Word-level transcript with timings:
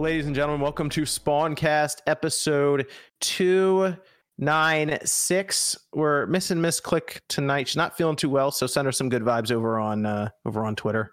Ladies 0.00 0.24
and 0.24 0.34
gentlemen, 0.34 0.62
welcome 0.62 0.88
to 0.88 1.02
Spawncast 1.02 1.98
episode 2.06 2.86
296. 3.20 5.78
We're 5.92 6.24
missing 6.24 6.58
Miss 6.58 6.80
Click 6.80 7.20
tonight. 7.28 7.68
She's 7.68 7.76
not 7.76 7.98
feeling 7.98 8.16
too 8.16 8.30
well, 8.30 8.50
so 8.50 8.66
send 8.66 8.86
her 8.86 8.92
some 8.92 9.10
good 9.10 9.20
vibes 9.20 9.52
over 9.52 9.78
on 9.78 10.06
uh, 10.06 10.30
over 10.46 10.64
on 10.64 10.74
Twitter. 10.74 11.12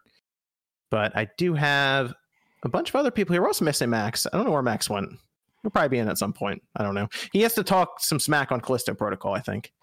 But 0.90 1.18
I 1.18 1.28
do 1.38 1.54
have 1.54 2.14
a 2.64 2.70
bunch 2.70 2.88
of 2.88 2.96
other 2.96 3.12
people 3.12 3.34
here. 3.34 3.42
We're 3.42 3.50
also 3.50 3.66
missing 3.66 3.90
Max. 3.90 4.26
I 4.26 4.38
don't 4.38 4.46
know 4.46 4.54
where 4.54 4.62
Max 4.62 4.90
went. 4.90 5.10
He'll 5.64 5.72
probably 5.72 5.90
be 5.90 5.98
in 5.98 6.08
at 6.08 6.18
some 6.18 6.32
point. 6.32 6.64
I 6.78 6.84
don't 6.84 6.96
know. 6.96 7.10
He 7.34 7.42
has 7.42 7.56
to 7.56 7.64
talk 7.64 8.00
some 8.00 8.22
smack 8.22 8.54
on 8.54 8.62
Callisto 8.62 8.94
Protocol, 8.94 9.34
I 9.34 9.42
think. 9.42 9.74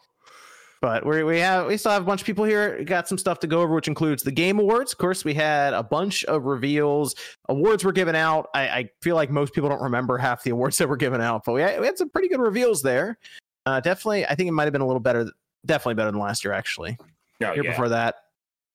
But 0.85 1.07
we 1.07 1.25
we 1.25 1.39
have 1.41 1.67
we 1.67 1.79
still 1.79 1.93
have 1.93 2.03
a 2.03 2.05
bunch 2.05 2.21
of 2.21 2.27
people 2.27 2.45
here. 2.45 2.77
We 2.79 2.85
got 2.85 3.09
some 3.09 3.17
stuff 3.17 3.39
to 3.41 3.47
go 3.47 3.63
over, 3.63 3.75
which 3.75 3.89
includes 3.89 4.23
the 4.23 4.31
game 4.31 4.59
awards. 4.59 4.93
Of 4.93 4.99
course, 4.99 5.25
we 5.25 5.33
had 5.33 5.73
a 5.73 5.83
bunch 5.83 6.25
of 6.25 6.45
reveals. 6.45 7.15
Awards 7.49 7.85
were 7.85 7.93
given 7.93 8.15
out. 8.15 8.49
I, 8.55 8.69
I 8.69 8.91
feel 9.01 9.17
like 9.17 9.31
most 9.31 9.55
people 9.55 9.71
don't 9.71 9.81
remember 9.81 10.19
half 10.19 10.43
the 10.43 10.51
awards 10.51 10.77
that 10.79 10.87
were 10.91 10.99
given 10.99 11.23
out, 11.23 11.45
but 11.47 11.53
we 11.55 11.63
had, 11.63 11.81
we 11.81 11.87
had 11.87 11.97
some 11.97 12.11
pretty 12.11 12.29
good 12.29 12.39
reveals 12.39 12.83
there. 12.83 13.17
Uh, 13.65 13.81
definitely, 13.81 14.27
I 14.27 14.35
think 14.35 14.47
it 14.47 14.53
might 14.53 14.65
have 14.65 14.75
been 14.75 14.83
a 14.83 14.87
little 14.87 15.01
better. 15.01 15.25
Definitely 15.65 15.95
better 15.95 16.11
than 16.11 16.21
last 16.21 16.45
year, 16.45 16.53
actually. 16.53 16.99
Oh, 17.43 17.55
year 17.55 17.65
yeah. 17.65 17.71
before 17.71 17.89
that, 17.89 18.17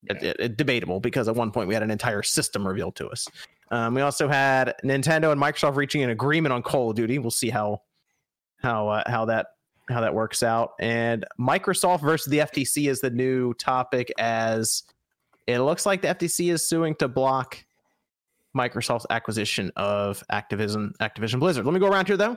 Yeah. 0.02 0.14
it- 0.16 0.24
it- 0.24 0.38
it- 0.40 0.58
debatable 0.58 1.00
because 1.00 1.28
at 1.28 1.36
one 1.36 1.52
point 1.52 1.68
we 1.68 1.76
had 1.76 1.84
an 1.84 1.92
entire 1.92 2.24
system 2.24 2.68
revealed 2.68 2.96
to 2.96 3.08
us. 3.10 3.28
Um, 3.70 3.94
we 3.94 4.02
also 4.02 4.28
had 4.28 4.74
Nintendo 4.84 5.32
and 5.32 5.40
Microsoft 5.40 5.76
reaching 5.76 6.02
an 6.02 6.10
agreement 6.10 6.54
on 6.54 6.64
Call 6.64 6.90
of 6.90 6.96
Duty. 6.96 7.20
We'll 7.20 7.30
see 7.30 7.52
how 7.52 7.84
how 8.64 8.88
uh, 8.88 9.04
how 9.06 9.26
that 9.26 9.46
how 9.90 10.02
that 10.02 10.14
works 10.14 10.44
out. 10.44 10.74
And 10.80 11.26
Microsoft 11.40 12.02
versus 12.02 12.30
the 12.30 12.40
FTC 12.40 12.90
is 12.90 13.02
the 13.02 13.10
new 13.10 13.54
topic, 13.56 14.12
as 14.18 14.84
it 15.48 15.60
looks 15.60 15.86
like 15.86 16.02
the 16.02 16.10
FTC 16.10 16.52
is 16.52 16.68
suing 16.68 16.96
to 16.96 17.08
block 17.08 17.64
Microsoft's 18.56 19.06
acquisition 19.10 19.72
of 19.76 20.24
Activision 20.32 20.92
Activision 20.98 21.40
Blizzard. 21.40 21.66
Let 21.66 21.74
me 21.74 21.80
go 21.80 21.88
around 21.88 22.08
here 22.08 22.18
though. 22.18 22.32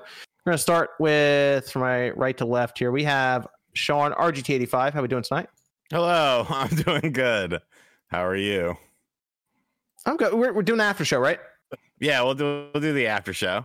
We're 0.44 0.50
going 0.50 0.56
to 0.56 0.62
start 0.62 0.90
with 0.99 1.71
from 1.71 1.82
my 1.82 2.11
right 2.11 2.37
to 2.38 2.44
left 2.44 2.78
here. 2.78 2.90
We 2.90 3.04
have 3.04 3.47
Sean 3.75 4.12
RGT85. 4.12 4.92
How 4.92 4.99
are 4.99 5.02
we 5.02 5.09
doing 5.09 5.23
tonight? 5.23 5.49
Hello, 5.90 6.47
I'm 6.50 6.68
doing 6.68 7.12
good. 7.12 7.61
How 8.09 8.25
are 8.26 8.37
you? 8.37 8.76
I'm 10.04 10.16
good. 10.16 10.35
We're, 10.35 10.52
we're 10.52 10.62
doing 10.62 10.78
the 10.78 10.85
after 10.85 11.04
show, 11.04 11.18
right? 11.18 11.38
Yeah, 12.00 12.23
we'll 12.23 12.35
do 12.35 12.68
we'll 12.75 12.80
do 12.80 12.92
the 12.92 13.06
after 13.06 13.32
show. 13.32 13.64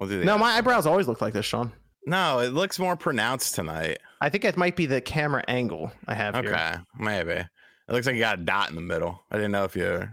We'll 0.00 0.08
do 0.08 0.18
the 0.18 0.24
No, 0.24 0.36
my 0.36 0.52
eyebrows 0.56 0.86
always 0.86 1.06
look 1.06 1.20
like 1.20 1.32
this, 1.32 1.46
Sean. 1.46 1.72
No, 2.06 2.38
it 2.38 2.52
looks 2.52 2.78
more 2.78 2.96
pronounced 2.96 3.54
tonight. 3.56 3.98
I 4.20 4.28
think 4.28 4.44
it 4.44 4.56
might 4.56 4.76
be 4.76 4.86
the 4.86 5.00
camera 5.00 5.42
angle 5.48 5.90
I 6.06 6.14
have 6.14 6.36
Okay, 6.36 6.48
here. 6.48 6.84
maybe. 6.98 7.32
It 7.32 7.48
looks 7.92 8.06
like 8.06 8.14
you 8.14 8.20
got 8.20 8.38
a 8.38 8.42
dot 8.42 8.70
in 8.70 8.76
the 8.76 8.80
middle. 8.80 9.22
I 9.30 9.36
didn't 9.36 9.52
know 9.52 9.64
if 9.64 9.74
you 9.76 10.08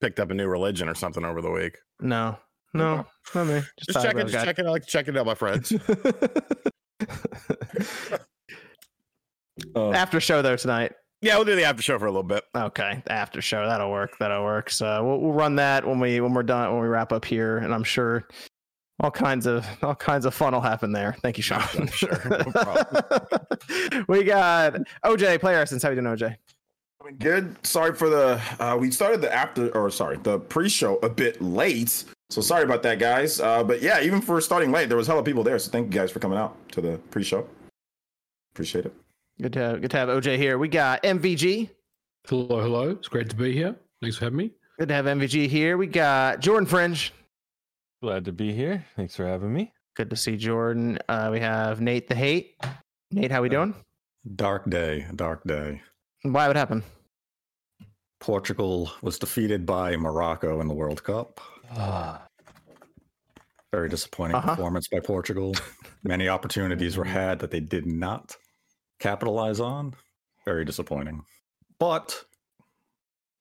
picked 0.00 0.18
up 0.18 0.30
a 0.30 0.34
new 0.34 0.48
religion 0.48 0.88
or 0.88 0.94
something 0.94 1.24
over 1.24 1.40
the 1.42 1.50
week. 1.50 1.76
No, 2.00 2.38
no, 2.74 3.06
not 3.34 3.46
me. 3.46 3.62
Just 3.86 4.02
check 4.04 4.16
it, 4.16 4.26
just 4.28 4.44
check 4.44 4.58
it. 4.58 4.66
I 4.66 4.70
like 4.70 4.82
to 4.82 4.88
check 4.88 5.08
it 5.08 5.16
out, 5.16 5.26
my 5.26 5.34
friends. 5.34 5.72
Uh, 9.74 9.90
after 9.92 10.20
show 10.20 10.42
though 10.42 10.56
tonight. 10.56 10.92
yeah, 11.22 11.36
we'll 11.36 11.44
do 11.44 11.56
the 11.56 11.64
after 11.64 11.82
show 11.82 11.98
for 11.98 12.06
a 12.06 12.10
little 12.10 12.22
bit. 12.22 12.44
Okay, 12.54 13.02
after 13.08 13.40
show 13.40 13.66
that'll 13.66 13.90
work. 13.90 14.16
That'll 14.18 14.44
work. 14.44 14.70
So 14.70 15.04
we'll, 15.04 15.20
we'll 15.20 15.32
run 15.32 15.56
that 15.56 15.86
when 15.86 15.98
we 16.00 16.20
when 16.20 16.34
we're 16.34 16.42
done 16.42 16.72
when 16.72 16.82
we 16.82 16.88
wrap 16.88 17.12
up 17.12 17.24
here, 17.24 17.58
and 17.58 17.72
I'm 17.74 17.84
sure 17.84 18.26
all 19.00 19.10
kinds 19.10 19.46
of 19.46 19.66
all 19.82 19.94
kinds 19.94 20.24
of 20.24 20.34
fun 20.34 20.54
will 20.54 20.60
happen 20.60 20.92
there. 20.92 21.16
Thank 21.22 21.36
you, 21.36 21.42
Sean. 21.42 21.62
I'm 21.74 21.86
sure. 21.88 22.20
No 22.24 22.38
we 24.08 24.24
got 24.24 24.74
OJ 25.04 25.40
player 25.40 25.58
essence. 25.58 25.82
How 25.82 25.90
you 25.90 26.00
doing, 26.00 26.16
OJ? 26.16 26.36
Doing 27.00 27.16
Good. 27.18 27.66
Sorry 27.66 27.94
for 27.94 28.08
the. 28.08 28.40
Uh, 28.58 28.76
we 28.78 28.90
started 28.90 29.20
the 29.20 29.32
after, 29.32 29.74
or 29.76 29.90
sorry, 29.90 30.16
the 30.18 30.38
pre-show 30.38 30.96
a 31.02 31.08
bit 31.08 31.40
late. 31.40 32.04
So 32.30 32.40
sorry 32.40 32.64
about 32.64 32.82
that, 32.82 32.98
guys. 32.98 33.40
Uh, 33.40 33.62
but 33.62 33.80
yeah, 33.82 34.00
even 34.00 34.20
for 34.20 34.40
starting 34.40 34.72
late, 34.72 34.88
there 34.88 34.98
was 34.98 35.06
hella 35.06 35.22
people 35.22 35.44
there. 35.44 35.58
So 35.58 35.70
thank 35.70 35.92
you 35.92 36.00
guys 36.00 36.10
for 36.10 36.18
coming 36.18 36.38
out 36.38 36.56
to 36.72 36.80
the 36.80 36.98
pre-show. 37.10 37.46
Appreciate 38.54 38.86
it. 38.86 38.94
Good 39.40 39.52
to 39.52 39.58
have, 39.58 39.80
good 39.82 39.90
to 39.90 39.96
have 39.98 40.08
OJ 40.08 40.38
here. 40.38 40.56
We 40.56 40.68
got 40.68 41.02
MVG. 41.02 41.68
Hello, 42.26 42.60
hello. 42.60 42.90
It's 42.90 43.06
great 43.06 43.28
to 43.28 43.36
be 43.36 43.52
here. 43.52 43.76
Thanks 44.00 44.16
for 44.16 44.24
having 44.24 44.38
me. 44.38 44.50
Good 44.78 44.88
to 44.88 44.94
have 44.94 45.04
MVG 45.04 45.46
here. 45.46 45.76
We 45.76 45.86
got 45.86 46.40
Jordan 46.40 46.66
Fringe. 46.66 47.12
Glad 48.02 48.24
to 48.26 48.32
be 48.32 48.52
here. 48.52 48.84
Thanks 48.96 49.16
for 49.16 49.26
having 49.26 49.52
me. 49.52 49.72
Good 49.96 50.10
to 50.10 50.16
see 50.16 50.36
Jordan. 50.36 50.98
Uh, 51.08 51.30
we 51.32 51.40
have 51.40 51.80
Nate 51.80 52.08
the 52.08 52.14
Hate. 52.14 52.54
Nate, 53.10 53.30
how 53.30 53.38
are 53.38 53.42
we 53.42 53.48
doing? 53.48 53.74
Dark 54.34 54.68
day, 54.68 55.06
dark 55.14 55.42
day. 55.44 55.80
Why? 56.22 56.46
What 56.48 56.56
happen? 56.56 56.82
Portugal 58.20 58.90
was 59.02 59.18
defeated 59.18 59.64
by 59.64 59.96
Morocco 59.96 60.60
in 60.60 60.68
the 60.68 60.74
World 60.74 61.02
Cup. 61.04 61.40
Ah, 61.76 62.22
Very 63.72 63.88
disappointing 63.88 64.36
Uh-huh. 64.36 64.50
performance 64.56 64.88
by 64.88 65.00
Portugal. 65.00 65.54
Many 66.02 66.28
opportunities 66.28 66.96
were 66.96 67.04
had 67.04 67.38
that 67.40 67.50
they 67.50 67.60
did 67.60 67.86
not 67.86 68.36
capitalize 69.00 69.60
on. 69.60 69.94
Very 70.44 70.64
disappointing. 70.64 71.24
But 71.78 72.24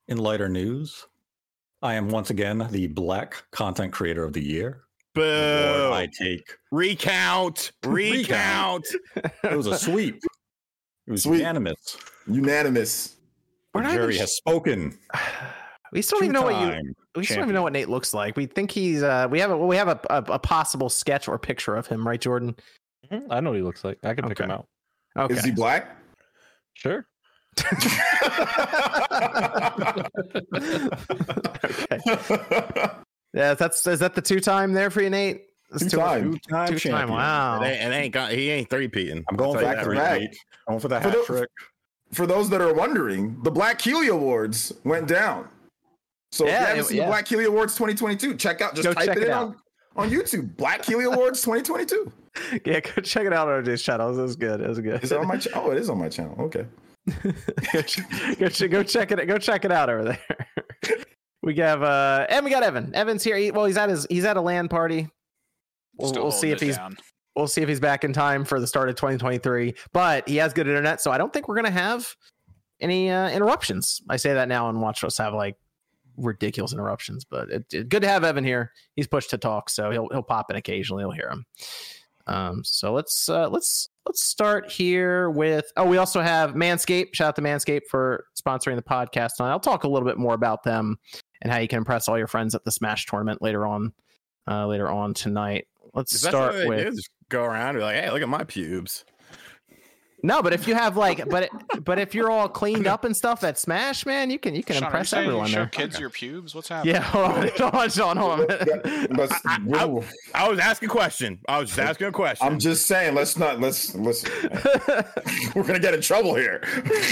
in 0.08 0.18
lighter 0.18 0.50
news, 0.50 1.06
I 1.82 1.96
am 1.96 2.10
once 2.10 2.30
again 2.30 2.68
the 2.72 2.88
Black 2.88 3.44
Content 3.52 3.94
Creator 3.94 4.24
of 4.24 4.34
the 4.34 4.44
Year. 4.44 4.68
Award 5.16 5.28
Boo! 5.30 5.92
I 5.94 6.08
take. 6.18 6.44
Recount, 6.72 7.72
recount. 7.86 8.86
It 9.44 9.56
was 9.56 9.68
a 9.68 9.78
sweep. 9.78 10.20
It 11.08 11.12
was 11.12 11.24
Sweep. 11.24 11.40
unanimous. 11.40 11.98
Unanimous. 12.28 13.16
We're 13.74 13.84
The 13.84 13.88
even 13.90 13.98
jury 14.02 14.14
sh- 14.16 14.20
has 14.20 14.36
spoken. 14.36 14.98
We 15.94 16.02
still 16.02 16.18
don't 16.20 16.26
even 16.26 16.34
know 16.34 16.42
what 16.42 16.60
you. 16.62 16.72
Two-time 16.72 16.96
We 17.16 17.24
still 17.24 17.36
don't 17.38 17.46
even 17.46 17.54
know 17.56 17.62
what 17.64 17.72
Nate 17.72 17.88
looks 17.88 18.14
like. 18.14 18.36
We 18.36 18.48
think 18.48 18.70
he's. 18.72 19.02
Uh, 19.02 19.28
we 19.30 19.40
have 19.40 19.52
a. 19.52 19.58
We 19.58 19.78
have 19.78 19.88
a, 19.88 20.00
a, 20.10 20.18
a 20.34 20.40
possible 20.40 20.90
sketch 20.90 21.30
or 21.30 21.40
picture 21.40 21.78
of 21.78 21.88
him, 21.88 22.06
right, 22.06 22.20
Jordan? 22.20 22.54
mhm, 23.10 23.28
I 23.30 23.40
know 23.40 23.52
what 23.52 23.56
he 23.58 23.62
looks 23.62 23.86
like. 23.86 24.00
I 24.04 24.14
can 24.14 24.28
pick 24.28 24.40
him 24.40 24.52
out. 24.52 24.68
Okay. 25.18 25.36
Is 25.36 25.46
he 25.46 25.52
black? 25.52 25.96
Sure. 26.74 27.08
Okay. 27.58 27.96
Yeah, 33.34 33.54
that's 33.54 33.86
is 33.86 34.00
that 34.00 34.16
the 34.16 34.22
two 34.22 34.40
time 34.40 34.72
there 34.72 34.90
for 34.90 35.02
you, 35.02 35.10
Nate? 35.10 35.48
That's 35.70 35.92
Two-time. 35.92 36.34
Two-time 36.36 36.68
Two 36.78 36.90
time. 36.90 37.10
Wow. 37.10 37.62
It 37.62 37.66
ain't, 37.68 37.92
it 37.92 37.96
ain't 37.96 38.14
got, 38.14 38.32
he 38.32 38.50
ain't 38.50 38.70
three 38.70 38.88
peating. 38.88 39.26
I'm 39.30 39.36
going 39.36 39.56
back 39.62 39.76
back 39.76 39.84
to 39.84 39.90
to 39.90 39.96
back. 39.98 40.20
back. 40.22 40.30
Going 40.70 40.80
for 40.80 40.88
the 40.88 41.02
For 41.02 41.10
hat 41.10 41.18
the- 41.18 41.24
trick. 41.26 41.50
For 42.14 42.26
those 42.26 42.50
that 42.52 42.62
are 42.62 42.74
wondering, 42.74 43.38
the 43.44 43.52
Black 43.52 43.78
Keighley 43.80 44.08
Awards 44.08 44.72
went 44.86 45.08
down. 45.10 45.50
So 46.32 46.46
if 46.46 46.52
Yeah, 46.52 46.60
you 46.62 46.66
haven't 46.66 46.80
it- 46.80 46.86
seen 46.88 46.98
yeah. 46.98 47.04
the 47.04 47.10
Black 47.10 47.26
Keighley 47.26 47.44
Awards 47.46 47.74
2022, 47.74 48.36
check 48.38 48.62
out. 48.62 48.74
Just 48.74 48.88
Go 48.88 48.94
type 48.94 49.10
it, 49.18 49.24
it 49.24 49.32
on, 49.32 49.58
on 49.98 50.10
YouTube. 50.10 50.56
Black 50.56 50.84
Keighley 50.84 51.04
Awards 51.06 51.42
2022. 51.42 52.14
Yeah, 52.66 52.80
go 52.82 53.02
check 53.02 53.26
it 53.26 53.32
out 53.34 53.48
on 53.50 53.64
OJ's 53.66 53.82
channel. 53.82 54.18
It 54.18 54.22
was 54.22 54.36
good. 54.38 54.60
It 54.62 54.68
was 54.70 54.80
good. 54.80 55.02
Is 55.04 55.12
it 55.12 55.18
on 55.18 55.26
my 55.28 55.38
channel? 55.38 55.64
Oh, 55.66 55.72
it 55.72 55.78
is 55.78 55.90
on 55.90 55.98
my 55.98 56.10
channel. 56.10 56.36
Okay. 56.44 56.66
Go, 57.74 57.82
ch- 58.50 58.70
go, 58.70 58.84
check 58.84 59.12
it. 59.12 59.26
Go 59.28 59.38
check 59.38 59.66
it 59.66 59.72
out 59.72 59.90
over 59.90 60.04
there. 60.04 60.98
we 61.44 61.56
have 61.58 61.84
uh, 61.84 62.26
and 62.30 62.44
we 62.46 62.52
got 62.52 62.64
Evan. 62.64 62.94
Evan's 62.96 63.24
here. 63.24 63.38
He, 63.38 63.52
well, 63.52 63.66
he's 63.66 63.78
at 63.78 63.90
his. 63.90 64.08
He's 64.10 64.26
at 64.26 64.38
a 64.38 64.42
LAN 64.42 64.68
party. 64.70 65.08
We'll, 65.98 66.12
we'll 66.14 66.32
see 66.32 66.52
if 66.52 66.60
he's. 66.60 66.78
down. 66.78 66.98
We'll 67.36 67.48
see 67.48 67.62
if 67.62 67.68
he's 67.70 67.80
back 67.82 68.04
in 68.04 68.14
time 68.14 68.46
for 68.46 68.60
the 68.60 68.68
start 68.68 68.90
of 68.90 68.96
2023. 68.96 69.76
But 69.94 70.28
he 70.28 70.38
has 70.38 70.54
good 70.54 70.68
internet, 70.68 71.02
so 71.02 71.12
I 71.12 71.18
don't 71.18 71.32
think 71.34 71.48
we're 71.48 71.56
gonna 71.58 71.70
have 71.72 72.16
any 72.80 73.10
uh, 73.12 73.30
interruptions. 73.30 74.02
I 74.10 74.16
say 74.18 74.34
that 74.34 74.48
now, 74.48 74.70
and 74.70 74.82
watch 74.82 75.04
us 75.04 75.18
have 75.18 75.34
like 75.34 75.58
ridiculous 76.18 76.74
interruptions. 76.74 77.26
But 77.26 77.50
it, 77.52 77.66
it- 77.74 77.90
good 77.90 78.02
to 78.04 78.08
have 78.08 78.24
Evan 78.24 78.44
here. 78.44 78.72
He's 78.96 79.08
pushed 79.08 79.30
to 79.32 79.38
talk, 79.38 79.70
so 79.70 79.92
he'll 79.92 80.08
he'll 80.12 80.24
pop 80.24 80.50
in 80.50 80.56
occasionally. 80.56 81.04
You'll 81.04 81.12
hear 81.12 81.30
him. 81.30 81.46
Um, 82.28 82.64
so 82.64 82.92
let's 82.94 83.30
uh, 83.30 83.50
let's 83.50 83.90
let's 84.06 84.24
start 84.24 84.72
here 84.72 85.30
with. 85.30 85.72
Oh, 85.78 85.86
we 85.86 85.98
also 85.98 86.22
have 86.22 86.54
Manscaped. 86.54 87.14
Shout 87.14 87.30
out 87.30 87.36
to 87.38 87.42
Manscaped 87.42 87.88
for 87.90 88.26
sponsoring 88.40 88.76
the 88.76 88.84
podcast. 88.84 89.40
And 89.40 89.50
I'll 89.50 89.60
talk 89.60 89.84
a 89.84 89.88
little 89.88 90.08
bit 90.08 90.18
more 90.18 90.34
about 90.34 90.64
them 90.64 90.98
and 91.42 91.52
how 91.52 91.60
you 91.60 91.68
can 91.68 91.80
impress 91.80 92.08
all 92.08 92.18
your 92.18 92.28
friends 92.28 92.56
at 92.56 92.64
the 92.64 92.72
Smash 92.72 93.06
tournament 93.06 93.42
later 93.42 93.66
on. 93.66 93.94
Uh, 94.48 94.68
later 94.68 94.88
on 94.88 95.14
tonight. 95.16 95.66
Let's 95.96 96.20
start 96.20 96.68
with. 96.68 96.86
do? 96.86 96.92
Just 96.92 97.10
go 97.30 97.44
around 97.44 97.70
and 97.70 97.78
be 97.80 97.84
like, 97.84 97.96
hey, 97.96 98.12
look 98.12 98.22
at 98.22 98.30
my 98.30 98.44
pubes. 98.44 99.06
No, 100.22 100.44
but 100.44 100.54
if 100.54 100.68
you 100.68 100.76
have 100.76 100.98
like, 100.98 101.28
but 101.30 101.50
but 101.86 102.00
if 102.00 102.14
you're 102.16 102.30
all 102.32 102.50
cleaned 102.50 102.88
up 102.88 103.06
and 103.06 103.16
stuff 103.16 103.44
at 103.44 103.58
Smash, 103.58 104.06
man, 104.06 104.30
you 104.30 104.38
can 104.40 104.56
you 104.56 104.64
can 104.64 104.76
Sean, 104.76 104.84
are 104.84 104.86
you 104.86 104.88
impress 104.88 105.12
you 105.12 105.18
everyone 105.20 105.48
show 105.48 105.56
there. 105.60 105.68
kids 105.68 106.00
your 106.00 106.10
pubes? 106.10 106.54
What's 106.56 106.68
happening? 106.68 106.96
Yeah, 106.96 107.02
hold 107.04 107.26
on, 107.26 107.48
hold 107.58 107.76
on, 107.76 107.90
Sean, 107.90 108.18
hold 108.18 108.40
on. 108.42 108.46
Yeah, 108.50 109.06
let's- 109.12 109.34
I- 109.46 109.60
I- 109.74 110.04
I 110.46 110.50
was 110.50 110.60
asking 110.60 110.90
a 110.90 110.92
question. 110.92 111.40
I 111.48 111.60
was 111.60 111.70
just 111.70 111.80
asking 111.80 112.08
a 112.08 112.12
question. 112.12 112.46
I'm 112.48 112.60
just 112.60 112.88
saying, 112.88 113.16
let's 113.16 113.38
not 113.38 113.60
let's 113.60 113.96
let's 113.96 114.24
we're 115.56 115.64
gonna 115.64 115.80
get 115.80 115.94
in 115.94 116.02
trouble 116.02 116.36
here. 116.36 116.62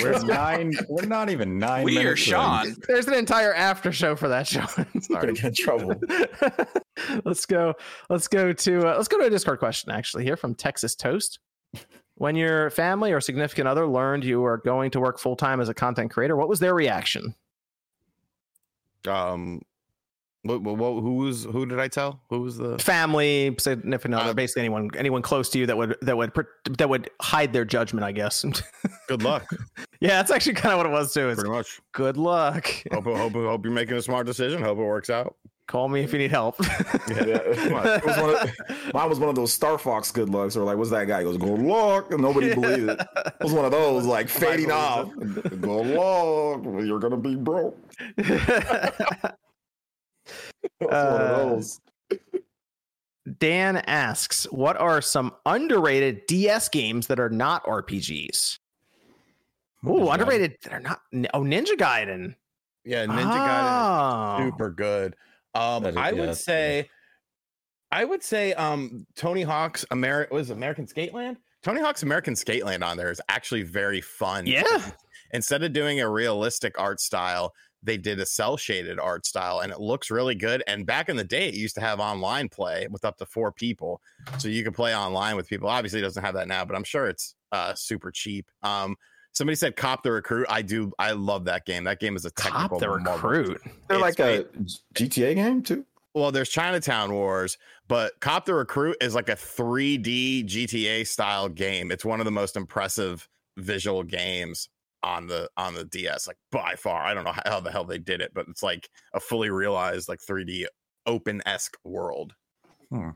We're 0.01 0.19
nine. 0.25 0.73
We're 0.89 1.05
not 1.05 1.29
even 1.29 1.57
nine. 1.59 1.83
We 1.85 1.97
are 1.99 2.03
minutes 2.03 2.21
in. 2.27 2.31
Sean. 2.33 2.75
There's 2.87 3.07
an 3.07 3.13
entire 3.13 3.53
after 3.53 3.91
show 3.91 4.15
for 4.15 4.27
that, 4.29 4.47
Sean. 4.47 4.67
We're 5.09 5.21
gonna 5.21 5.33
get 5.33 5.45
in 5.45 5.53
trouble. 5.53 5.93
let's 7.25 7.45
go. 7.45 7.73
Let's 8.09 8.27
go 8.27 8.53
to 8.53 8.79
uh, 8.87 8.95
let's 8.97 9.07
go 9.07 9.19
to 9.19 9.25
a 9.25 9.29
Discord 9.29 9.59
question 9.59 9.91
actually 9.91 10.23
here 10.23 10.37
from 10.37 10.55
Texas 10.55 10.95
Toast. 10.95 11.39
When 12.15 12.35
your 12.35 12.69
family 12.69 13.11
or 13.11 13.19
significant 13.21 13.67
other 13.67 13.87
learned 13.87 14.23
you 14.23 14.39
were 14.41 14.57
going 14.57 14.91
to 14.91 14.99
work 14.99 15.17
full 15.19 15.35
time 15.35 15.59
as 15.59 15.67
a 15.69 15.73
content 15.73 16.11
creator, 16.11 16.35
what 16.35 16.47
was 16.47 16.59
their 16.59 16.73
reaction? 16.75 17.35
um, 19.07 19.61
what, 20.43 20.61
what, 20.61 20.77
what, 20.77 21.01
who 21.01 21.15
was 21.15 21.45
who 21.45 21.65
did 21.65 21.79
I 21.79 21.87
tell? 21.87 22.19
Who 22.29 22.41
was 22.41 22.57
the? 22.57 22.77
Family, 22.77 23.55
significant 23.59 24.13
other, 24.15 24.31
Uh, 24.31 24.33
basically 24.33 24.61
anyone 24.61 24.89
anyone 24.97 25.21
close 25.21 25.49
to 25.51 25.59
you 25.59 25.65
that 25.67 25.77
would 25.77 25.95
that 26.01 26.17
would 26.17 26.31
that 26.77 26.89
would 26.89 27.09
hide 27.21 27.53
their 27.53 27.63
judgment, 27.63 28.03
I 28.03 28.11
guess. 28.11 28.43
Good 29.07 29.23
luck. 29.23 29.45
yeah, 30.01 30.09
that's 30.09 30.31
actually 30.31 30.55
kind 30.55 30.73
of 30.73 30.77
what 30.79 30.85
it 30.85 30.89
was 30.91 31.13
too. 31.13 31.29
It's 31.29 31.39
Pretty 31.39 31.55
much. 31.55 31.79
good 31.93 32.17
luck. 32.17 32.69
Hope, 32.91 33.05
hope, 33.05 33.33
hope 33.33 33.63
you're 33.65 33.73
making 33.73 33.95
a 33.95 34.01
smart 34.01 34.25
decision. 34.25 34.61
Hope 34.61 34.77
it 34.77 34.83
works 34.83 35.09
out. 35.09 35.35
Call 35.73 35.89
me 35.89 36.01
if 36.01 36.13
you 36.13 36.19
need 36.19 36.29
help. 36.29 36.55
Yeah, 37.09 37.39
it 37.41 38.05
was 38.05 38.17
of, 38.17 38.93
mine 38.93 39.09
was 39.09 39.19
one 39.19 39.29
of 39.29 39.35
those 39.35 39.51
Star 39.51 39.79
Fox 39.79 40.11
good 40.11 40.29
lucks, 40.29 40.55
or 40.55 40.63
like, 40.63 40.77
what's 40.77 40.91
that 40.91 41.07
guy? 41.07 41.19
He 41.19 41.25
goes, 41.25 41.37
good 41.37 41.59
luck, 41.59 42.11
and 42.11 42.21
nobody 42.21 42.53
believed 42.53 42.89
it. 42.89 42.99
It 42.99 43.33
was 43.41 43.53
one 43.53 43.65
of 43.65 43.71
those 43.71 44.05
like 44.05 44.29
fading 44.39 44.69
off. 44.69 45.11
Good 45.15 45.65
luck, 45.65 46.63
you're 46.85 46.99
gonna 46.99 47.17
be 47.17 47.35
broke. 47.35 47.75
It 48.17 48.27
was 50.79 50.79
one 50.79 50.89
of 50.89 50.93
Uh, 50.93 51.37
those. 51.37 51.81
Dan 53.39 53.77
asks, 53.77 54.45
"What 54.51 54.77
are 54.77 55.01
some 55.01 55.33
underrated 55.47 56.27
DS 56.27 56.69
games 56.69 57.07
that 57.07 57.19
are 57.19 57.29
not 57.29 57.65
RPGs?" 57.65 58.59
Ooh, 59.85 59.89
Ninja 59.89 60.13
underrated 60.13 60.57
They're 60.61 60.79
not. 60.79 61.01
Oh, 61.33 61.41
Ninja 61.41 61.75
Gaiden. 61.75 62.35
Yeah, 62.85 63.05
Ninja 63.05 63.31
Gaiden 63.31 64.39
oh. 64.39 64.43
is 64.43 64.51
super 64.51 64.69
good. 64.69 65.15
Um, 65.55 65.85
is- 65.85 65.95
I 65.97 66.11
yeah, 66.11 66.21
would 66.21 66.37
say, 66.37 66.89
I 67.91 68.05
would 68.05 68.23
say, 68.23 68.53
um, 68.53 69.05
Tony 69.15 69.43
Hawk's 69.43 69.85
American 69.91 70.35
was 70.35 70.49
American 70.49 70.85
Sk8land. 70.87 71.37
Tony 71.61 71.79
Hawk's 71.79 72.03
American 72.03 72.33
Sk8land 72.33 72.83
on 72.83 72.97
there 72.97 73.11
is 73.11 73.21
actually 73.29 73.63
very 73.63 74.01
fun. 74.01 74.45
Yeah. 74.47 74.91
Instead 75.31 75.63
of 75.63 75.73
doing 75.73 76.01
a 76.01 76.09
realistic 76.09 76.77
art 76.79 76.99
style, 76.99 77.53
they 77.81 77.97
did 77.97 78.19
a 78.19 78.25
cel 78.25 78.57
shaded 78.57 78.99
art 78.99 79.25
style, 79.25 79.59
and 79.59 79.71
it 79.71 79.79
looks 79.79 80.09
really 80.09 80.35
good. 80.35 80.63
And 80.67 80.85
back 80.85 81.09
in 81.09 81.15
the 81.17 81.23
day, 81.23 81.47
it 81.47 81.53
used 81.53 81.75
to 81.75 81.81
have 81.81 81.99
online 81.99 82.49
play 82.49 82.87
with 82.89 83.03
up 83.05 83.17
to 83.17 83.25
four 83.25 83.51
people, 83.51 84.01
so 84.37 84.47
you 84.47 84.63
could 84.63 84.73
play 84.73 84.95
online 84.95 85.35
with 85.35 85.47
people. 85.47 85.69
Obviously, 85.69 85.99
it 85.99 86.03
doesn't 86.03 86.23
have 86.23 86.35
that 86.35 86.47
now, 86.47 86.63
but 86.65 86.75
I'm 86.75 86.83
sure 86.83 87.07
it's 87.07 87.35
uh, 87.51 87.73
super 87.73 88.11
cheap. 88.11 88.49
Um, 88.61 88.95
somebody 89.33 89.55
said 89.55 89.75
"Cop 89.75 90.03
the 90.03 90.11
Recruit." 90.11 90.47
I 90.49 90.61
do. 90.61 90.91
I 90.97 91.11
love 91.11 91.45
that 91.45 91.65
game. 91.65 91.83
That 91.83 91.99
game 91.99 92.15
is 92.15 92.25
a 92.25 92.31
technical 92.31 92.69
Cop 92.69 92.79
the 92.79 92.87
marvel. 92.87 93.29
recruit. 93.29 93.61
They're 93.87 93.97
It's 94.07 94.17
like 94.17 94.19
a 94.19 94.45
GTA 94.93 95.35
game 95.35 95.61
too. 95.61 95.85
well, 96.15 96.31
there's 96.31 96.49
Chinatown 96.49 97.13
Wars, 97.13 97.57
but 97.87 98.19
Cop 98.19 98.45
the 98.45 98.53
Recruit 98.53 98.97
is 99.01 99.15
like 99.15 99.29
a 99.29 99.35
3D 99.35 100.45
GTA 100.45 101.05
style 101.07 101.49
game. 101.49 101.91
It's 101.91 102.05
one 102.05 102.19
of 102.19 102.25
the 102.25 102.31
most 102.31 102.55
impressive 102.55 103.27
visual 103.57 104.03
games 104.03 104.69
on 105.03 105.27
the 105.27 105.49
on 105.57 105.73
the 105.73 105.83
DS, 105.85 106.27
like 106.27 106.37
by 106.51 106.75
far. 106.75 107.03
I 107.03 107.13
don't 107.13 107.23
know 107.25 107.33
how 107.45 107.59
the 107.59 107.71
hell 107.71 107.83
they 107.83 107.97
did 107.97 108.21
it, 108.21 108.31
but 108.33 108.45
it's 108.47 108.63
like 108.63 108.87
a 109.13 109.19
fully 109.19 109.49
realized 109.49 110.07
like 110.07 110.19
3D 110.19 110.65
open 111.05 111.41
esque 111.45 111.75
world. 111.83 112.33
Hmm. 112.89 113.09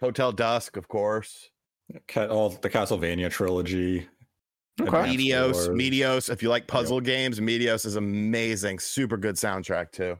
Hotel 0.00 0.30
Dusk, 0.32 0.76
of 0.76 0.86
course. 0.86 1.50
Ca- 2.06 2.26
all 2.28 2.50
the 2.50 2.70
Castlevania 2.70 3.30
trilogy. 3.30 4.06
Okay. 4.80 4.88
Advanced 4.88 5.18
Meteos, 5.18 5.52
Wars. 5.52 5.68
Meteos. 5.68 6.30
If 6.30 6.42
you 6.42 6.48
like 6.50 6.66
puzzle 6.66 7.00
games, 7.00 7.40
Meteos 7.40 7.84
is 7.86 7.96
amazing. 7.96 8.78
Super 8.78 9.16
good 9.16 9.34
soundtrack 9.36 9.90
too. 9.92 10.18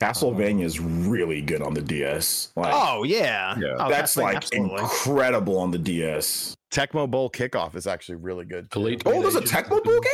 Castlevania 0.00 0.62
is 0.62 0.78
really 0.78 1.40
good 1.42 1.60
on 1.60 1.74
the 1.74 1.80
DS. 1.82 2.52
Like, 2.54 2.72
Oh 2.74 3.02
yeah. 3.02 3.56
Yeah. 3.58 3.74
Oh, 3.78 3.88
that's 3.88 4.16
like 4.16 4.36
absolutely. 4.36 4.78
incredible 4.80 5.58
on 5.58 5.70
the 5.72 5.78
DS. 5.78 6.54
Tecmo 6.72 7.10
Bowl 7.10 7.28
Kickoff 7.30 7.74
is 7.74 7.86
actually 7.86 8.16
really 8.16 8.44
good. 8.44 8.70
too. 8.70 8.78
Elite. 8.80 9.02
Oh, 9.06 9.20
there's 9.22 9.34
a 9.34 9.40
Tecmo 9.40 9.82
Bowl 9.82 10.00
game. 10.00 10.12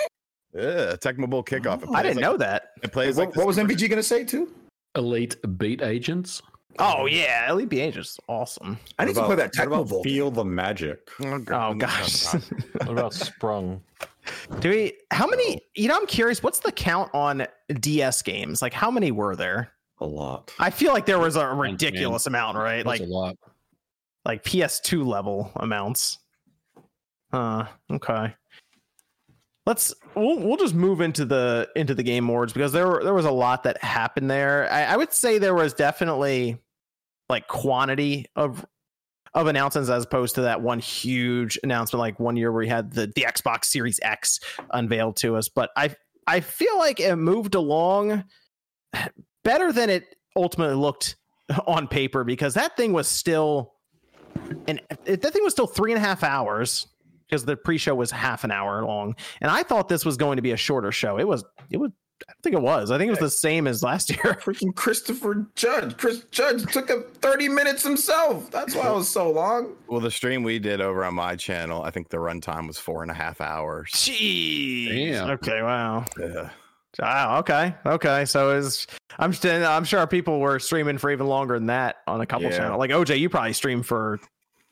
Yeah, 0.54 0.94
Tecmo 0.96 1.28
Bowl 1.28 1.44
Kickoff. 1.44 1.82
It 1.82 1.88
oh, 1.90 1.94
I 1.94 2.02
didn't 2.02 2.16
like- 2.16 2.22
know 2.22 2.36
that. 2.38 2.70
It 2.82 2.92
plays 2.92 3.16
What, 3.16 3.26
like 3.28 3.36
what 3.36 3.46
was 3.46 3.56
this- 3.56 3.64
MVG 3.66 3.90
gonna 3.90 4.02
say 4.02 4.24
too? 4.24 4.52
Elite 4.96 5.36
Beat 5.58 5.82
Agents. 5.82 6.40
Oh 6.78 7.07
yeah, 7.07 7.50
Elite 7.50 7.69
Beat 7.69 7.83
is 7.88 7.95
just 7.95 8.21
awesome. 8.28 8.78
I 8.99 9.04
need 9.04 9.14
What 9.16 9.23
to 9.23 9.26
play 9.26 9.37
that 9.37 9.52
what 9.57 9.69
Tecmo 9.69 9.87
about 9.90 10.02
Feel 10.02 10.31
the 10.31 10.45
Magic. 10.45 11.09
Oh, 11.21 11.40
Oh 11.50 11.75
gosh. 11.75 12.25
What 12.33 12.88
about 12.88 13.14
Sprung? 13.14 13.81
Do 14.61 14.71
we? 14.71 14.95
How 15.11 15.26
many? 15.26 15.61
You 15.76 15.88
know, 15.88 15.97
I'm 15.97 16.07
curious. 16.07 16.43
What's 16.43 16.61
the 16.61 16.73
count 16.73 17.11
on 17.14 17.47
DS 17.81 18.23
games? 18.23 18.62
Like, 18.62 18.73
how 18.73 18.90
many 18.90 19.12
were 19.12 19.37
there? 19.37 19.73
A 20.00 20.07
lot. 20.07 20.52
I 20.59 20.71
feel 20.71 20.93
like 20.93 21.07
there 21.07 21.19
was 21.21 21.37
a 21.37 21.40
man. 21.40 21.59
ridiculous 21.59 22.26
amount, 22.26 22.57
right? 22.57 22.85
That's 22.85 22.87
Like, 22.87 23.00
a 23.00 23.04
lot. 23.04 23.37
like 24.25 24.43
PS2 24.43 25.07
level 25.07 25.52
amounts. 25.57 26.19
Uh, 27.33 27.66
okay. 27.90 28.35
Let's 29.66 29.95
we'll 30.14 30.38
we'll 30.40 30.57
just 30.59 30.75
move 30.75 31.00
into 31.00 31.25
the 31.25 31.69
into 31.76 31.95
the 31.95 32.02
game 32.02 32.28
awards 32.28 32.52
because 32.52 32.73
there 32.73 32.87
were, 32.87 33.02
there 33.04 33.14
was 33.14 33.25
a 33.25 33.31
lot 33.31 33.62
that 33.62 33.83
happened 33.83 34.31
there. 34.31 34.71
I, 34.71 34.85
I 34.85 34.97
would 34.97 35.12
say 35.12 35.38
there 35.38 35.54
was 35.54 35.73
definitely 35.73 36.59
like 37.35 37.49
quantity 37.49 38.27
of 38.37 38.64
of 39.35 39.49
announcements 39.49 39.90
as 39.90 40.05
opposed 40.05 40.37
to 40.37 40.42
that 40.42 40.62
one 40.62 40.79
huge 40.79 41.59
announcement 41.64 41.99
like 41.99 42.20
one 42.20 42.37
year 42.37 42.53
where 42.53 42.61
we 42.61 42.68
had 42.68 42.92
the 42.92 43.12
the 43.14 43.23
Xbox 43.23 43.64
Series 43.64 43.99
X 44.03 44.38
unveiled 44.70 45.16
to 45.16 45.37
us. 45.37 45.49
But 45.49 45.70
I 45.77 45.94
I 46.27 46.40
feel 46.40 46.79
like 46.79 47.01
it 47.01 47.16
moved 47.16 47.55
along 47.55 48.25
better 49.42 49.73
than 49.73 49.90
it 49.90 50.05
ultimately 50.37 50.77
looked 50.77 51.16
on 51.66 51.88
paper 51.88 52.23
because 52.25 52.55
that 52.55 52.77
thing 52.77 52.92
was 52.92 53.09
still 53.09 53.75
and 54.68 54.81
that 55.05 55.33
thing 55.33 55.42
was 55.42 55.53
still 55.53 55.66
three 55.66 55.92
and 55.92 55.99
a 55.99 56.07
half 56.07 56.23
hours 56.23 56.87
because 57.29 57.44
the 57.44 57.57
pre-show 57.57 57.94
was 57.94 58.11
half 58.11 58.44
an 58.44 58.51
hour 58.51 58.85
long 58.85 59.14
and 59.40 59.51
i 59.51 59.62
thought 59.62 59.88
this 59.88 60.05
was 60.05 60.16
going 60.16 60.37
to 60.37 60.42
be 60.42 60.51
a 60.53 60.57
shorter 60.57 60.90
show 60.90 61.18
it 61.18 61.29
was 61.29 61.44
it 61.70 61.77
was 61.77 61.90
i 62.29 62.33
think 62.42 62.55
it 62.55 62.62
was 62.62 62.90
i 62.90 62.98
think 62.98 63.09
it 63.09 63.11
was 63.12 63.18
the 63.20 63.31
same 63.31 63.66
as 63.66 63.83
last 63.83 64.11
year 64.11 64.18
Freaking 64.40 64.74
Christopher 64.74 65.46
Judge. 65.55 65.96
Chris 65.96 66.24
Judge 66.31 66.64
took 66.72 66.90
up 66.90 67.16
30 67.18 67.48
minutes 67.48 67.83
himself. 67.83 68.50
That's 68.50 68.74
why 68.74 68.88
it 68.88 68.94
was 68.94 69.09
so 69.09 69.31
long. 69.31 69.74
Well, 69.88 70.00
the 70.00 70.11
stream 70.11 70.42
we 70.42 70.59
did 70.59 70.81
over 70.81 71.05
on 71.05 71.14
my 71.14 71.37
channel, 71.37 71.83
I 71.83 71.90
think 71.90 72.09
the 72.09 72.16
runtime 72.18 72.66
was 72.66 72.79
four 72.79 73.03
and 73.03 73.11
a 73.11 73.14
half 73.14 73.40
hours. 73.40 73.90
Jeez. 73.92 74.88
Damn. 75.12 75.31
okay 75.31 75.62
wow 75.62 76.05
Yeah. 76.18 76.50
wow 77.00 77.38
okay 77.40 77.74
okay 77.87 78.24
so 78.24 78.57
is 78.57 78.87
i'm 79.18 79.33
i'm 79.44 79.85
sure 79.85 80.07
people 80.07 80.38
were 80.40 80.59
streaming 80.59 80.98
for 80.98 81.11
even 81.11 81.27
longer 81.27 81.55
than 81.55 81.66
that 81.66 81.96
on 82.07 82.20
a 82.20 82.27
couple 82.27 82.48
Yeah. 82.50 82.57
channels 82.59 82.79
like 82.79 82.90
oj 82.90 83.18
you 83.18 83.29
probably 83.29 83.53
streamed 83.53 83.87
for 83.87 84.20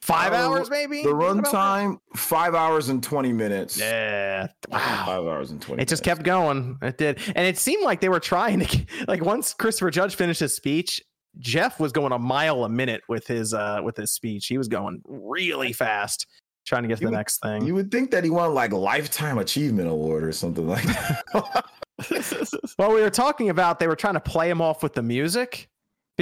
five 0.02 0.32
Oh, 0.32 0.36
hours 0.36 0.68
maybe 0.68 1.02
The 1.02 1.14
What 1.14 1.30
about 1.38 1.44
that? 1.44 1.52
runtime, 1.54 1.98
five 2.16 2.54
hours 2.54 2.88
and 2.90 3.02
20 3.02 3.32
minutes. 3.32 3.78
yeah 3.78 4.48
wow 4.68 4.78
Five 5.06 5.24
hours 5.24 5.50
and 5.52 5.62
20 5.62 5.80
It 5.82 5.88
just 5.88 6.04
minutes. 6.04 6.18
kept 6.18 6.24
going. 6.26 6.76
It 6.82 6.98
did. 6.98 7.18
And 7.34 7.46
it 7.46 7.56
seemed 7.56 7.84
like 7.84 8.00
they 8.00 8.08
were 8.10 8.20
trying 8.20 8.60
to 8.60 8.84
like 9.08 9.24
once 9.24 9.54
Christopher 9.54 9.90
Judge 9.90 10.14
finished 10.16 10.40
his 10.40 10.54
speech, 10.54 11.00
Jeff 11.38 11.80
was 11.80 11.92
going 11.92 12.12
a 12.12 12.18
mile 12.18 12.64
a 12.64 12.68
minute 12.68 13.00
with 13.08 13.26
his 13.26 13.54
uh 13.54 13.80
with 13.82 13.96
his 13.96 14.12
speech. 14.12 14.46
He 14.48 14.58
was 14.58 14.68
going 14.68 15.00
really 15.06 15.72
fast 15.72 16.26
trying 16.66 16.82
to 16.82 16.88
get 16.88 16.96
to 16.98 17.00
You 17.02 17.06
the 17.06 17.10
would- 17.12 17.16
next 17.16 17.38
thing. 17.42 17.66
You 17.66 17.74
would 17.74 17.90
think 17.90 18.10
that 18.10 18.22
he 18.24 18.30
won 18.30 18.52
like 18.54 18.72
lifetime 18.72 19.38
achievement 19.38 19.88
award 19.88 20.24
or 20.24 20.32
something 20.32 20.66
like 20.68 20.84
that. 20.84 21.64
well, 22.78 22.92
we 22.92 23.00
were 23.00 23.10
talking 23.10 23.48
about 23.50 23.78
they 23.78 23.86
were 23.88 23.96
trying 23.96 24.14
to 24.14 24.20
play 24.20 24.50
him 24.50 24.60
off 24.60 24.82
with 24.82 24.94
the 24.94 25.02
music 25.02 25.68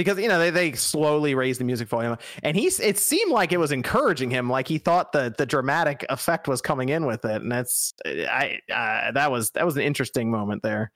because 0.03 0.19
you 0.19 0.27
know 0.27 0.39
they, 0.39 0.49
they 0.49 0.71
slowly 0.73 1.35
raised 1.35 1.59
the 1.59 1.63
music 1.63 1.87
volume 1.87 2.17
and 2.43 2.57
he's 2.57 2.79
it 2.79 2.97
seemed 2.97 3.31
like 3.31 3.51
it 3.51 3.57
was 3.57 3.71
encouraging 3.71 4.29
him 4.31 4.49
like 4.49 4.67
he 4.67 4.77
thought 4.77 5.11
the 5.11 5.33
the 5.37 5.45
dramatic 5.45 6.05
effect 6.09 6.47
was 6.47 6.61
coming 6.61 6.89
in 6.89 7.05
with 7.05 7.23
it 7.25 7.41
and 7.41 7.51
that's 7.51 7.93
i 8.07 8.57
uh, 8.73 9.11
that 9.11 9.31
was 9.31 9.51
that 9.51 9.65
was 9.65 9.75
an 9.77 9.83
interesting 9.83 10.29
moment 10.31 10.61
there 10.63 10.91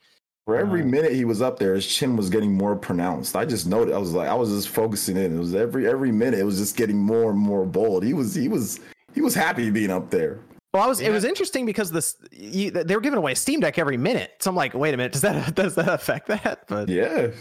For 0.46 0.58
every 0.58 0.82
Uh, 0.82 0.86
minute 0.86 1.14
he 1.14 1.26
was 1.26 1.42
up 1.42 1.58
there, 1.58 1.74
his 1.74 1.88
chin 1.88 2.16
was 2.16 2.30
getting 2.30 2.54
more 2.54 2.76
pronounced. 2.76 3.36
I 3.36 3.46
just 3.46 3.66
noted. 3.66 3.96
I 3.96 3.98
was 3.98 4.12
like, 4.14 4.30
I 4.30 4.36
was 4.36 4.50
just 4.50 4.70
focusing 4.70 5.18
in. 5.18 5.36
It 5.36 5.40
was 5.40 5.56
every 5.56 5.88
every 5.88 6.12
minute, 6.12 6.40
it 6.40 6.44
was 6.46 6.58
just 6.60 6.78
getting 6.78 6.98
more 6.98 7.32
and 7.32 7.40
more 7.40 7.66
bold. 7.66 8.04
He 8.04 8.14
was 8.14 8.36
he 8.36 8.48
was 8.48 8.80
he 9.16 9.22
was 9.22 9.34
happy 9.34 9.72
being 9.72 9.90
up 9.90 10.12
there. 10.12 10.40
Well, 10.74 10.84
I 10.84 10.88
was. 10.88 11.00
It 11.00 11.10
was 11.10 11.24
interesting 11.24 11.66
because 11.66 11.90
this 11.90 12.18
you, 12.32 12.70
they 12.70 12.96
were 12.96 13.02
giving 13.02 13.18
away 13.18 13.32
a 13.32 13.36
Steam 13.36 13.60
Deck 13.62 13.80
every 13.80 13.98
minute. 13.98 14.32
So 14.40 14.50
I'm 14.52 14.56
like, 14.56 14.74
wait 14.74 14.94
a 14.94 14.98
minute, 14.98 15.14
does 15.14 15.22
that 15.22 15.56
does 15.62 15.76
that 15.76 15.90
affect 15.90 16.28
that? 16.28 16.68
But 16.68 16.90
Yeah, 16.90 17.32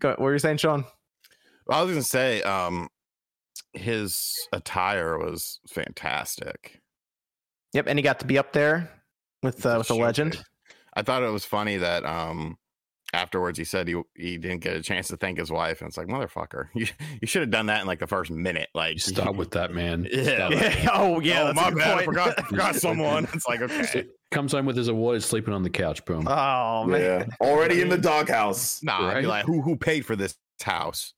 go, 0.00 0.10
what 0.10 0.20
were 0.20 0.32
you 0.32 0.38
saying, 0.38 0.58
Sean? 0.58 0.84
I 1.70 1.82
was 1.82 1.90
gonna 1.90 2.02
say, 2.02 2.42
um, 2.42 2.88
his 3.72 4.32
attire 4.52 5.18
was 5.18 5.60
fantastic. 5.68 6.80
Yep, 7.72 7.86
and 7.88 7.98
he 7.98 8.02
got 8.02 8.20
to 8.20 8.26
be 8.26 8.38
up 8.38 8.52
there 8.52 8.90
with 9.42 9.64
uh, 9.66 9.76
with 9.78 9.90
a 9.90 9.94
legend. 9.94 10.42
I 10.94 11.02
thought 11.02 11.22
it 11.22 11.30
was 11.30 11.44
funny 11.44 11.76
that 11.76 12.04
um 12.06 12.56
afterwards 13.16 13.58
he 13.58 13.64
said 13.64 13.88
he 13.88 14.00
he 14.14 14.36
didn't 14.36 14.60
get 14.60 14.76
a 14.76 14.82
chance 14.82 15.08
to 15.08 15.16
thank 15.16 15.38
his 15.38 15.50
wife, 15.50 15.80
and 15.80 15.88
it's 15.88 15.96
like 15.96 16.06
motherfucker, 16.06 16.68
you 16.74 16.86
you 17.20 17.26
should 17.26 17.42
have 17.42 17.50
done 17.50 17.66
that 17.66 17.80
in 17.80 17.86
like 17.86 17.98
the 17.98 18.06
first 18.06 18.30
minute. 18.30 18.68
Like 18.74 19.00
stop 19.00 19.36
with 19.36 19.50
that, 19.52 19.72
man. 19.72 20.06
Yeah. 20.16 20.48
Yeah. 20.50 20.88
Oh 20.92 21.20
yeah, 21.20 21.42
oh 21.42 21.46
that's 21.46 21.56
my 21.56 21.68
a 21.68 21.70
good 21.70 21.78
bad, 21.78 21.88
I 21.88 21.94
point. 21.94 22.04
forgot 22.04 22.46
forgot 22.48 22.76
someone. 22.76 23.28
It's 23.32 23.46
like 23.48 23.60
okay, 23.62 23.82
that. 23.82 24.06
Comes 24.30 24.52
home 24.52 24.66
with 24.66 24.76
his 24.76 24.88
award, 24.88 25.22
sleeping 25.22 25.54
on 25.54 25.62
the 25.62 25.70
couch. 25.70 26.04
Boom. 26.04 26.26
oh 26.28 26.84
man. 26.84 27.00
yeah. 27.00 27.46
Already 27.46 27.80
in 27.80 27.88
the 27.88 27.98
doghouse. 27.98 28.82
nah, 28.82 29.08
I'd 29.08 29.22
be 29.22 29.26
like 29.26 29.44
who 29.44 29.62
who 29.62 29.76
paid 29.76 30.04
for 30.04 30.16
this 30.16 30.36
house? 30.62 31.14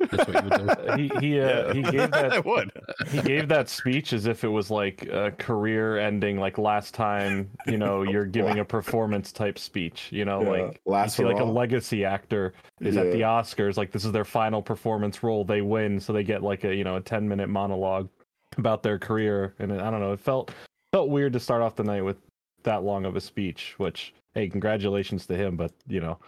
That's 0.00 0.28
what 0.28 0.44
you 0.44 0.50
would 0.50 0.76
do. 0.76 0.90
He 0.96 1.10
he 1.20 1.40
uh, 1.40 1.74
he 1.74 1.82
gave 1.82 2.00
I 2.12 2.28
that 2.28 2.44
would. 2.44 2.70
he 3.08 3.20
gave 3.22 3.48
that 3.48 3.68
speech 3.68 4.12
as 4.12 4.26
if 4.26 4.44
it 4.44 4.48
was 4.48 4.70
like 4.70 5.06
a 5.06 5.30
career 5.32 5.98
ending, 5.98 6.38
like 6.38 6.58
last 6.58 6.94
time 6.94 7.50
you 7.66 7.76
know 7.76 8.02
you're 8.10 8.24
giving 8.24 8.58
a 8.58 8.64
performance 8.64 9.32
type 9.32 9.58
speech. 9.58 10.08
You 10.10 10.24
know, 10.24 10.42
Yeah, 10.42 10.48
like 10.48 10.80
you 10.84 10.92
last 10.92 11.16
see 11.16 11.24
like 11.24 11.40
a 11.40 11.44
legacy 11.44 12.04
actor 12.04 12.54
is 12.80 12.96
at 12.96 13.12
the 13.12 13.20
Oscars, 13.20 13.76
like 13.76 13.92
this 13.92 14.04
is 14.04 14.12
their 14.12 14.24
final 14.24 14.62
performance 14.62 15.22
role. 15.22 15.44
They 15.44 15.60
win, 15.60 16.00
so 16.00 16.12
they 16.12 16.24
get 16.24 16.42
like 16.42 16.64
a 16.64 16.74
you 16.74 16.84
know 16.84 16.96
a 16.96 17.00
ten 17.00 17.28
minute 17.28 17.48
monologue 17.48 18.08
about 18.56 18.82
their 18.82 18.98
career, 18.98 19.54
and 19.58 19.70
it, 19.70 19.80
I 19.80 19.90
don't 19.90 20.00
know, 20.00 20.12
it 20.12 20.20
felt 20.20 20.50
felt 20.92 21.10
weird 21.10 21.32
to 21.34 21.40
start 21.40 21.62
off 21.62 21.76
the 21.76 21.84
night 21.84 22.02
with 22.02 22.16
that 22.62 22.82
long 22.82 23.04
of 23.04 23.16
a 23.16 23.20
speech. 23.20 23.74
Which 23.76 24.14
hey, 24.34 24.48
congratulations 24.48 25.26
to 25.26 25.36
him, 25.36 25.56
but 25.56 25.72
you 25.86 26.00
know, 26.00 26.18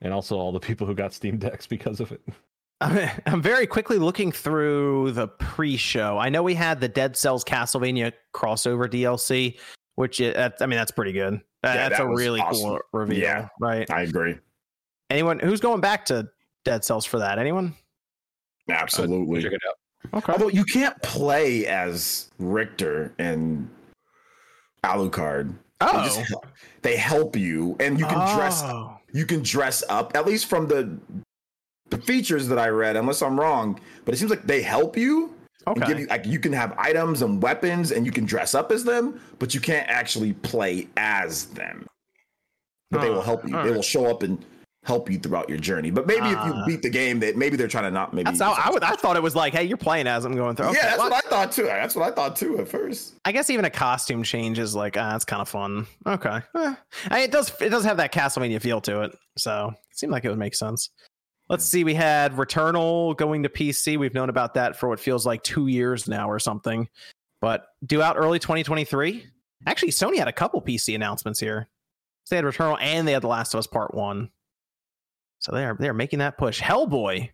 and 0.00 0.12
also 0.12 0.36
all 0.36 0.52
the 0.52 0.60
people 0.60 0.86
who 0.86 0.94
got 0.94 1.12
Steam 1.12 1.38
decks 1.38 1.66
because 1.66 2.00
of 2.00 2.12
it. 2.12 2.22
I'm, 2.80 3.10
I'm 3.26 3.42
very 3.42 3.66
quickly 3.66 3.98
looking 3.98 4.32
through 4.32 5.12
the 5.12 5.28
pre-show. 5.28 6.18
I 6.18 6.28
know 6.28 6.42
we 6.42 6.54
had 6.54 6.80
the 6.80 6.88
Dead 6.88 7.16
Cells 7.16 7.44
Castlevania 7.44 8.12
crossover 8.34 8.88
DLC, 8.88 9.58
which 9.96 10.20
is, 10.20 10.34
I 10.36 10.66
mean 10.66 10.76
that's 10.78 10.90
pretty 10.92 11.12
good. 11.12 11.40
That- 11.62 11.74
Yeah, 11.74 11.88
that's 11.88 11.98
that 12.00 12.06
a 12.06 12.10
was 12.10 12.18
really 12.20 12.40
cool 12.50 12.66
awesome. 12.66 12.78
reveal, 12.92 13.18
Yeah. 13.18 13.48
right? 13.60 13.90
I 13.90 14.02
agree. 14.02 14.36
Anyone 15.10 15.38
who's 15.38 15.60
going 15.60 15.80
back 15.80 16.04
to 16.06 16.28
Dead 16.64 16.84
Cells 16.84 17.04
for 17.06 17.18
that? 17.18 17.38
Anyone? 17.38 17.74
Absolutely. 18.68 19.42
Check 19.42 19.52
it 19.52 19.60
out. 19.68 20.18
Okay. 20.18 20.32
Although 20.32 20.48
you 20.48 20.64
can't 20.64 21.00
play 21.02 21.66
as 21.66 22.30
Richter 22.38 23.14
and 23.18 23.68
Alucard 24.84 25.54
They, 25.80 25.86
just, 25.86 26.20
Oh, 26.34 26.40
they 26.82 26.96
help 26.96 27.36
you, 27.36 27.76
and 27.80 27.98
you 27.98 28.06
can 28.06 28.36
dress. 28.36 28.62
Oh. 28.64 28.96
You 29.12 29.24
can 29.26 29.42
dress 29.42 29.82
up. 29.88 30.14
At 30.14 30.26
least 30.26 30.46
from 30.46 30.68
the 30.68 30.96
the 31.08 31.24
features 31.96 32.46
that 32.48 32.58
I 32.58 32.68
read, 32.68 32.96
unless 32.96 33.22
I'm 33.22 33.40
wrong, 33.40 33.80
but 34.04 34.12
it 34.14 34.18
seems 34.18 34.30
like 34.30 34.42
they 34.46 34.60
help 34.60 34.94
you 34.98 35.34
and 35.66 35.76
give 35.76 35.84
Okay. 35.88 36.00
you 36.02 36.06
like 36.08 36.26
you 36.26 36.38
can 36.38 36.52
have 36.52 36.74
items 36.76 37.22
and 37.22 37.42
weapons, 37.42 37.92
and 37.92 38.04
you 38.04 38.12
can 38.12 38.26
dress 38.26 38.54
up 38.54 38.70
as 38.70 38.84
them, 38.84 39.18
but 39.38 39.54
you 39.54 39.60
can't 39.60 39.88
actually 39.88 40.34
play 40.34 40.86
as 40.98 41.46
them. 41.46 41.86
But 42.90 43.00
they 43.00 43.10
will 43.10 43.22
help 43.22 43.44
you. 43.48 43.50
They 43.62 43.70
will 43.70 43.82
show 43.82 44.06
up 44.06 44.22
and 44.22 44.44
help 44.84 45.10
you 45.10 45.18
throughout 45.18 45.46
your 45.50 45.58
journey. 45.58 45.90
But 45.90 46.06
maybe 46.06 46.24
if 46.26 46.32
you 46.46 46.52
Ah. 46.54 46.64
beat 46.66 46.80
the 46.80 46.88
game, 46.88 47.20
that 47.20 47.36
maybe 47.36 47.58
they're 47.58 47.68
trying 47.68 47.84
to 47.84 47.90
not 47.90 48.14
maybe. 48.14 48.24
That's 48.24 48.40
how 48.40 48.52
I 48.52 48.70
would. 48.70 48.82
I 48.82 48.92
thought 48.94 49.16
it 49.16 49.22
was 49.22 49.36
like, 49.36 49.52
hey, 49.52 49.64
you're 49.64 49.76
playing 49.76 50.06
as 50.06 50.24
I'm 50.24 50.34
going 50.34 50.56
through. 50.56 50.68
Okay, 50.68 50.78
yeah, 50.78 50.86
that's 50.86 50.98
well, 50.98 51.10
what 51.10 51.24
I 51.26 51.28
thought 51.28 51.52
too. 51.52 51.64
That's 51.64 51.94
what 51.94 52.10
I 52.10 52.14
thought 52.14 52.36
too 52.36 52.58
at 52.58 52.68
first. 52.68 53.14
I 53.26 53.32
guess 53.32 53.50
even 53.50 53.66
a 53.66 53.70
costume 53.70 54.22
change 54.22 54.58
is 54.58 54.74
like, 54.74 54.96
ah, 54.96 55.14
it's 55.16 55.26
kind 55.26 55.42
of 55.42 55.48
fun. 55.50 55.86
Okay, 56.06 56.40
Eh. 56.56 56.74
I- 57.10 57.20
it 57.20 57.30
does. 57.32 57.52
It 57.60 57.68
does 57.68 57.84
have 57.84 57.98
that 57.98 58.14
Castlevania 58.14 58.62
feel 58.62 58.80
to 58.82 59.02
it, 59.02 59.14
so 59.36 59.72
it 59.90 59.98
seemed 59.98 60.12
like 60.12 60.24
it 60.24 60.30
would 60.30 60.38
make 60.38 60.54
sense. 60.54 60.88
Let's 61.48 61.64
see. 61.64 61.82
We 61.82 61.94
had 61.94 62.36
Returnal 62.36 63.16
going 63.16 63.42
to 63.42 63.48
PC. 63.48 63.98
We've 63.98 64.14
known 64.14 64.28
about 64.28 64.54
that 64.54 64.76
for 64.76 64.88
what 64.88 65.00
feels 65.00 65.24
like 65.24 65.42
two 65.42 65.66
years 65.66 66.06
now 66.06 66.30
or 66.30 66.38
something, 66.38 66.88
but 67.40 67.68
due 67.84 68.02
out 68.02 68.16
early 68.18 68.38
2023. 68.38 69.24
Actually, 69.66 69.92
Sony 69.92 70.16
had 70.18 70.28
a 70.28 70.32
couple 70.32 70.60
PC 70.60 70.94
announcements 70.94 71.40
here. 71.40 71.68
So 72.24 72.34
they 72.34 72.36
had 72.36 72.44
Returnal 72.44 72.76
and 72.80 73.08
they 73.08 73.12
had 73.12 73.22
The 73.22 73.28
Last 73.28 73.54
of 73.54 73.58
Us 73.58 73.66
Part 73.66 73.94
One. 73.94 74.30
So 75.38 75.52
they 75.52 75.64
are 75.64 75.76
they 75.78 75.88
are 75.88 75.94
making 75.94 76.18
that 76.18 76.36
push. 76.36 76.60
Hellboy. 76.60 77.30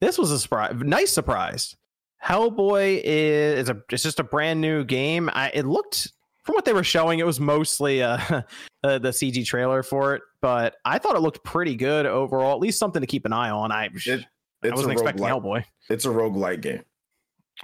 This 0.00 0.18
was 0.18 0.32
a 0.32 0.38
surprise. 0.38 0.74
Nice 0.78 1.12
surprise. 1.12 1.76
Hellboy 2.24 3.00
is, 3.04 3.60
is 3.60 3.68
a 3.68 3.80
it's 3.90 4.02
just 4.02 4.20
a 4.20 4.24
brand 4.24 4.60
new 4.60 4.84
game. 4.84 5.30
I 5.32 5.50
it 5.54 5.66
looked 5.66 6.12
from 6.44 6.54
what 6.54 6.64
they 6.64 6.72
were 6.72 6.84
showing, 6.84 7.18
it 7.18 7.26
was 7.26 7.38
mostly 7.40 8.02
uh, 8.02 8.18
uh 8.82 8.98
the 8.98 9.10
CG 9.10 9.44
trailer 9.46 9.82
for 9.82 10.14
it, 10.14 10.22
but 10.40 10.76
I 10.84 10.98
thought 10.98 11.16
it 11.16 11.20
looked 11.20 11.42
pretty 11.44 11.76
good 11.76 12.06
overall. 12.06 12.52
At 12.52 12.60
least 12.60 12.78
something 12.78 13.00
to 13.00 13.06
keep 13.06 13.24
an 13.26 13.32
eye 13.32 13.50
on. 13.50 13.70
I 13.72 13.88
It, 13.94 14.24
I 14.62 14.68
it's 14.68 14.72
wasn't 14.76 14.90
a 14.90 14.92
expecting 14.92 15.24
roguelike. 15.24 15.42
Hellboy. 15.42 15.64
It's 15.90 16.04
a 16.04 16.08
roguelike 16.08 16.60
game. 16.62 16.82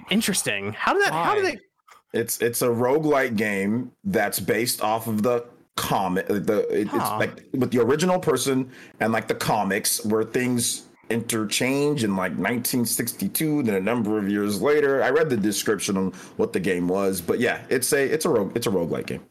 Interesting. 0.09 0.73
How 0.73 0.93
did 0.93 1.03
that? 1.05 1.13
How 1.13 1.35
did 1.35 1.43
Why? 1.43 1.51
they? 1.51 2.19
It's 2.19 2.41
it's 2.41 2.61
a 2.61 2.67
roguelike 2.67 3.35
game 3.35 3.91
that's 4.03 4.39
based 4.39 4.81
off 4.81 5.07
of 5.07 5.21
the 5.21 5.45
comic 5.75 6.27
the 6.27 6.67
it, 6.69 6.87
Huh. 6.87 6.97
it's 6.97 7.09
like 7.11 7.45
with 7.53 7.71
the 7.71 7.79
original 7.79 8.19
person 8.19 8.69
and 8.99 9.13
like 9.13 9.27
the 9.27 9.35
comics 9.35 10.03
where 10.05 10.23
things 10.23 10.85
interchange 11.09 12.03
in 12.03 12.11
like 12.11 12.31
1962 12.33 13.63
then 13.63 13.75
a 13.75 13.79
number 13.79 14.17
of 14.17 14.29
years 14.29 14.61
later 14.61 15.01
i 15.03 15.09
read 15.09 15.29
the 15.29 15.37
description 15.37 15.97
on 15.97 16.11
what 16.37 16.53
the 16.53 16.59
game 16.59 16.87
was 16.87 17.19
but 17.21 17.39
yeah 17.39 17.61
it's 17.69 17.91
a 17.93 18.05
it's 18.05 18.25
a 18.25 18.29
rogue 18.29 18.55
it's 18.55 18.67
a 18.67 18.69
roguelike 18.69 19.07
game 19.07 19.23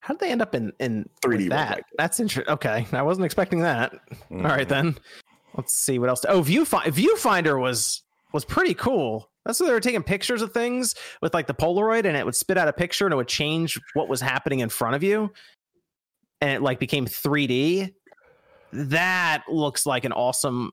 How 0.00 0.14
did 0.14 0.20
they 0.20 0.30
end 0.30 0.40
up 0.40 0.54
in 0.54 0.72
in 0.78 1.08
3D 1.24 1.48
that? 1.50 1.82
That's 1.98 2.20
interesting. 2.20 2.52
Okay, 2.52 2.86
I 2.92 3.02
wasn't 3.02 3.24
expecting 3.24 3.60
that. 3.60 3.92
Mm-hmm. 3.92 4.46
All 4.46 4.52
right 4.52 4.68
then. 4.68 4.96
Let's 5.56 5.74
see 5.74 5.98
what 5.98 6.08
else. 6.08 6.24
Oh, 6.28 6.42
Viewfinder. 6.42 6.92
Viewfinder 6.92 7.60
was 7.60 8.02
was 8.32 8.44
pretty 8.44 8.74
cool. 8.74 9.30
That's 9.44 9.58
where 9.58 9.68
they 9.68 9.72
were 9.72 9.80
taking 9.80 10.02
pictures 10.02 10.42
of 10.42 10.52
things 10.52 10.94
with 11.22 11.34
like 11.34 11.46
the 11.46 11.54
Polaroid, 11.54 12.04
and 12.04 12.16
it 12.16 12.24
would 12.24 12.36
spit 12.36 12.58
out 12.58 12.68
a 12.68 12.72
picture, 12.72 13.06
and 13.06 13.12
it 13.12 13.16
would 13.16 13.26
change 13.28 13.80
what 13.94 14.08
was 14.08 14.20
happening 14.20 14.60
in 14.60 14.68
front 14.68 14.94
of 14.94 15.02
you, 15.02 15.32
and 16.40 16.50
it 16.52 16.62
like 16.62 16.78
became 16.78 17.06
3D. 17.06 17.92
That 18.72 19.44
looks 19.48 19.86
like 19.86 20.04
an 20.04 20.12
awesome 20.12 20.70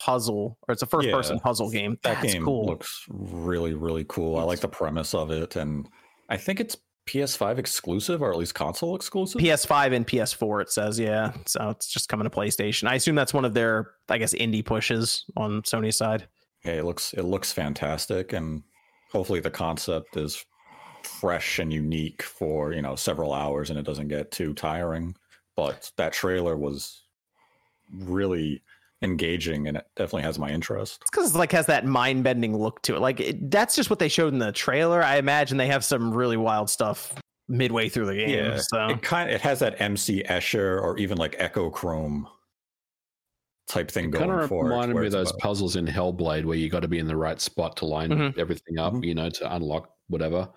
puzzle, 0.00 0.58
or 0.68 0.72
it's 0.72 0.82
a 0.82 0.86
first 0.86 1.10
person 1.10 1.38
puzzle 1.40 1.70
game. 1.70 1.98
That 2.02 2.20
That's 2.20 2.32
game 2.32 2.44
cool. 2.44 2.66
looks 2.66 3.04
really, 3.08 3.74
really 3.74 4.04
cool. 4.08 4.38
I 4.38 4.42
like 4.42 4.60
the 4.60 4.68
premise 4.68 5.14
of 5.14 5.30
it, 5.30 5.56
and 5.56 5.88
I 6.28 6.36
think 6.36 6.60
it's 6.60 6.76
PS5 7.06 7.58
exclusive, 7.58 8.22
or 8.22 8.30
at 8.30 8.38
least 8.38 8.54
console 8.54 8.96
exclusive. 8.96 9.40
PS5 9.40 9.94
and 9.94 10.06
PS4, 10.06 10.62
it 10.62 10.70
says, 10.70 10.98
yeah. 10.98 11.32
So 11.46 11.70
it's 11.70 11.88
just 11.88 12.08
coming 12.08 12.24
to 12.24 12.30
PlayStation. 12.30 12.88
I 12.88 12.94
assume 12.94 13.14
that's 13.14 13.34
one 13.34 13.44
of 13.44 13.54
their, 13.54 13.90
I 14.08 14.18
guess, 14.18 14.34
indie 14.34 14.64
pushes 14.64 15.24
on 15.36 15.62
Sony's 15.62 15.96
side. 15.96 16.28
Yeah, 16.64 16.72
it 16.72 16.84
looks 16.84 17.12
it 17.12 17.24
looks 17.24 17.52
fantastic, 17.52 18.32
and 18.32 18.62
hopefully 19.12 19.40
the 19.40 19.50
concept 19.50 20.16
is 20.16 20.44
fresh 21.02 21.58
and 21.58 21.70
unique 21.70 22.22
for 22.22 22.72
you 22.72 22.80
know 22.80 22.96
several 22.96 23.34
hours, 23.34 23.68
and 23.68 23.78
it 23.78 23.84
doesn't 23.84 24.08
get 24.08 24.30
too 24.30 24.54
tiring. 24.54 25.14
But 25.56 25.90
that 25.98 26.14
trailer 26.14 26.56
was 26.56 27.02
really 27.92 28.62
engaging, 29.04 29.68
and 29.68 29.76
it 29.76 29.86
definitely 29.96 30.22
has 30.22 30.38
my 30.38 30.50
interest. 30.50 30.98
It's 31.02 31.10
because 31.10 31.34
it 31.34 31.38
like 31.38 31.52
has 31.52 31.66
that 31.66 31.84
mind 31.86 32.24
bending 32.24 32.56
look 32.56 32.82
to 32.82 32.96
it. 32.96 33.00
Like 33.00 33.20
it, 33.20 33.50
that's 33.50 33.76
just 33.76 33.90
what 33.90 33.98
they 33.98 34.08
showed 34.08 34.32
in 34.32 34.38
the 34.40 34.50
trailer. 34.52 35.02
I 35.02 35.16
imagine 35.18 35.56
they 35.58 35.68
have 35.68 35.84
some 35.84 36.12
really 36.12 36.36
wild 36.36 36.68
stuff 36.70 37.14
midway 37.48 37.88
through 37.88 38.06
the 38.06 38.14
game. 38.16 38.30
Yeah, 38.30 38.56
so 38.58 38.86
It 38.88 39.02
kind 39.02 39.28
of, 39.28 39.34
it 39.36 39.40
has 39.42 39.58
that 39.60 39.80
MC 39.80 40.22
Escher 40.24 40.80
or 40.82 40.96
even 40.98 41.18
like 41.18 41.38
Echochrome 41.38 42.24
type 43.68 43.90
thing 43.90 44.10
Kind 44.12 44.26
going 44.26 44.40
of 44.40 44.48
for 44.48 44.64
it. 44.66 44.68
reminded 44.70 44.94
where 44.94 45.02
me 45.02 45.06
of 45.08 45.14
it's 45.14 45.14
those 45.14 45.30
about- 45.30 45.40
puzzles 45.40 45.76
in 45.76 45.86
Hellblade 45.86 46.44
where 46.44 46.56
you 46.56 46.68
got 46.68 46.80
to 46.80 46.88
be 46.88 46.98
in 46.98 47.06
the 47.06 47.16
right 47.16 47.40
spot 47.40 47.76
to 47.78 47.86
line 47.86 48.10
Mhm. 48.10 48.38
everything 48.38 48.78
up, 48.78 48.92
Mhm. 48.94 49.04
you 49.04 49.14
know, 49.14 49.30
to 49.30 49.54
unlock 49.54 49.90
whatever. 50.08 50.48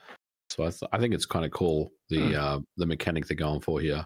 So 0.49 0.63
I, 0.63 0.69
th- 0.69 0.89
I 0.93 0.97
think 0.99 1.13
it's 1.13 1.25
kind 1.25 1.45
of 1.45 1.51
cool 1.51 1.91
the 2.09 2.35
uh, 2.35 2.59
the 2.77 2.85
mechanic 2.85 3.27
they're 3.27 3.35
going 3.37 3.59
for 3.61 3.79
here. 3.81 4.05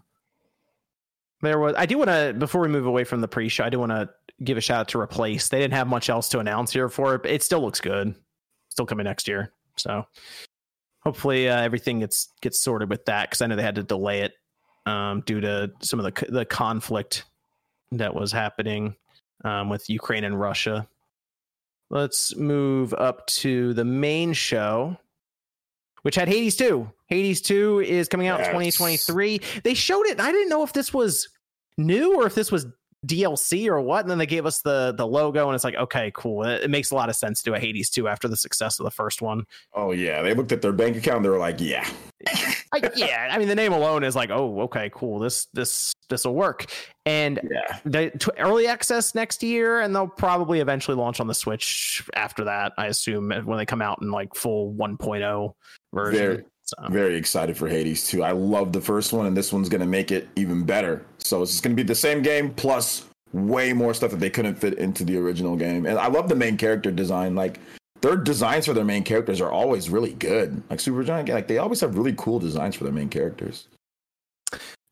There 1.41 1.59
was. 1.59 1.73
I 1.77 1.85
do 1.85 1.97
want 1.97 2.09
to 2.09 2.35
before 2.37 2.61
we 2.61 2.67
move 2.67 2.85
away 2.85 3.03
from 3.03 3.21
the 3.21 3.27
pre-show. 3.27 3.63
I 3.63 3.69
do 3.69 3.79
want 3.79 3.91
to 3.91 4.09
give 4.43 4.57
a 4.57 4.61
shout 4.61 4.81
out 4.81 4.87
to 4.89 4.99
Replaced. 4.99 5.51
They 5.51 5.59
didn't 5.59 5.73
have 5.73 5.87
much 5.87 6.09
else 6.09 6.29
to 6.29 6.39
announce 6.39 6.71
here 6.71 6.89
for 6.89 7.15
it, 7.15 7.23
but 7.23 7.31
it 7.31 7.43
still 7.43 7.61
looks 7.61 7.81
good. 7.81 8.15
Still 8.69 8.85
coming 8.85 9.05
next 9.05 9.27
year. 9.27 9.51
So 9.77 10.05
hopefully 11.03 11.49
uh, 11.49 11.61
everything 11.61 11.99
gets 11.99 12.29
gets 12.41 12.59
sorted 12.59 12.89
with 12.89 13.05
that 13.05 13.29
because 13.29 13.41
I 13.41 13.47
know 13.47 13.55
they 13.55 13.63
had 13.63 13.75
to 13.75 13.83
delay 13.83 14.21
it 14.21 14.33
um, 14.85 15.21
due 15.21 15.41
to 15.41 15.71
some 15.81 15.99
of 15.99 16.05
the 16.05 16.25
the 16.31 16.45
conflict 16.45 17.25
that 17.91 18.15
was 18.15 18.31
happening 18.31 18.95
um, 19.43 19.69
with 19.69 19.89
Ukraine 19.89 20.23
and 20.23 20.39
Russia. 20.39 20.87
Let's 21.89 22.35
move 22.37 22.93
up 22.93 23.27
to 23.27 23.73
the 23.73 23.83
main 23.83 24.31
show, 24.31 24.97
which 26.03 26.15
had 26.15 26.27
Hades 26.27 26.55
2. 26.55 26.89
Hades 27.07 27.41
2 27.41 27.79
is 27.81 28.07
coming 28.07 28.27
out 28.27 28.39
Yes. 28.39 28.47
in 28.47 28.53
2023. 28.53 29.41
They 29.63 29.73
showed 29.73 30.05
it. 30.07 30.19
I 30.19 30.31
didn't 30.31 30.49
know 30.49 30.63
if 30.63 30.73
this 30.73 30.93
was 30.93 31.27
new 31.77 32.15
or 32.15 32.25
if 32.27 32.35
this 32.35 32.51
was 32.51 32.65
DLC 33.05 33.67
or 33.67 33.81
what. 33.81 34.01
And 34.01 34.09
then 34.11 34.17
they 34.17 34.25
gave 34.25 34.45
us 34.45 34.61
the 34.61 34.93
the 34.95 35.05
logo, 35.07 35.47
and 35.47 35.55
it's 35.55 35.63
like, 35.63 35.75
okay, 35.75 36.11
cool. 36.13 36.43
It, 36.43 36.63
it 36.63 36.69
makes 36.69 36.91
a 36.91 36.95
lot 36.95 37.09
of 37.09 37.15
sense 37.15 37.41
to 37.41 37.51
do 37.51 37.55
a 37.55 37.59
Hades 37.59 37.89
2 37.89 38.07
after 38.07 38.27
the 38.27 38.37
success 38.37 38.79
of 38.79 38.83
the 38.83 38.91
first 38.91 39.21
one. 39.21 39.45
oh 39.73 39.91
yeah 39.91 40.21
they 40.21 40.33
looked 40.33 40.51
at 40.51 40.61
their 40.61 40.71
bank 40.73 40.95
account 40.97 41.23
they 41.23 41.29
were 41.29 41.37
like 41.37 41.59
yeah 41.59 41.87
I, 42.73 42.89
yeah, 42.95 43.27
I 43.31 43.37
mean 43.37 43.47
the 43.49 43.55
name 43.55 43.73
alone 43.73 44.03
is 44.03 44.15
like, 44.15 44.29
oh, 44.29 44.61
okay, 44.61 44.89
cool. 44.93 45.19
This 45.19 45.47
this 45.53 45.91
this 46.09 46.23
will 46.23 46.35
work. 46.35 46.71
And 47.05 47.39
yeah 47.51 47.79
the 47.83 48.11
t- 48.11 48.31
early 48.37 48.67
access 48.67 49.13
next 49.15 49.43
year, 49.43 49.81
and 49.81 49.93
they'll 49.95 50.07
probably 50.07 50.59
eventually 50.59 50.95
launch 50.95 51.19
on 51.19 51.27
the 51.27 51.33
Switch 51.33 52.07
after 52.15 52.43
that. 52.45 52.71
I 52.77 52.87
assume 52.87 53.31
when 53.45 53.57
they 53.57 53.65
come 53.65 53.81
out 53.81 53.99
in 54.01 54.11
like 54.11 54.35
full 54.35 54.73
1.0 54.75 55.53
version. 55.93 56.19
Very- 56.19 56.43
So, 56.77 56.87
very 56.89 57.15
excited 57.17 57.57
for 57.57 57.67
Hades 57.67 58.07
2. 58.07 58.23
I 58.23 58.31
love 58.31 58.71
the 58.71 58.79
first 58.79 59.11
one, 59.11 59.25
and 59.25 59.35
this 59.35 59.51
one's 59.51 59.67
going 59.67 59.81
to 59.81 59.87
make 59.87 60.09
it 60.11 60.29
even 60.37 60.63
better. 60.63 61.05
So 61.17 61.41
it's 61.41 61.59
going 61.59 61.75
to 61.75 61.83
be 61.83 61.85
the 61.85 61.95
same 61.95 62.21
game 62.21 62.53
plus 62.53 63.05
way 63.33 63.73
more 63.73 63.93
stuff 63.93 64.11
that 64.11 64.19
they 64.21 64.29
couldn't 64.29 64.55
fit 64.55 64.75
into 64.75 65.03
the 65.03 65.17
original 65.17 65.55
game. 65.57 65.85
And 65.85 65.97
I 65.99 66.07
love 66.07 66.29
the 66.29 66.35
main 66.35 66.55
character 66.55 66.89
design. 66.91 67.35
Like 67.35 67.59
their 68.01 68.15
designs 68.15 68.67
for 68.67 68.73
their 68.73 68.85
main 68.85 69.03
characters 69.03 69.41
are 69.41 69.51
always 69.51 69.89
really 69.89 70.13
good. 70.13 70.61
Like 70.69 70.79
Supergiant, 70.79 71.29
like 71.29 71.47
they 71.47 71.57
always 71.57 71.81
have 71.81 71.97
really 71.97 72.13
cool 72.17 72.39
designs 72.39 72.75
for 72.75 72.85
their 72.85 72.93
main 72.93 73.09
characters. 73.09 73.67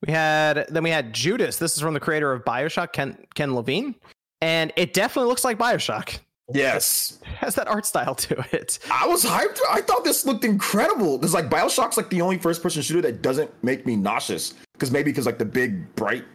we 0.06 0.12
had 0.12 0.66
then 0.70 0.84
we 0.84 0.90
had 0.90 1.14
Judas. 1.14 1.58
This 1.58 1.76
is 1.76 1.82
from 1.82 1.94
the 1.94 2.00
creator 2.00 2.32
of 2.32 2.44
Bioshock, 2.44 2.92
Ken 2.92 3.18
Ken 3.36 3.56
Levine, 3.56 3.96
and 4.42 4.74
it 4.76 4.94
definitely 4.94 5.30
looks 5.30 5.44
like 5.44 5.58
Bioshock. 5.58 6.20
Yes, 6.54 7.20
has 7.24 7.56
that 7.56 7.68
art 7.68 7.86
style 7.86 8.16
to 8.16 8.46
it. 8.52 8.80
I 8.92 9.08
was 9.08 9.24
hyped. 9.24 9.60
I 9.70 9.82
thought 9.82 10.04
this 10.04 10.26
looked 10.26 10.44
incredible. 10.44 11.18
Because 11.18 11.34
like 11.34 11.50
Bioshock's 11.50 11.98
like 11.98 12.10
the 12.10 12.22
only 12.22 12.38
first-person 12.38 12.82
shooter 12.82 13.02
that 13.02 13.22
doesn't 13.22 13.52
make 13.64 13.86
me 13.86 13.96
nauseous. 13.96 14.54
Because 14.74 14.92
maybe 14.92 15.12
because 15.12 15.26
like 15.26 15.38
the 15.38 15.46
big 15.46 15.94
bright, 15.96 16.26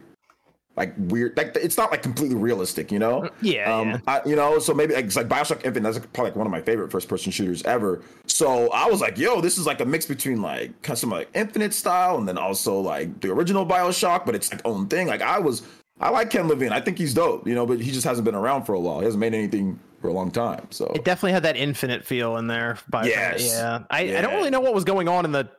like 0.77 0.93
weird, 0.97 1.35
like 1.37 1.55
it's 1.55 1.77
not 1.77 1.91
like 1.91 2.03
completely 2.03 2.35
realistic, 2.35 2.91
you 2.91 2.99
know. 2.99 3.29
Yeah, 3.41 3.73
Um, 3.73 3.89
yeah. 3.89 3.99
I, 4.07 4.21
you 4.25 4.35
know, 4.35 4.59
so 4.59 4.73
maybe 4.73 4.93
like, 4.93 5.05
it's 5.05 5.15
like 5.15 5.27
Bioshock 5.27 5.65
Infinite. 5.65 5.93
That's 5.93 6.05
probably 6.07 6.31
like 6.31 6.35
one 6.35 6.47
of 6.47 6.51
my 6.51 6.61
favorite 6.61 6.91
first-person 6.91 7.31
shooters 7.31 7.63
ever. 7.63 8.01
So 8.27 8.69
I 8.71 8.87
was 8.87 9.01
like, 9.01 9.17
yo, 9.17 9.41
this 9.41 9.57
is 9.57 9.65
like 9.65 9.79
a 9.81 9.85
mix 9.85 10.05
between 10.05 10.41
like 10.41 10.81
kind 10.81 10.93
of 10.95 10.99
some 10.99 11.09
like 11.09 11.29
Infinite 11.33 11.73
style 11.73 12.17
and 12.17 12.27
then 12.27 12.37
also 12.37 12.79
like 12.79 13.21
the 13.21 13.31
original 13.31 13.65
Bioshock, 13.65 14.25
but 14.25 14.35
it's 14.35 14.51
like 14.51 14.61
own 14.65 14.87
thing. 14.87 15.07
Like 15.07 15.21
I 15.21 15.39
was, 15.39 15.61
I 15.99 16.09
like 16.09 16.29
Ken 16.29 16.49
Levine. 16.49 16.73
I 16.73 16.81
think 16.81 16.97
he's 16.97 17.13
dope, 17.13 17.47
you 17.47 17.55
know, 17.55 17.65
but 17.65 17.79
he 17.79 17.89
just 17.91 18.05
hasn't 18.05 18.25
been 18.25 18.35
around 18.35 18.65
for 18.65 18.73
a 18.73 18.79
while. 18.79 18.99
He 18.99 19.05
hasn't 19.05 19.21
made 19.21 19.33
anything 19.33 19.79
for 20.05 20.09
a 20.09 20.13
long 20.13 20.29
time. 20.29 20.67
So 20.69 20.85
It 20.93 21.03
definitely 21.03 21.31
had 21.31 21.43
that 21.43 21.57
infinite 21.57 22.05
feel 22.05 22.37
in 22.37 22.47
there. 22.47 22.77
Bioshock. 22.91 23.07
Yes. 23.07 23.47
Yeah. 23.49 23.79
I, 23.89 24.17
I 24.17 24.21
don't 24.21 24.35
really 24.35 24.51
know 24.51 24.59
what 24.59 24.73
was 24.73 24.83
going 24.83 25.07
on 25.07 25.25
in 25.25 25.31
the 25.31 25.49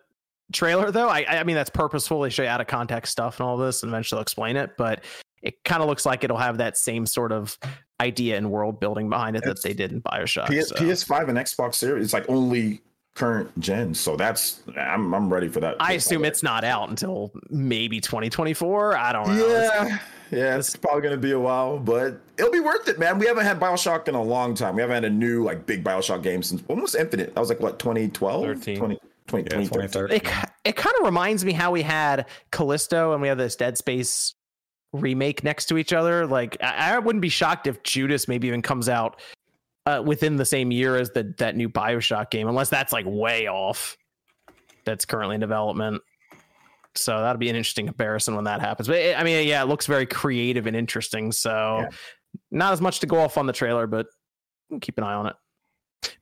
trailer 0.52 0.92
though. 0.92 1.08
I 1.08 1.26
I 1.28 1.42
mean 1.42 1.56
that's 1.56 1.70
purposeful. 1.70 2.20
They 2.20 2.30
show 2.30 2.44
you 2.44 2.48
out 2.48 2.60
of 2.60 2.68
context 2.68 3.10
stuff 3.10 3.40
and 3.40 3.48
all 3.48 3.56
this, 3.56 3.82
and 3.82 3.90
eventually 3.90 4.18
they'll 4.18 4.22
explain 4.22 4.56
it. 4.56 4.76
But 4.78 5.02
it 5.42 5.64
kind 5.64 5.82
of 5.82 5.88
looks 5.88 6.06
like 6.06 6.22
it'll 6.22 6.36
have 6.36 6.58
that 6.58 6.76
same 6.76 7.06
sort 7.06 7.32
of 7.32 7.58
idea 8.00 8.36
and 8.36 8.50
world 8.50 8.78
building 8.78 9.08
behind 9.08 9.36
it 9.36 9.44
that 9.44 9.62
they 9.62 9.72
did 9.72 9.90
in 9.90 10.02
Bioshock. 10.02 10.46
PS, 10.46 10.68
so. 10.68 10.76
PS5 10.76 11.28
and 11.28 11.38
Xbox 11.38 11.74
Series, 11.74 12.04
it's 12.04 12.12
like 12.12 12.28
only 12.28 12.80
current 13.14 13.58
gen. 13.58 13.94
So 13.94 14.16
that's 14.16 14.62
I'm 14.76 15.12
I'm 15.12 15.32
ready 15.32 15.48
for 15.48 15.58
that. 15.60 15.76
I 15.80 15.94
assume 15.94 16.24
it's 16.24 16.44
not 16.44 16.62
out 16.62 16.88
until 16.88 17.32
maybe 17.50 18.00
2024. 18.00 18.96
I 18.96 19.12
don't 19.12 19.28
know. 19.28 19.48
Yeah, 19.48 19.98
yeah, 20.36 20.58
it's 20.58 20.76
probably 20.76 21.00
gonna 21.00 21.16
be 21.16 21.32
a 21.32 21.40
while, 21.40 21.78
but 21.78 22.20
it'll 22.36 22.50
be 22.50 22.60
worth 22.60 22.88
it, 22.88 22.98
man. 22.98 23.18
We 23.18 23.26
haven't 23.26 23.44
had 23.44 23.58
Bioshock 23.58 24.06
in 24.06 24.14
a 24.14 24.22
long 24.22 24.54
time. 24.54 24.74
We 24.74 24.82
haven't 24.82 25.02
had 25.02 25.04
a 25.04 25.14
new 25.14 25.42
like 25.42 25.64
big 25.64 25.82
Bioshock 25.82 26.22
game 26.22 26.42
since 26.42 26.62
almost 26.68 26.94
Infinite. 26.94 27.34
That 27.34 27.40
was 27.40 27.48
like 27.48 27.60
what 27.60 27.78
2012, 27.78 28.44
13. 28.44 28.78
20, 28.78 28.98
20, 29.28 29.44
Yeah, 29.44 29.48
2013. 29.62 29.64
2013. 29.64 30.16
It 30.16 30.50
it 30.66 30.76
kind 30.76 30.94
of 31.00 31.06
reminds 31.06 31.44
me 31.44 31.52
how 31.52 31.70
we 31.70 31.80
had 31.80 32.26
Callisto 32.50 33.12
and 33.12 33.22
we 33.22 33.28
have 33.28 33.38
this 33.38 33.56
Dead 33.56 33.78
Space 33.78 34.34
remake 34.92 35.42
next 35.42 35.66
to 35.66 35.78
each 35.78 35.94
other. 35.94 36.26
Like 36.26 36.58
I, 36.60 36.96
I 36.96 36.98
wouldn't 36.98 37.22
be 37.22 37.30
shocked 37.30 37.66
if 37.66 37.82
Judas 37.82 38.28
maybe 38.28 38.48
even 38.48 38.60
comes 38.60 38.90
out 38.90 39.20
uh, 39.86 40.02
within 40.04 40.36
the 40.36 40.44
same 40.44 40.70
year 40.70 40.96
as 40.96 41.10
the 41.12 41.34
that 41.38 41.56
new 41.56 41.70
Bioshock 41.70 42.30
game, 42.30 42.46
unless 42.46 42.68
that's 42.68 42.92
like 42.92 43.06
way 43.08 43.48
off. 43.48 43.96
That's 44.84 45.06
currently 45.06 45.36
in 45.36 45.40
development. 45.40 46.02
So 46.96 47.18
that'll 47.20 47.38
be 47.38 47.48
an 47.48 47.56
interesting 47.56 47.86
comparison 47.86 48.34
when 48.34 48.44
that 48.44 48.60
happens. 48.60 48.88
But 48.88 48.96
it, 48.98 49.18
I 49.18 49.24
mean, 49.24 49.46
yeah, 49.46 49.62
it 49.62 49.66
looks 49.68 49.86
very 49.86 50.06
creative 50.06 50.66
and 50.66 50.76
interesting. 50.76 51.32
So 51.32 51.80
Yeah. 51.82 51.88
not 52.50 52.72
as 52.72 52.80
much 52.80 53.00
to 53.00 53.06
go 53.06 53.18
off 53.18 53.38
on 53.38 53.46
the 53.46 53.52
trailer, 53.52 53.86
but 53.86 54.06
keep 54.80 54.98
an 54.98 55.04
eye 55.04 55.14
on 55.14 55.26
it. 55.26 55.36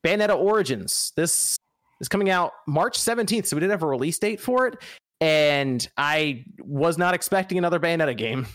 Bayonetta 0.04 0.36
Origins. 0.36 1.12
This 1.16 1.56
is 2.00 2.08
coming 2.08 2.30
out 2.30 2.52
March 2.66 2.98
17th, 2.98 3.46
so 3.46 3.56
we 3.56 3.60
didn't 3.60 3.72
have 3.72 3.82
a 3.82 3.86
release 3.86 4.18
date 4.18 4.40
for 4.40 4.66
it. 4.66 4.76
And 5.20 5.86
I 5.96 6.44
was 6.60 6.98
not 6.98 7.14
expecting 7.14 7.56
another 7.58 7.78
Bayonetta 7.80 8.16
game. 8.16 8.46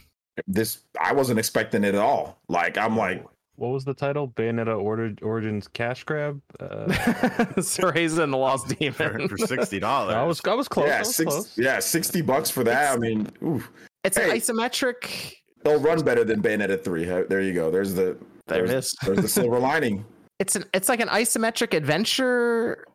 This 0.47 0.79
I 0.99 1.13
wasn't 1.13 1.39
expecting 1.39 1.83
it 1.83 1.95
at 1.95 2.01
all. 2.01 2.41
Like 2.47 2.77
I'm 2.77 2.95
like, 2.95 3.25
What 3.59 3.69
was 3.71 3.83
the 3.83 3.93
title? 3.93 4.29
Bayonetta 4.29 4.81
Order, 4.81 5.13
Origins 5.21 5.67
Cash 5.67 6.05
Grab. 6.05 6.41
Uh, 6.61 6.85
Cereza 7.57 8.23
and 8.23 8.31
the 8.31 8.37
Lost 8.37 8.67
for, 8.69 8.73
Demon. 8.75 9.27
for 9.27 9.37
sixty 9.37 9.79
dollars. 9.79 10.15
I 10.15 10.23
was 10.23 10.39
I 10.45 10.53
was 10.53 10.69
close. 10.69 10.85
I 10.85 10.89
yeah, 10.89 10.99
was 10.99 11.15
six, 11.15 11.29
close. 11.29 11.57
yeah, 11.57 11.79
sixty 11.79 12.21
bucks 12.21 12.49
for 12.49 12.63
that. 12.63 12.93
I 12.95 12.97
mean, 12.97 13.27
ooh, 13.43 13.61
It's 14.05 14.15
an 14.17 14.29
isometric. 14.29 15.33
they'll 15.63 15.79
run 15.79 16.01
better 16.03 16.23
than 16.23 16.41
Bayonetta 16.41 16.81
three. 16.83 17.03
There 17.03 17.41
you 17.41 17.53
go. 17.53 17.69
There's 17.69 17.93
the 17.93 18.17
There 18.47 18.63
it 18.63 18.69
there's. 18.69 18.95
There's 19.03 19.19
the 19.19 19.27
silver 19.27 19.59
lining. 19.71 20.05
It's 20.39 20.55
an 20.55 20.63
it's 20.73 20.87
like 20.87 21.01
an 21.01 21.09
isometric 21.09 21.73
adventure 21.75 22.85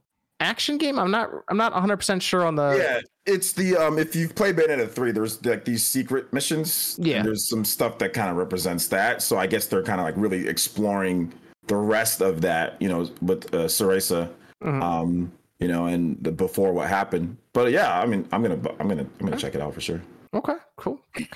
action 0.45 0.79
game. 0.79 0.99
I'm 0.99 1.11
not 1.11 1.31
I'm 1.49 1.57
not 1.57 1.73
100 1.73 1.97
percent 1.97 2.23
sure 2.23 2.47
on 2.47 2.55
the. 2.55 2.77
yeah, 2.79 3.01
it's 3.27 3.53
the 3.53 3.77
um. 3.77 3.99
If 3.99 4.15
you've 4.15 4.35
played 4.35 4.57
Bayonetta 4.57 4.91
three, 4.91 5.11
there's 5.13 5.45
like 5.45 5.65
these 5.65 5.83
secret 5.85 6.33
missions. 6.33 6.97
and 6.99 7.07
Yeah. 7.07 7.23
there's 7.23 7.49
some 7.49 7.65
stuff 7.65 7.99
that 7.99 8.13
kind 8.13 8.31
of 8.31 8.37
represents 8.37 8.89
that. 8.89 9.23
So 9.23 9.39
I 9.39 9.47
guess 9.47 9.67
they're 9.67 9.83
kind 9.83 10.01
of 10.01 10.05
like 10.05 10.15
really 10.17 10.47
exploring 10.49 11.33
the 11.67 11.77
rest 11.77 12.21
of 12.21 12.41
that. 12.43 12.77
You 12.81 12.89
know, 12.89 13.11
with 13.23 13.53
uh, 13.55 13.67
Cereza. 13.69 14.31
Mhm. 14.63 14.83
Um, 14.83 15.33
you 15.61 15.69
know, 15.69 15.87
and 15.87 16.17
the, 16.23 16.33
before 16.33 16.73
what 16.73 16.89
happened. 16.89 17.37
But 17.53 17.71
yeah, 17.73 17.99
I 18.01 18.07
mean, 18.07 18.27
I'm 18.33 18.43
gonna 18.43 18.61
I'm 18.79 18.89
gonna 18.89 19.07
I'm 19.21 19.27
gonna 19.27 19.37
check 19.37 19.55
it 19.55 19.61
out 19.61 19.73
for 19.75 19.81
sure. 19.81 20.01
Okay, 20.35 20.55
cool. 20.77 21.01
Then 21.15 21.29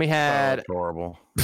we 0.00 0.06
Oh, 0.06 0.10
had. 0.10 0.58
it's 0.60 0.68
horrible. 0.68 1.18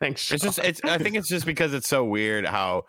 Thanks. 0.00 0.32
It's 0.32 0.42
just 0.42 0.58
it's 0.60 0.80
I 0.84 0.96
think 0.98 1.16
it's 1.16 1.28
just 1.28 1.44
because 1.44 1.74
it's 1.74 1.86
so 1.88 2.04
weird 2.04 2.46
how 2.46 2.86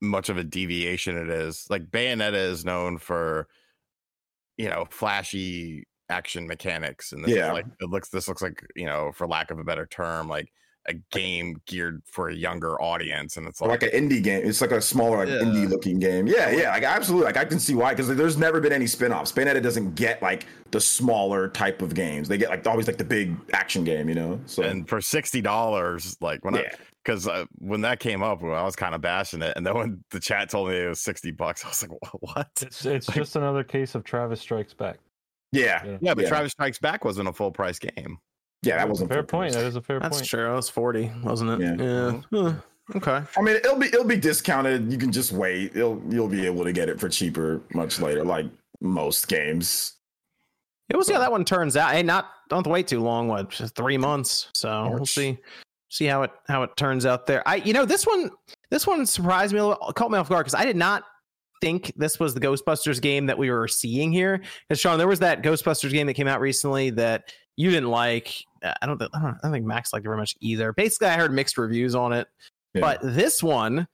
much 0.00 0.28
of 0.28 0.36
a 0.38 0.44
deviation 0.44 1.16
it 1.16 1.28
is. 1.28 1.66
Like 1.70 1.90
Bayonetta 1.90 2.34
is 2.34 2.64
known 2.64 2.98
for 2.98 3.48
you 4.56 4.68
know, 4.68 4.86
flashy 4.90 5.84
action 6.10 6.46
mechanics 6.46 7.12
and 7.12 7.24
this 7.24 7.34
Yeah. 7.34 7.46
is 7.48 7.52
like 7.52 7.66
it 7.80 7.88
looks 7.88 8.08
this 8.10 8.28
looks 8.28 8.42
like, 8.42 8.62
you 8.76 8.84
know, 8.86 9.12
for 9.14 9.26
lack 9.26 9.50
of 9.50 9.58
a 9.58 9.64
better 9.64 9.86
term, 9.86 10.28
like 10.28 10.52
a 10.88 10.94
game 11.12 11.56
geared 11.66 12.02
for 12.06 12.28
a 12.30 12.34
younger 12.34 12.80
audience 12.80 13.36
and 13.36 13.46
it's 13.46 13.60
like, 13.60 13.70
like 13.70 13.82
an 13.82 13.90
indie 13.90 14.22
game. 14.22 14.42
It's 14.44 14.60
like 14.60 14.72
a 14.72 14.80
smaller, 14.82 15.18
like 15.18 15.28
Yeah. 15.28 15.36
indie 15.46 15.68
looking 15.68 15.98
game. 15.98 16.26
Yeah, 16.26 16.50
yeah. 16.50 16.70
Like 16.70 16.82
absolutely. 16.82 17.26
Like 17.26 17.36
I 17.36 17.44
can 17.44 17.58
see 17.60 17.74
why 17.74 17.92
because 17.94 18.08
there's 18.08 18.36
never 18.36 18.60
been 18.60 18.72
any 18.72 18.86
spin-offs. 18.86 19.30
Bayonetta 19.32 19.62
doesn't 19.62 19.94
get 19.94 20.20
like 20.20 20.46
the 20.72 20.80
smaller 20.80 21.48
type 21.48 21.80
of 21.80 21.94
games. 21.94 22.28
They 22.28 22.38
get 22.38 22.50
like 22.50 22.66
always 22.66 22.86
like 22.86 22.98
the 22.98 23.04
big 23.04 23.34
action 23.52 23.84
game. 23.84 24.08
You 24.08 24.14
know. 24.14 24.40
So 24.46 24.62
and 24.62 24.88
for 24.88 25.00
sixty 25.00 25.40
dollars, 25.40 26.16
like 26.20 26.44
when 26.44 26.54
I 26.56 26.62
yeah, 26.62 26.74
because 27.04 27.26
uh, 27.28 27.46
when 27.58 27.80
that 27.82 28.00
came 28.00 28.22
up, 28.22 28.42
I 28.42 28.62
was 28.62 28.76
kind 28.76 28.94
of 28.94 29.00
bashing 29.00 29.42
it, 29.42 29.54
and 29.56 29.66
then 29.66 29.74
when 29.74 30.04
the 30.10 30.20
chat 30.20 30.50
told 30.50 30.68
me 30.68 30.76
it 30.76 30.88
was 30.88 31.00
sixty 31.00 31.30
bucks, 31.30 31.64
I 31.64 31.68
was 31.68 31.82
like, 31.88 31.98
"What?" 32.20 32.48
It's 32.62 32.84
it's 32.84 33.06
just 33.06 33.36
another 33.36 33.64
case 33.64 33.94
of 33.94 34.04
Travis 34.04 34.40
Strikes 34.40 34.74
Back. 34.74 34.98
yeah, 35.52 35.84
Yeah. 35.84 35.98
Yeah, 36.00 36.14
but 36.14 36.22
Yeah. 36.24 36.28
Travis 36.28 36.52
Strikes 36.52 36.78
Back 36.78 37.04
wasn't 37.04 37.28
a 37.28 37.32
full 37.32 37.50
price 37.50 37.78
game. 37.78 38.18
yeah. 38.62 38.76
That 38.76 38.76
That's 38.76 38.84
a 38.86 38.88
wasn't 38.88 39.10
fair 39.12 39.22
point. 39.22 39.52
price. 39.52 39.54
That 39.54 39.66
is 39.66 39.76
a 39.76 39.82
fair 39.82 40.00
That's 40.00 40.18
point. 40.18 40.28
true. 40.28 40.52
It 40.52 40.54
was 40.56 40.68
40, 40.68 41.10
wasn't 41.24 41.62
it? 41.62 41.80
Yeah. 41.80 42.20
Huh, 42.32 42.52
okay. 42.96 43.22
I 43.36 43.40
mean, 43.42 43.56
it'll 43.56 43.78
be 43.78 43.86
it'll 43.86 44.04
be 44.04 44.16
discounted. 44.18 44.92
You 44.92 44.98
can 44.98 45.10
just 45.12 45.32
wait. 45.32 45.74
It'll 45.76 46.02
you'll 46.08 46.28
be 46.28 46.44
able 46.46 46.64
to 46.64 46.72
get 46.72 46.88
it 46.88 47.00
for 47.00 47.08
cheaper 47.08 47.62
much 47.74 47.98
later, 48.00 48.24
like 48.24 48.46
most 48.82 49.28
games. 49.28 49.94
Yeah, 50.90 50.96
we'll 50.96 51.04
see 51.04 51.12
how 51.14 51.20
that 51.20 51.30
one 51.30 51.44
turns 51.44 51.76
out. 51.76 51.92
Hey, 51.92 52.02
not 52.02 52.30
don't 52.48 52.66
wait 52.66 52.88
too 52.88 53.00
long. 53.00 53.28
What, 53.28 53.52
three 53.52 53.96
months? 53.96 54.48
So 54.54 54.88
we'll 54.92 55.06
see 55.06 55.38
see 55.90 56.06
how 56.06 56.22
it 56.22 56.30
how 56.48 56.62
it 56.62 56.70
turns 56.76 57.04
out 57.04 57.26
there. 57.26 57.46
I 57.46 57.56
you 57.56 57.74
know 57.74 57.84
this 57.84 58.06
one 58.06 58.30
this 58.70 58.86
one 58.86 59.04
surprised 59.04 59.52
me 59.52 59.58
a 59.58 59.66
little, 59.66 59.92
caught 59.92 60.10
me 60.10 60.16
off 60.16 60.28
guard 60.30 60.46
because 60.46 60.58
I 60.58 60.64
did 60.64 60.76
not 60.76 61.04
think 61.60 61.92
this 61.96 62.18
was 62.18 62.32
the 62.32 62.40
Ghostbusters 62.40 63.02
game 63.02 63.26
that 63.26 63.36
we 63.36 63.50
were 63.50 63.68
seeing 63.68 64.10
here. 64.12 64.40
Because 64.68 64.80
Sean, 64.80 64.96
there 64.96 65.08
was 65.08 65.18
that 65.18 65.42
Ghostbusters 65.42 65.90
game 65.90 66.06
that 66.06 66.14
came 66.14 66.28
out 66.28 66.40
recently 66.40 66.88
that 66.90 67.34
you 67.56 67.70
didn't 67.70 67.90
like. 67.90 68.32
Uh, 68.62 68.72
I 68.80 68.86
don't 68.86 69.02
I 69.02 69.06
don't, 69.20 69.24
I 69.34 69.38
don't 69.42 69.52
think 69.52 69.66
Max 69.66 69.92
liked 69.92 70.06
it 70.06 70.08
very 70.08 70.16
much 70.16 70.36
either. 70.40 70.72
Basically, 70.72 71.08
I 71.08 71.16
heard 71.16 71.32
mixed 71.32 71.58
reviews 71.58 71.94
on 71.94 72.12
it. 72.12 72.28
Yeah. 72.72 72.80
But 72.80 73.00
this 73.02 73.42
one, 73.42 73.86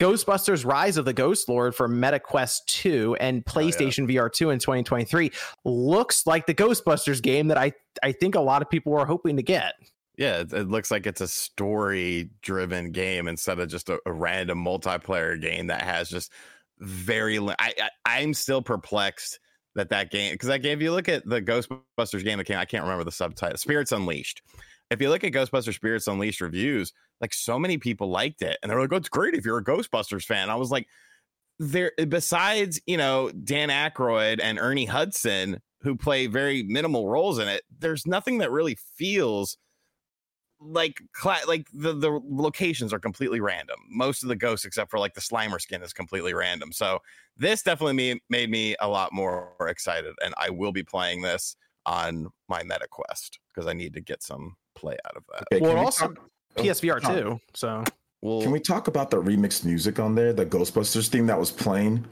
Ghostbusters 0.00 0.64
Rise 0.64 0.96
of 0.96 1.04
the 1.04 1.12
Ghost 1.12 1.48
Lord 1.48 1.74
for 1.74 1.88
MetaQuest 1.88 2.64
2 2.66 3.16
and 3.20 3.42
Oh, 3.46 3.60
yeah. 3.60 3.66
PlayStation 3.66 4.08
VR 4.08 4.32
2 4.32 4.50
in 4.50 4.58
2023 4.58 5.30
looks 5.64 6.26
like 6.26 6.46
the 6.46 6.54
Ghostbusters 6.54 7.20
game 7.20 7.48
that 7.48 7.58
I 7.58 7.72
I 8.02 8.12
think 8.12 8.34
a 8.34 8.40
lot 8.40 8.62
of 8.62 8.70
people 8.70 8.92
were 8.92 9.04
hoping 9.04 9.36
to 9.36 9.42
get. 9.42 9.74
Yeah, 10.20 10.40
it, 10.40 10.52
it 10.52 10.68
looks 10.68 10.90
like 10.90 11.06
it's 11.06 11.22
a 11.22 11.26
story 11.26 12.28
driven 12.42 12.92
game 12.92 13.26
instead 13.26 13.58
of 13.58 13.70
just 13.70 13.88
a, 13.88 13.98
a 14.04 14.12
random 14.12 14.62
multiplayer 14.62 15.40
game 15.40 15.68
that 15.68 15.80
has 15.80 16.10
just 16.10 16.30
very. 16.78 17.38
Li- 17.38 17.54
I, 17.58 17.72
I 17.80 17.90
I'm 18.04 18.34
still 18.34 18.60
perplexed 18.60 19.40
that 19.76 19.88
that 19.88 20.10
game 20.10 20.34
because 20.34 20.48
that 20.48 20.58
game. 20.58 20.76
If 20.76 20.82
you 20.82 20.92
look 20.92 21.08
at 21.08 21.26
the 21.26 21.40
Ghostbusters 21.40 22.22
game 22.22 22.36
that 22.36 22.44
came, 22.44 22.58
I 22.58 22.66
can't 22.66 22.82
remember 22.84 23.02
the 23.02 23.10
subtitle. 23.10 23.56
Spirits 23.56 23.92
Unleashed. 23.92 24.42
If 24.90 25.00
you 25.00 25.08
look 25.08 25.24
at 25.24 25.32
Ghostbusters 25.32 25.76
Spirits 25.76 26.06
Unleashed 26.06 26.42
reviews, 26.42 26.92
like 27.22 27.32
so 27.32 27.58
many 27.58 27.78
people 27.78 28.10
liked 28.10 28.42
it, 28.42 28.58
and 28.62 28.70
they're 28.70 28.78
like, 28.78 28.92
"Oh, 28.92 28.96
it's 28.96 29.08
great 29.08 29.32
if 29.32 29.46
you're 29.46 29.56
a 29.56 29.64
Ghostbusters 29.64 30.26
fan." 30.26 30.50
I 30.50 30.56
was 30.56 30.70
like, 30.70 30.86
there. 31.58 31.92
Besides, 31.96 32.78
you 32.86 32.98
know, 32.98 33.30
Dan 33.30 33.70
Aykroyd 33.70 34.38
and 34.42 34.58
Ernie 34.58 34.84
Hudson, 34.84 35.62
who 35.80 35.96
play 35.96 36.26
very 36.26 36.62
minimal 36.62 37.08
roles 37.08 37.38
in 37.38 37.48
it, 37.48 37.62
there's 37.78 38.06
nothing 38.06 38.36
that 38.38 38.50
really 38.50 38.76
feels 38.98 39.56
like 40.60 41.00
cla- 41.12 41.40
like 41.48 41.66
the 41.72 41.92
the 41.94 42.20
locations 42.28 42.92
are 42.92 42.98
completely 42.98 43.40
random. 43.40 43.78
Most 43.88 44.22
of 44.22 44.28
the 44.28 44.36
ghosts, 44.36 44.64
except 44.66 44.90
for 44.90 44.98
like 44.98 45.14
the 45.14 45.20
Slimer 45.20 45.60
skin, 45.60 45.82
is 45.82 45.92
completely 45.92 46.34
random. 46.34 46.72
So 46.72 47.00
this 47.36 47.62
definitely 47.62 47.94
me, 47.94 48.20
made 48.28 48.50
me 48.50 48.76
a 48.80 48.88
lot 48.88 49.12
more 49.12 49.52
excited, 49.68 50.14
and 50.24 50.34
I 50.36 50.50
will 50.50 50.72
be 50.72 50.82
playing 50.82 51.22
this 51.22 51.56
on 51.86 52.28
my 52.48 52.62
Meta 52.62 52.86
Quest 52.90 53.38
because 53.54 53.66
I 53.66 53.72
need 53.72 53.94
to 53.94 54.00
get 54.00 54.22
some 54.22 54.54
play 54.74 54.96
out 55.06 55.16
of 55.16 55.24
that. 55.32 55.44
Okay, 55.52 55.60
Well, 55.62 55.70
can 55.70 55.78
we 55.80 55.84
also 55.84 56.08
talk- 56.08 56.30
oh, 56.58 56.62
PSVR 56.62 57.00
Sean, 57.02 57.14
2. 57.14 57.40
So 57.54 57.84
Well, 58.20 58.42
Can 58.42 58.50
we 58.50 58.60
talk 58.60 58.86
about 58.88 59.10
the 59.10 59.16
remixed 59.22 59.64
music 59.64 59.98
on 59.98 60.14
there? 60.14 60.32
The 60.34 60.44
Ghostbusters 60.44 61.08
theme 61.08 61.26
that 61.28 61.38
was 61.38 61.50
playing. 61.50 62.04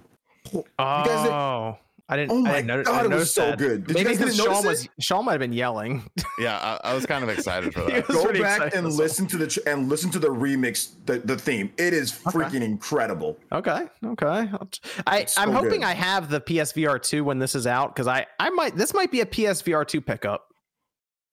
Oh, 0.55 0.65
guys 0.79 1.23
didn't- 1.23 1.79
I 2.11 2.17
didn't. 2.17 2.31
Oh 2.33 2.39
I 2.39 2.41
my 2.41 2.53
didn't 2.53 2.67
notice, 2.69 2.89
I 2.89 2.91
god, 2.93 3.03
didn't 3.03 3.13
it 3.13 3.17
was 3.17 3.35
so 3.35 3.47
that. 3.51 3.59
good. 3.59 3.87
Did 3.87 3.95
Maybe 3.97 4.01
you 4.13 4.17
guys 4.17 4.19
because 4.19 4.37
Sean 4.37 4.47
notice 4.47 4.65
was 4.65 4.89
Sean 4.99 5.25
might 5.27 5.33
have 5.33 5.41
been 5.41 5.53
yelling. 5.53 6.09
yeah, 6.39 6.79
I, 6.83 6.91
I 6.91 6.95
was 6.95 7.05
kind 7.05 7.23
of 7.23 7.29
excited 7.29 7.75
for 7.75 7.81
that. 7.91 8.07
Go 8.09 8.33
back 8.33 8.75
and 8.75 8.87
as 8.87 8.97
listen 8.97 9.27
to 9.27 9.37
the 9.37 9.63
and 9.67 9.89
listen 9.91 10.11
to 10.13 10.19
the 10.19 10.29
remix, 10.29 10.93
the, 11.05 11.19
the 11.19 11.37
theme. 11.37 11.71
It 11.77 11.93
is 11.93 12.11
freaking 12.11 12.63
incredible. 12.63 13.39
Okay, 13.53 13.87
okay. 14.05 14.27
I'll 14.27 14.69
t- 14.71 14.81
I 15.07 15.19
It's 15.19 15.37
I'm 15.39 15.53
hoping 15.53 15.81
good. 15.81 15.89
I 15.89 15.93
have 15.95 16.31
the 16.31 16.41
PSVR 16.41 17.03
2 17.03 17.25
when 17.25 17.39
this 17.39 17.55
is 17.55 17.67
out 17.67 17.95
because 17.95 18.07
I 18.07 18.27
I 18.41 18.49
might 18.51 18.75
this 18.75 18.95
might 18.95 19.11
be 19.11 19.21
a 19.21 19.27
PSVR 19.27 19.87
2 19.87 20.01
pickup. 20.01 20.47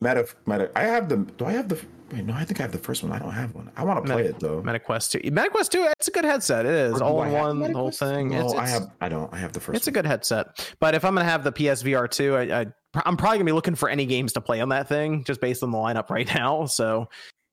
Matter, 0.01 0.27
matter. 0.45 0.71
I 0.75 0.83
have 0.83 1.07
the. 1.07 1.17
Do 1.17 1.45
I 1.45 1.53
have 1.53 1.69
the? 1.69 1.79
Wait, 2.15 2.23
no. 2.23 2.33
I 2.33 2.45
think 2.45 2.61
I 2.61 2.63
have 2.63 2.71
the 2.71 2.77
first 2.77 3.03
one. 3.03 3.11
I 3.11 3.19
don't 3.19 3.33
have 3.33 3.53
one. 3.53 3.69
I 3.75 3.83
want 3.83 4.05
to 4.05 4.13
play 4.13 4.23
Meta- 4.23 4.35
it 4.35 4.39
though. 4.39 4.61
MetaQuest 4.61 5.21
2. 5.21 5.31
MetaQuest 5.31 5.69
2, 5.69 5.87
it's 5.99 6.07
a 6.07 6.11
good 6.11 6.23
headset. 6.23 6.65
It 6.65 6.71
is 6.71 7.01
all 7.01 7.21
in 7.23 7.33
one, 7.33 7.59
the 7.59 7.73
whole 7.73 7.91
thing. 7.91 8.29
No, 8.29 8.45
it's, 8.45 8.53
I 8.53 8.67
have. 8.67 8.83
I 9.01 9.09
don't. 9.09 9.33
I 9.33 9.37
have 9.37 9.51
the 9.51 9.59
first. 9.59 9.75
It's 9.75 9.87
a 9.87 9.91
good 9.91 10.05
headset. 10.05 10.73
But 10.79 10.95
if 10.95 11.03
I'm 11.03 11.13
gonna 11.13 11.25
have 11.25 11.43
the 11.43 11.51
PSVR 11.51 12.09
2, 12.09 12.35
I, 12.35 12.61
I 12.61 12.65
I'm 13.05 13.17
probably 13.17 13.39
gonna 13.39 13.49
be 13.49 13.51
looking 13.51 13.75
for 13.75 13.89
any 13.89 14.05
games 14.05 14.31
to 14.33 14.41
play 14.41 14.61
on 14.61 14.69
that 14.69 14.87
thing 14.87 15.25
just 15.25 15.41
based 15.41 15.61
on 15.61 15.71
the 15.71 15.77
lineup 15.77 16.09
right 16.09 16.33
now. 16.33 16.65
So 16.67 17.09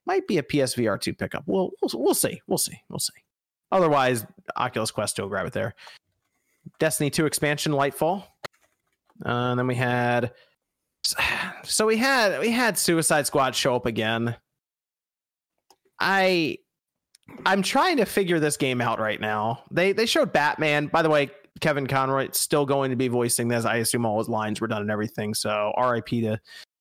might 0.07 0.29
be 0.29 0.39
a 0.39 0.45
PSVR 0.45 1.01
2 1.01 1.15
pickup. 1.15 1.43
We'll 1.47 1.73
we'll, 1.83 1.91
we'll 1.95 2.15
see. 2.15 2.41
We'll 2.47 2.59
see. 2.59 2.81
We'll 2.89 3.01
see. 3.01 3.15
Otherwise, 3.73 4.25
Oculus 4.57 4.93
Quest 4.93 5.17
2 5.17 5.23
will 5.23 5.29
grab 5.29 5.47
it 5.47 5.55
there. 5.55 5.75
Destiny 6.79 7.11
2 7.11 7.27
expansion 7.27 7.73
Lightfall. 7.73 8.25
Uh, 9.27 9.29
and 9.29 9.59
then 9.59 9.67
we 9.67 9.75
had 9.75 10.33
so 11.65 11.87
we 11.87 11.97
had 11.97 12.39
we 12.41 12.51
had 12.51 12.79
Suicide 12.79 13.27
Squad 13.27 13.57
show 13.57 13.75
up 13.75 13.87
again. 13.87 14.37
I 16.03 16.59
I'm 17.47 17.63
trying 17.63 17.97
to 17.99 18.05
figure 18.05 18.41
this 18.41 18.57
game 18.57 18.81
out 18.81 18.99
right 18.99 19.21
now. 19.21 19.63
They 19.71 19.93
they 19.93 20.05
showed 20.07 20.33
Batman. 20.33 20.89
By 20.89 21.03
the 21.03 21.09
way, 21.09 21.31
Kevin 21.61 21.87
Conroy 21.87 22.29
still 22.33 22.67
going 22.67 22.91
to 22.91 22.97
be 22.97 23.09
voicing 23.09 23.49
this. 23.49 23.65
I 23.65 23.77
assume 23.77 24.05
all 24.05 24.19
his 24.19 24.29
lines 24.29 24.61
were 24.61 24.67
done 24.67 24.83
and 24.83 24.91
everything. 24.91 25.33
So 25.33 25.73
RIP 25.81 26.09
to 26.09 26.39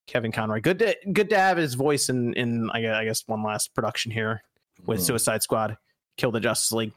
Kevin 0.07 0.31
Conroy. 0.31 0.59
Good 0.59 0.79
to 0.79 0.95
good 1.13 1.29
to 1.29 1.37
have 1.37 1.57
his 1.57 1.75
voice 1.75 2.09
in 2.09 2.33
in 2.33 2.69
I 2.71 3.05
guess, 3.05 3.23
one 3.27 3.43
last 3.43 3.73
production 3.75 4.11
here 4.11 4.41
with 4.87 4.99
Mhm. 4.99 5.03
Suicide 5.03 5.43
Squad, 5.43 5.77
Kill 6.17 6.31
the 6.31 6.39
Justice 6.39 6.71
League. 6.71 6.93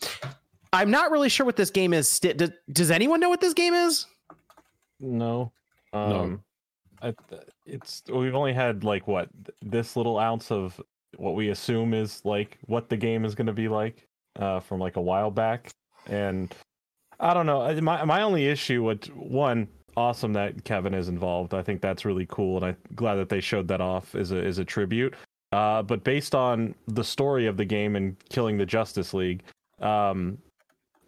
I'm 0.72 0.90
not 0.90 1.10
really 1.12 1.28
sure 1.28 1.46
what 1.46 1.54
this 1.56 1.70
game 1.70 1.92
is. 1.92 2.18
Does, 2.18 2.50
does 2.72 2.90
anyone 2.90 3.20
know 3.20 3.28
what 3.28 3.40
this 3.40 3.54
game 3.54 3.74
is? 3.74 4.06
No. 4.98 5.52
Um, 5.92 6.42
I, 7.00 7.14
it's 7.66 8.02
we've 8.12 8.34
only 8.34 8.52
had 8.54 8.82
like 8.82 9.06
what 9.06 9.28
this 9.62 9.94
little 9.94 10.18
ounce 10.18 10.50
of 10.50 10.80
what 11.18 11.35
we 11.35 11.50
assume 11.50 11.94
is 11.94 12.20
like 12.24 12.59
what 12.66 12.88
the 12.88 12.96
game 12.96 13.24
is 13.24 13.35
going 13.35 13.46
to 13.46 13.53
be 13.53 13.68
like 13.68 14.07
uh, 14.38 14.61
from 14.61 14.81
like 14.81 14.96
a 14.96 15.00
while 15.00 15.31
back, 15.31 15.70
and 16.07 16.55
I 17.20 17.35
don't 17.35 17.46
know. 17.46 17.81
My 17.81 18.05
my 18.05 18.22
only 18.22 18.46
issue 18.46 18.83
with 18.83 19.07
one 19.14 19.68
awesome 19.96 20.33
that 20.33 20.64
Kevin 20.64 20.94
is 20.94 21.09
involved. 21.09 21.55
I 21.55 21.62
think 21.62 21.81
that's 21.81 22.05
really 22.05 22.27
cool, 22.27 22.57
and 22.57 22.66
I'm 22.66 22.77
glad 22.94 23.16
that 23.16 23.29
they 23.29 23.40
showed 23.40 23.68
that 23.68 23.81
off 23.81 24.14
as 24.14 24.33
a 24.33 24.37
as 24.37 24.59
a 24.59 24.64
tribute. 24.64 25.14
Uh, 25.53 25.83
but 25.83 26.03
based 26.03 26.35
on 26.35 26.74
the 26.88 27.05
story 27.05 27.46
of 27.46 27.57
the 27.57 27.64
game 27.64 27.94
and 27.94 28.16
killing 28.29 28.59
the 28.59 28.66
Justice 28.66 29.14
League, 29.14 29.44
um, 29.81 30.37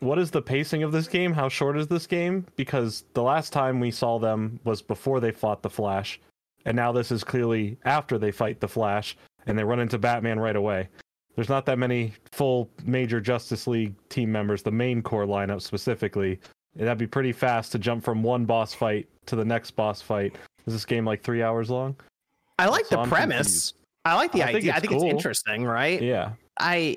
what 0.01 0.19
is 0.19 0.31
the 0.31 0.43
pacing 0.43 0.83
of 0.83 0.93
this 0.93 1.09
game? 1.09 1.33
How 1.33 1.49
short 1.49 1.77
is 1.77 1.89
this 1.89 2.07
game? 2.07 2.47
Because 2.55 3.05
the 3.15 3.23
last 3.23 3.53
time 3.53 3.81
we 3.81 3.91
saw 3.91 4.19
them 4.19 4.61
was 4.63 4.83
before 4.83 5.19
they 5.19 5.33
fought 5.33 5.63
the 5.63 5.71
Flash, 5.71 6.21
and 6.65 6.77
now 6.77 6.93
this 6.93 7.11
is 7.11 7.25
clearly 7.25 7.77
after 7.85 8.19
they 8.19 8.31
fight 8.31 8.61
the 8.61 8.69
Flash 8.69 9.17
and 9.47 9.59
they 9.59 9.65
run 9.65 9.81
into 9.81 9.99
Batman 9.99 10.39
right 10.39 10.57
away. 10.57 10.89
There's 11.35 11.49
not 11.49 11.67
that 11.67 11.79
many 11.79 12.13
full 12.33 12.71
major 12.85 13.21
Justice 13.21 13.67
League 13.67 13.95
team 14.09 14.33
members, 14.33 14.63
the 14.63 14.71
main 14.71 15.03
core 15.03 15.27
lineup 15.27 15.61
specifically. 15.61 16.41
That'd 16.75 16.99
be 16.99 17.07
pretty 17.07 17.33
fast 17.33 17.73
to 17.73 17.79
jump 17.79 18.05
from 18.05 18.23
one 18.23 18.45
boss 18.45 18.75
fight 18.75 19.09
to 19.27 19.37
the 19.37 19.45
next 19.45 19.73
boss 19.73 20.01
fight. 20.03 20.37
Is 20.67 20.73
this 20.75 20.85
game 20.85 21.05
like 21.05 21.23
three 21.23 21.43
hours 21.43 21.71
long? 21.71 21.97
I 22.59 22.67
like 22.69 22.87
So 22.87 22.97
the 22.97 23.03
I'm 23.03 23.09
premise. 23.09 23.37
confused. 23.37 23.75
I 24.05 24.15
like 24.15 24.33
the 24.33 24.43
I 24.43 24.47
think 24.47 24.57
idea. 24.59 24.73
I 24.73 24.77
it's 24.77 24.87
think 24.87 25.03
it's 25.03 25.05
interesting, 25.05 25.65
right? 25.65 26.01
Yeah. 26.01 26.33
I, 26.59 26.97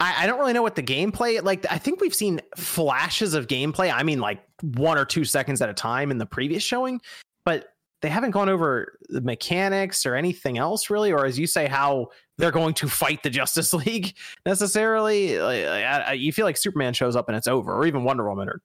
I 0.00 0.24
I 0.24 0.26
don't 0.26 0.38
really 0.38 0.52
know 0.52 0.62
what 0.62 0.74
the 0.74 0.82
gameplay 0.82 1.42
like. 1.42 1.64
I 1.70 1.78
think 1.78 2.00
we've 2.00 2.14
seen 2.14 2.40
flashes 2.56 3.34
of 3.34 3.46
gameplay. 3.46 3.92
I 3.92 4.02
mean, 4.02 4.20
like 4.20 4.42
one 4.62 4.98
or 4.98 5.04
two 5.04 5.24
seconds 5.24 5.62
at 5.62 5.68
a 5.68 5.74
time 5.74 6.10
in 6.10 6.18
the 6.18 6.26
previous 6.26 6.62
showing, 6.62 7.00
but 7.44 7.73
they 8.04 8.10
haven't 8.10 8.32
gone 8.32 8.50
over 8.50 8.98
the 9.08 9.22
mechanics 9.22 10.04
or 10.04 10.14
anything 10.14 10.58
else 10.58 10.90
really, 10.90 11.10
or 11.10 11.24
as 11.24 11.38
you 11.38 11.46
say, 11.46 11.66
how 11.66 12.08
they're 12.36 12.50
going 12.50 12.74
to 12.74 12.86
fight 12.86 13.22
the 13.22 13.30
Justice 13.30 13.72
League 13.86 14.14
necessarily. 14.44 15.38
Like, 15.38 15.64
I, 15.64 15.98
I, 16.08 16.12
you 16.12 16.30
feel 16.30 16.44
like 16.44 16.58
Superman 16.58 16.92
shows 16.92 17.16
up 17.16 17.30
and 17.30 17.36
it's 17.36 17.48
over, 17.48 17.72
or 17.72 17.86
even 17.86 18.04
Wonder 18.04 18.28
Woman 18.28 18.50
or 18.50 18.60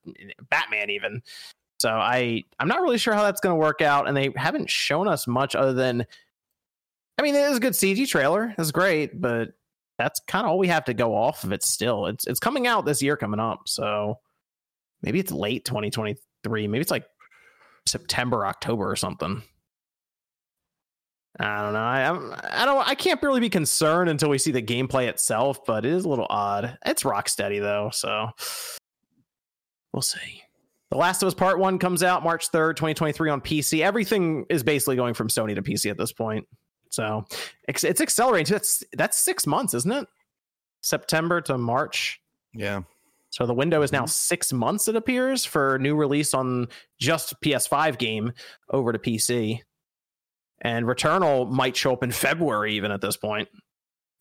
Batman 0.49 0.89
even. 0.89 1.21
So 1.80 1.89
I 1.89 2.43
I'm 2.60 2.67
not 2.67 2.82
really 2.82 2.97
sure 2.97 3.13
how 3.13 3.23
that's 3.23 3.39
going 3.39 3.54
to 3.54 3.60
work 3.60 3.82
out, 3.82 4.10
and 4.10 4.17
they 4.17 4.34
haven't 4.36 4.69
shown 4.69 5.08
us 5.08 5.25
much 5.25 5.56
other 5.56 5.71
than. 5.71 6.06
I 7.17 7.21
mean, 7.21 7.34
it 7.34 7.49
is 7.49 7.56
a 7.56 7.62
good 7.62 7.73
CG 7.73 8.10
trailer. 8.10 8.54
It's 8.58 8.71
great, 8.71 9.21
but 9.21 9.54
that's 9.97 10.19
kind 10.28 10.45
of 10.45 10.52
all 10.52 10.58
we 10.58 10.67
have 10.67 10.84
to 10.86 10.93
go 10.93 11.15
off 11.15 11.45
of 11.45 11.54
it 11.54 11.63
still. 11.63 12.08
It's 12.08 12.28
it's 12.28 12.41
coming 12.41 12.67
out 12.67 12.86
this 12.86 13.02
year 13.02 13.15
coming 13.15 13.39
up, 13.39 13.69
so 13.69 14.19
maybe 15.02 15.17
it's 15.17 15.32
late 15.32 15.63
2023. 15.63 16.67
Maybe 16.67 16.82
it's 16.82 16.91
like 16.91 17.06
September, 17.89 18.45
October 18.45 18.89
or 18.89 18.95
something. 18.95 19.43
I 21.39 21.62
don't 21.62 21.73
know. 21.73 21.80
I 21.80 22.62
I 22.63 22.65
don't 22.65 22.88
I 22.88 22.95
can't 22.95 23.21
really 23.21 23.39
be 23.39 23.49
concerned 23.49 24.10
until 24.10 24.30
we 24.30 24.38
see 24.38 24.52
the 24.52 24.62
gameplay 24.62 25.08
itself, 25.08 25.65
but 25.65 25.86
it 25.86 25.93
is 25.93 26.04
a 26.06 26.10
little 26.10 26.28
odd. 26.30 26.78
It's 26.86 27.04
Rocksteady 27.04 27.62
though, 27.62 27.91
so 27.93 28.30
we'll 29.93 30.02
see. 30.02 30.43
The 30.91 30.97
Last 30.97 31.21
of 31.21 31.28
Us 31.28 31.36
Part 31.36 31.60
1 31.60 31.78
comes 31.78 32.02
out 32.02 32.23
March 32.23 32.52
3rd, 32.52 32.75
2023 32.75 33.30
on 33.30 33.41
PC. 33.41 33.82
Everything 33.82 34.45
is 34.49 34.63
basically 34.63 34.95
going 34.95 35.13
from 35.13 35.28
Sony 35.28 35.54
to 35.54 35.62
PC 35.62 35.91
at 35.91 35.99
this 35.99 36.12
point. 36.12 36.47
So 36.89 37.25
it's, 37.67 37.84
it's 37.84 38.02
accelerating. 38.02 38.52
That's 38.52 38.84
that's 38.93 39.17
six 39.17 39.45
months, 39.45 39.75
isn't 39.75 39.91
it? 39.91 40.08
September 40.82 41.41
to 41.41 41.58
March. 41.58 42.19
Yeah. 42.54 42.82
So 43.32 43.46
the 43.46 43.54
window 43.54 43.82
is 43.82 43.92
now 43.92 44.00
mm-hmm. 44.00 44.08
six 44.08 44.52
months, 44.52 44.88
it 44.88 44.96
appears, 44.96 45.46
for 45.46 45.78
new 45.80 45.96
release 45.96 46.34
on 46.34 46.68
just 47.00 47.39
PS5 47.42 47.98
game 47.98 48.34
over 48.72 48.92
to 48.92 49.00
PC. 49.00 49.60
And 50.62 50.86
Returnal 50.86 51.50
might 51.50 51.76
show 51.76 51.94
up 51.94 52.04
in 52.04 52.12
February, 52.28 52.74
even 52.76 52.92
at 52.92 53.02
this 53.02 53.18
point. 53.18 53.48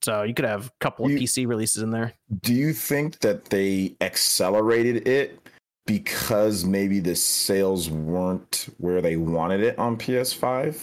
So 0.04 0.22
you 0.22 0.34
could 0.34 0.44
have 0.44 0.66
a 0.66 0.70
couple 0.80 1.06
of 1.06 1.12
You- 1.12 1.18
PC 1.18 1.46
releases 1.46 1.82
in 1.82 1.90
there. 1.90 2.14
Do 2.42 2.54
you 2.54 2.72
think 2.72 3.18
that 3.20 3.46
they 3.46 3.96
accelerated 4.00 5.08
it 5.08 5.40
because 5.86 6.64
maybe 6.64 7.00
the 7.00 7.16
sales 7.16 7.88
weren't 7.88 8.68
where 8.76 9.00
they 9.00 9.16
wanted 9.16 9.62
it 9.62 9.78
on 9.78 9.96
PS5? 9.96 10.78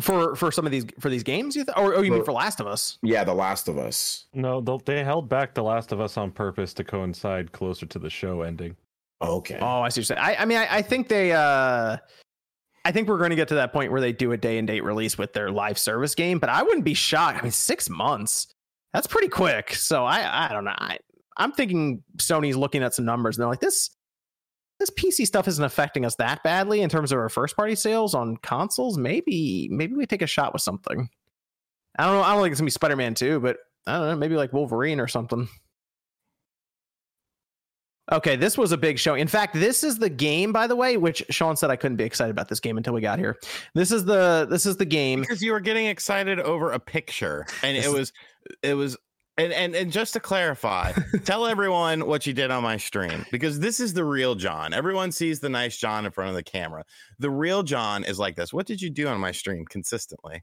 For 0.00 0.36
for 0.36 0.52
some 0.52 0.66
of 0.66 0.72
these 0.72 0.84
for 1.00 1.08
these 1.08 1.22
games, 1.22 1.56
you 1.56 1.64
th- 1.64 1.76
or, 1.76 1.94
or 1.94 2.04
you 2.04 2.10
mean 2.10 2.20
For- 2.20 2.26
for 2.26 2.32
Last 2.32 2.60
of 2.60 2.66
Us? 2.66 2.98
Yeah, 3.02 3.24
The 3.24 3.32
Last 3.34 3.66
of 3.68 3.78
Us. 3.78 4.26
No, 4.34 4.60
they'll- 4.60 4.78
they 4.84 5.02
held 5.02 5.28
back 5.28 5.54
The 5.54 5.62
Last 5.62 5.90
of 5.92 6.00
Us 6.00 6.16
on 6.18 6.30
purpose 6.32 6.74
to 6.74 6.84
coincide 6.84 7.52
closer 7.52 7.86
to 7.86 7.98
the 7.98 8.10
show 8.10 8.42
ending. 8.42 8.76
Okay. 9.22 9.58
Oh, 9.60 9.80
I 9.80 9.88
see 9.88 10.00
what 10.02 10.08
you're 10.10 10.16
saying. 10.16 10.20
I, 10.20 10.42
I 10.42 10.44
mean, 10.44 10.58
I, 10.58 10.76
I 10.76 10.82
think 10.82 11.08
they 11.08 11.32
uh 11.32 11.96
I 12.84 12.92
think 12.92 13.08
we're 13.08 13.18
going 13.18 13.30
to 13.30 13.36
get 13.36 13.48
to 13.48 13.54
that 13.56 13.72
point 13.72 13.90
where 13.90 14.00
they 14.00 14.12
do 14.12 14.30
a 14.32 14.36
day 14.36 14.58
and 14.58 14.68
date 14.68 14.84
release 14.84 15.16
with 15.18 15.32
their 15.32 15.50
live 15.50 15.78
service 15.78 16.14
game, 16.14 16.38
but 16.38 16.48
I 16.50 16.62
wouldn't 16.62 16.84
be 16.84 16.94
shocked. 16.94 17.38
I 17.38 17.42
mean, 17.42 17.50
six 17.50 17.88
months. 17.90 18.46
That's 18.92 19.06
pretty 19.08 19.28
quick. 19.28 19.74
So 19.74 20.04
I 20.04 20.48
I 20.50 20.52
don't 20.52 20.64
know. 20.64 20.74
I 20.76 20.98
I'm 21.38 21.52
thinking 21.52 22.02
Sony's 22.18 22.56
looking 22.56 22.82
at 22.82 22.94
some 22.94 23.04
numbers 23.06 23.36
and 23.36 23.42
they're 23.42 23.48
like, 23.48 23.60
this 23.60 23.95
this 24.78 24.90
PC 24.90 25.26
stuff 25.26 25.48
isn't 25.48 25.64
affecting 25.64 26.04
us 26.04 26.16
that 26.16 26.42
badly 26.42 26.82
in 26.82 26.88
terms 26.88 27.12
of 27.12 27.18
our 27.18 27.28
first 27.28 27.56
party 27.56 27.74
sales 27.74 28.14
on 28.14 28.36
consoles. 28.38 28.98
Maybe 28.98 29.68
maybe 29.70 29.94
we 29.94 30.06
take 30.06 30.22
a 30.22 30.26
shot 30.26 30.52
with 30.52 30.62
something. 30.62 31.08
I 31.98 32.04
don't 32.04 32.14
know. 32.14 32.22
I 32.22 32.34
don't 32.34 32.42
think 32.42 32.52
it's 32.52 32.60
gonna 32.60 32.66
be 32.66 32.72
Spider 32.72 32.96
Man 32.96 33.14
2, 33.14 33.40
but 33.40 33.58
I 33.86 33.98
don't 33.98 34.08
know, 34.08 34.16
maybe 34.16 34.36
like 34.36 34.52
Wolverine 34.52 35.00
or 35.00 35.08
something. 35.08 35.48
Okay, 38.12 38.36
this 38.36 38.56
was 38.56 38.70
a 38.70 38.76
big 38.76 39.00
show. 39.00 39.14
In 39.14 39.26
fact, 39.26 39.54
this 39.54 39.82
is 39.82 39.98
the 39.98 40.08
game, 40.08 40.52
by 40.52 40.68
the 40.68 40.76
way, 40.76 40.96
which 40.96 41.24
Sean 41.30 41.56
said 41.56 41.70
I 41.70 41.76
couldn't 41.76 41.96
be 41.96 42.04
excited 42.04 42.30
about 42.30 42.48
this 42.48 42.60
game 42.60 42.76
until 42.76 42.92
we 42.94 43.00
got 43.00 43.18
here. 43.18 43.36
This 43.74 43.90
is 43.90 44.04
the 44.04 44.46
this 44.48 44.64
is 44.64 44.76
the 44.76 44.84
game. 44.84 45.22
Because 45.22 45.42
you 45.42 45.50
were 45.50 45.60
getting 45.60 45.86
excited 45.86 46.38
over 46.38 46.70
a 46.70 46.78
picture. 46.78 47.46
And 47.64 47.76
it 47.76 47.90
was 47.90 48.12
it 48.62 48.74
was 48.74 48.96
and, 49.38 49.52
and 49.52 49.74
and 49.74 49.92
just 49.92 50.14
to 50.14 50.20
clarify, 50.20 50.92
tell 51.24 51.46
everyone 51.46 52.06
what 52.06 52.26
you 52.26 52.32
did 52.32 52.50
on 52.50 52.62
my 52.62 52.76
stream 52.76 53.26
because 53.30 53.60
this 53.60 53.80
is 53.80 53.92
the 53.92 54.04
real 54.04 54.34
John. 54.34 54.72
Everyone 54.72 55.12
sees 55.12 55.40
the 55.40 55.48
nice 55.48 55.76
John 55.76 56.06
in 56.06 56.12
front 56.12 56.30
of 56.30 56.36
the 56.36 56.42
camera. 56.42 56.84
The 57.18 57.30
real 57.30 57.62
John 57.62 58.04
is 58.04 58.18
like 58.18 58.36
this. 58.36 58.52
What 58.52 58.66
did 58.66 58.80
you 58.80 58.90
do 58.90 59.08
on 59.08 59.20
my 59.20 59.32
stream 59.32 59.64
consistently? 59.68 60.42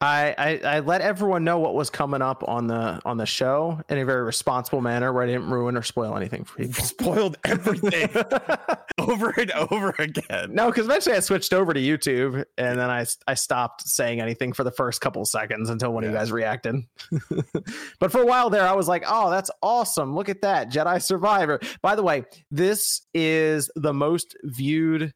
I, 0.00 0.34
I 0.36 0.76
I 0.76 0.80
let 0.80 1.00
everyone 1.00 1.44
know 1.44 1.58
what 1.58 1.74
was 1.74 1.88
coming 1.88 2.20
up 2.20 2.44
on 2.46 2.66
the 2.66 3.00
on 3.04 3.16
the 3.16 3.26
show 3.26 3.80
in 3.88 3.98
a 3.98 4.04
very 4.04 4.22
responsible 4.22 4.80
manner 4.80 5.12
where 5.12 5.22
I 5.22 5.26
didn't 5.26 5.48
ruin 5.48 5.76
or 5.76 5.82
spoil 5.82 6.16
anything 6.16 6.44
for 6.44 6.56
people. 6.56 6.74
Spoiled 6.84 7.38
everything 7.44 8.10
over 8.98 9.30
and 9.30 9.50
over 9.52 9.94
again. 9.98 10.54
no, 10.54 10.66
because 10.70 10.86
eventually 10.86 11.16
I 11.16 11.20
switched 11.20 11.52
over 11.52 11.72
to 11.72 11.80
YouTube 11.80 12.44
and 12.58 12.78
then 12.78 12.90
I 12.90 13.06
I 13.26 13.34
stopped 13.34 13.88
saying 13.88 14.20
anything 14.20 14.52
for 14.52 14.64
the 14.64 14.72
first 14.72 15.00
couple 15.00 15.22
of 15.22 15.28
seconds 15.28 15.70
until 15.70 15.92
one 15.92 16.04
of 16.04 16.10
you 16.10 16.16
guys 16.16 16.32
reacted. 16.32 16.76
but 17.98 18.12
for 18.12 18.20
a 18.20 18.26
while 18.26 18.50
there, 18.50 18.66
I 18.66 18.72
was 18.72 18.88
like, 18.88 19.04
"Oh, 19.06 19.30
that's 19.30 19.50
awesome! 19.62 20.14
Look 20.14 20.28
at 20.28 20.42
that 20.42 20.70
Jedi 20.70 21.00
Survivor." 21.02 21.60
By 21.82 21.94
the 21.94 22.02
way, 22.02 22.24
this 22.50 23.02
is 23.14 23.70
the 23.76 23.94
most 23.94 24.36
viewed 24.42 25.14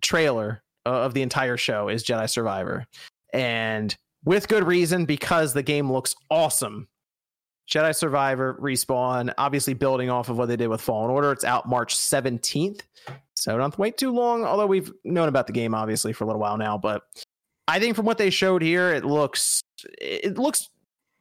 trailer 0.00 0.62
of 0.86 1.12
the 1.14 1.22
entire 1.22 1.56
show 1.56 1.88
is 1.88 2.04
Jedi 2.04 2.28
Survivor, 2.28 2.86
and 3.32 3.96
with 4.24 4.48
good 4.48 4.64
reason 4.64 5.04
because 5.04 5.52
the 5.52 5.62
game 5.62 5.90
looks 5.90 6.14
awesome. 6.30 6.88
Jedi 7.70 7.94
Survivor 7.94 8.58
respawn, 8.60 9.32
obviously 9.38 9.74
building 9.74 10.10
off 10.10 10.28
of 10.28 10.36
what 10.36 10.46
they 10.46 10.56
did 10.56 10.68
with 10.68 10.80
Fallen 10.80 11.10
Order. 11.10 11.30
It's 11.30 11.44
out 11.44 11.68
March 11.68 11.96
17th. 11.96 12.80
So 13.36 13.56
don't 13.56 13.78
wait 13.78 13.96
too 13.96 14.10
long, 14.10 14.44
although 14.44 14.66
we've 14.66 14.92
known 15.04 15.28
about 15.28 15.46
the 15.46 15.52
game 15.52 15.74
obviously 15.74 16.12
for 16.12 16.24
a 16.24 16.26
little 16.26 16.40
while 16.40 16.58
now. 16.58 16.76
But 16.76 17.02
I 17.68 17.78
think 17.78 17.94
from 17.94 18.06
what 18.06 18.18
they 18.18 18.30
showed 18.30 18.62
here, 18.62 18.92
it 18.92 19.04
looks 19.04 19.62
it 20.00 20.36
looks 20.36 20.68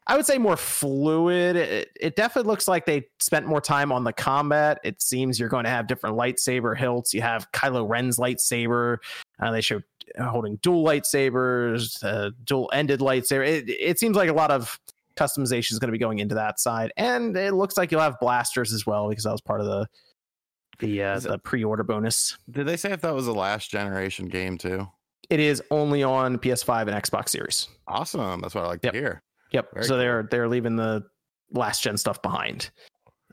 I 0.08 0.18
would 0.18 0.26
say 0.26 0.40
more 0.40 0.58
fluid. 0.58 1.56
It, 1.56 1.90
it 2.02 2.16
definitely 2.16 2.50
looks 2.50 2.68
like 2.68 2.88
they 2.88 3.06
spent 3.20 3.46
more 3.46 3.62
time 3.62 3.92
on 3.92 4.04
the 4.04 4.12
combat. 4.12 4.80
It 4.84 5.04
seems 5.04 5.40
you're 5.40 5.50
going 5.50 5.66
to 5.66 5.70
have 5.70 5.86
different 5.86 6.18
lightsaber 6.18 6.76
hilts. 6.76 7.14
You 7.14 7.22
have 7.22 7.52
Kylo 7.52 7.88
Ren's 7.88 8.18
lightsaber. 8.18 8.98
Uh, 9.40 9.52
they 9.52 9.62
showed 9.62 9.84
holding 10.20 10.58
dual 10.58 10.84
lightsabers, 10.86 12.04
uh, 12.04 12.32
dual 12.44 12.70
ended 12.74 13.00
lightsaber. 13.00 13.46
It, 13.48 13.70
it 13.70 14.00
seems 14.00 14.16
like 14.16 14.30
a 14.30 14.34
lot 14.34 14.52
of 14.52 14.80
customization 15.16 15.72
is 15.74 15.80
going 15.80 15.90
to 15.90 15.92
be 15.92 15.98
going 15.98 16.20
into 16.20 16.36
that 16.36 16.60
side, 16.60 16.92
and 16.98 17.36
it 17.36 17.54
looks 17.54 17.78
like 17.78 17.92
you'll 17.92 18.02
have 18.02 18.20
blasters 18.20 18.74
as 18.74 18.86
well 18.86 19.10
because 19.10 19.24
that 19.26 19.32
was 19.32 19.42
part 19.42 19.62
of 19.62 19.68
the 19.68 19.88
the 20.80 21.04
uh, 21.04 21.20
the 21.20 21.38
pre-order 21.40 21.84
bonus. 21.84 22.38
Did 22.50 22.66
they 22.68 22.78
say 22.78 22.92
if 22.92 23.02
that 23.02 23.14
was 23.14 23.28
a 23.28 23.34
last 23.34 23.70
generation 23.70 24.28
game 24.28 24.58
too? 24.58 24.88
It 25.30 25.40
is 25.40 25.62
only 25.70 26.02
on 26.04 26.38
PS5 26.40 26.82
and 26.88 26.92
Xbox 26.92 27.30
Series. 27.30 27.68
Awesome. 27.88 28.42
That's 28.42 28.56
what 28.56 28.64
I 28.64 28.68
like 28.68 28.80
Yep. 28.84 28.94
to 28.94 29.00
hear. 29.00 29.22
Yep. 29.52 29.74
Very 29.74 29.86
so 29.86 29.98
they're 29.98 30.24
they're 30.32 30.48
leaving 30.48 30.76
the 30.76 31.04
last 31.52 31.84
gen 31.84 31.98
stuff 31.98 32.22
behind. 32.22 32.70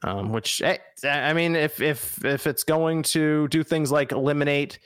Um, 0.02 0.30
which 0.30 0.60
eh, 0.60 0.76
I 1.04 1.32
mean, 1.32 1.56
if 1.56 1.80
if 1.80 2.22
if 2.24 2.46
it's 2.46 2.64
going 2.64 3.02
to 3.04 3.48
do 3.48 3.62
things 3.62 3.90
like 3.90 4.12
eliminate 4.12 4.78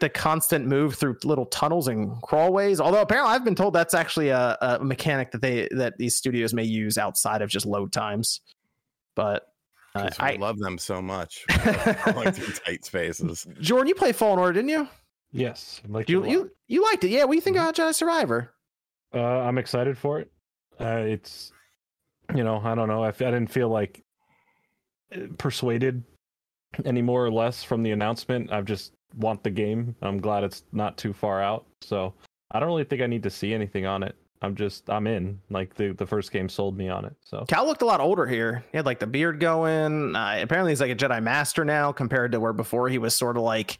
the 0.00 0.08
constant 0.08 0.66
move 0.66 0.94
through 0.94 1.16
little 1.24 1.46
tunnels 1.46 1.88
and 1.88 2.10
crawlways, 2.22 2.80
although 2.80 3.00
apparently 3.02 3.32
I've 3.34 3.44
been 3.44 3.54
told 3.54 3.74
that's 3.74 3.94
actually 3.94 4.28
a, 4.30 4.56
a 4.60 4.78
mechanic 4.84 5.30
that 5.32 5.42
they 5.42 5.68
that 5.72 5.98
these 5.98 6.16
studios 6.16 6.54
may 6.54 6.64
use 6.64 6.98
outside 6.98 7.42
of 7.42 7.48
just 7.50 7.66
load 7.66 7.92
times. 7.92 8.40
But 9.14 9.44
uh, 9.94 10.02
'Cause 10.08 10.16
I 10.20 10.32
I, 10.32 10.36
love 10.36 10.58
them 10.58 10.78
so 10.78 11.00
much. 11.02 11.44
Crawling 11.48 12.32
through 12.32 12.52
tight 12.66 12.84
spaces. 12.84 13.46
Jordan, 13.60 13.88
you 13.88 13.94
play 13.94 14.12
Fallen 14.12 14.38
Order, 14.38 14.52
didn't 14.54 14.70
you? 14.70 14.88
Yes, 15.32 15.80
I 15.84 15.92
liked 15.92 16.08
it 16.08 16.12
You 16.12 16.26
you 16.26 16.50
you 16.68 16.82
liked 16.84 17.04
it, 17.04 17.10
yeah? 17.10 17.24
What 17.24 17.32
do 17.32 17.36
you 17.36 17.42
think 17.42 17.56
about 17.56 17.74
Jedi 17.74 17.94
Survivor? 17.94 18.54
Uh, 19.14 19.18
I'm 19.20 19.58
excited 19.58 19.96
for 19.98 20.20
it. 20.20 20.30
Uh, 20.80 21.02
it's, 21.06 21.52
you 22.34 22.44
know, 22.44 22.60
I 22.62 22.74
don't 22.74 22.88
know. 22.88 23.02
I, 23.02 23.08
f- 23.08 23.22
I 23.22 23.30
didn't 23.30 23.50
feel 23.50 23.68
like 23.68 24.04
uh, 25.14 25.20
persuaded 25.38 26.04
any 26.84 27.00
more 27.02 27.24
or 27.24 27.30
less 27.32 27.64
from 27.64 27.82
the 27.82 27.90
announcement. 27.90 28.52
I've 28.52 28.66
just 28.66 28.92
want 29.16 29.42
the 29.42 29.50
game. 29.50 29.94
I'm 30.02 30.20
glad 30.20 30.44
it's 30.44 30.64
not 30.72 30.96
too 30.96 31.12
far 31.12 31.42
out. 31.42 31.66
So 31.80 32.14
I 32.50 32.60
don't 32.60 32.68
really 32.68 32.84
think 32.84 33.02
I 33.02 33.06
need 33.06 33.22
to 33.22 33.30
see 33.30 33.54
anything 33.54 33.86
on 33.86 34.02
it. 34.02 34.14
I'm 34.40 34.54
just 34.54 34.88
I'm 34.88 35.06
in. 35.06 35.40
Like 35.50 35.74
the 35.74 35.92
the 35.92 36.06
first 36.06 36.30
game 36.30 36.48
sold 36.48 36.76
me 36.76 36.88
on 36.88 37.04
it. 37.04 37.14
So 37.24 37.44
Cal 37.48 37.66
looked 37.66 37.82
a 37.82 37.86
lot 37.86 38.00
older 38.00 38.26
here. 38.26 38.64
He 38.70 38.76
had 38.76 38.86
like 38.86 39.00
the 39.00 39.06
beard 39.06 39.40
going. 39.40 40.14
Uh, 40.14 40.38
apparently, 40.40 40.70
he's 40.70 40.80
like 40.80 40.92
a 40.92 40.96
Jedi 40.96 41.22
Master 41.22 41.64
now, 41.64 41.90
compared 41.90 42.32
to 42.32 42.40
where 42.40 42.52
before 42.52 42.88
he 42.88 42.98
was 42.98 43.14
sort 43.14 43.36
of 43.36 43.42
like 43.42 43.78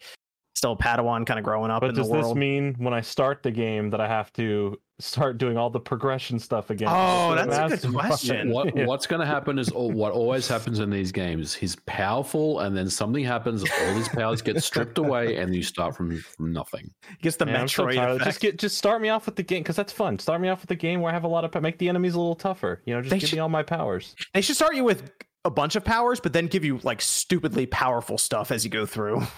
still 0.59 0.73
a 0.73 0.77
Padawan, 0.77 1.25
kind 1.27 1.39
of 1.39 1.45
growing 1.45 1.71
up 1.71 1.81
But 1.81 1.91
in 1.91 1.95
the 1.95 2.03
does 2.03 2.11
this 2.11 2.35
mean 2.35 2.75
when 2.79 2.93
I 2.93 3.01
start 3.01 3.43
the 3.43 3.51
game 3.51 3.91
that 3.91 4.01
I 4.01 4.07
have 4.09 4.33
to 4.35 4.79
start 5.01 5.39
doing 5.39 5.57
all 5.57 5.71
the 5.71 5.81
progression 5.81 6.39
stuff 6.39 6.71
again? 6.71 6.89
Oh, 6.91 7.31
oh 7.31 7.35
that's 7.47 7.85
a 7.85 7.87
good 7.87 7.95
question. 7.97 8.51
What 8.51 8.69
Yeah. 8.77 8.87
what's 8.87 9.07
going 9.07 9.21
to 9.21 9.27
happen 9.27 9.59
is 9.59 9.71
all, 9.71 9.91
what 9.91 10.13
always 10.13 10.47
happens 10.49 10.81
in 10.81 10.91
these 10.91 11.13
games. 11.13 11.55
He's 11.55 11.77
powerful, 11.87 12.61
and 12.61 12.77
then 12.77 12.91
something 12.91 13.25
happens. 13.25 13.63
All 13.63 13.95
his 13.95 14.09
powers 14.09 14.43
get 14.43 14.63
stripped 14.63 14.99
away, 14.99 15.37
and 15.37 15.55
you 15.55 15.63
start 15.63 15.97
from, 15.97 16.19
from 16.19 16.53
nothing. 16.53 16.91
Gets 17.23 17.37
the 17.37 17.47
Man, 17.47 17.63
I'm 17.63 17.69
so 17.69 17.89
tired. 17.89 18.23
Just 18.25 18.41
get 18.41 18.59
just 18.59 18.77
start 18.77 19.01
me 19.01 19.09
off 19.09 19.27
with 19.27 19.37
the 19.37 19.43
game 19.43 19.63
because 19.63 19.77
that's 19.77 19.93
fun. 19.93 20.19
Start 20.19 20.41
me 20.41 20.49
off 20.49 20.61
with 20.61 20.69
the 20.69 20.77
game 20.77 21.01
where 21.01 21.11
I 21.11 21.15
have 21.15 21.25
a 21.25 21.29
lot 21.29 21.45
of 21.45 21.63
make 21.63 21.79
the 21.79 21.89
enemies 21.89 22.15
a 22.15 22.19
little 22.19 22.37
tougher. 22.37 22.83
You 22.85 22.95
know, 22.95 23.01
just 23.01 23.11
They 23.11 23.19
give 23.19 23.31
should- 23.31 23.37
me 23.37 23.41
all 23.41 23.49
my 23.49 23.63
powers. 23.63 24.15
They 24.35 24.41
should 24.41 24.57
start 24.57 24.75
you 24.77 24.85
with 24.85 25.11
a 25.45 25.51
bunch 25.51 25.77
of 25.77 25.85
powers, 25.85 26.21
but 26.21 26.33
then 26.33 26.47
give 26.47 26.65
you 26.65 26.79
like 26.83 27.01
stupidly 27.01 27.67
powerful 27.67 28.19
stuff 28.19 28.51
as 28.51 28.65
you 28.65 28.71
go 28.71 28.87
through. 28.87 29.23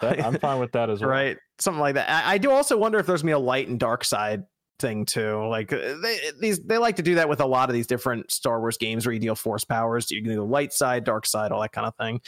That, 0.00 0.24
I'm 0.24 0.38
fine 0.38 0.60
with 0.60 0.72
that 0.72 0.90
as 0.90 1.00
well. 1.00 1.10
right, 1.10 1.36
something 1.58 1.80
like 1.80 1.94
that. 1.94 2.08
I, 2.08 2.34
I 2.34 2.38
do 2.38 2.50
also 2.50 2.76
wonder 2.76 2.98
if 2.98 3.06
there's 3.06 3.22
be 3.22 3.32
a 3.32 3.38
light 3.38 3.68
and 3.68 3.78
dark 3.78 4.04
side 4.04 4.44
thing 4.78 5.04
too. 5.04 5.46
Like 5.48 5.72
uh, 5.72 5.94
they 6.00 6.18
these 6.40 6.60
they 6.60 6.78
like 6.78 6.96
to 6.96 7.02
do 7.02 7.16
that 7.16 7.28
with 7.28 7.40
a 7.40 7.46
lot 7.46 7.68
of 7.68 7.74
these 7.74 7.86
different 7.86 8.30
Star 8.30 8.60
Wars 8.60 8.76
games 8.76 9.06
where 9.06 9.12
you 9.12 9.18
deal 9.18 9.34
force 9.34 9.64
powers. 9.64 10.10
You 10.10 10.22
can 10.22 10.30
do 10.30 10.36
the 10.36 10.44
light 10.44 10.72
side, 10.72 11.04
dark 11.04 11.26
side, 11.26 11.52
all 11.52 11.60
that 11.62 11.72
kind 11.72 11.86
of 11.86 11.96
thing. 11.96 12.20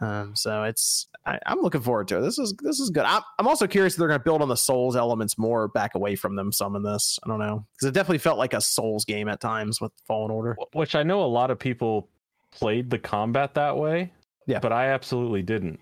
Um, 0.00 0.34
so 0.34 0.64
it's 0.64 1.06
I, 1.24 1.38
I'm 1.46 1.60
looking 1.60 1.80
forward 1.80 2.08
to 2.08 2.18
it. 2.18 2.20
This 2.22 2.38
is 2.38 2.54
this 2.60 2.80
is 2.80 2.90
good. 2.90 3.04
I'm, 3.04 3.22
I'm 3.38 3.46
also 3.46 3.66
curious 3.66 3.94
if 3.94 3.98
they're 3.98 4.08
going 4.08 4.20
to 4.20 4.24
build 4.24 4.42
on 4.42 4.48
the 4.48 4.56
Souls 4.56 4.96
elements 4.96 5.38
more, 5.38 5.68
back 5.68 5.94
away 5.94 6.16
from 6.16 6.36
them 6.36 6.52
some 6.52 6.76
in 6.76 6.82
this. 6.82 7.18
I 7.24 7.28
don't 7.28 7.38
know 7.38 7.64
because 7.72 7.88
it 7.88 7.92
definitely 7.92 8.18
felt 8.18 8.38
like 8.38 8.54
a 8.54 8.60
Souls 8.60 9.04
game 9.04 9.28
at 9.28 9.40
times 9.40 9.80
with 9.80 9.92
Fallen 10.06 10.30
Order. 10.30 10.56
Which 10.72 10.94
I 10.94 11.02
know 11.02 11.22
a 11.22 11.26
lot 11.26 11.50
of 11.50 11.58
people 11.58 12.08
played 12.54 12.90
the 12.90 12.98
combat 12.98 13.54
that 13.54 13.76
way. 13.76 14.12
Yeah. 14.46 14.58
But 14.60 14.72
I 14.72 14.88
absolutely 14.88 15.42
didn't. 15.42 15.80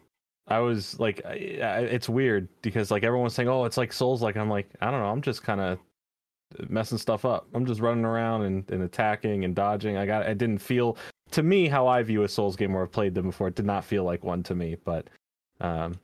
I 0.49 0.59
was 0.59 0.99
like, 0.99 1.23
I, 1.25 1.59
I, 1.63 1.79
it's 1.81 2.09
weird 2.09 2.49
because 2.63 2.91
like 2.91 3.05
everyone's 3.05 3.35
saying, 3.35 3.49
oh, 3.49 3.65
it's 3.65 3.77
like 3.77 3.93
Souls. 3.93 4.23
Like 4.23 4.37
I'm 4.37 4.51
like, 4.51 4.69
I 4.81 4.91
don't 4.91 5.01
know. 5.01 5.07
I'm 5.11 5.23
just 5.23 5.43
kind 5.43 5.61
of 5.61 5.79
messing 6.69 6.99
stuff 6.99 7.25
up. 7.25 7.47
I'm 7.55 7.65
just 7.65 7.81
running 7.81 8.05
around 8.05 8.43
and, 8.43 8.71
and 8.71 8.83
attacking 8.83 9.45
and 9.45 9.55
dodging. 9.55 9.97
I 9.97 10.07
got. 10.07 10.27
I 10.27 10.35
didn't 10.35 10.59
feel 10.59 10.97
to 11.31 11.43
me 11.43 11.69
how 11.69 11.87
I 11.87 12.03
view 12.03 12.25
a 12.25 12.29
Souls 12.29 12.57
game 12.57 12.73
where 12.73 12.83
I've 12.83 12.93
played 12.93 13.15
them 13.15 13.27
before. 13.27 13.49
It 13.49 13.55
did 13.55 13.67
not 13.67 13.85
feel 13.85 14.05
like 14.05 14.25
one 14.25 14.43
to 14.45 14.55
me. 14.55 14.77
But 14.85 15.07
um, 15.61 15.99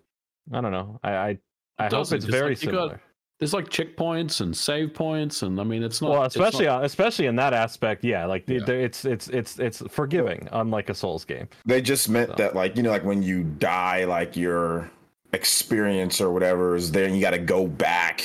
I 0.52 0.60
don't 0.60 0.72
know. 0.72 0.98
I 1.02 1.10
I, 1.12 1.38
I 1.78 1.84
hope 1.88 2.00
it's 2.02 2.12
It's 2.12 2.24
very 2.24 2.50
like 2.54 2.62
you 2.62 2.70
got- 2.70 2.90
similar. 2.90 3.02
There's 3.38 3.52
like 3.54 3.68
checkpoints 3.68 4.40
and 4.40 4.56
save 4.56 4.94
points, 4.94 5.42
and 5.42 5.60
I 5.60 5.64
mean, 5.64 5.84
it's 5.84 6.02
not. 6.02 6.10
well, 6.10 6.22
especially 6.24 6.66
not- 6.66 6.84
especially 6.84 7.26
in 7.26 7.36
that 7.36 7.54
aspect, 7.54 8.02
yeah. 8.04 8.26
Like 8.26 8.48
Yeah. 8.48 8.58
it's 8.66 9.04
it's 9.04 9.28
it's 9.28 9.60
it's 9.60 9.80
forgiving, 9.88 10.48
unlike 10.50 10.90
a 10.90 10.94
Souls 10.94 11.24
game. 11.24 11.48
They 11.64 11.80
just 11.80 12.08
meant 12.08 12.30
So. 12.30 12.34
that, 12.36 12.56
like, 12.56 12.76
you 12.76 12.82
know, 12.82 12.90
like 12.90 13.04
when 13.04 13.22
you 13.22 13.44
die, 13.44 14.04
like 14.06 14.36
your 14.36 14.90
experience 15.32 16.20
or 16.20 16.30
whatever 16.32 16.74
is 16.74 16.90
there, 16.90 17.04
and 17.04 17.14
you 17.14 17.20
got 17.20 17.30
to 17.30 17.38
go 17.38 17.66
back 17.68 18.24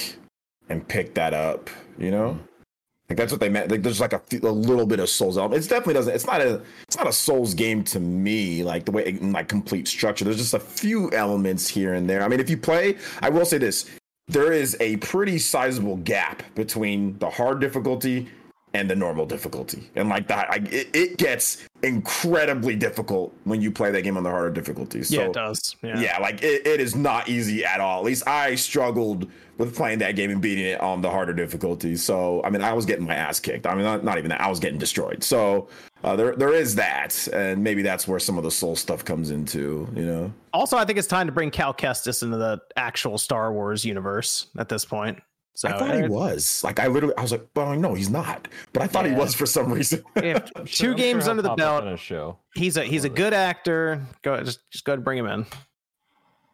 and 0.70 0.88
pick 0.88 1.14
that 1.14 1.36
up. 1.36 1.70
You 2.00 2.10
know, 2.10 2.30
mm-hmm. 2.32 2.44
like 3.10 3.18
that's 3.18 3.32
what 3.32 3.40
they 3.40 3.50
meant. 3.50 3.70
Like, 3.70 3.84
there's 3.84 4.02
like 4.02 4.14
a, 4.14 4.22
a 4.42 4.50
little 4.52 4.88
bit 4.88 5.00
of 5.00 5.10
Souls 5.10 5.38
element. 5.38 5.64
It 5.64 5.70
definitely 5.70 5.94
doesn't. 5.94 6.16
It's 6.16 6.26
not 6.26 6.42
a. 6.42 6.60
It's 6.88 6.98
not 6.98 7.06
a 7.06 7.14
Souls 7.14 7.54
game 7.54 7.84
to 7.84 8.00
me. 8.00 8.64
Like 8.64 8.86
the 8.86 8.92
way 8.92 9.08
in 9.08 9.32
like 9.32 9.48
complete 9.48 9.88
structure. 9.88 10.26
There's 10.26 10.38
just 10.38 10.56
a 10.56 10.60
few 10.60 11.12
elements 11.12 11.68
here 11.68 11.94
and 11.94 12.10
there. 12.10 12.24
I 12.24 12.28
mean, 12.28 12.40
if 12.40 12.50
you 12.50 12.58
play, 12.58 12.98
I 13.22 13.30
will 13.30 13.46
say 13.46 13.60
this: 13.60 13.92
there 14.28 14.52
is 14.54 14.78
a 14.80 14.98
pretty 14.98 15.38
sizable 15.38 15.98
gap 15.98 16.44
between 16.56 17.18
the 17.20 17.30
hard 17.30 17.60
difficulty 17.60 18.28
and 18.74 18.90
the 18.90 18.96
normal 18.96 19.26
difficulty. 19.26 19.90
And 19.96 20.10
like 20.10 20.28
that, 20.28 20.50
I, 20.50 20.56
it, 20.72 20.90
it 20.94 21.18
gets 21.18 21.68
incredibly 21.84 22.76
difficult 22.76 23.36
when 23.44 23.62
you 23.62 23.72
play 23.72 23.92
that 23.92 24.02
game 24.02 24.18
on 24.18 24.24
the 24.24 24.32
harder 24.32 24.50
difficulty. 24.50 25.04
So, 25.04 25.16
yeah, 25.16 25.28
it 25.28 25.34
does. 25.34 25.76
Yeah. 25.84 26.00
yeah, 26.00 26.18
like 26.20 26.42
it, 26.42 26.66
it 26.66 26.80
is 26.80 26.96
not 26.96 27.30
easy 27.30 27.64
at 27.64 27.80
all. 27.80 28.00
At 28.00 28.06
least 28.06 28.28
I 28.28 28.56
struggled 28.56 29.30
with 29.60 29.76
playing 29.76 30.00
that 30.00 30.16
game 30.16 30.32
and 30.32 30.42
beating 30.42 30.66
it 30.66 30.82
on 30.82 31.02
the 31.02 31.10
harder 31.12 31.34
difficulty. 31.34 31.96
So, 31.96 32.42
I 32.44 32.50
mean, 32.50 32.64
I 32.64 32.74
was 32.74 32.86
getting 32.86 33.06
my 33.06 33.16
ass 33.16 33.40
kicked. 33.40 33.68
I 33.68 33.76
mean, 33.76 33.84
not, 33.84 34.04
not 34.04 34.18
even 34.18 34.30
that. 34.30 34.42
I 34.42 34.50
was 34.50 34.60
getting 34.60 34.80
destroyed. 34.80 35.24
So, 35.24 35.68
uh, 36.04 36.16
there 36.18 36.36
there 36.36 36.54
is 36.54 36.76
that, 36.76 37.28
and 37.32 37.64
maybe 37.64 37.82
that's 37.82 38.08
where 38.08 38.20
some 38.20 38.38
of 38.38 38.44
the 38.44 38.52
soul 38.52 38.76
stuff 38.76 39.06
comes 39.06 39.32
into. 39.32 39.88
You 39.96 40.06
know, 40.06 40.34
Also, 40.52 40.76
I 40.78 40.84
think 40.84 41.00
it's 41.00 41.08
time 41.08 41.28
to 41.28 41.32
bring 41.32 41.50
Cal 41.50 41.74
Kestis 41.74 42.24
into 42.24 42.36
the 42.38 42.60
actual 42.76 43.18
Star 43.18 43.54
Wars 43.54 43.86
universe 43.86 44.48
at 44.58 44.68
this 44.68 44.84
point. 44.84 45.20
So 45.56 45.70
I 45.70 45.78
thought 45.78 45.94
he 45.96 46.02
uh, 46.04 46.08
was 46.08 46.64
like 46.64 46.80
I 46.80 46.88
literally 46.88 47.16
I 47.18 47.22
was 47.22 47.32
like, 47.32 47.48
well, 47.56 47.76
no, 47.76 47.94
he's 47.94 48.10
not. 48.10 48.48
But 48.74 48.82
I 48.82 48.88
thought 48.88 49.06
he 49.06 49.12
was 49.12 49.36
for 49.36 49.46
some 49.46 49.72
reason. 49.72 50.04
if 50.16 50.52
I'm 50.56 50.66
two 50.66 50.72
sure- 50.72 50.94
games 50.96 51.24
sure 51.26 51.32
under 51.32 51.44
the 51.44 51.50
he'll 51.50 51.58
pop 51.58 51.68
up 51.68 51.84
belt, 51.84 51.94
a 51.94 51.98
show. 51.98 52.40
he's 52.56 52.78
a 52.78 52.84
he's 52.84 53.04
a 53.04 53.10
good 53.10 53.34
actor. 53.34 54.02
Go 54.24 54.42
just 54.44 54.60
just 54.72 54.84
go 54.84 54.92
ahead 54.94 55.00
and 55.00 55.06
bring 55.06 55.20
him 55.20 55.28
in. 55.28 55.46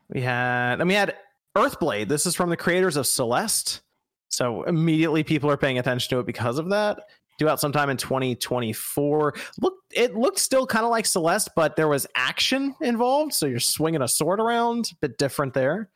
We 0.10 0.22
had 0.22 0.78
then 0.78 0.88
we 0.88 0.96
had 0.96 1.16
Earthblade. 1.58 2.08
This 2.10 2.26
is 2.26 2.36
from 2.36 2.50
the 2.50 2.58
creators 2.58 2.98
of 2.98 3.08
Celeste. 3.08 3.82
So 4.28 4.64
immediately 4.64 5.24
people 5.24 5.50
are 5.50 5.58
paying 5.58 5.80
attention 5.80 6.10
to 6.12 6.20
it 6.20 6.26
because 6.26 6.60
of 6.60 6.70
that. 6.70 7.00
Due 7.40 7.48
out 7.48 7.60
sometime 7.60 7.90
in 7.90 7.96
2024. 7.98 9.34
Look, 9.62 9.74
it 9.92 10.14
looked 10.16 10.40
still 10.40 10.68
kind 10.68 10.84
of 10.84 10.92
like 10.92 11.06
Celeste, 11.06 11.50
but 11.56 11.76
there 11.78 11.88
was 11.88 12.06
action 12.16 12.76
involved. 12.82 13.34
So 13.34 13.46
you're 13.46 13.60
swinging 13.60 14.02
a 14.02 14.08
sword 14.10 14.40
around, 14.42 14.92
a 14.92 14.96
bit 15.08 15.18
different 15.18 15.54
there. 15.54 15.90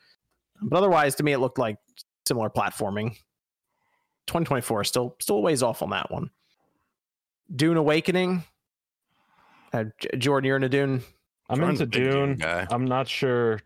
But 0.62 0.78
otherwise, 0.78 1.16
to 1.16 1.24
me, 1.24 1.34
it 1.34 1.40
looked 1.40 1.58
like 1.60 1.76
similar 2.26 2.50
platforming. 2.50 3.12
2024 4.28 4.84
still 4.86 5.16
still 5.20 5.42
ways 5.42 5.62
off 5.64 5.82
on 5.82 5.90
that 5.90 6.10
one. 6.10 6.30
Dune 7.54 7.78
Awakening. 7.78 8.44
Uh, 9.74 9.86
Jordan, 10.18 10.48
you're 10.48 10.56
into 10.56 10.70
Dune. 10.70 11.04
I'm 11.50 11.58
Jordan's 11.60 11.82
into 11.82 12.00
Dune 12.00 12.38
Dune. 12.38 12.68
I'm 12.70 12.86
not 12.86 13.08
sure. 13.08 13.60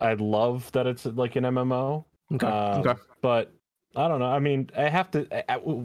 I 0.00 0.14
love 0.14 0.70
that 0.72 0.86
it's 0.86 1.04
like 1.04 1.36
an 1.36 1.44
MMO, 1.44 2.04
Okay. 2.32 2.46
Um, 2.46 2.80
okay. 2.80 3.00
but 3.20 3.52
I 3.96 4.06
don't 4.06 4.20
know. 4.20 4.26
I 4.26 4.38
mean, 4.38 4.70
I 4.76 4.88
have 4.88 5.10
to. 5.12 5.26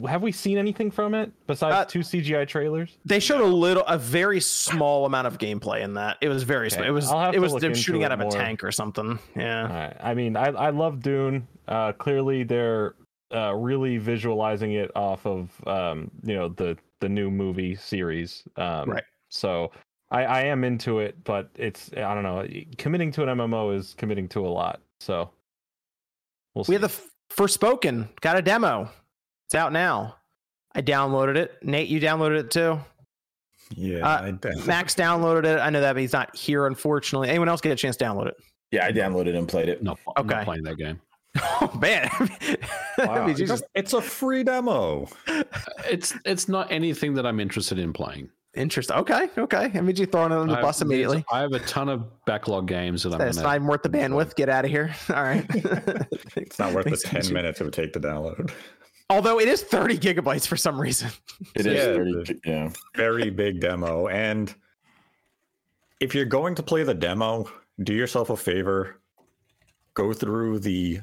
Have 0.08 0.22
we 0.22 0.30
seen 0.30 0.58
anything 0.58 0.92
from 0.92 1.12
it 1.14 1.32
besides 1.48 1.74
Uh, 1.74 1.84
two 1.86 2.00
CGI 2.00 2.46
trailers? 2.46 2.98
They 3.04 3.18
showed 3.18 3.40
a 3.40 3.44
little, 3.44 3.82
a 3.86 3.98
very 3.98 4.40
small 4.40 5.06
amount 5.06 5.26
of 5.26 5.38
gameplay 5.38 5.80
in 5.82 5.94
that. 5.94 6.18
It 6.20 6.28
was 6.28 6.44
very 6.44 6.70
small. 6.70 6.82
Okay, 6.82 6.88
It 6.88 6.92
was, 6.92 7.10
it 7.34 7.40
was 7.40 7.52
look 7.52 7.62
them 7.62 7.72
into 7.72 7.82
shooting 7.82 8.02
it 8.02 8.12
out 8.12 8.12
of 8.12 8.20
a 8.20 8.30
tank 8.30 8.62
or 8.62 8.70
something. 8.70 9.18
Yeah. 9.34 9.86
Right. 9.86 9.96
I 10.00 10.14
mean, 10.14 10.36
I 10.36 10.46
I 10.46 10.70
love 10.70 11.02
Dune. 11.02 11.48
Uh, 11.66 11.92
clearly, 11.92 12.44
they're 12.44 12.94
uh, 13.34 13.52
really 13.54 13.98
visualizing 13.98 14.74
it 14.74 14.92
off 14.94 15.26
of 15.26 15.50
um, 15.66 16.08
you 16.22 16.36
know 16.36 16.48
the 16.50 16.78
the 17.00 17.08
new 17.08 17.28
movie 17.30 17.74
series. 17.74 18.44
Um, 18.56 18.90
Right. 18.90 19.04
So 19.30 19.72
I 20.12 20.24
I 20.24 20.40
am 20.42 20.62
into 20.62 21.00
it, 21.00 21.16
but 21.24 21.50
it's 21.56 21.90
I 21.96 22.14
don't 22.14 22.22
know. 22.22 22.46
Committing 22.78 23.10
to 23.12 23.24
an 23.24 23.36
MMO 23.36 23.74
is 23.76 23.94
committing 23.98 24.28
to 24.28 24.46
a 24.46 24.48
lot. 24.48 24.80
So 25.00 25.30
we'll 26.54 26.62
see. 26.62 26.70
We 26.70 26.80
have 26.80 26.82
the 26.82 27.02
Forspoken. 27.34 28.08
Got 28.20 28.36
a 28.38 28.42
demo. 28.42 28.90
It's 29.46 29.54
out 29.54 29.72
now. 29.72 30.16
I 30.74 30.82
downloaded 30.82 31.36
it. 31.36 31.54
Nate, 31.62 31.88
you 31.88 32.00
downloaded 32.00 32.40
it 32.40 32.50
too. 32.50 32.78
Yeah, 33.74 34.06
Uh, 34.06 34.22
I 34.22 34.30
did. 34.30 34.66
Max 34.66 34.94
downloaded 34.94 35.44
it. 35.44 35.58
I 35.58 35.70
know 35.70 35.80
that, 35.80 35.94
but 35.94 36.00
he's 36.00 36.12
not 36.12 36.34
here, 36.36 36.66
unfortunately. 36.66 37.28
Anyone 37.30 37.48
else 37.48 37.60
get 37.60 37.72
a 37.72 37.76
chance 37.76 37.96
to 37.96 38.04
download 38.04 38.26
it? 38.28 38.36
yeah, 38.72 38.84
I 38.86 38.92
downloaded 38.92 39.36
and 39.36 39.48
played 39.48 39.68
it. 39.68 39.82
No, 39.82 39.96
I'm 40.16 40.26
Okay. 40.26 40.34
not 40.36 40.44
playing 40.44 40.62
that 40.64 40.76
game. 40.76 41.00
Oh 41.60 41.70
man. 41.80 42.08
Wow, 42.98 43.26
Did 43.26 43.38
you 43.38 43.46
just- 43.46 43.64
it's 43.74 43.92
a 43.92 44.00
free 44.00 44.42
demo. 44.42 45.06
It's 45.88 46.14
it's 46.24 46.48
not 46.48 46.72
anything 46.72 47.12
that 47.14 47.26
I'm 47.26 47.40
interested 47.40 47.78
in 47.78 47.92
playing. 47.92 48.30
Interesting. 48.56 48.96
Okay. 48.96 49.28
Okay. 49.36 49.70
I 49.74 49.80
mean, 49.80 49.96
you 49.96 50.06
throwing 50.06 50.32
it 50.32 50.36
on 50.36 50.46
the 50.48 50.54
I 50.54 50.56
have- 50.56 50.64
bus 50.64 50.80
immediately. 50.82 51.24
I 51.30 51.40
have 51.40 51.52
a 51.52 51.58
ton 51.60 51.88
of 51.88 52.24
backlog 52.24 52.66
games 52.66 53.02
that 53.02 53.12
I'm 53.12 53.18
That's 53.18 53.36
gonna. 53.36 53.48
not 53.48 53.54
even 53.56 53.66
worth 53.66 53.82
the 53.82 53.88
bandwidth. 53.90 54.34
Get 54.34 54.48
out 54.48 54.64
of 54.64 54.70
here. 54.70 54.94
All 55.10 55.22
right. 55.22 55.44
It's 56.36 56.58
not 56.58 56.72
worth 56.74 56.84
the 56.84 56.90
Makes 56.90 57.02
sense. 57.02 57.26
ten 57.26 57.34
minutes 57.34 57.60
it 57.60 57.64
would 57.64 57.72
take 57.72 57.92
to 57.94 58.00
download. 58.00 58.50
Although 59.08 59.38
it 59.40 59.46
is 59.48 59.62
30 59.62 59.98
gigabytes 59.98 60.46
for 60.46 60.56
some 60.56 60.80
reason. 60.80 61.10
It 61.54 61.66
is 61.66 61.74
Yeah. 61.74 61.94
30, 61.94 62.40
yeah. 62.44 62.70
Very 62.96 63.30
big 63.30 63.60
demo, 63.60 64.08
and 64.08 64.54
if 66.00 66.14
you're 66.14 66.24
going 66.24 66.54
to 66.56 66.62
play 66.62 66.82
the 66.82 66.92
demo, 66.94 67.48
do 67.82 67.94
yourself 67.94 68.30
a 68.30 68.36
favor. 68.36 69.00
Go 69.94 70.12
through 70.12 70.58
the 70.60 71.00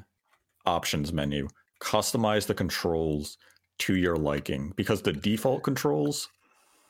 options 0.66 1.12
menu, 1.14 1.48
customize 1.82 2.46
the 2.46 2.54
controls 2.54 3.38
to 3.80 3.96
your 3.96 4.16
liking 4.18 4.72
because 4.76 5.02
the 5.02 5.14
default 5.14 5.64
controls 5.64 6.30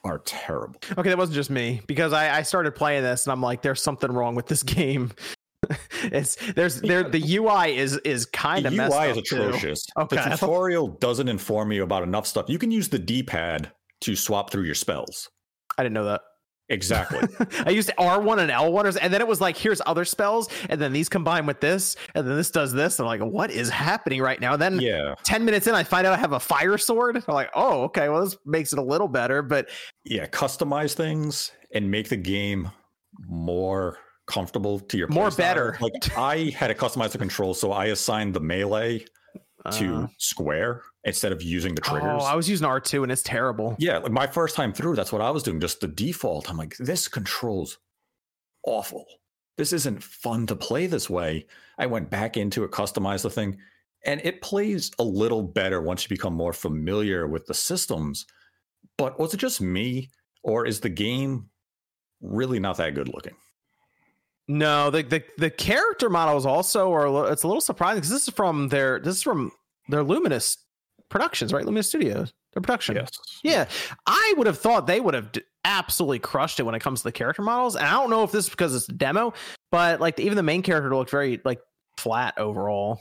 are 0.04 0.20
terrible. 0.20 0.80
Okay, 0.98 1.10
that 1.10 1.18
wasn't 1.18 1.36
just 1.36 1.50
me 1.50 1.82
because 1.88 2.14
I, 2.14 2.38
I 2.40 2.42
started 2.42 2.76
playing 2.76 3.04
this 3.04 3.26
and 3.26 3.32
I'm 3.32 3.42
like, 3.42 3.62
there's 3.62 3.82
something 3.82 4.12
wrong 4.12 4.36
with 4.36 4.48
this 4.48 4.64
game. 4.64 5.12
it's 6.04 6.36
there's 6.54 6.82
there 6.82 7.04
the 7.10 7.38
UI 7.38 7.78
is 7.78 7.96
is 8.00 8.26
kind 8.26 8.66
of 8.66 8.74
messed 8.74 8.94
UI 8.94 9.12
up 9.12 9.18
is 9.18 9.24
too. 9.30 9.36
atrocious. 9.44 9.86
Okay, 9.98 10.16
The 10.18 10.22
tutorial 10.36 10.90
doesn't 10.90 11.30
inform 11.30 11.72
you 11.72 11.84
about 11.84 12.04
enough 12.04 12.28
stuff. 12.28 12.50
You 12.50 12.60
can 12.60 12.70
use 12.70 12.90
the 12.90 13.00
D-pad 13.00 13.72
to 14.02 14.16
swap 14.16 14.52
through 14.52 14.64
your 14.64 14.76
spells. 14.76 15.30
I 15.78 15.84
didn't 15.84 15.94
know 15.94 16.06
that. 16.06 16.22
Exactly. 16.70 17.20
I 17.66 17.72
used 17.72 17.92
R1 17.98 18.40
and 18.40 18.50
L1, 18.50 18.98
and 19.02 19.14
then 19.14 19.22
it 19.22 19.28
was 19.28 19.42
like, 19.42 19.58
here's 19.58 19.82
other 19.86 20.06
spells, 20.06 20.50
and 20.70 20.80
then 20.80 20.94
these 20.94 21.10
combine 21.10 21.46
with 21.46 21.60
this, 21.60 21.96
and 22.16 22.28
then 22.28 22.36
this 22.36 22.52
does 22.52 22.72
this. 22.72 23.00
I'm 23.00 23.06
like, 23.06 23.22
what 23.22 23.52
is 23.52 23.70
happening 23.70 24.22
right 24.22 24.40
now? 24.40 24.56
then 24.56 24.80
yeah. 24.80 25.16
10 25.24 25.44
minutes 25.44 25.68
in, 25.68 25.76
I 25.76 25.84
find 25.84 26.08
out 26.08 26.14
I 26.14 26.18
have 26.18 26.34
a 26.34 26.40
fire 26.40 26.78
sword. 26.78 27.18
I'm 27.18 27.34
like, 27.34 27.50
oh, 27.54 27.84
okay, 27.84 28.10
well, 28.10 28.24
this 28.24 28.38
makes 28.46 28.72
it 28.72 28.80
a 28.80 28.84
little 28.84 29.08
better, 29.08 29.42
but 29.42 29.70
Yeah, 30.06 30.26
customize 30.28 30.94
things 30.94 31.52
and 31.74 31.90
make 31.90 32.10
the 32.10 32.18
game 32.18 32.72
more 33.28 33.98
comfortable 34.26 34.80
to 34.80 34.98
your 34.98 35.08
More 35.10 35.32
better. 35.32 35.78
Like 35.82 36.18
I 36.18 36.54
had 36.58 36.68
to 36.68 36.76
customize 36.76 37.12
the 37.12 37.18
controls, 37.18 37.60
so 37.60 37.72
I 37.72 37.86
assigned 37.86 38.34
the 38.34 38.40
melee 38.40 39.06
to 39.72 39.96
uh, 40.04 40.08
square 40.18 40.82
instead 41.06 41.32
of 41.32 41.42
using 41.42 41.76
the 41.76 41.82
oh, 41.86 41.90
triggers. 41.90 42.22
oh, 42.22 42.26
I 42.26 42.36
was 42.36 42.50
using 42.50 42.68
R2, 42.68 43.04
and 43.04 43.12
it's 43.12 43.24
terrible. 43.24 43.76
yeah, 43.80 43.98
like 43.98 44.12
my 44.12 44.28
first 44.28 44.56
time 44.56 44.74
through, 44.74 44.96
that's 44.96 45.12
what 45.12 45.22
I 45.22 45.32
was 45.32 45.44
doing, 45.44 45.60
just 45.60 45.82
the 45.82 45.88
default. 45.88 46.50
I'm 46.50 46.58
like, 46.58 46.78
this 46.78 47.08
controls 47.08 47.78
awful. 48.66 49.06
This 49.58 49.74
isn't 49.74 50.02
fun 50.02 50.48
to 50.48 50.56
play 50.56 50.88
this 50.88 51.10
way. 51.10 51.46
I 51.78 51.86
went 51.86 52.10
back 52.10 52.38
into 52.38 52.64
it, 52.64 52.72
customized 52.72 53.24
the 53.24 53.30
thing, 53.30 53.58
and 54.06 54.22
it 54.24 54.42
plays 54.42 54.92
a 55.00 55.04
little 55.04 55.44
better 55.44 55.82
once 55.82 56.04
you 56.04 56.10
become 56.10 56.34
more 56.34 56.54
familiar 56.54 57.28
with 57.28 57.46
the 57.46 57.54
systems. 57.54 58.26
But 58.98 59.20
was 59.20 59.34
it 59.34 59.38
just 59.38 59.62
me, 59.62 60.10
or 60.42 60.66
is 60.66 60.80
the 60.80 60.90
game 60.90 61.50
really 62.22 62.60
not 62.60 62.78
that 62.78 62.96
good 62.96 63.10
looking? 63.10 63.36
No, 64.48 64.90
the 64.90 65.04
the, 65.04 65.24
the 65.38 65.50
character 65.50 66.10
models 66.10 66.46
also 66.46 66.92
are. 66.94 67.32
It's 67.32 67.44
a 67.44 67.48
little 67.48 67.62
surprising 67.62 67.98
because 67.98 68.10
this 68.10 68.28
is 68.28 68.34
from 68.34 68.68
their 68.70 69.00
this 69.00 69.18
is 69.18 69.24
from 69.24 69.52
their 69.88 70.04
Luminous 70.04 70.58
Productions, 71.14 71.54
right? 71.54 71.64
Luminous 71.64 71.88
Studios, 71.88 72.34
their 72.54 72.62
production. 72.62 72.96
Yes. 72.96 73.12
Yeah, 73.44 73.66
I 74.08 74.34
would 74.36 74.48
have 74.48 74.58
thought 74.58 74.88
they 74.88 75.00
would 75.00 75.14
have 75.14 75.32
d- 75.32 75.44
absolutely 75.64 76.18
crushed 76.18 76.60
it 76.60 76.64
when 76.64 76.74
it 76.74 76.80
comes 76.80 77.02
to 77.02 77.04
the 77.04 77.12
character 77.12 77.44
models. 77.44 77.76
And 77.76 77.86
I 77.86 77.92
don't 77.92 78.10
know 78.10 78.24
if 78.24 78.32
this 78.32 78.46
is 78.46 78.50
because 78.50 78.74
it's 78.74 78.90
a 78.90 78.94
demo, 78.94 79.32
but 79.72 80.02
like 80.02 80.20
even 80.20 80.36
the 80.36 80.42
main 80.42 80.64
character 80.64 80.94
looked 80.96 81.12
very 81.12 81.40
like 81.46 81.60
flat 81.98 82.34
overall. 82.40 83.00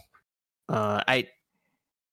Uh, 0.68 1.02
I 1.08 1.28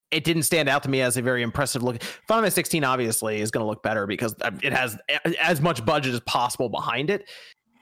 it 0.09 0.23
didn't 0.23 0.43
stand 0.43 0.69
out 0.69 0.83
to 0.83 0.89
me 0.89 1.01
as 1.01 1.17
a 1.17 1.21
very 1.21 1.41
impressive 1.41 1.83
look. 1.83 2.01
Final 2.01 2.43
Fantasy 2.43 2.55
16 2.55 2.85
obviously 2.85 3.41
is 3.41 3.51
going 3.51 3.65
to 3.65 3.67
look 3.67 3.83
better 3.83 4.07
because 4.07 4.33
uh, 4.41 4.51
it 4.63 4.71
has 4.71 4.97
as 5.37 5.59
much 5.59 5.83
budget 5.83 6.13
as 6.13 6.21
possible 6.21 6.69
behind 6.69 7.09
it, 7.09 7.29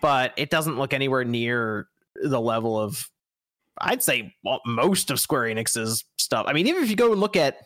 but 0.02 0.34
it 0.38 0.50
doesn't 0.50 0.80
look 0.80 0.92
anywhere 0.92 1.24
near 1.24 1.88
the 2.16 2.42
level 2.42 2.80
of 2.80 3.08
I'd 3.80 4.02
say 4.02 4.34
well, 4.44 4.60
most 4.66 5.12
of 5.12 5.20
Square 5.20 5.54
Enix's 5.54 6.04
stuff. 6.18 6.48
I 6.50 6.54
mean, 6.54 6.66
even 6.66 6.82
if 6.82 6.90
you 6.90 6.96
go 6.96 7.12
and 7.12 7.22
look 7.22 7.36
at 7.36 7.58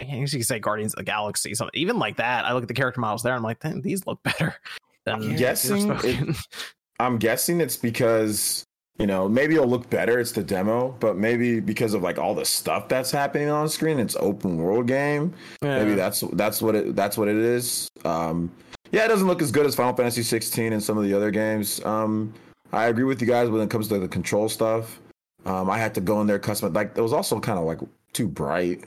I 0.00 0.04
guess 0.04 0.32
you 0.32 0.38
could 0.38 0.46
say 0.46 0.58
Guardians 0.58 0.94
of 0.94 0.98
the 0.98 1.04
Galaxy, 1.04 1.54
something 1.54 1.78
even 1.80 1.98
like 1.98 2.16
that. 2.16 2.44
I 2.44 2.52
look 2.52 2.62
at 2.62 2.68
the 2.68 2.74
character 2.74 3.00
models 3.00 3.22
there. 3.22 3.34
I'm 3.34 3.42
like, 3.42 3.60
these 3.82 4.06
look 4.06 4.22
better. 4.22 4.54
Than 5.04 5.22
I'm 5.22 5.36
guessing 5.36 5.88
fucking- 5.88 6.34
I'm 7.00 7.18
guessing 7.18 7.60
it's 7.60 7.76
because 7.76 8.64
you 8.98 9.06
know 9.06 9.28
maybe 9.28 9.54
it'll 9.54 9.68
look 9.68 9.88
better. 9.88 10.18
It's 10.18 10.32
the 10.32 10.42
demo, 10.42 10.94
but 11.00 11.16
maybe 11.16 11.60
because 11.60 11.94
of 11.94 12.02
like 12.02 12.18
all 12.18 12.34
the 12.34 12.44
stuff 12.44 12.88
that's 12.88 13.10
happening 13.10 13.48
on 13.48 13.68
screen, 13.68 13.98
it's 14.00 14.16
open 14.16 14.56
world 14.58 14.86
game. 14.88 15.32
Maybe 15.62 15.94
that's 15.94 16.20
that's 16.32 16.60
what 16.60 16.74
it 16.74 16.96
that's 16.96 17.16
what 17.16 17.28
it 17.28 17.36
is. 17.36 17.88
Um, 18.04 18.50
yeah, 18.90 19.04
it 19.04 19.08
doesn't 19.08 19.26
look 19.28 19.40
as 19.42 19.50
good 19.52 19.66
as 19.66 19.74
Final 19.74 19.94
Fantasy 19.94 20.22
16 20.22 20.72
and 20.72 20.82
some 20.82 20.98
of 20.98 21.04
the 21.04 21.14
other 21.14 21.30
games. 21.30 21.82
Um, 21.84 22.32
I 22.72 22.86
agree 22.86 23.04
with 23.04 23.20
you 23.20 23.26
guys 23.26 23.48
when 23.50 23.60
it 23.62 23.70
comes 23.70 23.88
to 23.88 23.98
the 23.98 24.08
control 24.08 24.48
stuff. 24.48 24.98
Um, 25.46 25.70
I 25.70 25.78
had 25.78 25.94
to 25.94 26.00
go 26.00 26.20
in 26.20 26.26
there 26.26 26.38
custom 26.38 26.72
like 26.72 26.96
it 26.96 27.00
was 27.00 27.12
also 27.12 27.38
kind 27.40 27.58
of 27.58 27.64
like 27.64 27.78
too 28.12 28.26
bright. 28.28 28.84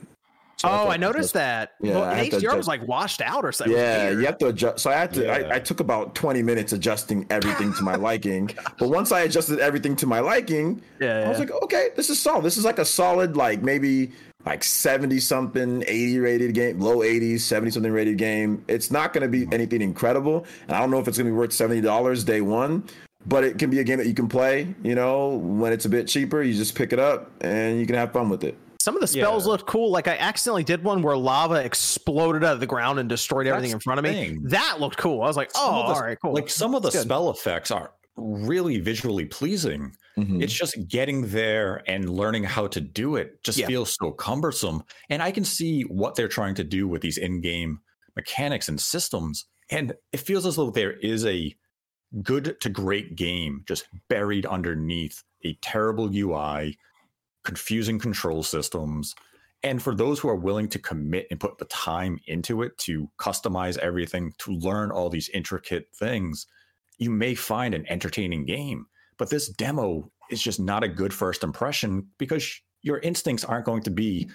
So 0.62 0.70
oh, 0.70 0.90
I 0.90 0.94
to 0.94 1.02
noticed 1.02 1.34
that. 1.34 1.74
Yeah, 1.82 1.96
well, 1.96 2.04
I 2.04 2.30
HDR 2.30 2.56
was 2.56 2.68
like 2.68 2.88
washed 2.88 3.20
out 3.20 3.44
or 3.44 3.52
something. 3.52 3.76
Yeah, 3.76 4.12
you 4.12 4.26
have 4.28 4.38
to 4.38 4.48
adjust. 4.48 4.78
So 4.84 4.92
I 4.92 4.94
had 4.94 5.12
to. 5.16 5.24
Yeah. 5.24 5.34
I, 5.34 5.56
I 5.56 5.60
took 5.60 5.80
about 5.80 6.14
20 6.14 6.44
minutes 6.44 6.72
adjusting 6.72 7.26
everything 7.32 7.74
to 7.74 7.82
my 7.82 7.96
liking. 8.10 8.52
But 8.78 8.90
once 8.90 9.12
I 9.12 9.22
adjusted 9.22 9.58
everything 9.58 9.96
to 9.96 10.06
my 10.06 10.20
liking, 10.20 10.84
yeah, 11.00 11.24
I 11.26 11.30
was 11.30 11.40
yeah. 11.40 11.46
like, 11.46 11.64
okay, 11.64 11.90
this 11.96 12.12
is 12.12 12.20
solid. 12.20 12.44
This 12.44 12.58
is 12.58 12.64
like 12.64 12.78
a 12.78 12.86
solid, 12.86 13.36
like 13.36 13.64
maybe 13.64 14.12
like 14.46 14.64
70 14.64 15.20
something, 15.20 15.84
80 15.88 16.20
rated 16.20 16.54
game, 16.54 16.80
low 16.80 16.98
80s, 16.98 17.40
70 17.40 17.72
something 17.72 17.92
rated 17.92 18.20
game. 18.20 18.64
It's 18.68 18.92
not 18.92 19.14
going 19.14 19.24
to 19.24 19.28
be 19.28 19.42
mm-hmm. 19.42 19.54
anything 19.56 19.82
incredible. 19.82 20.46
And 20.68 20.78
I 20.78 20.80
don't 20.80 20.92
know 20.92 21.00
if 21.00 21.08
it's 21.08 21.18
going 21.18 21.26
to 21.26 21.32
be 21.32 21.38
worth 21.38 21.50
$70 21.50 22.24
day 22.24 22.42
one, 22.42 22.84
but 23.26 23.44
it 23.44 23.58
can 23.58 23.72
be 23.72 23.80
a 23.80 23.84
game 23.84 23.98
that 23.98 24.06
you 24.06 24.14
can 24.14 24.28
play, 24.28 24.76
you 24.84 24.94
know, 24.94 25.30
when 25.30 25.74
it's 25.74 25.86
a 25.86 25.90
bit 25.90 26.08
cheaper. 26.08 26.44
You 26.44 26.54
just 26.54 26.76
pick 26.76 26.94
it 26.94 27.00
up 27.00 27.32
and 27.42 27.80
you 27.80 27.88
can 27.88 27.96
have 27.96 28.14
fun 28.14 28.30
with 28.30 28.44
it. 28.44 28.56
Some 28.82 28.96
of 28.96 29.02
the 29.02 29.08
spells 29.08 29.46
Yeah. 29.46 29.52
looked 29.52 29.68
cool. 29.68 29.92
Like 29.92 30.08
I 30.08 30.18
accidentally 30.18 30.64
did 30.64 30.84
one 30.84 31.02
where 31.02 31.16
lava 31.16 31.56
exploded 31.56 32.44
out 32.44 32.54
of 32.54 32.60
the 32.60 32.66
ground 32.68 32.98
and 33.00 33.08
destroyed 33.08 33.46
everything 33.48 33.72
in 33.72 33.80
front 33.80 34.00
of 34.00 34.04
me. 34.04 34.12
thing. 34.12 34.44
That 34.46 34.80
looked 34.80 34.98
cool. 34.98 35.22
I 35.22 35.28
was 35.28 35.38
like, 35.38 35.52
Some 35.52 35.62
oh, 35.64 35.88
the- 35.88 35.94
all 35.96 36.02
right, 36.02 36.18
cool. 36.22 36.34
Like 36.34 36.50
some 36.50 36.74
of 36.76 36.82
the 36.82 36.90
good. 36.90 37.02
spell 37.02 37.30
effects 37.30 37.70
are 37.72 37.92
really 38.18 38.80
visually 38.80 39.26
pleasing. 39.26 39.96
Mhm. 40.18 40.42
It's 40.44 40.52
just 40.54 40.76
getting 40.88 41.28
there 41.28 41.84
and 41.88 42.10
learning 42.10 42.44
how 42.44 42.68
to 42.68 42.82
do 42.82 43.16
it 43.16 43.44
just 43.44 43.58
Yeah. 43.58 43.68
feels 43.68 43.96
so 44.00 44.12
cumbersome. 44.12 44.84
And 45.10 45.22
I 45.24 45.32
can 45.32 45.46
see 45.46 45.84
what 45.84 46.16
they're 46.16 46.28
trying 46.28 46.56
to 46.56 46.64
do 46.64 46.88
with 46.88 47.02
these 47.02 47.18
in-game 47.18 47.80
mechanics 48.16 48.68
and 48.68 48.80
systems. 48.82 49.46
And 49.70 49.94
it 50.12 50.20
feels 50.20 50.46
as 50.46 50.58
though 50.58 50.70
there 50.72 50.94
is 50.94 51.26
a 51.26 51.56
good 52.22 52.60
to 52.60 52.70
great 52.70 53.16
game 53.16 53.64
just 53.68 53.86
buried 54.10 54.46
underneath 54.46 55.24
a 55.46 55.54
terrible 55.62 56.10
UI, 56.14 56.78
confusing 57.44 58.00
control 58.00 58.44
systems. 58.44 59.16
And 59.64 59.82
for 59.82 59.94
those 59.94 60.20
who 60.20 60.30
are 60.30 60.36
willing 60.36 60.68
to 60.70 60.80
commit 60.80 61.28
and 61.30 61.40
put 61.40 61.58
the 61.58 61.66
time 61.66 62.20
into 62.26 62.64
it 62.64 62.78
to 62.80 63.10
customize 63.20 63.78
everything, 63.78 64.34
to 64.40 64.52
learn 64.54 64.92
all 64.92 65.10
these 65.10 65.30
intricate 65.30 65.88
things, 65.94 66.48
you 66.98 67.12
may 67.12 67.36
find 67.36 67.74
an 67.74 67.86
entertaining 67.90 68.46
game. 68.46 68.88
But 69.18 69.30
this 69.30 69.50
demo 69.50 70.12
is 70.32 70.42
just 70.42 70.60
not 70.60 70.84
a 70.84 70.88
good 70.88 71.14
first 71.14 71.44
impression 71.44 72.08
because 72.18 72.60
your 72.82 73.00
instincts 73.00 73.46
aren't 73.46 73.66
going 73.66 73.84
to 73.84 73.92
be 73.92 74.30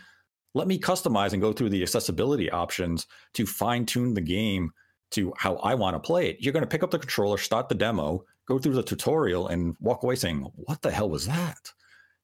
let 0.54 0.68
me 0.68 0.78
customize 0.78 1.34
and 1.34 1.42
go 1.42 1.52
through 1.52 1.68
the 1.68 1.82
accessibility 1.82 2.50
options 2.50 3.06
to 3.34 3.44
fine 3.44 3.84
tune 3.84 4.14
the 4.14 4.22
game 4.22 4.70
to 5.10 5.32
how 5.36 5.56
I 5.56 5.74
want 5.74 5.94
to 5.94 6.00
play 6.00 6.30
it. 6.30 6.38
You're 6.40 6.54
going 6.54 6.62
to 6.62 6.68
pick 6.68 6.82
up 6.82 6.90
the 6.90 6.98
controller, 6.98 7.36
start 7.36 7.68
the 7.68 7.74
demo, 7.74 8.24
go 8.48 8.58
through 8.58 8.74
the 8.74 8.82
tutorial, 8.82 9.48
and 9.48 9.76
walk 9.80 10.02
away 10.02 10.14
saying, 10.14 10.46
What 10.54 10.80
the 10.80 10.90
hell 10.90 11.10
was 11.10 11.26
that? 11.26 11.72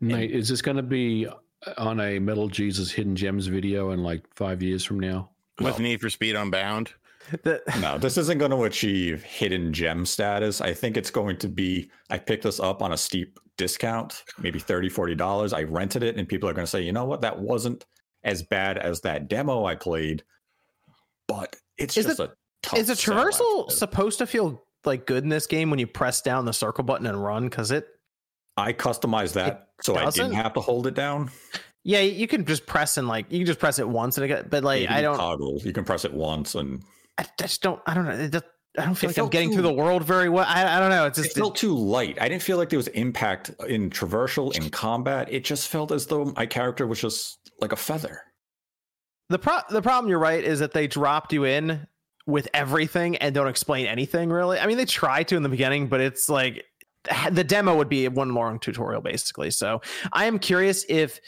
Nate, 0.03 0.33
is 0.33 0.49
this 0.49 0.61
going 0.61 0.77
to 0.77 0.83
be 0.83 1.27
uh, 1.27 1.35
on 1.79 2.01
a 2.01 2.19
Metal 2.19 2.49
Jesus 2.49 2.91
Hidden 2.91 3.17
Gems 3.17 3.47
video 3.47 3.93
in 3.93 4.03
like 4.03 4.25
five 4.35 4.63
years 4.63 4.85
from 4.85 5.01
now? 5.01 5.31
with 5.61 5.79
Need 5.79 6.01
for 6.01 6.11
Speed 6.11 6.35
Unbound. 6.37 6.93
The- 7.45 7.63
No, 7.81 7.99
this 7.99 8.19
isn't 8.19 8.39
going 8.39 8.51
to 8.51 8.65
achieve 8.65 9.23
hidden 9.23 9.73
gem 9.73 10.05
status. 10.05 10.61
I 10.61 10.75
think 10.75 10.97
it's 10.97 11.11
going 11.11 11.37
to 11.39 11.49
be 11.49 11.89
I 12.11 12.19
picked 12.19 12.43
this 12.43 12.59
up 12.59 12.83
on 12.83 12.93
a 12.93 12.97
steep 12.97 13.39
discount, 13.57 14.25
maybe 14.39 14.59
30 14.59 14.91
$40. 14.91 15.57
I 15.57 15.63
rented 15.63 16.03
it, 16.03 16.17
and 16.17 16.29
people 16.29 16.49
are 16.49 16.53
going 16.53 16.67
to 16.67 16.71
say, 16.71 16.83
you 16.83 16.93
know 16.93 17.05
what, 17.05 17.21
that 17.21 17.39
wasn't 17.39 17.87
as 18.25 18.43
bad 18.43 18.77
as 18.77 19.03
that 19.03 19.29
demo 19.29 19.65
I 19.65 19.77
played, 19.77 20.25
but 21.29 21.55
it's 21.79 21.97
Is 21.97 22.07
just 22.07 22.21
a 22.21 22.33
tough 22.63 22.79
is 22.81 22.91
a 22.91 22.95
traversal 22.95 23.71
supposed 23.71 24.19
to 24.19 24.27
feel 24.27 24.65
like 24.85 25.07
good 25.07 25.23
in 25.23 25.29
this 25.31 25.47
game 25.47 25.71
when 25.71 25.79
you 25.79 25.87
press 25.87 26.23
down 26.23 26.45
the 26.45 26.53
circle 26.53 26.83
button 26.85 27.07
and 27.07 27.23
run? 27.23 27.49
Because 27.49 27.71
it, 27.71 27.87
I 28.57 28.73
customized 28.73 29.33
that 29.35 29.69
so 29.83 29.97
I 29.97 30.05
doesn't? 30.05 30.25
didn't 30.31 30.37
have 30.43 30.53
to 30.55 30.61
hold 30.61 30.87
it 30.87 30.95
down. 30.95 31.31
yeah, 31.85 32.01
you 32.01 32.29
can 32.29 32.45
just 32.45 32.67
press 32.67 32.97
and 32.99 33.09
like 33.09 33.27
you 33.31 33.39
can 33.39 33.47
just 33.47 33.59
press 33.59 33.79
it 33.79 33.89
once 33.89 34.19
and 34.19 34.31
it 34.31 34.51
but 34.51 34.63
like 34.65 34.87
can 34.87 34.93
I 34.93 34.97
do 35.01 35.03
don't, 35.09 35.17
toggle. 35.17 35.61
You 35.65 35.73
can 35.73 35.85
press 35.85 36.05
it 36.05 36.13
once, 36.13 36.55
and 36.55 36.83
I 37.19 37.27
just 37.39 37.63
don't, 37.63 37.81
I 37.87 37.95
don't 37.95 38.05
know. 38.05 38.29
Just, 38.29 38.45
I 38.79 38.87
don't 38.87 38.95
feel 38.95 39.11
It 39.11 39.17
like 39.19 39.25
I'm 39.25 39.31
getting 39.31 39.49
too- 39.51 39.57
through 39.57 39.63
the 39.65 39.73
world 39.73 40.03
very 40.05 40.29
well. 40.31 40.47
I, 40.49 40.77
I 40.77 40.81
don't 40.81 40.89
know. 40.91 41.05
It's 41.07 41.19
it 41.19 41.25
just, 41.25 41.37
felt 41.37 41.57
too 41.57 41.77
light. 41.77 42.17
I 42.21 42.29
didn't 42.29 42.43
feel 42.43 42.57
like 42.57 42.71
there 42.71 42.79
was 42.79 42.89
impact 42.89 43.51
in 43.69 43.91
traversal 43.91 44.55
in 44.57 44.71
combat. 44.71 45.29
It 45.31 45.45
just 45.45 45.69
felt 45.69 45.93
as 45.93 46.07
though 46.07 46.33
my 46.37 46.47
character 46.47 46.87
was 46.87 47.01
just 47.01 47.39
like 47.61 47.73
a 47.73 47.77
feather. 47.77 48.23
The 49.29 49.39
pro- 49.39 49.61
the 49.71 49.83
problem 49.83 50.09
you're 50.11 50.19
right 50.19 50.43
is 50.43 50.59
that 50.61 50.73
they 50.73 50.87
dropped 50.87 51.33
you 51.33 51.45
in 51.45 51.87
with 52.27 52.49
everything 52.55 53.17
and 53.17 53.35
don't 53.35 53.49
explain 53.49 53.87
anything 53.87 54.31
really. 54.31 54.59
I 54.59 54.67
mean, 54.67 54.77
they 54.77 54.85
try 54.85 55.23
to 55.25 55.37
in 55.37 55.43
the 55.43 55.49
beginning, 55.49 55.89
but 55.89 56.01
it's 56.01 56.29
like 56.29 56.65
the 57.31 57.45
demo 57.45 57.77
would 57.77 57.89
be 57.89 58.07
one 58.09 58.35
long 58.35 58.59
tutorial 58.59 59.01
basically. 59.01 59.51
So 59.51 59.81
I 60.13 60.27
am 60.27 60.39
curious 60.39 60.85
if 60.89 61.21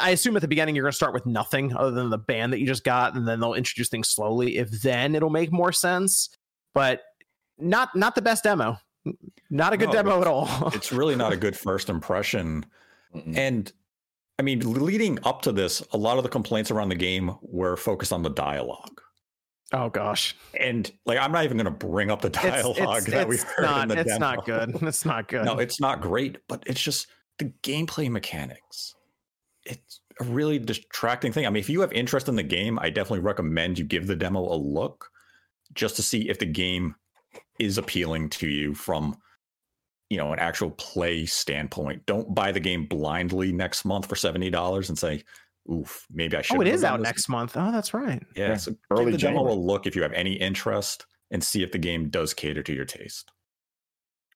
I 0.00 0.10
assume 0.10 0.36
at 0.36 0.42
the 0.42 0.48
beginning 0.48 0.76
you're 0.76 0.84
going 0.84 0.92
to 0.92 0.96
start 0.96 1.14
with 1.14 1.26
nothing 1.26 1.74
other 1.76 1.90
than 1.90 2.10
the 2.10 2.18
band 2.18 2.52
that 2.52 2.60
you 2.60 2.66
just 2.66 2.84
got, 2.84 3.16
and 3.16 3.26
then 3.26 3.40
they'll 3.40 3.54
introduce 3.54 3.88
things 3.88 4.08
slowly. 4.08 4.58
If 4.58 4.70
then 4.82 5.14
it'll 5.14 5.30
make 5.30 5.52
more 5.52 5.72
sense, 5.72 6.28
but 6.74 7.00
not 7.58 7.94
not 7.96 8.14
the 8.14 8.22
best 8.22 8.44
demo. 8.44 8.78
Not 9.50 9.72
a 9.72 9.76
good 9.76 9.88
No, 9.88 9.92
demo 9.92 10.20
at 10.20 10.26
all. 10.26 10.48
it's 10.74 10.92
really 10.92 11.16
not 11.16 11.32
a 11.32 11.36
good 11.36 11.56
first 11.56 11.88
impression. 11.88 12.64
Mm-mm. 13.14 13.36
And 13.36 13.70
I 14.38 14.42
mean, 14.42 14.60
leading 14.60 15.18
up 15.24 15.42
to 15.42 15.52
this, 15.52 15.82
a 15.92 15.98
lot 15.98 16.16
of 16.18 16.24
the 16.24 16.30
complaints 16.30 16.70
around 16.70 16.88
the 16.88 16.96
game 16.96 17.36
were 17.42 17.76
focused 17.76 18.12
on 18.12 18.22
the 18.22 18.30
dialogue. 18.30 19.00
Oh 19.74 19.90
gosh, 19.90 20.34
And 20.58 20.90
like, 21.04 21.18
I'm 21.18 21.32
not 21.32 21.44
even 21.44 21.56
going 21.56 21.64
to 21.66 21.70
bring 21.86 22.10
up 22.10 22.22
the 22.22 22.30
dialogue 22.30 23.02
it's, 23.02 23.06
that 23.10 23.28
we 23.28 23.36
heard 23.36 23.62
not. 23.62 23.82
in 23.82 23.88
the 23.88 24.00
It's 24.00 24.12
demo. 24.12 24.18
not 24.20 24.46
good. 24.46 24.82
It's 24.82 25.04
not 25.04 25.28
good. 25.28 25.44
No, 25.44 25.58
it's 25.58 25.80
not 25.80 26.00
great, 26.00 26.38
but 26.48 26.62
it's 26.66 26.80
just 26.80 27.08
the 27.38 27.52
gameplay 27.62 28.08
mechanics. 28.08 28.94
It's 29.66 30.00
a 30.20 30.24
really 30.24 30.58
distracting 30.58 31.32
thing. 31.32 31.46
I 31.46 31.50
mean, 31.50 31.60
if 31.60 31.68
you 31.68 31.80
have 31.80 31.92
interest 31.92 32.28
in 32.28 32.36
the 32.36 32.42
game, 32.42 32.78
I 32.80 32.90
definitely 32.90 33.20
recommend 33.20 33.78
you 33.78 33.84
give 33.84 34.06
the 34.06 34.16
demo 34.16 34.40
a 34.40 34.56
look 34.56 35.10
just 35.74 35.96
to 35.96 36.02
see 36.02 36.28
if 36.28 36.38
the 36.38 36.46
game 36.46 36.94
is 37.58 37.78
appealing 37.78 38.28
to 38.28 38.48
you 38.48 38.74
from 38.74 39.16
you 40.10 40.18
know 40.18 40.32
an 40.32 40.38
actual 40.38 40.70
play 40.72 41.26
standpoint. 41.26 42.06
Don't 42.06 42.34
buy 42.34 42.52
the 42.52 42.60
game 42.60 42.86
blindly 42.86 43.52
next 43.52 43.84
month 43.84 44.06
for 44.06 44.14
$70 44.14 44.88
and 44.88 44.98
say, 44.98 45.24
oof, 45.70 46.06
maybe 46.10 46.36
I 46.36 46.42
should. 46.42 46.56
oh, 46.58 46.60
it 46.60 46.68
is 46.68 46.84
out 46.84 47.00
next 47.00 47.28
month. 47.28 47.56
Oh, 47.56 47.70
that's 47.72 47.94
right. 47.94 48.22
Yeah, 48.36 48.48
Yeah, 48.50 48.56
so 48.56 48.74
early 48.90 49.04
give 49.06 49.12
the 49.12 49.18
demo 49.18 49.40
a 49.40 49.48
January. 49.48 49.56
look 49.66 49.86
if 49.86 49.96
you 49.96 50.02
have 50.02 50.12
any 50.12 50.34
interest 50.34 51.06
and 51.30 51.42
see 51.42 51.62
if 51.62 51.72
the 51.72 51.78
game 51.78 52.08
does 52.10 52.34
cater 52.34 52.62
to 52.62 52.72
your 52.72 52.84
taste. 52.84 53.30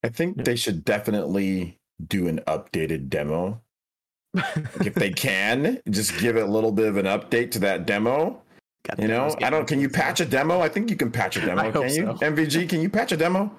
I 0.04 0.08
think 0.08 0.44
they 0.44 0.56
should 0.56 0.84
definitely 0.84 1.80
do 2.06 2.28
an 2.28 2.40
updated 2.46 3.08
demo. 3.08 3.60
Like, 4.34 4.86
if 4.86 4.94
they 4.94 5.10
can, 5.28 5.80
just 5.90 6.16
give 6.18 6.36
it 6.36 6.42
a 6.42 6.50
little 6.50 6.70
bit 6.72 6.86
of 6.86 6.96
an 6.96 7.06
update 7.06 7.50
to 7.52 7.58
that 7.60 7.86
demo. 7.86 8.40
God, 8.86 9.02
You 9.02 9.08
know, 9.08 9.34
I 9.42 9.50
don't. 9.50 9.66
Can 9.66 9.80
you 9.80 9.88
patch 9.88 10.20
a 10.20 10.24
demo? 10.24 10.60
I 10.60 10.68
think 10.68 10.88
you 10.90 10.96
can 10.96 11.10
patch 11.10 11.36
a 11.36 11.40
demo. 11.46 11.60
I 11.62 11.70
hope 11.70 11.86
Can 11.86 11.94
you? 11.94 12.04
so. 12.06 12.14
MVG, 12.14 12.68
can 12.68 12.80
you 12.80 12.88
patch 12.88 13.10
a 13.12 13.16
demo? 13.16 13.50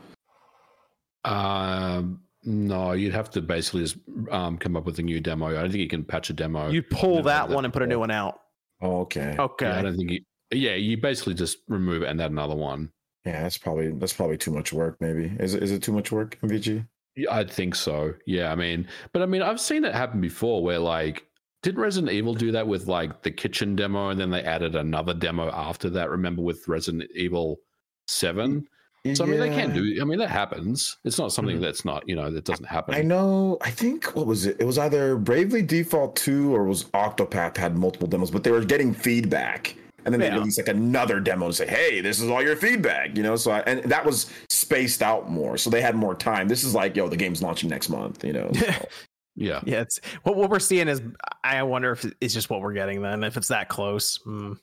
Um, 1.25 2.21
no, 2.49 2.93
you'd 2.93 3.13
have 3.13 3.29
to 3.31 3.41
basically 3.41 3.81
just 3.81 3.97
um, 4.31 4.57
come 4.57 4.75
up 4.75 4.85
with 4.85 4.97
a 4.97 5.03
new 5.03 5.19
demo. 5.19 5.47
I 5.47 5.53
don't 5.53 5.69
think 5.71 5.81
you 5.81 5.87
can 5.87 6.03
patch 6.03 6.29
a 6.31 6.33
demo. 6.33 6.69
You 6.69 6.81
pull 6.81 7.17
that 7.17 7.47
that 7.47 7.49
one 7.49 7.63
and 7.63 7.73
put 7.73 7.83
a 7.83 7.87
new 7.87 7.99
one 7.99 8.11
out. 8.11 8.39
Oh, 8.81 9.01
okay. 9.01 9.35
Okay. 9.37 9.67
Yeah, 9.67 9.77
I 9.77 9.81
don't 9.83 9.95
think 9.95 10.11
you. 10.11 10.21
Yeah, 10.51 10.73
you 10.73 10.97
basically 10.97 11.35
just 11.35 11.59
remove 11.67 12.01
it 12.01 12.07
and 12.07 12.19
add 12.19 12.31
another 12.31 12.55
one. 12.55 12.91
Yeah, 13.23 13.43
that's 13.43 13.57
probably 13.57 13.91
that's 13.91 14.13
probably 14.13 14.37
too 14.37 14.51
much 14.51 14.73
work. 14.73 14.97
Maybe 14.99 15.31
is 15.39 15.53
it 15.53 15.61
is 15.61 15.71
it 15.71 15.83
too 15.83 15.91
much 15.91 16.11
work? 16.11 16.39
MVG. 16.41 16.87
Yeah, 17.15 17.35
I 17.35 17.43
think 17.43 17.75
so. 17.75 18.15
Yeah, 18.25 18.51
I 18.51 18.55
mean, 18.55 18.87
but 19.13 19.21
I 19.21 19.27
mean, 19.27 19.43
I've 19.43 19.61
seen 19.61 19.85
it 19.85 19.93
happen 19.93 20.19
before 20.19 20.63
where 20.63 20.79
like, 20.79 21.27
did 21.61 21.77
Resident 21.77 22.11
Evil 22.11 22.33
do 22.33 22.51
that 22.53 22.67
with 22.67 22.87
like 22.87 23.21
the 23.21 23.31
kitchen 23.31 23.75
demo 23.75 24.09
and 24.09 24.19
then 24.19 24.31
they 24.31 24.41
added 24.41 24.75
another 24.75 25.13
demo 25.13 25.51
after 25.51 25.89
that? 25.91 26.09
Remember 26.09 26.41
with 26.41 26.67
Resident 26.67 27.11
Evil 27.13 27.59
7? 28.07 28.67
So, 29.13 29.23
I 29.23 29.27
mean, 29.27 29.39
they 29.39 29.49
can 29.49 29.73
do, 29.73 29.97
I 30.01 30.03
mean, 30.03 30.19
that 30.19 30.29
happens. 30.29 30.97
It's 31.05 31.17
not 31.17 31.31
something 31.31 31.61
that's 31.61 31.85
not, 31.85 32.07
you 32.07 32.15
know, 32.15 32.29
that 32.31 32.43
doesn't 32.43 32.65
happen. 32.65 32.95
I 32.95 33.01
know. 33.01 33.57
I 33.61 33.69
think 33.71 34.13
what 34.15 34.27
was 34.27 34.45
it? 34.45 34.57
It 34.59 34.65
was 34.65 34.77
either 34.77 35.15
Bravely 35.15 35.61
Default 35.61 36.15
Two 36.17 36.53
or 36.55 36.65
it 36.65 36.69
was 36.69 36.83
Octopath 36.85 37.55
had 37.55 37.77
multiple 37.77 38.07
demos, 38.07 38.29
but 38.29 38.43
they 38.43 38.51
were 38.51 38.63
getting 38.63 38.93
feedback, 38.93 39.73
and 40.05 40.13
then 40.13 40.19
they 40.19 40.29
released 40.39 40.57
like 40.59 40.67
another 40.67 41.19
demo 41.21 41.45
and 41.45 41.55
say, 41.55 41.65
"Hey, 41.65 42.01
this 42.01 42.19
is 42.19 42.29
all 42.29 42.43
your 42.43 42.55
feedback," 42.57 43.15
you 43.15 43.23
know. 43.23 43.35
So 43.37 43.51
I, 43.51 43.59
and 43.61 43.83
that 43.89 44.05
was 44.05 44.29
spaced 44.49 45.01
out 45.01 45.29
more, 45.31 45.57
so 45.57 45.69
they 45.69 45.81
had 45.81 45.95
more 45.95 46.13
time. 46.13 46.47
This 46.49 46.63
is 46.65 46.75
like, 46.75 46.95
yo, 46.97 47.07
the 47.07 47.17
game's 47.17 47.41
launching 47.41 47.69
next 47.69 47.87
month, 47.89 48.23
you 48.25 48.33
know. 48.33 48.51
so- 48.53 48.87
Yeah. 49.35 49.61
Yeah, 49.65 49.79
it's 49.81 50.01
what 50.23 50.35
what 50.35 50.49
we're 50.49 50.59
seeing 50.59 50.89
is. 50.89 51.01
I 51.43 51.63
wonder 51.63 51.93
if 51.93 52.05
it's 52.19 52.33
just 52.33 52.49
what 52.49 52.59
we're 52.59 52.73
getting 52.73 53.01
then. 53.01 53.23
If 53.23 53.37
it's 53.37 53.47
that 53.47 53.69
close. 53.69 54.17
Hmm. 54.17 54.53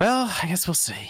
Well, 0.00 0.30
I 0.42 0.46
guess 0.48 0.66
we'll 0.68 0.74
see. 0.74 1.08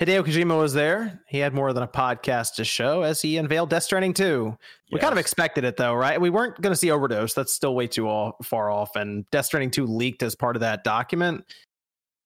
Hideo 0.00 0.24
Kojima 0.24 0.58
was 0.58 0.74
there. 0.74 1.20
He 1.28 1.38
had 1.38 1.54
more 1.54 1.72
than 1.72 1.84
a 1.84 1.88
podcast 1.88 2.56
to 2.56 2.64
show 2.64 3.02
as 3.02 3.22
he 3.22 3.36
unveiled 3.36 3.70
Death 3.70 3.84
Stranding 3.84 4.12
2. 4.12 4.56
We 4.90 4.98
kind 4.98 5.12
of 5.12 5.18
expected 5.18 5.62
it 5.62 5.76
though, 5.76 5.94
right? 5.94 6.20
We 6.20 6.30
weren't 6.30 6.60
going 6.60 6.72
to 6.72 6.76
see 6.76 6.90
Overdose. 6.90 7.32
That's 7.32 7.52
still 7.52 7.76
way 7.76 7.86
too 7.86 8.08
all, 8.08 8.36
far 8.42 8.70
off. 8.70 8.96
And 8.96 9.28
Death 9.30 9.46
Stranding 9.46 9.70
2 9.70 9.86
leaked 9.86 10.24
as 10.24 10.34
part 10.34 10.56
of 10.56 10.60
that 10.60 10.82
document. 10.82 11.44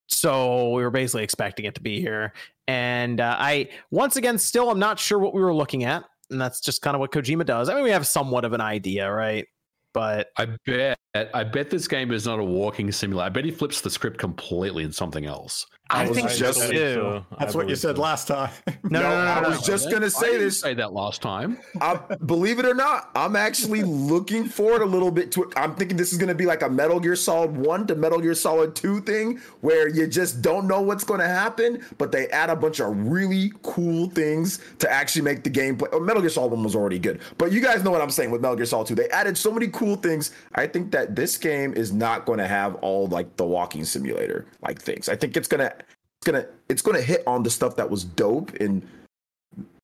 So 0.07 0.71
we 0.71 0.81
were 0.81 0.89
basically 0.89 1.23
expecting 1.23 1.65
it 1.65 1.75
to 1.75 1.81
be 1.81 2.01
here. 2.01 2.33
And 2.67 3.21
uh, 3.21 3.35
I, 3.37 3.69
once 3.91 4.15
again, 4.15 4.39
still 4.39 4.71
I'm 4.71 4.79
not 4.79 4.97
sure 4.97 5.19
what 5.19 5.35
we 5.35 5.41
were 5.41 5.53
looking 5.53 5.83
at. 5.83 6.03
And 6.31 6.41
that's 6.41 6.61
just 6.61 6.81
kind 6.81 6.95
of 6.95 6.99
what 6.99 7.11
Kojima 7.11 7.45
does. 7.45 7.69
I 7.69 7.75
mean, 7.75 7.83
we 7.83 7.91
have 7.91 8.07
somewhat 8.07 8.45
of 8.45 8.53
an 8.53 8.61
idea, 8.61 9.11
right? 9.11 9.45
But 9.93 10.29
I 10.37 10.47
bet, 10.65 10.97
I 11.15 11.43
bet 11.43 11.69
this 11.69 11.87
game 11.87 12.11
is 12.11 12.25
not 12.25 12.39
a 12.39 12.43
walking 12.43 12.91
simulator. 12.91 13.25
I 13.25 13.29
bet 13.29 13.45
he 13.45 13.51
flips 13.51 13.81
the 13.81 13.89
script 13.89 14.19
completely 14.19 14.83
in 14.83 14.91
something 14.91 15.25
else. 15.25 15.65
I, 15.89 16.07
was 16.07 16.17
think 16.17 16.29
just- 16.29 16.59
so 16.59 16.69
too. 16.71 16.77
so. 16.77 17.25
I 17.31 17.35
That's 17.39 17.55
what 17.55 17.67
you 17.67 17.75
said 17.75 17.95
so. 17.95 18.01
last 18.01 18.27
time. 18.27 18.51
No, 18.89 19.01
no, 19.01 19.09
no, 19.09 19.23
no, 19.23 19.31
I 19.31 19.41
no, 19.41 19.49
was 19.49 19.61
just 19.61 19.87
I 19.87 19.91
gonna 19.91 20.05
didn't 20.07 20.13
say 20.13 20.37
this. 20.39 20.59
Say 20.61 20.73
that 20.73 20.93
last 20.93 21.21
time. 21.21 21.59
I, 21.81 21.95
believe 22.25 22.57
it 22.57 22.65
or 22.65 22.73
not, 22.73 23.11
I'm 23.15 23.35
actually 23.35 23.83
looking 24.13 24.45
forward 24.45 24.81
a 24.81 24.85
little 24.85 25.11
bit 25.11 25.31
to 25.33 25.43
it. 25.43 25.53
I'm 25.55 25.75
thinking 25.75 25.95
this 25.95 26.11
is 26.11 26.17
going 26.17 26.29
to 26.29 26.33
be 26.35 26.47
like 26.47 26.63
a 26.63 26.69
Metal 26.69 26.99
Gear 26.99 27.15
Solid 27.15 27.55
1 27.55 27.85
to 27.87 27.95
Metal 27.95 28.19
Gear 28.19 28.33
Solid 28.33 28.75
2 28.75 29.01
thing 29.01 29.39
where 29.61 29.87
you 29.89 30.07
just 30.07 30.41
don't 30.41 30.67
know 30.67 30.81
what's 30.81 31.03
going 31.03 31.19
to 31.19 31.27
happen, 31.27 31.85
but 31.99 32.11
they 32.11 32.27
add 32.29 32.49
a 32.49 32.55
bunch 32.55 32.79
of 32.79 32.95
really 33.09 33.51
cool 33.61 34.09
things 34.09 34.59
to 34.79 34.91
actually 34.91 35.21
make 35.21 35.43
the 35.43 35.51
gameplay. 35.51 35.87
Oh, 35.91 35.99
Metal 35.99 36.21
Gear 36.21 36.31
Solid 36.31 36.51
1 36.51 36.63
was 36.63 36.75
already 36.75 36.97
good, 36.97 37.19
but 37.37 37.51
you 37.51 37.61
guys 37.61 37.83
know 37.83 37.91
what 37.91 38.01
I'm 38.01 38.09
saying 38.09 38.31
with 38.31 38.41
Metal 38.41 38.55
Gear 38.57 38.65
Solid 38.65 38.87
2. 38.87 38.95
They 38.95 39.09
added 39.09 39.37
so 39.37 39.51
many 39.51 39.67
cool 39.67 39.97
things. 39.97 40.31
I 40.55 40.65
think 40.65 40.91
that 40.93 41.15
this 41.15 41.37
game 41.37 41.73
is 41.75 41.93
not 41.93 42.25
going 42.25 42.39
to 42.39 42.47
have 42.47 42.73
all 42.75 43.05
like 43.07 43.35
the 43.37 43.45
walking 43.45 43.83
simulator 43.83 44.47
like 44.63 44.81
things. 44.81 45.09
I 45.09 45.15
think 45.15 45.37
it's 45.37 45.47
going 45.47 45.59
to 45.59 45.69
it's 45.69 45.78
gonna 46.25 46.45
it's 46.67 46.81
gonna 46.81 47.01
hit 47.01 47.23
on 47.25 47.43
the 47.43 47.49
stuff 47.49 47.75
that 47.77 47.89
was 47.89 48.03
dope 48.03 48.55
in 48.55 48.87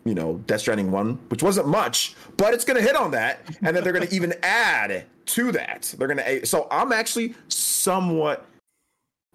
you 0.04 0.14
know 0.14 0.38
Death 0.46 0.62
Stranding 0.62 0.92
one, 0.92 1.16
which 1.30 1.44
wasn't 1.44 1.68
much, 1.68 2.16
but 2.38 2.54
it's 2.54 2.66
gonna 2.66 2.82
hit 2.82 2.96
on 2.96 3.12
that, 3.12 3.42
and 3.62 3.76
then 3.76 3.84
they're 3.84 3.94
gonna 3.94 4.08
even 4.12 4.34
add 4.44 5.06
to 5.26 5.52
that. 5.52 5.94
They're 5.98 6.08
gonna 6.08 6.46
so 6.46 6.68
I'm 6.72 6.92
actually 6.92 7.36
somewhat 7.48 8.46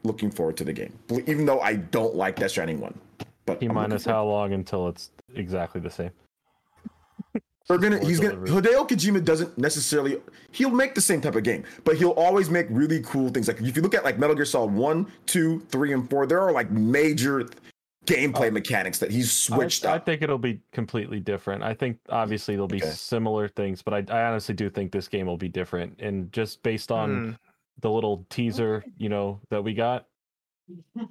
looking 0.02 0.30
forward 0.30 0.56
to 0.58 0.64
the 0.64 0.72
game, 0.72 0.98
even 1.26 1.44
though 1.44 1.60
I 1.60 1.76
don't 1.76 2.14
like 2.14 2.36
Death 2.36 2.52
Stranding 2.52 2.80
one. 2.80 2.98
But 3.46 3.60
T 3.60 3.68
minus 3.68 4.04
how 4.04 4.24
long 4.24 4.52
until 4.52 4.88
it's 4.88 5.10
exactly 5.34 5.80
the 5.80 5.90
same? 5.90 6.10
They're 7.70 7.78
gonna 7.78 7.98
Or 7.98 8.08
he's 8.08 8.18
gonna. 8.18 8.34
Hideo 8.36 8.88
Kojima 8.88 9.24
doesn't 9.24 9.56
necessarily 9.56 10.20
he'll 10.50 10.70
make 10.70 10.96
the 10.96 11.00
same 11.00 11.20
type 11.20 11.36
of 11.36 11.44
game, 11.44 11.62
but 11.84 11.96
he'll 11.96 12.10
always 12.10 12.50
make 12.50 12.66
really 12.68 13.00
cool 13.02 13.28
things. 13.28 13.46
Like 13.46 13.60
if 13.60 13.76
you 13.76 13.82
look 13.82 13.94
at 13.94 14.02
like 14.02 14.18
Metal 14.18 14.34
Gear 14.34 14.44
Solid 14.44 14.72
1, 14.72 15.06
2, 15.26 15.60
3, 15.60 15.92
and 15.92 16.10
4, 16.10 16.26
there 16.26 16.40
are 16.40 16.50
like 16.50 16.68
major 16.72 17.48
gameplay 18.06 18.50
mechanics 18.50 18.98
that 18.98 19.12
he's 19.12 19.30
switched 19.30 19.84
I, 19.86 19.94
I 19.94 19.98
think 20.00 20.20
it'll 20.22 20.36
be 20.38 20.60
completely 20.72 21.20
different. 21.20 21.62
I 21.62 21.74
think 21.74 21.98
obviously 22.08 22.56
there'll 22.56 22.66
be 22.66 22.78
Okay. 22.82 22.90
similar 22.90 23.46
things, 23.46 23.82
but 23.82 23.94
I, 23.94 24.04
I 24.12 24.24
honestly 24.24 24.54
do 24.54 24.68
think 24.68 24.90
this 24.90 25.06
game 25.06 25.26
will 25.26 25.36
be 25.36 25.48
different. 25.48 26.00
And 26.00 26.32
just 26.32 26.62
based 26.64 26.90
on 26.90 27.20
Hmm. 27.20 27.30
the 27.82 27.90
little 27.90 28.26
teaser, 28.30 28.84
you 28.98 29.08
know, 29.10 29.38
that 29.50 29.62
we 29.62 29.74
got, 29.74 30.06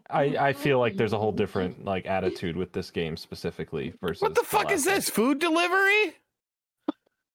I 0.10 0.36
I 0.50 0.54
feel 0.54 0.80
like 0.80 0.98
there's 0.98 1.14
a 1.14 1.18
whole 1.18 1.32
different 1.32 1.86
like 1.86 2.06
attitude 2.06 2.58
with 2.58 2.74
this 2.74 2.92
game 2.92 3.16
specifically 3.16 3.94
versus 4.02 4.22
What 4.22 4.36
the 4.36 4.44
fuck 4.44 4.72
is 4.72 4.86
last 4.86 4.88
one. 4.88 4.96
this? 4.96 5.10
Food 5.10 5.40
delivery? 5.40 6.16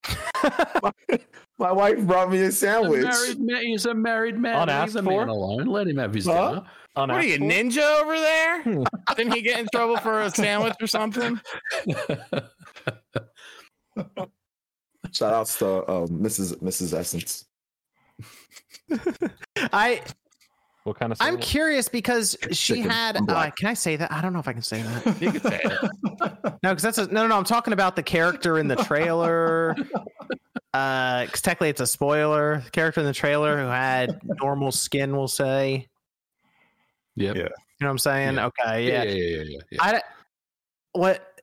My 1.58 1.70
wife 1.72 1.98
brought 2.00 2.30
me 2.30 2.40
a 2.40 2.44
He's 2.44 2.54
a 2.62 2.66
sandwich. 2.66 3.02
married 3.04 3.40
man. 3.40 3.62
He's 3.62 3.86
a 3.86 3.94
married 3.94 4.38
man. 4.38 4.62
Unasked 4.62 4.88
He's 4.88 4.96
a 4.96 5.02
for? 5.02 5.20
man 5.20 5.28
alone. 5.28 5.66
Let 5.66 5.86
him 5.86 5.96
have 5.98 6.12
his 6.14 6.26
Huh? 6.26 6.48
dinner. 6.50 6.62
On 6.96 7.08
What 7.08 7.18
are 7.18 7.24
you, 7.24 7.34
Apple? 7.34 7.48
ninja 7.48 8.00
over 8.02 8.16
there? 8.18 8.62
Didn't 9.16 9.32
he 9.34 9.42
get 9.42 9.58
in 9.60 9.66
trouble 9.74 9.96
for 9.98 10.20
a 10.20 10.30
sandwich 10.30 10.74
or 10.80 10.86
something? 10.86 11.40
Shout 15.12 15.32
outs 15.32 15.58
to 15.58 15.88
um, 15.90 16.08
Mrs. 16.08 16.56
Mrs. 16.62 16.92
Essence. 16.96 17.44
I 19.72 20.02
What 20.84 20.98
kind 20.98 21.12
of? 21.12 21.18
I'm 21.20 21.38
curious 21.38 21.88
because 21.88 22.36
she 22.52 22.74
Chicken. 22.74 22.90
had. 22.90 23.16
Uh, 23.16 23.20
black. 23.22 23.56
can 23.56 23.68
I 23.68 23.74
say 23.74 23.96
that? 23.96 24.12
I 24.12 24.20
don't 24.20 24.32
know 24.32 24.38
if 24.38 24.46
I 24.48 24.52
can 24.52 24.62
say 24.62 24.82
that. 24.82 25.16
You 25.20 25.32
could 25.32 25.42
say 25.42 25.60
it. 25.64 25.90
No, 26.62 26.70
because 26.70 26.82
that's 26.82 26.98
a, 26.98 27.06
no, 27.08 27.22
no, 27.22 27.26
no. 27.28 27.36
I'm 27.36 27.44
talking 27.44 27.72
about 27.74 27.94
the 27.96 28.02
character 28.02 28.58
in 28.58 28.68
the 28.68 28.76
trailer. 28.76 29.74
Uh, 30.72 31.24
because 31.26 31.40
technically 31.40 31.68
it's 31.68 31.80
a 31.80 31.86
spoiler. 31.86 32.60
The 32.64 32.70
character 32.72 33.00
in 33.00 33.06
the 33.06 33.12
trailer 33.12 33.56
who 33.58 33.68
had 33.68 34.18
normal 34.42 34.72
skin, 34.72 35.16
we'll 35.16 35.28
say. 35.28 35.86
Yep. 37.14 37.36
Yeah. 37.36 37.42
You 37.42 37.48
know 37.48 37.50
what 37.86 37.90
I'm 37.90 37.98
saying? 37.98 38.34
Yeah. 38.34 38.46
Okay, 38.46 38.88
Yeah, 38.88 39.04
yeah. 39.04 39.12
yeah, 39.12 39.12
yeah, 39.36 39.42
yeah. 39.44 39.58
yeah. 39.70 39.78
I 39.80 39.92
don't- 39.92 40.04
what? 40.94 41.40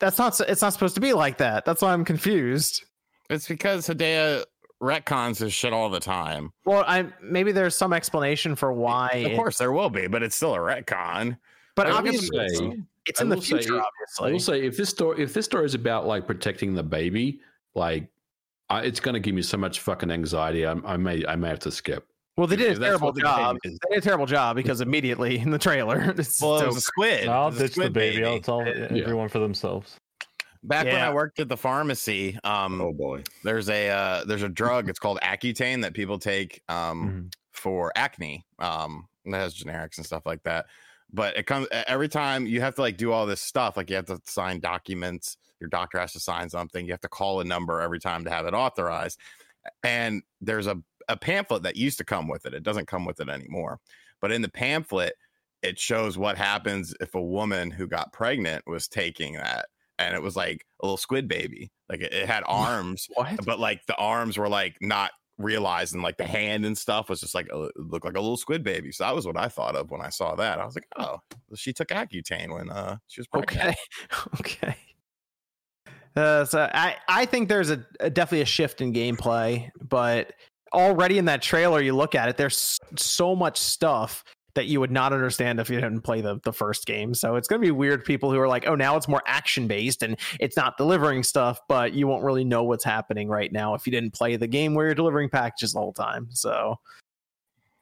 That's 0.00 0.18
not. 0.18 0.40
It's 0.40 0.60
not 0.60 0.72
supposed 0.72 0.96
to 0.96 1.00
be 1.00 1.12
like 1.12 1.38
that. 1.38 1.64
That's 1.64 1.82
why 1.82 1.92
I'm 1.92 2.04
confused. 2.04 2.82
It's 3.30 3.46
because 3.46 3.86
Hideo 3.86 4.42
retcons 4.82 5.38
his 5.38 5.52
shit 5.52 5.72
all 5.72 5.88
the 5.90 6.00
time. 6.00 6.52
Well, 6.64 6.84
I 6.86 7.06
maybe 7.22 7.52
there's 7.52 7.76
some 7.76 7.92
explanation 7.92 8.54
for 8.54 8.72
why. 8.72 9.08
Of 9.26 9.32
it- 9.32 9.36
course 9.36 9.58
there 9.58 9.72
will 9.72 9.90
be, 9.90 10.06
but 10.06 10.22
it's 10.22 10.36
still 10.36 10.54
a 10.54 10.58
retcon. 10.58 11.38
but 11.74 11.86
I 11.86 11.90
obviously 11.92 12.38
it's, 12.38 12.58
say- 12.58 12.78
it's 13.06 13.20
I 13.20 13.24
in 13.24 13.28
the 13.30 13.36
will 13.36 13.42
say- 13.42 13.58
future. 13.58 13.74
I 13.74 13.76
will 13.76 13.84
obviously, 14.20 14.60
say 14.60 14.66
if 14.66 14.76
this 14.76 14.88
story 14.90 15.22
if 15.22 15.32
this 15.32 15.44
story 15.44 15.64
is 15.66 15.74
about 15.74 16.06
like 16.06 16.26
protecting 16.26 16.74
the 16.74 16.82
baby, 16.82 17.40
like 17.74 18.08
I, 18.70 18.80
it's 18.82 19.00
going 19.00 19.12
to 19.14 19.20
give 19.20 19.34
me 19.34 19.42
so 19.42 19.56
much 19.58 19.80
fucking 19.80 20.10
anxiety. 20.10 20.64
I, 20.66 20.72
I 20.84 20.96
may 20.96 21.24
I 21.26 21.36
may 21.36 21.48
have 21.48 21.58
to 21.60 21.70
skip. 21.70 22.06
Well, 22.36 22.48
they 22.48 22.56
did 22.56 22.76
a 22.76 22.80
terrible 22.80 23.08
what 23.08 23.14
the 23.14 23.20
job. 23.20 23.58
They 23.62 23.70
did 23.70 23.98
a 23.98 24.00
terrible 24.00 24.26
job 24.26 24.56
because 24.56 24.80
immediately 24.80 25.38
in 25.38 25.50
the 25.50 25.58
trailer, 25.58 26.12
it's 26.18 26.40
Well, 26.42 26.58
it 26.58 26.66
was 26.66 26.78
a 26.78 26.80
squid. 26.80 27.28
I'll 27.28 27.46
It 27.48 27.50
was 27.52 27.56
a 27.60 27.62
ditch 27.62 27.68
the 27.68 27.80
squid 27.82 27.92
baby. 27.92 28.24
I'll 28.24 28.40
tell 28.40 28.66
Yeah. 28.66 29.02
everyone 29.04 29.28
for 29.28 29.38
themselves. 29.38 29.96
Back 30.64 30.86
when 30.86 30.96
I 31.02 31.12
worked 31.12 31.40
at 31.40 31.48
the 31.48 31.56
pharmacy, 31.56 32.38
um, 32.42 32.80
Oh 32.80 32.92
boy. 32.92 33.22
there's 33.42 33.68
a 33.68 33.90
uh, 33.90 34.24
there's 34.24 34.42
a 34.42 34.48
drug. 34.48 34.88
It's 34.88 34.98
called 34.98 35.18
Accutane 35.22 35.82
that 35.82 35.92
people 35.94 36.18
take 36.18 36.62
um, 36.68 37.08
Mhm. 37.30 37.32
for 37.52 37.92
acne. 37.96 38.44
Um, 38.58 39.06
and 39.24 39.34
it 39.34 39.38
has 39.38 39.54
generics 39.54 39.96
and 39.98 40.06
stuff 40.06 40.24
like 40.26 40.42
that. 40.44 40.66
But 41.12 41.36
it 41.36 41.46
comes 41.46 41.68
every 41.70 42.08
time 42.08 42.46
you 42.46 42.60
have 42.62 42.74
to 42.76 42.80
like 42.80 42.96
do 42.96 43.12
all 43.12 43.26
this 43.26 43.40
stuff. 43.42 43.76
Like 43.76 43.90
you 43.90 43.96
have 43.96 44.06
to 44.06 44.20
sign 44.24 44.60
documents. 44.60 45.36
Your 45.60 45.68
doctor 45.68 45.98
has 45.98 46.12
to 46.14 46.20
sign 46.20 46.48
something. 46.50 46.84
You 46.86 46.92
have 46.92 47.00
to 47.02 47.08
call 47.08 47.40
a 47.40 47.44
number 47.44 47.80
every 47.80 48.00
time 48.00 48.24
to 48.24 48.30
have 48.30 48.46
it 48.46 48.54
authorized. 48.54 49.20
And 49.82 50.22
there's 50.40 50.66
a 50.66 50.82
a 51.08 51.16
pamphlet 51.18 51.62
that 51.64 51.76
used 51.76 51.98
to 51.98 52.04
come 52.04 52.26
with 52.28 52.46
it. 52.46 52.54
It 52.54 52.62
doesn't 52.62 52.86
come 52.88 53.04
with 53.04 53.20
it 53.20 53.28
anymore. 53.28 53.78
But 54.22 54.32
in 54.32 54.40
the 54.40 54.48
pamphlet, 54.48 55.12
it 55.60 55.78
shows 55.78 56.16
what 56.16 56.38
happens 56.38 56.94
if 57.00 57.14
a 57.14 57.22
woman 57.22 57.70
who 57.70 57.86
got 57.86 58.10
pregnant 58.14 58.66
was 58.66 58.88
taking 58.88 59.34
that. 59.34 59.66
And 59.98 60.14
it 60.14 60.22
was 60.22 60.36
like 60.36 60.64
a 60.82 60.86
little 60.86 60.96
squid 60.96 61.28
baby. 61.28 61.70
Like 61.88 62.00
it, 62.00 62.12
it 62.12 62.26
had 62.26 62.42
arms 62.46 63.08
what? 63.14 63.44
but 63.44 63.60
like 63.60 63.86
the 63.86 63.96
arms 63.96 64.36
were 64.36 64.48
like 64.48 64.76
not 64.80 65.10
realized 65.38 65.94
and 65.94 66.02
like 66.02 66.16
the 66.16 66.26
hand 66.26 66.64
and 66.64 66.78
stuff 66.78 67.08
was 67.08 67.20
just 67.20 67.34
like 67.34 67.48
a, 67.52 67.68
looked 67.76 68.04
like 68.04 68.16
a 68.16 68.20
little 68.20 68.36
squid 68.36 68.62
baby 68.62 68.92
so 68.92 69.02
that 69.02 69.12
was 69.16 69.26
what 69.26 69.36
i 69.36 69.48
thought 69.48 69.74
of 69.74 69.90
when 69.90 70.00
i 70.00 70.08
saw 70.08 70.36
that 70.36 70.60
i 70.60 70.64
was 70.64 70.76
like 70.76 70.86
oh 70.96 71.18
she 71.56 71.72
took 71.72 71.88
accutane 71.88 72.54
when 72.54 72.70
uh 72.70 72.96
she 73.06 73.20
was 73.20 73.26
pregnant. 73.26 73.60
Okay, 73.60 73.74
okay. 74.40 74.76
Uh, 76.16 76.44
so 76.44 76.70
I 76.72 76.96
I 77.08 77.26
think 77.26 77.48
there's 77.48 77.70
a, 77.70 77.84
a 78.00 78.10
definitely 78.10 78.42
a 78.42 78.46
shift 78.46 78.80
in 78.80 78.92
gameplay, 78.92 79.70
but 79.82 80.32
already 80.72 81.18
in 81.18 81.24
that 81.24 81.42
trailer, 81.42 81.80
you 81.80 81.94
look 81.94 82.14
at 82.14 82.28
it, 82.28 82.36
there's 82.36 82.78
so 82.96 83.34
much 83.34 83.58
stuff 83.58 84.22
that 84.54 84.66
you 84.66 84.80
would 84.80 84.90
not 84.90 85.12
understand 85.12 85.60
if 85.60 85.68
you 85.68 85.76
didn't 85.76 86.02
play 86.02 86.20
the, 86.20 86.40
the 86.44 86.52
first 86.52 86.86
game. 86.86 87.14
So 87.14 87.36
it's 87.36 87.48
going 87.48 87.60
to 87.60 87.66
be 87.66 87.72
weird 87.72 88.04
people 88.04 88.30
who 88.30 88.38
are 88.38 88.48
like, 88.48 88.66
oh, 88.66 88.74
now 88.74 88.96
it's 88.96 89.08
more 89.08 89.22
action 89.26 89.66
based 89.66 90.02
and 90.02 90.16
it's 90.40 90.56
not 90.56 90.76
delivering 90.76 91.22
stuff, 91.22 91.60
but 91.68 91.92
you 91.92 92.06
won't 92.06 92.24
really 92.24 92.44
know 92.44 92.62
what's 92.62 92.84
happening 92.84 93.28
right 93.28 93.52
now 93.52 93.74
if 93.74 93.86
you 93.86 93.90
didn't 93.90 94.12
play 94.12 94.36
the 94.36 94.46
game 94.46 94.74
where 94.74 94.86
you're 94.86 94.94
delivering 94.94 95.28
packages 95.28 95.72
the 95.72 95.80
whole 95.80 95.92
time. 95.92 96.28
So 96.30 96.78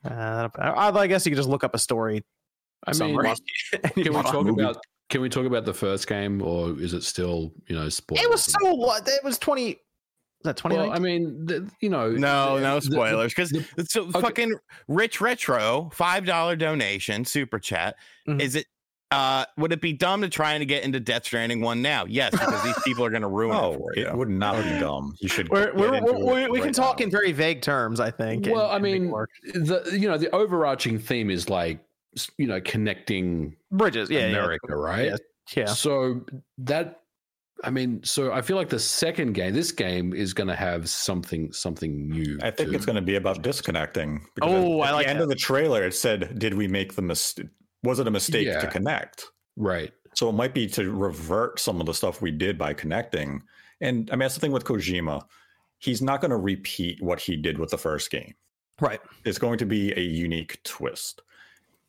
uh, 0.04 0.48
I, 0.58 0.90
I 0.90 1.06
guess 1.06 1.26
you 1.26 1.30
could 1.30 1.36
just 1.36 1.48
look 1.48 1.64
up 1.64 1.74
a 1.74 1.78
story. 1.78 2.24
I 2.86 2.92
mean, 2.94 3.16
can 3.20 3.34
we 3.96 4.04
talk 4.04 4.44
movie. 4.44 4.62
about 4.62 4.76
can 5.08 5.20
we 5.20 5.28
talk 5.28 5.44
about 5.44 5.64
the 5.64 5.74
first 5.74 6.08
game, 6.08 6.42
or 6.42 6.70
is 6.80 6.94
it 6.94 7.04
still 7.04 7.52
you 7.68 7.76
know 7.76 7.88
spoilers? 7.88 8.24
it 8.24 8.30
was 8.30 8.42
so 8.42 8.74
what? 8.74 9.06
It 9.06 9.22
was 9.22 9.38
20. 9.38 9.78
Was 10.44 10.54
that 10.54 10.56
20? 10.56 10.76
Well, 10.76 10.92
I 10.92 10.98
mean, 10.98 11.46
the, 11.46 11.70
you 11.80 11.88
know, 11.88 12.10
no 12.10 12.56
the- 12.56 12.62
no 12.62 12.80
spoilers 12.80 13.32
because 13.32 13.52
it's 13.76 13.92
so 13.92 14.02
okay. 14.02 14.20
fucking 14.20 14.54
rich 14.88 15.20
retro 15.20 15.90
five 15.92 16.26
dollar 16.26 16.56
donation 16.56 17.24
super 17.24 17.58
chat 17.58 17.96
Mhm. 18.26 18.40
is 18.40 18.56
it 18.56 18.66
uh 19.12 19.44
would 19.58 19.72
it 19.72 19.80
be 19.80 19.92
dumb 19.92 20.22
to 20.22 20.28
try 20.28 20.56
to 20.56 20.64
get 20.64 20.84
into 20.84 20.98
death 20.98 21.24
stranding 21.26 21.60
one 21.60 21.82
now 21.82 22.06
yes 22.06 22.30
because 22.32 22.62
these 22.64 22.74
people 22.84 23.04
are 23.04 23.10
going 23.10 23.22
to 23.22 23.28
ruin 23.28 23.54
it 23.56 23.60
No, 23.60 23.74
for 23.74 23.92
it 23.92 23.98
you 24.10 24.16
would 24.16 24.30
not 24.30 24.62
be 24.64 24.70
dumb. 24.80 25.14
You 25.20 25.28
should. 25.28 25.48
We're, 25.50 25.66
get 25.66 25.76
we're, 25.76 25.94
into 25.94 26.12
we're, 26.14 26.40
it 26.40 26.50
we 26.50 26.58
can 26.58 26.68
right 26.68 26.74
talk 26.74 26.98
now. 26.98 27.04
in 27.04 27.10
very 27.10 27.30
vague 27.32 27.60
terms, 27.60 28.00
I 28.00 28.10
think. 28.10 28.46
Well, 28.46 28.70
I 28.70 28.76
and 28.76 28.82
make 28.82 28.94
it 28.96 29.00
mean, 29.00 29.64
the 29.64 29.96
you 29.98 30.08
know 30.08 30.16
the 30.18 30.30
overarching 30.34 30.98
theme 30.98 31.30
is 31.30 31.48
like 31.50 31.78
you 32.38 32.46
know 32.46 32.60
connecting 32.62 33.54
bridges, 33.70 34.08
yeah, 34.10 34.20
America, 34.28 34.74
right? 34.74 35.06
yeah, 35.10 35.16
yeah. 35.54 35.66
So 35.66 36.24
that 36.58 37.01
I 37.64 37.70
mean, 37.70 38.02
so 38.02 38.32
I 38.32 38.42
feel 38.42 38.56
like 38.56 38.68
the 38.68 38.78
second 38.78 39.32
game, 39.34 39.54
this 39.54 39.72
game 39.72 40.12
is 40.12 40.34
going 40.34 40.48
to 40.48 40.56
have 40.56 40.88
something 40.88 41.52
something 41.52 42.08
new. 42.08 42.38
I 42.42 42.50
think 42.50 42.70
to- 42.70 42.74
it's 42.76 42.84
going 42.86 42.96
to 42.96 43.02
be 43.02 43.16
about 43.16 43.42
disconnecting. 43.42 44.26
Oh, 44.42 44.82
at 44.82 44.94
I 44.94 45.02
the 45.02 45.08
end 45.08 45.18
that. 45.20 45.24
of 45.24 45.28
the 45.28 45.34
trailer. 45.36 45.84
It 45.84 45.94
said, 45.94 46.38
"Did 46.38 46.54
we 46.54 46.66
make 46.68 46.94
the 46.94 47.02
mistake? 47.02 47.46
Was 47.84 47.98
it 48.00 48.06
a 48.06 48.10
mistake 48.10 48.46
Yeah. 48.46 48.60
to 48.60 48.66
connect?" 48.66 49.26
right. 49.56 49.92
So 50.14 50.28
it 50.28 50.32
might 50.32 50.52
be 50.52 50.66
to 50.68 50.92
revert 50.92 51.58
some 51.58 51.80
of 51.80 51.86
the 51.86 51.94
stuff 51.94 52.20
we 52.20 52.30
did 52.30 52.58
by 52.58 52.74
connecting. 52.74 53.42
And 53.80 54.10
I 54.10 54.14
mean, 54.14 54.20
that's 54.20 54.34
the 54.34 54.40
thing 54.40 54.52
with 54.52 54.64
Kojima. 54.64 55.22
He's 55.78 56.02
not 56.02 56.20
going 56.20 56.32
to 56.32 56.36
repeat 56.36 57.00
what 57.02 57.18
he 57.18 57.34
did 57.34 57.58
with 57.58 57.70
the 57.70 57.78
first 57.78 58.10
game. 58.10 58.34
Right. 58.78 59.00
It's 59.24 59.38
going 59.38 59.56
to 59.58 59.64
be 59.64 59.90
a 59.96 60.00
unique 60.00 60.62
twist. 60.64 61.22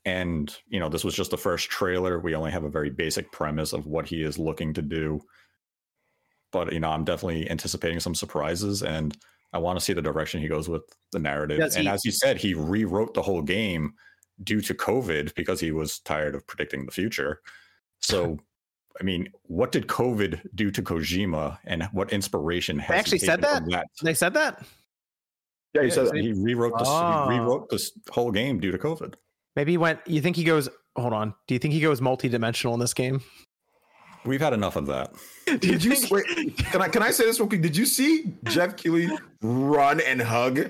And, 0.06 0.56
you 0.70 0.80
know, 0.80 0.88
this 0.88 1.04
was 1.04 1.16
just 1.16 1.32
the 1.32 1.38
first 1.38 1.70
trailer. 1.70 2.18
We 2.20 2.34
only 2.34 2.52
have 2.52 2.64
a 2.64 2.70
very 2.70 2.90
basic 2.90 3.30
premise 3.34 3.74
of 3.74 3.88
what 3.88 4.06
he 4.06 4.24
is 4.24 4.40
looking 4.40 4.74
to 4.76 4.82
do. 4.82 5.20
But, 6.54 6.72
you 6.72 6.80
know, 6.80 6.92
I'm 6.92 7.04
definitely 7.04 7.50
anticipating 7.50 8.00
some 8.00 8.16
surprises 8.16 8.84
and 8.84 9.18
I 9.52 9.58
want 9.58 9.78
to 9.78 9.84
see 9.84 9.94
the 9.94 10.02
direction 10.02 10.42
he 10.42 10.48
goes 10.48 10.70
with 10.70 10.84
the 11.12 11.20
narrative. 11.20 11.60
Does 11.60 11.76
and 11.76 11.84
he- 11.84 11.90
as 11.90 12.06
you 12.06 12.12
said, 12.12 12.38
he 12.38 12.54
rewrote 12.54 13.14
the 13.14 13.22
whole 13.22 13.42
game 13.42 13.94
due 14.44 14.62
to 14.62 14.74
COVID 14.74 15.36
because 15.36 15.60
he 15.60 15.72
was 15.72 16.00
tired 16.00 16.36
of 16.36 16.48
predicting 16.48 16.86
the 16.86 16.92
future. 16.92 17.42
So, 18.00 18.40
I 19.00 19.04
mean, 19.04 19.30
what 19.44 19.72
did 19.72 19.88
COVID 19.88 20.42
do 20.56 20.72
to 20.72 20.82
Kojima 20.82 21.58
and 21.66 21.84
what 21.92 22.14
inspiration 22.14 22.80
has 22.80 22.94
he 22.94 23.00
actually 23.00 23.20
said 23.20 23.42
taken 23.42 23.72
from 23.72 23.84
They 24.04 24.14
said 24.14 24.34
that. 24.36 24.64
Yeah, 25.74 25.84
he 25.84 25.90
said 25.90 26.08
so 26.08 26.14
he 26.14 26.34
rewrote 26.34 26.78
this. 26.78 26.88
Oh. 26.88 26.92
He 26.92 26.98
ah. 26.98 27.28
rewrote 27.30 27.70
this 27.70 27.92
whole 28.12 28.32
game 28.32 28.60
due 28.60 28.72
to 28.72 28.78
COVID. 28.78 29.16
Maybe 29.56 29.72
he 29.72 29.78
went. 29.78 30.00
You 30.06 30.22
think 30.22 30.36
he 30.36 30.44
goes? 30.44 30.70
Hold 30.96 31.14
on. 31.14 31.34
Do 31.48 31.56
you 31.56 31.60
think 31.60 31.74
he 31.74 31.80
goes 31.80 32.02
multi-dimensional 32.02 32.74
in 32.76 32.80
this 32.80 32.94
game? 32.94 33.22
We've 34.26 34.42
had 34.42 34.54
enough 34.54 34.76
of 34.76 34.86
that. 34.88 35.14
Did 35.60 35.84
you 35.84 35.96
wait, 36.10 36.58
can 36.58 36.82
I 36.82 36.88
can 36.88 37.04
I 37.04 37.12
say 37.12 37.26
this 37.26 37.40
real 37.40 37.48
quick? 37.48 37.62
Did 37.62 37.76
you 37.76 37.86
see 37.86 38.34
Jeff 38.46 38.78
Keighley 38.78 39.10
run 39.42 40.00
and 40.02 40.22
hug 40.22 40.70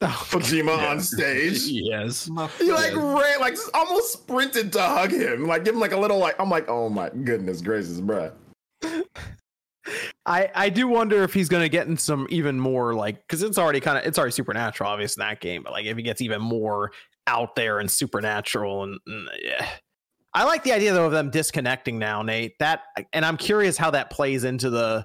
Kojima 0.00 0.90
on 0.90 1.00
stage? 1.00 1.64
Yes. 1.64 2.30
He 2.58 2.72
like 2.72 2.94
ran, 2.94 3.40
like 3.40 3.56
almost 3.74 4.12
sprinted 4.12 4.72
to 4.74 4.82
hug 4.82 5.10
him, 5.10 5.46
like 5.46 5.64
give 5.64 5.74
him 5.74 5.80
like 5.80 5.92
a 5.92 5.98
little 5.98 6.18
like. 6.18 6.36
I'm 6.38 6.50
like, 6.50 6.68
oh 6.68 6.88
my 6.88 7.10
goodness 7.10 7.60
gracious, 7.60 8.00
bruh. 8.00 8.32
I 10.26 10.50
I 10.54 10.68
do 10.68 10.86
wonder 10.86 11.24
if 11.24 11.34
he's 11.34 11.48
going 11.48 11.62
to 11.62 11.68
get 11.68 11.88
in 11.88 11.96
some 11.96 12.26
even 12.30 12.60
more 12.60 12.94
like 12.94 13.26
because 13.26 13.42
it's 13.42 13.58
already 13.58 13.80
kind 13.80 13.98
of 13.98 14.04
it's 14.04 14.18
already 14.18 14.32
supernatural 14.32 14.88
obvious 14.88 15.16
in 15.16 15.20
that 15.20 15.40
game, 15.40 15.62
but 15.62 15.72
like 15.72 15.86
if 15.86 15.96
he 15.96 16.02
gets 16.02 16.20
even 16.20 16.40
more 16.40 16.92
out 17.26 17.54
there 17.56 17.78
and 17.80 17.90
supernatural 17.90 18.84
and, 18.84 18.98
and 19.06 19.28
yeah. 19.42 19.68
I 20.34 20.44
like 20.44 20.64
the 20.64 20.72
idea 20.72 20.92
though 20.92 21.06
of 21.06 21.12
them 21.12 21.30
disconnecting 21.30 21.98
now, 21.98 22.22
Nate. 22.22 22.58
That 22.58 22.82
and 23.12 23.24
I'm 23.24 23.36
curious 23.36 23.76
how 23.76 23.90
that 23.90 24.10
plays 24.10 24.44
into 24.44 24.70
the 24.70 25.04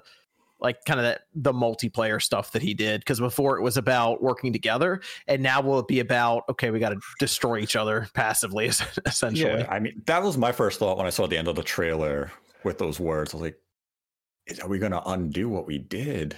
like 0.60 0.84
kind 0.84 0.98
of 0.98 1.04
that 1.04 1.22
the 1.34 1.52
multiplayer 1.52 2.20
stuff 2.20 2.52
that 2.52 2.62
he 2.62 2.74
did 2.74 3.00
because 3.00 3.20
before 3.20 3.58
it 3.58 3.62
was 3.62 3.76
about 3.76 4.22
working 4.22 4.52
together 4.52 5.00
and 5.28 5.40
now 5.42 5.60
will 5.60 5.78
it 5.78 5.86
be 5.86 6.00
about 6.00 6.42
okay 6.48 6.70
we 6.70 6.80
got 6.80 6.88
to 6.88 6.98
destroy 7.20 7.58
each 7.58 7.76
other 7.76 8.08
passively 8.12 8.66
essentially 9.06 9.60
Yeah, 9.60 9.66
I 9.70 9.78
mean, 9.78 10.02
that 10.06 10.22
was 10.22 10.36
my 10.36 10.50
first 10.50 10.80
thought 10.80 10.96
when 10.96 11.06
I 11.06 11.10
saw 11.10 11.26
the 11.28 11.38
end 11.38 11.46
of 11.46 11.54
the 11.54 11.62
trailer 11.62 12.32
with 12.64 12.78
those 12.78 12.98
words. 12.98 13.34
I 13.34 13.36
was 13.36 13.42
like, 13.42 14.62
"Are 14.62 14.68
we 14.68 14.78
going 14.78 14.92
to 14.92 15.02
undo 15.08 15.48
what 15.48 15.66
we 15.66 15.78
did?" 15.78 16.36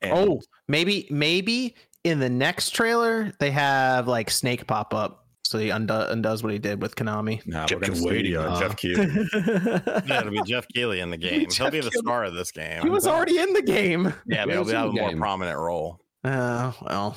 And 0.00 0.12
Oh, 0.12 0.40
maybe 0.68 1.06
maybe 1.10 1.74
in 2.04 2.18
the 2.18 2.30
next 2.30 2.70
trailer 2.70 3.32
they 3.38 3.50
have 3.50 4.08
like 4.08 4.30
Snake 4.30 4.66
pop 4.66 4.94
up, 4.94 5.21
so 5.52 5.58
he 5.58 5.70
undo- 5.70 6.06
undoes 6.08 6.42
what 6.42 6.52
he 6.52 6.58
did 6.58 6.82
with 6.82 6.96
Konami. 6.96 7.46
nah, 7.46 7.66
Kept 7.66 7.82
we're 7.82 7.86
going 7.86 7.92
you 7.92 7.94
to 7.94 8.00
see 8.00 8.08
waiting, 8.08 8.36
uh. 8.36 8.58
Jeff 8.58 8.76
Keighley. 8.76 9.06
yeah 10.06 10.20
it'll 10.20 10.30
be 10.32 10.42
jeff 10.42 10.66
keighley 10.74 10.98
in 11.00 11.10
the 11.10 11.16
game 11.28 11.48
he'll 11.50 11.70
be 11.70 11.78
the 11.80 11.90
Keighley. 11.90 12.02
star 12.02 12.24
of 12.24 12.34
this 12.34 12.50
game 12.50 12.82
he 12.82 12.88
was 12.90 13.06
already 13.06 13.38
in 13.38 13.52
the 13.52 13.62
game. 13.62 14.06
yeah 14.26 14.44
but 14.44 14.48
Yeah, 14.48 14.54
he'll 14.54 14.64
be 14.64 14.72
have 14.72 14.86
a 14.86 14.92
the 14.92 15.00
more 15.00 15.10
game. 15.10 15.18
prominent 15.18 15.58
role 15.58 16.00
Uh, 16.24 16.72
well, 16.82 17.16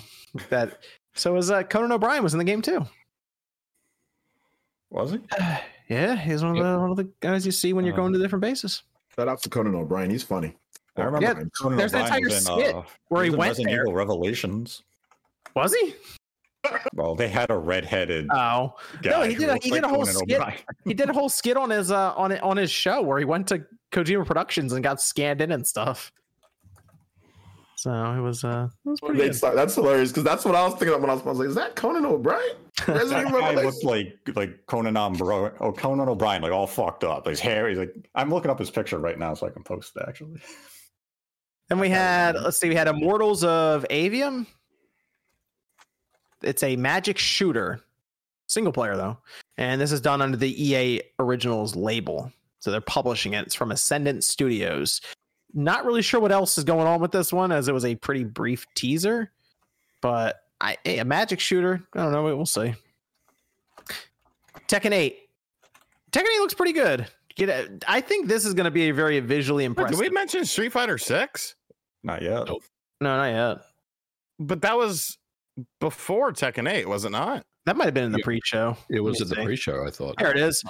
that 0.49 0.79
so 1.15 1.33
was 1.33 1.49
uh, 1.49 1.63
Conan 1.63 1.91
O'Brien 1.91 2.21
was 2.23 2.33
in 2.33 2.37
the 2.39 2.43
game 2.45 2.61
too. 2.61 2.85
Was 4.91 5.11
he? 5.11 5.19
Yeah, 5.87 6.15
he's 6.15 6.43
one 6.43 6.57
of 6.57 6.63
the 6.63 6.79
one 6.79 6.89
of 6.89 6.97
the 6.97 7.07
guys 7.19 7.45
you 7.45 7.51
see 7.51 7.71
when 7.71 7.85
you're 7.85 7.93
Uh, 7.93 7.97
going 7.97 8.11
to 8.13 8.17
different 8.17 8.41
bases. 8.41 8.81
Shout 9.15 9.27
out 9.27 9.39
to 9.43 9.49
Conan 9.51 9.75
O'Brien. 9.75 10.09
He's 10.09 10.23
funny. 10.23 10.55
I 10.97 11.03
remember 11.03 11.21
Yeah, 11.27 11.35
him. 11.35 11.51
Conan 11.61 11.77
there's 11.77 11.93
an 11.93 12.01
O'Brien 12.01 12.23
entire 12.23 12.35
was 12.35 12.45
skit 12.45 12.75
uh, 12.75 12.81
where 13.09 13.23
he 13.23 13.29
was 13.29 13.37
went 13.37 13.49
Resident 13.51 13.71
there. 13.75 13.81
Evil 13.83 13.93
Revelations. 13.93 14.81
Was 15.55 15.75
he? 15.75 15.93
Well, 16.93 17.15
they 17.15 17.27
had 17.27 17.49
a 17.49 17.57
redheaded 17.57 18.27
Oh, 18.31 18.75
guy. 19.01 19.09
no, 19.11 19.21
he 19.23 19.35
did 19.35 19.49
a- 19.49 19.53
looked 19.53 19.63
he 19.65 19.71
did 19.71 19.83
a 19.83 19.87
whole 19.89 20.05
skit. 20.05 20.41
He 20.85 20.93
did 20.93 21.09
a 21.09 21.13
whole 21.13 21.29
skit 21.29 21.57
on 21.57 21.69
his 21.69 21.91
uh 21.91 22.13
on 22.15 22.31
it 22.31 22.41
on 22.43 22.57
his 22.57 22.71
show 22.71 23.01
where 23.01 23.17
he 23.19 23.25
went 23.25 23.47
to 23.49 23.65
Kojima 23.91 24.25
Productions 24.25 24.73
and 24.73 24.83
got 24.83 25.01
scanned 25.01 25.41
in 25.41 25.51
and 25.51 25.65
stuff. 25.65 26.11
So 27.77 27.91
it 27.91 28.21
was 28.21 28.43
uh 28.43 28.67
it 28.85 28.89
was 28.89 28.99
pretty 28.99 29.17
good. 29.17 29.27
That's, 29.33 29.41
that's 29.41 29.75
hilarious 29.75 30.09
because 30.11 30.23
that's 30.23 30.45
what 30.45 30.55
I 30.55 30.63
was 30.63 30.73
thinking 30.75 30.95
of 30.95 31.01
when 31.01 31.09
I 31.09 31.13
was, 31.13 31.23
I 31.23 31.29
was 31.29 31.39
like, 31.39 31.47
is 31.49 31.55
that 31.55 31.75
Conan 31.75 32.05
O'Brien? 32.05 32.41
Resident 32.87 33.31
That 33.31 33.31
guy 33.31 33.47
Revelations? 33.53 33.83
looked 33.83 33.85
like 33.85 34.35
like 34.35 34.65
Conan 34.65 34.97
O'Brien, 34.97 35.51
oh 35.59 35.71
Conan 35.71 36.07
O'Brien, 36.09 36.41
like 36.41 36.51
all 36.51 36.67
fucked 36.67 37.03
up. 37.03 37.27
His 37.27 37.39
hair, 37.39 37.67
he's 37.69 37.77
like, 37.77 37.93
I'm 38.15 38.29
looking 38.29 38.49
up 38.49 38.59
his 38.59 38.71
picture 38.71 38.97
right 38.97 39.19
now 39.19 39.33
so 39.33 39.45
I 39.47 39.49
can 39.51 39.63
post 39.63 39.93
it 39.97 40.03
actually. 40.07 40.39
Then 41.69 41.79
we 41.79 41.89
had, 41.89 42.35
let's 42.35 42.59
see, 42.59 42.69
we 42.69 42.75
had 42.75 42.87
Immortals 42.87 43.43
of 43.43 43.85
Aveum. 43.89 44.45
It's 46.41 46.63
a 46.63 46.75
magic 46.75 47.17
shooter, 47.17 47.81
single 48.47 48.73
player 48.73 48.95
though, 48.95 49.17
and 49.57 49.79
this 49.79 49.91
is 49.91 50.01
done 50.01 50.21
under 50.21 50.37
the 50.37 50.63
EA 50.63 51.01
Originals 51.19 51.75
label. 51.75 52.31
So 52.59 52.71
they're 52.71 52.81
publishing 52.81 53.33
it. 53.33 53.45
It's 53.45 53.55
from 53.55 53.71
Ascendant 53.71 54.23
Studios. 54.23 55.01
Not 55.53 55.85
really 55.85 56.01
sure 56.01 56.19
what 56.19 56.31
else 56.31 56.57
is 56.57 56.63
going 56.63 56.87
on 56.87 56.99
with 56.99 57.11
this 57.11 57.31
one, 57.31 57.51
as 57.51 57.67
it 57.67 57.73
was 57.73 57.85
a 57.85 57.95
pretty 57.95 58.23
brief 58.23 58.65
teaser, 58.75 59.31
but 60.01 60.41
I, 60.59 60.77
hey, 60.83 60.99
a 60.99 61.05
magic 61.05 61.39
shooter. 61.39 61.81
I 61.93 61.99
don't 61.99 62.11
know. 62.11 62.23
We'll 62.23 62.45
see. 62.45 62.73
Tekken 64.67 64.91
8. 64.91 65.17
Tekken 66.11 66.21
8 66.21 66.39
looks 66.39 66.53
pretty 66.53 66.73
good. 66.73 67.07
Get 67.35 67.49
a, 67.49 67.69
I 67.87 68.01
think 68.01 68.27
this 68.27 68.45
is 68.45 68.53
going 68.53 68.65
to 68.65 68.71
be 68.71 68.89
a 68.89 68.93
very 68.93 69.19
visually 69.19 69.65
impressive. 69.65 69.97
Did 69.97 70.09
we 70.09 70.09
mention 70.09 70.45
Street 70.45 70.71
Fighter 70.71 70.97
Six? 70.97 71.55
Not 72.03 72.21
yet. 72.21 72.47
Nope. 72.47 72.63
no, 73.01 73.17
not 73.17 73.25
yet. 73.27 73.57
But 74.39 74.61
that 74.61 74.77
was 74.77 75.17
before 75.79 76.31
Tekken 76.33 76.69
8, 76.69 76.87
was 76.87 77.05
it 77.05 77.11
not? 77.11 77.43
That 77.65 77.77
might 77.77 77.85
have 77.85 77.93
been 77.93 78.03
in 78.05 78.11
the 78.11 78.19
pre-show. 78.23 78.77
It 78.89 78.99
was 78.99 79.19
Let 79.19 79.31
at 79.31 79.37
the 79.37 79.43
pre-show. 79.43 79.85
I 79.87 79.89
thought. 79.91 80.15
There 80.19 80.31
it 80.31 80.37
is. 80.37 80.63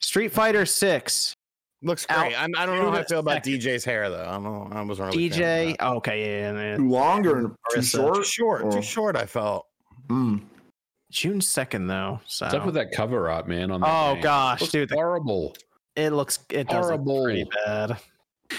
Street 0.00 0.28
Fighter 0.32 0.66
6. 0.66 1.34
Looks 1.82 2.06
great. 2.06 2.34
I, 2.34 2.44
I 2.44 2.66
don't 2.66 2.78
know 2.78 2.90
how 2.90 2.98
I 2.98 3.04
feel 3.04 3.20
about 3.20 3.38
2nd. 3.38 3.42
Dee 3.42 3.58
Jay's 3.58 3.84
hair 3.84 4.08
though. 4.10 4.24
I 4.26 4.32
don't 4.32 4.42
know. 4.44 4.68
I 4.72 4.82
wasn't 4.82 5.14
really 5.14 5.26
a 5.26 5.30
fan 5.30 5.32
of 5.32 5.34
Dee 5.34 5.38
Jay. 5.72 5.76
Oh, 5.80 5.94
okay, 5.96 6.20
yeah, 6.42 6.52
yeah, 6.52 6.70
yeah. 6.70 6.76
Too 6.76 6.88
long 6.88 7.26
or 7.26 7.42
too 7.42 7.56
Marisa. 7.80 7.90
short? 7.90 8.14
Too 8.16 8.24
short. 8.24 8.62
Or- 8.62 8.72
Too 8.72 8.82
short. 8.82 9.16
I 9.16 9.26
felt. 9.26 9.66
Mm. 10.08 10.42
June 11.12 11.38
2nd, 11.40 11.86
though. 11.88 12.20
So. 12.26 12.46
What's 12.46 12.54
up 12.54 12.66
with 12.66 12.74
that 12.74 12.92
cover 12.92 13.30
art, 13.30 13.46
man? 13.46 13.70
On 13.70 13.80
that 13.80 13.88
Oh 13.88 14.14
game? 14.14 14.22
gosh, 14.22 14.60
Looks 14.62 14.72
dude, 14.72 14.88
the- 14.88 14.94
horrible. 14.96 15.54
it 15.94 16.10
looks 16.10 16.40
it 16.50 16.68
does 16.68 16.90
look 16.90 17.04
pretty 17.24 17.46
bad. 17.64 17.96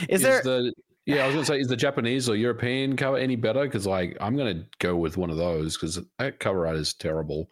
Is 0.10 0.22
there? 0.22 0.42
the 0.44 0.74
yeah? 1.08 1.24
I 1.24 1.26
was 1.28 1.36
gonna 1.36 1.46
say, 1.46 1.60
is 1.60 1.68
the 1.68 1.76
Japanese 1.76 2.30
or 2.30 2.36
European 2.36 2.96
cover 2.96 3.18
any 3.18 3.36
better? 3.36 3.64
Because 3.64 3.88
like, 3.88 4.16
I'm 4.22 4.38
gonna 4.38 4.66
go 4.80 4.96
with 4.96 5.18
one 5.18 5.30
of 5.32 5.38
those 5.38 5.76
because 5.76 6.00
that 6.20 6.40
cover 6.40 6.68
art 6.68 6.76
is 6.76 6.94
terrible. 6.94 7.50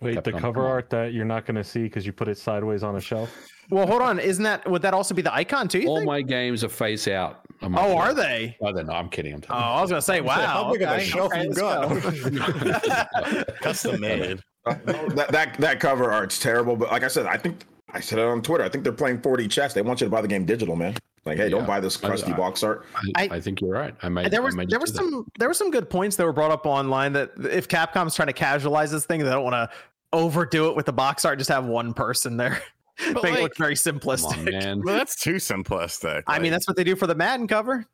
Wait, 0.00 0.22
the 0.24 0.32
cover 0.32 0.66
art 0.66 0.90
that 0.90 1.12
you're 1.12 1.24
not 1.24 1.46
going 1.46 1.54
to 1.54 1.62
see 1.62 1.84
because 1.84 2.04
you 2.04 2.12
put 2.12 2.26
it 2.26 2.36
sideways 2.36 2.82
on 2.82 2.96
a 2.96 3.00
shelf. 3.00 3.30
well, 3.70 3.86
hold 3.86 4.02
on. 4.02 4.18
Isn't 4.18 4.42
that 4.42 4.68
would 4.68 4.82
that 4.82 4.94
also 4.94 5.14
be 5.14 5.22
the 5.22 5.32
icon 5.32 5.68
too? 5.68 5.78
you 5.78 5.86
All 5.86 5.98
think? 5.98 6.08
my 6.08 6.22
games 6.22 6.64
are 6.64 6.68
face 6.68 7.06
out. 7.06 7.42
on 7.60 7.70
my 7.70 7.80
oh, 7.86 7.96
are 7.96 8.12
they? 8.12 8.56
Oh, 8.60 8.72
they're 8.72 8.82
not. 8.82 8.96
I'm 8.96 9.08
kidding. 9.08 9.32
I'm 9.32 9.42
Oh, 9.44 9.46
telling 9.46 9.62
I 9.62 9.80
was 9.80 9.90
gonna 9.90 10.02
say, 10.02 10.20
wow. 10.20 10.34
How 10.64 10.72
big 10.72 10.82
of 10.82 10.88
a 10.88 10.94
okay, 10.94 11.04
shelf 11.04 11.32
okay, 11.32 11.42
you 11.44 11.50
let's 11.50 11.60
got? 11.60 13.56
Custom 13.62 14.00
made. 14.00 14.40
That, 14.66 15.28
that 15.30 15.56
that 15.60 15.78
cover 15.78 16.10
art's 16.10 16.40
terrible, 16.40 16.74
but 16.74 16.90
like 16.90 17.04
I 17.04 17.08
said, 17.08 17.26
I 17.26 17.36
think 17.36 17.64
I 17.92 18.00
said 18.00 18.18
it 18.18 18.24
on 18.24 18.42
Twitter. 18.42 18.64
I 18.64 18.68
think 18.68 18.82
they're 18.82 18.92
playing 18.92 19.20
4D 19.20 19.48
chess. 19.52 19.72
They 19.72 19.82
want 19.82 20.00
you 20.00 20.06
to 20.06 20.10
buy 20.10 20.20
the 20.20 20.26
game 20.28 20.44
digital, 20.44 20.74
man. 20.74 20.96
Like, 21.24 21.36
hey, 21.36 21.48
don't 21.48 21.66
buy 21.66 21.78
this 21.78 21.96
crusty 21.96 22.32
I- 22.32 22.36
box 22.36 22.62
art. 22.62 22.84
I, 23.16 23.22
I- 23.24 23.36
I 23.36 23.40
think 23.40 23.60
you're 23.60 23.70
right. 23.70 23.94
I 24.02 24.08
made. 24.08 24.30
there 24.30 24.42
was 24.42 24.54
I 24.54 24.58
made 24.58 24.70
there 24.70 24.78
you 24.78 24.82
was 24.82 24.92
that. 24.92 24.98
some 24.98 25.26
there 25.38 25.48
were 25.48 25.54
some 25.54 25.70
good 25.70 25.88
points 25.88 26.16
that 26.16 26.24
were 26.24 26.32
brought 26.32 26.50
up 26.50 26.66
online 26.66 27.12
that 27.12 27.30
if 27.50 27.68
Capcom's 27.68 28.14
trying 28.16 28.28
to 28.28 28.32
casualize 28.34 28.90
this 28.90 29.06
thing, 29.06 29.20
they 29.22 29.30
don't 29.30 29.44
want 29.44 29.54
to 29.54 29.70
overdo 30.12 30.68
it 30.68 30.76
with 30.76 30.86
the 30.86 30.92
box 30.92 31.24
art. 31.24 31.38
Just 31.38 31.50
have 31.50 31.64
one 31.64 31.94
person 31.94 32.36
there, 32.36 32.60
But, 33.12 33.22
make 33.22 33.24
it 33.24 33.30
like, 33.34 33.42
look 33.42 33.56
very 33.56 33.76
Come 33.76 33.94
on, 33.94 34.00
simplistic. 34.00 34.50
man. 34.52 34.82
Well, 34.84 34.96
that's 34.96 35.14
too 35.16 35.36
simplistic. 35.36 36.22
I 36.26 36.38
mean, 36.40 36.50
that's 36.50 36.66
what 36.66 36.76
they 36.76 36.84
do 36.84 36.96
for 36.96 37.06
the 37.06 37.14
Madden 37.14 37.46
cover. 37.46 37.86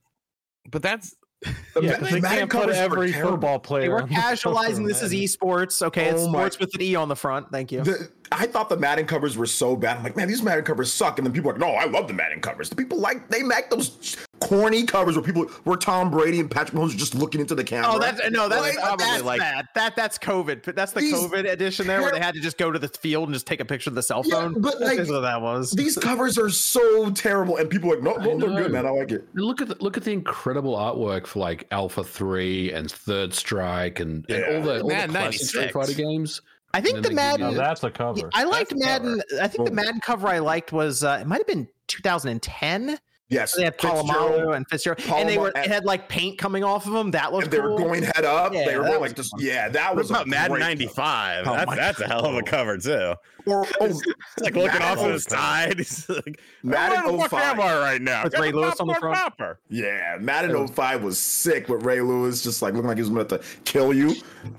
but 0.70 0.82
that's 0.82 1.14
The 1.42 1.54
Yeah, 1.82 1.92
Ma- 1.92 1.98
'cause 1.98 2.10
they 2.10 2.20
Madden 2.20 2.48
can't 2.48 2.50
put 2.50 2.70
every 2.70 3.12
terrible. 3.12 3.30
football 3.32 3.58
They 3.58 3.62
player. 3.68 3.90
were 3.92 4.02
on 4.02 4.08
the 4.08 4.14
casualizing 4.16 4.88
this 4.88 5.02
is 5.02 5.12
esports. 5.12 5.82
Okay, 5.82 6.06
it's 6.06 6.22
Oh 6.22 6.28
my- 6.28 6.38
sports 6.40 6.58
with 6.58 6.74
an 6.74 6.82
E 6.82 6.96
on 6.96 7.08
the 7.08 7.14
front. 7.14 7.52
Thank 7.52 7.70
you. 7.70 7.82
The, 7.84 8.10
I 8.32 8.46
thought 8.46 8.68
the 8.68 8.76
Madden 8.76 9.06
covers 9.06 9.36
were 9.36 9.46
so 9.46 9.74
bad. 9.76 9.96
I'm 9.98 10.02
like, 10.02 10.16
man, 10.16 10.28
these 10.28 10.42
Madden 10.42 10.64
covers 10.64 10.92
suck. 10.92 11.18
And 11.18 11.26
then 11.26 11.32
people 11.32 11.50
are 11.50 11.54
like, 11.54 11.60
no, 11.60 11.70
I 11.70 11.84
love 11.86 12.08
the 12.08 12.14
Madden 12.14 12.40
covers. 12.40 12.68
The 12.68 12.76
people 12.76 12.98
like 12.98 13.28
they 13.28 13.42
make 13.42 13.70
those 13.70 14.16
corny 14.40 14.84
covers 14.84 15.16
where 15.16 15.24
people 15.24 15.44
where 15.64 15.76
Tom 15.76 16.10
Brady 16.10 16.38
and 16.40 16.50
Patrick 16.50 16.74
Mahomes 16.78 16.94
are 16.94 16.98
just 16.98 17.14
looking 17.14 17.40
into 17.40 17.54
the 17.54 17.64
camera. 17.64 17.90
Oh, 17.92 17.98
that's 17.98 18.20
no, 18.30 18.48
that's, 18.48 18.62
Like, 18.62 18.76
probably 18.76 19.06
that's 19.06 19.22
like- 19.22 19.40
bad. 19.40 19.66
That 19.74 19.96
that's 19.96 20.18
COVID. 20.18 20.62
But 20.64 20.76
That's 20.76 20.92
the 20.92 21.00
These 21.00 21.14
COVID 21.14 21.50
edition 21.50 21.86
there, 21.86 22.02
where 22.02 22.12
they 22.12 22.20
had 22.20 22.34
to 22.34 22.40
just 22.40 22.58
go 22.58 22.70
to 22.70 22.78
the 22.78 22.88
field 22.88 23.28
and 23.28 23.34
just 23.34 23.46
take 23.46 23.60
a 23.60 23.64
picture 23.64 23.90
of 23.90 23.94
the 23.94 24.02
cell 24.02 24.22
phone. 24.22 24.30
Yeah, 24.32 24.40
phone. 24.52 24.60
but, 24.60 24.80
like, 24.80 24.98
what 24.98 25.20
that 25.20 25.40
was. 25.40 25.70
these 25.72 25.96
covers 25.96 26.38
are 26.38 26.50
so 26.50 27.10
terrible, 27.10 27.56
and 27.56 27.68
people 27.70 27.90
are 27.92 27.96
like, 28.00 28.04
no, 28.04 28.16
no, 28.16 28.38
they're 28.38 28.62
good, 28.62 28.72
man. 28.72 28.86
I 28.86 28.90
like 28.90 29.10
it. 29.12 29.26
And 29.34 29.44
look 29.44 29.60
at 29.60 29.68
the, 29.68 29.76
look 29.80 29.96
at 29.96 30.04
the 30.04 30.12
incredible 30.12 30.76
artwork 30.76 31.26
for 31.26 31.38
like 31.40 31.66
Alpha 31.70 32.04
Three 32.04 32.72
and 32.72 32.90
Third 32.90 33.32
Strike 33.34 34.00
and, 34.00 34.24
and 34.28 34.44
all 34.44 34.62
the 34.62 34.82
all 34.82 34.88
the 34.88 35.06
classic 35.08 35.46
Street 35.48 35.72
Fighter 35.72 35.94
games. 35.94 36.40
I 36.74 36.80
think 36.80 36.96
the 36.96 37.02
then 37.02 37.14
they 37.16 37.22
give 37.32 37.32
you 37.32 37.38
Now 37.38 37.50
Madden. 37.50 37.56
that's 37.56 37.84
a 37.84 37.90
cover. 37.90 38.30
I 38.34 38.44
liked 38.44 38.70
That's 38.70 38.80
the 38.80 38.86
Madden. 38.86 39.22
I 39.40 39.48
think 39.48 39.68
the 39.68 39.74
Madden 39.74 40.00
cover 40.00 40.28
I 40.28 40.38
liked 40.40 40.72
was 40.72 41.02
uh, 41.02 41.18
it 41.20 41.26
might 41.26 41.38
have 41.38 41.46
been 41.46 41.68
2010. 41.86 42.98
Yes, 43.30 43.54
They 43.54 43.64
had 43.64 43.74
Fitzgerald, 43.78 44.08
Polamalu 44.08 44.56
and 44.56 44.66
Fitzgerald, 44.70 45.00
and 45.00 45.28
they 45.28 45.34
Paloma- 45.36 45.40
were 45.54 45.60
it 45.62 45.66
had 45.70 45.84
like 45.84 46.08
paint 46.08 46.38
coming 46.38 46.64
off 46.64 46.86
of 46.86 46.92
them. 46.94 47.10
That 47.10 47.30
looked 47.30 47.44
and 47.44 47.52
they 47.52 47.60
were 47.60 47.76
going 47.76 48.02
head 48.02 48.24
up. 48.24 48.54
Yeah, 48.54 48.64
they 48.64 48.76
were 48.78 48.84
that 48.84 48.88
going 48.88 49.00
was 49.02 49.10
like 49.10 49.16
this. 49.16 49.28
fun. 49.28 49.40
Yeah, 49.42 49.68
that 49.68 49.94
was 49.94 50.08
about 50.10 50.26
Madden 50.28 50.58
95? 50.58 51.46
Oh 51.46 51.52
that's 51.52 51.66
my 51.66 51.76
that's 51.76 52.00
a 52.00 52.06
hell 52.06 52.24
of 52.24 52.36
a 52.36 52.42
cover 52.42 52.78
too. 52.78 53.14
Or, 53.56 53.66
oh, 53.80 53.84
It's 53.86 54.02
like 54.40 54.54
looking 54.56 54.82
off 54.82 54.98
to 54.98 55.08
the 55.08 55.14
oh 55.14 55.18
side. 55.18 55.80
It's 55.80 56.08
like, 56.08 56.40
Madden 56.62 57.04
where 57.16 57.24
the 57.24 57.28
fuck 57.28 57.40
05. 57.42 57.58
am 57.58 57.60
I 57.60 57.78
right 57.78 58.02
now? 58.02 58.24
With 58.24 58.38
Ray 58.38 58.52
Lewis 58.52 58.78
on 58.80 58.86
the 58.88 58.94
front. 58.94 59.16
popper. 59.16 59.60
Yeah, 59.70 60.16
Madden 60.20 60.66
05 60.68 61.02
was 61.02 61.18
sick 61.18 61.68
with 61.68 61.84
Ray 61.84 62.00
Lewis 62.00 62.42
just 62.42 62.62
like 62.62 62.74
looking 62.74 62.88
like 62.88 62.96
he 62.98 63.02
was 63.02 63.10
about 63.10 63.28
to 63.30 63.40
kill 63.64 63.92
you. 63.94 64.14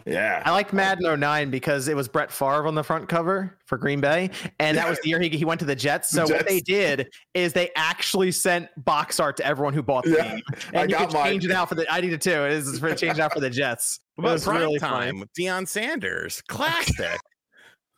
Yeah. 0.06 0.42
I 0.46 0.52
liked 0.52 0.74
Madden 0.74 1.20
09 1.20 1.50
because 1.52 1.88
it 1.88 1.96
was 1.96 2.08
Brett 2.08 2.32
Favre 2.32 2.68
on 2.68 2.76
the 2.76 2.84
front 2.84 3.08
cover 3.10 3.58
for 3.66 3.78
Green 3.78 4.02
Bay, 4.02 4.32
and 4.60 4.76
that 4.78 4.90
was 4.90 5.00
the 5.02 5.10
year 5.10 5.20
he, 5.20 5.30
he 5.30 5.46
went 5.46 5.60
to 5.60 5.66
the 5.66 5.76
Jets. 5.76 6.10
So 6.10 6.26
The 6.26 6.34
what 6.36 6.48
they 6.48 6.60
did 6.60 7.08
is 7.36 7.54
they 7.54 7.70
actually 7.76 8.32
sent 8.32 8.68
box 8.84 9.20
art 9.20 9.38
to 9.38 9.46
everyone 9.46 9.74
who 9.74 9.84
bought 9.84 10.06
the 10.06 10.12
Yeah, 10.18 10.24
game, 10.36 10.42
I 10.74 10.82
and 10.82 10.90
you 10.90 10.98
got 10.98 11.08
could 11.10 11.14
mine. 11.14 11.26
change 11.32 11.46
it 11.46 11.52
out 11.52 11.70
for 11.70 11.76
the. 11.76 11.92
I 11.92 12.02
did 12.02 12.14
it 12.14 12.22
too. 12.22 12.32
It 12.46 12.52
is 12.54 12.80
for 12.80 12.94
change 12.96 13.18
it 13.18 13.22
out 13.22 13.34
for 13.34 13.40
the 13.40 13.50
Jets. 13.50 14.00
What 14.16 14.24
It 14.24 14.26
about 14.26 14.34
was 14.34 14.44
prime 14.44 14.60
really 14.62 14.80
time 14.80 15.08
funny. 15.10 15.20
with 15.20 15.34
Deion 15.34 15.68
Sanders? 15.68 16.42
Classic. 16.48 17.20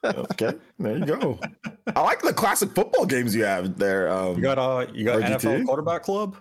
Okay, 0.03 0.53
there 0.79 0.97
you 0.97 1.05
go. 1.05 1.39
I 1.95 2.01
like 2.01 2.21
the 2.21 2.33
classic 2.33 2.71
football 2.73 3.05
games 3.05 3.35
you 3.35 3.43
have 3.43 3.77
there. 3.77 4.09
Um, 4.09 4.35
You 4.37 4.41
got 4.41 4.57
uh, 4.57 4.87
you 4.93 5.05
got 5.05 5.21
RGT? 5.21 5.39
NFL 5.39 5.65
quarterback 5.65 6.03
club. 6.03 6.37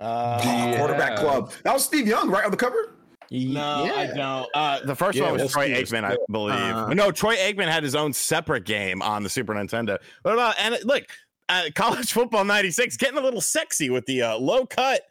Uh, 0.00 0.40
oh, 0.42 0.76
quarterback 0.76 1.16
club. 1.16 1.52
That 1.62 1.72
was 1.72 1.84
Steve 1.84 2.06
Young, 2.08 2.28
right 2.30 2.44
on 2.44 2.50
the 2.50 2.56
cover. 2.56 2.96
No, 3.30 3.60
I 3.84 4.06
don't. 4.14 4.48
Uh, 4.54 4.80
the 4.84 4.94
first 4.94 5.16
Yeah, 5.16 5.24
one 5.24 5.32
was 5.34 5.42
we'll 5.42 5.48
Troy 5.48 5.70
Aikman, 5.70 6.04
I 6.04 6.16
believe. 6.30 6.54
Uh, 6.54 6.92
no, 6.94 7.10
Troy 7.10 7.36
Aikman 7.36 7.68
had 7.70 7.82
his 7.82 7.94
own 7.94 8.12
separate 8.12 8.64
game 8.64 9.00
on 9.02 9.22
the 9.22 9.28
Super 9.30 9.54
Nintendo. 9.54 9.98
What 10.22 10.34
about 10.34 10.56
and 10.58 10.76
look, 10.84 11.04
uh, 11.48 11.64
college 11.74 12.12
football 12.12 12.44
'96 12.44 12.96
getting 12.96 13.18
a 13.18 13.20
little 13.22 13.40
sexy 13.40 13.88
with 13.90 14.04
the 14.06 14.22
uh, 14.22 14.36
low 14.36 14.66
cut 14.66 15.02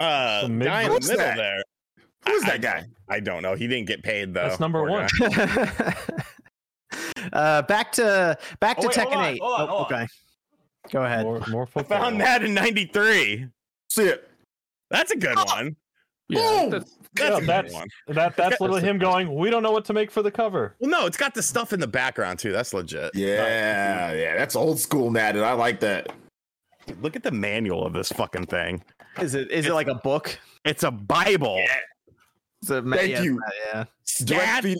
uh, 0.00 0.42
The 0.42 0.48
mid- 0.48 0.66
guy 0.66 0.82
in 0.82 0.88
the 0.88 0.94
Who's 0.94 1.08
middle 1.08 1.24
that? 1.24 1.36
there. 1.36 1.62
Who's 2.26 2.42
I- 2.44 2.50
that 2.50 2.60
guy? 2.62 2.84
I 3.08 3.20
don't 3.20 3.42
know. 3.42 3.54
He 3.54 3.66
didn't 3.68 3.86
get 3.86 4.02
paid 4.02 4.32
though. 4.32 4.48
That's 4.48 4.60
number 4.60 4.84
one. 4.84 5.06
guy. 7.32 7.38
uh, 7.38 7.62
back 7.62 7.92
to 7.92 8.38
back 8.60 8.76
Oh, 8.78 8.82
to 8.82 8.88
wait, 8.88 8.96
hold 8.96 9.08
Tekken 9.08 9.16
on, 9.16 9.24
8. 9.24 9.40
hold 9.40 9.52
on, 9.52 9.60
Oh, 9.60 9.66
hold 9.66 9.92
on. 9.92 10.02
okay, 10.02 10.06
go 10.90 11.04
ahead. 11.04 11.24
More, 11.24 11.40
more 11.48 11.68
I 11.76 11.82
found 11.82 12.20
that 12.20 12.42
in 12.44 12.54
'93. 12.54 13.46
See 13.88 14.04
it. 14.04 14.28
That's 14.90 15.10
a 15.12 15.16
good 15.16 15.36
one. 15.36 15.76
Yeah, 16.28 16.40
Boom! 16.62 16.70
that's, 16.70 16.96
That's 17.14 17.40
Yeah, 17.40 17.46
that's- 17.46 17.72
one. 17.74 17.88
That 18.08 18.36
that's 18.36 18.58
literally 18.60 18.80
him 18.82 18.98
going. 18.98 19.34
We 19.34 19.50
don't 19.50 19.62
know 19.62 19.72
what 19.72 19.84
to 19.86 19.92
make 19.92 20.10
for 20.10 20.22
the 20.22 20.30
cover. 20.30 20.76
Well, 20.80 20.90
no, 20.90 21.04
it's 21.06 21.16
got 21.18 21.34
the 21.34 21.42
stuff 21.42 21.72
in 21.74 21.80
the 21.80 21.86
background 21.86 22.38
too. 22.38 22.52
That's 22.52 22.72
legit. 22.72 23.10
Yeah, 23.14 24.12
yeah, 24.12 24.36
that's 24.36 24.56
old 24.56 24.78
school 24.80 25.10
Madden. 25.10 25.42
I 25.44 25.52
like 25.52 25.80
that. 25.80 26.08
Look 27.02 27.16
at 27.16 27.22
the 27.22 27.30
manual 27.30 27.84
of 27.86 27.92
this 27.92 28.10
fucking 28.12 28.46
thing. 28.46 28.82
Is 29.20 29.34
it 29.34 29.50
is 29.50 29.66
it 29.66 29.72
like 29.74 29.88
a 29.88 29.94
book? 29.96 30.38
It's 30.64 30.84
a 30.84 30.90
Bible. 30.90 31.60
Is 32.62 32.70
it, 32.70 32.84
Thank 32.84 33.10
yeah, 33.10 33.22
you. 33.22 33.40
Yeah. 33.74 33.84
Direct 34.24 34.46
Stats, 34.46 34.62
feed. 34.62 34.78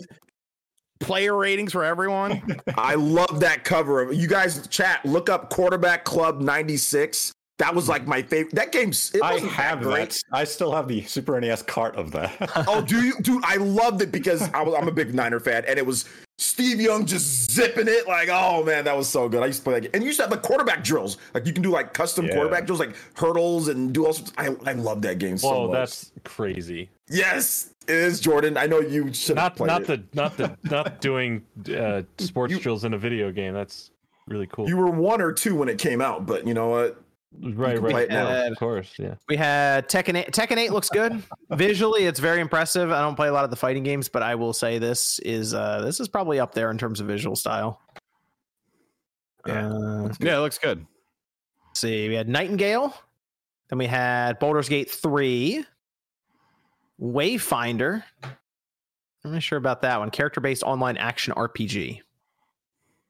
Player 1.03 1.35
ratings 1.35 1.71
for 1.71 1.83
everyone. 1.83 2.59
I 2.77 2.95
love 2.95 3.39
that 3.41 3.63
cover. 3.63 4.01
of 4.01 4.13
You 4.13 4.27
guys 4.27 4.67
chat, 4.67 5.05
look 5.05 5.29
up 5.29 5.49
quarterback 5.49 6.03
club 6.03 6.41
96. 6.41 7.33
That 7.59 7.75
was 7.75 7.87
like 7.87 8.07
my 8.07 8.23
favorite. 8.23 8.55
That 8.55 8.71
game's 8.71 9.13
it 9.13 9.21
I 9.21 9.39
have 9.39 9.79
that 9.81 9.85
great. 9.85 10.09
that. 10.09 10.23
I 10.31 10.43
still 10.43 10.71
have 10.71 10.87
the 10.87 11.03
Super 11.03 11.39
NES 11.39 11.61
cart 11.61 11.95
of 11.95 12.11
that. 12.11 12.35
Oh, 12.67 12.81
do 12.81 13.01
you, 13.01 13.13
dude? 13.21 13.43
I 13.45 13.57
loved 13.57 14.01
it 14.01 14.11
because 14.11 14.41
I 14.53 14.63
was, 14.63 14.73
I'm 14.75 14.87
a 14.87 14.91
big 14.91 15.13
Niner 15.13 15.39
fan, 15.39 15.63
and 15.67 15.77
it 15.77 15.85
was 15.85 16.05
Steve 16.37 16.81
Young 16.81 17.05
just 17.05 17.51
zipping 17.51 17.87
it. 17.87 18.07
Like, 18.07 18.29
oh 18.31 18.63
man, 18.63 18.85
that 18.85 18.97
was 18.97 19.07
so 19.07 19.29
good. 19.29 19.43
I 19.43 19.45
used 19.47 19.59
to 19.59 19.63
play 19.63 19.73
that 19.75 19.81
game, 19.81 19.91
and 19.93 20.03
you 20.03 20.07
used 20.07 20.17
to 20.19 20.23
have 20.23 20.31
like 20.31 20.41
quarterback 20.41 20.83
drills. 20.83 21.17
Like 21.33 21.45
you 21.45 21.53
can 21.53 21.61
do 21.61 21.69
like 21.69 21.93
custom 21.93 22.25
Yeah. 22.25 22.33
quarterback 22.35 22.65
drills, 22.65 22.79
like 22.79 22.95
hurdles 23.15 23.67
and 23.67 23.93
do 23.93 24.05
all 24.05 24.13
sorts. 24.13 24.33
I 24.37 24.55
I 24.65 24.73
love 24.73 25.01
that 25.03 25.19
game 25.19 25.37
so 25.37 25.47
Whoa, 25.49 25.67
much. 25.67 25.73
that's 25.75 26.11
crazy. 26.23 26.89
yes, 27.09 27.73
it 27.87 27.95
is 27.95 28.19
Jordan. 28.19 28.57
I 28.57 28.65
know 28.65 28.79
you 28.79 29.13
should 29.13 29.37
have 29.37 29.59
Not 29.59 29.67
not 29.67 29.81
it. 29.83 29.87
the 29.87 30.03
not 30.15 30.37
the 30.37 30.57
not 30.69 31.01
doing 31.01 31.43
uh, 31.75 32.01
sports 32.17 32.53
You- 32.53 32.59
drills 32.59 32.83
in 32.83 32.93
a 32.93 32.97
video 32.97 33.31
game. 33.31 33.53
That's 33.53 33.91
really 34.27 34.47
cool. 34.47 34.67
You 34.67 34.77
were 34.77 34.89
one 34.89 35.21
or 35.21 35.31
two 35.33 35.55
when 35.55 35.69
it 35.69 35.77
came 35.77 36.01
out, 36.01 36.25
but 36.25 36.47
you 36.47 36.53
know 36.55 36.69
what? 36.69 37.02
Right, 37.41 37.75
can 37.75 37.83
right. 37.83 38.03
it 38.03 38.09
now. 38.09 38.29
Yeah, 38.29 38.47
of 38.47 38.57
course, 38.57 38.93
yeah. 38.97 39.15
We 39.27 39.35
had 39.35 39.89
Tekken 39.89 40.15
8. 40.15 40.31
Tekken 40.31 40.57
8 40.57 40.71
looks 40.71 40.89
good. 40.89 41.21
Visually, 41.51 42.05
it's 42.05 42.19
very 42.19 42.41
impressive. 42.41 42.91
I 42.91 43.01
don't 43.01 43.15
play 43.15 43.27
a 43.27 43.33
lot 43.33 43.43
of 43.43 43.49
the 43.49 43.55
fighting 43.55 43.83
games, 43.83 44.09
but 44.09 44.23
I 44.23 44.35
will 44.35 44.53
say 44.53 44.79
this 44.79 45.19
is 45.19 45.53
uh 45.53 45.81
this 45.81 45.99
is 45.99 46.07
probably 46.07 46.39
up 46.39 46.53
there 46.53 46.71
in 46.71 46.77
terms 46.77 46.99
of 46.99 47.07
visual 47.07 47.35
style. 47.35 47.81
Yeah. 49.45 49.69
Uh, 49.69 50.13
yeah, 50.19 50.37
it 50.37 50.41
looks 50.41 50.57
good. 50.57 50.85
let's 51.67 51.79
see, 51.79 52.07
we 52.07 52.15
had 52.15 52.29
Nightingale. 52.29 52.93
Then 53.69 53.79
we 53.79 53.87
had 53.87 54.39
Baldur's 54.39 54.69
Gate 54.69 54.89
3. 54.89 55.65
Wayfinder. 57.01 58.03
I'm 59.25 59.31
not 59.31 59.43
sure 59.43 59.57
about 59.57 59.81
that 59.81 59.99
one. 59.99 60.09
Character-based 60.09 60.63
online 60.63 60.97
action 60.97 61.33
RPG. 61.33 62.01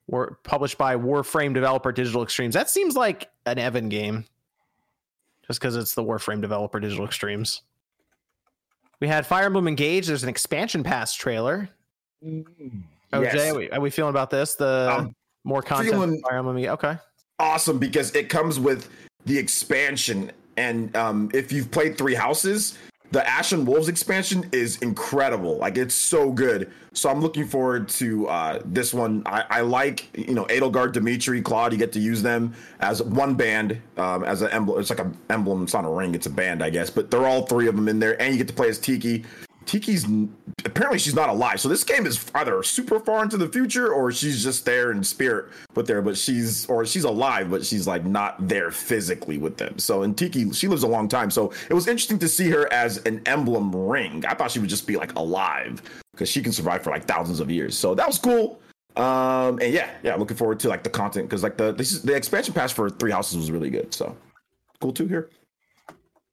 War, 0.06 0.38
published 0.42 0.76
by 0.78 0.96
Warframe 0.96 1.54
developer 1.54 1.90
Digital 1.92 2.22
Extremes. 2.22 2.54
That 2.54 2.68
seems 2.70 2.94
like 2.96 3.30
an 3.46 3.58
Evan 3.58 3.88
game. 3.88 4.24
Just 5.46 5.60
because 5.60 5.76
it's 5.76 5.94
the 5.94 6.02
Warframe 6.02 6.40
developer 6.40 6.80
Digital 6.80 7.04
Extremes. 7.04 7.62
We 9.00 9.08
had 9.08 9.26
Fire 9.26 9.44
Emblem 9.46 9.68
Engage. 9.68 10.06
There's 10.06 10.22
an 10.22 10.28
expansion 10.28 10.82
pass 10.82 11.14
trailer. 11.14 11.68
OJ, 12.24 12.44
Yes. 13.12 13.52
are, 13.52 13.54
we, 13.58 13.70
are 13.70 13.80
we 13.80 13.90
feeling 13.90 14.10
about 14.10 14.30
this? 14.30 14.54
The 14.54 14.88
I'm 14.98 15.14
more 15.44 15.62
content. 15.62 16.22
Fire 16.28 16.38
Emblem. 16.38 16.56
Okay. 16.58 16.96
awesome 17.38 17.78
because 17.78 18.14
it 18.14 18.28
comes 18.28 18.58
with 18.58 18.88
the 19.26 19.36
expansion. 19.38 20.30
And 20.56 20.94
um, 20.96 21.30
if 21.34 21.52
you've 21.52 21.70
played 21.70 21.98
Three 21.98 22.14
Houses, 22.14 22.78
the 23.14 23.24
Ashen 23.30 23.64
Wolves 23.64 23.88
expansion 23.88 24.44
is 24.50 24.78
incredible. 24.78 25.56
Like 25.58 25.78
it's 25.78 25.94
so 25.94 26.32
good. 26.32 26.72
So 26.94 27.08
I'm 27.08 27.20
looking 27.20 27.46
forward 27.46 27.88
to 27.90 28.26
uh, 28.26 28.60
this 28.64 28.92
one. 28.92 29.22
I, 29.24 29.44
I 29.48 29.60
like 29.60 30.08
you 30.18 30.34
know 30.34 30.46
Edelgard, 30.46 30.92
Dimitri, 30.92 31.40
Claude. 31.40 31.72
You 31.72 31.78
get 31.78 31.92
to 31.92 32.00
use 32.00 32.22
them 32.22 32.54
as 32.80 33.00
one 33.04 33.36
band, 33.36 33.80
um, 33.98 34.24
as 34.24 34.42
an 34.42 34.50
emblem. 34.50 34.80
It's 34.80 34.90
like 34.90 34.98
an 34.98 35.16
emblem. 35.30 35.62
It's 35.62 35.74
not 35.74 35.84
a 35.84 35.88
ring. 35.88 36.16
It's 36.16 36.26
a 36.26 36.30
band, 36.30 36.60
I 36.60 36.70
guess. 36.70 36.90
But 36.90 37.12
they're 37.12 37.26
all 37.26 37.46
three 37.46 37.68
of 37.68 37.76
them 37.76 37.86
in 37.86 38.00
there, 38.00 38.20
and 38.20 38.32
you 38.32 38.38
get 38.38 38.48
to 38.48 38.54
play 38.54 38.68
as 38.68 38.80
Tiki. 38.80 39.24
Tiki's 39.66 40.06
apparently 40.64 40.98
she's 40.98 41.14
not 41.14 41.28
alive. 41.28 41.60
So 41.60 41.68
this 41.68 41.84
game 41.84 42.06
is 42.06 42.24
either 42.34 42.62
super 42.62 43.00
far 43.00 43.22
into 43.22 43.36
the 43.36 43.48
future 43.48 43.92
or 43.92 44.12
she's 44.12 44.42
just 44.42 44.64
there 44.64 44.90
in 44.92 45.02
spirit 45.02 45.46
but 45.74 45.86
there, 45.86 46.02
but 46.02 46.16
she's 46.16 46.66
or 46.66 46.86
she's 46.86 47.04
alive, 47.04 47.50
but 47.50 47.64
she's 47.64 47.86
like 47.86 48.04
not 48.04 48.48
there 48.48 48.70
physically 48.70 49.38
with 49.38 49.56
them. 49.56 49.78
So 49.78 50.02
and 50.02 50.16
Tiki, 50.16 50.50
she 50.52 50.68
lives 50.68 50.82
a 50.82 50.88
long 50.88 51.08
time. 51.08 51.30
So 51.30 51.52
it 51.68 51.74
was 51.74 51.86
interesting 51.86 52.18
to 52.20 52.28
see 52.28 52.48
her 52.50 52.72
as 52.72 52.98
an 52.98 53.22
emblem 53.26 53.74
ring. 53.74 54.24
I 54.26 54.34
thought 54.34 54.50
she 54.50 54.58
would 54.58 54.70
just 54.70 54.86
be 54.86 54.96
like 54.96 55.14
alive 55.16 55.82
because 56.12 56.28
she 56.28 56.42
can 56.42 56.52
survive 56.52 56.82
for 56.82 56.90
like 56.90 57.06
thousands 57.06 57.40
of 57.40 57.50
years. 57.50 57.76
So 57.76 57.94
that 57.94 58.06
was 58.06 58.18
cool. 58.18 58.60
Um 58.96 59.58
and 59.60 59.72
yeah, 59.72 59.90
yeah, 60.02 60.14
looking 60.14 60.36
forward 60.36 60.60
to 60.60 60.68
like 60.68 60.82
the 60.82 60.90
content 60.90 61.28
because 61.28 61.42
like 61.42 61.56
the 61.56 61.72
this 61.72 61.92
is 61.92 62.02
the 62.02 62.14
expansion 62.14 62.54
pass 62.54 62.70
for 62.70 62.88
Three 62.90 63.10
Houses 63.10 63.36
was 63.36 63.50
really 63.50 63.70
good. 63.70 63.92
So 63.92 64.16
cool 64.80 64.92
too 64.92 65.06
here. 65.06 65.30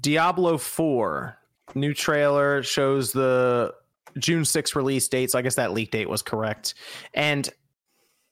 Diablo 0.02 0.58
4 0.58 1.38
new 1.76 1.94
trailer 1.94 2.64
shows 2.64 3.12
the 3.12 3.74
June 4.18 4.44
6th 4.44 4.76
release 4.76 5.08
date. 5.08 5.32
So 5.32 5.40
I 5.40 5.42
guess 5.42 5.56
that 5.56 5.72
leak 5.72 5.92
date 5.92 6.10
was 6.10 6.22
correct. 6.22 6.74
And 7.14 7.50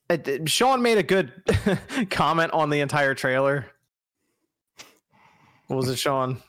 uh, 0.08 0.16
Sean 0.46 0.82
made 0.82 0.98
a 0.98 1.02
good 1.02 1.32
comment 2.10 2.52
on 2.52 2.70
the 2.70 2.80
entire 2.80 3.14
trailer. 3.14 3.66
What 5.68 5.76
was 5.76 5.88
it, 5.88 5.96
Sean? 5.96 6.42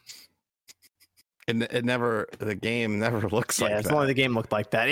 It, 1.47 1.61
it 1.71 1.85
never 1.85 2.27
the 2.39 2.55
game 2.55 2.99
never 2.99 3.21
looks 3.29 3.59
yeah, 3.59 3.67
like 3.67 3.75
it's 3.75 3.87
that. 3.87 3.93
only 3.93 4.07
the 4.07 4.13
game 4.13 4.33
looked 4.33 4.51
like 4.51 4.71
that. 4.71 4.87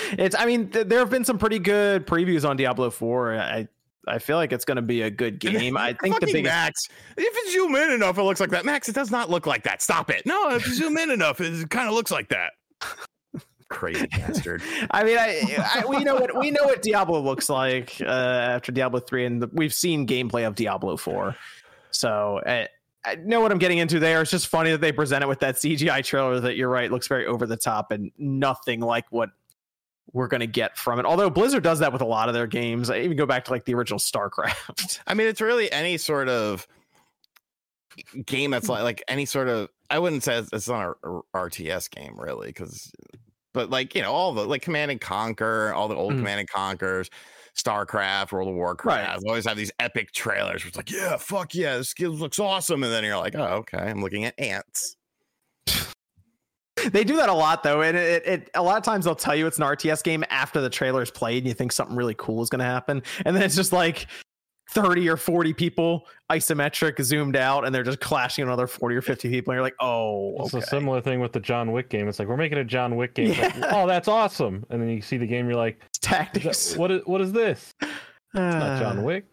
it's. 0.12 0.36
I 0.36 0.46
mean, 0.46 0.68
th- 0.68 0.86
there 0.86 0.98
have 1.00 1.10
been 1.10 1.24
some 1.24 1.38
pretty 1.38 1.58
good 1.58 2.06
previews 2.06 2.48
on 2.48 2.56
Diablo 2.56 2.90
Four. 2.90 3.34
I 3.34 3.68
I 4.08 4.18
feel 4.18 4.36
like 4.36 4.52
it's 4.52 4.64
going 4.64 4.76
to 4.76 4.82
be 4.82 5.02
a 5.02 5.10
good 5.10 5.38
game. 5.38 5.76
I 5.76 5.92
think 5.92 6.16
the 6.16 6.26
Fucking 6.26 6.32
biggest. 6.32 6.52
Max. 6.52 6.88
If 7.16 7.34
you 7.34 7.52
zoom 7.52 7.76
in 7.76 7.90
enough, 7.92 8.18
it 8.18 8.22
looks 8.22 8.40
like 8.40 8.50
that. 8.50 8.64
Max, 8.64 8.88
it 8.88 8.94
does 8.94 9.10
not 9.10 9.30
look 9.30 9.46
like 9.46 9.62
that. 9.64 9.80
Stop 9.80 10.10
it. 10.10 10.26
No, 10.26 10.50
if 10.50 10.66
you 10.66 10.74
zoom 10.74 10.98
in 10.98 11.10
enough, 11.10 11.40
it 11.40 11.70
kind 11.70 11.88
of 11.88 11.94
looks 11.94 12.10
like 12.10 12.28
that. 12.28 12.52
Crazy 13.68 14.06
bastard. 14.06 14.62
I 14.90 15.04
mean, 15.04 15.16
I, 15.18 15.82
I 15.82 15.84
we 15.86 16.04
know 16.04 16.16
what 16.16 16.38
we 16.38 16.50
know 16.50 16.64
what 16.64 16.82
Diablo 16.82 17.20
looks 17.20 17.48
like 17.48 17.96
uh, 18.02 18.04
after 18.04 18.70
Diablo 18.70 19.00
three, 19.00 19.24
and 19.24 19.40
the, 19.40 19.50
we've 19.52 19.72
seen 19.72 20.06
gameplay 20.06 20.46
of 20.46 20.54
Diablo 20.56 20.96
four. 20.98 21.36
So 21.90 22.40
I, 22.44 22.68
I 23.04 23.14
know 23.16 23.40
what 23.40 23.50
I'm 23.50 23.58
getting 23.58 23.78
into 23.78 23.98
there. 23.98 24.20
It's 24.20 24.30
just 24.30 24.48
funny 24.48 24.72
that 24.72 24.80
they 24.80 24.92
present 24.92 25.24
it 25.24 25.26
with 25.26 25.40
that 25.40 25.54
CGI 25.54 26.04
trailer 26.04 26.38
that 26.40 26.56
you're 26.56 26.68
right 26.68 26.90
looks 26.90 27.06
very 27.06 27.26
over 27.26 27.46
the 27.46 27.56
top 27.56 27.92
and 27.92 28.10
nothing 28.18 28.80
like 28.80 29.06
what 29.10 29.30
we're 30.12 30.28
going 30.28 30.40
to 30.40 30.46
get 30.46 30.76
from 30.76 30.98
it. 30.98 31.06
Although 31.06 31.30
Blizzard 31.30 31.62
does 31.62 31.78
that 31.78 31.92
with 31.92 32.02
a 32.02 32.06
lot 32.06 32.28
of 32.28 32.34
their 32.34 32.46
games. 32.46 32.90
I 32.90 32.98
even 33.00 33.16
go 33.16 33.26
back 33.26 33.44
to 33.46 33.50
like 33.50 33.64
the 33.64 33.74
original 33.74 33.98
StarCraft. 33.98 35.00
I 35.06 35.14
mean, 35.14 35.26
it's 35.26 35.40
really 35.40 35.70
any 35.72 35.96
sort 35.96 36.28
of 36.28 36.66
game 38.26 38.50
that's 38.50 38.68
like 38.68 38.82
like 38.82 39.02
any 39.08 39.24
sort 39.26 39.48
of. 39.48 39.68
I 39.90 39.98
wouldn't 39.98 40.22
say 40.22 40.38
it's, 40.38 40.50
it's 40.52 40.68
not 40.68 40.96
a 41.04 41.20
RTS 41.34 41.90
game 41.90 42.14
really, 42.18 42.48
because, 42.48 42.90
but 43.52 43.68
like 43.70 43.94
you 43.94 44.02
know 44.02 44.12
all 44.12 44.32
the 44.32 44.44
like 44.46 44.62
Command 44.62 44.90
and 44.90 45.00
Conquer, 45.00 45.72
all 45.74 45.88
the 45.88 45.94
old 45.94 46.14
Mhm. 46.14 46.18
Command 46.18 46.40
and 46.40 46.48
Conquers, 46.48 47.10
StarCraft, 47.56 48.32
World 48.32 48.48
of 48.48 48.54
Warcraft. 48.54 49.22
Always 49.26 49.44
have 49.46 49.56
these 49.56 49.72
epic 49.78 50.12
trailers. 50.12 50.62
Where 50.64 50.68
it's 50.68 50.76
like, 50.76 50.90
yeah, 50.90 51.16
fuck 51.18 51.54
yeah, 51.54 51.76
this 51.76 51.92
game 51.94 52.10
looks 52.12 52.38
awesome, 52.38 52.82
and 52.82 52.92
then 52.92 53.04
you're 53.04 53.18
like, 53.18 53.34
oh 53.34 53.58
okay, 53.58 53.78
I'm 53.78 54.02
looking 54.02 54.24
at 54.24 54.38
ants. 54.38 54.96
they 56.92 57.04
do 57.04 57.16
that 57.16 57.28
a 57.28 57.34
lot 57.34 57.62
though, 57.62 57.82
and 57.82 57.96
it, 57.96 58.26
it 58.26 58.50
a 58.54 58.62
lot 58.62 58.76
of 58.78 58.82
times 58.82 59.04
they'll 59.04 59.14
tell 59.14 59.36
you 59.36 59.46
it's 59.46 59.58
an 59.58 59.64
RTS 59.64 60.02
game 60.02 60.24
after 60.30 60.60
the 60.60 60.70
trailer's 60.70 61.10
played, 61.10 61.38
and 61.38 61.48
you 61.48 61.54
think 61.54 61.72
something 61.72 61.96
really 61.96 62.14
cool 62.16 62.42
is 62.42 62.48
going 62.48 62.60
to 62.60 62.64
happen, 62.64 63.02
and 63.24 63.36
then 63.36 63.42
it's 63.42 63.56
just 63.56 63.72
like. 63.72 64.06
30 64.70 65.06
or 65.10 65.18
40 65.18 65.52
people 65.52 66.06
isometric 66.30 67.02
zoomed 67.02 67.36
out 67.36 67.66
and 67.66 67.74
they're 67.74 67.82
just 67.82 68.00
clashing 68.00 68.42
another 68.44 68.66
40 68.66 68.96
or 68.96 69.02
50 69.02 69.28
people 69.28 69.50
and 69.50 69.56
you're 69.56 69.62
like 69.62 69.74
oh 69.80 70.34
It's 70.38 70.54
a 70.54 70.62
similar 70.62 71.02
thing 71.02 71.20
with 71.20 71.32
the 71.32 71.40
John 71.40 71.72
Wick 71.72 71.90
game. 71.90 72.08
It's 72.08 72.18
like 72.18 72.26
we're 72.26 72.38
making 72.38 72.56
a 72.56 72.64
John 72.64 72.96
Wick 72.96 73.14
game. 73.14 73.32
It's 73.32 73.38
like, 73.58 73.70
oh, 73.70 73.86
that's 73.86 74.08
awesome! 74.08 74.64
And 74.70 74.80
then 74.80 74.88
you 74.88 75.02
see 75.02 75.18
the 75.18 75.26
game, 75.26 75.46
you're 75.46 75.58
like, 75.58 75.78
It's 75.88 75.98
"Is 75.98 76.00
tactics 76.00 76.70
that- 76.70 76.78
what 76.78 76.90
is 76.90 77.02
what 77.04 77.20
is 77.20 77.32
this? 77.32 77.74
It's 77.82 77.90
not 78.32 78.78
John 78.80 79.02
Wick. 79.04 79.26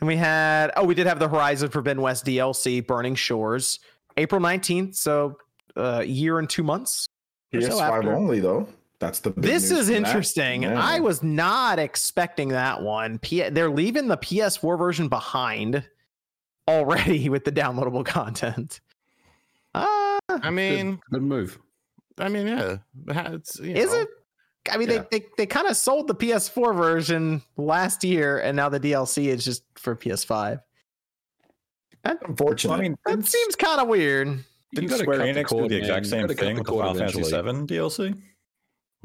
And 0.00 0.08
we 0.08 0.16
had 0.16 0.72
oh, 0.76 0.82
we 0.84 0.94
did 0.96 1.06
have 1.06 1.20
the 1.20 1.28
Horizon 1.28 1.68
Forbidden 1.70 2.02
West 2.02 2.24
DLC, 2.24 2.84
Burning 2.84 3.14
Shores, 3.14 3.78
April 4.16 4.40
nineteenth. 4.40 4.96
So 4.96 5.36
uh, 5.76 6.02
year 6.06 6.38
and 6.38 6.48
two 6.48 6.62
months. 6.62 7.08
PS5 7.54 7.80
after. 7.80 8.14
only 8.14 8.40
though. 8.40 8.68
That's 8.98 9.20
the 9.20 9.30
big 9.30 9.44
This 9.44 9.70
is 9.70 9.90
interesting. 9.90 10.62
Yeah. 10.62 10.80
I 10.82 11.00
was 11.00 11.22
not 11.22 11.78
expecting 11.78 12.48
that 12.48 12.80
one. 12.82 13.18
P- 13.18 13.48
they're 13.50 13.70
leaving 13.70 14.08
the 14.08 14.16
PS4 14.16 14.78
version 14.78 15.08
behind 15.08 15.84
already 16.66 17.28
with 17.28 17.44
the 17.44 17.52
downloadable 17.52 18.04
content. 18.06 18.80
Uh, 19.74 20.18
I 20.30 20.50
mean, 20.50 20.98
Good 21.12 21.22
move. 21.22 21.58
I 22.18 22.30
mean, 22.30 22.46
yeah, 22.46 22.78
it's, 23.08 23.60
you 23.60 23.74
is 23.74 23.92
know. 23.92 24.00
it? 24.00 24.08
I 24.72 24.78
mean, 24.78 24.88
Yeah. 24.88 25.04
they, 25.10 25.18
they, 25.18 25.26
they 25.36 25.46
kind 25.46 25.66
of 25.68 25.76
sold 25.76 26.08
the 26.08 26.14
PS4 26.14 26.74
version 26.74 27.42
last 27.58 28.02
year, 28.02 28.38
and 28.38 28.56
now 28.56 28.70
the 28.70 28.80
DLC 28.80 29.26
is 29.26 29.44
just 29.44 29.62
for 29.76 29.94
PS5. 29.94 30.58
unfortunate. 32.04 32.74
I 32.74 32.80
mean, 32.80 32.96
That 33.04 33.24
seems 33.26 33.56
kind 33.56 33.80
of 33.80 33.88
weird. 33.88 34.42
Didn't 34.74 34.90
Square 34.98 35.20
Enix 35.20 35.48
do 35.48 35.68
the 35.68 35.76
exact 35.76 36.10
man. 36.10 36.28
same 36.28 36.36
thing 36.36 36.58
with 36.58 36.66
Final 36.66 36.94
Fantasy. 36.94 37.22
VII 37.22 37.66
DLC? 37.66 38.14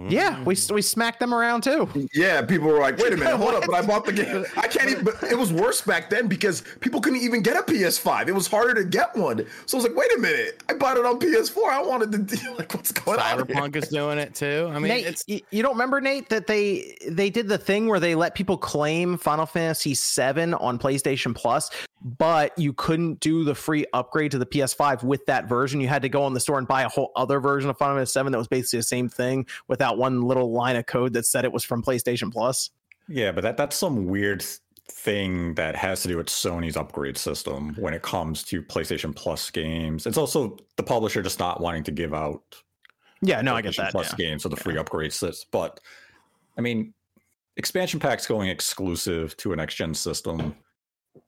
Yeah, 0.09 0.35
mm-hmm. 0.35 0.43
we 0.45 0.55
we 0.73 0.81
smacked 0.81 1.19
them 1.19 1.33
around 1.33 1.63
too. 1.63 1.89
Yeah, 2.13 2.41
people 2.41 2.67
were 2.67 2.79
like, 2.79 2.97
"Wait 2.97 3.13
a 3.13 3.17
minute, 3.17 3.37
hold 3.37 3.53
up!" 3.53 3.63
But 3.65 3.75
I 3.75 3.85
bought 3.85 4.05
the 4.05 4.13
game. 4.13 4.45
I 4.57 4.67
can't 4.67 4.89
even. 4.89 5.03
But 5.03 5.23
it 5.23 5.37
was 5.37 5.51
worse 5.51 5.81
back 5.81 6.09
then 6.09 6.27
because 6.27 6.63
people 6.79 7.01
couldn't 7.01 7.21
even 7.21 7.41
get 7.41 7.57
a 7.57 7.63
PS5. 7.63 8.27
It 8.27 8.33
was 8.33 8.47
harder 8.47 8.73
to 8.75 8.83
get 8.83 9.15
one. 9.15 9.45
So 9.65 9.77
I 9.77 9.81
was 9.81 9.89
like, 9.89 9.97
"Wait 9.97 10.11
a 10.15 10.19
minute! 10.19 10.63
I 10.69 10.73
bought 10.73 10.97
it 10.97 11.05
on 11.05 11.19
PS4. 11.19 11.69
I 11.69 11.81
wanted 11.81 12.11
to 12.11 12.35
do 12.35 12.53
like 12.57 12.73
what's 12.73 12.91
going 12.91 13.19
on?" 13.19 13.37
here?" 13.37 13.45
Cyberpunk 13.45 13.75
is 13.75 13.89
doing 13.89 14.17
it 14.17 14.35
too. 14.35 14.69
I 14.73 14.79
mean, 14.79 14.89
Nate, 14.89 15.05
it's 15.05 15.25
you 15.27 15.61
don't 15.61 15.73
remember 15.73 16.01
Nate 16.01 16.29
that 16.29 16.47
they 16.47 16.95
they 17.07 17.29
did 17.29 17.47
the 17.47 17.57
thing 17.57 17.87
where 17.87 17.99
they 17.99 18.15
let 18.15 18.35
people 18.35 18.57
claim 18.57 19.17
Final 19.17 19.45
Fantasy 19.45 19.93
VII 19.93 20.53
on 20.53 20.79
PlayStation 20.79 21.35
Plus, 21.35 21.69
but 22.03 22.57
you 22.57 22.73
couldn't 22.73 23.19
do 23.19 23.43
the 23.43 23.55
free 23.55 23.85
upgrade 23.93 24.31
to 24.31 24.37
the 24.37 24.45
PS5 24.45 25.03
with 25.03 25.25
that 25.27 25.47
version. 25.47 25.79
You 25.79 25.87
had 25.87 26.01
to 26.01 26.09
go 26.09 26.23
on 26.23 26.33
the 26.33 26.39
store 26.39 26.57
and 26.57 26.67
buy 26.67 26.83
a 26.83 26.89
whole 26.89 27.11
other 27.15 27.39
version 27.39 27.69
of 27.69 27.77
Final 27.77 27.95
Fantasy 27.97 28.19
VII 28.21 28.29
that 28.29 28.37
was 28.37 28.47
basically 28.47 28.79
the 28.79 28.83
same 28.83 29.09
thing 29.09 29.45
without 29.67 29.90
one 29.97 30.21
little 30.21 30.51
line 30.51 30.75
of 30.75 30.85
code 30.85 31.13
that 31.13 31.25
said 31.25 31.45
it 31.45 31.51
was 31.51 31.63
from 31.63 31.83
PlayStation 31.83 32.31
Plus. 32.31 32.69
Yeah, 33.07 33.31
but 33.31 33.41
that 33.41 33.57
that's 33.57 33.75
some 33.75 34.05
weird 34.05 34.43
thing 34.89 35.53
that 35.55 35.75
has 35.75 36.01
to 36.01 36.07
do 36.07 36.17
with 36.17 36.27
Sony's 36.27 36.75
upgrade 36.77 37.17
system 37.17 37.75
when 37.79 37.93
it 37.93 38.01
comes 38.01 38.43
to 38.43 38.61
PlayStation 38.61 39.15
Plus 39.15 39.49
games. 39.49 40.05
It's 40.05 40.17
also 40.17 40.57
the 40.75 40.83
publisher 40.83 41.21
just 41.21 41.39
not 41.39 41.61
wanting 41.61 41.83
to 41.83 41.91
give 41.91 42.13
out 42.13 42.41
Yeah, 43.21 43.41
no, 43.41 43.55
I 43.55 43.61
get 43.61 43.73
PlayStation 43.73 43.75
that. 43.77 43.91
Plus 43.91 44.09
yeah. 44.11 44.27
games, 44.27 44.43
so 44.43 44.49
the 44.49 44.57
free 44.57 44.77
upgrade 44.77 45.13
sits. 45.13 45.45
But 45.49 45.79
I 46.57 46.61
mean, 46.61 46.93
expansion 47.57 47.99
packs 47.99 48.27
going 48.27 48.49
exclusive 48.49 49.35
to 49.37 49.53
a 49.53 49.55
next 49.55 49.75
gen 49.75 49.93
system. 49.93 50.55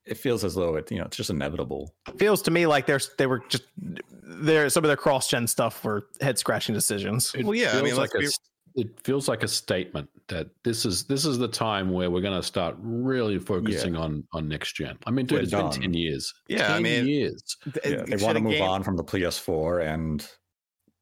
It 0.05 0.17
feels 0.17 0.43
as 0.43 0.55
though 0.55 0.75
it, 0.75 0.89
you 0.91 0.97
know, 0.99 1.05
it's 1.05 1.17
just 1.17 1.29
inevitable. 1.29 1.93
Feels 2.17 2.41
to 2.43 2.51
me 2.51 2.65
like 2.65 2.85
there's 2.85 3.11
they 3.17 3.27
were 3.27 3.43
just 3.49 3.63
there. 3.77 4.69
Some 4.69 4.83
of 4.83 4.87
their 4.89 4.97
cross 4.97 5.29
gen 5.29 5.47
stuff 5.47 5.83
were 5.83 6.07
head 6.21 6.37
scratching 6.39 6.73
decisions. 6.75 7.33
It 7.35 7.45
Well, 7.45 7.55
yeah, 7.55 7.77
I 7.77 7.81
mean, 7.81 7.95
like 7.95 8.13
let's 8.13 8.15
a 8.15 8.19
be- 8.19 8.25
s- 8.25 8.39
it 8.75 8.99
feels 9.03 9.27
like 9.27 9.43
a 9.43 9.47
statement 9.47 10.09
that 10.29 10.47
this 10.63 10.85
is 10.85 11.03
this 11.05 11.25
is 11.25 11.37
the 11.37 11.47
time 11.47 11.91
where 11.91 12.09
we're 12.09 12.21
going 12.21 12.39
to 12.39 12.45
start 12.45 12.75
really 12.79 13.37
focusing 13.39 13.95
on 13.95 14.23
on 14.33 14.47
next 14.47 14.73
gen. 14.73 14.97
I 15.05 15.11
mean, 15.11 15.25
dude, 15.25 15.37
We're 15.37 15.41
it's 15.43 15.51
done. 15.51 15.69
been 15.71 15.81
ten 15.81 15.93
years. 15.93 16.33
Yeah, 16.47 16.65
I 16.65 16.73
10 16.75 16.83
mean, 16.83 17.07
years. 17.07 17.57
Yeah, 17.85 18.03
they 18.03 18.15
want 18.23 18.37
to 18.37 18.43
move 18.43 18.61
on 18.61 18.83
from 18.83 18.97
the 18.97 19.03
PS4 19.03 19.85
and 19.93 20.27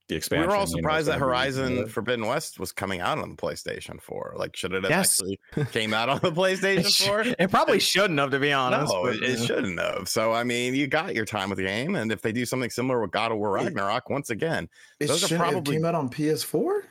the 0.09 0.15
expansion. 0.17 0.41
We 0.41 0.45
expansion. 0.45 0.49
were 0.49 0.55
all 0.55 0.65
you 0.67 0.75
know, 0.75 0.79
surprised 0.81 1.07
that 1.07 1.11
it's 1.13 1.19
gonna 1.21 1.25
Horizon 1.31 1.87
Forbidden 1.87 2.25
West 2.25 2.59
was 2.59 2.73
coming 2.73 2.99
out 2.99 3.17
on 3.19 3.29
the 3.29 3.35
PlayStation 3.37 4.01
4. 4.01 4.33
Like, 4.35 4.55
should 4.57 4.73
it 4.73 4.83
have 4.83 4.89
Yes. 4.91 5.21
actually 5.21 5.39
came 5.71 5.93
out 5.93 6.09
on 6.09 6.19
the 6.21 6.27
It, 6.27 6.33
PlayStation 6.35 6.89
sh- 6.93 7.07
4? 7.07 7.21
it 7.39 7.49
probably 7.49 7.79
shouldn't 7.79 8.19
have, 8.19 8.31
to 8.31 8.39
be 8.39 8.51
honest. 8.51 8.91
No, 8.91 9.03
but, 9.03 9.15
it, 9.15 9.23
it 9.23 9.39
yeah. 9.39 9.45
shouldn't 9.45 9.79
have. 9.79 10.09
So, 10.09 10.33
I 10.33 10.43
mean, 10.43 10.75
you 10.75 10.87
got 10.87 11.15
your 11.15 11.23
time 11.23 11.47
with 11.49 11.57
the 11.59 11.63
game, 11.63 11.95
and 11.95 12.11
if 12.11 12.21
they 12.21 12.33
do 12.33 12.45
something 12.45 12.69
similar 12.69 12.99
with 13.01 13.11
God 13.11 13.31
of 13.31 13.37
War 13.37 13.53
Wait. 13.53 13.63
Ragnarok, 13.65 14.09
once 14.09 14.29
again, 14.31 14.67
It 14.99 15.07
Those 15.07 15.23
are 15.23 15.27
shouldn't 15.27 15.45
have 15.45 15.51
probably- 15.53 15.75
came 15.77 15.85
out 15.85 15.95
on 15.95 16.09
PS4. 16.09 16.81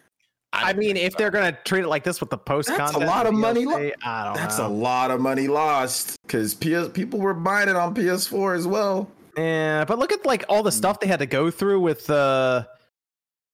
I 0.52 0.72
don't 0.72 0.80
mean, 0.80 0.96
if 0.96 1.12
so. 1.12 1.18
they're 1.18 1.30
gonna 1.30 1.56
treat 1.64 1.82
it 1.84 1.88
like 1.88 2.02
this 2.04 2.20
with 2.20 2.30
the 2.30 2.38
post 2.38 2.68
That's 2.68 2.94
a 2.94 2.98
lot 2.98 3.26
of 3.26 3.34
money 3.34 3.64
lo- 3.64 3.90
I 4.04 4.24
don't 4.24 4.34
That's 4.34 4.58
a 4.58 4.66
lot 4.68 5.10
of 5.10 5.20
money 5.20 5.46
lost 5.48 6.18
because 6.22 6.54
PS 6.54 6.88
people 6.92 7.20
were 7.20 7.34
buying 7.34 7.68
it 7.68 7.76
on 7.76 7.94
PS4 7.94 8.56
as 8.56 8.66
well. 8.66 9.08
Yeah, 9.36 9.84
but 9.84 9.98
look 9.98 10.12
at 10.12 10.26
like 10.26 10.44
all 10.48 10.62
the 10.62 10.72
stuff 10.72 10.98
they 11.00 11.06
had 11.06 11.20
to 11.20 11.26
go 11.26 11.50
through 11.50 11.80
with 11.80 12.10
uh 12.10 12.64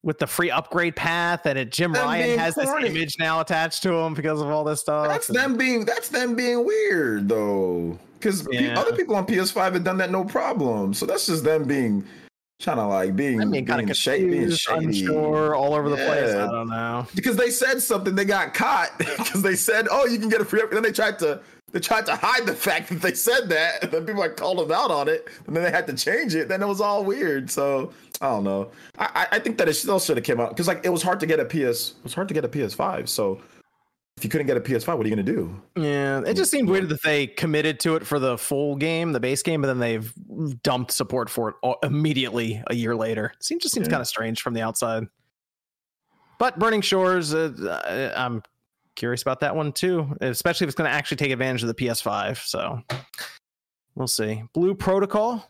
with 0.03 0.19
the 0.19 0.27
free 0.27 0.51
upgrade 0.51 0.95
path, 0.97 1.47
and 1.47 1.59
it 1.59 1.71
Jim 1.73 1.93
Them 1.93 2.05
Ryan 2.05 2.39
has 2.39 2.55
corny. 2.55 2.83
this 2.89 2.91
image 2.97 3.17
now 3.19 3.41
attached 3.41 3.83
to 3.83 3.93
him 3.93 4.15
because 4.15 4.41
of 4.41 4.47
all 4.49 4.65
this 4.65 4.81
stuff. 4.81 5.09
That's 5.09 5.29
and- 5.29 5.37
them 5.37 5.57
being 5.57 5.85
that's 5.85 6.09
them 6.09 6.35
being 6.35 6.65
weird 6.65 7.29
though, 7.29 7.99
because 8.19 8.47
Yeah. 8.51 8.79
other 8.79 8.95
people 8.97 9.17
on 9.17 9.27
PS5 9.27 9.75
have 9.75 9.85
done 9.85 9.99
that 9.99 10.11
no 10.11 10.25
problem. 10.25 10.95
So 10.95 11.05
that's 11.07 11.27
just 11.27 11.45
them 11.45 11.65
being 11.65 12.05
trying 12.59 12.77
to 12.79 12.87
like 12.87 13.15
being 13.17 13.41
I 13.41 13.45
mean, 13.45 13.67
kind 13.67 13.79
being 13.81 13.91
of 13.91 13.97
shady, 13.97 14.29
being 14.31 14.51
shady. 14.51 14.87
unsure, 14.87 15.55
all 15.55 15.75
over 15.75 15.89
the 15.91 15.97
place. 15.97 16.35
I 16.35 16.47
don't 16.51 16.69
know. 16.69 17.07
because 17.15 17.37
they 17.37 17.51
said 17.51 17.83
something, 17.83 18.15
they 18.15 18.25
got 18.25 18.55
caught 18.55 18.91
because 18.99 19.43
they 19.43 19.57
said, 19.57 19.89
"Oh, 19.91 20.07
you 20.07 20.19
can 20.19 20.29
get 20.29 20.41
a 20.41 20.45
free." 20.45 20.61
upgrade." 20.61 20.77
Then 20.77 20.83
they 20.83 20.93
tried 20.93 21.19
to 21.21 21.41
they 21.73 21.81
tried 21.81 22.07
to 22.07 22.17
hide 22.17 22.47
the 22.47 22.55
fact 22.55 22.89
that 22.89 23.03
they 23.03 23.13
said 23.13 23.49
that, 23.51 23.83
and 23.83 23.93
then 23.93 24.07
people 24.07 24.21
like 24.21 24.37
called 24.37 24.59
them 24.59 24.73
out 24.73 24.91
on 24.91 25.09
it, 25.09 25.29
and 25.47 25.55
then 25.55 25.63
they 25.65 25.71
had 25.71 25.87
to 25.89 25.93
change 25.95 26.35
it. 26.35 26.49
Then 26.49 26.63
it 26.63 26.67
was 26.69 26.81
all 26.81 27.05
weird. 27.05 27.51
So 27.51 27.93
I 28.21 28.29
don't 28.31 28.45
know. 28.45 28.71
I 28.99 29.05
I- 29.33 29.37
I 29.37 29.39
think 29.39 29.59
that 29.59 29.69
it 29.69 29.75
still 29.75 29.99
should 30.01 30.17
have 30.17 30.25
came 30.25 30.41
out 30.41 30.51
because 30.51 30.67
like 30.69 30.81
it 30.85 30.89
was 30.91 31.03
hard 31.03 31.21
to 31.21 31.27
get 31.27 31.39
a 31.41 31.45
PS. 31.45 31.91
It 31.99 32.05
was 32.05 32.15
hard 32.15 32.29
to 32.29 32.35
get 32.35 32.45
a 32.45 32.49
PS5. 32.49 33.09
So 33.09 33.41
if 34.17 34.25
you 34.25 34.31
couldn't 34.31 34.47
get 34.47 34.57
a 34.57 34.61
PS5, 34.61 34.97
what 34.97 35.05
are 35.05 35.09
you 35.09 35.15
gonna 35.15 35.23
do? 35.23 35.55
Yeah, 35.77 36.23
it 36.27 36.35
just 36.35 36.51
seemed 36.51 36.69
weird 36.71 36.89
that 36.89 37.03
they 37.03 37.27
committed 37.27 37.79
to 37.81 37.97
it 37.97 38.07
for 38.07 38.19
the 38.19 38.39
full 38.39 38.75
game, 38.77 39.13
the 39.13 39.21
base 39.21 39.43
game, 39.43 39.61
but 39.61 39.67
then 39.69 39.79
they've 39.79 40.13
dumped 40.63 40.91
support 40.93 41.29
for 41.29 41.51
it 41.63 41.77
immediately 41.83 42.63
a 42.69 42.75
year 42.75 42.97
later. 42.97 43.33
It 43.37 43.45
seems 43.45 43.63
just 43.63 43.75
seems 43.75 43.87
Yeah. 43.89 43.93
kind 43.93 44.01
of 44.01 44.07
strange 44.09 44.41
from 44.41 44.55
the 44.55 44.63
outside. 44.63 45.05
But 46.39 46.59
Burning 46.59 46.81
Shores, 46.81 47.35
uh, 47.35 48.13
I'm 48.17 48.43
curious 48.95 49.21
about 49.23 49.41
that 49.41 49.55
one 49.55 49.73
too, 49.73 50.17
especially 50.23 50.65
if 50.65 50.69
it's 50.69 50.75
going 50.77 50.89
to 50.91 50.95
actually 50.95 51.17
take 51.19 51.31
advantage 51.31 51.63
of 51.63 51.69
the 51.69 51.75
PS5. 51.75 52.39
So 52.39 52.81
we'll 53.95 54.07
see. 54.07 54.43
Blue 54.55 54.75
Protocol, 54.75 55.47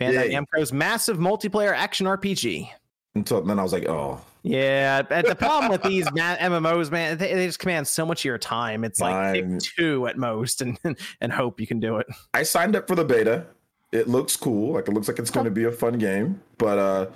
Bandai 0.00 0.30
Yay. 0.30 0.34
Namco's 0.34 0.72
massive 0.72 1.18
multiplayer 1.18 1.72
action 1.72 2.06
RPG. 2.06 2.68
Until 3.14 3.42
then, 3.42 3.58
I 3.58 3.62
was 3.62 3.72
like, 3.72 3.88
"Oh, 3.88 4.20
Yeah, 4.46 5.02
but 5.02 5.26
the 5.26 5.34
problem 5.34 5.72
with 5.72 5.82
these 5.82 6.06
MMOs, 6.06 6.88
man, 6.92 7.18
they, 7.18 7.34
they 7.34 7.46
just 7.46 7.58
command 7.58 7.88
so 7.88 8.06
much 8.06 8.20
of 8.20 8.26
your 8.26 8.38
time. 8.38 8.84
It's 8.84 9.00
like 9.00 9.44
two 9.58 10.06
at 10.06 10.16
most, 10.16 10.62
and 10.62 10.78
and 11.20 11.32
hope 11.32 11.60
you 11.60 11.66
can 11.66 11.80
do 11.80 11.96
it. 11.96 12.06
I 12.32 12.44
signed 12.44 12.76
up 12.76 12.86
for 12.86 12.94
the 12.94 13.04
beta. 13.04 13.46
It 13.90 14.08
looks 14.08 14.36
cool. 14.36 14.74
Like 14.74 14.86
it 14.86 14.94
looks 14.94 15.08
like 15.08 15.18
it's 15.18 15.30
going 15.30 15.46
to 15.46 15.50
be 15.50 15.64
a 15.64 15.72
fun 15.72 15.98
game. 15.98 16.40
But 16.58 16.78
uh, 16.78 17.06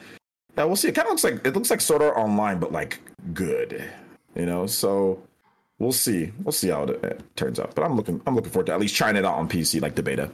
yeah, 0.59 0.65
we'll 0.65 0.75
see. 0.75 0.89
It 0.89 0.95
kind 0.97 1.07
of 1.07 1.13
looks 1.13 1.23
like 1.23 1.47
it 1.47 1.55
looks 1.55 1.71
like 1.71 1.81
Sword 1.81 2.03
Art 2.03 2.17
Online, 2.17 2.59
but 2.59 2.73
like 2.73 2.99
good. 3.33 3.89
You 4.35 4.47
know, 4.47 4.67
so 4.67 5.23
we'll 5.79 5.93
see. 5.93 6.33
We'll 6.43 6.53
see 6.53 6.71
how 6.71 6.83
it, 6.83 7.05
it 7.05 7.23
turns 7.37 7.61
out. 7.61 7.77
But 7.77 7.85
I'm 7.85 7.95
looking. 7.95 8.21
I'm 8.27 8.35
looking 8.35 8.51
forward 8.51 8.67
to 8.67 8.73
at 8.73 8.81
least 8.81 8.97
trying 8.97 9.15
it 9.15 9.25
out 9.25 9.37
on 9.37 9.49
PC, 9.49 9.81
like 9.81 9.95
the 9.95 10.03
beta. 10.03 10.33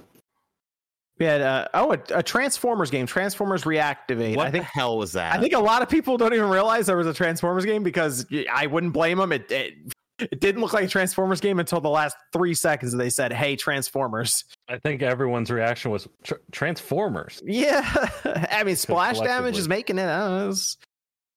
We 1.19 1.25
had 1.27 1.41
uh, 1.41 1.69
oh 1.73 1.93
a, 1.93 1.99
a 2.14 2.23
Transformers 2.23 2.91
game, 2.91 3.07
Transformers 3.07 3.64
Reactivate. 3.64 4.37
What 4.37 4.49
I 4.49 4.51
think 4.51 4.64
the 4.64 4.71
hell 4.71 4.99
was 4.99 5.12
that? 5.12 5.35
I 5.35 5.41
think 5.41 5.55
a 5.55 5.59
lot 5.59 5.81
of 5.83 5.89
people 5.89 6.19
don't 6.19 6.35
even 6.35 6.51
realize 6.51 6.87
there 6.87 6.97
was 6.97 7.07
a 7.07 7.14
Transformers 7.14 7.64
game 7.64 7.83
because 7.83 8.27
I 8.53 8.67
wouldn't 8.67 8.93
blame 8.93 9.19
them. 9.19 9.33
It, 9.33 9.51
it 9.51 9.75
it 10.19 10.41
didn't 10.41 10.61
look 10.62 10.73
like 10.73 10.85
a 10.85 10.89
Transformers 10.89 11.41
game 11.41 11.59
until 11.59 11.81
the 11.81 11.89
last 11.91 12.17
three 12.33 12.55
seconds. 12.55 12.95
They 12.95 13.11
said, 13.11 13.33
"Hey, 13.33 13.57
Transformers." 13.57 14.45
I 14.69 14.79
think 14.79 15.03
everyone's 15.03 15.51
reaction 15.51 15.91
was 15.91 16.07
tr- 16.23 16.35
Transformers. 16.53 17.43
Yeah, 17.45 17.83
I 18.51 18.64
mean, 18.64 18.77
splash 18.77 19.19
damage 19.21 19.57
is 19.59 19.69
making 19.69 19.99
it. 19.99 20.07
Uh, 20.09 20.45
it's- 20.51 20.77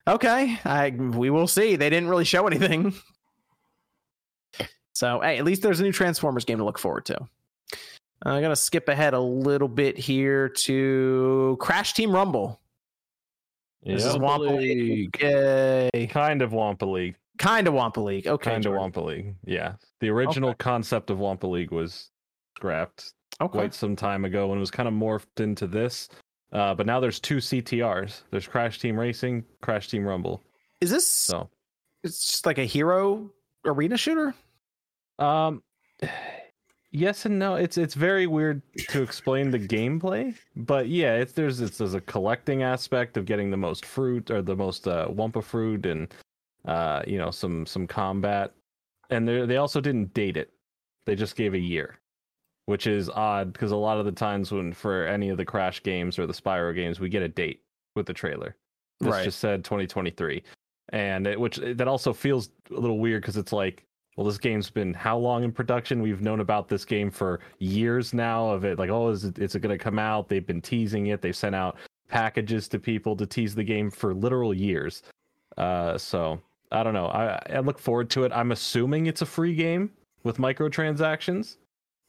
okay, 0.08 0.60
I 0.66 0.90
we 0.92 1.30
will 1.30 1.48
see. 1.48 1.78
They 1.78 1.90
didn't 1.90 2.10
really 2.10 2.26
show 2.26 2.48
anything. 2.48 2.94
So, 4.94 5.22
hey, 5.22 5.38
at 5.38 5.46
least 5.46 5.62
there's 5.62 5.80
a 5.80 5.84
new 5.84 5.94
Transformers 5.94 6.44
game 6.44 6.58
to 6.58 6.66
look 6.66 6.78
forward 6.78 7.06
to. 7.06 7.18
I'm 8.24 8.42
gonna 8.42 8.56
skip 8.56 8.90
ahead 8.90 9.14
a 9.14 9.20
little 9.20 9.68
bit 9.68 9.98
here 9.98 10.50
to 10.50 11.58
Crash 11.60 11.94
Team 11.94 12.12
Rumble. 12.12 12.60
This 13.84 14.04
is 14.04 14.16
Wumpa 14.16 14.58
League. 14.58 15.18
Yay. 15.22 16.08
kind 16.08 16.42
of 16.42 16.52
Wumpa 16.52 16.92
League. 16.92 17.16
Kind 17.38 17.68
of 17.68 17.74
Wumpa 17.74 18.04
League. 18.04 18.28
Okay. 18.28 18.52
kind 18.52 18.66
of 18.66 18.74
Wumpa 18.74 19.06
League. 19.06 19.36
Yeah, 19.46 19.76
the 20.02 20.10
original 20.10 20.54
concept 20.56 21.10
of 21.10 21.18
Wumpa 21.20 21.50
League 21.50 21.72
was 21.72 22.12
scrapped 22.58 23.14
Okay. 23.42 23.52
quite 23.58 23.74
some 23.74 23.96
time 23.96 24.26
ago 24.26 24.50
and 24.52 24.58
it 24.58 24.60
was 24.60 24.72
kind 24.72 24.90
of 24.90 24.94
morphed 24.94 25.40
into 25.40 25.66
this. 25.66 26.10
Uh, 26.52 26.74
but 26.74 26.86
now 26.86 27.00
there's 27.00 27.20
two 27.22 27.38
CTRs. 27.38 28.24
There's 28.32 28.48
Crash 28.48 28.80
Team 28.80 29.00
Racing, 29.00 29.46
Crash 29.62 29.88
Team 29.88 30.04
Rumble. 30.04 30.44
Is 30.82 30.90
this 30.90 31.08
So, 31.08 31.50
it's 32.04 32.26
just 32.32 32.46
like 32.46 32.58
a 32.58 32.66
hero 32.66 33.32
arena 33.66 33.96
shooter? 33.98 34.34
um, 35.20 35.62
yes 36.92 37.26
and 37.26 37.38
no. 37.40 37.56
It's 37.56 37.78
it's 37.78 37.94
very 37.94 38.28
weird 38.28 38.62
to 38.90 39.02
explain 39.02 39.52
the 39.52 39.60
gameplay, 39.60 40.36
but 40.56 40.88
yeah, 40.88 41.16
it's 41.16 41.34
there's 41.34 41.62
it's 41.62 41.78
there's 41.78 41.94
a 41.94 42.02
collecting 42.02 42.64
aspect 42.64 43.18
of 43.18 43.26
getting 43.26 43.52
the 43.52 43.58
most 43.58 43.86
fruit 43.86 44.32
or 44.32 44.42
the 44.42 44.56
most 44.56 44.88
uh, 44.88 45.08
Wumpa 45.08 45.44
fruit 45.44 45.86
and 45.86 46.14
uh, 46.66 47.02
you 47.08 47.18
know 47.18 47.32
some 47.32 47.66
some 47.66 47.88
combat, 47.88 48.54
and 49.10 49.28
they 49.28 49.46
they 49.46 49.58
also 49.58 49.82
didn't 49.82 50.14
date 50.14 50.38
it. 50.38 50.52
They 51.06 51.16
just 51.16 51.36
gave 51.36 51.54
a 51.54 51.60
year, 51.60 52.00
which 52.66 52.86
is 52.86 53.10
odd 53.10 53.54
because 53.54 53.72
a 53.72 53.76
lot 53.78 53.98
of 53.98 54.06
the 54.06 54.12
times 54.12 54.52
when 54.52 54.74
for 54.74 55.06
any 55.08 55.30
of 55.30 55.38
the 55.38 55.46
Crash 55.46 55.82
games 55.82 56.20
or 56.20 56.28
the 56.28 56.34
Spyro 56.34 56.76
games, 56.76 57.00
we 57.00 57.10
get 57.10 57.24
a 57.24 57.30
date 57.30 57.64
with 57.96 58.06
the 58.06 58.14
trailer. 58.14 58.56
This 59.00 59.12
Right. 59.12 59.24
just 59.24 59.40
said 59.40 59.64
2023, 59.64 60.44
and 60.90 61.26
it, 61.26 61.40
which 61.40 61.56
that 61.56 61.88
also 61.88 62.14
feels 62.14 62.50
a 62.70 62.80
little 62.80 63.00
weird 63.00 63.22
because 63.22 63.38
it's 63.38 63.54
like, 63.54 63.86
well, 64.20 64.28
this 64.28 64.38
game's 64.38 64.70
been 64.70 64.94
how 64.94 65.18
long 65.18 65.46
in 65.46 65.52
production? 65.54 66.02
We've 66.02 66.20
known 66.20 66.42
about 66.42 66.68
this 66.68 66.84
game 66.84 67.10
for 67.10 67.40
years 67.60 68.14
now. 68.14 68.50
Of 68.50 68.66
it, 68.66 68.78
like, 68.78 68.90
oh, 68.90 69.08
is 69.12 69.24
it, 69.24 69.40
is 69.40 69.56
it 69.56 69.62
going 69.62 69.78
to 69.78 69.82
come 69.82 69.98
out? 69.98 70.28
They've 70.28 70.46
been 70.46 70.62
teasing 70.62 71.08
it. 71.08 71.22
They've 71.22 71.34
sent 71.34 71.56
out 71.56 71.78
packages 72.10 72.68
to 72.68 72.80
people 72.80 73.16
to 73.16 73.26
tease 73.26 73.56
the 73.56 73.64
game 73.64 73.90
for 73.90 74.14
literal 74.14 74.54
years. 74.54 75.04
Uh, 75.58 75.98
so 75.98 76.38
I 76.70 76.84
don't 76.84 76.94
know. 76.94 77.06
I, 77.06 77.42
I 77.50 77.60
look 77.60 77.80
forward 77.80 78.10
to 78.10 78.26
it. 78.26 78.34
I'm 78.36 78.52
assuming 78.52 79.06
it's 79.06 79.22
a 79.22 79.26
free 79.26 79.56
game 79.56 79.90
with 80.26 80.36
microtransactions, 80.36 81.56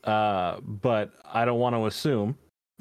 uh, 0.02 0.56
but 0.62 1.12
I 1.32 1.44
don't 1.44 1.61
want 1.61 1.76
to 1.76 1.86
assume 1.86 2.36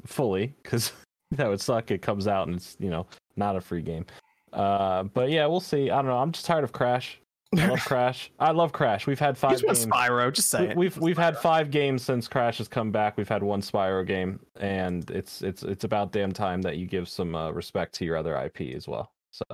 fully 0.06 0.52
because 0.64 0.90
that 1.30 1.48
would 1.48 1.60
suck. 1.60 1.92
It 1.92 2.02
comes 2.02 2.26
out 2.26 2.48
and 2.48 2.56
it's 2.56 2.76
you 2.80 2.90
know 2.90 3.06
not 3.36 3.54
a 3.54 3.60
free 3.60 3.82
game. 3.82 4.06
Uh, 4.52 5.04
but 5.04 5.30
yeah, 5.30 5.46
we'll 5.46 5.60
see. 5.60 5.88
I 5.88 5.98
don't 5.98 6.06
know. 6.06 6.18
I'm 6.18 6.32
just 6.32 6.46
tired 6.46 6.64
of 6.64 6.72
Crash. 6.72 7.20
I 7.58 7.66
love 7.66 7.80
Crash. 7.84 8.30
I 8.38 8.50
love 8.52 8.72
Crash. 8.72 9.06
We've 9.06 9.18
had 9.18 9.36
five 9.36 9.52
just 9.52 9.64
want 9.64 9.78
games. 9.78 9.92
Spyro, 9.92 10.32
just 10.32 10.50
say 10.50 10.68
we, 10.68 10.74
We've 10.74 10.96
we've 10.98 11.18
had 11.18 11.36
five 11.38 11.70
games 11.70 12.02
since 12.02 12.28
Crash 12.28 12.58
has 12.58 12.68
come 12.68 12.92
back. 12.92 13.16
We've 13.16 13.28
had 13.28 13.42
one 13.42 13.60
Spyro 13.60 14.06
game, 14.06 14.40
and 14.56 15.08
it's 15.10 15.42
it's 15.42 15.62
it's 15.62 15.84
about 15.84 16.12
damn 16.12 16.32
time 16.32 16.62
that 16.62 16.76
you 16.76 16.86
give 16.86 17.08
some 17.08 17.34
uh, 17.34 17.50
respect 17.50 17.94
to 17.96 18.04
your 18.04 18.16
other 18.16 18.36
IP 18.36 18.74
as 18.76 18.86
well. 18.86 19.12
So 19.32 19.44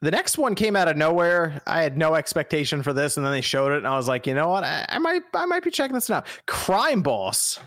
the 0.00 0.10
next 0.10 0.36
one 0.36 0.54
came 0.54 0.74
out 0.74 0.88
of 0.88 0.96
nowhere. 0.96 1.62
I 1.66 1.82
had 1.82 1.96
no 1.96 2.14
expectation 2.16 2.82
for 2.82 2.92
this, 2.92 3.16
and 3.16 3.24
then 3.24 3.32
they 3.32 3.40
showed 3.40 3.72
it, 3.72 3.78
and 3.78 3.86
I 3.86 3.96
was 3.96 4.08
like, 4.08 4.26
you 4.26 4.34
know 4.34 4.48
what? 4.48 4.64
I, 4.64 4.84
I 4.88 4.98
might 4.98 5.22
I 5.32 5.46
might 5.46 5.62
be 5.62 5.70
checking 5.70 5.94
this 5.94 6.10
out. 6.10 6.26
Crime 6.46 7.02
Boss. 7.02 7.60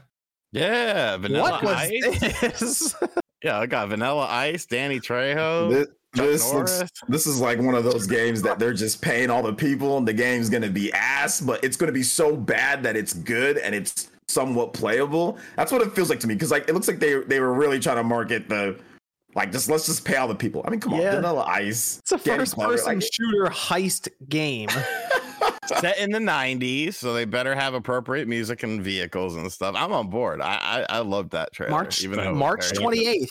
yeah, 0.51 1.15
Vanilla 1.17 1.51
what 1.51 1.63
was 1.63 1.75
Ice. 1.75 2.41
this? 2.41 2.95
Yeah, 3.41 3.57
I 3.57 3.67
got 3.67 3.87
Vanilla 3.87 4.27
Ice, 4.29 4.65
Danny 4.65 4.99
Trejo. 4.99 5.69
This, 5.69 5.87
Chuck 6.15 6.25
this 6.25 6.53
looks. 6.53 6.83
This 7.07 7.27
is 7.27 7.39
like 7.39 7.59
one 7.59 7.75
of 7.75 7.83
those 7.83 8.07
games 8.07 8.41
that 8.41 8.57
they're 8.59 8.73
just 8.73 9.01
paying 9.01 9.29
all 9.29 9.43
the 9.43 9.53
people, 9.53 9.97
and 9.97 10.07
the 10.07 10.13
game's 10.13 10.49
gonna 10.49 10.69
be 10.69 10.91
ass, 10.93 11.39
but 11.41 11.63
it's 11.63 11.77
gonna 11.77 11.91
be 11.91 12.03
so 12.03 12.35
bad 12.35 12.81
that 12.83 12.95
it's 12.95 13.13
good 13.13 13.57
and 13.57 13.75
it's 13.75 14.09
somewhat 14.27 14.73
playable. 14.73 15.37
That's 15.55 15.71
what 15.71 15.81
it 15.81 15.93
feels 15.93 16.09
like 16.09 16.19
to 16.21 16.27
me 16.27 16.33
because 16.33 16.51
like 16.51 16.67
it 16.67 16.73
looks 16.73 16.87
like 16.87 16.99
they 16.99 17.21
they 17.23 17.39
were 17.39 17.53
really 17.53 17.79
trying 17.79 17.97
to 17.97 18.03
market 18.03 18.49
the 18.49 18.79
like 19.35 19.51
just 19.51 19.69
let's 19.69 19.85
just 19.85 20.03
pay 20.03 20.15
all 20.15 20.27
the 20.27 20.33
people. 20.35 20.63
I 20.65 20.71
mean, 20.71 20.79
come 20.79 20.93
Yeah. 20.93 21.09
on, 21.09 21.15
Vanilla 21.17 21.43
Ice. 21.47 21.99
It's 21.99 22.11
a 22.11 22.17
first 22.17 22.55
clever, 22.55 22.73
person 22.73 22.95
like- 22.95 23.03
shooter 23.13 23.45
heist 23.51 24.07
game. 24.27 24.69
set 25.79 25.99
in 25.99 26.09
the 26.09 26.17
90s 26.19 26.95
so 26.95 27.13
they 27.13 27.25
better 27.25 27.53
have 27.53 27.75
appropriate 27.75 28.27
music 28.27 28.63
and 28.63 28.81
vehicles 28.81 29.35
and 29.35 29.51
stuff 29.51 29.75
i'm 29.77 29.91
on 29.93 30.09
board 30.09 30.41
i 30.41 30.85
i, 30.89 30.97
I 30.97 30.99
love 30.99 31.29
that 31.29 31.53
trailer 31.53 31.69
March 31.69 32.03
even 32.03 32.17
though 32.17 32.23
it 32.23 32.29
was 32.31 32.37
March 32.39 32.63
very- 32.71 32.77
twenty 32.83 33.07
eighth. 33.07 33.29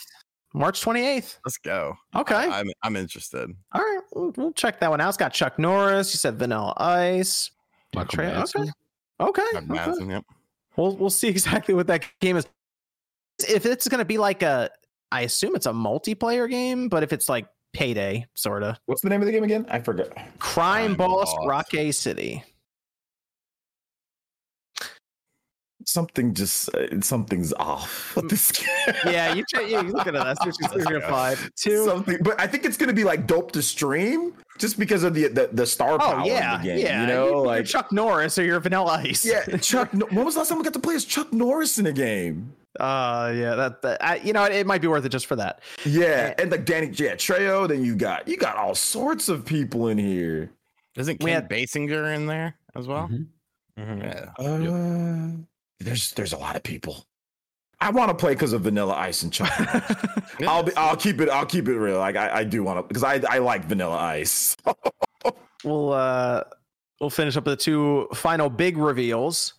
March 0.53 0.81
twenty 0.81 1.05
eighth. 1.05 1.39
let's 1.45 1.57
go 1.57 1.95
Okay. 2.15 2.35
I, 2.35 2.59
am 2.61 2.67
i'm 2.83 2.95
interested 2.95 3.49
All 3.71 3.81
right. 3.81 4.01
We'll, 4.13 4.33
we'll 4.35 4.53
check 4.53 4.79
that 4.79 4.89
one 4.89 4.99
out. 5.01 5.09
It's 5.09 5.17
got 5.17 5.33
Chuck 5.33 5.59
Norris. 5.59 6.13
You 6.13 6.17
said 6.17 6.37
Vanilla 6.39 6.73
Ice. 6.77 7.51
Michael 7.93 8.09
Tra- 8.09 8.31
Madsen. 8.31 8.69
Okay. 9.19 9.41
Chuck 9.53 9.63
Okay. 9.63 9.67
Madsen, 9.67 10.09
yep. 10.09 10.23
We'll 10.75 10.95
we'll 10.95 11.09
see 11.09 11.27
exactly 11.35 11.73
what 11.73 11.87
that 11.87 12.05
game 12.19 12.37
is. 12.37 12.47
If 13.47 13.65
it's 13.65 13.87
going 13.87 13.99
to 13.99 14.05
be 14.05 14.17
like 14.17 14.41
a, 14.43 14.69
I 15.11 15.21
assume 15.21 15.55
it's 15.55 15.65
a 15.65 15.71
multiplayer 15.71 16.49
game, 16.49 16.89
but 16.89 17.03
if 17.03 17.13
it's 17.13 17.29
like 17.29 17.47
payday, 17.73 18.25
sort 18.35 18.63
of. 18.63 18.77
What's 18.85 19.01
the 19.01 19.09
name 19.09 19.21
of 19.21 19.27
the 19.27 19.31
game 19.31 19.43
again? 19.43 19.65
I 19.69 19.79
forgot. 19.79 20.09
Crime 20.15 20.33
Crime 20.39 20.95
Boss, 20.95 21.33
Boss. 21.33 21.47
Rockay 21.47 21.91
City. 21.91 22.43
Something 25.89 26.33
just 26.33 26.69
uh, 26.75 27.01
something's 27.01 27.51
off. 27.53 28.13
with 28.15 28.29
this 28.29 28.51
game. 28.51 28.67
Yeah, 29.05 29.33
you 29.33 29.43
check. 29.51 29.67
You 29.69 29.81
look 29.81 30.07
at 30.07 30.15
it. 30.15 30.23
That's 30.23 30.45
what 30.45 30.55
you're 30.75 30.83
gonna 30.85 31.01
find. 31.01 31.37
Two. 31.55 31.83
something, 31.85 32.17
but 32.21 32.39
I 32.39 32.45
think 32.47 32.65
it's 32.65 32.77
gonna 32.77 32.93
be 32.93 33.03
like 33.03 33.25
dope 33.25 33.51
to 33.53 33.61
stream 33.61 34.33
just 34.59 34.77
because 34.77 35.03
of 35.03 35.13
the 35.15 35.27
the, 35.27 35.49
the 35.51 35.65
star 35.65 35.97
power 35.97 36.21
Oh 36.21 36.25
yeah, 36.25 36.55
in 36.57 36.61
the 36.61 36.67
game. 36.67 36.77
yeah. 36.85 37.01
You 37.01 37.07
know, 37.07 37.27
you're 37.29 37.45
like 37.45 37.65
Chuck 37.65 37.91
Norris 37.91 38.37
or 38.37 38.43
you're 38.43 38.59
Vanilla 38.59 39.01
Ice. 39.03 39.25
yeah, 39.25 39.45
Chuck. 39.61 39.91
When 39.93 40.25
was 40.25 40.35
the 40.35 40.41
last 40.41 40.49
time 40.49 40.57
we 40.59 40.63
got 40.63 40.73
to 40.73 40.79
play 40.79 40.95
as 40.95 41.05
Chuck 41.05 41.33
Norris 41.33 41.79
in 41.79 41.85
a 41.87 41.91
game? 41.91 42.53
Uh, 42.79 43.33
yeah, 43.35 43.55
that, 43.55 43.81
that 43.81 44.03
I, 44.05 44.17
you 44.17 44.31
know, 44.31 44.43
it, 44.45 44.51
it 44.53 44.67
might 44.67 44.81
be 44.81 44.87
worth 44.87 45.03
it 45.03 45.09
just 45.09 45.25
for 45.25 45.35
that. 45.37 45.61
Yeah, 45.85 46.33
and 46.37 46.51
like 46.51 46.65
Danny, 46.65 46.87
yeah, 46.93 47.15
Treo. 47.15 47.67
Then 47.67 47.83
you 47.83 47.95
got 47.95 48.27
you 48.27 48.37
got 48.37 48.57
all 48.57 48.75
sorts 48.75 49.27
of 49.27 49.43
people 49.43 49.87
in 49.87 49.97
here. 49.97 50.51
Isn't 50.95 51.23
We 51.23 51.31
Kim 51.31 51.41
had- 51.41 51.49
Basinger 51.49 52.15
in 52.15 52.27
there 52.27 52.55
as 52.75 52.85
well? 52.87 53.07
Mhm. 53.11 53.25
Mhm. 53.79 54.03
Yeah. 54.03 54.31
Uh, 54.37 55.45
There's 55.79 56.11
there's 56.11 56.33
a 56.33 56.37
lot 56.37 56.55
of 56.55 56.63
people. 56.63 57.05
I 57.81 57.91
want 57.91 58.09
to 58.09 58.15
play 58.15 58.33
because 58.33 58.51
of 58.51 58.61
Vanilla 58.61 58.93
Ice 58.93 59.23
and 59.23 59.31
chocolate. 59.31 59.83
I'll 60.47 60.63
be 60.63 60.75
I'll 60.75 60.97
keep 60.97 61.21
it 61.21 61.29
I'll 61.29 61.45
keep 61.45 61.67
it 61.67 61.77
real. 61.77 61.97
Like 61.97 62.17
I, 62.17 62.39
I 62.39 62.43
do 62.43 62.63
want 62.63 62.79
to 62.79 62.87
because 62.87 63.03
I 63.03 63.21
I 63.29 63.37
like 63.39 63.65
Vanilla 63.65 63.95
Ice. 63.95 64.57
we'll 65.63 65.93
uh 65.93 66.43
we'll 66.99 67.09
finish 67.09 67.37
up 67.37 67.45
with 67.45 67.57
the 67.57 67.63
two 67.63 68.07
final 68.13 68.49
big 68.49 68.77
reveals 68.77 69.53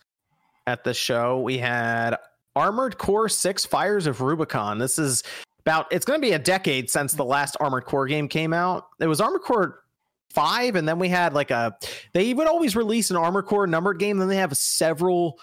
at 0.67 0.83
the 0.83 0.93
show. 0.93 1.39
We 1.39 1.57
had 1.57 2.15
Armored 2.55 2.97
Core 2.97 3.29
6 3.29 3.65
Fires 3.65 4.05
of 4.07 4.21
Rubicon. 4.21 4.77
This 4.77 4.99
is 4.99 5.23
about 5.59 5.87
it's 5.91 6.05
going 6.05 6.21
to 6.21 6.25
be 6.25 6.33
a 6.33 6.39
decade 6.39 6.89
since 6.89 7.13
the 7.13 7.25
last 7.25 7.57
Armored 7.59 7.85
Core 7.85 8.07
game 8.07 8.27
came 8.27 8.53
out. 8.53 8.87
It 8.99 9.07
was 9.07 9.21
Armored 9.21 9.41
Core 9.41 9.83
5 10.31 10.75
and 10.75 10.87
then 10.87 10.97
we 10.97 11.09
had 11.09 11.33
like 11.33 11.51
a 11.51 11.75
they 12.13 12.33
would 12.33 12.47
always 12.47 12.75
release 12.75 13.11
an 13.11 13.17
Armored 13.17 13.45
Core 13.45 13.67
numbered 13.67 13.99
game 13.99 14.17
then 14.17 14.29
they 14.29 14.37
have 14.37 14.55
several 14.55 15.39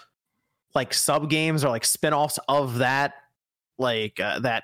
like 0.75 0.93
sub 0.93 1.29
games 1.29 1.63
or 1.63 1.69
like 1.69 1.85
spin-offs 1.85 2.39
of 2.47 2.79
that 2.79 3.13
like 3.77 4.19
uh, 4.19 4.39
that 4.39 4.63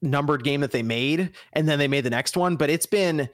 numbered 0.00 0.42
game 0.44 0.60
that 0.60 0.72
they 0.72 0.82
made 0.82 1.30
and 1.52 1.68
then 1.68 1.78
they 1.78 1.88
made 1.88 2.04
the 2.04 2.10
next 2.10 2.36
one 2.36 2.56
but 2.56 2.70
it's 2.70 2.86
been 2.86 3.28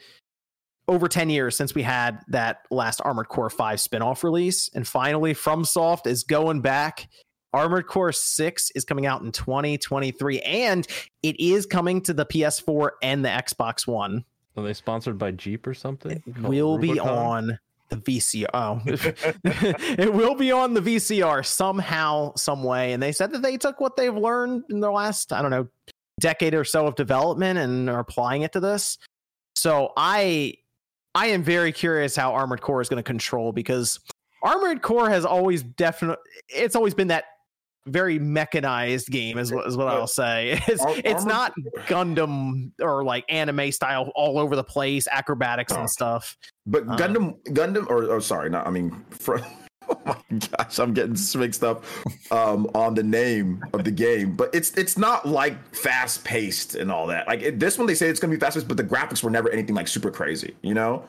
over 0.88 1.06
10 1.06 1.30
years 1.30 1.54
since 1.56 1.74
we 1.74 1.82
had 1.82 2.20
that 2.28 2.62
last 2.70 3.00
Armored 3.04 3.28
Core 3.28 3.50
5 3.50 3.80
spin-off 3.80 4.24
release. 4.24 4.70
And 4.74 4.88
finally, 4.88 5.34
FromSoft 5.34 6.06
is 6.06 6.24
going 6.24 6.62
back. 6.62 7.08
Armored 7.52 7.86
Core 7.86 8.12
6 8.12 8.70
is 8.74 8.84
coming 8.84 9.06
out 9.06 9.22
in 9.22 9.30
2023, 9.30 10.40
and 10.40 10.86
it 11.22 11.38
is 11.38 11.66
coming 11.66 12.00
to 12.02 12.14
the 12.14 12.26
PS4 12.26 12.90
and 13.02 13.24
the 13.24 13.28
Xbox 13.28 13.86
One. 13.86 14.24
Are 14.56 14.62
they 14.62 14.74
sponsored 14.74 15.18
by 15.18 15.30
Jeep 15.30 15.66
or 15.66 15.74
something? 15.74 16.22
It 16.26 16.38
will 16.42 16.78
be 16.78 16.98
on 16.98 17.58
the 17.88 17.96
VCR. 17.96 18.46
Oh. 18.52 18.80
it 19.98 20.12
will 20.12 20.34
be 20.34 20.52
on 20.52 20.74
the 20.74 20.80
VCR 20.80 21.44
somehow, 21.44 22.34
some 22.36 22.62
way. 22.62 22.92
And 22.92 23.02
they 23.02 23.12
said 23.12 23.32
that 23.32 23.42
they 23.42 23.56
took 23.56 23.80
what 23.80 23.96
they've 23.96 24.14
learned 24.14 24.64
in 24.70 24.80
the 24.80 24.90
last, 24.90 25.32
I 25.32 25.42
don't 25.42 25.50
know, 25.50 25.68
decade 26.20 26.54
or 26.54 26.64
so 26.64 26.86
of 26.86 26.94
development 26.96 27.58
and 27.58 27.88
are 27.88 28.00
applying 28.00 28.42
it 28.42 28.52
to 28.52 28.60
this. 28.60 28.98
So 29.54 29.92
I 29.96 30.54
I 31.14 31.28
am 31.28 31.42
very 31.42 31.72
curious 31.72 32.14
how 32.14 32.32
Armored 32.32 32.60
Core 32.60 32.80
is 32.80 32.88
going 32.88 32.98
to 32.98 33.06
control 33.06 33.52
because 33.52 33.98
Armored 34.42 34.82
Core 34.82 35.10
has 35.10 35.24
always 35.24 35.62
definitely 35.62 36.22
it's 36.48 36.76
always 36.76 36.94
been 36.94 37.08
that 37.08 37.24
very 37.88 38.18
mechanized 38.18 39.08
game 39.08 39.38
is 39.38 39.52
what, 39.52 39.66
is 39.66 39.76
what 39.76 39.88
I'll 39.88 40.06
say. 40.06 40.60
It's 40.68 40.82
Ar- 40.82 40.94
it's 41.04 41.24
not 41.24 41.52
Gundam 41.86 42.72
or 42.80 43.04
like 43.04 43.24
anime 43.28 43.72
style 43.72 44.10
all 44.14 44.38
over 44.38 44.54
the 44.56 44.64
place, 44.64 45.08
acrobatics 45.10 45.72
and 45.72 45.88
stuff. 45.88 46.36
But 46.66 46.82
Uh. 46.88 46.96
Gundam 46.96 47.42
Gundam 47.48 47.88
or 47.88 48.04
oh 48.04 48.20
sorry, 48.20 48.50
not 48.50 48.66
I 48.66 48.70
mean 48.70 49.04
for, 49.10 49.40
oh 49.88 49.96
my 50.30 50.38
gosh, 50.38 50.78
I'm 50.78 50.92
getting 50.92 51.16
mixed 51.36 51.64
up 51.64 51.84
um, 52.30 52.68
on 52.74 52.94
the 52.94 53.02
name 53.02 53.64
of 53.72 53.84
the 53.84 53.90
game. 53.90 54.36
But 54.36 54.54
it's 54.54 54.70
it's 54.72 54.98
not 54.98 55.26
like 55.26 55.74
fast 55.74 56.24
paced 56.24 56.74
and 56.74 56.92
all 56.92 57.06
that. 57.06 57.26
Like 57.26 57.42
it, 57.42 57.58
this 57.58 57.78
one, 57.78 57.86
they 57.86 57.94
say 57.94 58.08
it's 58.08 58.20
gonna 58.20 58.32
be 58.32 58.38
fast 58.38 58.54
paced, 58.56 58.68
but 58.68 58.76
the 58.76 58.84
graphics 58.84 59.22
were 59.22 59.30
never 59.30 59.50
anything 59.50 59.74
like 59.74 59.88
super 59.88 60.10
crazy, 60.10 60.54
you 60.62 60.74
know. 60.74 61.04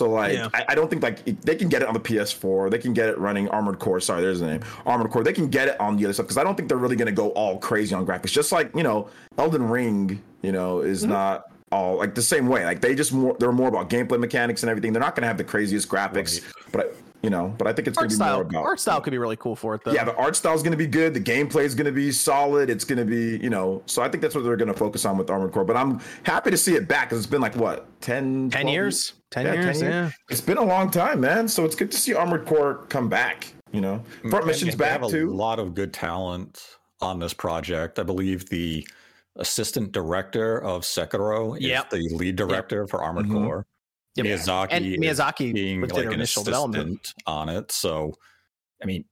So 0.00 0.08
like, 0.08 0.32
Yeah. 0.32 0.48
I, 0.54 0.64
I 0.70 0.74
don't 0.74 0.88
think 0.88 1.02
like 1.02 1.18
it- 1.26 1.42
they 1.42 1.54
can 1.54 1.68
get 1.68 1.82
it 1.82 1.88
on 1.88 1.92
the 1.92 2.00
PS4. 2.00 2.70
They 2.70 2.78
can 2.78 2.94
get 2.94 3.10
it 3.10 3.18
running 3.18 3.48
Armored 3.50 3.78
Core. 3.78 4.00
Sorry, 4.00 4.22
there's 4.22 4.40
the 4.40 4.46
name 4.46 4.62
Armored 4.86 5.10
Core. 5.10 5.22
They 5.22 5.34
can 5.34 5.48
get 5.48 5.68
it 5.68 5.78
on 5.78 5.98
the 5.98 6.04
other 6.06 6.14
stuff 6.14 6.24
because 6.24 6.38
I 6.38 6.42
don't 6.44 6.56
think 6.56 6.70
they're 6.70 6.78
really 6.78 6.96
gonna 6.96 7.12
go 7.12 7.28
all 7.32 7.58
crazy 7.58 7.94
on 7.94 8.06
graphics. 8.06 8.32
Just 8.32 8.50
like 8.50 8.74
you 8.74 8.82
know, 8.82 9.10
Elden 9.36 9.68
Ring, 9.68 10.22
you 10.40 10.52
know, 10.52 10.80
is 10.80 11.02
Mm-hmm. 11.02 11.12
not 11.12 11.44
all 11.70 11.98
like 11.98 12.14
the 12.14 12.22
same 12.22 12.48
way. 12.48 12.64
Like 12.64 12.80
they 12.80 12.94
just 12.94 13.12
more 13.12 13.36
they're 13.38 13.52
more 13.52 13.68
about 13.68 13.90
gameplay 13.90 14.18
mechanics 14.18 14.62
and 14.62 14.70
everything. 14.70 14.94
They're 14.94 15.02
not 15.02 15.14
gonna 15.14 15.26
have 15.26 15.36
the 15.36 15.44
craziest 15.44 15.86
graphics, 15.90 16.40
but 16.72 16.80
I, 16.80 16.88
you 17.22 17.30
know, 17.30 17.54
but 17.58 17.66
I 17.66 17.72
think 17.72 17.86
it's 17.88 17.98
Art 17.98 18.08
gonna 18.08 18.16
be 18.18 18.24
more 18.24 18.26
style, 18.28 18.40
about 18.40 18.64
art 18.64 18.80
style 18.80 19.00
could 19.00 19.10
be 19.10 19.18
really 19.18 19.36
cool 19.36 19.54
for 19.54 19.74
it 19.74 19.82
though. 19.84 19.92
yeah, 19.92 20.04
the 20.04 20.14
art 20.16 20.36
style 20.36 20.54
is 20.54 20.62
going 20.62 20.72
to 20.72 20.76
be 20.78 20.86
good. 20.86 21.12
The 21.12 21.20
gameplay 21.20 21.64
is 21.64 21.74
going 21.74 21.84
to 21.86 21.92
be 21.92 22.10
solid. 22.12 22.70
It's 22.70 22.84
going 22.84 22.98
to 22.98 23.04
be, 23.04 23.36
you 23.44 23.50
know, 23.50 23.82
so 23.86 24.00
I 24.02 24.08
think 24.08 24.22
that's 24.22 24.34
what 24.34 24.42
they're 24.44 24.56
going 24.56 24.72
to 24.72 24.78
focus 24.78 25.04
on 25.04 25.18
with 25.18 25.28
Armored 25.30 25.52
Core. 25.52 25.64
But 25.64 25.76
I'm 25.76 26.00
happy 26.22 26.50
to 26.50 26.56
see 26.56 26.76
it 26.76 26.88
back 26.88 27.08
because 27.10 27.18
it's 27.18 27.30
been 27.30 27.42
like 27.42 27.56
what 27.56 27.86
10, 28.00 28.50
10 28.50 28.62
12 28.62 28.72
years. 28.72 29.12
10 29.30 29.44
Yeah, 29.46 29.52
10 29.54 29.62
years, 29.62 29.82
years. 29.82 29.92
yeah. 29.92 30.10
It's 30.30 30.40
been 30.40 30.56
a 30.58 30.64
long 30.64 30.90
time, 30.90 31.20
man. 31.20 31.46
So 31.46 31.64
it's 31.64 31.74
good 31.76 31.90
to 31.90 31.96
see 31.98 32.14
Armored 32.14 32.46
Core 32.46 32.86
come 32.88 33.08
back. 33.08 33.46
You 33.72 33.80
know, 33.80 34.02
front 34.30 34.46
missions 34.46 34.72
They 34.72 34.78
back 34.78 35.00
have 35.00 35.12
a 35.14 35.24
lot 35.26 35.58
of 35.60 35.74
good 35.74 35.92
talent 35.92 36.60
on 37.00 37.20
this 37.20 37.32
project. 37.32 37.98
I 38.00 38.02
believe 38.02 38.48
the 38.48 38.84
assistant 39.36 39.92
director 39.92 40.60
of 40.62 40.82
Sekiro 40.82 41.56
Yep. 41.60 41.92
is 41.92 42.10
the 42.10 42.16
lead 42.16 42.34
director 42.36 42.86
for 42.88 43.02
Armored 43.02 43.26
Mhm. 43.26 43.32
Core. 43.44 43.66
Yep. 44.24 44.40
Miyazaki 44.40 44.68
And 44.70 44.84
Miyazaki 44.86 45.54
being 45.54 45.80
like 45.82 45.92
an 45.92 46.12
initial 46.12 46.42
assistant 46.42 46.44
development. 46.44 47.14
on 47.26 47.48
it. 47.48 47.72
So, 47.72 48.14
I 48.82 48.86
mean, 48.86 49.04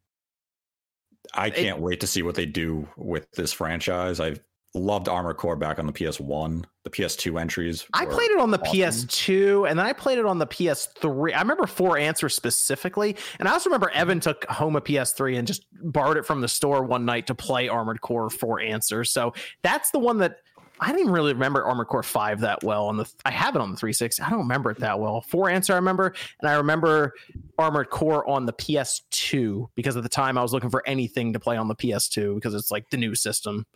I 1.35 1.51
can't 1.51 1.81
wait 1.81 2.01
to 2.01 2.07
see 2.07 2.23
what 2.23 2.35
they 2.35 2.47
do 2.47 2.89
with 2.97 3.31
this 3.33 3.53
franchise. 3.53 4.21
I 4.21 4.37
loved 4.75 5.09
Armored 5.09 5.37
Core 5.37 5.57
back 5.57 5.79
on 5.79 5.87
the 5.87 5.93
PS1. 5.93 6.65
The 6.85 6.91
PS2 6.91 7.39
entries. 7.39 7.85
I 7.93 8.07
played 8.07 8.31
it 8.31 8.39
on 8.39 8.51
the 8.51 8.61
awesome. 8.61 8.79
PS2 8.79 9.69
and 9.69 9.79
then 9.79 9.85
I 9.85 9.93
played 9.93 10.19
it 10.19 10.25
on 10.25 10.39
the 10.39 10.47
PS3. 10.47 11.35
I 11.35 11.41
remember 11.41 11.67
Four 11.67 11.99
Answers 11.99 12.35
specifically. 12.35 13.17
And 13.39 13.47
I 13.49 13.53
also 13.53 13.69
remember 13.69 13.91
Evan 13.91 14.21
took 14.21 14.47
home 14.47 14.75
a 14.77 14.81
PS3 14.81 15.39
and 15.39 15.47
just 15.47 15.67
borrowed 15.83 16.17
it 16.17 16.25
from 16.25 16.41
the 16.41 16.49
store 16.49 16.83
one 16.83 17.05
night 17.05 17.27
to 17.27 17.35
play 17.35 17.69
Armored 17.69 18.01
Core 18.01 18.31
Four 18.31 18.61
Answers. 18.61 19.11
So 19.11 19.35
that's 19.63 19.91
the 19.91 19.99
one 19.99 20.17
that 20.19 20.39
I 20.81 20.93
didn't 20.93 21.13
really 21.13 21.33
remember 21.33 21.65
Armored 21.65 21.89
Core 21.89 22.03
5 22.03 22.41
that 22.41 22.63
well. 22.63 22.87
On 22.87 22.97
the 22.97 23.11
I 23.25 23.31
have 23.31 23.55
it 23.57 23.61
on 23.61 23.71
the 23.71 23.77
360. 23.77 24.23
I 24.23 24.31
don't 24.31 24.41
remember 24.41 24.71
it 24.71 24.79
that 24.79 24.99
well. 24.99 25.21
Four 25.21 25.51
Answer 25.51 25.73
I 25.73 25.77
remember, 25.77 26.15
and 26.41 26.51
I 26.51 26.55
remember 26.55 27.15
Armored 27.59 27.91
Core 27.91 28.29
on 28.29 28.47
the 28.47 28.53
PS2 28.53 29.69
because 29.75 29.97
at 29.97 30.03
the 30.03 30.09
time 30.09 30.39
I 30.39 30.43
was 30.43 30.53
looking 30.53 30.71
for 30.71 30.87
anything 30.87 31.33
to 31.33 31.41
play 31.41 31.57
on 31.57 31.69
the 31.69 31.75
PS2 31.75 32.35
because 32.37 32.55
it's 32.55 32.71
like 32.71 32.89
the 32.91 32.97
new 32.97 33.15
system. 33.15 33.67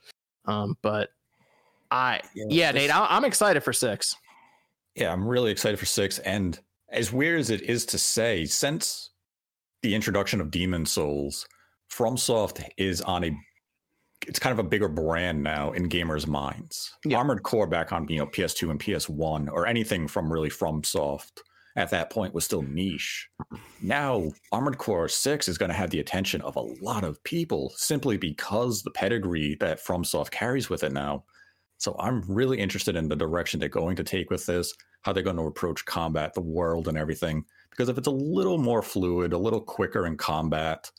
Um, 0.45 0.77
but 0.83 1.11
I 1.91 2.21
yeah, 2.35 2.73
this- 2.73 2.83
Nate, 2.83 2.95
I, 2.95 3.07
I'm 3.11 3.25
excited 3.25 3.63
for 3.63 3.73
six. 3.73 4.17
Yeah, 4.95 5.13
I'm 5.13 5.27
really 5.27 5.51
excited 5.51 5.79
for 5.79 5.87
six. 5.87 6.19
And 6.21 6.59
as 6.91 7.13
weird 7.13 7.41
as 7.41 7.51
it 7.51 7.63
is 7.63 7.87
to 7.87 7.99
say, 7.99 8.45
since 8.45 9.11
the 9.83 9.95
introduction 9.95 10.41
of 10.41 10.51
Demon's 10.51 10.93
Souls, 10.93 11.47
FromSoft 11.91 12.69
is 12.77 13.01
on 13.01 13.25
a 13.25 13.37
it's 14.27 14.39
kind 14.39 14.53
of 14.53 14.65
a 14.65 14.69
bigger 14.69 14.89
brand 14.89 15.43
now 15.43 15.73
in 15.73 15.89
gamers' 15.89 16.27
minds. 16.27 16.93
Yeah. 17.05 17.19
Armored 17.19 17.43
Core 17.43 17.67
back 17.67 17.93
on 17.93 18.07
you 18.09 18.19
know 18.19 18.27
PS2 18.27 18.71
and 18.71 18.81
PS1 18.81 19.51
or 19.51 19.67
anything 19.67 20.09
from 20.09 20.33
really 20.33 20.51
FromSoft 20.51 21.41
at 21.77 21.91
that 21.91 22.11
point 22.11 22.35
was 22.35 22.45
still 22.45 22.63
niche. 22.63 23.29
Now 23.81 24.31
Armored 24.53 24.79
Core 24.79 25.09
6 25.09 25.49
is 25.49 25.59
going 25.59 25.71
to 25.71 25.77
have 25.77 25.91
the 25.91 26.01
attention 26.01 26.41
of 26.43 26.57
a 26.57 26.61
lot 26.83 27.05
of 27.05 27.23
people 27.25 27.73
simply 27.77 28.17
because 28.17 28.83
the 28.83 28.91
pedigree 28.91 29.57
that 29.61 29.83
FromSoft 29.83 30.31
carries 30.31 30.69
with 30.69 30.83
it 30.83 30.93
now. 30.93 31.25
So 31.79 31.97
I'm 31.99 32.23
really 32.29 32.59
interested 32.59 32.95
in 32.95 33.09
the 33.09 33.17
direction 33.17 33.59
they're 33.59 33.69
going 33.69 33.97
to 33.97 34.05
take 34.05 34.31
with 34.31 34.47
this, 34.47 34.73
how 35.01 35.13
they're 35.13 35.23
going 35.23 35.37
to 35.37 35.47
approach 35.47 35.85
combat, 35.85 36.33
the 36.35 36.41
world, 36.41 36.87
and 36.87 36.97
everything. 36.97 37.45
Because 37.71 37.89
if 37.89 37.99
it's 37.99 38.07
a 38.07 38.13
little 38.13 38.59
more 38.59 38.83
fluid, 38.83 39.33
a 39.33 39.39
little 39.39 39.61
quicker 39.61 40.07
in 40.07 40.17
combat, 40.17 40.91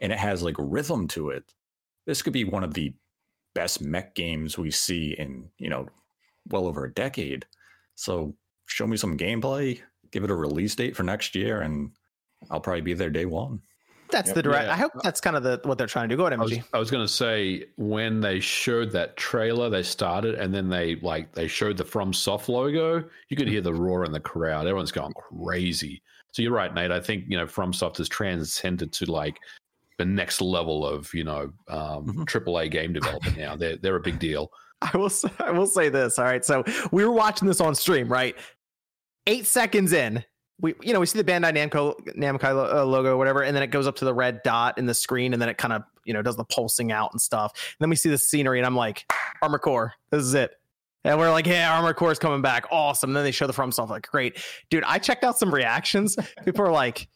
and 0.00 0.12
it 0.12 0.18
has 0.18 0.42
like 0.42 0.56
rhythm 0.58 1.06
to 1.08 1.30
it, 1.30 1.44
this 2.06 2.22
could 2.22 2.32
be 2.32 2.44
one 2.44 2.64
of 2.64 2.74
the 2.74 2.92
best 3.54 3.80
mech 3.80 4.14
games 4.14 4.58
we 4.58 4.70
see 4.70 5.14
in, 5.18 5.48
you 5.58 5.70
know, 5.70 5.86
well 6.48 6.66
over 6.66 6.84
a 6.84 6.92
decade. 6.92 7.46
So 7.94 8.34
show 8.66 8.86
me 8.86 8.96
some 8.96 9.16
gameplay, 9.16 9.80
give 10.10 10.24
it 10.24 10.30
a 10.30 10.34
release 10.34 10.74
date 10.74 10.96
for 10.96 11.02
next 11.02 11.34
year, 11.34 11.60
and 11.62 11.90
I'll 12.50 12.60
probably 12.60 12.82
be 12.82 12.94
there 12.94 13.10
day 13.10 13.26
one. 13.26 13.60
That's 14.10 14.28
Yep. 14.28 14.34
the 14.36 14.42
direct. 14.42 14.66
Yeah. 14.66 14.72
I 14.74 14.76
hope 14.76 14.92
that's 15.02 15.20
kind 15.20 15.34
of 15.34 15.42
the 15.42 15.60
what 15.64 15.78
they're 15.78 15.86
trying 15.86 16.08
to 16.08 16.12
do. 16.14 16.16
Go 16.18 16.26
ahead, 16.26 16.38
I 16.38 16.42
was, 16.42 16.52
MG. 16.52 16.64
I 16.74 16.78
was 16.78 16.90
going 16.90 17.04
to 17.04 17.12
say 17.12 17.66
when 17.76 18.20
they 18.20 18.38
showed 18.38 18.90
that 18.92 19.16
trailer, 19.16 19.70
they 19.70 19.82
started 19.82 20.34
and 20.34 20.54
then 20.54 20.68
they 20.68 20.96
like 20.96 21.32
they 21.32 21.48
showed 21.48 21.76
the 21.78 21.84
From 21.84 22.12
Soft 22.12 22.48
logo. 22.48 23.02
You 23.28 23.36
could 23.36 23.48
hear 23.48 23.62
the 23.62 23.72
roar 23.72 24.04
in 24.04 24.12
the 24.12 24.20
crowd. 24.20 24.66
Everyone's 24.66 24.92
going 24.92 25.14
crazy. 25.14 26.02
So 26.32 26.42
you're 26.42 26.52
right, 26.52 26.72
Nate. 26.74 26.90
I 26.90 27.00
think 27.00 27.24
you 27.28 27.36
know 27.38 27.46
From 27.46 27.72
Soft 27.72 27.96
has 27.96 28.08
transcended 28.08 28.92
to 28.92 29.10
like 29.10 29.38
the 29.98 30.04
next 30.04 30.40
level 30.40 30.86
of 30.86 31.12
you 31.14 31.24
know 31.24 31.52
um. 31.68 32.24
AAA 32.26 32.70
game 32.70 32.92
development 32.92 33.36
now. 33.36 33.56
They're 33.64 33.76
they're 33.76 33.96
a 33.96 34.00
big 34.00 34.18
deal. 34.18 34.50
I 34.82 34.96
will. 34.96 35.10
Say, 35.10 35.30
I 35.38 35.50
will 35.50 35.66
say 35.66 35.88
this. 35.88 36.18
All 36.18 36.24
right. 36.24 36.44
So 36.44 36.64
we 36.92 37.04
were 37.04 37.12
watching 37.12 37.48
this 37.48 37.60
on 37.60 37.74
stream, 37.74 38.08
right? 38.08 38.36
Eight 39.26 39.46
seconds 39.46 39.92
in, 39.92 40.22
we 40.60 40.74
you 40.82 40.92
know 40.92 41.00
we 41.00 41.06
see 41.06 41.20
the 41.20 41.24
Bandai 41.24 41.52
Namco 41.52 41.94
Namco 42.16 42.74
uh, 42.74 42.84
logo, 42.84 43.18
whatever, 43.18 43.42
and 43.42 43.54
then 43.56 43.62
it 43.62 43.68
goes 43.68 43.86
up 43.86 43.96
to 43.96 44.04
the 44.04 44.14
red 44.14 44.40
dot 44.44 44.78
in 44.78 44.86
the 44.86 44.94
screen, 44.94 45.32
and 45.32 45.42
then 45.42 45.48
it 45.48 45.58
kind 45.58 45.72
of 45.72 45.82
you 46.04 46.14
know 46.14 46.22
does 46.22 46.36
the 46.36 46.44
pulsing 46.44 46.92
out 46.92 47.10
and 47.12 47.20
stuff. 47.20 47.52
And 47.54 47.76
then 47.80 47.90
we 47.90 47.96
see 47.96 48.10
the 48.10 48.18
scenery, 48.18 48.58
and 48.58 48.66
I'm 48.66 48.76
like, 48.76 49.04
Armor 49.42 49.58
Core, 49.58 49.94
this 50.10 50.22
is 50.22 50.34
it. 50.34 50.52
And 51.04 51.18
we're 51.18 51.30
like, 51.30 51.46
yeah, 51.46 51.76
Armor 51.76 51.92
Core 51.92 52.12
is 52.12 52.18
coming 52.18 52.40
back, 52.40 52.64
awesome. 52.70 53.10
And 53.10 53.16
then 53.16 53.24
they 53.24 53.30
show 53.30 53.46
the 53.46 53.52
from 53.52 53.70
stuff, 53.72 53.90
like, 53.90 54.08
great, 54.08 54.42
dude. 54.70 54.84
I 54.84 54.98
checked 54.98 55.22
out 55.22 55.38
some 55.38 55.52
reactions. 55.52 56.16
People 56.46 56.64
are 56.64 56.72
like, 56.72 57.08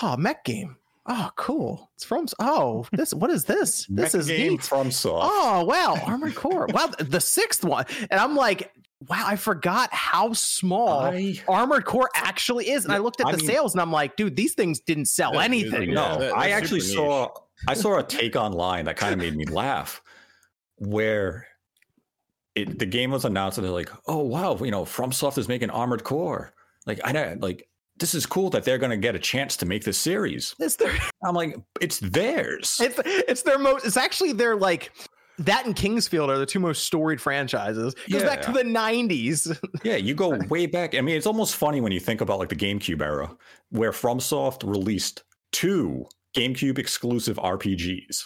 oh, 0.00 0.16
mech 0.16 0.44
game. 0.44 0.76
Oh, 1.06 1.30
cool. 1.36 1.90
It's 1.96 2.04
from. 2.04 2.26
Oh, 2.38 2.86
this. 2.92 3.12
What 3.14 3.30
is 3.30 3.44
this? 3.44 3.86
This 3.88 4.12
Mech 4.12 4.20
is 4.20 4.26
game 4.26 4.52
neat. 4.52 4.62
from 4.62 4.90
Soft. 4.90 5.26
Oh 5.32 5.64
wow, 5.64 5.98
Armored 6.06 6.34
Core. 6.34 6.66
Wow, 6.72 6.90
the 6.98 7.20
sixth 7.20 7.64
one, 7.64 7.86
and 8.10 8.20
I'm 8.20 8.36
like, 8.36 8.72
wow, 9.08 9.24
I 9.26 9.36
forgot 9.36 9.88
how 9.92 10.34
small 10.34 11.00
I- 11.00 11.40
Armored 11.48 11.86
Core 11.86 12.10
actually 12.14 12.70
is. 12.70 12.84
And 12.84 12.92
I 12.92 12.98
looked 12.98 13.20
at 13.20 13.28
I 13.28 13.32
the 13.32 13.38
mean- 13.38 13.46
sales, 13.46 13.72
and 13.74 13.80
I'm 13.80 13.90
like, 13.90 14.16
dude, 14.16 14.36
these 14.36 14.52
things 14.54 14.80
didn't 14.80 15.06
sell 15.06 15.34
Yeah, 15.34 15.40
anything. 15.42 15.88
Yeah, 15.88 15.94
no, 15.94 16.18
that- 16.18 16.36
I 16.36 16.50
actually 16.50 16.80
super 16.80 16.96
saw 17.00 17.28
I 17.66 17.74
saw 17.74 17.98
a 17.98 18.02
take 18.02 18.36
online 18.36 18.84
that 18.84 18.96
kind 18.96 19.12
of 19.14 19.18
made 19.18 19.36
me 19.36 19.46
laugh, 19.46 20.02
where 20.76 21.46
it 22.54 22.78
the 22.78 22.86
game 22.86 23.10
was 23.10 23.24
announced 23.24 23.56
and 23.58 23.64
they're 23.64 23.72
like, 23.72 23.90
"Oh 24.06 24.18
wow, 24.18 24.56
you 24.58 24.70
know, 24.70 24.84
FromSoft 24.84 25.38
is 25.38 25.48
making 25.48 25.70
Armored 25.70 26.04
Core." 26.04 26.52
Like 26.86 27.00
I 27.04 27.12
don't 27.12 27.40
like 27.40 27.68
this 28.00 28.14
is 28.14 28.26
cool 28.26 28.50
that 28.50 28.64
they're 28.64 28.78
going 28.78 28.90
to 28.90 28.96
get 28.96 29.14
a 29.14 29.18
chance 29.18 29.56
to 29.58 29.66
make 29.66 29.84
this 29.84 29.98
series. 29.98 30.54
It's 30.58 30.76
their, 30.76 30.92
I'm 31.24 31.34
like, 31.34 31.56
it's 31.80 32.00
theirs. 32.00 32.80
it's 32.82 32.98
it's 33.04 33.42
their 33.42 33.58
most. 33.58 33.86
It's 33.86 33.96
actually 33.96 34.32
their 34.32 34.56
like. 34.56 34.92
That 35.38 35.64
and 35.64 35.74
King's 35.74 36.06
Field 36.06 36.28
are 36.28 36.36
the 36.36 36.44
two 36.44 36.60
most 36.60 36.84
storied 36.84 37.18
franchises. 37.18 37.94
It 38.06 38.12
goes 38.12 38.24
back 38.24 38.42
to 38.42 38.52
the 38.52 38.62
'90s. 38.62 39.56
Yeah, 39.82 39.96
you 39.96 40.14
go 40.14 40.38
way 40.50 40.66
back. 40.66 40.94
I 40.94 41.00
mean, 41.00 41.16
it's 41.16 41.26
almost 41.26 41.56
funny 41.56 41.80
when 41.80 41.92
you 41.92 42.00
think 42.00 42.20
about 42.20 42.38
like 42.38 42.50
the 42.50 42.56
GameCube 42.56 43.00
era, 43.00 43.34
where 43.70 43.90
FromSoft 43.90 44.68
released 44.68 45.22
two 45.52 46.04
GameCube 46.36 46.78
exclusive 46.78 47.38
RPGs 47.38 48.22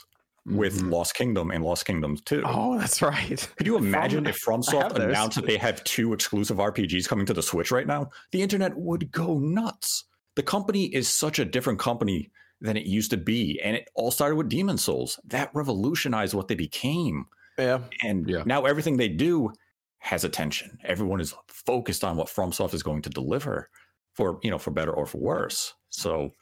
with 0.47 0.81
Mhm. 0.83 0.91
Lost 0.93 1.15
Kingdom 1.15 1.51
and 1.51 1.65
Lost 1.65 1.87
Kingdom 1.87 2.16
2. 2.19 2.43
Oh, 2.45 2.79
that's 2.79 3.01
right. 3.01 3.49
Could 3.57 3.66
you 3.66 3.77
imagine 3.79 4.27
if 4.27 4.41
FromSoft 4.45 4.97
announced 4.97 5.37
that 5.37 5.47
they 5.47 5.57
have 5.57 5.83
two 5.85 6.12
exclusive 6.12 6.59
RPGs 6.59 7.09
coming 7.09 7.27
to 7.27 7.33
the 7.35 7.43
Switch 7.43 7.71
right 7.71 7.87
now? 7.87 8.11
The 8.33 8.43
internet 8.43 8.77
would 8.77 9.11
go 9.11 9.39
nuts. 9.39 10.05
The 10.37 10.43
company 10.43 10.87
is 10.87 11.09
such 11.09 11.39
a 11.39 11.45
different 11.45 11.79
company 11.79 12.31
than 12.61 12.77
it 12.77 12.87
used 12.87 13.11
to 13.11 13.16
be, 13.16 13.61
and 13.62 13.77
it 13.77 13.89
all 13.95 14.11
started 14.11 14.37
with 14.37 14.49
Demon's 14.49 14.83
Souls. 14.85 15.19
That 15.25 15.51
revolutionized 15.55 16.35
what 16.35 16.49
they 16.49 16.55
became. 16.55 17.27
Yeah. 17.59 17.81
And 18.03 18.29
Yeah. 18.29 18.43
now 18.47 18.65
everything 18.65 18.97
they 18.97 19.09
do 19.09 19.53
has 19.99 20.25
attention. 20.25 20.79
Everyone 20.85 21.21
is 21.21 21.35
focused 21.49 22.05
on 22.05 22.16
what 22.16 22.27
FromSoft 22.29 22.75
is 22.75 22.83
going 22.83 23.01
to 23.03 23.11
deliver 23.11 23.71
for, 24.15 24.39
you 24.43 24.51
know, 24.51 24.59
for 24.59 24.71
better 24.71 24.93
or 24.93 25.07
for 25.07 25.19
worse. 25.19 25.73
So, 25.89 26.33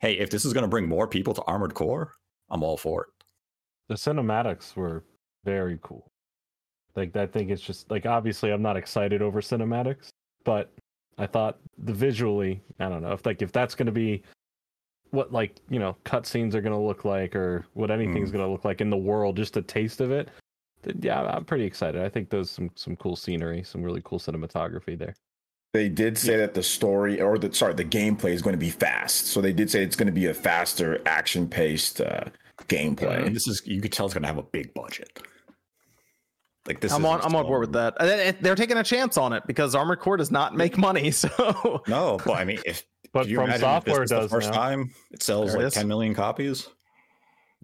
hey, 0.00 0.18
if 0.18 0.30
this 0.30 0.44
is 0.44 0.52
going 0.52 0.62
to 0.62 0.68
bring 0.68 0.88
more 0.88 1.06
people 1.06 1.32
to 1.34 1.42
Armored 1.42 1.74
Core, 1.74 2.14
I'm 2.50 2.62
all 2.64 2.76
for 2.76 3.02
it. 3.04 3.21
The 3.92 3.98
cinematics 3.98 4.74
were 4.74 5.04
very 5.44 5.78
cool. 5.82 6.10
Like 6.96 7.14
I 7.14 7.26
think 7.26 7.50
it's 7.50 7.60
just 7.60 7.90
like 7.90 8.06
obviously 8.06 8.50
I'm 8.50 8.62
not 8.62 8.78
excited 8.78 9.20
over 9.20 9.42
cinematics, 9.42 10.08
but 10.44 10.72
I 11.18 11.26
thought 11.26 11.58
the 11.76 11.92
visually, 11.92 12.62
I 12.80 12.88
don't 12.88 13.02
know 13.02 13.12
if 13.12 13.26
like 13.26 13.42
if 13.42 13.52
that's 13.52 13.74
going 13.74 13.84
to 13.84 13.92
be 13.92 14.22
what 15.10 15.30
like 15.30 15.56
you 15.68 15.78
know 15.78 15.94
cutscenes 16.06 16.54
are 16.54 16.62
going 16.62 16.72
to 16.72 16.78
look 16.78 17.04
like 17.04 17.36
or 17.36 17.66
what 17.74 17.90
anything's 17.90 18.30
Mm. 18.30 18.32
going 18.32 18.44
to 18.46 18.50
look 18.50 18.64
like 18.64 18.80
in 18.80 18.88
the 18.88 18.96
world, 18.96 19.36
just 19.36 19.58
a 19.58 19.62
taste 19.62 20.00
of 20.00 20.10
it. 20.10 20.30
then 20.84 20.98
Yeah, 21.02 21.20
I'm 21.20 21.44
pretty 21.44 21.64
excited. 21.64 22.00
I 22.02 22.08
think 22.08 22.30
there's 22.30 22.50
some 22.50 22.70
some 22.74 22.96
cool 22.96 23.14
scenery, 23.14 23.62
some 23.62 23.82
really 23.82 24.00
cool 24.02 24.18
cinematography 24.18 24.98
there. 24.98 25.14
They 25.74 25.90
did 25.90 26.16
say 26.16 26.38
that 26.38 26.54
the 26.54 26.62
story 26.62 27.20
or 27.20 27.36
the 27.36 27.52
sorry, 27.52 27.74
the 27.74 27.84
gameplay 27.84 28.30
is 28.32 28.40
going 28.40 28.54
to 28.54 28.58
be 28.58 28.70
fast. 28.70 29.26
So 29.26 29.42
they 29.42 29.52
did 29.52 29.70
say 29.70 29.82
it's 29.82 29.96
going 29.96 30.06
to 30.06 30.12
be 30.12 30.28
a 30.28 30.34
faster, 30.34 31.02
action 31.04 31.46
paced 31.46 32.00
uh, 32.00 32.24
gameplay. 32.68 33.26
And 33.26 33.34
this 33.34 33.46
is 33.48 33.62
you 33.66 33.80
could 33.80 33.92
tell 33.92 34.06
it's 34.06 34.14
going 34.14 34.22
to 34.22 34.28
have 34.28 34.38
a 34.38 34.42
big 34.42 34.72
budget. 34.74 35.20
Like 36.66 36.80
this, 36.80 36.92
I'm 36.92 37.04
on. 37.04 37.20
I'm 37.22 37.34
on 37.34 37.44
board 37.46 37.60
with 37.62 37.72
that. 37.72 37.96
And 38.00 38.36
They're 38.40 38.54
taking 38.54 38.76
a 38.76 38.84
chance 38.84 39.16
on 39.16 39.32
it 39.32 39.42
because 39.46 39.74
Armored 39.74 39.98
Core 39.98 40.16
does 40.16 40.30
not 40.30 40.54
make 40.56 40.78
money. 40.78 41.10
So 41.12 41.82
No, 41.88 42.18
but 42.24 42.34
I 42.34 42.44
mean, 42.44 42.60
if 42.64 42.84
But 43.12 43.26
you 43.26 43.36
from 43.36 43.46
imagine 43.46 43.54
if 43.68 43.84
this 43.84 43.94
software 43.96 44.00
was 44.00 44.10
the 44.10 44.28
first 44.28 44.50
now. 44.50 44.56
time 44.56 44.90
it 45.10 45.22
sells 45.22 45.50
There 45.52 45.58
like 45.62 45.66
is. 45.68 45.74
10 45.74 45.88
million 45.88 46.14
copies. 46.14 46.68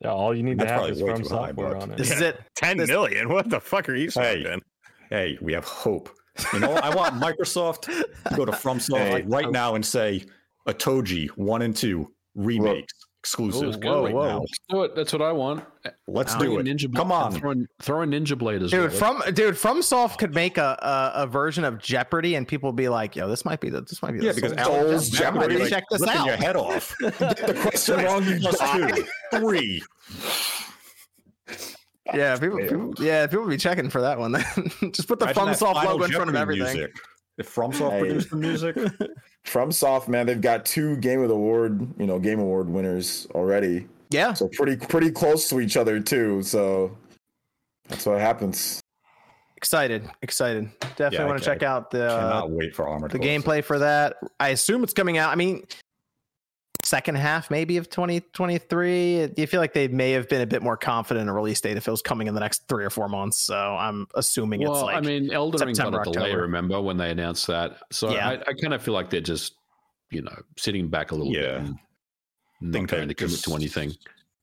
Yeah, 0.02 0.10
all 0.10 0.34
you 0.34 0.42
need 0.42 0.58
That's 0.58 0.68
to 0.68 0.72
have 0.72 0.78
probably 0.80 0.96
is 0.96 1.02
way 1.02 1.10
from 1.12 1.22
too 1.22 1.28
high, 1.28 1.46
software 1.48 1.74
but- 1.74 1.82
on 1.82 1.90
it. 1.92 1.96
this 1.98 2.10
is 2.10 2.20
it. 2.20 2.40
Ten 2.56 2.76
This- 2.76 2.88
million? 2.88 3.28
What 3.28 3.48
the 3.50 3.60
fuck 3.60 3.88
are 3.88 3.94
you 3.94 4.10
Hey. 4.12 4.56
Hey, 5.10 5.38
we 5.40 5.52
have 5.52 5.64
hope. 5.64 6.10
You 6.52 6.60
know, 6.60 6.72
I 6.74 6.94
want 6.94 7.14
Microsoft 7.14 7.82
to 7.82 8.36
go 8.36 8.44
to 8.44 8.52
FromSoft 8.52 8.98
Hey. 9.10 9.22
right 9.22 9.50
now 9.50 9.74
and 9.76 9.84
say 9.86 10.24
Otogi 10.68 11.28
one 11.30 11.62
and 11.62 11.74
two 11.74 12.12
remakes 12.34 12.92
exclusives 13.28 13.76
Ooh, 13.76 13.80
whoa, 13.80 14.04
right 14.04 14.14
whoa. 14.14 14.28
now. 14.28 14.38
Let's 14.40 14.58
do 14.70 14.82
it. 14.84 14.94
That's 14.96 15.12
what 15.12 15.22
I 15.22 15.32
want. 15.32 15.64
Let's 16.06 16.32
Wow. 16.34 16.40
do 16.40 16.58
it. 16.58 16.66
Ninja 16.66 16.92
Come 16.94 17.08
Blade- 17.08 17.16
on. 17.16 17.32
Throw, 17.32 17.50
in- 17.50 17.68
throw 17.80 18.02
a 18.02 18.06
Ninja 18.06 18.36
Blade 18.38 18.62
as 18.62 18.70
Dude, 18.70 18.90
well. 19.00 19.20
from 19.22 19.34
dude, 19.34 19.54
FromSoft 19.54 20.18
could 20.18 20.34
make 20.34 20.56
a, 20.58 20.78
a 21.14 21.22
a 21.22 21.26
version 21.26 21.64
of 21.64 21.78
Jeopardy, 21.78 22.34
and 22.36 22.48
people 22.48 22.72
be 22.72 22.88
like, 22.88 23.14
"Yo, 23.16 23.28
this 23.28 23.44
might 23.44 23.60
be 23.60 23.68
the 23.70 23.82
this 23.82 24.00
might 24.02 24.12
be 24.12 24.18
the 24.20 24.26
Yeah, 24.26 24.32
because 24.32 24.52
Souls- 24.52 24.58
Alan 24.58 25.00
Jeopardy, 25.02 25.10
Jeopardy, 25.54 25.58
like, 25.58 25.68
check 25.70 25.84
this 25.90 26.00
ripping 26.00 26.16
out. 26.16 26.26
your 26.26 26.36
head 26.36 26.56
off. 26.56 26.94
the 27.00 27.58
question 27.62 28.04
wrong, 28.04 28.24
you 28.24 28.38
just 28.40 28.60
two, 28.72 29.04
three. 29.38 29.82
yeah, 32.14 32.36
people, 32.38 32.58
people, 32.58 32.94
yeah, 32.98 33.26
people 33.26 33.46
be 33.46 33.56
checking 33.56 33.90
for 33.90 34.00
that 34.00 34.18
one. 34.18 34.32
Then 34.32 34.44
just 34.92 35.06
put 35.08 35.18
the 35.18 35.26
Imagine 35.26 35.46
that 35.46 35.56
FromSoft 35.58 35.84
logo 35.84 36.04
in 36.04 36.10
front 36.12 36.30
of 36.30 36.34
Jeopardy 36.34 36.60
everything. 36.62 36.76
Music. 36.78 36.96
If 37.38 37.54
FromSoft 37.54 37.90
Hey. 37.92 37.98
produced 38.00 38.30
the 38.30 38.36
music, 38.36 38.76
From 39.44 39.72
Soft, 39.72 40.08
man, 40.08 40.26
they've 40.26 40.40
got 40.40 40.66
two 40.66 40.96
Game 40.96 41.22
of 41.22 41.28
the 41.28 41.34
Award, 41.34 41.80
you 41.98 42.06
know, 42.06 42.18
Game 42.18 42.38
Award 42.40 42.68
winners 42.68 43.26
already. 43.34 43.86
Yeah, 44.10 44.32
So 44.34 44.48
pretty 44.48 44.76
pretty 44.76 45.10
close 45.10 45.48
to 45.50 45.60
each 45.60 45.76
other 45.76 46.00
too. 46.00 46.42
So 46.42 46.96
that's 47.88 48.04
what 48.04 48.20
happens. 48.20 48.80
excited, 49.56 50.08
excited. 50.22 50.70
Definitely 50.96 51.18
Yeah, 51.18 51.24
want 51.26 51.38
to 51.38 51.44
check 51.44 51.62
out 51.62 51.90
the 51.90 52.08
cannot 52.08 52.50
wait 52.50 52.74
for 52.74 52.88
Armored 52.88 53.10
the 53.10 53.18
Core. 53.18 53.26
gameplay 53.26 53.62
for 53.64 53.78
that. 53.78 54.16
I 54.40 54.48
assume 54.50 54.82
it's 54.82 54.92
coming 54.92 55.16
out. 55.18 55.30
I 55.30 55.34
mean, 55.36 55.64
second 56.88 57.16
half 57.16 57.50
maybe 57.50 57.76
of 57.76 57.88
2023. 57.90 59.26
Do 59.28 59.40
you 59.42 59.46
feel 59.46 59.60
like 59.60 59.72
they 59.74 59.88
may 59.88 60.12
have 60.12 60.28
been 60.28 60.40
a 60.40 60.46
bit 60.46 60.62
more 60.62 60.76
confident 60.76 61.22
in 61.22 61.28
a 61.28 61.32
release 61.32 61.60
date 61.60 61.76
if 61.76 61.86
it 61.86 61.90
was 61.90 62.02
coming 62.02 62.26
in 62.26 62.34
the 62.34 62.40
next 62.40 62.66
three 62.68 62.84
or 62.84 62.90
four 62.90 63.08
months? 63.08 63.38
So 63.38 63.56
I'm 63.56 64.06
assuming 64.14 64.62
it's 64.62 64.70
like 64.70 64.96
I 64.96 65.00
mean, 65.00 65.30
Elden 65.32 65.60
Ring 65.66 65.74
got 65.74 65.76
September, 65.76 66.00
a 66.00 66.04
delay. 66.12 66.34
Remember 66.34 66.80
when 66.80 66.96
they 66.96 67.10
announced 67.10 67.46
that? 67.48 67.76
So 67.92 68.10
Yeah. 68.12 68.28
I, 68.28 68.32
I 68.34 68.52
kind 68.60 68.72
of 68.74 68.82
feel 68.82 68.94
like 68.94 69.10
they're 69.10 69.20
just, 69.20 69.54
you 70.10 70.22
know, 70.22 70.34
sitting 70.56 70.88
back 70.88 71.10
a 71.10 71.14
little 71.14 71.32
bit 71.32 71.44
and 71.54 71.78
not 72.60 72.72
Think 72.72 72.90
going 72.90 73.02
they 73.08 73.14
to 73.14 73.14
commit 73.14 73.30
just- 73.32 73.44
to 73.44 73.54
anything. 73.54 73.92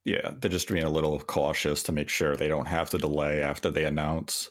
Yeah, 0.05 0.31
they're 0.39 0.51
just 0.51 0.67
being 0.67 0.83
a 0.83 0.89
little 0.89 1.19
cautious 1.19 1.81
to 1.81 1.91
make 1.91 2.09
sure 2.09 2.35
they 2.35 2.47
don't 2.47 2.67
have 2.67 2.91
to 2.91 2.99
delay 2.99 3.41
after 3.41 3.71
they 3.71 3.85
announce. 3.85 4.47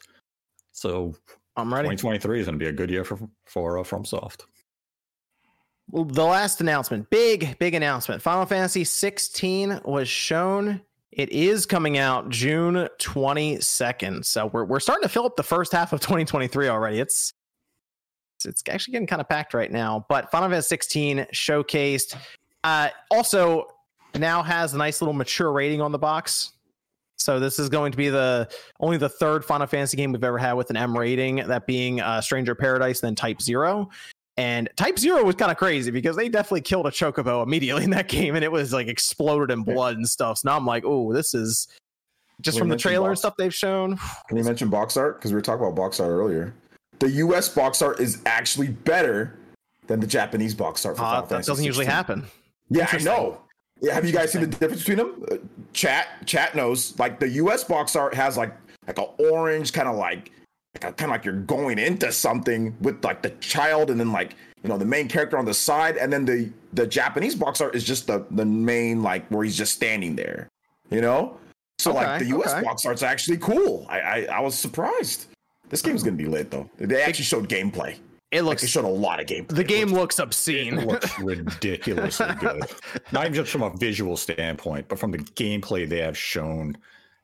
So 0.73 1.15
I'm 1.55 1.73
ready. 1.73 1.87
2023 1.87 2.41
is 2.41 2.45
going 2.47 2.59
to 2.59 2.63
be 2.63 2.67
a 2.67 2.73
good 2.73 2.89
year 2.89 3.05
for 3.05 3.17
for 3.45 3.77
uh, 3.79 3.83
FromSoft. 3.83 4.41
Well, 4.41 4.54
the 5.91 6.23
last 6.23 6.61
announcement, 6.61 7.09
big, 7.09 7.57
big 7.59 7.73
announcement. 7.73 8.21
Final 8.21 8.45
Fantasy 8.45 8.83
16 8.83 9.81
was 9.85 10.07
shown. 10.07 10.81
It 11.11 11.29
is 11.29 11.65
coming 11.65 11.97
out 11.97 12.29
June 12.29 12.89
22nd. 12.99 14.25
So 14.25 14.47
we're, 14.47 14.65
we're 14.65 14.79
starting 14.79 15.03
to 15.03 15.09
fill 15.09 15.25
up 15.25 15.35
the 15.35 15.43
first 15.43 15.71
half 15.71 15.93
of 15.93 15.99
2023 16.01 16.67
already. 16.67 16.99
It's 16.99 17.33
it's, 18.43 18.61
actually 18.69 18.91
getting 18.93 19.07
kind 19.07 19.21
of 19.21 19.29
packed 19.29 19.53
right 19.53 19.71
now. 19.71 20.05
But 20.09 20.29
Final 20.29 20.49
Fantasy 20.49 20.67
16 20.67 21.27
showcased. 21.33 22.15
Uh, 22.63 22.89
also, 23.09 23.67
now 24.13 24.43
has 24.43 24.73
a 24.73 24.77
nice 24.77 25.01
little 25.01 25.13
mature 25.13 25.51
rating 25.51 25.81
on 25.81 25.91
the 25.91 25.99
box. 25.99 26.51
So 27.17 27.39
this 27.39 27.59
is 27.59 27.69
going 27.69 27.91
to 27.91 27.97
be 27.97 28.09
the 28.09 28.49
only 28.79 28.97
the 28.97 29.09
third 29.09 29.45
Final 29.45 29.67
Fantasy 29.67 29.95
game 29.97 30.11
we've 30.11 30.23
ever 30.23 30.37
had 30.37 30.53
with 30.53 30.69
an 30.69 30.77
M 30.77 30.97
rating, 30.97 31.37
that 31.37 31.65
being 31.65 32.01
uh, 32.01 32.19
Stranger 32.21 32.55
Paradise, 32.55 32.99
then 32.99 33.15
Type 33.15 33.41
Zero. 33.41 33.89
And 34.37 34.69
Type 34.75 34.99
Zero 34.99 35.23
was 35.23 35.35
kind 35.35 35.51
of 35.51 35.57
crazy 35.57 35.91
because 35.91 36.15
they 36.15 36.27
definitely 36.27 36.61
killed 36.61 36.87
a 36.87 36.91
chocobo 36.91 37.41
immediately 37.43 37.83
in 37.85 37.89
that 37.91 38.09
game, 38.09 38.35
and 38.35 38.43
it 38.43 38.51
was 38.51 38.73
like 38.73 38.87
exploded 38.87 39.51
in 39.51 39.63
blood 39.63 39.95
and 39.95 40.07
stuff. 40.07 40.39
So 40.39 40.49
now 40.49 40.57
I'm 40.57 40.65
like, 40.65 40.83
oh, 40.85 41.13
this 41.13 41.33
is 41.33 41.67
just 42.41 42.55
We 42.55 42.59
from 42.59 42.69
the 42.69 42.77
trailer 42.77 43.09
and 43.09 43.17
stuff 43.17 43.35
they've 43.37 43.53
shown. 43.53 43.97
Can 44.27 44.37
you 44.37 44.43
mention 44.43 44.69
box 44.69 44.97
art? 44.97 45.17
Because 45.17 45.31
we 45.31 45.35
were 45.35 45.41
talking 45.41 45.63
about 45.63 45.75
box 45.75 45.99
art 45.99 46.09
earlier. 46.09 46.53
The 46.99 47.09
US 47.11 47.49
box 47.49 47.81
art 47.81 47.99
is 47.99 48.21
actually 48.25 48.69
better 48.69 49.37
than 49.87 49.99
the 49.99 50.07
Japanese 50.07 50.53
box 50.53 50.85
art 50.85 50.97
for 50.97 51.03
Uh, 51.03 51.21
that 51.21 51.45
doesn't 51.45 51.63
usually 51.63 51.85
16. 51.85 51.95
happen. 51.95 52.25
Yeah, 52.69 52.87
I 52.91 52.97
know. 52.99 53.41
Yeah, 53.81 53.93
have 53.93 54.05
you 54.05 54.13
guys 54.13 54.31
seen 54.31 54.41
the 54.41 54.47
difference 54.47 54.79
between 54.79 54.97
them? 54.97 55.23
Uh, 55.31 55.35
chat, 55.73 56.07
chat 56.25 56.55
knows. 56.55 56.97
Like 56.97 57.19
the 57.19 57.29
U.S. 57.29 57.63
box 57.63 57.95
art 57.95 58.13
has 58.13 58.37
like 58.37 58.53
like 58.87 58.97
an 58.97 59.07
orange 59.17 59.73
kind 59.73 59.87
of 59.87 59.95
like 59.95 60.31
kind 60.81 61.01
of 61.01 61.09
like 61.09 61.25
you're 61.25 61.33
going 61.41 61.79
into 61.79 62.11
something 62.11 62.75
with 62.81 63.03
like 63.03 63.21
the 63.21 63.29
child 63.31 63.89
and 63.89 63.99
then 63.99 64.11
like 64.11 64.35
you 64.63 64.69
know 64.69 64.77
the 64.77 64.85
main 64.85 65.07
character 65.07 65.37
on 65.37 65.45
the 65.45 65.53
side, 65.53 65.97
and 65.97 66.11
then 66.11 66.25
the 66.25 66.51
the 66.73 66.87
Japanese 66.87 67.35
box 67.35 67.61
art 67.61 67.75
is 67.75 67.83
just 67.83 68.07
the 68.07 68.25
the 68.31 68.45
main 68.45 69.03
like 69.03 69.27
where 69.29 69.43
he's 69.43 69.57
just 69.57 69.73
standing 69.75 70.15
there. 70.15 70.49
You 70.89 71.01
know, 71.01 71.37
so 71.79 71.93
like 71.93 72.19
the 72.19 72.25
U.S. 72.27 72.53
okay. 72.53 72.63
box 72.63 72.85
art's 72.85 73.03
actually 73.03 73.37
cool. 73.37 73.85
I, 73.89 73.99
I 73.99 74.21
I 74.25 74.39
was 74.39 74.55
surprised. 74.57 75.27
This 75.69 75.81
game's 75.81 76.03
gonna 76.03 76.15
be 76.15 76.25
lit 76.25 76.51
though. 76.51 76.69
They 76.77 77.01
actually 77.01 77.25
showed 77.25 77.49
gameplay. 77.49 77.97
It 78.31 78.41
Like 78.41 78.49
looks 78.49 78.61
they 78.63 78.67
showed 78.67 78.85
a 78.85 78.87
lot 78.87 79.19
of 79.19 79.27
gameplay. 79.27 79.47
the 79.49 79.63
game 79.63 79.89
It 79.89 79.93
looks 79.93 80.19
obscene. 80.19 80.79
It 80.79 80.87
looks 80.87 81.19
ridiculously 81.19 82.33
good. 82.39 82.63
Not 83.11 83.25
even 83.25 83.33
just 83.33 83.51
from 83.51 83.61
a 83.63 83.69
visual 83.77 84.17
standpoint, 84.17 84.87
but 84.87 84.99
from 84.99 85.11
the 85.11 85.19
gameplay 85.19 85.87
they 85.87 85.99
have 85.99 86.17
shown. 86.17 86.77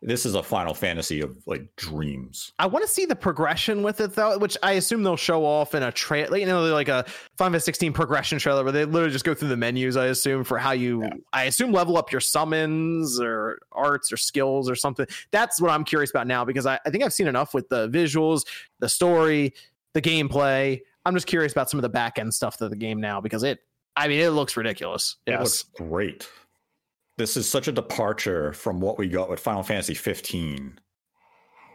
This 0.03 0.25
is 0.25 0.33
a 0.33 0.41
Final 0.41 0.73
Fantasy 0.73 1.21
of 1.21 1.37
like 1.45 1.75
dreams. 1.75 2.53
I 2.57 2.65
want 2.65 2.83
to 2.85 2.91
see 2.91 3.05
the 3.05 3.15
progression 3.15 3.83
with 3.83 4.01
it 4.01 4.13
though, 4.13 4.37
which 4.39 4.57
I 4.63 4.73
assume 4.73 5.03
they'll 5.03 5.15
show 5.15 5.45
off 5.45 5.75
in 5.75 5.83
a 5.83 5.91
trailer. 5.91 6.37
You 6.37 6.45
know, 6.47 6.63
like 6.73 6.87
a 6.87 7.03
Final 7.37 7.51
Fantasy 7.53 7.65
16 7.65 7.93
progression 7.93 8.39
trailer 8.39 8.63
where 8.63 8.71
they 8.71 8.85
literally 8.85 9.11
just 9.13 9.25
go 9.25 9.33
through 9.35 9.49
the 9.49 9.57
menus. 9.57 9.97
I 9.97 10.07
assume 10.07 10.43
for 10.43 10.57
how 10.57 10.71
you, 10.71 11.03
Yeah. 11.03 11.09
I 11.33 11.43
assume 11.43 11.71
level 11.71 11.97
up 11.97 12.11
your 12.11 12.21
summons 12.21 13.19
or 13.19 13.59
arts 13.71 14.11
or 14.11 14.17
skills 14.17 14.69
or 14.69 14.75
something. 14.75 15.05
That's 15.31 15.61
what 15.61 15.69
I'm 15.69 15.83
curious 15.83 16.09
about 16.09 16.25
now 16.27 16.45
because 16.45 16.65
I, 16.65 16.79
I 16.85 16.89
think 16.89 17.03
I've 17.03 17.13
seen 17.13 17.27
enough 17.27 17.53
with 17.53 17.69
the 17.69 17.87
visuals, 17.89 18.45
the 18.79 18.89
story, 18.89 19.53
the 19.93 20.01
gameplay. 20.01 20.81
I'm 21.05 21.13
just 21.13 21.27
curious 21.27 21.51
about 21.51 21.69
some 21.69 21.77
of 21.77 21.83
the 21.83 21.89
back 21.89 22.17
end 22.17 22.33
stuff 22.33 22.59
of 22.61 22.69
the 22.69 22.75
game 22.75 22.99
now 23.01 23.21
because 23.21 23.43
it, 23.43 23.59
I 23.95 24.07
mean, 24.07 24.19
it 24.21 24.29
looks 24.29 24.55
ridiculous. 24.57 25.17
It 25.25 25.31
Yes. 25.31 25.39
looks 25.41 25.63
great. 25.89 26.27
This 27.21 27.37
is 27.37 27.47
such 27.47 27.67
a 27.67 27.71
departure 27.71 28.51
from 28.51 28.81
what 28.81 28.97
we 28.97 29.07
got 29.07 29.29
with 29.29 29.39
Final 29.39 29.61
Fantasy 29.61 29.93
15. 29.93 30.79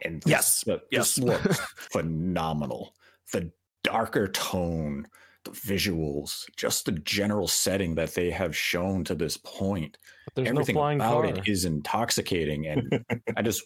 And 0.03 0.21
this, 0.23 0.29
Yes, 0.29 0.65
the- 0.67 0.83
yes. 0.91 1.15
this 1.15 1.19
looks 1.25 1.61
phenomenal. 1.93 2.97
The 3.33 3.53
darker 3.85 4.27
tone, 4.27 5.07
the 5.45 5.53
visuals, 5.53 6.47
just 6.57 6.87
the 6.87 6.91
general 6.93 7.47
setting 7.47 7.95
that 7.95 8.13
they 8.17 8.29
have 8.31 8.57
shown 8.57 9.05
to 9.05 9.15
this 9.15 9.37
point. 9.37 9.99
But 10.25 10.35
there's 10.35 10.49
Everything 10.49 10.75
no 10.75 10.81
flying 10.81 10.99
about 11.01 11.23
car. 11.23 11.27
it 11.27 11.47
is 11.49 11.65
intoxicating. 11.65 12.67
And 12.67 13.05
I 13.37 13.43
just 13.43 13.63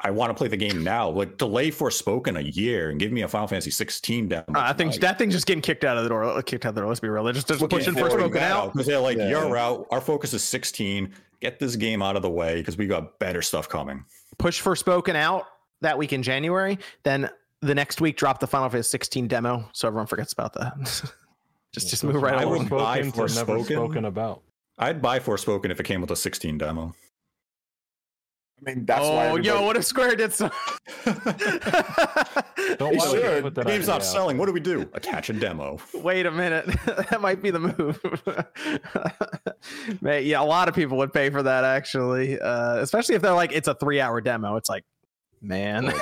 I 0.00 0.10
want 0.10 0.30
to 0.30 0.34
play 0.34 0.48
the 0.48 0.56
game 0.56 0.82
now. 0.84 1.08
Like 1.08 1.38
delay 1.38 1.70
Forspoken 1.70 2.36
a 2.38 2.42
year 2.42 2.90
and 2.90 2.98
give 3.00 3.12
me 3.12 3.22
a 3.22 3.28
Final 3.28 3.46
Fantasy 3.46 3.70
16 3.70 4.28
demo. 4.28 4.44
Uh, 4.48 4.52
I 4.56 4.72
think 4.72 4.92
tonight. 4.92 5.00
that 5.02 5.18
thing's 5.18 5.32
just 5.34 5.46
getting 5.46 5.62
kicked 5.62 5.84
out 5.84 5.96
of 5.96 6.02
the 6.02 6.08
door. 6.08 6.42
Kicked 6.42 6.66
out 6.66 6.70
of 6.70 6.74
the 6.74 6.80
door. 6.82 6.88
Let's 6.88 7.00
be 7.00 7.08
real. 7.08 7.24
They're 7.24 7.32
just, 7.32 7.48
just 7.48 7.60
Looking 7.60 7.78
pushing 7.78 7.94
forward 7.94 8.10
first 8.10 8.20
spoken 8.20 8.42
out. 8.42 8.72
because 8.72 8.86
they're 8.86 8.98
like, 9.00 9.16
Yeah. 9.16 9.28
you're 9.30 9.56
out. 9.56 9.86
Our 9.90 10.00
focus 10.00 10.34
is 10.34 10.42
16. 10.44 11.12
Get 11.40 11.58
this 11.58 11.76
game 11.76 12.02
out 12.02 12.16
of 12.16 12.22
the 12.22 12.30
way 12.30 12.56
because 12.56 12.76
we 12.76 12.86
got 12.86 13.18
better 13.18 13.40
stuff 13.42 13.68
coming. 13.68 14.04
push 14.38 14.60
Forspoken 14.62 15.14
out 15.14 15.44
that 15.80 15.96
week 15.96 16.12
in 16.12 16.22
January. 16.22 16.78
Then 17.04 17.30
the 17.60 17.74
next 17.74 18.00
week, 18.00 18.16
drop 18.16 18.40
the 18.40 18.46
Final 18.46 18.68
Fantasy 18.68 18.88
16 18.90 19.28
demo, 19.28 19.64
so 19.72 19.86
everyone 19.88 20.06
forgets 20.06 20.32
about 20.32 20.52
that. 20.54 20.74
just 21.72 21.88
just 21.88 22.04
move 22.04 22.20
right 22.20 22.34
I 22.34 22.42
along. 22.42 22.58
would 22.58 22.68
buy 22.68 23.02
Spoken 23.02 23.28
to 23.28 23.34
never 23.34 23.58
Forspoken. 23.58 23.64
spoken 23.66 24.04
about. 24.06 24.42
I'd 24.78 25.00
buy 25.00 25.18
Forspoken 25.20 25.70
if 25.70 25.78
it 25.80 25.84
came 25.84 26.00
with 26.00 26.10
a 26.10 26.16
16 26.16 26.58
demo. 26.58 26.94
I 28.60 28.70
mean, 28.70 28.86
that's 28.86 29.00
why. 29.02 29.28
oh, 29.28 29.36
yo, 29.36 29.62
what 29.62 29.76
if 29.76 29.84
Square 29.84 30.16
did 30.16 30.32
so? 30.32 30.50
Don't 31.04 31.16
It 31.16 32.80
let 32.80 32.92
me 32.92 33.00
should. 33.00 33.54
The 33.54 33.64
game's 33.64 33.88
not 33.88 33.96
out. 33.96 34.04
selling. 34.04 34.38
What 34.38 34.46
do 34.46 34.52
we 34.52 34.60
do? 34.60 34.88
Attach 34.94 35.28
a 35.28 35.32
demo. 35.32 35.78
Wait 35.94 36.24
a 36.26 36.30
minute, 36.30 36.66
that 36.86 37.20
might 37.20 37.42
be 37.42 37.50
the 37.50 37.58
move. 37.60 38.00
Man, 40.00 40.24
yeah, 40.24 40.40
a 40.40 40.44
lot 40.44 40.68
of 40.68 40.74
people 40.74 40.96
would 40.98 41.12
pay 41.12 41.30
for 41.30 41.42
that 41.42 41.64
actually, 41.64 42.38
uh, 42.40 42.76
especially 42.76 43.14
if 43.16 43.22
they're 43.22 43.32
like 43.32 43.52
it's 43.52 43.68
a 43.68 43.74
three-hour 43.74 44.20
demo. 44.20 44.56
It's 44.56 44.68
like, 44.70 44.84
man, 45.42 45.92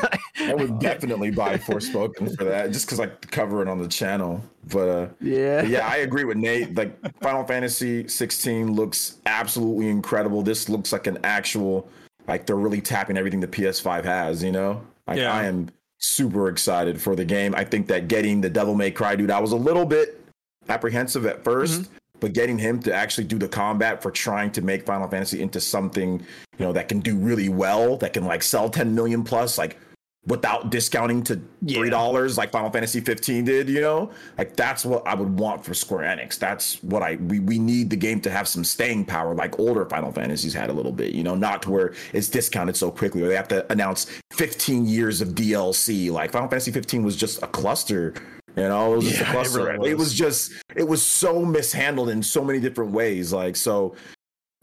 I 0.40 0.54
would 0.54 0.78
definitely 0.78 1.30
buy 1.30 1.56
Forspoken 1.58 2.36
for 2.36 2.44
that, 2.44 2.70
just 2.70 2.86
because 2.86 3.00
I 3.00 3.06
cover 3.06 3.62
it 3.62 3.68
on 3.68 3.80
the 3.80 3.88
channel. 3.88 4.42
But 4.68 4.88
uh, 4.88 5.08
yeah, 5.20 5.62
But 5.62 5.70
yeah, 5.70 5.88
I 5.88 5.96
agree 5.98 6.24
with 6.24 6.36
Nate. 6.36 6.74
Like 6.76 6.96
Final 7.20 7.44
Fantasy 7.44 8.06
16 8.06 8.72
looks 8.72 9.16
absolutely 9.26 9.88
incredible. 9.88 10.42
This 10.42 10.68
looks 10.68 10.92
like 10.92 11.06
an 11.08 11.18
actual, 11.24 11.88
like 12.28 12.46
they're 12.46 12.56
really 12.56 12.80
tapping 12.80 13.16
everything 13.16 13.40
the 13.40 13.48
PS5 13.48 14.04
has. 14.04 14.42
You 14.42 14.52
know, 14.52 14.82
like 15.06 15.18
Yeah. 15.18 15.32
I 15.32 15.44
am 15.44 15.68
super 15.98 16.48
excited 16.48 17.00
for 17.00 17.14
the 17.14 17.24
game. 17.24 17.54
I 17.54 17.64
think 17.64 17.86
that 17.88 18.08
getting 18.08 18.40
the 18.40 18.50
Devil 18.50 18.74
May 18.74 18.90
Cry 18.90 19.16
dude, 19.16 19.30
I 19.30 19.40
was 19.40 19.52
a 19.52 19.56
little 19.56 19.86
bit 19.86 20.20
apprehensive 20.68 21.26
at 21.26 21.42
1st 21.42 21.80
mm-hmm. 21.80 21.94
but 22.20 22.32
getting 22.32 22.56
him 22.56 22.80
to 22.80 22.94
actually 22.94 23.24
do 23.24 23.36
the 23.36 23.48
combat 23.48 24.00
for 24.00 24.10
trying 24.10 24.50
to 24.52 24.62
make 24.62 24.86
Final 24.86 25.08
Fantasy 25.08 25.42
into 25.42 25.60
something 25.60 26.20
you 26.58 26.64
know 26.64 26.72
that 26.72 26.88
can 26.88 27.00
do 27.00 27.16
really 27.16 27.48
well, 27.48 27.96
that 27.98 28.12
can 28.12 28.24
like 28.24 28.42
sell 28.42 28.70
10 28.70 28.94
million 28.94 29.24
plus, 29.24 29.58
like 29.58 29.78
without 30.26 30.70
discounting 30.70 31.20
to 31.24 31.40
Yeah. 31.62 31.78
three 31.78 31.90
dollars 31.90 32.38
like 32.38 32.52
Final 32.52 32.70
Fantasy 32.70 33.00
15 33.00 33.44
did, 33.44 33.68
you 33.68 33.80
know? 33.80 34.10
Like 34.38 34.54
that's 34.54 34.84
what 34.84 35.04
I 35.06 35.14
would 35.14 35.36
want 35.38 35.64
for 35.64 35.74
Square 35.74 36.16
Enix. 36.16 36.38
That's 36.38 36.80
what 36.84 37.02
I 37.02 37.16
we, 37.16 37.40
we 37.40 37.58
need 37.58 37.90
the 37.90 37.96
game 37.96 38.20
to 38.20 38.30
have 38.30 38.46
some 38.46 38.62
staying 38.62 39.04
power 39.06 39.34
like 39.34 39.58
older 39.58 39.84
Final 39.86 40.12
Fantasies 40.12 40.54
had 40.54 40.70
a 40.70 40.72
little 40.72 40.92
bit, 40.92 41.12
you 41.12 41.24
know, 41.24 41.34
not 41.34 41.62
to 41.62 41.70
where 41.70 41.94
it's 42.12 42.28
discounted 42.28 42.76
so 42.76 42.88
quickly 42.90 43.22
or 43.22 43.28
they 43.28 43.34
have 43.34 43.48
to 43.48 43.70
announce 43.72 44.06
15 44.32 44.86
years 44.86 45.20
of 45.20 45.30
DLC. 45.30 46.08
Like 46.12 46.30
Final 46.30 46.48
Fantasy 46.48 46.70
15 46.70 47.02
was 47.02 47.16
just 47.16 47.42
a 47.42 47.48
cluster, 47.48 48.14
you 48.56 48.62
know, 48.62 48.92
it 48.92 48.96
was 48.98 49.04
just 49.06 49.20
Yeah, 49.20 49.26
a 49.26 49.30
it 49.30 49.32
cluster. 49.32 49.64
really 49.64 49.90
it 49.90 49.98
was. 49.98 50.10
was 50.10 50.14
just 50.14 50.52
it 50.76 50.86
was 50.86 51.02
so 51.02 51.44
mishandled 51.44 52.10
in 52.10 52.22
so 52.22 52.44
many 52.44 52.60
different 52.60 52.92
ways. 52.92 53.32
Like 53.32 53.56
so 53.56 53.96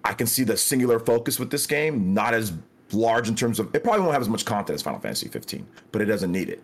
I 0.05 0.13
can 0.13 0.25
see 0.25 0.45
the 0.45 0.55
singular 0.55 0.99
focus 0.99 1.37
with 1.37 1.51
this 1.51 1.67
game, 1.67 2.13
not 2.13 2.33
as 2.33 2.53
large 2.93 3.27
in 3.27 3.35
terms 3.35 3.59
of 3.59 3.73
it 3.75 3.83
probably 3.83 4.01
won't 4.01 4.13
have 4.13 4.21
as 4.21 4.29
much 4.29 4.45
content 4.45 4.75
as 4.75 4.81
Final 4.81 4.99
Fantasy 4.99 5.27
15, 5.27 5.65
but 5.91 6.01
it 6.01 6.05
doesn't 6.05 6.31
need 6.31 6.49
it. 6.49 6.63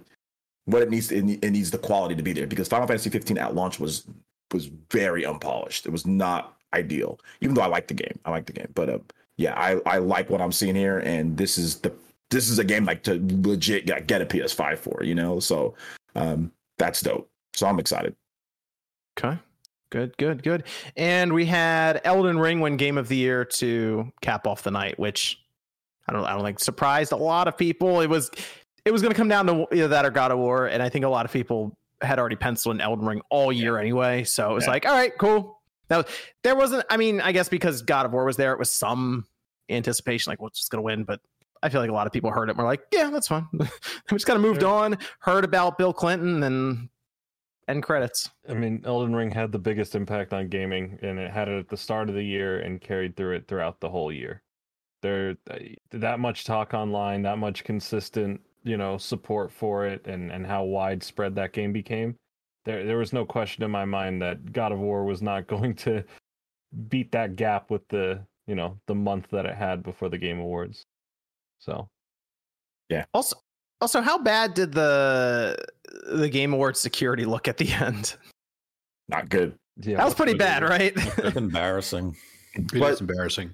What 0.66 0.82
it 0.82 0.90
needs, 0.90 1.12
it, 1.12 1.24
needs 1.24 1.70
the 1.70 1.78
quality 1.78 2.16
to 2.16 2.24
be 2.24 2.34
there 2.34 2.48
because 2.48 2.68
Final 2.68 2.88
Fantasy 2.88 3.10
15 3.10 3.38
at 3.38 3.54
launch 3.54 3.80
was 3.80 4.06
was 4.54 4.68
very 4.92 5.26
unpolished. 5.26 5.86
It 5.86 5.92
was 5.92 6.06
not 6.06 6.56
ideal, 6.74 7.20
even 7.42 7.56
though 7.56 7.62
I 7.62 7.68
like 7.68 7.88
the 7.88 7.94
game. 7.94 8.20
I 8.26 8.32
like 8.32 8.46
the 8.46 8.54
game, 8.54 8.72
but 8.74 8.90
uh, 8.90 9.00
yeah, 9.38 9.54
I 9.56 9.80
I 9.86 9.98
like 10.00 10.30
what 10.30 10.42
I'm 10.42 10.52
seeing 10.52 10.76
here, 10.76 11.00
and 11.00 11.38
this 11.38 11.58
is 11.58 11.80
the 11.80 11.94
this 12.32 12.50
is 12.50 12.60
a 12.60 12.64
game 12.64 12.86
like 12.86 13.04
to 13.04 13.22
legit 13.44 13.86
get, 13.86 14.08
get 14.08 14.22
a 14.22 14.26
PS5 14.26 14.78
for, 14.78 15.04
you 15.04 15.16
know. 15.16 15.40
So 15.40 15.76
um, 16.16 16.52
that's 16.78 17.02
dope. 17.02 17.30
So 17.54 17.68
I'm 17.68 17.80
excited. 17.80 18.16
Okay. 19.18 19.38
Good, 19.92 20.18
good, 20.18 20.44
good. 20.44 20.64
And 20.98 21.32
we 21.32 21.46
had 21.46 22.02
Elden 22.04 22.38
Ring 22.40 22.60
win 22.60 22.76
Game 22.76 22.98
of 22.98 23.08
the 23.08 23.16
Year 23.16 23.46
to 23.46 24.12
cap 24.22 24.48
off 24.48 24.64
the 24.64 24.72
night, 24.72 25.00
which 25.00 25.45
I 26.08 26.14
don't, 26.14 26.24
I 26.26 26.34
don't 26.34 26.44
think 26.44 26.60
surprised 26.60 27.12
a 27.12 27.18
lot 27.18 27.48
of 27.48 27.58
people. 27.58 28.02
It 28.02 28.08
was, 28.10 28.30
it 28.86 28.92
was 28.92 29.02
going 29.02 29.12
to 29.14 29.18
come 29.18 29.28
down 29.28 29.48
to 29.48 29.66
either 29.74 29.88
that 29.90 30.06
or 30.06 30.12
God 30.12 30.32
of 30.32 30.38
War, 30.38 30.68
and 30.68 30.82
I 30.84 30.90
think 30.90 31.06
a 31.06 31.10
lot 31.10 31.26
of 31.26 31.32
people 31.32 31.76
had 32.02 32.20
already 32.20 32.36
penciled 32.36 32.76
in 32.76 32.82
Elden 32.82 33.06
Ring 33.06 33.22
all 33.30 33.52
year 33.52 33.78
anyway. 33.80 34.24
So 34.24 34.52
it 34.52 34.54
was 34.54 34.66
Yeah. 34.66 34.72
like, 34.72 34.86
all 34.86 34.94
right, 34.94 35.18
cool. 35.18 35.60
That 35.88 35.98
was, 35.98 36.06
there 36.44 36.56
wasn't. 36.56 36.86
I 36.90 36.98
mean, 36.98 37.22
I 37.22 37.32
guess 37.32 37.50
because 37.50 37.82
God 37.82 38.06
of 38.06 38.12
War 38.12 38.26
was 38.26 38.38
there, 38.38 38.54
it 38.54 38.60
was 38.60 38.72
some 38.72 39.26
anticipation, 39.70 40.32
like 40.32 40.42
what's 40.42 40.60
just 40.60 40.72
going 40.72 40.80
to 40.80 40.86
win, 40.86 41.04
but. 41.04 41.20
I 41.64 41.70
feel 41.70 41.82
like 41.82 41.90
a 41.90 41.94
lot 41.94 42.06
of 42.06 42.14
people 42.14 42.30
heard 42.30 42.50
it 42.50 42.52
and 42.52 42.60
were 42.60 42.66
like, 42.66 42.82
yeah, 42.94 43.10
that's 43.10 43.28
fine. 43.28 43.48
we 43.54 43.66
just 44.12 44.28
kind 44.28 44.36
of 44.38 44.44
moved 44.44 44.62
on, 44.64 45.00
heard 45.22 45.44
about 45.44 45.80
Bill 45.80 45.94
Clinton 45.94 46.44
and 46.44 46.90
end 47.68 47.82
credits. 47.82 48.30
I 48.48 48.54
mean, 48.54 48.84
Elden 48.86 49.16
Ring 49.16 49.32
had 49.32 49.52
the 49.52 49.58
biggest 49.58 49.96
impact 49.96 50.32
on 50.32 50.48
gaming, 50.48 51.00
and 51.02 51.18
it 51.18 51.32
had 51.32 51.48
it 51.48 51.58
at 51.58 51.70
the 51.70 51.78
start 51.78 52.08
of 52.10 52.14
the 52.14 52.24
year 52.24 52.60
and 52.60 52.80
carried 52.80 53.16
through 53.16 53.38
it 53.38 53.48
throughout 53.48 53.80
the 53.80 53.90
whole 53.90 54.12
year. 54.12 54.44
There, 55.02 55.36
that 55.92 56.20
much 56.20 56.46
talk 56.46 56.74
online, 56.74 57.22
that 57.24 57.38
much 57.38 57.64
consistent, 57.64 58.42
you 58.64 58.78
know, 58.78 58.98
support 58.98 59.52
for 59.52 59.86
it, 59.86 60.06
and 60.08 60.32
and 60.32 60.46
how 60.46 60.64
widespread 60.64 61.36
that 61.36 61.54
game 61.54 61.72
became. 61.74 62.16
There, 62.66 62.84
there 62.84 62.98
was 62.98 63.14
no 63.14 63.26
question 63.26 63.64
in 63.64 63.70
my 63.70 63.86
mind 63.86 64.22
that 64.24 64.52
God 64.52 64.72
of 64.72 64.80
War 64.80 65.04
was 65.06 65.22
not 65.22 65.46
going 65.54 65.76
to 65.76 66.04
beat 66.90 67.12
that 67.12 67.36
gap 67.36 67.70
with 67.70 67.88
the, 67.90 68.20
you 68.48 68.56
know, 68.56 68.78
the 68.88 68.96
month 68.96 69.28
that 69.32 69.46
it 69.46 69.56
had 69.56 69.84
before 69.84 70.10
the 70.10 70.18
Game 70.18 70.40
Awards. 70.40 70.84
So 71.60 71.88
yeah. 72.90 73.06
Also, 73.14 73.36
also, 73.82 74.02
how 74.02 74.18
bad 74.18 74.54
did 74.56 74.72
the 74.72 75.56
the 76.12 76.30
Game 76.30 76.54
Awards 76.54 76.80
security 76.80 77.26
look 77.26 77.48
at 77.48 77.58
the 77.58 77.72
end? 77.80 78.16
Not 79.08 79.30
good. 79.30 79.56
yeah, 79.82 79.98
that 79.98 80.06
was 80.06 80.16
pretty 80.16 80.34
bad, 80.34 80.64
right? 80.64 80.94
It's 80.96 81.36
embarrassing. 81.38 82.16
It 82.56 82.72
But- 82.80 82.94
is 82.94 83.02
embarrassing. 83.02 83.54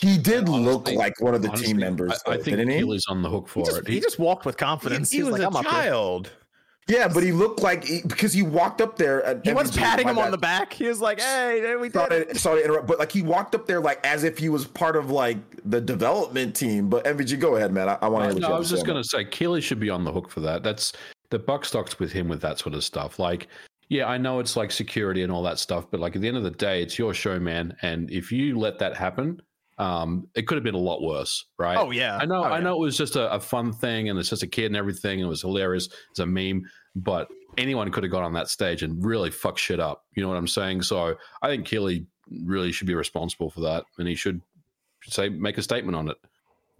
He 0.00 0.16
did 0.16 0.48
look 0.48 0.90
like 0.90 1.20
one 1.20 1.34
of 1.34 1.42
the 1.42 1.48
Honestly, 1.48 1.68
team 1.68 1.76
members, 1.76 2.12
I, 2.26 2.30
I 2.30 2.36
though, 2.36 2.42
think 2.42 2.56
didn't 2.56 2.70
he? 2.70 2.78
Keighley's 2.78 3.04
on 3.08 3.20
the 3.20 3.28
hook 3.28 3.48
he, 3.48 3.52
for 3.52 3.66
just, 3.66 3.78
it. 3.80 3.88
he 3.88 4.00
just 4.00 4.18
walked 4.18 4.46
with 4.46 4.56
confidence. 4.56 5.10
He, 5.10 5.18
he 5.18 5.22
was 5.24 5.32
like, 5.32 5.42
a 5.42 5.56
I'm 5.56 5.62
child. 5.62 6.30
Yeah, 6.88 7.06
but 7.06 7.22
he 7.22 7.32
looked 7.32 7.60
like 7.62 7.84
he, 7.84 8.00
because 8.02 8.32
he 8.32 8.42
walked 8.42 8.80
up 8.80 8.96
there. 8.96 9.22
At 9.24 9.46
He 9.46 9.52
was 9.52 9.70
patting 9.70 10.06
my 10.06 10.12
him 10.12 10.18
on 10.18 10.30
the 10.30 10.38
back. 10.38 10.72
He 10.72 10.88
was 10.88 11.00
like, 11.00 11.20
"Hey, 11.20 11.60
there 11.60 11.78
we 11.78 11.88
did 11.88 11.94
Sorry, 11.94 12.16
it." 12.16 12.36
sorry 12.38 12.60
to 12.60 12.64
interrupt, 12.64 12.88
but 12.88 12.98
like 12.98 13.12
he 13.12 13.22
walked 13.22 13.54
up 13.54 13.66
there 13.66 13.80
like 13.80 14.04
as 14.04 14.24
if 14.24 14.38
he 14.38 14.48
was 14.48 14.66
part 14.66 14.96
of 14.96 15.10
like 15.10 15.38
the 15.64 15.80
development 15.80 16.56
team. 16.56 16.88
But 16.88 17.04
MVG, 17.04 17.38
go 17.38 17.56
ahead, 17.56 17.70
man. 17.72 17.88
I, 17.88 17.98
I 18.02 18.08
want 18.08 18.24
to 18.24 18.32
hear 18.32 18.40
no, 18.40 18.56
I 18.56 18.58
was 18.58 18.70
just 18.70 18.86
going 18.86 19.00
to 19.00 19.08
say 19.08 19.24
Keighley 19.24 19.60
should 19.60 19.78
be 19.78 19.90
on 19.90 20.02
the 20.02 20.10
hook 20.10 20.30
for 20.30 20.40
that. 20.40 20.62
That's 20.62 20.92
the 21.28 21.38
buck 21.38 21.64
stocks 21.64 21.98
with 21.98 22.10
him 22.10 22.26
with 22.26 22.40
that 22.40 22.58
sort 22.58 22.74
of 22.74 22.82
stuff. 22.82 23.18
Like, 23.20 23.46
yeah, 23.88 24.06
I 24.06 24.18
know 24.18 24.40
it's 24.40 24.56
like 24.56 24.72
security 24.72 25.22
and 25.22 25.30
all 25.30 25.42
that 25.44 25.60
stuff, 25.60 25.86
but 25.90 26.00
like 26.00 26.16
at 26.16 26.22
the 26.22 26.28
end 26.28 26.38
of 26.38 26.42
the 26.42 26.50
day, 26.50 26.82
it's 26.82 26.98
your 26.98 27.14
show, 27.14 27.38
man. 27.38 27.76
And 27.82 28.10
if 28.10 28.32
you 28.32 28.58
let 28.58 28.78
that 28.80 28.96
happen, 28.96 29.40
um, 29.80 30.28
it 30.34 30.46
could 30.46 30.56
have 30.56 30.64
been 30.64 30.74
a 30.74 30.78
lot 30.78 31.00
worse, 31.02 31.46
right? 31.58 31.78
Oh 31.78 31.90
yeah, 31.90 32.18
I 32.20 32.26
know, 32.26 32.40
Oh, 32.44 32.44
I 32.44 32.58
yeah. 32.58 32.64
know 32.64 32.74
it 32.76 32.80
was 32.80 32.96
just 32.96 33.16
a, 33.16 33.32
a 33.32 33.40
fun 33.40 33.72
thing, 33.72 34.08
and 34.10 34.18
it's 34.18 34.28
just 34.28 34.42
a 34.42 34.46
kid 34.46 34.66
and 34.66 34.76
everything, 34.76 35.20
and 35.20 35.26
it 35.26 35.28
was 35.30 35.40
hilarious. 35.42 35.88
It's 36.10 36.20
a 36.20 36.26
meme, 36.26 36.62
but 36.94 37.28
anyone 37.58 37.90
could 37.90 38.02
have 38.04 38.12
got 38.12 38.22
on 38.22 38.32
that 38.34 38.48
stage 38.48 38.82
and 38.82 39.04
really 39.04 39.30
fuck 39.30 39.58
shit 39.58 39.80
up. 39.80 40.04
You 40.14 40.22
know 40.22 40.28
what 40.28 40.36
I'm 40.36 40.46
saying? 40.48 40.82
So 40.82 41.16
I 41.42 41.48
think 41.48 41.66
Keighley 41.66 42.06
really 42.44 42.72
should 42.72 42.86
be 42.86 42.94
responsible 42.94 43.50
for 43.50 43.60
that, 43.62 43.84
and 43.98 44.06
he 44.06 44.14
should 44.14 44.40
say 45.04 45.28
make 45.28 45.56
a 45.58 45.62
statement 45.62 45.96
on 45.96 46.08
it. 46.10 46.16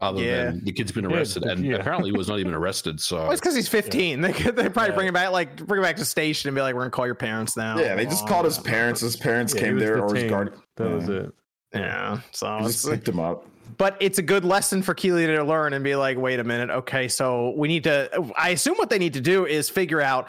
Other 0.02 0.22
Yeah. 0.22 0.44
than 0.44 0.64
the 0.64 0.72
kid's 0.72 0.92
been 0.92 1.04
Yeah, 1.04 1.16
arrested, 1.16 1.44
and 1.44 1.62
yeah. 1.64 1.76
apparently 1.76 2.10
he 2.10 2.16
was 2.16 2.26
not 2.28 2.38
even 2.38 2.54
arrested. 2.60 3.00
So 3.00 3.16
Well, 3.16 3.32
it's 3.32 3.40
because 3.40 3.54
he's 3.54 3.68
15. 3.68 4.20
They 4.22 4.32
could 4.32 4.56
they 4.56 4.68
probably 4.70 4.90
Yeah. 4.90 4.94
bring 4.94 5.08
him 5.08 5.14
back, 5.14 5.30
like 5.30 5.56
bring 5.66 5.78
him 5.80 5.84
back 5.84 5.96
to 5.96 6.04
station 6.06 6.48
and 6.48 6.54
be 6.54 6.62
like, 6.62 6.74
"We're 6.74 6.80
gonna 6.82 6.90
call 6.90 7.04
your 7.06 7.14
parents 7.14 7.54
now." 7.56 7.78
Yeah, 7.78 7.96
they 7.96 8.04
just 8.06 8.24
Oh, 8.24 8.26
called 8.28 8.44
his 8.46 8.58
parents. 8.58 9.00
His 9.02 9.16
parents 9.16 9.54
Yeah, 9.54 9.60
came 9.60 9.74
was 9.74 9.84
there 9.84 10.00
or 10.02 10.14
his 10.14 10.22
detained. 10.24 10.30
guard. 10.30 10.54
that 10.76 10.90
was 10.90 11.08
it. 11.10 11.32
Yeah. 11.74 12.20
So 12.32 12.58
He 12.58 12.64
it's 12.66 12.74
just 12.82 12.88
picked 12.90 13.08
him 13.08 13.20
up. 13.20 13.46
but 13.76 13.96
it's 14.00 14.18
a 14.18 14.22
good 14.22 14.44
lesson 14.44 14.82
for 14.82 14.94
Keighley 14.94 15.26
to 15.26 15.44
learn 15.44 15.72
and 15.72 15.84
be 15.84 15.94
like, 15.96 16.18
wait 16.18 16.40
a 16.40 16.44
minute, 16.44 16.70
okay, 16.70 17.06
so 17.08 17.54
we 17.56 17.68
need 17.68 17.84
to. 17.84 18.32
I 18.36 18.50
assume 18.50 18.76
what 18.76 18.90
they 18.90 18.98
need 18.98 19.14
to 19.14 19.20
do 19.20 19.46
is 19.46 19.68
figure 19.68 20.00
out 20.00 20.28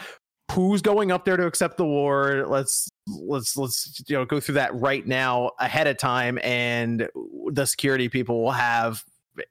who's 0.52 0.82
going 0.82 1.12
up 1.12 1.24
there 1.26 1.38
to 1.38 1.46
accept 1.46 1.78
the 1.78 1.84
award. 1.86 2.48
Let's 2.48 2.90
let's 3.08 3.56
let's 3.58 4.04
you 4.08 4.18
know 4.18 4.26
go 4.26 4.40
through 4.40 4.56
that 4.56 4.76
right 4.76 5.06
now 5.08 5.52
ahead 5.60 5.88
of 5.88 5.98
time, 5.98 6.38
and 6.44 7.08
the 7.52 7.66
security 7.66 8.10
people 8.10 8.44
will 8.44 8.52
have 8.52 9.04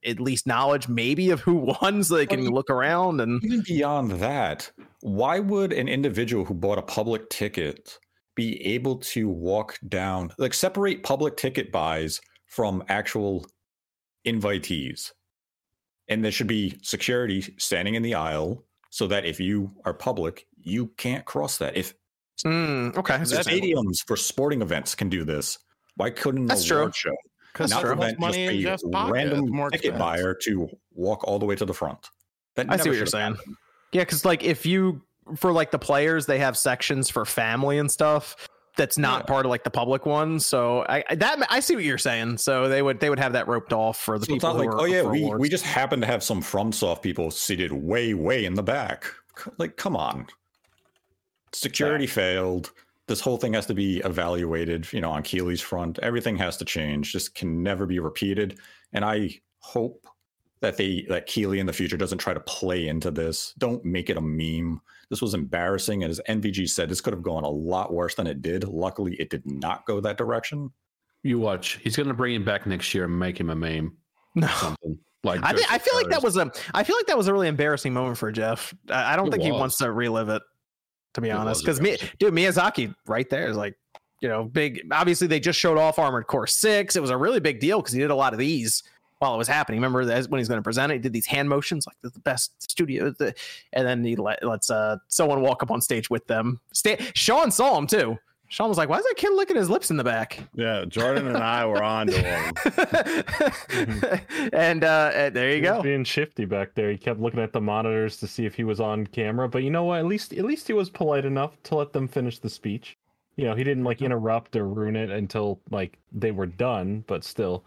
at 0.05 0.21
least 0.21 0.47
knowledge 0.47 0.89
maybe 0.89 1.31
of 1.31 1.41
who 1.41 1.55
won, 1.83 2.05
so 2.05 2.15
they 2.17 2.27
can 2.27 2.43
Well, 2.45 2.53
look 2.53 2.71
around 2.71 3.21
and. 3.21 3.43
Even 3.43 3.63
beyond 3.67 4.11
that, 4.13 4.71
why 5.01 5.39
would 5.41 5.73
an 5.73 5.89
individual 5.89 6.45
who 6.45 6.55
bought 6.55 6.79
a 6.79 6.83
public 6.83 7.29
ticket 7.31 7.99
be 8.41 8.65
able 8.75 8.97
to 8.97 9.29
walk 9.29 9.79
down, 9.89 10.33
like 10.39 10.55
separate 10.55 11.03
public 11.03 11.37
ticket 11.37 11.71
buys 11.71 12.21
from 12.47 12.83
actual 12.89 13.47
invitees? 14.27 15.13
And 16.09 16.25
there 16.25 16.33
should 16.33 16.47
be 16.49 16.79
security 16.83 17.55
standing 17.59 17.95
in 17.95 18.03
the 18.03 18.15
aisle 18.15 18.65
so 18.91 19.07
that 19.07 19.25
if 19.25 19.39
you 19.39 19.71
are 19.85 19.95
public, 19.95 20.47
you 20.61 20.89
can't 20.97 21.25
cross 21.25 21.59
that. 21.59 21.77
If 21.77 21.95
Mm, 22.45 22.97
okay, 22.97 23.17
stadiums 23.17 23.97
for 24.07 24.17
sporting 24.17 24.63
events 24.63 24.95
can 24.95 25.11
do 25.11 25.25
this, 25.25 25.59
why 25.97 26.09
couldn't 26.09 26.47
That's 26.47 26.63
the 26.63 26.69
true. 26.69 26.91
show 26.95 27.15
Because 27.53 27.71
not 27.71 27.81
true. 27.83 27.91
prevent 27.91 28.19
just 28.19 28.35
a 28.39 28.63
Jeff's 28.63 28.83
random 28.87 29.47
ticket 29.71 29.75
expense. 29.75 29.99
buyer 29.99 30.35
to 30.45 30.69
walk 30.95 31.23
all 31.29 31.39
the 31.39 31.45
way 31.45 31.55
to 31.57 31.67
the 31.67 31.75
front? 31.75 32.09
That 32.57 32.67
I 32.71 32.79
see 32.79 32.89
what 32.89 32.97
you're 32.97 33.05
saying. 33.05 33.37
Yeah, 33.93 34.03
because 34.03 34.25
like 34.25 34.43
if 34.43 34.65
you 34.65 35.03
for 35.37 35.53
like 35.53 35.71
the 35.71 35.79
players, 35.79 36.27
they 36.27 36.39
have 36.39 36.57
sections 36.57 37.09
for 37.11 37.25
family 37.25 37.79
and 37.79 37.91
stuff. 37.91 38.49
That's 38.77 38.97
not 38.97 39.23
Yeah. 39.23 39.27
part 39.27 39.47
of 39.47 39.51
like 39.51 39.65
the 39.65 39.71
public 39.71 40.07
ones. 40.07 40.47
So 40.47 40.87
I 40.89 41.05
I- 41.11 41.15
that 41.17 41.45
I 41.51 41.61
see 41.61 41.75
what 41.75 41.85
you're 41.85 41.99
saying. 41.99 42.39
So 42.39 42.69
they 42.69 42.83
would 42.83 43.01
they 43.01 43.11
would 43.11 43.19
have 43.19 43.33
that 43.35 43.49
roped 43.49 43.73
off 43.73 43.99
for 44.01 44.19
the 44.19 44.27
So 44.27 44.35
it's 44.35 44.45
people. 44.45 44.55
not 44.55 44.65
who 44.65 44.71
like, 44.71 44.81
oh 44.81 44.85
yeah, 44.87 45.03
we, 45.03 45.23
awards. 45.23 45.41
we 45.41 45.49
just 45.49 45.65
happen 45.65 46.01
to 46.01 46.07
have 46.07 46.23
some 46.23 46.41
FromSoft 46.41 47.03
people 47.03 47.31
seated 47.31 47.73
way, 47.73 48.15
way 48.15 48.45
in 48.45 48.55
the 48.55 48.63
back. 48.63 49.07
Like, 49.59 49.77
come 49.77 49.97
on. 49.97 50.27
Security 51.53 52.07
failed. 52.07 52.73
This 53.07 53.21
whole 53.21 53.37
thing 53.39 53.55
has 53.55 53.67
to 53.67 53.75
be 53.75 53.99
evaluated, 53.99 54.91
you 54.93 55.01
know, 55.01 55.11
on 55.11 55.23
Keighley's 55.25 55.61
front. 55.61 55.99
Everything 55.99 56.37
has 56.37 56.57
to 56.59 56.65
change. 56.65 57.13
This 57.13 57.29
can 57.29 57.63
never 57.63 57.87
be 57.87 57.99
repeated. 57.99 58.59
And 58.93 59.05
I 59.05 59.41
hope 59.59 60.07
that 60.61 60.77
they 60.77 61.07
that 61.09 61.27
Keighley 61.27 61.59
in 61.59 61.67
the 61.67 61.73
future 61.73 61.97
doesn't 61.97 62.19
try 62.19 62.35
to 62.35 62.41
play 62.41 62.87
into 62.87 63.11
this. 63.11 63.53
Don't 63.59 63.85
make 63.85 64.11
it 64.11 64.17
a 64.17 64.21
meme. 64.21 64.81
This 65.11 65.21
was 65.21 65.35
embarrassing. 65.35 66.05
And 66.05 66.11
as 66.11 66.21
MVG 66.29 66.69
said, 66.71 66.89
this 66.89 67.01
could 67.01 67.13
have 67.13 67.23
gone 67.23 67.45
a 67.45 67.51
lot 67.51 67.93
worse 67.93 68.15
than 68.15 68.27
it 68.27 68.43
did. 68.43 68.65
Luckily, 68.65 69.17
it 69.17 69.29
did 69.29 69.43
not 69.45 69.85
go 69.85 70.01
that 70.01 70.17
direction. 70.17 70.71
You 71.23 71.39
watch. 71.39 71.81
He's 71.83 71.97
going 71.97 72.09
to 72.09 72.15
bring 72.15 72.35
him 72.35 72.45
back 72.45 72.67
next 72.67 72.95
year 72.95 73.05
and 73.05 73.19
make 73.19 73.39
him 73.39 73.51
a 73.51 73.57
meme. 73.57 73.97
no. 74.35 74.47
Something 74.47 74.99
like. 75.25 75.41
I 75.43 75.53
think 75.53 75.71
I 75.71 75.79
feel 75.79 75.95
like 75.97 76.09
that 76.09 76.23
was 76.23 76.37
a 76.37 76.51
I 76.73 76.85
feel 76.85 76.97
like 76.97 77.07
that 77.07 77.19
was 77.19 77.27
a 77.27 77.33
really 77.33 77.49
embarrassing 77.49 77.93
moment 77.93 78.17
for 78.17 78.31
Geoff. 78.33 78.73
I, 78.89 79.13
I 79.13 79.17
don't 79.17 79.29
It 79.29 79.33
think 79.33 79.43
he 79.43 79.53
wants 79.53 79.77
to 79.79 79.93
relive 79.93 80.29
it. 80.29 80.43
To 81.15 81.21
be 81.21 81.29
It 81.29 81.33
honest, 81.33 81.63
because 81.63 81.81
me, 81.81 81.97
dude, 82.21 82.33
Miyazaki 82.33 82.95
right 83.09 83.29
there 83.29 83.49
is 83.49 83.57
like, 83.57 83.75
you 84.23 84.29
know, 84.29 84.45
big. 84.45 84.81
Obviously, 84.93 85.27
they 85.27 85.41
just 85.41 85.59
showed 85.59 85.77
off 85.77 85.99
Armored 85.99 86.29
Core 86.29 86.47
Six. 86.47 86.95
It 86.95 87.01
was 87.01 87.11
a 87.11 87.17
really 87.17 87.41
big 87.41 87.59
deal 87.59 87.81
because 87.81 87.93
he 87.93 88.01
did 88.01 88.13
a 88.13 88.15
lot 88.15 88.33
of 88.33 88.39
these 88.39 88.85
while 89.21 89.35
it 89.35 89.39
was 89.39 89.47
happening. 89.49 89.79
Remember 89.79 90.05
that 90.05 90.27
when 90.27 90.39
he's 90.39 90.49
going 90.49 90.59
to 90.59 90.63
present 90.63 90.91
it, 90.91 90.97
he 90.97 90.99
did 91.01 91.13
these 91.13 91.27
hand 91.27 91.49
motions 91.49 91.87
like 91.87 91.97
the, 92.03 92.11
the 92.11 92.19
best 92.21 92.61
studio, 92.63 93.11
the, 93.11 93.35
and 93.73 93.87
then 93.87 94.03
he 94.03 94.17
let, 94.17 94.43
lets 94.45 94.69
uh 94.71 94.97
someone 95.09 95.41
walk 95.43 95.63
up 95.63 95.71
on 95.71 95.81
stage 95.81 96.11
with 96.11 96.27
them. 96.27 96.61
Sta- 96.73 96.97
Sean 97.15 97.51
saw 97.51 97.79
him 97.79 97.87
too. 97.87 98.19
Sean 98.49 98.69
was 98.69 98.79
like, 98.79 98.89
"Why 98.89 98.97
is 98.99 99.05
that 99.05 99.15
kid 99.17 99.33
licking 99.35 99.55
his 99.57 99.71
lips 99.71 99.91
in 99.93 99.97
the 99.97 100.03
back?" 100.03 100.41
Yeah, 100.55 100.85
Jordan 100.85 101.29
and 101.29 101.37
I 101.37 101.65
were 101.67 101.83
on 101.85 102.09
to 102.09 102.21
him. 102.21 102.53
and 104.53 104.83
uh, 104.83 105.31
there 105.33 105.51
you 105.51 105.57
He 105.57 105.61
was 105.61 105.71
go. 105.71 105.83
being 105.83 106.03
shifty 106.03 106.45
back 106.47 106.75
there. 106.75 106.91
He 106.91 106.97
kept 106.99 107.21
looking 107.21 107.39
at 107.41 107.53
the 107.53 107.61
monitors 107.61 108.17
to 108.17 108.27
see 108.27 108.47
if 108.47 108.55
he 108.55 108.65
was 108.65 108.81
on 108.81 109.07
camera. 109.07 109.49
But 109.49 109.63
you 109.63 109.71
know 109.71 109.85
what? 109.85 110.01
At 110.01 110.07
least 110.07 110.33
at 110.33 110.45
least 110.45 110.67
he 110.67 110.73
was 110.73 110.91
polite 110.91 111.25
enough 111.25 111.63
to 111.65 111.77
let 111.77 111.93
them 111.93 112.09
finish 112.09 112.39
the 112.39 112.51
speech. 112.51 112.97
You 113.37 113.45
know, 113.45 113.55
he 113.55 113.63
didn't 113.65 113.85
like 113.85 114.03
interrupt 114.03 114.57
or 114.57 114.67
ruin 114.67 114.97
it 114.97 115.11
until 115.11 115.61
like 115.71 115.99
they 116.11 116.33
were 116.33 116.47
done. 116.47 117.05
But 117.07 117.23
still, 117.23 117.65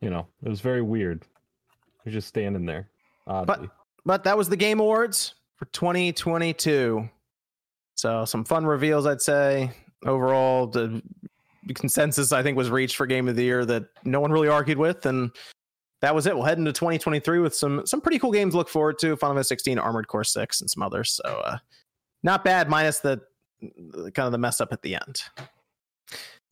you 0.00 0.10
know, 0.10 0.26
it 0.42 0.48
was 0.48 0.60
very 0.60 0.82
weird. 0.82 1.24
Was 2.04 2.12
just 2.14 2.28
standing 2.28 2.66
there. 2.66 2.88
Oddly. 3.26 3.70
but 4.04 4.22
that 4.24 4.36
was 4.36 4.48
the 4.50 4.56
game 4.56 4.80
awards 4.80 5.34
for 5.56 5.64
2022 5.66 7.08
so 7.94 8.24
some 8.26 8.44
fun 8.44 8.66
reveals 8.66 9.06
i'd 9.06 9.22
say 9.22 9.70
overall 10.04 10.66
the 10.66 11.00
consensus 11.74 12.30
i 12.32 12.42
think 12.42 12.54
was 12.54 12.68
reached 12.68 12.96
for 12.96 13.06
game 13.06 13.28
of 13.28 13.36
the 13.36 13.42
year 13.42 13.64
that 13.64 13.84
no 14.04 14.20
one 14.20 14.30
really 14.30 14.48
argued 14.48 14.76
with 14.76 15.06
and 15.06 15.30
that 16.02 16.14
was 16.14 16.26
it 16.26 16.34
we'll 16.34 16.44
head 16.44 16.58
into 16.58 16.70
2023 16.72 17.38
with 17.38 17.54
some 17.54 17.86
some 17.86 18.00
pretty 18.02 18.18
cool 18.18 18.32
games 18.32 18.52
to 18.52 18.58
look 18.58 18.68
forward 18.68 18.98
to 18.98 19.16
final 19.16 19.34
fantasy 19.36 19.48
16 19.54 19.78
armored 19.78 20.06
core 20.08 20.22
6 20.24 20.60
and 20.60 20.68
some 20.68 20.82
others 20.82 21.12
so 21.24 21.40
uh 21.46 21.56
not 22.22 22.44
bad 22.44 22.68
minus 22.68 22.98
the- 22.98 23.22
kind 23.62 24.26
of 24.26 24.32
the 24.32 24.38
mess 24.38 24.60
up 24.60 24.70
at 24.72 24.82
the 24.82 24.96
end 24.96 25.22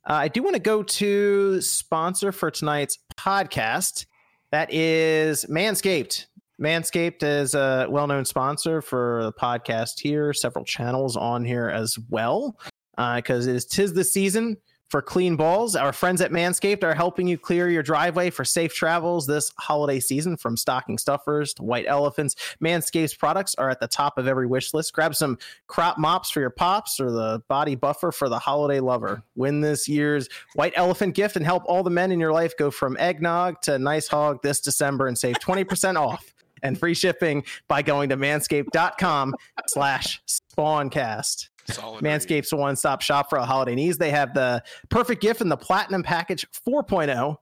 uh, 0.08 0.14
i 0.14 0.28
do 0.28 0.42
want 0.42 0.54
to 0.54 0.60
go 0.60 0.82
to 0.82 1.60
sponsor 1.60 2.32
for 2.32 2.50
tonight's 2.50 2.98
podcast. 3.22 4.06
That 4.50 4.72
is 4.72 5.46
manscaped. 5.46 6.26
Manscaped 6.60 7.22
is 7.22 7.54
a 7.54 7.86
well 7.88 8.06
known 8.06 8.24
sponsor 8.24 8.82
for 8.82 9.20
the 9.24 9.32
podcast 9.32 10.00
here, 10.00 10.32
several 10.32 10.64
channels 10.64 11.16
on 11.16 11.44
here 11.44 11.68
as 11.68 11.98
well, 12.10 12.58
because 12.96 13.46
it 13.46 13.56
is 13.56 13.64
tis 13.64 13.94
the 13.94 14.04
season 14.04 14.56
for 14.92 15.00
clean 15.00 15.36
balls. 15.36 15.74
Our 15.74 15.94
friends 15.94 16.20
at 16.20 16.32
Manscaped 16.32 16.84
are 16.84 16.94
helping 16.94 17.26
you 17.26 17.38
clear 17.38 17.70
your 17.70 17.82
driveway 17.82 18.28
for 18.28 18.44
safe 18.44 18.74
travels 18.74 19.26
this 19.26 19.50
holiday 19.58 19.98
season 20.00 20.36
from 20.36 20.54
stocking 20.54 20.98
stuffers 20.98 21.54
to 21.54 21.62
white 21.62 21.86
elephants. 21.88 22.36
Manscaped's 22.62 23.14
products 23.14 23.54
are 23.54 23.70
at 23.70 23.80
the 23.80 23.88
top 23.88 24.18
of 24.18 24.28
every 24.28 24.46
wish 24.46 24.74
list. 24.74 24.92
Grab 24.92 25.14
some 25.14 25.38
crop 25.66 25.96
mops 25.96 26.28
for 26.28 26.40
your 26.40 26.50
pops 26.50 27.00
or 27.00 27.10
the 27.10 27.42
body 27.48 27.74
buffer 27.74 28.12
for 28.12 28.28
the 28.28 28.38
holiday 28.38 28.80
lover. 28.80 29.22
Win 29.34 29.62
this 29.62 29.88
year's 29.88 30.28
white 30.56 30.74
elephant 30.76 31.14
gift 31.14 31.36
and 31.36 31.46
help 31.46 31.62
all 31.64 31.82
the 31.82 31.88
men 31.88 32.12
in 32.12 32.20
your 32.20 32.32
life 32.32 32.54
go 32.58 32.70
from 32.70 32.94
eggnog 32.98 33.62
to 33.62 33.78
nice 33.78 34.08
hog 34.08 34.42
this 34.42 34.60
December 34.60 35.06
and 35.06 35.16
save 35.16 35.36
20% 35.36 35.96
off 35.98 36.34
and 36.62 36.78
free 36.78 36.94
shipping 36.94 37.44
by 37.66 37.80
going 37.80 38.10
to 38.10 38.18
manscaped.com 38.18 39.34
slash 39.66 40.20
spawncast. 40.28 41.48
Solid. 41.66 42.02
Manscaped's 42.02 42.52
one 42.52 42.76
stop 42.76 43.02
shop 43.02 43.30
for 43.30 43.38
all 43.38 43.46
holiday 43.46 43.74
needs. 43.74 43.98
They 43.98 44.10
have 44.10 44.34
the 44.34 44.62
perfect 44.88 45.22
gift 45.22 45.40
in 45.40 45.48
the 45.48 45.56
Platinum 45.56 46.02
Package 46.02 46.46
4.0, 46.66 47.36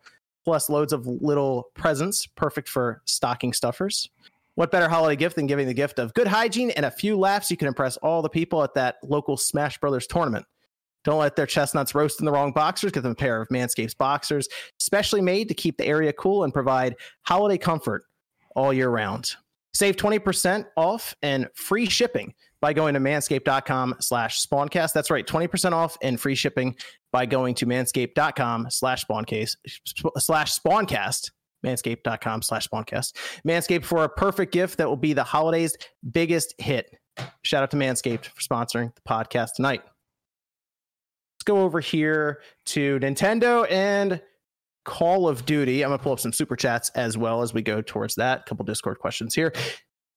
plus 0.45 0.69
loads 0.69 0.93
of 0.93 1.07
little 1.07 1.69
presents, 1.75 2.27
perfect 2.27 2.69
for 2.69 3.03
stocking 3.07 3.53
stuffers. 3.53 4.09
What 4.55 4.71
better 4.71 4.89
holiday 4.89 5.17
gift 5.17 5.37
than 5.37 5.47
giving 5.47 5.67
the 5.67 5.75
gift 5.75 5.99
of 5.99 6.13
good 6.13 6.27
hygiene 6.27 6.71
and 6.73 6.85
a 6.85 6.91
few 6.91 7.19
laughs? 7.19 7.51
You 7.51 7.57
can 7.57 7.69
impress 7.69 7.97
all 7.99 8.21
the 8.21 8.29
people 8.29 8.63
at 8.63 8.75
that 8.75 8.97
local 9.03 9.37
Smash 9.37 9.79
Brothers 9.79 10.07
tournament. 10.07 10.45
Don't 11.03 11.19
let 11.19 11.35
their 11.35 11.47
chestnuts 11.47 11.95
roast 11.95 12.21
in 12.21 12.27
the 12.27 12.33
wrong 12.33 12.53
boxers. 12.53 12.93
Get 12.93 13.03
them 13.03 13.13
a 13.13 13.15
pair 13.15 13.41
of 13.41 13.49
Manscapes 13.49 13.97
boxers, 13.97 14.49
specially 14.79 15.23
made 15.23 15.49
to 15.49 15.55
keep 15.55 15.79
the 15.79 15.87
area 15.87 16.13
cool 16.13 16.45
and 16.45 16.53
provide 16.53 16.97
holiday 17.23 17.57
comfort 17.57 18.05
all 18.55 18.73
year 18.73 18.91
round. 18.91 19.37
Save 19.75 19.97
20% 19.97 20.67
off 20.77 21.15
and 21.23 21.49
free 21.55 21.87
shipping 21.87 22.35
by 22.61 22.73
going 22.73 22.95
to 22.95 23.01
manscaped.com 23.01 23.97
slash 24.01 24.45
spawncast. 24.45 24.93
That's 24.93 25.11
right, 25.11 25.27
20% 25.27 25.73
off 25.73 25.97
and 26.03 26.21
free 26.21 26.35
shipping 26.35 26.77
by 27.13 27.27
going 27.27 27.55
to 27.57 27.67
manscaped.com 27.67 28.69
slash 28.71 29.05
spawncase 29.07 29.57
slash 30.19 30.59
spawncast. 30.59 31.31
Manscaped.com 31.65 32.43
slash 32.43 32.69
spawncast. 32.69 33.13
Manscaped 33.47 33.85
for 33.85 34.05
a 34.05 34.09
perfect 34.09 34.53
gift 34.53 34.79
that 34.79 34.89
will 34.89 34.97
be 34.97 35.13
the 35.13 35.25
holidays' 35.25 35.77
biggest 36.11 36.55
hit. 36.59 36.91
Shout 37.43 37.63
out 37.63 37.71
to 37.73 37.77
Manscaped 37.77 38.27
for 38.27 38.41
sponsoring 38.41 38.95
the 38.95 39.03
podcast 39.03 39.51
tonight. 39.57 39.83
Let's 41.41 41.45
go 41.45 41.61
over 41.61 41.81
here 41.81 42.41
to 42.67 42.99
Nintendo 43.01 43.71
and 43.71 44.23
Call 44.85 45.29
of 45.29 45.45
Duty. 45.45 45.83
I'm 45.83 45.91
gonna 45.91 46.03
pull 46.03 46.13
up 46.13 46.21
some 46.21 46.33
super 46.33 46.57
chats 46.57 46.91
as 46.91 47.19
well 47.19 47.43
as 47.43 47.53
we 47.53 47.63
go 47.63 47.83
towards 47.83 48.15
that. 48.17 48.41
A 48.41 48.43
couple 48.45 48.65
Discord 48.65 48.99
questions 48.99 49.35
here. 49.35 49.53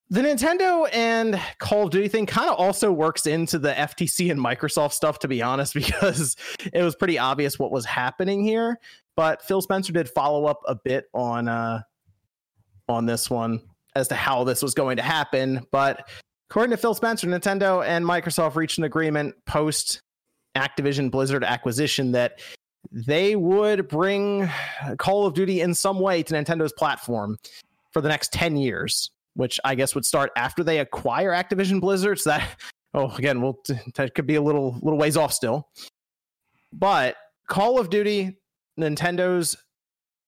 The 0.10 0.22
Nintendo 0.22 0.88
and 0.94 1.41
Call 1.60 1.85
of 1.85 1.90
Duty 1.90 2.07
thing 2.07 2.26
kind 2.26 2.49
of 2.49 2.57
also 2.57 2.91
works 2.91 3.26
into 3.26 3.57
the 3.57 3.72
FTC 3.72 4.30
and 4.31 4.40
Microsoft 4.40 4.94
stuff, 4.94 5.19
to 5.19 5.27
be 5.27 5.41
honest, 5.41 5.73
because 5.73 6.35
it 6.72 6.84
was 6.84 6.95
pretty 6.95 7.18
obvious 7.18 7.57
what 7.57 7.72
was 7.72 7.85
happening 7.85 8.44
here. 8.44 8.77
But 9.15 9.41
Phil 9.41 9.61
Spencer 9.61 9.94
did 9.94 10.10
follow 10.10 10.45
up 10.45 10.61
a 10.68 10.76
bit 10.76 11.06
on 11.14 11.48
uh, 11.48 11.81
on 12.88 13.06
this 13.06 13.30
one 13.30 13.61
as 13.95 14.07
to 14.10 14.15
how 14.15 14.44
this 14.44 14.61
was 14.61 14.73
going 14.73 14.98
to 14.98 15.03
happen. 15.03 15.65
But 15.72 16.07
according 16.49 16.72
to 16.72 16.77
Phil 16.77 16.94
Spencer, 16.94 17.27
Nintendo 17.27 17.85
and 17.85 18.06
Microsoft 18.06 18.56
reached 18.56 18.77
an 18.77 18.84
agreement 18.84 19.35
post 19.45 20.02
Activision 20.56 21.10
Blizzard 21.10 21.44
acquisition 21.44 22.11
that 22.11 22.40
they 22.91 23.35
would 23.35 23.88
bring 23.88 24.49
Call 24.97 25.26
of 25.26 25.34
Duty 25.34 25.61
in 25.61 25.73
some 25.73 25.99
way 25.99 26.23
to 26.23 26.34
Nintendo's 26.34 26.73
platform 26.73 27.38
for 27.91 28.01
the 28.01 28.10
next 28.10 28.34
10 28.34 28.55
years, 28.57 29.11
which 29.35 29.60
I 29.64 29.76
guess 29.76 29.95
would 29.95 30.05
start 30.05 30.31
after 30.35 30.64
they 30.64 30.80
acquire 30.80 31.31
Activision 31.31 31.80
Blizzard. 31.80 32.19
So 32.19 32.31
that, 32.31 32.60
oh, 32.93 33.11
again, 33.15 33.41
well, 33.41 33.60
that 33.95 34.14
could 34.15 34.27
be 34.27 34.35
a 34.35 34.41
little, 34.41 34.77
little 34.81 34.99
ways 34.99 35.18
off 35.18 35.34
still. 35.34 35.69
But 36.72 37.15
Call 37.47 37.80
of 37.80 37.89
Duty 37.89 38.38
Nintendo's 38.80 39.55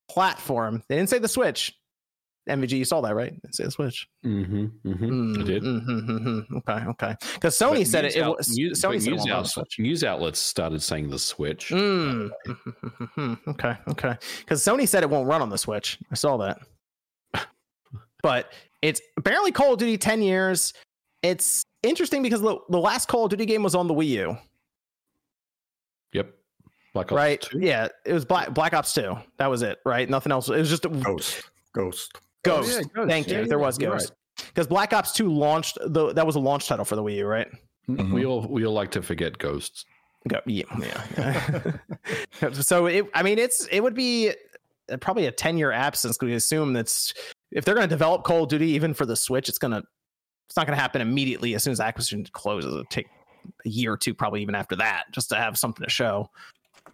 platform. 0.07 0.83
They 0.87 0.95
didn't 0.95 1.09
say 1.09 1.19
the 1.19 1.27
Switch. 1.27 1.73
MVG, 2.49 2.71
you 2.71 2.85
saw 2.85 3.01
that, 3.01 3.15
right? 3.15 3.33
It's 3.33 3.41
didn't 3.41 3.53
say 3.55 3.63
the 3.65 3.71
Switch. 3.71 4.07
Mm-hmm, 4.25 4.65
mm-hmm. 4.87 5.41
I 5.41 5.43
did. 5.43 5.63
Mm, 5.63 5.85
mm, 5.85 6.09
mm, 6.09 6.47
mm. 6.49 6.57
Okay, 6.57 6.85
okay. 6.89 7.15
Because 7.33 7.57
Sony 7.57 7.79
But 7.79 7.87
said 7.87 8.05
it. 8.05 8.15
news 8.15 8.15
it 8.15 8.25
was, 8.27 8.57
news- 8.57 8.81
Sony 8.81 8.93
but 8.93 9.01
said 9.01 9.09
news, 9.11 9.17
won't 9.19 9.29
run 9.29 9.37
outlets, 9.37 9.53
Switch. 9.53 9.79
news 9.79 10.03
outlets 10.03 10.39
started 10.39 10.81
saying 10.83 11.09
the 11.09 11.19
Switch. 11.19 11.69
Mm. 11.69 12.29
okay, 13.47 13.77
okay. 13.89 14.15
Because 14.39 14.61
Sony 14.63 14.87
said 14.87 15.03
it 15.03 15.09
won't 15.09 15.27
run 15.27 15.41
on 15.41 15.49
the 15.49 15.57
Switch. 15.57 15.97
I 16.11 16.15
saw 16.15 16.37
that. 16.37 16.59
But 18.23 18.51
it's 18.81 19.01
apparently 19.17 19.51
Call 19.51 19.73
of 19.73 19.79
Duty 19.79 19.97
10 19.97 20.21
years. 20.21 20.73
It's 21.21 21.63
interesting 21.83 22.23
because 22.23 22.41
the, 22.41 22.57
the 22.69 22.79
last 22.79 23.07
Call 23.07 23.25
of 23.25 23.29
Duty 23.31 23.45
game 23.45 23.61
was 23.63 23.75
on 23.75 23.87
the 23.87 23.93
Wii 23.93 24.07
U, 24.07 24.37
Yep. 26.13 26.33
Black 26.93 27.11
Ops 27.11 27.15
right? 27.15 27.41
2. 27.41 27.59
Yeah, 27.59 27.87
it 28.05 28.13
was 28.13 28.25
Black 28.25 28.53
Black 28.53 28.73
Ops 28.73 28.93
2. 28.93 29.15
That 29.37 29.47
was 29.47 29.61
it, 29.61 29.79
right? 29.85 30.09
Nothing 30.09 30.31
else. 30.31 30.49
It 30.49 30.57
was 30.57 30.69
just 30.69 30.85
a 30.85 30.89
Ghost. 30.89 31.43
Ghost. 31.73 32.17
Ghost. 32.45 32.71
yeah, 32.71 32.83
Ghost. 32.93 33.09
Thank 33.09 33.27
you. 33.29 33.39
Yeah, 33.39 33.45
there 33.45 33.59
was 33.59 33.79
you're 33.79 33.91
Ghost. 33.91 34.13
Because 34.47 34.67
Black 34.67 34.93
Ops 34.93 35.13
2 35.13 35.31
launched 35.31 35.77
the 35.81 36.13
that 36.13 36.25
was 36.25 36.35
a 36.35 36.39
launch 36.39 36.67
title 36.67 36.85
for 36.85 36.95
the 36.95 37.03
Wii 37.03 37.17
U, 37.17 37.25
right? 37.25 37.47
Mm, 37.89 38.11
We 38.13 38.25
all 38.25 38.41
we 38.49 38.65
all 38.65 38.73
like 38.73 38.91
to 38.91 39.01
forget 39.01 39.37
ghosts. 39.37 39.85
Go, 40.27 40.41
yeah, 40.47 40.63
yeah. 40.79 42.51
so 42.51 42.87
it, 42.87 43.05
I 43.13 43.21
mean, 43.21 43.37
it's 43.37 43.67
it 43.67 43.81
would 43.81 43.93
be 43.93 44.31
uh, 44.91 44.97
probably 44.97 45.27
a 45.27 45.31
ten 45.31 45.57
year 45.57 45.71
absence. 45.71 46.17
We 46.19 46.33
assume 46.33 46.73
that's 46.73 47.13
if 47.51 47.63
they're 47.63 47.75
going 47.75 47.87
to 47.87 47.93
develop 47.93 48.23
Call 48.23 48.43
of 48.43 48.49
Duty 48.49 48.69
even 48.69 48.93
for 48.95 49.05
the 49.05 49.15
Switch, 49.15 49.49
it's 49.49 49.59
gonna 49.59 49.83
it's 50.47 50.57
not 50.57 50.65
going 50.65 50.75
to 50.75 50.81
happen 50.81 51.01
immediately 51.01 51.53
as 51.53 51.63
soon 51.63 51.71
as 51.73 51.79
acquisition 51.79 52.25
closes. 52.31 52.71
It'll 52.73 52.85
take 52.85 53.07
a 53.65 53.69
year 53.69 53.93
or 53.93 53.97
two, 53.97 54.13
probably 54.15 54.41
even 54.41 54.55
after 54.55 54.75
that, 54.77 55.05
just 55.11 55.29
to 55.29 55.35
have 55.35 55.57
something 55.57 55.83
to 55.83 55.89
show. 55.89 56.29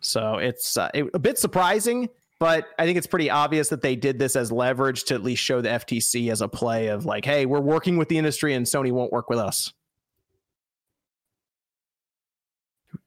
So 0.02 0.36
it's 0.36 0.76
uh, 0.78 0.90
it, 0.94 1.06
a 1.14 1.20
bit 1.20 1.40
surprising, 1.40 2.10
but 2.42 2.70
I 2.80 2.86
think 2.88 2.98
it's 2.98 3.06
pretty 3.06 3.30
obvious 3.30 3.70
that 3.70 3.84
they 3.84 3.96
did 3.96 4.18
this 4.18 4.36
as 4.36 4.52
leverage 4.52 5.04
to 5.06 5.14
at 5.14 5.22
least 5.22 5.44
show 5.44 5.62
the 5.62 5.70
FTC 5.70 6.32
as 6.32 6.42
a 6.42 6.48
play 6.48 6.88
of 6.88 7.06
like, 7.06 7.24
hey, 7.24 7.46
we're 7.46 7.60
working 7.62 7.98
with 7.98 8.10
the 8.10 8.18
industry 8.18 8.56
and 8.56 8.66
Sony 8.66 8.92
won't 8.92 9.12
work 9.12 9.30
with 9.30 9.38
us. 9.38 9.72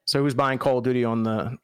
So 0.04 0.20
who's 0.20 0.34
buying 0.34 0.60
Call 0.60 0.78
of 0.78 0.84
Duty 0.84 1.04
on 1.04 1.24
the 1.24 1.58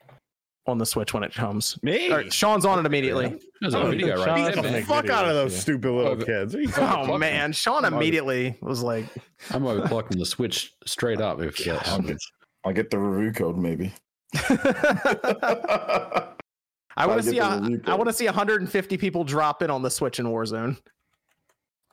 on 0.66 0.78
the 0.78 0.86
Switch 0.86 1.14
when 1.14 1.22
it 1.22 1.32
comes? 1.32 1.78
Me? 1.84 2.10
All 2.10 2.16
right, 2.16 2.32
Sean's 2.32 2.64
on 2.64 2.80
it 2.80 2.86
immediately. 2.86 3.38
There's 3.60 3.72
Oh, 3.76 3.82
a 3.82 3.90
video 3.90 4.20
right 4.24 4.52
Beat 4.56 4.62
the 4.64 4.82
fuck 4.82 5.08
out 5.08 5.28
of 5.28 5.34
those 5.34 5.52
yeah. 5.54 5.60
stupid 5.60 5.92
little 5.92 6.12
Oh, 6.12 6.16
kids. 6.16 6.56
Oh 6.76 7.16
man, 7.18 7.52
Sean 7.52 7.84
Overclock. 7.84 7.92
immediately 7.92 8.58
was 8.62 8.82
like, 8.82 9.04
I'm 9.52 9.62
overclocking 9.62 10.18
the 10.18 10.26
Switch 10.26 10.72
straight 10.86 11.20
up. 11.20 11.40
If 11.40 11.64
I'll 11.68 12.02
get. 12.02 12.18
I'll 12.64 12.72
get 12.72 12.90
the 12.90 12.98
review 12.98 13.32
code 13.32 13.58
maybe. 13.58 13.92
I 16.96 17.06
want 17.06 17.22
to 17.22 17.28
see 17.28 17.36
get 17.36 17.48
the 17.48 17.56
a, 17.56 17.60
review 17.60 17.82
I 17.86 17.94
want 17.94 18.08
to 18.08 18.12
see 18.12 18.26
150 18.26 18.96
people 18.96 19.24
drop 19.24 19.62
in 19.62 19.70
on 19.70 19.82
the 19.82 19.90
Switch 19.90 20.18
in 20.18 20.26
Warzone. 20.26 20.76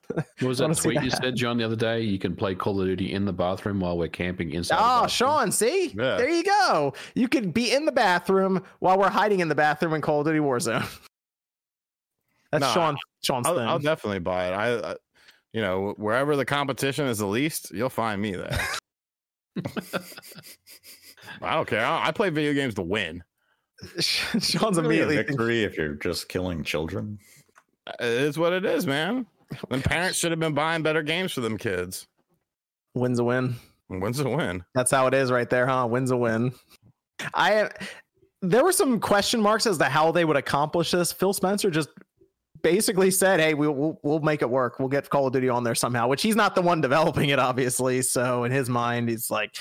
What 0.10 0.26
was 0.41 0.57
that 0.60 0.65
wanna 0.65 0.76
see 0.76 0.90
tweet 0.94 1.03
you 1.03 1.10
said, 1.11 1.36
John, 1.36 1.57
the 1.57 1.64
other 1.64 1.76
day? 1.76 2.02
You 2.02 2.18
can 2.18 2.36
play 2.36 2.56
Call 2.56 2.80
of 2.82 2.88
Duty 2.88 3.11
in 3.14 3.26
the 3.26 3.34
bathroom 3.34 3.80
while 3.80 3.98
we're 3.98 4.07
camping 4.07 4.53
inside. 4.53 4.78
the 4.78 5.06
Oh. 5.06 5.07
Sean, 5.07 5.52
see? 5.52 5.90
Yeah. 5.90 6.18
There 6.18 6.30
you 6.30 6.44
go. 6.44 6.94
You 7.15 7.28
could 7.28 7.53
be 7.53 7.74
in 7.74 7.86
the 7.86 7.91
bathroom 7.91 8.64
while 8.80 8.98
we're 8.98 9.10
hiding 9.10 9.41
in 9.41 9.49
the 9.49 9.56
bathroom 9.56 9.94
in 9.94 10.02
Call 10.02 10.22
of 10.22 10.26
Duty 10.28 10.40
Warzone. 10.40 10.88
That's 12.52 12.61
No, 12.61 12.72
Sean 12.74 12.98
Sean's 13.22 13.48
I'll, 13.48 13.56
thing. 13.56 13.68
I'll 13.68 13.80
definitely 13.80 14.19
buy 14.19 14.48
it. 14.48 14.52
I, 14.53 14.91
I, 14.91 14.95
you 15.52 15.61
know, 15.61 15.94
wherever 15.98 16.36
the 16.36 16.45
competition 16.45 17.06
is 17.07 17.18
the 17.18 17.26
least, 17.28 17.72
you'll 17.74 17.90
find 17.90 18.22
me 18.22 18.36
there. 18.36 18.60
I 21.41 21.56
don't 21.56 21.68
care. 21.68 21.86
I, 21.86 22.07
I 22.07 22.11
play 22.11 22.30
video 22.30 22.53
games 22.53 22.76
to 22.76 22.84
win. 22.84 23.24
Sean's 23.99 24.56
Really 24.56 24.78
a 24.78 24.80
immediately 24.80 25.16
victory 25.18 25.64
if 25.64 25.78
you're 25.78 25.95
just 25.95 26.30
killing 26.30 26.64
children. 26.64 27.20
It 27.99 28.06
is 28.06 28.38
what 28.38 28.54
it 28.54 28.66
is, 28.66 28.88
man. 28.88 29.26
Then 29.70 29.82
parents 29.82 30.18
should 30.18 30.32
have 30.32 30.40
been 30.40 30.54
buying 30.54 30.84
better 30.84 31.04
games 31.04 31.32
for 31.32 31.41
them 31.41 31.58
kids. 31.58 32.08
wins 32.94 33.20
a 33.20 33.24
win. 33.24 33.56
Wins 33.90 34.20
a 34.20 34.28
win. 34.28 34.64
That's 34.76 34.91
how 34.91 35.08
it 35.08 35.14
is 35.14 35.32
right 35.32 35.49
there, 35.49 35.66
huh? 35.66 35.88
Wins 35.90 36.12
a 36.12 36.18
win. 36.18 36.52
I 37.34 37.70
there 38.41 38.64
were 38.64 38.72
some 38.72 38.99
question 38.99 39.41
marks 39.41 39.66
as 39.66 39.78
to 39.78 39.86
how 39.86 40.12
they 40.12 40.26
would 40.26 40.38
accomplish 40.38 40.91
this. 40.91 41.12
Phil 41.12 41.34
Spencer 41.34 41.70
just 41.70 41.90
basically 42.62 43.10
said, 43.12 43.40
"Hey, 43.40 43.54
we'll 43.54 43.72
we'll, 43.74 43.99
we'll 44.04 44.20
make 44.20 44.41
it 44.41 44.49
work. 44.49 44.80
We'll 44.80 44.90
get 44.90 45.10
Call 45.10 45.28
of 45.28 45.34
Duty 45.34 45.49
on 45.49 45.64
there 45.64 45.76
somehow." 45.76 46.08
Which 46.08 46.22
he's 46.22 46.36
not 46.36 46.54
the 46.54 46.62
one 46.62 46.82
developing 46.88 47.30
it, 47.30 47.40
obviously. 47.40 48.02
So 48.02 48.44
in 48.44 48.52
his 48.52 48.70
mind, 48.70 49.10
he's 49.10 49.32
like, 49.32 49.56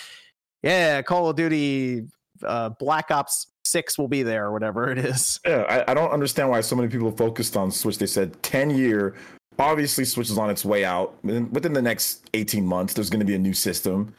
"Yeah, 0.62 1.02
Call 1.02 1.30
of 1.30 1.36
Duty, 1.36 2.06
uh, 2.42 2.70
Black 2.70 3.10
Ops 3.10 3.46
Six 3.66 3.98
will 3.98 4.08
be 4.08 4.22
there, 4.22 4.46
or 4.46 4.52
whatever 4.52 4.90
it 4.90 4.98
is." 4.98 5.40
Yeah, 5.46 5.64
I, 5.68 5.90
I 5.90 5.94
don't 5.94 6.10
understand 6.10 6.48
why 6.48 6.60
so 6.60 6.76
many 6.76 6.88
people 6.88 7.10
focused 7.10 7.56
on 7.56 7.70
Switch. 7.70 7.98
They 7.98 8.06
said 8.06 8.42
10 8.42 8.70
year. 8.70 9.14
Obviously, 9.58 10.04
Switch 10.04 10.28
is 10.30 10.36
on 10.38 10.50
its 10.50 10.64
way 10.64 10.84
out. 10.84 11.14
Within 11.24 11.50
within 11.52 11.72
the 11.72 11.82
next 11.82 12.28
18 12.34 12.66
months, 12.66 12.94
there's 12.94 13.08
going 13.10 13.20
to 13.20 13.26
be 13.26 13.34
a 13.34 13.38
new 13.38 13.54
system. 13.54 14.14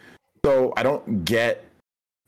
So 0.46 0.74
I 0.78 0.84
don't 0.84 1.26
get 1.26 1.64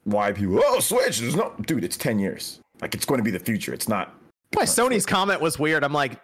why 0.03 0.31
people, 0.31 0.59
oh, 0.63 0.79
Switch, 0.79 1.19
there's 1.19 1.35
no, 1.35 1.53
dude, 1.61 1.83
it's 1.83 1.97
10 1.97 2.19
years. 2.19 2.59
Like, 2.81 2.95
it's 2.95 3.05
going 3.05 3.19
to 3.19 3.23
be 3.23 3.31
the 3.31 3.39
future. 3.39 3.73
It's 3.73 3.87
not. 3.87 4.13
Why 4.53 4.63
Sony's 4.63 5.05
comment 5.05 5.41
was 5.41 5.59
weird. 5.59 5.83
I'm 5.83 5.93
like, 5.93 6.19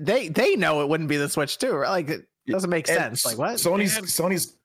they 0.00 0.28
they 0.28 0.54
know 0.56 0.80
it 0.82 0.88
wouldn't 0.88 1.08
be 1.08 1.16
the 1.16 1.28
Switch 1.28 1.58
too. 1.58 1.72
right? 1.74 1.90
Like 1.90 2.08
it 2.10 2.24
doesn't 2.48 2.70
make 2.70 2.88
And 2.88 2.98
sense. 2.98 3.24
Like 3.26 3.38
what? 3.38 3.54
Sony's, 3.56 3.94
had- 3.94 4.04
Sony's, 4.04 4.56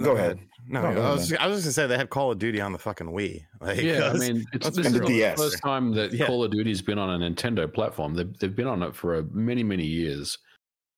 go 0.00 0.14
ahead. 0.16 0.38
No, 0.66 0.82
No, 0.82 0.94
go 0.94 1.02
I, 1.02 1.10
was, 1.12 1.32
I 1.34 1.46
was 1.46 1.64
just 1.64 1.76
gonna 1.76 1.86
say 1.86 1.86
they 1.86 1.96
had 1.96 2.10
Call 2.10 2.32
of 2.32 2.38
Duty 2.38 2.60
on 2.60 2.72
the 2.72 2.78
fucking 2.78 3.08
Wii. 3.08 3.44
Like, 3.60 3.80
Yeah, 3.80 4.10
I 4.10 4.14
mean, 4.14 4.44
it's, 4.52 4.70
this 4.70 4.86
is 4.86 4.92
the 4.92 5.00
the 5.00 5.34
first 5.36 5.60
time 5.62 5.92
that 5.92 6.12
Yeah. 6.14 6.26
Call 6.26 6.44
of 6.44 6.50
Duty's 6.50 6.82
been 6.82 6.98
on 6.98 7.22
a 7.22 7.30
Nintendo 7.30 7.72
platform. 7.72 8.14
They've, 8.14 8.38
they've 8.38 8.54
been 8.54 8.66
on 8.66 8.82
it 8.82 8.94
for 8.94 9.16
a 9.16 9.22
many, 9.24 9.62
many 9.62 9.84
years. 9.84 10.38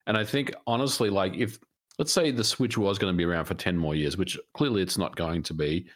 And 0.06 0.16
I 0.16 0.24
think, 0.24 0.52
honestly, 0.66 1.10
like 1.10 1.34
if, 1.36 1.58
let's 1.98 2.12
say 2.12 2.30
the 2.30 2.44
Switch 2.44 2.78
was 2.78 2.98
going 2.98 3.12
to 3.12 3.16
be 3.16 3.24
around 3.24 3.46
for 3.46 3.54
10 3.54 3.76
more 3.76 3.94
years, 3.94 4.16
which 4.16 4.38
clearly 4.54 4.82
it's 4.82 4.98
not 4.98 5.16
going 5.16 5.42
to 5.44 5.54
be, 5.54 5.86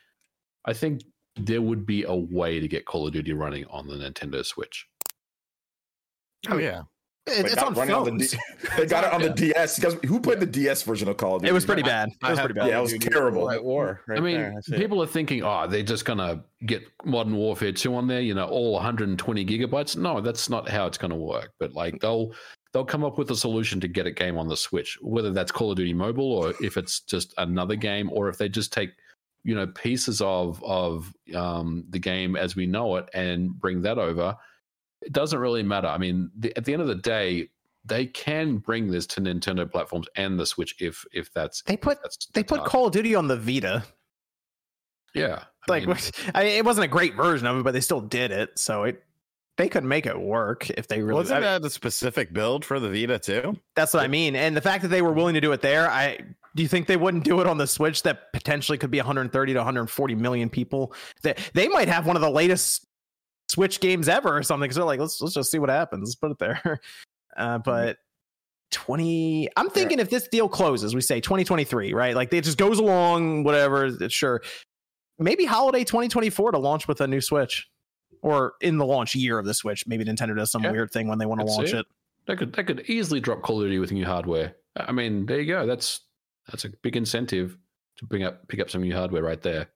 I 0.64 0.72
think 0.72 1.02
there 1.36 1.62
would 1.62 1.86
be 1.86 2.04
a 2.04 2.14
way 2.14 2.60
to 2.60 2.68
get 2.68 2.86
Call 2.86 3.06
of 3.06 3.12
Duty 3.12 3.32
running 3.32 3.64
on 3.66 3.86
the 3.86 3.94
Nintendo 3.94 4.44
Switch. 4.44 4.86
oh 6.48 6.58
yeah. 6.58 6.82
It- 7.30 7.46
it's 7.46 7.62
on 7.62 7.74
running 7.74 7.94
on 7.94 8.04
the. 8.18 8.24
D- 8.26 8.38
they 8.76 8.86
got 8.86 9.04
it 9.04 9.12
on 9.12 9.22
the 9.22 9.30
DS. 9.30 9.78
You 9.78 9.84
guys, 9.84 9.98
who 10.06 10.20
played 10.20 10.40
the 10.40 10.46
DS 10.46 10.82
version 10.82 11.08
of 11.08 11.16
Call 11.16 11.36
of 11.36 11.42
Duty? 11.42 11.50
it 11.50 11.54
was 11.54 11.64
pretty 11.64 11.82
bad. 11.82 12.10
It 12.22 12.28
was 12.28 12.38
pretty 12.38 12.54
bad. 12.54 12.68
Yeah, 12.68 12.78
it 12.78 12.82
was 12.82 12.90
Call 12.92 12.96
of 12.96 13.00
Duty 13.02 13.14
terrible. 13.14 13.50
at 13.50 13.64
War. 13.64 14.00
Right 14.06 14.18
I 14.18 14.20
mean, 14.20 14.36
there. 14.36 14.62
see 14.62 14.76
people 14.76 15.02
are 15.02 15.06
thinking, 15.06 15.42
oh, 15.42 15.66
they're 15.68 15.82
just 15.82 16.04
going 16.04 16.18
to 16.18 16.42
get 16.66 16.82
Modern 17.04 17.36
Warfare 17.36 17.72
2 17.72 17.94
on 17.94 18.06
there, 18.06 18.20
you 18.20 18.34
know, 18.34 18.46
all 18.46 18.72
120 18.72 19.44
gigabytes. 19.46 19.96
No, 19.96 20.20
that's 20.20 20.48
not 20.50 20.68
how 20.68 20.86
it's 20.86 20.98
going 20.98 21.10
to 21.12 21.16
work. 21.16 21.52
But 21.58 21.72
like 21.74 22.00
they'll 22.00 22.32
they'll 22.72 22.84
come 22.84 23.04
up 23.04 23.18
with 23.18 23.30
a 23.30 23.36
solution 23.36 23.80
to 23.80 23.88
get 23.88 24.06
a 24.06 24.10
game 24.12 24.38
on 24.38 24.46
the 24.48 24.56
Switch, 24.56 24.98
whether 25.02 25.30
that's 25.32 25.50
Call 25.52 25.70
of 25.70 25.76
Duty 25.76 25.94
Mobile 25.94 26.32
or 26.32 26.54
if 26.60 26.76
it's 26.76 27.00
just 27.00 27.34
another 27.38 27.76
game, 27.76 28.10
or 28.12 28.28
if 28.28 28.36
they 28.38 28.48
just 28.48 28.72
take 28.72 28.90
you 29.42 29.54
know 29.54 29.66
pieces 29.68 30.20
of 30.20 30.62
of 30.62 31.12
um, 31.34 31.84
the 31.90 31.98
game 31.98 32.36
as 32.36 32.56
we 32.56 32.66
know 32.66 32.96
it 32.96 33.08
and 33.14 33.58
bring 33.58 33.80
that 33.82 33.98
over. 33.98 34.36
It 35.02 35.12
doesn't 35.12 35.38
really 35.38 35.62
matter. 35.62 35.88
I 35.88 35.98
mean, 35.98 36.30
the, 36.36 36.56
at 36.56 36.64
the 36.64 36.72
end 36.72 36.82
of 36.82 36.88
the 36.88 36.94
day, 36.94 37.48
they 37.84 38.06
can 38.06 38.58
bring 38.58 38.90
this 38.90 39.06
to 39.08 39.20
Nintendo 39.20 39.70
platforms 39.70 40.06
and 40.16 40.38
the 40.38 40.44
Switch 40.46 40.74
if 40.80 41.04
if 41.12 41.32
that's 41.32 41.62
They 41.62 41.76
put 41.76 41.98
that's 42.02 42.26
they 42.34 42.42
the 42.42 42.46
put 42.46 42.56
target. 42.58 42.70
Call 42.70 42.86
of 42.86 42.92
Duty 42.92 43.14
on 43.14 43.26
the 43.28 43.36
Vita. 43.36 43.82
yeah 45.14 45.44
I 45.68 45.72
Like 45.72 45.86
mean- 45.86 45.96
I 46.34 46.44
mean, 46.44 46.52
it 46.56 46.64
wasn't 46.64 46.84
a 46.84 46.88
great 46.88 47.14
version 47.14 47.46
of 47.46 47.58
it, 47.58 47.62
but 47.64 47.72
they 47.72 47.80
still 47.80 48.00
did 48.00 48.30
it. 48.32 48.58
So 48.58 48.84
it 48.84 49.02
they 49.56 49.68
could 49.68 49.84
make 49.84 50.06
it 50.06 50.18
work 50.18 50.70
if 50.70 50.88
they 50.88 51.02
really. 51.02 51.14
Wasn't 51.18 51.36
I 51.36 51.40
mean, 51.40 51.44
that 51.52 51.62
the 51.62 51.70
specific 51.70 52.32
build 52.32 52.64
for 52.64 52.80
the 52.80 52.88
Vita 52.88 53.18
too? 53.18 53.56
that's 53.74 53.92
what 53.92 54.02
I 54.02 54.08
mean. 54.08 54.34
And 54.36 54.56
the 54.56 54.60
fact 54.62 54.82
that 54.82 54.88
they 54.88 55.02
were 55.02 55.12
willing 55.12 55.34
to 55.34 55.40
do 55.40 55.52
it 55.52 55.60
there, 55.60 55.90
I 55.90 56.18
do 56.56 56.62
you 56.62 56.68
think 56.68 56.86
they 56.86 56.96
wouldn't 56.96 57.24
do 57.24 57.40
it 57.40 57.46
on 57.46 57.58
the 57.58 57.66
Switch 57.66 58.02
that 58.04 58.32
potentially 58.32 58.78
could 58.78 58.90
be 58.90 58.98
130 58.98 59.52
to 59.52 59.58
140 59.58 60.14
million 60.14 60.48
people? 60.50 60.94
They 61.22 61.34
they 61.54 61.68
might 61.68 61.88
have 61.88 62.06
one 62.06 62.16
of 62.16 62.22
the 62.22 62.30
latest 62.30 62.86
Switch 63.50 63.80
games 63.80 64.08
ever 64.08 64.36
or 64.36 64.42
something. 64.42 64.70
They're 64.70 64.84
like, 64.84 65.00
let's 65.00 65.20
let's 65.20 65.34
just 65.34 65.50
see 65.50 65.58
what 65.58 65.68
happens. 65.70 66.02
Let's 66.08 66.14
put 66.16 66.30
it 66.30 66.38
there. 66.38 66.80
Uh, 67.36 67.58
but 67.58 67.96
20 68.72 69.48
i'm 69.56 69.70
thinking 69.70 69.98
if 70.00 70.10
this 70.10 70.26
deal 70.28 70.48
closes 70.48 70.94
we 70.94 71.00
say 71.00 71.20
2023 71.20 71.92
right 71.94 72.14
like 72.16 72.32
it 72.32 72.44
just 72.44 72.58
goes 72.58 72.78
along 72.78 73.44
whatever 73.44 73.86
it's 73.86 74.12
sure 74.14 74.40
maybe 75.18 75.44
holiday 75.44 75.84
2024 75.84 76.52
to 76.52 76.58
launch 76.58 76.86
with 76.88 77.00
a 77.00 77.06
new 77.06 77.20
switch 77.20 77.68
or 78.22 78.54
in 78.60 78.78
the 78.78 78.84
launch 78.84 79.14
year 79.14 79.38
of 79.38 79.44
the 79.46 79.54
switch 79.54 79.86
maybe 79.86 80.04
nintendo 80.04 80.36
does 80.36 80.50
some 80.50 80.62
Yeah. 80.64 80.72
weird 80.72 80.90
thing 80.90 81.08
when 81.08 81.18
they 81.18 81.26
want 81.26 81.40
to 81.40 81.46
launch 81.46 81.72
it 81.72 81.86
They 82.26 82.36
could 82.36 82.52
they 82.52 82.62
could 82.64 82.80
easily 82.88 83.20
drop 83.20 83.42
Call 83.42 83.60
of 83.60 83.64
Duty 83.66 83.78
with 83.78 83.90
new 83.92 84.04
hardware. 84.04 84.54
I 84.76 84.92
mean, 84.92 85.26
there 85.26 85.40
you 85.40 85.46
go. 85.46 85.66
That's 85.66 86.00
that's 86.48 86.64
a 86.64 86.68
big 86.82 86.96
incentive 86.96 87.56
to 87.96 88.06
bring 88.06 88.22
up 88.24 88.46
pick 88.48 88.60
up 88.60 88.70
some 88.70 88.82
new 88.82 88.94
hardware 88.94 89.22
right 89.22 89.40
there. 89.40 89.68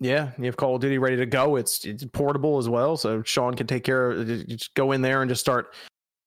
Yeah 0.00 0.30
you 0.38 0.46
have 0.46 0.56
call 0.56 0.74
of 0.74 0.80
duty 0.80 0.98
ready 0.98 1.16
to 1.16 1.26
go 1.26 1.56
it's, 1.56 1.84
it's 1.84 2.04
portable 2.12 2.58
as 2.58 2.68
well 2.68 2.96
so 2.96 3.22
sean 3.22 3.54
can 3.54 3.66
take 3.66 3.84
care 3.84 4.10
of 4.10 4.28
you 4.28 4.44
just 4.44 4.74
go 4.74 4.92
in 4.92 5.02
there 5.02 5.22
and 5.22 5.28
just 5.28 5.40
start 5.40 5.74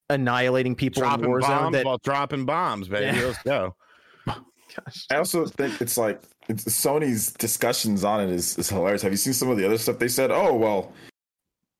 annihilating 0.10 0.76
people 0.76 1.02
Dropping 1.02 1.26
in 1.26 1.32
warzone 1.32 1.48
bombs 1.48 1.74
that 1.74 1.86
while 1.86 1.98
dropping 2.00 2.46
bombs, 2.46 2.88
baby. 2.88 3.18
Yeah. 3.18 3.26
Let's 3.26 3.44
go. 3.44 3.76
Gosh. 4.26 5.06
I 5.12 5.16
also 5.16 5.46
think 5.46 5.82
it's 5.82 5.98
like 5.98 6.22
it's, 6.48 6.66
Sony's 6.66 7.32
discussions 7.34 8.04
on 8.04 8.22
it 8.22 8.30
is, 8.30 8.58
is 8.58 8.70
hilarious. 8.70 9.02
Have 9.02 9.12
you 9.12 9.18
seen 9.18 9.34
some 9.34 9.50
of 9.50 9.58
the 9.58 9.66
other 9.66 9.78
stuff 9.78 10.00
they 10.00 10.08
said? 10.08 10.32
Oh 10.32 10.56
well, 10.56 10.94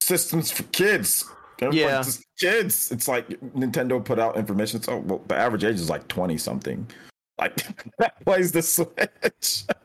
systems 0.02 0.52
for 0.52 0.64
kids. 0.64 1.26
Everyone's 1.62 2.24
Yeah. 2.42 2.52
kids. 2.52 2.92
It's 2.92 3.08
like 3.08 3.30
Nintendo 3.56 4.04
put 4.04 4.20
out 4.20 4.38
information. 4.38 4.82
So 4.82 4.94
oh, 4.94 4.98
well, 5.00 5.22
the 5.28 5.36
average 5.36 5.64
age 5.64 5.76
is 5.76 5.90
like 5.90 6.08
twenty 6.08 6.38
something. 6.38 6.88
Like 7.40 7.64
that 8.00 8.24
plays 8.26 8.52
the 8.52 8.62
Switch. 8.62 9.64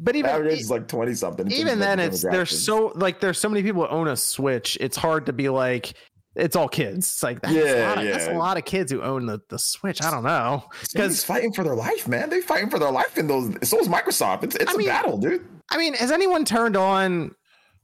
But 0.00 0.16
even 0.16 0.30
average 0.30 0.60
is 0.60 0.70
like 0.70 0.88
twenty 0.88 1.14
something. 1.14 1.46
in 1.46 1.52
even 1.52 1.78
then 1.78 2.00
it's 2.00 2.22
there's 2.22 2.64
so 2.64 2.92
like 2.94 3.20
there's 3.20 3.38
so 3.38 3.48
many 3.48 3.62
people 3.62 3.82
who 3.82 3.88
own 3.88 4.08
a 4.08 4.16
switch 4.16 4.78
it's 4.80 4.96
hard 4.96 5.26
to 5.26 5.32
be 5.32 5.48
like 5.48 5.92
it's 6.36 6.56
all 6.56 6.68
kids 6.68 6.98
it's 7.06 7.22
like 7.22 7.40
that's, 7.42 7.54
a, 7.54 7.58
Yeah, 7.58 7.88
lot 7.88 7.98
of, 7.98 8.04
that's 8.04 8.26
a 8.28 8.32
lot 8.34 8.56
of 8.56 8.64
kids 8.64 8.90
who 8.90 9.02
own 9.02 9.26
the, 9.26 9.40
the 9.50 9.58
switch 9.58 10.02
i 10.02 10.10
don't 10.10 10.24
know 10.24 10.64
because 10.92 11.22
fighting 11.22 11.52
for 11.52 11.62
their 11.64 11.74
life, 11.76 12.08
man. 12.08 12.30
They 12.30 12.40
fighting 12.40 12.70
for 12.70 12.78
their 12.78 12.90
life 12.90 13.18
in 13.18 13.26
those. 13.26 13.54
So 13.68 13.78
is 13.78 13.88
Microsoft. 13.88 14.42
It's 14.42 14.56
it's 14.56 14.70
I 14.70 14.74
a 14.74 14.78
mean, 14.78 14.86
battle, 14.88 15.18
dude. 15.18 15.46
i 15.70 15.76
mean 15.78 15.94
has 15.94 16.10
anyone 16.10 16.44
turned 16.44 16.76
on 16.76 17.34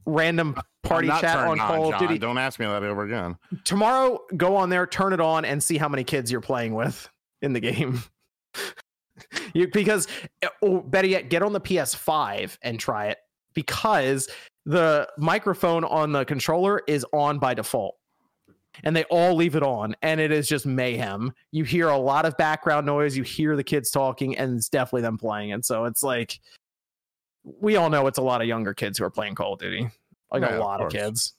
random 0.06 0.56
party 0.82 1.08
chat 1.08 1.36
on 1.36 1.58
call 1.58 1.92
of 1.92 2.00
duty 2.00 2.18
Don't 2.18 2.38
ask 2.38 2.58
me 2.58 2.66
that 2.66 2.82
over 2.82 3.04
again. 3.04 3.36
tomorrow 3.64 4.18
go 4.36 4.56
on 4.56 4.70
there 4.70 4.86
turn 4.86 5.12
it 5.12 5.20
on 5.20 5.44
and 5.44 5.62
see 5.62 5.76
how 5.76 5.88
many 5.90 6.02
kids 6.04 6.32
you're 6.32 6.40
playing 6.40 6.74
with 6.74 7.08
in 7.42 7.52
the 7.52 7.60
game 7.60 8.02
you 9.54 9.68
because 9.68 10.06
or 10.62 10.82
better 10.82 11.08
yet 11.08 11.30
get 11.30 11.42
on 11.42 11.52
the 11.52 11.60
ps5 11.60 12.56
and 12.62 12.78
try 12.80 13.06
it 13.08 13.18
because 13.54 14.28
the 14.66 15.08
microphone 15.18 15.84
on 15.84 16.12
the 16.12 16.24
controller 16.24 16.82
is 16.86 17.04
on 17.12 17.38
by 17.38 17.54
default. 17.54 17.96
And 18.84 18.94
they 18.94 19.04
all 19.04 19.34
leave 19.34 19.56
it 19.56 19.62
on 19.64 19.96
and 20.00 20.20
it 20.20 20.30
is 20.30 20.48
just 20.48 20.64
mayhem. 20.64 21.32
You 21.50 21.64
hear 21.64 21.88
a 21.88 21.98
lot 21.98 22.24
of 22.24 22.36
background 22.36 22.86
noise 22.86 23.16
you 23.16 23.24
hear 23.24 23.56
the 23.56 23.64
kids 23.64 23.90
talking 23.90 24.36
and 24.38 24.56
it's 24.56 24.68
definitely 24.68 25.02
them 25.02 25.18
playing. 25.18 25.52
And 25.52 25.64
so 25.64 25.86
it's 25.86 26.02
like 26.04 26.38
we 27.44 27.76
all 27.76 27.90
know 27.90 28.06
it's 28.06 28.18
a 28.18 28.22
lot 28.22 28.40
of 28.40 28.46
younger 28.46 28.72
kids 28.74 28.98
who 28.98 29.04
are 29.04 29.10
playing 29.10 29.34
call 29.34 29.54
of 29.54 29.58
duty 29.60 29.88
like 30.30 30.42
Yeah, 30.42 30.58
a 30.58 30.60
lot 30.60 30.80
of, 30.80 30.84
course. 30.84 30.92
kids. 30.92 31.32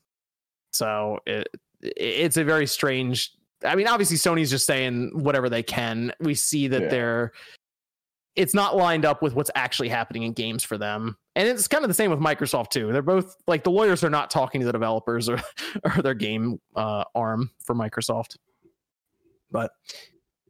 So 0.73 1.19
it, 1.25 1.47
it 1.81 1.93
it's 1.97 2.37
a 2.37 2.43
very 2.43 2.67
strange 2.67 3.31
i 3.63 3.75
mean 3.75 3.87
obviously 3.87 4.15
sony's 4.17 4.49
just 4.51 4.65
saying 4.65 5.11
whatever 5.13 5.49
they 5.49 5.63
can. 5.63 6.11
We 6.19 6.35
see 6.35 6.67
that 6.67 6.81
Yeah. 6.83 6.87
they're 6.89 7.31
it's 8.35 8.53
not 8.53 8.75
lined 8.75 9.05
up 9.05 9.21
with 9.21 9.35
what's 9.35 9.51
actually 9.55 9.89
happening 9.89 10.23
in 10.23 10.33
games 10.33 10.63
for 10.63 10.77
them 10.77 11.17
and 11.35 11.47
it's 11.47 11.67
kind 11.67 11.83
of 11.83 11.89
the 11.89 11.93
same 11.93 12.09
with 12.09 12.19
microsoft 12.19 12.69
too 12.69 12.91
they're 12.91 13.01
both 13.01 13.35
like 13.47 13.63
the 13.63 13.71
lawyers 13.71 14.03
are 14.03 14.09
not 14.09 14.29
talking 14.29 14.61
to 14.61 14.65
the 14.65 14.71
developers 14.71 15.27
or, 15.29 15.41
or 15.83 16.01
their 16.01 16.13
game 16.13 16.59
uh, 16.75 17.03
arm 17.15 17.49
for 17.63 17.75
microsoft 17.75 18.37
but 19.51 19.71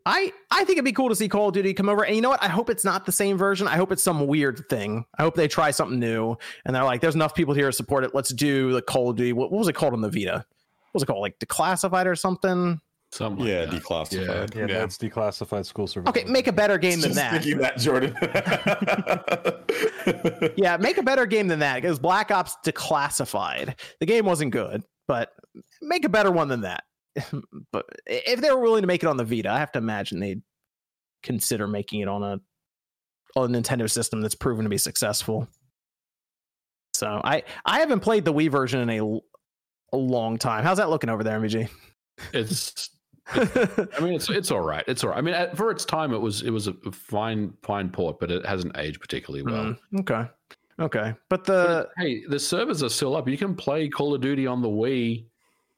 I 0.06 0.34
I 0.50 0.64
think 0.64 0.72
it'd 0.72 0.86
be 0.86 0.92
cool 0.92 1.10
to 1.10 1.16
see 1.16 1.30
Call 1.30 1.50
of 1.50 1.54
Duty 1.54 1.74
come 1.74 1.90
over. 1.90 2.04
And 2.04 2.16
you 2.16 2.22
know 2.22 2.30
what? 2.30 2.42
I 2.42 2.48
hope 2.48 2.70
it's 2.70 2.84
not 2.84 3.06
the 3.06 3.12
same 3.12 3.38
version. 3.38 3.68
I 3.68 3.76
hope 3.76 3.92
it's 3.92 4.04
some 4.04 4.26
weird 4.28 4.68
thing. 4.70 5.06
I 5.18 5.24
hope 5.24 5.36
they 5.36 5.48
try 5.48 5.72
something 5.72 6.00
new. 6.00 6.36
And 6.66 6.76
they're 6.76 6.84
like, 6.84 7.02
there's 7.02 7.16
enough 7.16 7.36
people 7.36 7.54
here 7.54 7.68
to 7.68 7.72
support 7.72 8.04
it. 8.04 8.16
Let's 8.16 8.34
do 8.34 8.74
the 8.74 8.82
Call 8.82 9.12
of 9.12 9.18
Duty. 9.18 9.34
What, 9.34 9.52
what 9.52 9.60
was 9.60 9.68
it 9.68 9.74
called 9.74 9.94
on 9.94 10.02
the 10.02 10.10
Vita? 10.10 10.34
What 10.34 10.94
was 10.94 11.04
it 11.04 11.06
called? 11.06 11.22
Like 11.22 11.38
declassified 11.40 12.06
or 12.06 12.16
something? 12.16 12.82
Something 13.14 13.46
Yeah, 13.46 13.62
like 13.62 13.72
that. 13.72 13.84
declassified. 13.84 14.56
Yeah, 14.56 14.66
Yeah. 14.68 14.80
that's 14.80 14.98
declassified 14.98 15.66
school 15.66 15.86
surveillance. 15.86 16.18
Okay, 16.18 16.32
make 16.32 16.48
a 16.48 16.54
better 16.54 16.78
game 16.78 17.02
than 17.02 17.14
Just 17.14 17.16
that. 17.16 17.32
thinking 17.44 17.58
that, 17.60 17.78
Jordan. 17.78 18.16
Yeah, 20.58 20.78
make 20.78 20.98
a 20.98 21.04
better 21.04 21.26
game 21.26 21.48
than 21.48 21.60
that. 21.60 21.76
Because 21.82 22.00
Black 22.00 22.32
Ops 22.32 22.56
Declassified, 22.66 23.80
the 24.00 24.06
game 24.06 24.26
wasn't 24.26 24.52
good, 24.52 24.84
but 25.08 25.32
make 25.82 26.06
a 26.06 26.10
better 26.10 26.32
one 26.32 26.48
than 26.48 26.62
that. 26.62 26.84
but 27.72 27.86
if 28.06 28.42
they 28.42 28.52
were 28.52 28.60
willing 28.62 28.82
to 28.82 28.88
make 28.88 29.04
it 29.04 29.08
on 29.08 29.18
the 29.18 29.24
Vita, 29.26 29.50
I 29.50 29.60
have 29.60 29.72
to 29.74 29.80
imagine 29.80 30.20
they'd 30.20 30.42
consider 31.24 31.68
making 31.68 32.02
it 32.02 32.08
on 32.08 32.24
a 32.24 32.40
on 33.36 33.54
a 33.54 33.58
Nintendo 33.62 33.90
system 33.90 34.22
that's 34.22 34.36
proven 34.36 34.64
to 34.64 34.70
be 34.70 34.78
successful. 34.78 35.48
So 36.96 37.22
I 37.24 37.44
I 37.66 37.80
haven't 37.80 38.00
played 38.02 38.26
the 38.26 38.34
Wii 38.34 38.50
version 38.50 38.88
in 38.90 39.20
a 39.94 39.98
long 39.98 40.38
time. 40.38 40.64
How's 40.64 40.78
that 40.78 40.90
looking 40.90 41.10
over 41.10 41.24
there, 41.24 41.40
MVG? 41.40 41.70
It's. 42.34 42.90
I 43.34 44.00
mean, 44.02 44.14
it's 44.14 44.30
it's 44.30 44.52
all 44.52 44.62
right. 44.62 44.84
It's 44.88 45.04
all 45.04 45.12
right. 45.12 45.18
I 45.18 45.22
mean, 45.22 45.34
at, 45.34 45.56
for 45.56 45.72
its 45.72 45.86
time, 45.86 46.14
it 46.14 46.18
was 46.18 46.42
it 46.42 46.50
was 46.50 46.68
a 46.68 46.74
fine 46.92 47.54
fine 47.62 47.90
port, 47.90 48.20
but 48.20 48.32
it 48.32 48.46
hasn't 48.46 48.78
aged 48.78 49.00
particularly 49.00 49.44
well. 49.44 49.76
Mm, 49.94 50.00
okay, 50.02 50.30
okay, 50.80 51.14
but 51.30 51.46
the 51.46 51.88
But, 51.96 52.04
hey, 52.04 52.24
the 52.28 52.40
servers 52.40 52.84
are 52.84 52.90
still 52.90 53.16
up. 53.16 53.28
You 53.28 53.38
can 53.38 53.56
play 53.56 53.88
Call 53.88 54.14
of 54.14 54.22
Duty 54.22 54.48
on 54.48 54.62
the 54.62 54.68
Wii, 54.68 55.26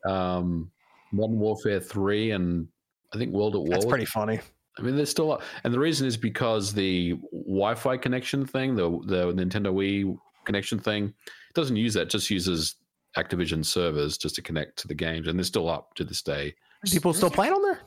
um, 0.06 0.72
Modern 1.12 1.38
Warfare 1.38 1.80
Three, 1.80 2.32
and 2.32 2.68
I 3.14 3.18
think 3.18 3.34
World 3.34 3.56
at 3.56 3.62
War. 3.62 3.70
that's 3.70 3.86
pretty 3.86 4.06
funny. 4.06 4.40
I 4.80 4.82
mean, 4.82 4.96
they're 4.96 5.06
still 5.06 5.34
up, 5.34 5.44
and 5.64 5.74
the 5.74 5.80
reason 5.80 6.08
is 6.08 6.18
because 6.18 6.74
the 6.74 7.20
Wi-Fi 7.32 7.98
connection 7.98 8.46
thing, 8.46 8.76
the 8.76 8.90
the 9.06 9.34
Nintendo 9.34 9.72
Wii 9.74 10.18
connection 10.46 10.80
thing, 10.80 11.14
doesn't 11.54 11.76
use 11.76 11.94
that. 11.94 12.04
it 12.04 12.10
Just 12.10 12.30
uses 12.32 12.76
Activision 13.18 13.64
servers 13.64 14.18
just 14.18 14.34
to 14.36 14.42
connect 14.42 14.78
to 14.80 14.88
the 14.88 14.96
games, 14.96 15.28
and 15.28 15.38
they're 15.38 15.44
still 15.44 15.70
up 15.70 15.94
to 15.96 16.04
this 16.04 16.22
day. 16.24 16.56
People 16.92 17.14
still 17.14 17.30
playing 17.30 17.54
on 17.54 17.62
there? 17.62 17.80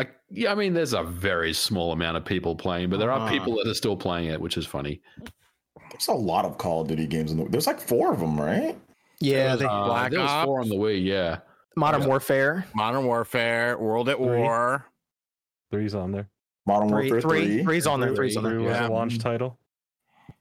I, 0.00 0.06
yeah, 0.30 0.52
I 0.52 0.54
mean, 0.54 0.74
there's 0.74 0.92
a 0.94 1.02
very 1.02 1.52
small 1.52 1.92
amount 1.92 2.16
of 2.16 2.24
people 2.24 2.54
playing, 2.54 2.88
but 2.90 2.98
there 2.98 3.10
are 3.10 3.20
Ah. 3.20 3.28
people 3.30 3.56
that 3.56 3.66
are 3.66 3.74
still 3.74 3.96
playing 3.96 4.28
it, 4.30 4.40
which 4.40 4.56
is 4.56 4.66
funny. 4.66 5.00
There's 5.90 6.08
a 6.08 6.12
lot 6.12 6.44
of 6.44 6.56
Call 6.58 6.82
of 6.82 6.88
Duty 6.88 7.06
games 7.06 7.32
in 7.32 7.38
the. 7.38 7.44
There's 7.48 7.66
like 7.66 7.80
four 7.80 8.12
of 8.12 8.20
them, 8.20 8.38
right? 8.40 8.78
Yeah, 9.20 9.48
There 9.48 9.56
they, 9.56 9.64
was, 9.66 9.72
uh, 9.72 9.84
Black 9.86 10.10
there 10.12 10.20
was 10.20 10.44
four 10.44 10.60
on 10.60 10.68
the 10.68 10.76
Wii. 10.76 11.04
Yeah, 11.04 11.38
Modern 11.76 12.06
Warfare. 12.06 12.66
Modern 12.74 13.04
Warfare, 13.06 13.76
World 13.78 14.08
at 14.08 14.16
Three. 14.18 14.26
War. 14.26 14.86
Three's 15.70 15.94
on 15.94 16.12
there. 16.12 16.28
Modern 16.66 16.88
Three, 16.88 17.10
Warfare 17.10 17.20
three, 17.20 17.46
Three. 17.46 17.62
three's 17.64 17.86
on 17.86 18.00
there. 18.00 18.14
Three's 18.14 18.36
on 18.36 18.44
there. 18.44 18.52
Three 18.52 18.62
was 18.64 18.76
Yeah. 18.76 18.88
a 18.88 18.90
launch 18.90 19.18
title. 19.18 19.58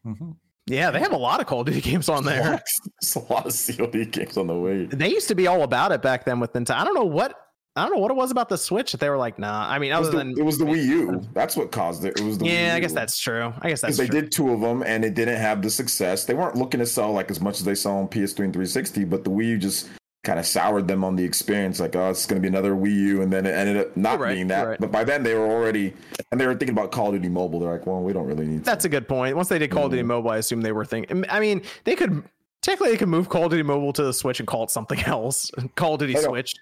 Mhm. 0.06 0.36
Yeah, 0.68 0.92
they 0.92 1.00
have 1.00 1.14
a 1.14 1.18
lot 1.18 1.40
of 1.40 1.48
Call 1.48 1.62
of 1.62 1.68
Duty 1.68 1.80
games 1.82 2.10
on 2.10 2.26
there. 2.26 2.62
There's 3.02 3.16
a 3.16 3.20
lot 3.34 3.46
of 3.48 3.54
COD 3.54 4.06
games 4.12 4.36
on 4.38 4.48
the 4.48 4.54
way. 4.60 4.86
They 4.86 5.10
used 5.10 5.30
to 5.30 5.36
be 5.36 5.48
all 5.48 5.64
about 5.64 5.92
it 5.94 6.02
back 6.02 6.26
then 6.26 6.40
with 6.42 6.52
Nintendo. 6.54 6.76
I 6.76 6.84
don't 6.84 6.94
know 6.94 7.06
what 7.06 7.34
I 7.78 7.84
don't 7.86 7.96
know 7.96 8.02
what 8.02 8.12
it 8.12 8.18
was 8.18 8.32
about 8.32 8.50
the 8.50 8.58
Switch 8.58 8.92
that 8.92 9.00
they 9.00 9.10
were 9.10 9.18
like, 9.18 9.38
nah. 9.40 9.68
I 9.70 9.80
mean, 9.80 9.92
It 9.92 10.00
was, 10.00 10.12
the, 10.12 10.18
than 10.18 10.32
it 10.38 10.44
was 10.44 10.58
the 10.58 10.66
Wii 10.66 10.84
U. 10.86 11.22
That's 11.34 11.56
what 11.56 11.72
caused 11.72 12.04
it. 12.06 12.20
It 12.20 12.24
was 12.24 12.38
the 12.38 12.46
yeah, 12.48 12.74
I 12.76 12.80
guess 12.80 12.94
that's 12.94 13.20
true. 13.20 13.54
I 13.62 13.70
guess 13.70 13.82
that's 13.82 13.98
they 13.98 14.08
true. 14.08 14.22
did 14.22 14.32
two 14.32 14.52
of 14.52 14.62
them 14.62 14.84
and 14.84 15.06
it 15.06 15.14
didn't 15.14 15.38
have 15.38 15.62
the 15.62 15.70
success. 15.70 16.26
They 16.26 16.34
weren't 16.34 16.56
looking 16.56 16.80
to 16.80 16.86
sell 16.86 17.12
like 17.12 17.30
as 17.32 17.40
much 17.40 17.60
as 17.60 17.66
they 17.66 17.76
sell 17.76 17.98
on 17.98 18.08
PS3 18.08 18.46
and 18.46 18.54
360, 18.54 19.06
but 19.06 19.24
the 19.24 19.30
Wii 19.30 19.46
U 19.50 19.58
just 19.58 19.90
kind 20.24 20.40
of 20.40 20.46
soured 20.46 20.88
them 20.90 21.04
on 21.06 21.16
the 21.16 21.24
experience. 21.24 21.80
Like, 21.80 21.96
oh, 21.96 22.10
it's 22.10 22.26
going 22.26 22.42
to 22.42 22.42
be 22.42 22.50
another 22.50 22.74
Wii 22.74 22.94
U, 22.96 23.22
and 23.22 23.32
then 23.32 23.46
it 23.46 23.52
ended 23.52 23.78
up 23.78 23.96
not 23.96 24.20
right, 24.20 24.34
being 24.34 24.48
that. 24.48 24.68
right. 24.68 24.80
But 24.80 24.92
by 24.92 25.04
then 25.06 25.24
they 25.24 25.36
were 25.36 25.46
already 25.48 25.94
and 26.32 26.42
they 26.42 26.46
were 26.48 26.54
thinking 26.56 26.72
about 26.78 26.92
Call 26.92 27.08
of 27.08 27.14
Duty 27.14 27.30
Mobile. 27.30 27.60
They're 27.62 27.72
like, 27.72 27.86
well, 27.88 28.02
we 28.02 28.12
don't 28.12 28.26
really 28.26 28.46
need. 28.46 28.64
That's 28.66 28.84
a 28.86 28.90
good 28.90 29.08
point. 29.08 29.36
Once 29.36 29.48
they 29.48 29.60
did 29.60 29.72
Call 29.72 29.86
of 29.86 29.92
Duty 29.92 30.04
Mhm. 30.04 30.08
Mobile, 30.08 30.32
I 30.32 30.38
assume 30.38 30.62
they 30.62 30.72
were 30.74 30.84
thinking. 30.86 31.24
I 31.30 31.40
mean, 31.40 31.62
they 31.86 31.96
could 31.96 32.24
technically 32.62 32.90
they 32.92 32.98
could 32.98 33.08
move 33.08 33.30
Call 33.30 33.46
of 33.46 33.52
Duty 33.52 33.64
Mobile 33.64 33.94
to 33.94 34.04
the 34.04 34.12
Switch 34.14 34.40
and 34.40 34.48
call 34.48 34.64
it 34.66 34.72
something 34.72 35.00
else. 35.06 35.50
Call 35.76 35.94
of 35.94 36.00
Duty 36.02 36.16
Switch. 36.18 36.54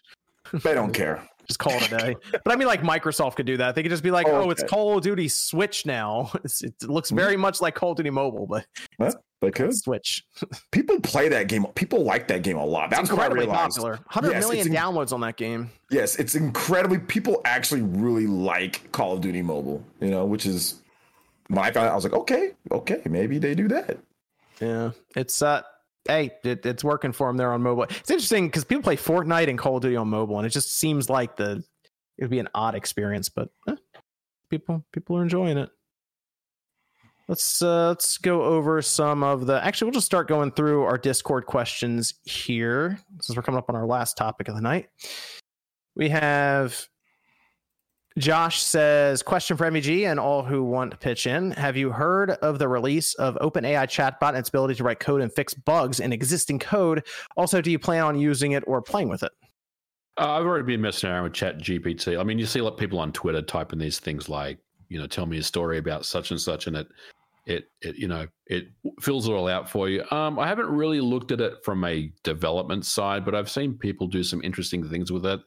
They 0.52 0.74
don't 0.74 0.94
care. 0.94 1.22
Just 1.48 1.60
call 1.60 1.74
it 1.74 1.92
a 1.92 1.98
day. 1.98 2.16
but 2.32 2.52
I 2.52 2.56
mean, 2.56 2.68
like 2.68 2.82
Microsoft 2.82 3.36
could 3.36 3.46
do 3.46 3.58
that. 3.58 3.76
They 3.76 3.84
could 3.84 3.92
just 3.92 4.02
be 4.02 4.10
like, 4.10 4.26
Oh, 4.28 4.46
"Oh, 4.46 4.50
it's. 4.50 4.64
Call 4.64 4.98
of 4.98 5.04
Duty 5.04 5.28
Switch 5.28 5.86
now." 5.86 6.32
It's, 6.44 6.64
it 6.64 6.74
looks 6.82 7.12
Mhm. 7.12 7.18
very 7.18 7.38
much 7.38 7.62
like 7.62 7.76
Call 7.76 7.92
of 7.92 7.98
Duty 7.98 8.10
Mobile, 8.10 8.48
but 8.48 8.66
Huh? 9.00 9.12
They 9.42 9.52
could. 9.52 9.76
Switch. 9.76 10.24
People 10.72 11.00
play 11.02 11.30
that 11.30 11.48
game. 11.48 11.68
People 11.76 12.04
like 12.04 12.28
that 12.30 12.42
game 12.42 12.58
a 12.58 12.66
lot. 12.66 12.90
That's 12.90 13.12
what 13.12 13.20
I 13.22 13.28
realized. 13.28 13.76
popular. 13.76 14.00
Hundred 14.08 14.32
Yes, 14.32 14.44
million 14.48 14.68
in- 14.70 14.74
downloads 14.74 15.14
on 15.14 15.22
that 15.22 15.38
game. 15.38 15.70
Yes, 15.92 16.16
it's 16.16 16.34
incredibly. 16.34 16.98
People 16.98 17.42
actually 17.46 17.84
really 17.84 18.26
like 18.26 18.92
Call 18.92 19.14
of 19.14 19.22
Duty 19.22 19.44
Mobile. 19.44 19.84
You 20.02 20.10
know, 20.10 20.26
which 20.26 20.48
is 20.48 20.82
when 21.50 21.60
I 21.60 21.70
found 21.70 21.86
out, 21.86 21.92
I 21.92 21.96
was 21.96 22.06
like, 22.06 22.14
okay, 22.14 22.54
okay, 22.72 23.02
maybe 23.08 23.38
they 23.38 23.54
do 23.54 23.68
that. 23.68 24.00
Yeah, 24.60 24.92
it's 25.16 25.44
uh, 25.44 25.62
hey, 26.08 26.32
it, 26.44 26.66
it's 26.66 26.84
working 26.84 27.12
for 27.12 27.28
them 27.28 27.38
there 27.38 27.52
on 27.52 27.62
mobile. 27.62 27.84
It's 27.84 28.10
interesting 28.10 28.48
because 28.48 28.64
people 28.64 28.84
play 28.84 28.98
Fortnite 28.98 29.50
and 29.50 29.58
Call 29.58 29.78
of 29.78 29.82
Duty 29.82 29.96
on 29.96 30.10
mobile, 30.10 30.38
and 30.38 30.46
it 30.46 30.52
just 30.52 30.74
seems 30.74 31.10
like 31.10 31.36
the 31.36 31.64
it 32.18 32.24
would 32.24 32.32
be 32.32 32.40
an 32.40 32.50
odd 32.56 32.76
experience, 32.76 33.30
but 33.30 33.50
eh, 33.68 33.76
people 34.50 34.86
people 34.92 35.18
are 35.18 35.24
enjoying 35.24 35.58
it. 35.58 35.70
Let's 37.28 37.62
uh, 37.62 37.90
let's 37.90 38.18
go 38.18 38.44
over 38.44 38.82
some 38.82 39.24
of 39.24 39.48
the. 39.48 39.64
Actually, 39.64 39.88
we'll 39.88 39.94
just 39.94 40.06
start 40.06 40.28
going 40.28 40.52
through 40.52 40.84
our 40.84 40.98
Discord 40.98 41.48
questions 41.48 42.14
here 42.24 43.00
since 43.22 43.36
we're 43.36 43.44
coming 43.44 43.58
up 43.58 43.70
on 43.70 43.76
our 43.76 43.88
last 43.88 44.16
topic 44.16 44.48
of 44.48 44.56
the 44.56 44.62
night. 44.62 44.90
We 45.96 46.10
have 46.10 46.88
Josh 48.18 48.62
says, 48.62 49.22
question 49.22 49.58
for 49.58 49.70
MVG 49.70 50.10
and 50.10 50.20
all 50.20 50.42
who 50.42 50.64
want 50.64 50.92
to 50.92 50.98
pitch 50.98 51.28
in. 51.28 51.52
Have 51.52 51.76
you 51.76 51.92
heard 51.92 52.32
of 52.32 52.60
the 52.60 52.68
release 52.68 53.14
of 53.16 53.36
OpenAI 53.42 53.86
chatbot 53.88 54.30
and 54.30 54.38
its 54.38 54.48
ability 54.48 54.76
to 54.76 54.84
write 54.86 55.02
code 55.02 55.20
and 55.20 55.34
fix 55.34 55.54
bugs 55.54 56.00
in 56.00 56.14
existing 56.14 56.60
code? 56.60 57.06
Also, 57.36 57.60
do 57.62 57.70
you 57.70 57.78
plan 57.78 58.04
on 58.04 58.18
using 58.18 58.54
it 58.54 58.64
or 58.68 58.82
playing 58.82 59.10
with 59.10 59.22
it? 59.24 59.34
Uh, 60.18 60.32
I've 60.32 60.46
already 60.46 60.64
been 60.64 60.82
messing 60.82 61.10
around 61.10 61.24
with 61.24 61.34
Chat 61.34 61.58
GPT. 61.58 62.18
I 62.18 62.24
mean, 62.24 62.40
you 62.40 62.46
see 62.46 62.60
a 62.60 62.64
lot 62.64 62.74
of 62.74 62.80
people 62.80 63.00
on 63.00 63.12
Twitter 63.12 63.42
typing 63.42 63.80
these 63.80 64.00
things 64.00 64.30
like, 64.30 64.60
you 64.88 64.98
know, 64.98 65.08
tell 65.08 65.26
me 65.26 65.40
a 65.40 65.44
story 65.44 65.78
about 65.78 66.06
such 66.06 66.32
and 66.32 66.40
such, 66.40 66.68
and 66.68 66.78
it, 66.78 66.88
it, 67.46 67.66
it, 67.82 67.98
you 67.98 68.08
know, 68.08 68.28
it 68.48 68.68
fills 69.02 69.28
it 69.28 69.34
all 69.34 69.50
out 69.50 69.70
for 69.70 69.90
you. 69.90 70.06
Um, 70.12 70.40
I 70.40 70.48
haven't 70.48 70.70
really 70.70 71.02
looked 71.02 71.34
at 71.34 71.42
it 71.42 71.56
from 71.66 71.84
a 71.84 72.14
development 72.24 72.86
side, 72.86 73.26
but 73.26 73.36
I've 73.36 73.50
seen 73.50 73.78
people 73.78 74.08
do 74.08 74.24
some 74.24 74.42
interesting 74.42 74.88
things 74.88 75.12
with 75.12 75.26
it. 75.26 75.42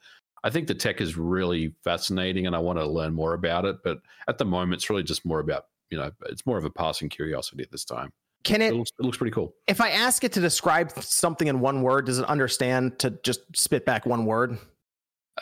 I 0.44 0.50
think 0.50 0.68
the 0.68 0.74
tech 0.74 1.00
is 1.00 1.16
really 1.16 1.74
fascinating, 1.84 2.46
and 2.46 2.54
I 2.54 2.58
want 2.58 2.78
to 2.78 2.86
learn 2.86 3.14
more 3.14 3.34
about 3.34 3.64
it. 3.64 3.76
But 3.82 3.98
at 4.28 4.38
the 4.38 4.44
moment, 4.44 4.74
it's 4.74 4.88
really 4.90 5.02
just 5.02 5.24
more 5.24 5.40
about, 5.40 5.64
you 5.90 5.98
know, 5.98 6.10
it's 6.26 6.46
more 6.46 6.58
of 6.58 6.64
a 6.64 6.70
passing 6.70 7.08
curiosity 7.08 7.62
at 7.62 7.70
this 7.70 7.84
time. 7.84 8.12
Can 8.44 8.62
It 8.62 8.72
it 8.72 8.76
looks, 8.76 8.92
it 8.98 9.02
looks 9.04 9.18
pretty 9.18 9.32
cool. 9.32 9.54
if 9.66 9.80
I 9.80 9.90
ask 9.90 10.22
it 10.22 10.32
to 10.32 10.40
describe 10.40 10.92
something 11.02 11.48
in 11.48 11.60
one 11.60 11.82
word, 11.82 12.06
does 12.06 12.18
it 12.20 12.24
understand 12.26 12.98
to 13.00 13.10
just 13.24 13.40
spit 13.56 13.84
back 13.84 14.06
one 14.06 14.26
word? 14.26 14.58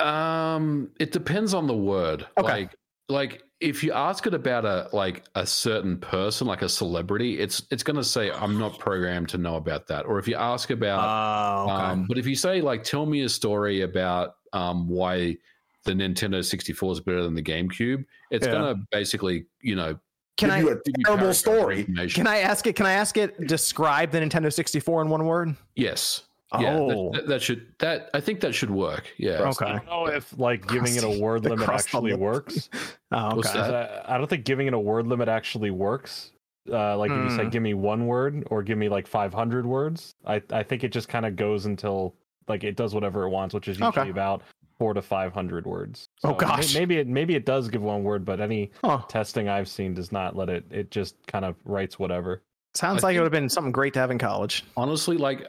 Um, 0.01 0.91
it 1.01 1.13
depends 1.13 1.55
on 1.55 1.67
the 1.67 1.77
word. 1.77 2.27
Okay. 2.39 2.49
Like, 2.49 2.75
like 3.09 3.43
if 3.61 3.83
you 3.83 3.93
ask 3.93 4.27
it 4.27 4.35
about 4.35 4.65
a 4.65 4.89
like 4.93 5.25
a 5.35 5.47
certain 5.47 5.99
person, 5.99 6.47
like 6.47 6.63
a 6.63 6.69
celebrity, 6.69 7.39
it's 7.39 7.63
it's 7.71 7.83
going 7.83 7.97
to 7.97 8.05
say, 8.05 8.31
"I'm 8.31 8.59
not 8.59 8.79
programmed 8.79 9.29
to 9.31 9.39
know 9.39 9.57
about 9.57 9.87
that." 9.89 10.07
Or 10.07 10.19
if 10.19 10.27
you 10.29 10.35
ask 10.37 10.71
about, 10.71 10.99
Oh, 11.01 11.71
um, 11.71 12.07
but 12.09 12.19
if 12.19 12.27
you 12.27 12.35
say 12.35 12.61
like, 12.61 12.83
"Tell 12.83 13.07
me 13.07 13.23
a 13.23 13.29
story 13.29 13.83
about 13.83 14.35
um 14.57 14.89
why 14.89 15.37
the 15.85 15.93
Nintendo 15.93 16.45
64 16.45 16.93
is 16.93 17.01
better 17.01 17.23
than 17.23 17.35
the 17.35 17.43
GameCube," 17.43 18.05
it's 18.31 18.47
Yeah. 18.47 18.53
going 18.53 18.75
to 18.77 18.83
basically, 18.91 19.47
you 19.61 19.77
know, 19.77 19.99
can 20.37 20.49
Give 20.49 20.57
I 20.57 20.59
you 20.61 20.71
a 20.71 20.81
terrible 21.05 21.33
story. 21.33 21.85
can 21.85 22.27
I 22.27 22.39
ask 22.41 22.67
it? 22.67 22.75
Can 22.77 22.85
I 22.87 22.93
ask 22.93 23.17
it 23.17 23.47
describe 23.47 24.11
the 24.11 24.19
Nintendo 24.19 24.53
64 24.53 25.03
in 25.03 25.09
one 25.09 25.25
word? 25.25 25.55
Yes. 25.77 26.23
Yeah, 26.61 26.79
Oh. 26.79 27.11
that, 27.13 27.27
that 27.27 27.43
should 27.43 27.67
that 27.81 28.09
I 28.15 28.21
think 28.21 28.41
that 28.41 28.55
should 28.55 28.71
work. 28.71 29.05
Yeah. 29.19 29.41
Okay. 29.51 29.65
I 29.67 29.73
don't 29.79 29.87
know 29.87 30.07
if 30.07 30.37
like 30.39 30.67
giving 30.69 30.95
it 30.95 31.05
a 31.05 31.19
word 31.21 31.45
limit 31.45 31.69
actually 31.69 32.13
the- 32.13 32.19
works. 32.19 32.69
Oh, 33.13 33.39
okay. 33.39 33.53
that? 33.55 33.75
Uh, 33.75 34.03
I 34.07 34.19
don't 34.19 34.29
think 34.29 34.45
giving 34.45 34.67
it 34.67 34.75
a 34.75 34.79
word 34.79 35.07
limit 35.07 35.29
actually 35.29 35.71
works. 35.71 36.33
Uh, 36.71 36.97
like 36.99 37.11
if 37.13 37.17
you 37.31 37.37
say 37.37 37.45
Hmm. 37.45 37.49
give 37.51 37.63
me 37.63 37.75
one 37.75 38.07
word 38.07 38.45
or 38.51 38.63
give 38.63 38.77
me 38.79 38.89
like 38.89 39.07
500 39.07 39.65
words, 39.67 40.15
I 40.27 40.43
I 40.51 40.63
think 40.65 40.83
it 40.85 40.93
just 40.93 41.09
kind 41.09 41.25
of 41.25 41.35
goes 41.37 41.65
until 41.67 42.15
like 42.49 42.65
it 42.65 42.77
does 42.77 42.95
whatever 42.95 43.25
it 43.25 43.31
wants, 43.31 43.55
which 43.55 43.69
is 43.69 43.79
usually 43.79 44.01
Okay. 44.03 44.11
about 44.11 44.43
four 44.79 44.95
to 44.95 45.03
500 45.03 45.67
words. 45.67 46.09
Oh, 46.25 46.31
So 46.31 46.33
may- 46.35 46.39
gosh. 46.39 46.75
maybe 46.75 46.99
it 46.99 47.07
maybe 47.09 47.35
it 47.35 47.47
does 47.47 47.69
give 47.69 47.83
one 47.83 48.05
word, 48.05 48.25
but 48.25 48.41
any 48.41 48.71
Huh. 48.85 49.03
testing 49.09 49.49
I've 49.49 49.69
seen 49.69 49.95
does 49.95 50.13
not 50.13 50.37
let 50.37 50.49
it. 50.49 50.65
It 50.71 50.91
just 50.91 51.17
kind 51.27 51.45
of 51.45 51.57
writes 51.65 51.99
whatever. 51.99 52.43
Sounds 52.75 53.03
I 53.03 53.09
like 53.09 53.17
it 53.17 53.21
would 53.21 53.25
have 53.27 53.33
been 53.33 53.49
something 53.49 53.73
great 53.73 53.95
to 53.95 54.01
have 54.01 54.11
in 54.11 54.19
college. 54.19 54.65
honestly 54.77 55.17
like 55.17 55.47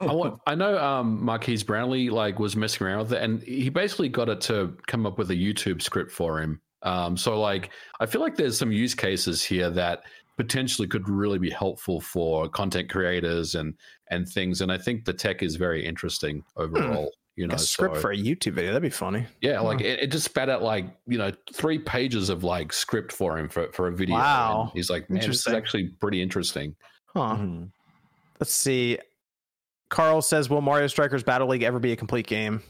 I 0.00 0.12
want 0.14 0.40
I 0.46 0.54
know 0.54 0.78
um 0.78 1.22
Marques 1.24 1.62
Brownlee 1.64 2.10
like 2.10 2.38
was 2.38 2.56
messing 2.56 2.86
around 2.86 2.98
with 3.00 3.12
it 3.12 3.22
and 3.22 3.42
he 3.42 3.68
basically 3.70 4.08
got 4.08 4.28
it 4.28 4.40
to 4.42 4.76
come 4.86 5.04
up 5.04 5.18
with 5.18 5.30
a 5.30 5.34
YouTube 5.36 5.82
script 5.82 6.10
for 6.12 6.40
him. 6.40 6.60
Um 6.82 7.16
so 7.16 7.38
like 7.40 7.70
I 7.98 8.06
feel 8.06 8.20
like 8.20 8.36
there's 8.36 8.56
some 8.56 8.70
use 8.72 8.94
cases 8.94 9.42
here 9.42 9.68
that 9.70 10.04
potentially 10.40 10.88
could 10.88 11.06
really 11.08 11.38
be 11.38 11.50
helpful 11.50 12.00
for 12.00 12.48
content 12.48 12.88
creators 12.90 13.54
and 13.54 13.74
and 14.10 14.26
things 14.28 14.60
and 14.62 14.72
I 14.72 14.78
think 14.78 15.04
the 15.04 15.12
tech 15.12 15.42
is 15.42 15.56
very 15.56 15.84
interesting 15.84 16.42
overall, 16.56 17.12
you 17.36 17.46
know. 17.46 17.54
a 17.56 17.58
script 17.58 17.96
so- 17.96 18.00
for 18.00 18.12
a 18.12 18.16
YouTube 18.16 18.54
video. 18.54 18.72
That'd 18.72 18.82
be 18.82 18.88
funny. 18.90 19.26
yeah, 19.42 19.60
like 19.60 19.80
it, 19.82 20.00
it 20.00 20.10
just 20.10 20.24
spat 20.24 20.48
out 20.48 20.62
like, 20.62 20.86
you 21.06 21.18
know, 21.18 21.30
three 21.52 21.78
pages 21.78 22.30
of 22.30 22.42
like 22.42 22.72
script 22.72 23.12
for 23.12 23.36
him 23.38 23.48
for, 23.48 23.70
for 23.72 23.88
a 23.88 23.92
video. 23.92 24.16
Wow. 24.16 24.62
And 24.62 24.70
he's 24.72 24.88
like, 24.90 25.10
man, 25.10 25.20
this 25.26 25.46
is 25.46 25.52
actually 25.52 25.88
pretty 26.00 26.22
interesting. 26.22 26.74
Huh. 27.14 27.36
Mhm. 27.36 27.70
Let's 28.40 28.52
see. 28.52 28.98
Carl 29.90 30.22
says, 30.22 30.48
"Will 30.48 30.60
Mario 30.60 30.86
Strikers 30.86 31.22
Battle 31.24 31.48
League 31.48 31.62
ever 31.64 31.78
be 31.78 31.92
a 31.92 31.96
complete 31.96 32.26
game?" 32.26 32.62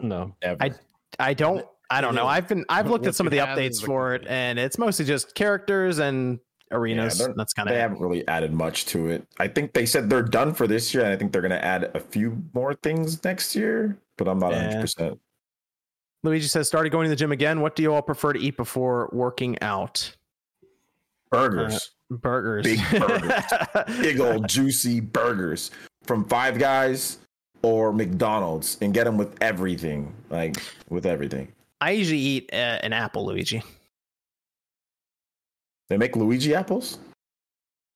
No. 0.00 0.34
Ever. 0.42 0.62
I- 0.62 0.70
I 1.18 1.34
don't. 1.34 1.66
I 1.90 2.00
don't 2.00 2.14
know. 2.14 2.26
I've 2.26 2.46
been. 2.46 2.64
I've 2.68 2.88
looked 2.88 3.06
at 3.08 3.16
some 3.16 3.26
of 3.26 3.32
the 3.32 3.38
updates 3.38 3.84
for 3.84 4.14
it, 4.14 4.24
and 4.28 4.58
it's 4.60 4.78
mostly 4.78 5.04
just 5.04 5.34
characters 5.34 5.98
and 5.98 6.38
arenas. 6.70 7.18
they're- 7.18 7.34
That's 7.36 7.52
kind 7.52 7.68
of 7.68 7.74
they 7.74 7.80
haven't 7.80 8.00
really 8.00 8.26
added 8.28 8.52
much 8.52 8.86
to 8.86 9.08
it. 9.08 9.26
I 9.38 9.48
think 9.48 9.72
they 9.72 9.86
said 9.86 10.08
they're 10.10 10.22
done 10.22 10.54
for 10.54 10.66
this 10.66 10.92
year, 10.94 11.04
and 11.04 11.12
I 11.12 11.16
think 11.16 11.32
they're 11.32 11.42
going 11.42 11.50
to 11.50 11.64
add 11.64 11.90
a 11.94 12.00
few 12.00 12.42
more 12.54 12.74
things 12.74 13.22
next 13.24 13.54
year. 13.56 13.96
But 14.16 14.28
I'm 14.28 14.38
not 14.38 14.52
Yeah. 14.52 14.58
100. 14.66 14.80
percent 14.80 15.20
Luigi 16.22 16.46
says, 16.48 16.68
"Started 16.68 16.90
going 16.90 17.04
to 17.06 17.10
the 17.10 17.16
gym 17.16 17.32
again. 17.32 17.60
What 17.62 17.74
do 17.76 17.82
you 17.82 17.94
all 17.94 18.02
prefer 18.02 18.32
to 18.34 18.38
eat 18.40 18.56
before 18.56 19.08
working 19.12 19.56
out?" 19.62 20.14
Burgers, 21.30 21.92
Burgers. 22.10 22.64
Big 22.64 22.80
burgers. 23.00 23.42
big 24.00 24.20
old 24.20 24.48
juicy 24.48 25.00
burgers 25.00 25.70
from 26.02 26.24
Five 26.24 26.58
Guys 26.58 27.18
or 27.62 27.92
McDonald's, 27.92 28.76
and 28.80 28.92
get 28.92 29.04
them 29.04 29.16
with 29.16 29.34
everything, 29.42 30.12
like 30.28 30.56
with 30.88 31.06
everything. 31.06 31.52
I 31.80 31.92
usually 31.92 32.18
eat 32.18 32.50
uh, 32.52 32.56
an 32.82 32.92
apple, 32.92 33.26
Luigi. 33.26 33.62
They 35.90 35.98
make 35.98 36.16
Luigi 36.16 36.54
apples. 36.54 36.98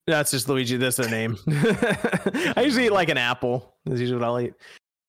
That's 0.07 0.33
just 0.33 0.49
Luigi. 0.49 0.77
That's 0.77 0.97
their 0.97 1.09
name. 1.09 1.39
I 1.49 2.63
usually 2.63 2.87
eat 2.87 2.93
like 2.93 3.09
an 3.09 3.17
apple. 3.17 3.77
Is 3.87 4.01
usually 4.01 4.21
what 4.21 4.27
I'll 4.27 4.41
eat. 4.41 4.55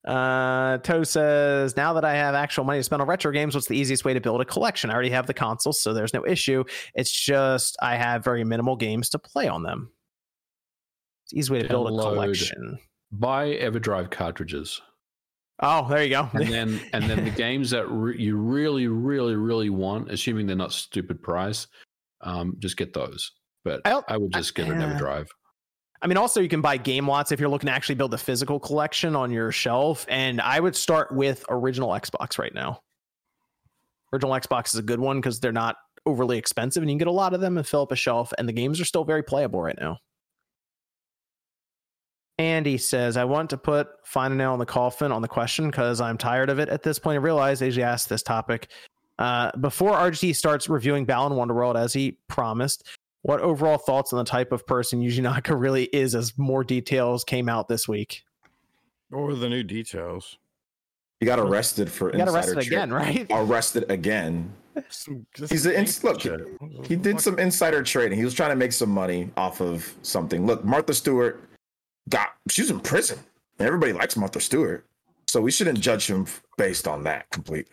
Uh, 0.08 0.78
Toe 0.78 1.04
says, 1.04 1.76
now 1.76 1.94
that 1.94 2.06
I 2.06 2.14
have 2.14 2.36
actual 2.36 2.64
money 2.64 2.80
to 2.80 2.84
spend 2.84 3.02
on 3.02 3.08
retro 3.08 3.32
games, 3.32 3.56
what's 3.56 3.68
the 3.68 3.76
easiest 3.76 4.06
way 4.06 4.14
to 4.14 4.22
build 4.22 4.40
a 4.40 4.46
collection? 4.46 4.92
I 4.92 4.94
already 4.94 5.10
have 5.10 5.26
the 5.26 5.34
consoles, 5.34 5.82
so 5.82 5.94
there's 5.94 6.14
no 6.14 6.24
issue. 6.26 6.64
It's 6.94 7.12
just 7.12 7.76
I 7.82 7.96
have 7.96 8.24
very 8.24 8.44
minimal 8.44 8.76
games 8.76 9.10
to 9.10 9.20
play 9.20 9.48
on 9.48 9.64
them. 9.64 9.92
It's 11.26 11.34
an 11.34 11.40
easy 11.40 11.54
way 11.54 11.62
to 11.64 11.68
build 11.68 11.88
a 11.88 11.90
collection. 11.90 12.78
Buy 13.12 13.56
EverDrive 13.56 14.12
cartridges. 14.12 14.80
Oh, 15.60 15.88
there 15.90 16.04
you 16.04 16.10
go. 16.10 16.30
and 16.34 16.48
then 16.54 16.80
and 16.94 17.06
then 17.06 17.24
the 17.24 17.32
games 17.32 17.72
that 17.72 17.90
re- 17.90 18.18
you 18.18 18.38
really 18.38 18.88
really 18.88 19.36
really 19.36 19.70
want 19.70 20.12
assuming 20.12 20.46
they're 20.46 20.56
not 20.56 20.74
stupid 20.74 21.24
price 21.24 21.68
um 22.26 22.56
just 22.60 22.78
get 22.78 22.94
those 22.94 23.32
but 23.64 23.82
I 23.86 24.02
i, 24.08 24.18
would 24.18 24.34
just 24.34 24.54
get 24.56 24.68
an 24.68 24.80
yeah. 24.80 24.98
everdrive 25.00 25.28
I 26.02 26.08
mean, 26.08 26.18
also 26.18 26.40
you 26.40 26.50
can 26.50 26.62
buy 26.62 26.78
game 26.78 27.08
lots 27.08 27.32
if 27.32 27.40
you're 27.40 27.50
looking 27.50 27.66
to 27.66 27.74
actually 27.74 27.96
build 27.96 28.14
a 28.14 28.18
physical 28.20 28.60
collection 28.60 29.16
on 29.16 29.32
your 29.32 29.52
shelf. 29.52 30.06
And 30.08 30.40
I 30.40 30.60
would 30.60 30.76
start 30.76 31.12
with 31.12 31.44
original 31.50 31.90
Xbox 31.90 32.38
right 32.38 32.54
now. 32.54 32.82
Original 34.14 34.34
Xbox 34.34 34.68
is 34.74 34.80
a 34.80 34.84
good 34.84 35.00
one 35.00 35.18
because 35.18 35.40
they're 35.40 35.52
not 35.52 35.78
overly 36.06 36.38
expensive, 36.38 36.84
and 36.84 36.90
you 36.90 36.94
can 36.94 37.00
get 37.00 37.08
a 37.08 37.12
lot 37.12 37.34
of 37.34 37.42
them 37.42 37.58
and 37.58 37.66
fill 37.66 37.82
up 37.82 37.92
a 37.92 37.96
shelf. 37.96 38.32
And 38.38 38.48
the 38.48 38.54
games 38.54 38.80
are 38.80 38.86
still 38.86 39.04
very 39.04 39.24
playable 39.24 39.62
right 39.62 39.78
now. 39.80 39.98
Andy 42.38 42.78
says, 42.78 43.16
I 43.18 43.24
want 43.24 43.50
to 43.52 43.58
put 43.58 43.88
final 44.04 44.38
nail 44.38 44.54
in 44.54 44.60
the 44.60 44.66
coffin 44.66 45.12
on 45.12 45.22
the 45.22 45.28
question 45.28 45.68
because 45.68 46.02
I'm 46.02 46.18
tired 46.18 46.50
of 46.50 46.60
it 46.60 46.68
at 46.68 46.84
this 46.84 47.00
point. 47.00 47.16
I 47.16 47.20
realize 47.20 47.62
as 47.62 47.78
you 47.78 47.84
asked 47.84 48.10
this 48.10 48.24
topic. 48.24 48.70
Uh, 49.18 49.52
before 49.58 49.92
RGT 49.92 50.36
starts 50.36 50.68
reviewing 50.68 51.06
Balan 51.06 51.34
Wonderworld 51.34 51.76
as 51.76 51.94
he 51.94 52.18
promised, 52.28 52.88
what 53.22 53.40
overall 53.42 53.78
thoughts 53.78 54.14
on 54.14 54.20
the 54.20 54.26
type 54.26 54.52
of 54.52 54.68
person 54.68 55.02
Yuji 55.02 55.22
Naka 55.22 55.56
really 55.58 55.86
is 55.86 56.16
as 56.16 56.38
more 56.38 56.64
details 56.64 57.24
came 57.24 57.50
out 57.50 57.68
this 57.68 57.88
week? 57.88 58.24
What 59.10 59.24
were 59.24 59.36
the 59.36 59.50
new 59.50 59.64
details? 59.64 60.38
He 61.20 61.26
got 61.26 61.40
arrested 61.40 61.90
for 61.90 62.12
He 62.12 62.18
got 62.18 62.28
arrested 62.28 62.56
tra- 62.56 62.64
again, 62.64 62.92
right? 62.92 63.26
Arrested 63.32 63.90
again. 63.90 64.52
Some, 64.90 65.26
He's 65.50 65.66
an 65.66 65.74
ins- 65.74 66.04
look. 66.04 66.22
He 66.86 66.98
did 66.98 67.22
some 67.22 67.40
insider 67.40 67.82
trading. 67.82 68.18
He 68.18 68.26
was 68.26 68.34
trying 68.34 68.50
to 68.50 68.58
make 68.58 68.74
some 68.74 68.90
money 68.90 69.30
off 69.38 69.62
of 69.62 69.94
something. 70.02 70.46
Look, 70.46 70.66
Martha 70.66 70.94
Stewart 70.94 71.42
got 72.10 72.34
she 72.50 72.62
was 72.62 72.72
in 72.72 72.82
prison. 72.82 73.18
Everybody 73.58 73.94
likes 73.94 74.18
Martha 74.18 74.42
Stewart, 74.42 74.86
so 75.28 75.40
we 75.40 75.50
shouldn't 75.50 75.80
judge 75.80 76.08
him 76.08 76.28
based 76.58 76.90
on 76.90 77.04
that 77.04 77.30
completely. 77.30 77.72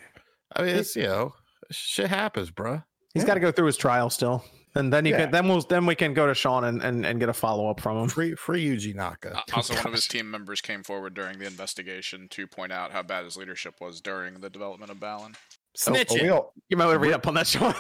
I 0.57 0.63
mean, 0.63 0.77
it's 0.77 0.95
you 0.97 1.05
know, 1.05 1.35
shit 1.71 2.09
happens, 2.09 2.51
bruh. 2.51 2.85
He's 3.15 3.25
got 3.25 3.35
to 3.35 3.41
go 3.41 3.53
through 3.53 3.67
his 3.67 3.77
trial 3.77 4.09
still, 4.11 4.43
and 4.75 4.91
then 4.93 5.05
you 5.05 5.13
Yeah. 5.13 5.19
can 5.25 5.31
then 5.33 5.49
we'll 5.49 5.61
then 5.61 5.85
we 5.87 5.95
can 5.95 6.15
go 6.15 6.27
to 6.27 6.35
Sean 6.35 6.65
and, 6.65 6.83
and, 6.83 7.05
and 7.05 7.21
get 7.21 7.29
a 7.29 7.33
follow 7.35 7.69
up 7.71 7.79
from 7.81 7.99
him. 8.03 8.09
Free, 8.09 8.35
free 8.35 8.65
Yuji 8.65 8.95
Naka. 8.95 9.37
Uh, 9.37 9.41
Also, 9.55 9.75
one 9.75 9.87
of 9.89 9.93
his 9.93 10.07
team 10.07 10.31
members 10.31 10.61
came 10.63 10.83
forward 10.83 11.13
during 11.15 11.39
the 11.39 11.47
investigation 11.47 12.27
to 12.31 12.47
point 12.47 12.73
out 12.73 12.91
how 12.91 13.03
bad 13.03 13.25
his 13.25 13.37
leadership 13.37 13.75
was 13.81 14.01
during 14.01 14.41
the 14.41 14.49
development 14.49 14.91
of 14.91 14.99
Balan. 14.99 15.35
Oh, 15.35 15.93
Snitching. 15.93 16.23
we 16.23 16.29
all- 16.31 16.53
you 16.69 16.77
might 16.77 16.87
want 16.87 16.97
to 16.97 17.01
read 17.01 17.13
up 17.15 17.27
on 17.27 17.35
that, 17.35 17.47
Sean. 17.47 17.75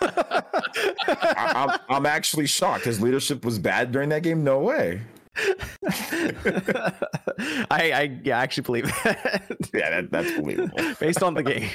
I, 0.00 1.52
I'm, 1.56 1.78
I'm 1.88 2.06
actually 2.06 2.46
shocked. 2.46 2.84
His 2.84 3.00
leadership 3.00 3.44
was 3.44 3.58
bad 3.58 3.90
during 3.92 4.08
that 4.10 4.22
game. 4.22 4.42
No 4.44 4.58
way. 4.60 5.02
I, 7.70 7.92
I 7.92 8.20
yeah, 8.24 8.38
I 8.38 8.42
actually 8.42 8.62
believe 8.64 8.84
that. 9.04 9.56
Yeah, 9.72 9.90
that, 9.90 10.10
that's 10.10 10.32
believable. 10.32 10.78
based 11.00 11.22
on 11.22 11.34
the 11.34 11.42
game. 11.42 11.70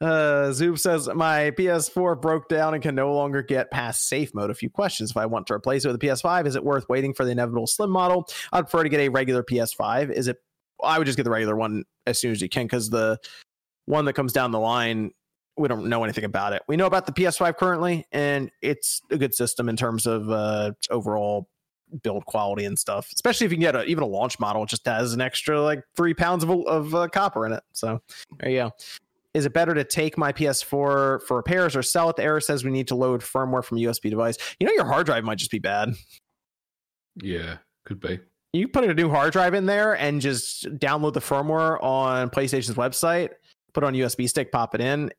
Uh, 0.00 0.50
Zoob 0.50 0.78
says 0.78 1.08
my 1.08 1.50
PS4 1.52 2.20
broke 2.20 2.48
down 2.48 2.74
and 2.74 2.82
can 2.82 2.94
no 2.94 3.14
longer 3.14 3.42
get 3.42 3.70
past 3.70 4.08
safe 4.08 4.34
mode. 4.34 4.50
A 4.50 4.54
few 4.54 4.68
questions: 4.68 5.10
If 5.10 5.16
I 5.16 5.26
want 5.26 5.46
to 5.46 5.54
replace 5.54 5.84
it 5.84 5.88
with 5.88 5.96
a 5.96 6.06
PS5, 6.06 6.46
is 6.46 6.56
it 6.56 6.64
worth 6.64 6.88
waiting 6.88 7.14
for 7.14 7.24
the 7.24 7.30
inevitable 7.30 7.66
slim 7.66 7.90
model? 7.90 8.28
I'd 8.52 8.62
prefer 8.62 8.82
to 8.82 8.88
get 8.88 9.00
a 9.00 9.08
regular 9.08 9.42
PS5. 9.42 10.10
Is 10.10 10.28
it? 10.28 10.36
I 10.82 10.98
would 10.98 11.06
just 11.06 11.16
get 11.16 11.24
the 11.24 11.30
regular 11.30 11.56
one 11.56 11.84
as 12.06 12.18
soon 12.18 12.32
as 12.32 12.42
you 12.42 12.48
can 12.48 12.66
because 12.66 12.90
the 12.90 13.18
one 13.86 14.04
that 14.04 14.12
comes 14.12 14.32
down 14.34 14.50
the 14.50 14.60
line, 14.60 15.12
we 15.56 15.68
don't 15.68 15.86
know 15.86 16.04
anything 16.04 16.24
about 16.24 16.52
it. 16.52 16.62
We 16.68 16.76
know 16.76 16.86
about 16.86 17.06
the 17.06 17.12
PS5 17.12 17.56
currently, 17.56 18.04
and 18.12 18.50
it's 18.60 19.00
a 19.10 19.16
good 19.16 19.34
system 19.34 19.70
in 19.70 19.76
terms 19.76 20.04
of 20.04 20.28
uh, 20.28 20.72
overall 20.90 21.48
build 22.02 22.26
quality 22.26 22.64
and 22.64 22.78
stuff. 22.78 23.10
Especially 23.14 23.46
if 23.46 23.52
you 23.52 23.56
can 23.56 23.62
get 23.62 23.76
a, 23.76 23.84
even 23.84 24.02
a 24.02 24.06
launch 24.06 24.38
model, 24.38 24.64
it 24.64 24.68
just 24.68 24.84
has 24.86 25.14
an 25.14 25.20
extra 25.20 25.62
like 25.62 25.82
three 25.96 26.12
pounds 26.14 26.44
of 26.44 26.50
of 26.50 26.94
uh, 26.94 27.08
copper 27.08 27.46
in 27.46 27.52
it. 27.52 27.62
So 27.72 28.02
there 28.38 28.50
you 28.50 28.58
go. 28.58 28.72
Is 29.36 29.44
it 29.44 29.52
better 29.52 29.74
to 29.74 29.84
take 29.84 30.16
my 30.16 30.32
PS4 30.32 30.64
for 31.22 31.36
repairs 31.36 31.76
or 31.76 31.82
sell 31.82 32.08
it? 32.08 32.16
The 32.16 32.22
error 32.22 32.40
says 32.40 32.64
we 32.64 32.70
need 32.70 32.88
to 32.88 32.94
load 32.94 33.20
firmware 33.20 33.62
from 33.62 33.76
a 33.76 33.82
USB 33.82 34.08
device. 34.08 34.38
You 34.58 34.66
know, 34.66 34.72
your 34.72 34.86
hard 34.86 35.04
drive 35.04 35.24
might 35.24 35.36
just 35.36 35.50
be 35.50 35.58
bad. 35.58 35.92
yeah 37.22 37.58
could 37.84 38.00
be 38.00 38.18
You 38.54 38.66
put 38.66 38.84
a 38.84 38.94
new 38.94 39.10
hard 39.10 39.32
drive 39.34 39.52
in 39.52 39.66
there 39.66 39.92
and 39.92 40.22
just 40.22 40.64
download 40.78 41.12
the 41.12 41.20
firmware 41.20 41.82
on 41.82 42.30
PlayStation's 42.30 42.76
website, 42.76 43.30
put 43.74 43.84
it 43.84 43.86
on 43.86 43.92
USB 43.92 44.26
stick, 44.26 44.50
pop 44.50 44.74
it 44.74 44.80
in. 44.80 45.10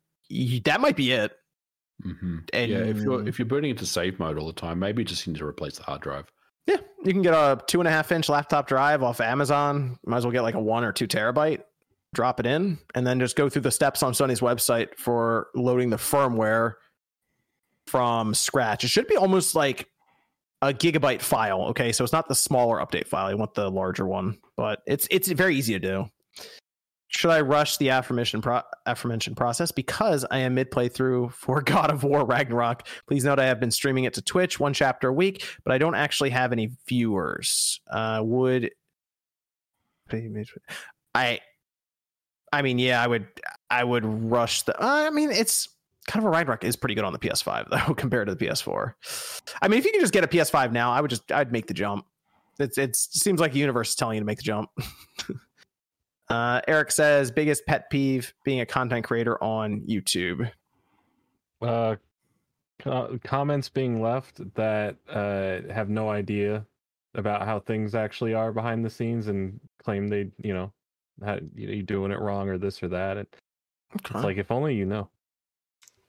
That 0.65 0.81
might 0.81 0.95
be 0.95 1.11
it. 1.11 1.31
hmm 2.01 2.39
And 2.53 2.71
yeah 2.71 2.79
if 2.79 2.97
you're 2.97 3.27
if 3.27 3.37
you're 3.37 3.45
booting 3.45 3.69
into 3.69 3.85
save 3.85 4.17
mode 4.17 4.39
all 4.39 4.47
the 4.47 4.53
time 4.53 4.79
maybe 4.79 5.03
you 5.03 5.05
just 5.05 5.27
need 5.27 5.37
to 5.37 5.45
replace 5.45 5.77
the 5.77 5.83
hard 5.83 6.01
drive 6.01 6.31
Yeah, 6.65 6.77
you 7.05 7.13
can 7.13 7.21
get 7.21 7.33
a 7.35 7.61
two 7.67 7.79
and 7.79 7.87
a 7.87 7.91
half 7.91 8.11
inch 8.11 8.29
laptop 8.29 8.67
drive 8.67 9.03
off 9.03 9.21
Amazon. 9.21 9.99
Might 10.05 10.17
as 10.17 10.25
well 10.25 10.33
get 10.33 10.41
like 10.41 10.55
a 10.55 10.59
one 10.59 10.83
or 10.83 10.91
two 10.91 11.07
terabyte, 11.07 11.61
drop 12.13 12.39
it 12.39 12.45
in, 12.45 12.77
and 12.95 13.05
then 13.05 13.19
just 13.19 13.35
go 13.35 13.49
through 13.49 13.63
the 13.63 13.71
steps 13.71 14.03
on 14.03 14.13
Sony's 14.13 14.39
website 14.39 14.97
for 14.97 15.47
loading 15.55 15.89
the 15.89 15.97
firmware 15.97 16.73
from 17.87 18.33
scratch. 18.33 18.83
It 18.83 18.89
should 18.89 19.07
be 19.07 19.17
almost 19.17 19.55
like 19.55 19.89
a 20.61 20.73
gigabyte 20.73 21.21
file. 21.21 21.63
Okay, 21.69 21.91
so 21.91 22.03
it's 22.03 22.13
not 22.13 22.27
the 22.27 22.35
smaller 22.35 22.77
update 22.77 23.07
file. 23.07 23.31
You 23.31 23.37
want 23.37 23.53
the 23.53 23.69
larger 23.69 24.05
one, 24.05 24.37
but 24.55 24.81
it's 24.85 25.07
it's 25.11 25.27
very 25.29 25.55
easy 25.55 25.73
to 25.73 25.79
do. 25.79 26.05
Should 27.09 27.31
I 27.31 27.39
rush 27.39 27.77
the 27.77 27.87
aforementioned 27.87 28.43
pro- 28.43 28.63
aforementioned 28.85 29.37
process 29.37 29.71
because 29.71 30.25
I 30.29 30.39
am 30.39 30.55
mid 30.55 30.71
playthrough 30.71 31.31
for 31.31 31.61
God 31.63 31.89
of 31.89 32.03
War 32.03 32.25
Ragnarok? 32.25 32.87
Please 33.07 33.23
note 33.23 33.39
I 33.39 33.45
have 33.45 33.59
been 33.59 33.71
streaming 33.71 34.03
it 34.03 34.13
to 34.15 34.21
Twitch 34.21 34.59
one 34.59 34.73
chapter 34.73 35.07
a 35.07 35.13
week, 35.13 35.45
but 35.63 35.73
I 35.73 35.77
don't 35.77 35.95
actually 35.95 36.31
have 36.31 36.51
any 36.51 36.71
viewers. 36.87 37.79
Uh, 37.89 38.21
would 38.23 38.71
I? 41.15 41.39
I 42.51 42.61
mean, 42.61 42.79
yeah, 42.79 43.01
I 43.01 43.07
would. 43.07 43.27
I 43.69 43.83
would 43.83 44.05
rush 44.05 44.61
the. 44.63 44.75
I 44.79 45.09
mean, 45.09 45.31
it's 45.31 45.69
kind 46.07 46.23
of 46.23 46.27
a 46.27 46.31
Ragnarok 46.31 46.63
is 46.63 46.75
pretty 46.75 46.95
good 46.95 47.03
on 47.03 47.13
the 47.13 47.19
PS5 47.19 47.69
though 47.87 47.93
compared 47.93 48.27
to 48.27 48.35
the 48.35 48.45
PS4. 48.45 48.93
I 49.61 49.67
mean, 49.67 49.79
if 49.79 49.85
you 49.85 49.91
can 49.91 50.01
just 50.01 50.13
get 50.13 50.23
a 50.23 50.27
PS5 50.27 50.71
now, 50.71 50.91
I 50.91 51.01
would 51.01 51.09
just 51.09 51.31
I'd 51.31 51.51
make 51.51 51.67
the 51.67 51.73
jump. 51.73 52.05
It's 52.59 52.77
it 52.77 52.95
seems 52.95 53.39
like 53.39 53.53
the 53.53 53.59
universe 53.59 53.89
is 53.89 53.95
telling 53.95 54.15
you 54.15 54.21
to 54.21 54.25
make 54.25 54.37
the 54.37 54.43
jump. 54.43 54.69
uh, 56.29 56.61
Eric 56.67 56.91
says 56.91 57.29
biggest 57.29 57.65
pet 57.67 57.89
peeve 57.89 58.33
being 58.43 58.61
a 58.61 58.65
content 58.65 59.05
creator 59.05 59.41
on 59.43 59.81
YouTube. 59.81 60.49
Uh, 61.61 61.95
co- 62.79 63.19
comments 63.23 63.69
being 63.69 64.01
left 64.01 64.41
that 64.55 64.95
uh, 65.09 65.71
have 65.71 65.89
no 65.89 66.09
idea 66.09 66.65
about 67.13 67.45
how 67.45 67.59
things 67.59 67.95
actually 67.95 68.33
are 68.33 68.51
behind 68.51 68.85
the 68.85 68.89
scenes 68.89 69.27
and 69.27 69.59
claim 69.83 70.07
they, 70.07 70.29
you 70.41 70.53
know, 70.53 70.71
how, 71.23 71.39
you 71.55 71.69
you 71.69 71.83
doing 71.83 72.11
it 72.11 72.19
wrong 72.19 72.49
or 72.49 72.57
this 72.57 72.81
or 72.81 72.87
that. 72.89 73.17
It, 73.17 73.35
It's 73.95 74.11
like 74.11 74.37
if 74.37 74.51
only 74.51 74.75
you 74.75 74.85
know. 74.85 75.09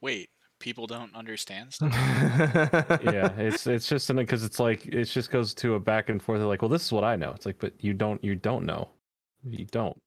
Wait, 0.01 0.29
people 0.59 0.87
don't 0.87 1.13
understand 1.15 1.73
stuff. 1.73 1.93
yeah, 1.93 3.31
it's 3.37 3.67
it's 3.67 3.87
just 3.87 4.13
because 4.15 4.43
it's 4.43 4.59
like 4.59 4.85
it 4.85 5.05
just 5.05 5.31
goes 5.31 5.53
to 5.55 5.75
a 5.75 5.79
back 5.79 6.09
and 6.09 6.21
forth. 6.21 6.39
They're 6.39 6.47
like, 6.47 6.61
well, 6.61 6.69
this 6.69 6.85
is 6.85 6.91
what 6.91 7.03
I 7.03 7.15
know. 7.15 7.31
It's 7.31 7.45
like, 7.45 7.59
but 7.59 7.73
you 7.79 7.93
don't, 7.93 8.23
you 8.23 8.35
don't 8.35 8.65
know, 8.65 8.89
you 9.49 9.65
don't. 9.65 9.97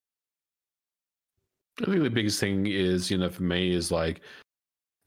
I 1.80 1.86
think 1.86 2.02
the 2.02 2.10
biggest 2.10 2.38
thing 2.38 2.66
is, 2.66 3.10
you 3.10 3.16
know, 3.16 3.30
for 3.30 3.42
me 3.42 3.74
is 3.74 3.90
like 3.90 4.20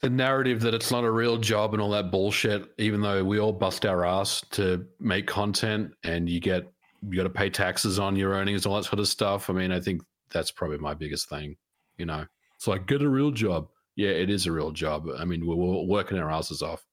the 0.01 0.09
narrative 0.09 0.61
that 0.61 0.73
it's 0.73 0.91
not 0.91 1.03
a 1.03 1.11
real 1.11 1.37
job 1.37 1.73
and 1.73 1.81
all 1.81 1.91
that 1.91 2.11
bullshit, 2.11 2.71
even 2.77 3.01
though 3.01 3.23
we 3.23 3.39
all 3.39 3.53
bust 3.53 3.85
our 3.85 4.05
ass 4.05 4.43
to 4.51 4.85
make 4.99 5.27
content 5.27 5.93
and 6.03 6.27
you 6.27 6.39
get 6.39 6.71
you 7.01 7.17
gotta 7.17 7.29
pay 7.29 7.49
taxes 7.49 7.99
on 7.99 8.15
your 8.15 8.31
earnings, 8.31 8.65
all 8.65 8.75
that 8.75 8.85
sort 8.85 8.99
of 8.99 9.07
stuff. 9.07 9.49
I 9.49 9.53
mean, 9.53 9.71
I 9.71 9.79
think 9.79 10.01
that's 10.31 10.51
probably 10.51 10.77
my 10.77 10.93
biggest 10.93 11.29
thing. 11.29 11.55
You 11.97 12.05
know. 12.05 12.25
It's 12.55 12.67
like 12.67 12.87
get 12.87 13.01
a 13.01 13.09
real 13.09 13.31
job. 13.31 13.67
Yeah, 13.95 14.09
it 14.09 14.29
is 14.29 14.45
a 14.45 14.51
real 14.51 14.71
job. 14.71 15.07
I 15.17 15.25
mean, 15.25 15.45
we're, 15.45 15.55
we're 15.55 15.83
working 15.83 16.17
our 16.17 16.31
asses 16.31 16.61
off. 16.61 16.85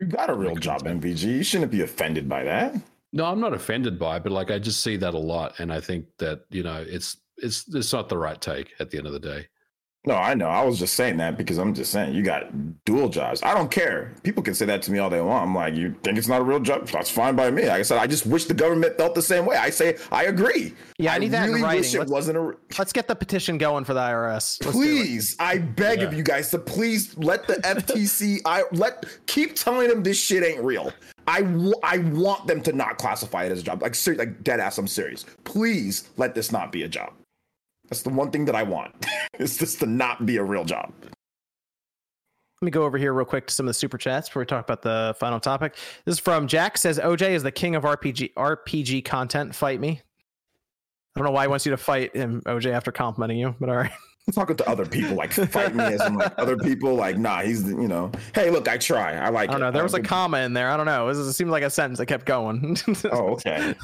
You 0.00 0.06
got 0.06 0.30
a 0.30 0.34
real 0.34 0.56
job, 0.56 0.84
MVG. 0.84 1.24
You 1.24 1.42
shouldn't 1.42 1.72
be 1.72 1.82
offended 1.82 2.28
by 2.28 2.44
that. 2.44 2.74
No, 3.12 3.24
I'm 3.24 3.40
not 3.40 3.54
offended 3.54 3.98
by 3.98 4.16
it, 4.16 4.22
but 4.22 4.32
like 4.32 4.50
I 4.50 4.58
just 4.58 4.82
see 4.82 4.96
that 4.96 5.14
a 5.14 5.18
lot, 5.18 5.58
and 5.58 5.72
I 5.72 5.80
think 5.80 6.06
that 6.18 6.44
you 6.50 6.62
know 6.62 6.84
it's 6.86 7.16
it's 7.38 7.64
it's 7.74 7.92
not 7.92 8.08
the 8.08 8.18
right 8.18 8.40
take 8.40 8.74
at 8.80 8.90
the 8.90 8.98
end 8.98 9.06
of 9.06 9.12
the 9.12 9.18
day. 9.18 9.46
No, 10.08 10.14
I 10.14 10.32
know. 10.32 10.48
I 10.48 10.62
was 10.64 10.78
just 10.78 10.94
saying 10.94 11.18
that 11.18 11.36
because 11.36 11.58
I'm 11.58 11.74
just 11.74 11.92
saying 11.92 12.14
you 12.14 12.22
got 12.22 12.46
dual 12.86 13.10
jobs. 13.10 13.42
I 13.42 13.52
don't 13.52 13.70
care. 13.70 14.14
People 14.22 14.42
can 14.42 14.54
say 14.54 14.64
that 14.64 14.80
to 14.84 14.90
me 14.90 14.98
all 14.98 15.10
they 15.10 15.20
want. 15.20 15.44
I'm 15.46 15.54
like, 15.54 15.74
you 15.74 15.94
think 16.02 16.16
it's 16.16 16.28
not 16.28 16.40
a 16.40 16.44
real 16.44 16.60
job? 16.60 16.86
That's 16.88 17.10
fine 17.10 17.36
by 17.36 17.50
me. 17.50 17.62
Like 17.68 17.80
I 17.80 17.82
said, 17.82 17.98
I 17.98 18.06
just 18.06 18.24
wish 18.24 18.46
the 18.46 18.54
government 18.54 18.96
felt 18.96 19.14
the 19.14 19.20
same 19.20 19.44
way. 19.44 19.56
I 19.56 19.68
say 19.68 19.98
I 20.10 20.24
agree. 20.24 20.74
Yeah, 20.98 21.12
I 21.12 21.18
need 21.18 21.32
that 21.32 21.46
in 21.50 21.60
writing. 21.60 21.80
wish 21.80 21.94
it 21.94 21.98
Let's- 21.98 22.10
wasn't 22.10 22.38
a. 22.38 22.52
Let's 22.78 22.92
get 22.94 23.06
the 23.06 23.14
petition 23.14 23.58
going 23.58 23.84
for 23.84 23.92
the 23.92 24.00
IRS. 24.00 24.64
Let's. 24.64 24.76
Please, 24.76 25.36
I 25.38 25.58
beg 25.58 26.02
of 26.02 26.14
you 26.14 26.22
guys 26.22 26.50
to 26.52 26.58
please 26.58 27.14
let 27.18 27.46
the 27.46 27.54
FTC. 27.56 28.38
I 28.46 28.64
let 28.72 29.04
keep 29.26 29.56
telling 29.56 29.88
them 29.88 30.02
this 30.02 30.18
shit 30.18 30.42
ain't 30.42 30.64
real. 30.64 30.90
I, 31.26 31.42
w- 31.42 31.74
I 31.82 31.98
want 31.98 32.46
them 32.46 32.62
to 32.62 32.72
not 32.72 32.96
classify 32.96 33.44
it 33.44 33.52
as 33.52 33.60
a 33.60 33.62
job. 33.62 33.82
Like 33.82 33.94
ser- 33.94 34.14
like 34.14 34.42
dead 34.42 34.58
ass. 34.60 34.78
I'm 34.78 34.88
serious. 34.88 35.26
Please 35.44 36.08
let 36.16 36.34
this 36.34 36.50
not 36.50 36.72
be 36.72 36.84
a 36.84 36.88
job. 36.88 37.12
That's 37.88 38.02
the 38.02 38.10
one 38.10 38.30
thing 38.30 38.44
that 38.46 38.54
I 38.54 38.62
want. 38.62 39.06
It's 39.40 39.56
just 39.56 39.78
to 39.78 39.86
not 39.86 40.26
be 40.26 40.38
a 40.38 40.42
real 40.42 40.64
job. 40.64 40.92
Let 41.00 42.66
me 42.66 42.72
go 42.72 42.82
over 42.82 42.98
here 42.98 43.12
real 43.12 43.24
quick 43.24 43.46
to 43.46 43.54
some 43.54 43.66
of 43.66 43.68
the 43.68 43.74
super 43.74 43.96
chats 43.96 44.28
before 44.28 44.40
we 44.40 44.46
talk 44.46 44.64
about 44.64 44.82
the 44.82 45.14
final 45.20 45.38
topic. 45.38 45.76
This 46.04 46.14
is 46.14 46.18
from 46.18 46.48
Jack 46.48 46.76
says 46.76 46.98
OJ 46.98 47.30
is 47.30 47.44
the 47.44 47.52
king 47.52 47.76
of 47.76 47.84
RPG 47.84 48.32
RPG 48.34 49.04
content. 49.04 49.54
Fight 49.54 49.78
me. 49.78 50.02
I 51.14 51.20
don't 51.20 51.26
know 51.26 51.30
why 51.30 51.44
he 51.44 51.48
wants 51.48 51.66
you 51.66 51.70
to 51.70 51.76
fight 51.76 52.16
him, 52.16 52.42
OJ, 52.46 52.72
after 52.72 52.90
complimenting 52.90 53.38
you, 53.38 53.54
but 53.60 53.68
all 53.68 53.76
right. 53.76 53.92
I'm 54.26 54.34
talking 54.34 54.56
to 54.56 54.68
other 54.68 54.84
people, 54.84 55.16
like 55.16 55.32
fight 55.32 55.74
me 55.74 55.84
as 55.84 56.04
in 56.04 56.16
like 56.16 56.34
other 56.36 56.56
people, 56.56 56.94
like 56.94 57.16
nah, 57.16 57.42
he's 57.42 57.64
you 57.64 57.88
know, 57.88 58.10
hey, 58.34 58.50
look, 58.50 58.68
I 58.68 58.76
try, 58.76 59.14
I 59.14 59.28
like. 59.28 59.50
I 59.50 59.52
don't 59.52 59.62
it. 59.62 59.64
know. 59.66 59.70
There 59.70 59.84
was 59.84 59.94
a 59.94 60.02
comma 60.02 60.38
in 60.40 60.52
there. 60.52 60.68
I 60.68 60.76
don't 60.76 60.84
know. 60.84 61.04
It, 61.04 61.06
was, 61.06 61.18
it 61.20 61.32
seemed 61.32 61.50
like 61.50 61.62
a 61.62 61.70
sentence 61.70 61.98
that 61.98 62.06
kept 62.06 62.26
going. 62.26 62.76
Oh, 63.10 63.34
okay. 63.34 63.74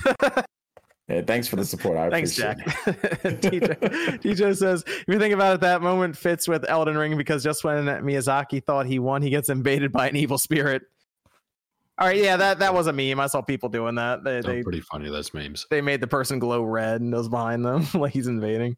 Yeah, 1.09 1.21
thanks 1.23 1.47
for 1.49 1.57
the 1.57 1.65
support. 1.65 1.99
I 1.99 2.09
Thanks, 2.11 2.39
appreciate 2.39 2.67
Jack. 2.67 3.25
it. 3.25 3.41
DJ, 3.43 4.21
DJ 4.23 4.57
says, 4.57 4.85
if 4.87 5.05
you 5.07 5.19
think 5.19 5.35
about 5.35 5.57
it, 5.57 5.61
that 5.61 5.83
moment 5.83 6.17
fits 6.17 6.49
with 6.49 6.65
Elden 6.69 6.97
Ring 6.97 7.17
because 7.17 7.43
just 7.45 7.63
when 7.63 7.85
Miyazaki 7.85 8.65
thought 8.65 8.87
he 8.87 8.99
won, 8.99 9.21
he 9.21 9.29
gets 9.31 9.51
invaded 9.51 9.93
by 9.93 10.09
an 10.09 10.17
evil 10.17 10.39
spirit. 10.39 10.83
All 11.99 12.09
right, 12.09 12.17
yeah, 12.17 12.37
that, 12.39 12.59
that 12.59 12.75
was 12.75 12.87
a 12.87 12.93
meme. 12.93 13.21
I 13.21 13.27
saw 13.27 13.41
people 13.43 13.69
doing 13.69 13.95
that. 13.97 14.25
They, 14.25 14.41
They're 14.41 14.63
pretty 14.63 14.81
funny 14.81 15.09
those 15.11 15.33
memes. 15.35 15.67
they 15.71 15.81
made 15.81 16.01
the 16.01 16.07
person 16.09 16.39
glow 16.39 16.63
red 16.63 17.01
and 17.01 17.13
was 17.15 17.29
behind 17.29 17.65
them 17.65 17.87
like 17.95 18.13
he's 18.13 18.27
invading. 18.27 18.77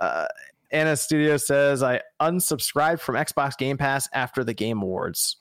Uh, 0.00 0.26
Anna 0.70 0.96
Studio 0.96 1.36
says, 1.36 1.82
I 1.82 2.00
unsubscribed 2.20 3.00
from 3.00 3.16
Xbox 3.16 3.56
Game 3.58 3.76
Pass 3.76 4.08
after 4.12 4.44
the 4.44 4.54
Game 4.54 4.80
Awards. 4.80 5.36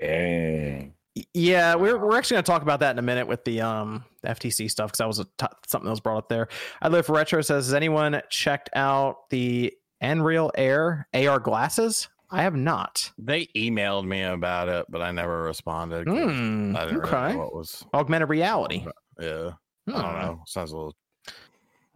Dang. 0.00 0.94
Yeah, 1.34 1.74
we're 1.74 1.98
we're 1.98 2.16
actually 2.16 2.36
going 2.36 2.44
to 2.44 2.50
talk 2.50 2.62
about 2.62 2.80
that 2.80 2.92
in 2.92 2.98
a 2.98 3.02
minute 3.02 3.26
with 3.26 3.44
the 3.44 3.60
um 3.60 4.04
FTC 4.24 4.70
stuff 4.70 4.88
because 4.88 4.98
that 4.98 5.08
was 5.08 5.18
a 5.18 5.24
t- 5.24 5.46
something 5.66 5.86
that 5.86 5.90
was 5.90 6.00
brought 6.00 6.18
up 6.18 6.28
there. 6.28 6.48
I 6.80 6.88
live 6.88 7.06
for 7.06 7.14
retro 7.14 7.42
says, 7.42 7.66
has 7.66 7.74
anyone 7.74 8.20
checked 8.30 8.70
out 8.74 9.28
the 9.30 9.74
Unreal 10.00 10.52
Air 10.56 11.08
AR 11.12 11.40
glasses? 11.40 12.08
I 12.30 12.42
have 12.42 12.54
not. 12.54 13.10
They 13.18 13.46
emailed 13.56 14.06
me 14.06 14.22
about 14.22 14.68
it, 14.68 14.86
but 14.88 15.02
I 15.02 15.10
never 15.10 15.42
responded. 15.42 16.06
Hmm, 16.06 16.76
I 16.76 16.84
didn't 16.84 17.00
really 17.00 17.12
okay. 17.12 17.32
know 17.32 17.38
what 17.40 17.54
was. 17.54 17.84
Augmented 17.92 18.28
reality. 18.28 18.86
Yeah, 19.18 19.50
I 19.88 20.02
don't 20.02 20.20
know. 20.20 20.42
Sounds 20.46 20.70
a 20.70 20.76
little. 20.76 20.96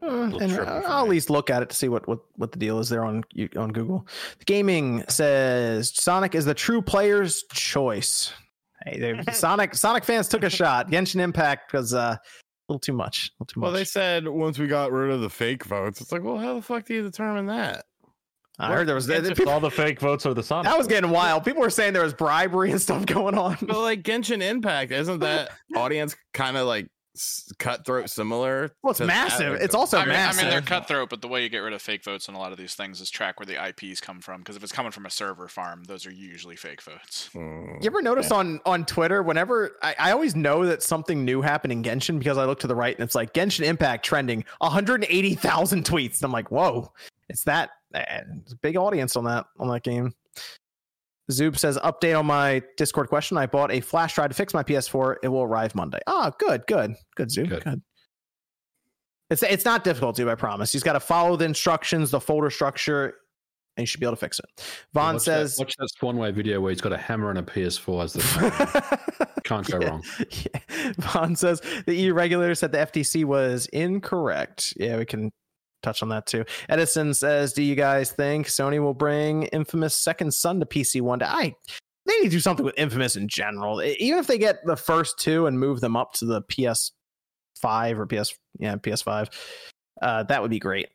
Uh, 0.03 0.07
little 0.07 0.43
and 0.43 0.53
trippy 0.53 0.85
I'll 0.85 1.05
at 1.05 1.09
least 1.09 1.31
look 1.31 1.51
at 1.51 1.63
it 1.63 1.71
to 1.71 1.77
see 1.77 1.89
what, 1.89 2.07
what, 2.07 2.19
what 2.37 2.53
the 2.53 2.59
deal 2.59 2.79
is 2.79 2.89
there 2.89 3.05
on 3.05 3.25
on 3.57 3.71
Google. 3.71 4.07
The 4.39 4.45
gaming 4.45 5.05
says 5.09 5.93
Sonic 5.95 6.35
is 6.35 6.45
the 6.45 6.53
true 6.53 6.83
player's 6.83 7.45
choice. 7.53 8.33
Hey, 8.85 8.99
they- 8.99 9.23
Sonic 9.33 9.75
Sonic 9.75 10.05
fans 10.05 10.29
took 10.29 10.43
a 10.43 10.51
shot. 10.51 10.91
Genshin 10.91 11.21
Impact 11.21 11.73
was 11.73 11.95
uh, 11.95 12.17
a 12.19 12.21
little 12.69 12.81
too 12.81 12.93
much. 12.93 13.31
A 13.31 13.43
little 13.43 13.47
too 13.55 13.61
Well, 13.61 13.73
they 13.73 13.85
said 13.85 14.27
once 14.29 14.59
we 14.59 14.67
got 14.67 14.93
rid 14.93 15.11
of 15.11 15.21
the 15.21 15.31
fake 15.31 15.65
votes, 15.65 16.01
it's 16.01 16.13
like, 16.13 16.23
well, 16.23 16.39
how 16.39 16.55
the 16.55 16.63
fuck 16.63 16.85
do 16.87 16.95
you 16.95 17.03
determine 17.03 17.47
that? 17.47 17.85
I 18.57 18.73
heard 18.73 18.87
there 18.87 18.95
was 18.95 19.09
If 19.09 19.49
all 19.49 19.59
the 19.59 19.69
fake 19.71 19.99
votes 19.99 20.27
are 20.27 20.35
the 20.35 20.43
Sonic. 20.43 20.71
that 20.71 20.79
was 20.79 20.87
getting 20.87 21.11
wild. 21.11 21.45
People 21.45 21.61
were 21.63 21.71
saying 21.71 21.93
there 21.93 22.05
was 22.05 22.15
bribery 22.15 22.71
and 22.71 22.81
stuff 22.81 23.05
going 23.07 23.37
on. 23.37 23.57
But 23.63 23.81
like 23.81 24.03
Genshin 24.05 24.41
Impact, 24.43 24.93
isn't 24.93 25.19
that 25.21 25.51
audience 25.77 26.15
kind 26.35 26.57
of 26.57 26.67
like 26.69 26.85
s- 26.85 26.91
cutthroat 27.59 28.11
similar? 28.11 28.73
Well, 28.83 28.91
it's 28.91 28.99
to 28.99 29.07
that? 29.07 29.07
massive. 29.07 29.55
It's 29.61 29.75
also 29.75 29.99
I 29.99 30.05
mean, 30.05 30.17
I 30.17 30.33
mean, 30.33 30.47
they're 30.47 30.61
cutthroat, 30.61 31.11
but 31.11 31.23
the 31.23 31.29
way 31.29 31.43
you 31.43 31.49
get 31.49 31.59
rid 31.59 31.73
of 31.73 31.81
fake 31.81 32.05
votes 32.05 32.29
in 32.29 32.35
a 32.35 32.39
lot 32.39 32.53
of 32.53 32.59
these 32.59 32.75
things 32.75 33.01
is 33.01 33.11
track 33.11 33.39
where 33.39 33.47
the 33.47 33.69
IPs 33.69 34.01
come 34.01 34.21
from. 34.21 34.41
Because 34.41 34.57
if 34.57 34.63
it's 34.63 34.73
coming 34.73 34.93
from 34.93 35.07
a 35.07 35.11
server 35.11 35.49
farm, 35.49 35.85
those 35.85 36.07
are 36.07 36.13
usually 36.13 36.57
fake 36.57 36.83
votes. 36.83 37.31
hmm. 37.33 37.77
You 37.81 37.87
ever 37.87 38.03
notice 38.03 38.31
on 38.31 38.61
on 38.67 38.85
Twitter 38.85 39.23
whenever 39.23 39.77
I, 39.83 39.95
I 39.99 40.13
always 40.13 40.35
know 40.35 40.67
that 40.67 40.83
something 40.83 41.25
new 41.25 41.43
happened 41.43 41.73
in 41.73 41.83
Genshin 41.83 42.19
because 42.19 42.39
I 42.39 42.45
look 42.45 42.61
to 42.61 42.67
the 42.67 42.75
right 42.75 42.95
and 42.95 43.05
it's 43.05 43.15
like 43.15 43.33
Genshin 43.33 43.65
Impact 43.65 44.05
trending 44.05 44.45
180,000 44.59 45.85
tweets. 45.85 46.17
And 46.17 46.25
I'm 46.25 46.33
like, 46.33 46.51
whoa, 46.51 46.93
it's 47.29 47.45
that 47.45 47.71
eh, 47.95 48.23
it's 48.43 48.53
a 48.53 48.57
big 48.57 48.77
audience 48.77 49.17
on 49.17 49.25
that 49.25 49.47
on 49.59 49.69
that 49.69 49.83
game. 49.83 50.15
Zoob 51.31 51.59
says 51.59 51.79
update 51.79 52.19
on 52.19 52.27
my 52.27 52.63
Discord 52.77 53.09
question. 53.09 53.37
I 53.39 53.47
bought 53.47 53.73
a 53.73 53.81
flash 53.81 54.15
drive 54.15 54.29
to 54.29 54.35
fix 54.35 54.53
my 54.53 54.63
PS4. 54.63 55.17
It 55.23 55.29
will 55.29 55.43
arrive 55.43 55.75
Monday. 55.75 56.01
Ah, 56.07 56.31
good, 56.39 56.67
good, 56.67 56.95
good, 57.17 57.29
Zoob, 57.29 57.49
good. 57.49 57.65
Good. 57.65 57.83
It's 59.31 59.43
it's 59.43 59.65
not 59.65 59.85
difficult, 59.85 60.17
Zoob. 60.17 60.29
I 60.29 60.35
promise. 60.35 60.73
You 60.75 60.79
just 60.79 60.85
got 60.85 60.93
to 60.93 61.01
follow 61.01 61.37
the 61.37 61.47
instructions, 61.47 62.11
the 62.11 62.21
folder 62.21 62.51
structure, 62.51 63.15
and 63.77 63.83
you 63.83 63.87
should 63.87 64.01
be 64.01 64.07
able 64.07 64.17
to 64.17 64.21
fix 64.21 64.39
it. 64.39 64.45
Vaughn 64.93 65.15
watch 65.15 65.23
says. 65.23 65.57
that, 65.57 65.63
watch 65.63 65.75
that 65.79 65.89
Swanway 66.01 66.33
video 66.35 66.61
where 66.61 66.71
he's 66.71 66.83
got 66.83 66.93
a 66.93 66.99
hammer 66.99 67.31
and 67.31 67.39
a 67.39 67.43
PS4 67.43 68.05
as 68.05 68.13
the 68.13 69.29
can't 69.45 69.67
go 69.67 69.81
Yeah. 69.81 69.89
wrong. 69.89 70.03
Yeah. 70.19 70.93
Vaughn 70.99 71.37
says 71.37 71.63
the 71.87 71.95
EU 71.95 72.13
regulator 72.13 72.55
said 72.55 72.71
the 72.73 72.79
FTC 72.79 73.25
was 73.25 73.67
incorrect. 73.73 74.75
Yeah, 74.77 74.99
we 74.99 75.07
can 75.07 75.33
touch 75.85 76.03
on 76.03 76.09
that 76.11 76.27
too. 76.27 76.45
Edison 76.69 77.15
says, 77.15 77.53
"Do 77.53 77.63
you 77.63 77.75
guys 77.75 78.11
think 78.11 78.47
Sony 78.47 78.81
will 78.81 78.95
bring 78.95 79.45
infamous 79.45 79.95
Second 79.95 80.33
Son 80.35 80.61
to 80.61 80.67
PC 80.67 81.01
one 81.01 81.19
day?" 81.19 81.27
I 81.29 81.55
they 82.07 82.15
need 82.19 82.25
to 82.25 82.31
do 82.31 82.41
something 82.41 82.65
with 82.65 82.79
Infamous 82.79 83.17
in 83.17 83.29
general. 83.29 83.83
Even 83.83 84.19
if 84.19 84.27
they 84.27 84.39
get 84.39 84.65
the 84.67 84.77
first 84.77 85.19
two 85.19 85.47
and 85.47 85.59
move 85.59 85.81
them 85.81 85.97
up 85.97 86.13
to 86.15 86.27
the 86.27 86.43
PS5 86.43 87.99
or 87.99 88.07
PS 88.07 88.35
yeah 88.59 88.77
PS5, 88.77 89.31
uh, 90.03 90.23
that 90.25 90.43
would 90.43 90.51
be 90.51 90.59
great. 90.59 90.89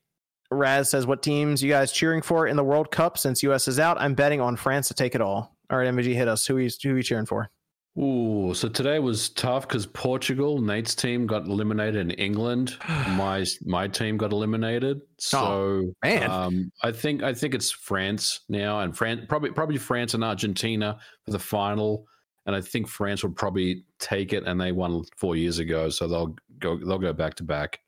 Raz 0.51 0.89
says, 0.89 1.05
"What 1.05 1.21
teams 1.21 1.63
you 1.63 1.69
guys 1.69 1.91
cheering 1.91 2.21
for 2.21 2.47
in 2.47 2.57
the 2.57 2.63
World 2.63 2.91
Cup 2.91 3.17
since 3.17 3.43
US 3.43 3.67
is 3.67 3.79
out? 3.79 3.99
I'm 4.01 4.15
betting 4.15 4.41
on 4.41 4.55
France 4.55 4.87
to 4.87 4.93
take 4.93 5.15
it 5.15 5.21
all." 5.21 5.55
All 5.71 5.77
right, 5.77 5.87
MG, 5.87 6.15
hit 6.15 6.27
us. 6.27 6.47
Who 6.47 6.57
are 6.57 6.61
you, 6.61 6.69
who 6.81 6.93
are 6.93 6.97
you 6.97 7.03
cheering 7.03 7.27
for? 7.27 7.51
Ooh, 7.99 8.53
so 8.53 8.69
today 8.69 8.99
was 8.99 9.29
tough 9.29 9.67
because 9.67 9.85
Portugal, 9.85 10.61
Nate's 10.61 10.95
team 10.95 11.27
got 11.27 11.45
eliminated, 11.47 11.97
and 11.97 12.17
England, 12.17 12.77
my 12.87 13.45
my 13.65 13.87
team 13.87 14.15
got 14.15 14.31
eliminated. 14.31 15.01
So 15.17 15.93
man. 16.03 16.29
um, 16.29 16.71
I 16.81 16.93
think 16.93 17.23
I 17.23 17.33
think 17.33 17.53
it's 17.53 17.71
France 17.71 18.41
now, 18.47 18.79
and 18.79 18.95
France 18.95 19.25
probably 19.27 19.51
probably 19.51 19.77
France 19.77 20.13
and 20.13 20.23
Argentina 20.23 20.97
for 21.25 21.31
the 21.31 21.39
final, 21.39 22.05
and 22.45 22.55
I 22.55 22.61
think 22.61 22.87
France 22.87 23.21
will 23.21 23.31
probably 23.31 23.83
take 23.99 24.31
it, 24.31 24.45
and 24.45 24.61
they 24.61 24.71
won 24.71 25.03
four 25.17 25.35
years 25.35 25.59
ago, 25.59 25.89
so 25.89 26.07
they'll 26.07 26.35
go 26.59 26.77
they'll 26.77 26.99
go 26.99 27.11
back 27.11 27.33
to 27.35 27.43
back. 27.43 27.81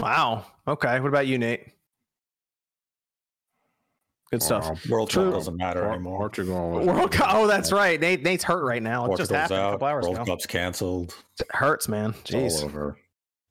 Wow. 0.00 0.46
Okay. 0.66 0.98
What 0.98 1.08
about 1.08 1.28
you, 1.28 1.38
Nate? 1.38 1.75
Good 4.32 4.42
stuff. 4.42 4.64
Wow. 4.64 4.76
World 4.88 5.12
Cup 5.12 5.32
doesn't 5.32 5.56
matter 5.56 5.82
Por- 5.82 5.92
anymore. 5.92 6.18
Portugal. 6.18 6.70
World 6.84 7.12
Cup. 7.12 7.28
Oh, 7.30 7.46
that's 7.46 7.70
right. 7.70 8.00
Nate 8.00 8.22
Nate's 8.22 8.42
hurt 8.42 8.64
right 8.64 8.82
now. 8.82 9.04
It 9.04 9.16
just 9.16 9.30
Portugal's 9.30 9.50
happened 9.50 9.60
a 9.60 9.70
couple 9.72 9.86
hours 9.86 10.04
World 10.04 10.16
ago. 10.16 10.24
Cup's 10.24 10.46
canceled. 10.46 11.14
It 11.40 11.46
hurts, 11.50 11.88
man. 11.88 12.14
It's 12.24 12.34
all 12.62 12.64
over. 12.66 12.98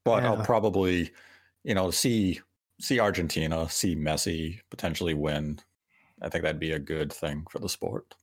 But 0.03 0.23
Yeah. 0.23 0.33
I'll 0.33 0.43
probably, 0.45 1.11
you 1.63 1.73
know, 1.75 1.91
see 1.91 2.41
see 2.81 2.99
Argentina, 2.99 3.69
see 3.69 3.95
Messi 3.95 4.59
potentially 4.69 5.13
win. 5.13 5.59
I 6.21 6.27
think 6.27 6.43
that'd 6.43 6.59
be 6.59 6.71
a 6.73 6.79
good 6.79 7.11
thing 7.13 7.45
for 7.49 7.59
the 7.59 7.69
sport. 7.69 8.13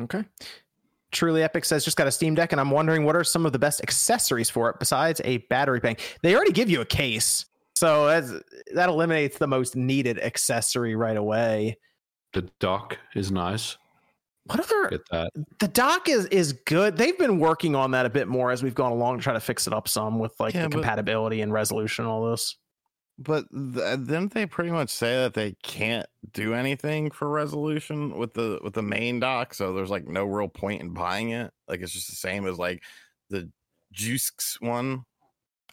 Okay. 0.00 0.24
Truly 1.10 1.42
Epic 1.42 1.66
says 1.66 1.84
just 1.84 1.98
got 1.98 2.06
a 2.06 2.10
Steam 2.10 2.34
Deck, 2.34 2.52
and 2.52 2.60
I'm 2.60 2.70
wondering 2.70 3.04
what 3.04 3.14
are 3.14 3.24
some 3.24 3.44
of 3.44 3.52
the 3.52 3.58
best 3.58 3.82
accessories 3.82 4.48
for 4.48 4.70
it 4.70 4.76
besides 4.78 5.20
a 5.24 5.36
battery 5.36 5.80
bank. 5.80 6.00
They 6.22 6.34
already 6.34 6.52
give 6.52 6.70
you 6.70 6.80
a 6.80 6.86
case, 6.86 7.44
so 7.82 8.06
that's, 8.06 8.32
that 8.74 8.88
eliminates 8.88 9.38
the 9.38 9.46
most 9.46 9.74
needed 9.76 10.18
accessory 10.20 10.94
right 10.94 11.16
away. 11.16 11.78
The 12.32 12.48
dock 12.60 12.96
is 13.14 13.30
nice. 13.30 13.76
What 14.46 14.60
other? 14.60 14.88
Get 14.88 15.00
that. 15.10 15.30
The 15.60 15.68
dock 15.68 16.08
is 16.08 16.26
is 16.26 16.52
good. 16.52 16.96
They've 16.96 17.16
been 17.18 17.38
working 17.38 17.76
on 17.76 17.90
that 17.92 18.06
a 18.06 18.10
bit 18.10 18.26
more 18.26 18.50
as 18.50 18.62
we've 18.62 18.74
gone 18.74 18.90
along 18.92 19.18
to 19.18 19.22
try 19.22 19.32
to 19.34 19.40
fix 19.40 19.66
it 19.66 19.72
up 19.72 19.86
some 19.88 20.18
with 20.18 20.38
like 20.40 20.54
Yeah, 20.54 20.62
the 20.62 20.68
but- 20.70 20.78
compatibility 20.78 21.40
and 21.42 21.52
resolution, 21.52 22.04
and 22.04 22.12
all 22.12 22.30
this. 22.30 22.56
But 23.18 23.44
th- 23.52 23.74
didn't 24.06 24.32
they 24.32 24.46
pretty 24.46 24.70
much 24.70 24.88
say 24.88 25.14
that 25.16 25.34
they 25.34 25.54
can't 25.62 26.06
do 26.32 26.54
anything 26.54 27.10
for 27.10 27.28
resolution 27.28 28.16
with 28.16 28.32
the 28.34 28.58
with 28.64 28.72
the 28.72 28.82
main 28.82 29.20
dock? 29.20 29.54
So 29.54 29.74
there's 29.74 29.90
like 29.90 30.08
no 30.08 30.24
real 30.24 30.48
point 30.48 30.80
in 30.82 30.94
buying 30.94 31.30
it. 31.30 31.52
Like 31.68 31.80
it's 31.82 31.92
just 31.92 32.08
the 32.08 32.16
same 32.16 32.46
as 32.46 32.58
like 32.58 32.82
the 33.30 33.50
Juice 33.92 34.32
one. 34.60 35.04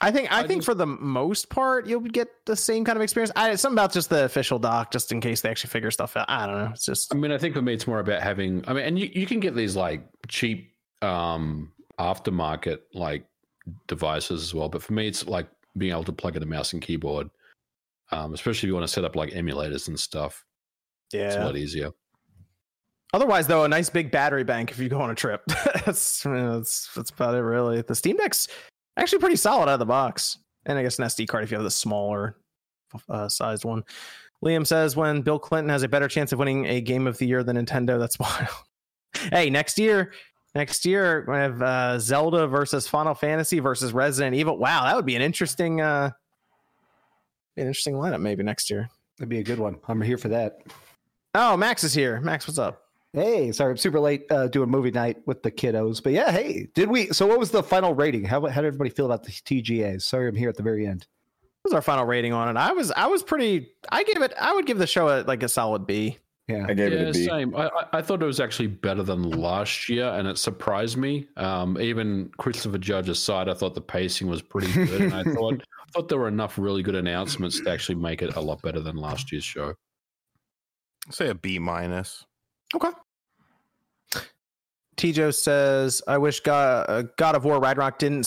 I 0.02 0.12
think 0.12 0.32
I, 0.32 0.40
I 0.40 0.48
think 0.48 0.60
just- 0.60 0.66
for 0.66 0.74
the 0.74 0.86
most 0.86 1.50
part 1.50 1.86
you'll 1.88 2.02
get 2.02 2.30
the 2.46 2.56
same 2.56 2.86
kind 2.86 2.98
of 2.98 3.02
experience. 3.02 3.32
I 3.36 3.56
something 3.56 3.76
about 3.76 3.92
just 3.92 4.10
the 4.10 4.26
official 4.26 4.60
dock, 4.60 4.92
just 4.92 5.12
in 5.12 5.20
case 5.22 5.42
they 5.42 5.50
actually 5.50 5.72
figure 5.72 5.92
stuff 5.92 6.16
out. 6.16 6.30
I 6.30 6.46
don't 6.48 6.58
know. 6.58 6.72
It's 6.74 6.86
just 6.86 7.14
I 7.14 7.18
mean, 7.18 7.32
I 7.32 7.38
think 7.38 7.56
for 7.56 7.62
me, 7.62 7.74
it's 7.74 7.88
more 7.88 8.00
about 8.00 8.22
having. 8.22 8.64
I 8.68 8.74
mean, 8.74 8.84
and 8.86 9.00
you, 9.00 9.10
you 9.14 9.26
can 9.26 9.40
get 9.40 9.56
these 9.56 9.76
like 9.76 10.04
cheap 10.28 10.74
um 11.02 11.72
aftermarket 12.00 12.80
like 12.94 13.26
devices 13.88 14.42
as 14.42 14.54
well. 14.54 14.70
But 14.70 14.82
for 14.82 14.94
me, 14.94 15.08
it's 15.08 15.28
like 15.28 15.48
being 15.78 15.92
able 15.92 16.04
to 16.06 16.14
plug 16.14 16.36
in 16.36 16.44
a 16.44 16.46
mouse 16.46 16.74
and 16.74 16.82
keyboard, 16.82 17.30
um, 18.12 18.34
especially 18.34 18.68
if 18.68 18.70
you 18.70 18.74
want 18.74 18.86
to 18.88 18.92
set 18.94 19.04
up 19.04 19.16
like 19.16 19.32
emulators 19.32 19.88
and 19.88 20.00
stuff. 20.00 20.46
Yeah, 21.12 21.28
it's 21.28 21.36
a 21.36 21.46
lot 21.46 21.58
easier. 21.58 21.92
Otherwise, 23.12 23.48
though, 23.48 23.64
a 23.64 23.68
nice 23.68 23.90
big 23.90 24.12
battery 24.12 24.44
bank 24.44 24.70
if 24.70 24.78
you 24.78 24.88
go 24.88 25.02
on 25.02 25.10
a 25.10 25.16
trip. 25.16 25.42
that's, 25.86 26.22
that's 26.22 26.90
that's 26.96 27.10
about 27.10 27.34
it, 27.36 27.40
really. 27.40 27.82
The 27.82 27.96
Steam 27.96 28.18
Deck's 28.18 28.48
actually 29.00 29.20
pretty 29.20 29.36
solid 29.36 29.64
out 29.64 29.74
of 29.74 29.80
the 29.80 29.86
box, 29.86 30.38
and 30.66 30.78
I 30.78 30.84
guess 30.84 31.00
an 31.00 31.06
SD 31.06 31.28
card 31.28 31.44
if 31.44 31.52
you 31.52 31.58
have 31.58 31.64
the 31.64 31.72
smaller 31.72 32.36
uh, 33.10 33.30
sized 33.30 33.66
one. 33.66 33.84
Liam 34.44 34.66
says 34.66 34.96
when 34.96 35.22
Bill 35.22 35.40
Clinton 35.40 35.70
has 35.70 35.84
a 35.84 35.88
better 35.88 36.08
chance 36.08 36.32
of 36.32 36.40
winning 36.40 36.66
a 36.66 36.82
game 36.82 37.08
of 37.08 37.18
the 37.18 37.26
year 37.26 37.44
than 37.44 37.58
Nintendo, 37.58 38.00
that's 38.00 38.20
wild. 38.20 38.48
hey, 39.32 39.50
next 39.50 39.78
year, 39.78 40.14
next 40.56 40.86
year 40.86 41.26
we 41.28 41.36
have 41.36 41.62
uh, 41.62 42.00
Zelda 42.00 42.48
versus 42.48 42.88
Final 42.88 43.14
Fantasy 43.14 43.60
versus 43.60 43.92
Resident 43.94 44.36
Evil. 44.36 44.58
Wow, 44.58 44.84
that 44.84 44.96
would 44.96 45.06
be 45.06 45.16
an 45.16 45.22
interesting, 45.22 45.82
uh, 45.82 46.12
an 47.58 47.68
interesting 47.68 47.96
lineup 47.96 48.22
maybe 48.22 48.44
next 48.44 48.70
year. 48.70 48.90
That'd 49.18 49.30
be 49.30 49.40
a 49.40 49.44
good 49.44 49.60
one. 49.60 49.78
I'm 49.88 50.02
here 50.02 50.18
for 50.18 50.30
that. 50.30 50.62
Oh, 51.36 51.58
Max 51.58 51.84
is 51.84 51.94
here. 51.94 52.22
Max, 52.22 52.48
what's 52.48 52.58
up? 52.58 52.89
Hey, 53.14 53.52
sorry, 53.52 53.72
I'm 53.72 53.78
super 53.78 54.00
late 54.00 54.26
uh, 54.32 54.48
doing 54.48 54.70
movie 54.70 54.92
night 54.92 55.18
with 55.26 55.42
the 55.42 55.50
kiddos. 55.52 56.02
But 56.04 56.14
yeah, 56.14 56.32
hey, 56.32 56.68
did 56.76 56.90
we? 56.90 57.08
So, 57.08 57.26
what 57.26 57.40
was 57.40 57.50
the 57.50 57.64
final 57.64 57.96
rating? 57.96 58.24
How, 58.24 58.42
how 58.46 58.62
did 58.62 58.68
everybody 58.68 58.92
feel 58.92 59.08
about 59.08 59.24
the 59.24 59.32
TGAs? 59.32 60.04
Sorry, 60.04 60.28
I'm 60.30 60.36
here 60.36 60.50
at 60.50 60.56
the 60.58 60.64
very 60.64 60.86
end. 60.86 61.08
What 61.64 61.72
was 61.72 61.74
our 61.74 61.82
final 61.82 62.06
rating 62.06 62.34
on 62.34 62.56
it? 62.56 62.60
I 62.60 62.72
was 62.72 62.92
I 62.92 63.08
was 63.08 63.24
pretty. 63.24 63.72
I 63.92 64.04
gave 64.04 64.22
it. 64.22 64.34
I 64.40 64.54
would 64.54 64.66
give 64.68 64.78
the 64.78 64.86
show 64.88 65.08
a, 65.10 65.24
like 65.24 65.42
a 65.44 65.50
solid 65.50 65.88
B. 65.88 66.18
Yeah. 66.48 66.66
I 66.70 66.74
gave 66.74 66.94
it 66.94 67.02
Yeah, 67.02 67.08
a 67.10 67.14
B. 67.14 67.26
same. 67.26 67.56
I, 67.56 67.68
I- 67.68 67.98
I 67.98 68.02
thought 68.02 68.22
it 68.24 68.26
was 68.28 68.40
actually 68.40 68.68
better 68.68 69.04
than 69.04 69.24
last 69.30 69.90
year, 69.90 70.06
and 70.06 70.28
it 70.28 70.38
surprised 70.38 70.98
me. 70.98 71.28
Um, 71.38 71.80
even 71.82 72.32
Christopher 72.38 72.78
Judge 72.78 73.10
aside, 73.10 73.50
I 73.50 73.54
thought 73.56 73.74
the 73.76 73.82
pacing 73.82 74.28
was 74.28 74.42
pretty 74.44 74.72
good, 74.72 75.02
and 75.02 75.14
I 75.14 75.24
thought 75.36 75.56
I 75.56 75.92
thought 75.94 76.10
there 76.10 76.18
were 76.20 76.28
enough 76.28 76.58
really 76.60 76.84
good 76.84 76.96
announcements 76.96 77.60
to 77.62 77.70
actually 77.72 77.96
make 77.96 78.22
it 78.22 78.36
a 78.36 78.40
lot 78.42 78.62
better 78.62 78.80
than 78.80 78.96
last 78.98 79.32
year's 79.32 79.44
show. 79.44 79.74
Say 81.10 81.30
a 81.30 81.36
B 81.36 81.58
minus. 81.60 82.26
Okay. 82.76 82.90
Tijo 84.98 85.34
says, 85.34 86.02
"I 86.08 86.18
wish 86.18 86.42
God, 86.42 86.86
uh, 86.90 87.04
God 87.18 87.36
of 87.36 87.46
War 87.46 87.60
Ragnarok 87.60 88.00
didn't 88.00 88.26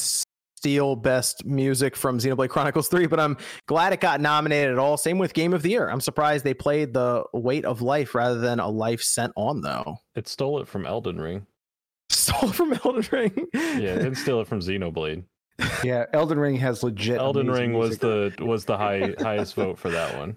steal 0.56 0.94
best 0.97 1.44
music 1.44 1.97
from 1.97 2.19
Xenoblade 2.19 2.48
Chronicles 2.48 2.89
3, 2.89 3.06
but 3.06 3.19
I'm 3.19 3.36
glad 3.66 3.93
it 3.93 4.01
got 4.01 4.20
nominated 4.20 4.70
at 4.73 4.78
all. 4.78 4.97
Same 4.97 5.19
with 5.19 5.35
Game 5.35 5.52
of 5.52 5.62
the 5.62 5.70
Year. 5.70 5.89
I'm 5.89 6.01
surprised 6.01 6.44
they 6.44 6.55
played 6.55 6.94
the 6.94 7.24
Weight 7.32 7.64
of 7.64 7.82
Life 7.82 8.14
rather 8.14 8.39
than 8.39 8.60
a 8.60 8.69
life 8.69 9.02
sent 9.02 9.32
on 9.36 9.60
though. 9.60 9.97
It 10.14 10.28
stole 10.28 10.60
it 10.60 10.69
from 10.69 10.86
Elden 10.86 11.20
Ring. 11.20 11.47
Stole 12.10 12.51
it 12.51 12.55
from 12.55 12.73
Elden 12.85 13.09
Ring. 13.10 13.47
Yeah, 13.55 13.94
it 13.94 13.98
didn't 13.98 14.16
steal 14.16 14.40
it 14.40 14.47
from 14.47 14.60
Xenoblade. 14.60 15.24
Yeah, 15.85 16.06
Elden 16.12 16.39
Ring 16.39 16.56
has 16.56 16.82
legit. 16.82 17.19
Elden 17.19 17.51
Ring 17.51 17.73
was 17.74 18.01
music. 18.02 18.36
the 18.39 18.44
was 18.44 18.64
the 18.64 18.77
high 18.77 19.14
highest 19.20 19.55
vote 19.55 19.78
for 19.78 19.90
that 19.90 20.16
one. 20.16 20.36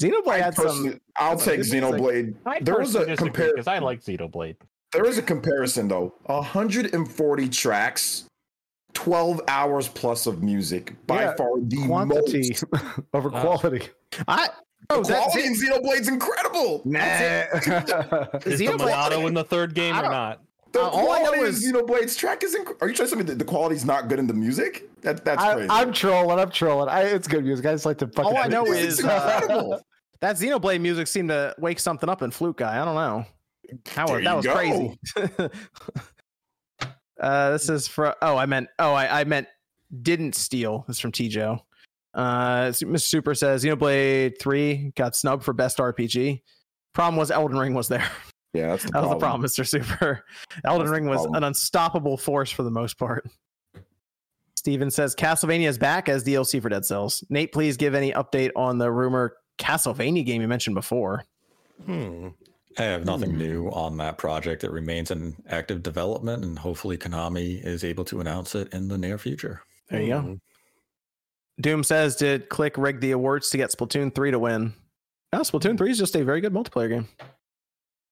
Xenoblade 0.00 0.28
I 0.28 0.38
had 0.38 0.54
some. 0.54 1.00
I'll 1.16 1.36
take 1.38 1.58
this 1.58 1.72
is 1.72 1.74
like- 1.82 1.94
Xenoblade. 1.94 2.34
I 2.46 2.60
There 2.60 2.78
was 2.78 2.94
a 2.94 3.16
compare. 3.16 3.50
because 3.52 3.66
I 3.66 3.78
like 3.78 4.00
Xenoblade. 4.02 4.56
There 4.92 5.04
is 5.06 5.18
a 5.18 5.22
comparison 5.22 5.88
though. 5.88 6.14
140 6.24 7.48
tracks, 7.48 8.24
12 8.94 9.40
hours 9.48 9.88
plus 9.88 10.26
of 10.26 10.42
music. 10.42 10.94
By 11.06 11.22
Yeah, 11.22 11.34
far 11.36 11.60
the 11.60 11.84
quantity 11.86 12.50
most. 12.50 12.64
over 13.14 13.28
Uh, 13.34 13.40
quality. 13.40 13.88
I, 14.26 14.48
The 14.88 14.94
oh, 14.94 15.02
that's 15.02 15.10
quality 15.10 15.40
it. 15.40 15.46
in 15.46 15.54
Xenoblade's 15.54 16.08
incredible. 16.08 16.80
Nah. 16.86 16.98
Is 18.46 18.58
the 18.58 18.66
Xenoblade- 18.66 18.78
Monado 18.78 19.26
in 19.28 19.34
the 19.34 19.44
third 19.44 19.74
game 19.74 19.94
or 19.98 20.02
not? 20.02 20.40
The 20.72 20.80
Uh, 20.80 20.88
all 20.88 21.10
I 21.12 21.18
know 21.22 21.30
quality 21.32 21.48
is- 21.48 21.64
in 21.64 21.72
Xenoblade's 21.74 22.14
track 22.16 22.42
is. 22.44 22.54
Inc- 22.54 22.76
Are 22.82 22.88
you 22.88 22.94
trying 22.94 23.06
to 23.08 23.14
tell 23.14 23.18
me 23.18 23.24
that 23.24 23.38
the 23.38 23.44
quality's 23.44 23.84
not 23.84 24.08
good 24.08 24.18
in 24.18 24.26
the 24.26 24.34
music? 24.34 24.84
That 25.02 25.24
that's 25.24 25.42
I, 25.42 25.54
crazy. 25.54 25.68
I'm 25.70 25.92
trolling. 25.92 26.38
I'm 26.38 26.50
trolling. 26.50 26.88
I, 26.88 27.02
it's 27.02 27.26
good 27.28 27.44
music. 27.44 27.64
I 27.66 27.72
just 27.72 27.86
like 27.86 27.98
to 27.98 28.06
fucking. 28.08 28.24
All 28.24 28.36
I 28.36 28.48
know 28.48 28.64
It's 28.66 28.98
is 28.98 29.04
uh, 29.04 29.78
that 30.20 30.36
Xenoblade 30.36 30.80
music 30.80 31.06
seemed 31.06 31.28
to 31.30 31.54
wake 31.58 31.78
something 31.80 32.08
up 32.08 32.20
in 32.22 32.30
Flute 32.30 32.56
Guy. 32.58 32.80
I 32.80 32.84
don't 32.84 32.94
know. 32.96 33.24
How 33.86 34.06
There 34.06 34.22
that 34.22 34.30
you 34.30 34.36
was 34.36 34.46
go. 34.46 34.54
crazy. 34.54 34.98
uh, 37.20 37.50
this 37.50 37.68
is 37.68 37.88
for. 37.88 38.14
Oh, 38.22 38.36
I 38.36 38.46
meant. 38.46 38.68
Oh, 38.78 38.92
I, 38.92 39.20
I 39.20 39.24
meant 39.24 39.48
didn't 40.02 40.34
steal. 40.34 40.84
This 40.86 40.96
is 40.96 41.00
from 41.00 41.12
Tijo. 41.12 41.60
Uh, 42.14 42.68
Mr. 42.72 43.00
Super 43.00 43.34
says 43.34 43.64
Xenoblade 43.64 44.40
Three 44.40 44.92
got 44.96 45.14
snubbed 45.16 45.44
for 45.44 45.52
best 45.52 45.78
RPG. 45.78 46.42
Problem 46.94 47.16
was 47.16 47.30
Elden 47.30 47.58
Ring 47.58 47.74
was 47.74 47.88
there. 47.88 48.06
yeah, 48.54 48.68
that's 48.68 48.84
the 48.84 48.90
That 48.92 49.02
was 49.02 49.10
the 49.10 49.16
problem. 49.18 49.40
problem, 49.42 49.42
Mr. 49.50 49.66
Super. 49.66 50.24
Elden 50.64 50.86
That's 50.86 50.92
Ring 50.92 51.06
was 51.08 51.24
an 51.34 51.44
unstoppable 51.44 52.16
force 52.16 52.50
for 52.50 52.62
the 52.62 52.70
most 52.70 52.98
part. 52.98 53.26
Steven 54.56 54.90
says 54.90 55.14
Castlevania 55.14 55.68
is 55.68 55.78
back 55.78 56.08
as 56.08 56.24
DLC 56.24 56.60
for 56.60 56.68
Dead 56.68 56.84
Cells. 56.84 57.22
Nate, 57.30 57.52
please 57.52 57.76
give 57.76 57.94
any 57.94 58.12
update 58.12 58.50
on 58.56 58.78
the 58.78 58.90
rumor 58.90 59.36
Castlevania 59.58 60.24
game 60.26 60.42
you 60.42 60.48
mentioned 60.48 60.74
before. 60.74 61.24
Hmm. 61.86 62.28
I 62.76 62.82
have 62.82 63.04
nothing 63.04 63.30
Hmm. 63.32 63.38
new 63.38 63.68
on 63.68 63.96
that 63.98 64.18
project. 64.18 64.62
It 64.64 64.70
remains 64.70 65.10
in 65.10 65.36
active 65.48 65.82
development, 65.82 66.44
and 66.44 66.58
hopefully, 66.58 66.96
Konami 66.98 67.64
is 67.64 67.82
able 67.84 68.04
to 68.06 68.20
announce 68.20 68.54
it 68.54 68.72
in 68.74 68.88
the 68.88 68.98
near 68.98 69.16
future. 69.18 69.62
There 69.90 70.02
you 70.02 70.14
Hmm. 70.18 70.32
go. 70.34 70.38
Doom 71.60 71.82
says, 71.82 72.14
did 72.14 72.48
Click 72.48 72.76
rig 72.78 73.00
the 73.00 73.10
awards 73.12 73.50
to 73.50 73.56
get 73.56 73.70
Splatoon 73.70 74.14
3 74.14 74.30
to 74.30 74.38
win? 74.38 74.74
No, 75.32 75.40
Splatoon 75.40 75.76
3 75.76 75.90
is 75.90 75.98
just 75.98 76.14
a 76.14 76.24
very 76.24 76.40
good 76.40 76.52
multiplayer 76.52 76.88
game. 76.88 77.08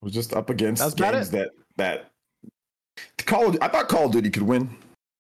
Was 0.03 0.13
just 0.13 0.35
up 0.35 0.51
against 0.51 0.83
That's 0.83 0.95
games 0.95 1.31
that 1.31 1.51
that 1.77 2.11
Call. 3.19 3.49
Of, 3.49 3.59
I 3.61 3.69
thought 3.69 3.89
Call 3.89 4.07
of 4.07 4.13
Duty 4.13 4.31
could 4.31 4.43
win. 4.43 4.75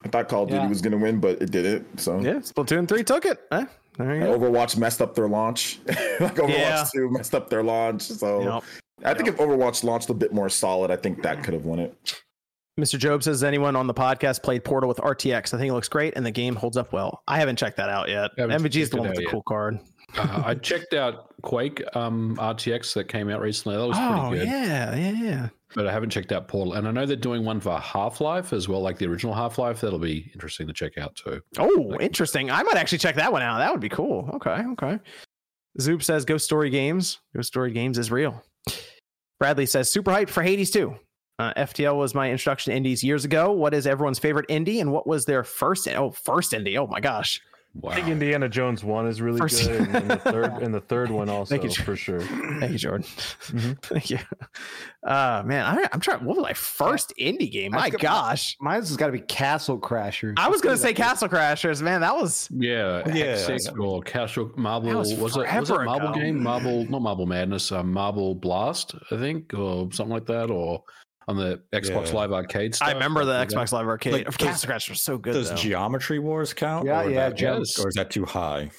I 0.04 0.08
thought 0.08 0.28
Call 0.28 0.44
of 0.44 0.50
Duty 0.50 0.66
was 0.66 0.80
going 0.80 0.92
to 0.92 0.98
win, 0.98 1.18
but 1.20 1.42
it 1.42 1.50
didn't. 1.50 2.00
So 2.00 2.20
Yeah, 2.20 2.34
Splatoon 2.34 2.86
3 2.88 3.02
took 3.02 3.24
it. 3.24 3.40
Eh, 3.50 3.64
there 3.98 4.14
you 4.14 4.20
go. 4.20 4.38
Overwatch 4.38 4.76
messed 4.76 5.02
up 5.02 5.14
their 5.14 5.28
launch. 5.28 5.80
like 5.86 6.36
Overwatch 6.36 6.48
Yeah. 6.50 6.86
2 6.94 7.10
messed 7.10 7.34
up 7.34 7.50
their 7.50 7.62
launch. 7.62 8.02
So 8.02 8.42
Yep. 8.42 8.64
I 9.04 9.14
think 9.14 9.28
if 9.28 9.36
Overwatch 9.36 9.82
launched 9.84 10.08
a 10.08 10.14
bit 10.14 10.32
more 10.32 10.48
solid, 10.48 10.90
I 10.90 10.96
think 10.96 11.22
that 11.22 11.42
could 11.42 11.54
have 11.54 11.64
won 11.64 11.80
it. 11.80 12.22
Mr. 12.78 12.98
Job 12.98 13.22
says, 13.22 13.42
anyone 13.42 13.74
on 13.74 13.86
the 13.86 13.94
podcast 13.94 14.42
played 14.42 14.62
Portal 14.62 14.86
with 14.88 14.98
RTX? 14.98 15.54
I 15.54 15.58
think 15.58 15.70
it 15.70 15.72
looks 15.72 15.88
great 15.88 16.14
and 16.16 16.24
the 16.24 16.30
game 16.30 16.54
holds 16.54 16.76
up 16.76 16.92
well. 16.92 17.22
I 17.26 17.38
haven't 17.38 17.56
checked 17.56 17.78
that 17.78 17.88
out 17.88 18.08
yet. 18.08 18.30
Haven't 18.38 18.62
MVG 18.62 18.76
is 18.82 18.90
the 18.90 18.98
one 18.98 19.08
with 19.08 19.16
the 19.16 19.22
yet. 19.22 19.30
cool 19.30 19.42
card. 19.42 19.80
Uh, 20.18 20.42
I 20.46 20.54
checked 20.54 20.94
out 20.94 21.34
Quake 21.42 21.82
um, 21.96 22.36
RTX 22.36 22.94
that 22.94 23.08
came 23.08 23.28
out 23.28 23.40
recently. 23.40 23.76
That 23.76 23.86
was 23.86 23.96
Oh, 24.00 24.28
pretty 24.30 24.44
good. 24.44 24.48
yeah, 24.52 24.94
yeah, 24.96 25.10
yeah. 25.12 25.48
But 25.74 25.86
I 25.86 25.92
haven't 25.92 26.10
checked 26.10 26.32
out 26.32 26.48
Portal. 26.48 26.74
And 26.74 26.88
I 26.88 26.90
know 26.90 27.04
they're 27.06 27.16
doing 27.16 27.44
one 27.44 27.60
for 27.60 27.78
Half 27.78 28.20
Life 28.20 28.52
as 28.52 28.68
well, 28.68 28.80
like 28.80 28.98
the 28.98 29.06
original 29.06 29.34
Half 29.34 29.58
Life. 29.58 29.80
That'll 29.80 29.98
be 29.98 30.30
interesting 30.32 30.66
to 30.68 30.72
check 30.72 30.96
out 30.98 31.14
too. 31.16 31.40
Oh, 31.58 31.98
interesting. 32.00 32.50
I 32.50 32.62
might 32.62 32.76
actually 32.76 32.98
check 32.98 33.16
that 33.16 33.32
one 33.32 33.42
out. 33.42 33.58
That 33.58 33.70
would 33.72 33.80
be 33.80 33.88
cool. 33.88 34.30
Okay, 34.34 34.62
okay. 34.72 34.98
Zoop 35.80 36.02
says 36.02 36.24
Ghost 36.24 36.44
Story 36.46 36.70
Games. 36.70 37.18
Ghost 37.34 37.48
Story 37.48 37.72
Games 37.72 37.98
is 37.98 38.10
real. 38.10 38.42
Bradley 39.38 39.66
says 39.66 39.90
super 39.90 40.10
hyped 40.10 40.30
for 40.30 40.42
Hades 40.42 40.70
2. 40.70 40.94
Uh, 41.38 41.52
FTL 41.54 41.96
was 41.98 42.14
my 42.14 42.30
introduction 42.30 42.70
to 42.70 42.76
indies 42.76 43.04
years 43.04 43.26
ago. 43.26 43.52
What 43.52 43.74
is 43.74 43.86
everyone's 43.86 44.18
favorite 44.18 44.48
indie 44.48 44.80
and 44.80 44.90
what 44.90 45.06
was 45.06 45.26
their 45.26 45.44
first? 45.44 45.86
Oh, 45.88 46.10
first 46.10 46.52
indie. 46.52 46.78
Oh 46.78 46.86
my 46.86 47.00
gosh. 47.00 47.42
Wow. 47.80 47.90
I 47.90 47.96
think 47.96 48.08
Indiana 48.08 48.48
Jones 48.48 48.82
one 48.82 49.06
is 49.06 49.20
really 49.20 49.38
First- 49.38 49.66
good, 49.68 49.80
and, 49.80 49.94
and 49.96 50.10
the 50.10 50.16
third 50.16 50.52
and 50.62 50.74
the 50.74 50.80
third 50.80 51.10
one 51.10 51.28
also 51.28 51.50
Thank 51.50 51.64
you, 51.64 51.68
Jordan. 51.70 51.84
for 51.84 51.96
sure. 51.96 52.20
Thank 52.20 52.72
you, 52.72 52.78
Jordan. 52.78 53.02
Mhm. 53.06 53.78
Thank 53.82 54.10
you. 54.10 54.18
Uh, 55.06 55.42
man, 55.44 55.64
I, 55.64 55.88
I'm 55.92 56.00
trying. 56.00 56.24
What 56.24 56.36
was 56.36 56.42
my 56.42 56.52
first 56.54 57.12
indie 57.18 57.50
game? 57.50 57.72
My 57.72 57.82
I've 57.82 57.92
got- 57.92 58.00
gosh. 58.00 58.56
Mine's 58.60 58.88
has 58.88 58.96
got 58.96 59.06
to 59.06 59.12
be 59.12 59.20
Castle 59.20 59.78
Crashers. 59.78 60.34
I 60.38 60.48
was 60.48 60.60
gonna 60.60 60.76
say 60.76 60.94
Castle 60.94 61.28
Crashers. 61.28 61.82
Man, 61.82 62.00
that 62.00 62.14
was 62.16 62.48
Yeah, 62.50 63.02
Yeah, 63.14 63.34
Hextech 63.36 63.74
I 63.74 63.78
or 63.84 64.02
Castle 64.02 64.50
Marble 64.56 64.94
was, 64.94 65.14
was 65.14 65.36
it 65.36 65.46
was 65.60 65.70
it 65.70 65.84
Marble 65.84 66.08
ago. 66.08 66.12
game? 66.20 66.42
Marble 66.42 66.84
not 66.90 67.02
Marble 67.02 67.26
Madness, 67.26 67.70
um, 67.72 67.92
Marble 67.92 68.34
Blast, 68.34 68.94
I 69.10 69.16
think, 69.16 69.52
or 69.54 69.92
something 69.92 70.14
like 70.14 70.26
that, 70.26 70.50
or 70.50 70.82
on 71.28 71.36
the 71.36 71.62
Xbox 71.72 72.08
Yeah. 72.08 72.14
Live 72.14 72.32
Arcade 72.32 72.74
stuff. 72.74 72.88
I 72.88 72.92
remember 72.92 73.24
the 73.24 73.32
like 73.34 73.48
that. 73.48 73.56
Xbox 73.56 73.72
Live 73.72 73.86
Arcade. 73.86 74.12
Like, 74.12 74.38
Castle 74.38 74.70
Crashers 74.70 74.90
was 74.90 75.00
so 75.00 75.18
good. 75.18 75.32
Does 75.34 75.50
though. 75.50 75.56
Geometry 75.56 76.18
Wars 76.18 76.52
count? 76.54 76.86
Yeah, 76.86 77.02
or 77.02 77.10
yeah, 77.10 77.28
that- 77.30 77.40
Yes. 77.40 77.78
Or 77.78 77.88
is 77.88 77.94
that 77.96 78.10
too 78.10 78.24
high? 78.24 78.70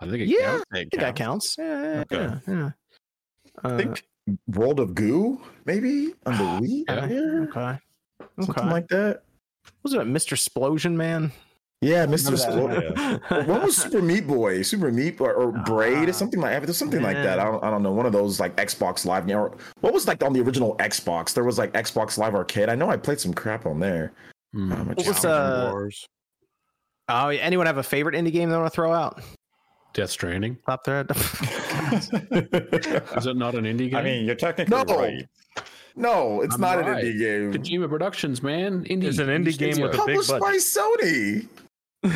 I 0.00 0.04
think 0.06 0.22
it 0.22 0.28
Yeah, 0.28 0.38
counts. 0.46 0.64
I 0.72 0.76
think 0.78 0.90
that 0.92 1.16
counts. 1.16 1.56
Yeah, 1.58 1.82
yeah, 1.82 2.00
Okay. 2.00 2.16
yeah. 2.16 2.38
yeah. 2.54 2.70
I 3.64 3.68
Uh, 3.68 3.76
think 3.76 4.04
World 4.46 4.80
of 4.80 4.94
Goo, 4.94 5.40
maybe 5.66 6.14
on 6.26 6.38
the 6.38 6.44
Wii. 6.66 6.84
Yeah. 6.88 7.06
Yeah, 7.06 7.46
okay. 7.48 7.78
something 8.40 8.64
Okay. 8.64 8.70
like 8.70 8.88
that. 8.88 9.22
was 9.82 9.92
it 9.92 10.00
Mr. 10.00 10.32
Explosion 10.32 10.96
Man? 10.96 11.32
Yeah, 11.82 12.04
Mr. 12.04 12.36
Remember 12.48 12.92
that. 12.94 13.20
What 13.48 13.62
was 13.62 13.74
Super 13.76 14.02
Meat 14.02 14.26
Boy? 14.26 14.60
Super 14.60 14.92
Meat 14.92 15.18
or, 15.18 15.32
or 15.32 15.50
Braid 15.52 16.08
Ah, 16.08 16.10
or 16.10 16.12
something 16.12 16.38
like 16.38 16.62
there's 16.62 16.76
something 16.76 17.00
like 17.00 17.16
that. 17.16 17.38
I 17.38 17.44
don't, 17.44 17.64
I 17.64 17.70
don't 17.70 17.82
know. 17.82 17.92
One 17.92 18.04
of 18.04 18.12
those 18.12 18.38
like 18.38 18.54
Xbox 18.56 19.06
Live. 19.06 19.26
You 19.26 19.34
know, 19.36 19.54
what 19.80 19.94
was 19.94 20.06
like 20.06 20.22
on 20.22 20.34
the 20.34 20.42
original 20.42 20.76
Xbox? 20.76 21.32
There 21.32 21.44
was 21.44 21.56
like 21.56 21.72
Xbox 21.72 22.18
Live 22.18 22.34
Arcade. 22.34 22.68
I 22.68 22.74
know 22.74 22.90
I 22.90 22.98
played 22.98 23.18
some 23.18 23.32
crap 23.32 23.64
on 23.64 23.80
there. 23.80 24.12
Um, 24.54 24.88
What 24.88 25.06
was, 25.06 25.24
uh, 25.24 25.70
Wars. 25.72 26.06
Oh, 27.08 27.28
anyone 27.28 27.64
have 27.66 27.78
a 27.78 27.82
favorite 27.82 28.14
indie 28.14 28.32
game 28.32 28.50
they 28.50 28.56
want 28.56 28.66
to 28.70 28.74
throw 28.74 28.92
out? 28.92 29.22
Death 29.94 30.10
Stranding. 30.10 30.58
Top 30.66 30.84
there. 30.84 31.06
Is 31.10 33.26
it 33.26 33.36
not 33.36 33.54
an 33.54 33.64
indie 33.64 33.78
game? 33.90 33.96
I 33.96 34.02
mean, 34.02 34.26
you're 34.26 34.34
technically 34.34 34.84
No. 34.84 34.98
right. 34.98 35.26
no, 35.96 36.42
it's 36.42 36.56
I'm 36.56 36.60
not 36.60 36.78
right. 36.78 37.02
an 37.02 37.10
indie 37.10 37.18
game. 37.18 37.52
Kojima 37.54 37.88
Productions, 37.88 38.42
man. 38.42 38.84
Indie. 38.84 39.04
It's 39.04 39.18
an 39.18 39.28
indie 39.28 39.56
game 39.56 39.80
with 39.80 39.94
a 39.94 40.04
big 40.04 40.16
budget. 40.16 40.28
Published 40.28 40.40
by 40.40 40.56
Sony. 40.56 41.48
Hey, 42.02 42.10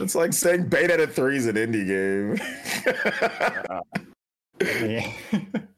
It's 0.00 0.14
like 0.14 0.32
saying 0.32 0.70
Bayonetta 0.70 1.10
3 1.10 1.36
is 1.36 1.46
an 1.46 1.56
indie 1.56 1.86
game. 1.86 2.38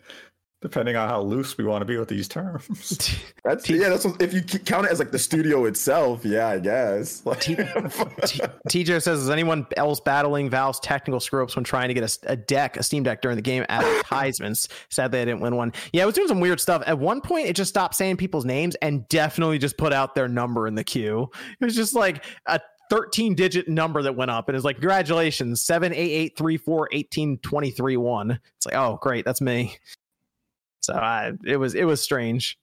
depending 0.60 0.96
on 0.96 1.08
how 1.08 1.20
loose 1.20 1.56
we 1.56 1.64
want 1.64 1.82
to 1.82 1.86
be 1.86 1.96
with 1.96 2.08
these 2.08 2.26
terms. 2.26 3.16
That's 3.44 3.68
yeah. 3.68 3.88
That's 3.88 4.04
what, 4.04 4.20
if 4.20 4.34
you 4.34 4.42
count 4.42 4.86
it 4.86 4.92
as 4.92 4.98
like 4.98 5.12
the 5.12 5.18
studio 5.18 5.66
itself. 5.66 6.24
Yeah, 6.24 6.48
I 6.48 6.58
guess. 6.58 7.22
Like, 7.28 7.40
T- 7.40 7.56
TJ 7.56 9.02
says, 9.02 9.20
is 9.20 9.28
anyone 9.28 9.66
else 9.76 10.00
battling 10.00 10.48
Valve's 10.48 10.80
technical 10.80 11.20
screw-ups 11.20 11.56
when 11.56 11.64
trying 11.64 11.88
to 11.88 11.94
get 11.94 12.18
a 12.24 12.36
deck, 12.36 12.78
a 12.78 12.82
Steam 12.82 13.02
Deck 13.02 13.20
during 13.20 13.36
the 13.36 13.42
game 13.42 13.66
advertisements? 13.68 14.68
Sadly, 14.88 15.20
I 15.20 15.26
didn't 15.26 15.40
win 15.40 15.56
one. 15.56 15.74
Yeah, 15.92 16.04
I 16.04 16.06
was 16.06 16.14
doing 16.14 16.28
some 16.28 16.40
weird 16.40 16.58
stuff. 16.58 16.82
At 16.86 16.98
one 16.98 17.20
point, 17.20 17.48
it 17.48 17.54
just 17.54 17.68
stopped 17.68 17.96
saying 17.96 18.16
people's 18.16 18.46
names 18.46 18.76
and 18.76 19.06
definitely 19.08 19.58
just 19.58 19.76
put 19.76 19.92
out 19.92 20.14
their 20.14 20.28
number 20.28 20.66
in 20.66 20.74
the 20.74 20.84
queue. 20.84 21.30
It 21.60 21.64
was 21.64 21.76
just 21.76 21.94
like 21.94 22.24
a 22.46 22.60
13 22.90 23.34
digit 23.34 23.68
number 23.68 24.02
that 24.02 24.16
went 24.16 24.30
up 24.30 24.48
and 24.48 24.56
it's 24.56 24.64
like, 24.64 24.76
congratulations, 24.76 25.62
788341823 25.64 28.38
It's 28.56 28.66
like, 28.66 28.74
oh, 28.74 28.98
great, 29.00 29.24
that's 29.24 29.40
me. 29.40 29.76
So 30.88 30.94
I, 30.94 31.32
it 31.44 31.58
was, 31.58 31.74
it 31.74 31.84
was 31.84 32.00
strange. 32.00 32.56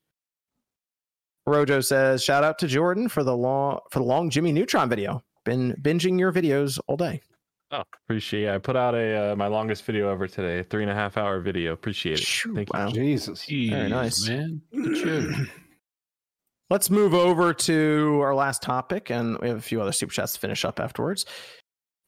Rojo 1.46 1.80
says, 1.80 2.24
"Shout 2.24 2.42
out 2.42 2.58
to 2.58 2.66
Jordan 2.66 3.08
for 3.08 3.22
the 3.22 3.36
long 3.36 3.78
for 3.92 4.00
the 4.00 4.04
long 4.04 4.30
Jimmy 4.30 4.50
Neutron 4.50 4.88
video. 4.88 5.22
Been 5.44 5.76
binging 5.80 6.18
your 6.18 6.32
videos 6.32 6.80
all 6.88 6.96
day. 6.96 7.22
Oh, 7.70 7.84
appreciate. 8.04 8.44
it. 8.46 8.50
I 8.52 8.58
put 8.58 8.74
out 8.74 8.96
a 8.96 9.32
uh, 9.32 9.36
my 9.36 9.46
longest 9.46 9.84
video 9.84 10.10
ever 10.10 10.26
today, 10.26 10.58
a 10.58 10.64
three 10.64 10.82
and 10.82 10.90
a 10.90 10.94
half 10.94 11.16
hour 11.16 11.38
video. 11.38 11.72
Appreciate 11.72 12.18
it. 12.18 12.26
Phew, 12.26 12.52
Thank 12.56 12.68
you. 12.72 12.78
wow. 12.80 12.90
Jesus. 12.90 13.44
Very 13.46 13.88
nice. 13.88 14.28
man. 14.28 14.60
Look. 14.72 15.36
Let's 16.70 16.90
move 16.90 17.14
over 17.14 17.54
to 17.54 18.20
our 18.24 18.34
last 18.34 18.60
topic, 18.60 19.12
and 19.12 19.38
we 19.38 19.46
have 19.46 19.58
a 19.58 19.62
few 19.62 19.80
other 19.80 19.92
super 19.92 20.12
chats 20.12 20.32
to 20.32 20.40
finish 20.40 20.64
up 20.64 20.80
afterwards. 20.80 21.26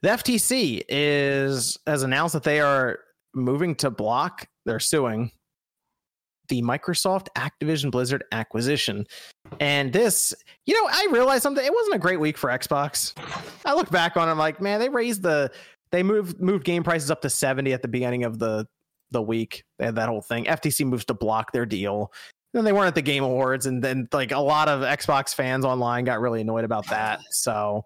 The 0.03 0.09
FTC 0.09 0.83
is 0.89 1.79
has 1.87 2.03
announced 2.03 2.33
that 2.33 2.43
they 2.43 2.59
are 2.59 2.99
moving 3.37 3.77
to 3.77 3.91
block. 3.91 4.49
They're 4.67 4.81
suing 4.81 5.31
the 6.49 6.63
Microsoft 6.63 7.29
Activision 7.37 7.91
Blizzard 7.91 8.25
acquisition. 8.33 9.07
And 9.61 9.93
this, 9.93 10.35
you 10.67 10.75
know, 10.75 10.89
I 10.91 11.09
realized 11.11 11.43
something. 11.43 11.65
It 11.65 11.73
wasn't 11.73 11.97
a 11.97 11.99
great 11.99 12.21
week 12.21 12.37
for 12.37 12.51
Xbox. 12.51 13.15
I 13.65 13.75
look 13.75 13.91
back 13.91 14.17
on 14.17 14.29
it, 14.29 14.33
I'm 14.33 14.39
like, 14.39 14.61
man, 14.61 14.81
they 14.81 14.89
raised 14.89 15.23
the 15.23 15.51
they 15.91 16.03
moved 16.03 16.41
moved 16.41 16.65
game 16.65 16.83
prices 16.83 17.11
up 17.11 17.23
to 17.23 17.31
70 17.31 17.73
at 17.73 17.83
the 17.83 17.89
beginning 17.89 18.25
of 18.25 18.39
the 18.39 18.67
the 19.11 19.23
week. 19.23 19.65
They 19.79 19.87
had 19.87 19.97
that 19.97 20.09
whole 20.09 20.23
thing. 20.23 20.45
FTC 20.45 20.85
moves 20.85 21.05
to 21.07 21.15
block 21.15 21.53
their 21.53 21.67
deal. 21.67 22.13
Then 22.53 22.65
they 22.65 22.73
weren't 22.73 22.89
at 22.89 22.95
the 22.95 23.03
Game 23.03 23.25
Awards, 23.25 23.67
and 23.67 23.83
then 23.83 24.09
like 24.13 24.33
a 24.33 24.39
lot 24.39 24.69
of 24.69 24.81
Xbox 24.81 25.35
fans 25.35 25.65
online 25.65 26.05
got 26.05 26.21
really 26.21 26.41
annoyed 26.41 26.65
about 26.65 26.87
that. 26.89 27.21
So 27.31 27.85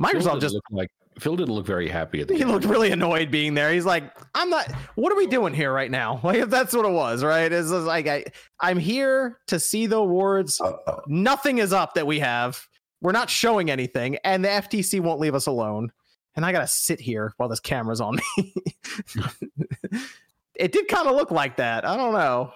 Microsoft 0.00 0.40
just 0.40 0.56
like 0.70 0.90
Phil 1.18 1.36
didn't 1.36 1.54
look 1.54 1.66
very 1.66 1.88
happy 1.88 2.20
at 2.20 2.28
the 2.28 2.34
he 2.34 2.40
game. 2.40 2.48
looked 2.50 2.64
really 2.64 2.90
annoyed 2.92 3.30
being 3.30 3.54
there. 3.54 3.72
He's 3.72 3.84
like, 3.84 4.04
I'm 4.34 4.48
not. 4.48 4.70
What 4.94 5.12
are 5.12 5.16
we 5.16 5.26
doing 5.26 5.52
here 5.52 5.72
right 5.72 5.90
now? 5.90 6.20
Like 6.24 6.36
if 6.38 6.50
that's 6.50 6.72
what 6.74 6.86
it 6.86 6.92
was, 6.92 7.22
right? 7.24 7.50
It's 7.52 7.70
just 7.70 7.84
like 7.86 8.06
I, 8.06 8.24
I'm 8.60 8.78
here 8.78 9.38
to 9.48 9.58
see 9.58 9.86
the 9.86 9.96
awards. 9.96 10.60
uh, 10.60 10.72
Nothing 11.08 11.58
is 11.58 11.72
up 11.72 11.94
that 11.94 12.06
we 12.06 12.20
have. 12.20 12.64
We're 13.02 13.12
not 13.12 13.28
showing 13.30 13.70
anything, 13.70 14.16
and 14.24 14.44
the 14.44 14.48
FTC 14.48 15.00
won't 15.00 15.20
leave 15.20 15.34
us 15.34 15.46
alone. 15.46 15.90
And 16.36 16.46
I 16.46 16.52
gotta 16.52 16.68
sit 16.68 17.00
here 17.00 17.32
while 17.38 17.48
this 17.48 17.60
camera's 17.60 18.00
on 18.00 18.16
me. 18.36 18.54
it 20.54 20.72
did 20.72 20.88
kind 20.88 21.08
of 21.08 21.16
look 21.16 21.30
like 21.30 21.56
that. 21.56 21.84
I 21.84 21.96
don't 21.96 22.12
know, 22.12 22.52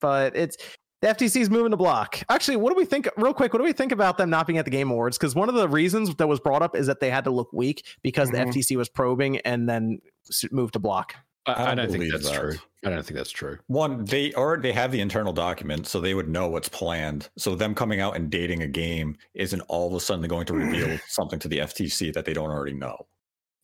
but 0.00 0.34
it's 0.36 0.56
the 1.04 1.40
is 1.40 1.50
moving 1.50 1.70
to 1.70 1.76
block. 1.76 2.22
Actually, 2.28 2.56
what 2.56 2.70
do 2.70 2.76
we 2.76 2.84
think? 2.84 3.08
Real 3.16 3.34
quick, 3.34 3.52
what 3.52 3.58
do 3.58 3.64
we 3.64 3.72
think 3.72 3.92
about 3.92 4.16
them 4.18 4.30
not 4.30 4.46
being 4.46 4.58
at 4.58 4.64
the 4.64 4.70
Game 4.70 4.90
Awards? 4.90 5.18
Because 5.18 5.34
one 5.34 5.48
of 5.48 5.54
the 5.54 5.68
reasons 5.68 6.14
that 6.14 6.26
was 6.26 6.40
brought 6.40 6.62
up 6.62 6.74
is 6.76 6.86
that 6.86 7.00
they 7.00 7.10
had 7.10 7.24
to 7.24 7.30
look 7.30 7.52
weak 7.52 7.84
because 8.02 8.30
Mhm. 8.30 8.32
the 8.32 8.38
FTC 8.40 8.76
was 8.76 8.88
probing 8.88 9.38
and 9.38 9.68
then 9.68 10.00
s- 10.28 10.44
moved 10.50 10.72
to 10.74 10.78
block. 10.78 11.14
I, 11.46 11.52
I 11.52 11.62
I 11.62 11.66
don't 11.74 11.76
don't 11.88 11.98
think 12.00 12.10
that's 12.12 12.30
that. 12.30 12.40
true. 12.40 12.54
I 12.86 12.90
don't 12.90 13.04
think 13.04 13.16
that's 13.18 13.30
true. 13.30 13.58
One, 13.66 14.04
they 14.06 14.32
or 14.32 14.56
they 14.56 14.72
have 14.72 14.92
the 14.92 15.00
internal 15.00 15.32
document, 15.34 15.86
so 15.86 16.00
they 16.00 16.14
would 16.14 16.28
know 16.28 16.48
what's 16.48 16.70
planned. 16.70 17.28
So 17.36 17.54
them 17.54 17.74
coming 17.74 18.00
out 18.00 18.16
and 18.16 18.30
dating 18.30 18.62
a 18.62 18.66
game 18.66 19.16
isn't 19.34 19.60
all 19.68 19.88
of 19.88 19.94
a 19.94 20.00
sudden 20.00 20.26
going 20.26 20.46
to 20.46 20.54
reveal 20.54 20.98
something 21.08 21.38
to 21.40 21.48
the 21.48 21.58
FTC 21.58 22.12
that 22.14 22.24
they 22.24 22.32
don't 22.32 22.50
already 22.50 22.72
know. 22.74 22.96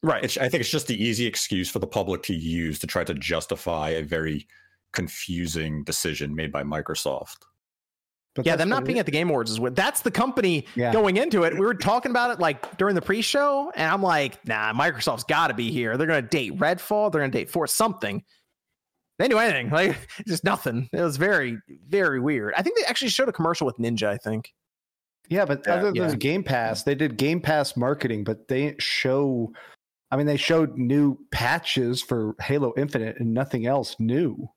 Right. 0.03 0.23
It's, 0.25 0.37
I 0.37 0.49
think 0.49 0.61
it's 0.63 0.71
just 0.71 0.87
the 0.89 1.03
easy 1.03 1.27
excuse 1.27 1.71
for 1.71 1.79
the 1.79 1.87
public 1.87 2.23
to 2.25 2.35
use 2.35 2.79
to 2.81 2.87
try 2.87 3.05
to 3.05 3.15
justify 3.15 3.91
a 3.91 4.03
very 4.03 4.47
confusing 4.93 5.85
decision 5.85 6.35
made 6.35 6.53
by 6.53 6.63
Microsoft. 6.63 7.37
But 8.37 8.47
yeah, 8.47 8.55
them 8.55 8.69
not 8.69 8.85
being 8.85 9.01
at 9.01 9.07
the 9.07 9.13
Game 9.13 9.29
Awards 9.29 9.51
is 9.51 9.59
what 9.59 9.75
that's 9.75 10.03
the 10.03 10.11
company 10.11 10.65
Yeah. 10.77 10.93
going 10.93 11.17
into 11.17 11.43
it. 11.43 11.53
We 11.53 11.61
were 11.67 11.75
talking 11.75 12.11
about 12.11 12.31
it 12.31 12.39
like 12.39 12.77
during 12.79 12.95
the 12.95 13.03
pre-show, 13.03 13.73
and 13.75 13.91
I'm 13.91 14.03
like, 14.03 14.47
nah, 14.47 14.73
Microsoft's 14.73 15.25
got 15.25 15.49
to 15.49 15.55
be 15.55 15.73
here. 15.73 15.97
They're 15.97 16.07
gonna 16.07 16.23
date 16.23 16.57
Redfall. 16.57 17.11
They're 17.11 17.21
gonna 17.23 17.33
date 17.33 17.51
for 17.51 17.67
something. 17.67 18.23
They 19.19 19.25
didn't 19.29 19.33
do 19.33 19.39
anything. 19.39 19.71
Like 19.73 19.97
just 20.29 20.45
nothing. 20.45 20.89
It 20.93 21.01
was 21.01 21.17
very, 21.17 21.59
very 21.89 22.21
weird. 22.21 22.55
I 22.57 22.63
think 22.63 22.79
they 22.79 22.85
actually 22.85 23.11
showed 23.11 23.29
a 23.29 23.33
commercial 23.33 23.67
with 23.67 23.77
Ninja. 23.79 24.07
I 24.07 24.17
think. 24.17 24.53
Yeah, 25.29 25.45
but 25.45 25.63
Yeah. 25.67 25.75
other 25.75 25.87
than 25.93 25.97
Yeah. 25.97 26.15
Game 26.15 26.45
Pass, 26.45 26.85
they 26.85 26.95
did 26.95 27.17
Game 27.17 27.41
Pass 27.41 27.77
marketing, 27.77 28.23
but 28.25 28.47
they 28.49 28.67
didn't 28.67 28.83
show. 28.83 29.53
I 30.13 30.17
mean, 30.17 30.27
they 30.27 30.37
showed 30.37 30.77
new 30.79 31.19
patches 31.33 32.01
for 32.01 32.35
Halo 32.41 32.73
Infinite 32.77 33.19
and 33.19 33.35
nothing 33.35 33.67
else 33.67 33.97
new. 33.99 34.49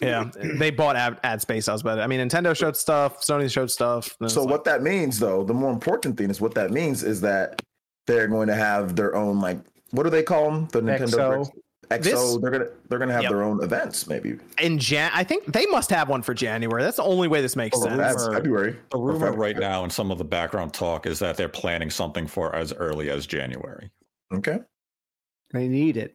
Yeah, 0.00 0.30
they 0.58 0.70
bought 0.70 0.94
ad, 0.96 1.18
ad 1.24 1.40
space. 1.40 1.66
I 1.68 1.72
was 1.72 1.80
about. 1.80 1.98
it. 1.98 2.02
I 2.02 2.06
mean, 2.06 2.20
Nintendo 2.20 2.56
showed 2.56 2.76
stuff. 2.76 3.20
Sony 3.20 3.50
showed 3.50 3.70
stuff. 3.70 4.14
and 4.20 4.26
it's 4.26 4.34
So 4.34 4.42
like- 4.42 4.50
what 4.50 4.64
that 4.64 4.82
means, 4.82 5.18
though, 5.18 5.42
the 5.44 5.54
more 5.54 5.72
important 5.72 6.16
thing 6.16 6.30
is 6.30 6.40
what 6.40 6.54
that 6.54 6.70
means 6.70 7.02
is 7.02 7.20
that 7.22 7.60
they're 8.06 8.28
going 8.28 8.48
to 8.48 8.54
have 8.54 8.94
their 8.96 9.14
own 9.16 9.40
like 9.40 9.58
what 9.90 10.02
do 10.04 10.10
they 10.10 10.22
call 10.22 10.50
them? 10.50 10.68
The 10.72 10.80
Nintendo 10.82 11.08
XO. 11.08 11.36
Bricks- 11.36 11.50
EXO, 11.90 12.02
This- 12.02 12.36
they're 12.42 12.50
gonna 12.50 12.66
they're 12.90 12.98
gonna 12.98 13.12
have 13.14 13.22
Yep. 13.22 13.30
their 13.32 13.42
own 13.42 13.62
events 13.64 14.06
maybe. 14.06 14.38
In 14.60 14.78
Jan, 14.78 15.10
I 15.14 15.24
think 15.24 15.46
they 15.52 15.64
must 15.66 15.88
have 15.90 16.08
one 16.10 16.20
for 16.22 16.34
January. 16.34 16.82
That's 16.82 16.98
the 16.98 17.02
only 17.02 17.28
way 17.28 17.40
this 17.40 17.56
makes 17.56 17.78
Oh, 17.78 17.82
sense. 17.84 17.96
that's 17.96 18.22
rumor- 18.24 18.34
February. 18.36 18.76
The 18.90 18.98
Or 18.98 19.06
rumor 19.06 19.26
February. 19.28 19.54
right 19.54 19.58
now 19.60 19.84
and 19.84 19.92
some 19.92 20.10
of 20.10 20.18
the 20.18 20.24
background 20.24 20.74
talk 20.74 21.06
is 21.06 21.18
that 21.20 21.36
they're 21.38 21.48
planning 21.48 21.88
something 21.90 22.26
for 22.26 22.54
as 22.54 22.74
early 22.74 23.08
as 23.10 23.26
January. 23.26 23.90
Okay. 24.34 24.58
They 25.54 25.66
need 25.66 25.96
it. 25.96 26.14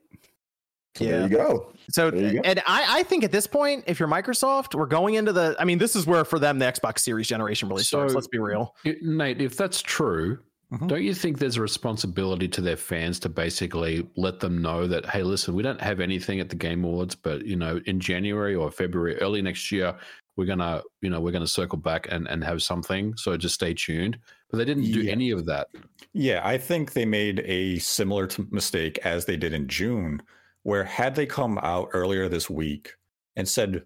So 0.96 1.04
Yeah. 1.06 1.12
There 1.12 1.22
you 1.24 1.30
go. 1.30 1.74
So, 1.90 2.14
you 2.14 2.34
go. 2.34 2.42
and 2.44 2.60
I, 2.68 3.00
I 3.00 3.04
think 3.04 3.24
at 3.24 3.32
this 3.32 3.48
point, 3.48 3.84
if 3.88 4.00
you're 4.00 4.08
Microsoft, 4.10 4.76
we're 4.76 4.86
going 4.86 5.16
into 5.16 5.34
the. 5.34 5.56
I 5.60 5.66
mean, 5.66 5.78
this 5.80 5.96
is 5.96 6.06
where 6.06 6.24
for 6.24 6.40
them 6.40 6.60
the 6.60 6.66
Xbox 6.66 7.00
Series 7.00 7.28
generation 7.28 7.68
really 7.70 7.84
starts. 7.84 8.14
So- 8.14 8.18
Let's 8.18 8.28
be 8.28 8.40
real. 8.40 8.76
I- 8.86 8.96
Nate, 9.02 9.42
if 9.42 9.58
that's 9.58 9.82
true, 9.82 10.40
Mhm. 10.72 10.88
don't 10.88 11.04
you 11.04 11.14
think 11.14 11.40
there's 11.40 11.58
a 11.58 11.62
responsibility 11.62 12.48
to 12.48 12.62
their 12.62 12.78
fans 12.78 13.20
to 13.22 13.30
basically 13.30 14.08
let 14.16 14.40
them 14.40 14.62
know 14.62 14.88
that, 14.88 15.06
hey, 15.08 15.22
listen, 15.24 15.54
we 15.54 15.62
don't 15.64 15.82
have 15.82 16.00
anything 16.00 16.40
at 16.40 16.50
the 16.50 16.56
Game 16.56 16.84
Awards, 16.84 17.16
but 17.16 17.46
you 17.46 17.56
know, 17.56 17.80
in 17.86 18.00
January 18.00 18.56
or 18.56 18.72
February, 18.72 19.18
early 19.20 19.42
next 19.42 19.72
year, 19.72 19.96
we're 20.36 20.46
gonna, 20.46 20.82
you 21.02 21.10
know, 21.12 21.20
we're 21.22 21.32
gonna 21.32 21.46
circle 21.46 21.78
back 21.78 22.08
and, 22.10 22.28
and 22.28 22.44
have 22.44 22.64
something. 22.64 23.16
So 23.18 23.36
just 23.38 23.54
stay 23.56 23.74
tuned. 23.76 24.18
But 24.50 24.58
they 24.58 24.66
didn't 24.66 24.84
do 24.92 25.02
Yeah. 25.02 25.12
any 25.12 25.30
of 25.32 25.46
that. 25.48 25.68
Yeah, 26.14 26.42
I 26.44 26.58
think 26.60 26.94
they 26.94 27.06
made 27.06 27.42
a 27.46 27.78
similar 27.80 28.26
t- 28.28 28.44
mistake 28.52 28.98
as 29.04 29.26
they 29.26 29.38
did 29.38 29.54
in 29.54 29.68
June, 29.68 30.22
where 30.64 30.84
had 30.84 31.16
they 31.16 31.26
come 31.26 31.60
out 31.62 31.90
earlier 31.94 32.28
this 32.28 32.50
week 32.50 32.94
and 33.36 33.48
said, 33.48 33.84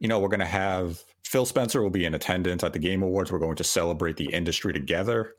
you 0.00 0.08
know, 0.08 0.20
we're 0.20 0.28
going 0.28 0.40
to 0.40 0.46
have 0.46 1.02
Phil 1.24 1.46
Spencer 1.46 1.82
will 1.82 1.90
be 1.90 2.04
in 2.04 2.14
attendance 2.14 2.62
at 2.62 2.72
the 2.72 2.78
Game 2.78 3.02
Awards. 3.02 3.32
We're 3.32 3.38
going 3.38 3.56
to 3.56 3.64
celebrate 3.64 4.16
the 4.16 4.32
industry 4.32 4.72
together. 4.72 5.34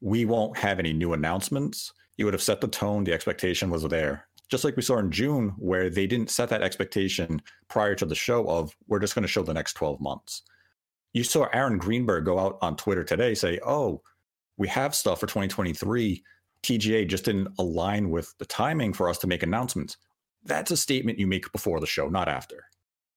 We 0.00 0.24
won't 0.24 0.58
have 0.58 0.78
any 0.78 0.92
new 0.92 1.12
announcements. 1.12 1.92
You 2.16 2.24
would 2.24 2.34
have 2.34 2.42
set 2.42 2.60
the 2.60 2.68
tone. 2.68 3.04
The 3.04 3.12
expectation 3.12 3.70
was 3.70 3.82
there. 3.84 4.26
Just 4.50 4.64
like 4.64 4.76
we 4.76 4.82
saw 4.82 4.98
in 4.98 5.10
June, 5.10 5.54
where 5.58 5.90
they 5.90 6.06
didn't 6.06 6.30
set 6.30 6.48
that 6.48 6.62
expectation 6.62 7.42
prior 7.68 7.94
to 7.96 8.06
the 8.06 8.14
show 8.14 8.48
of, 8.48 8.74
we're 8.86 9.00
just 9.00 9.14
going 9.14 9.22
to 9.22 9.28
show 9.28 9.42
the 9.42 9.52
next 9.52 9.74
12 9.74 10.00
months. 10.00 10.42
You 11.12 11.24
saw 11.24 11.46
Aaron 11.52 11.78
Greenberg 11.78 12.24
go 12.24 12.38
out 12.38 12.58
on 12.62 12.76
Twitter 12.76 13.04
today 13.04 13.34
say, 13.34 13.58
oh, 13.66 14.02
we 14.56 14.68
have 14.68 14.94
stuff 14.94 15.20
for 15.20 15.26
2023. 15.26 16.22
TGA 16.66 17.06
just 17.08 17.24
didn't 17.24 17.48
align 17.58 18.10
with 18.10 18.34
the 18.38 18.46
timing 18.46 18.92
for 18.92 19.08
us 19.08 19.18
to 19.18 19.26
make 19.26 19.42
announcements. 19.42 19.96
That's 20.44 20.70
a 20.70 20.76
statement 20.76 21.18
you 21.18 21.26
make 21.26 21.50
before 21.52 21.80
the 21.80 21.86
show, 21.86 22.08
not 22.08 22.28
after. 22.28 22.64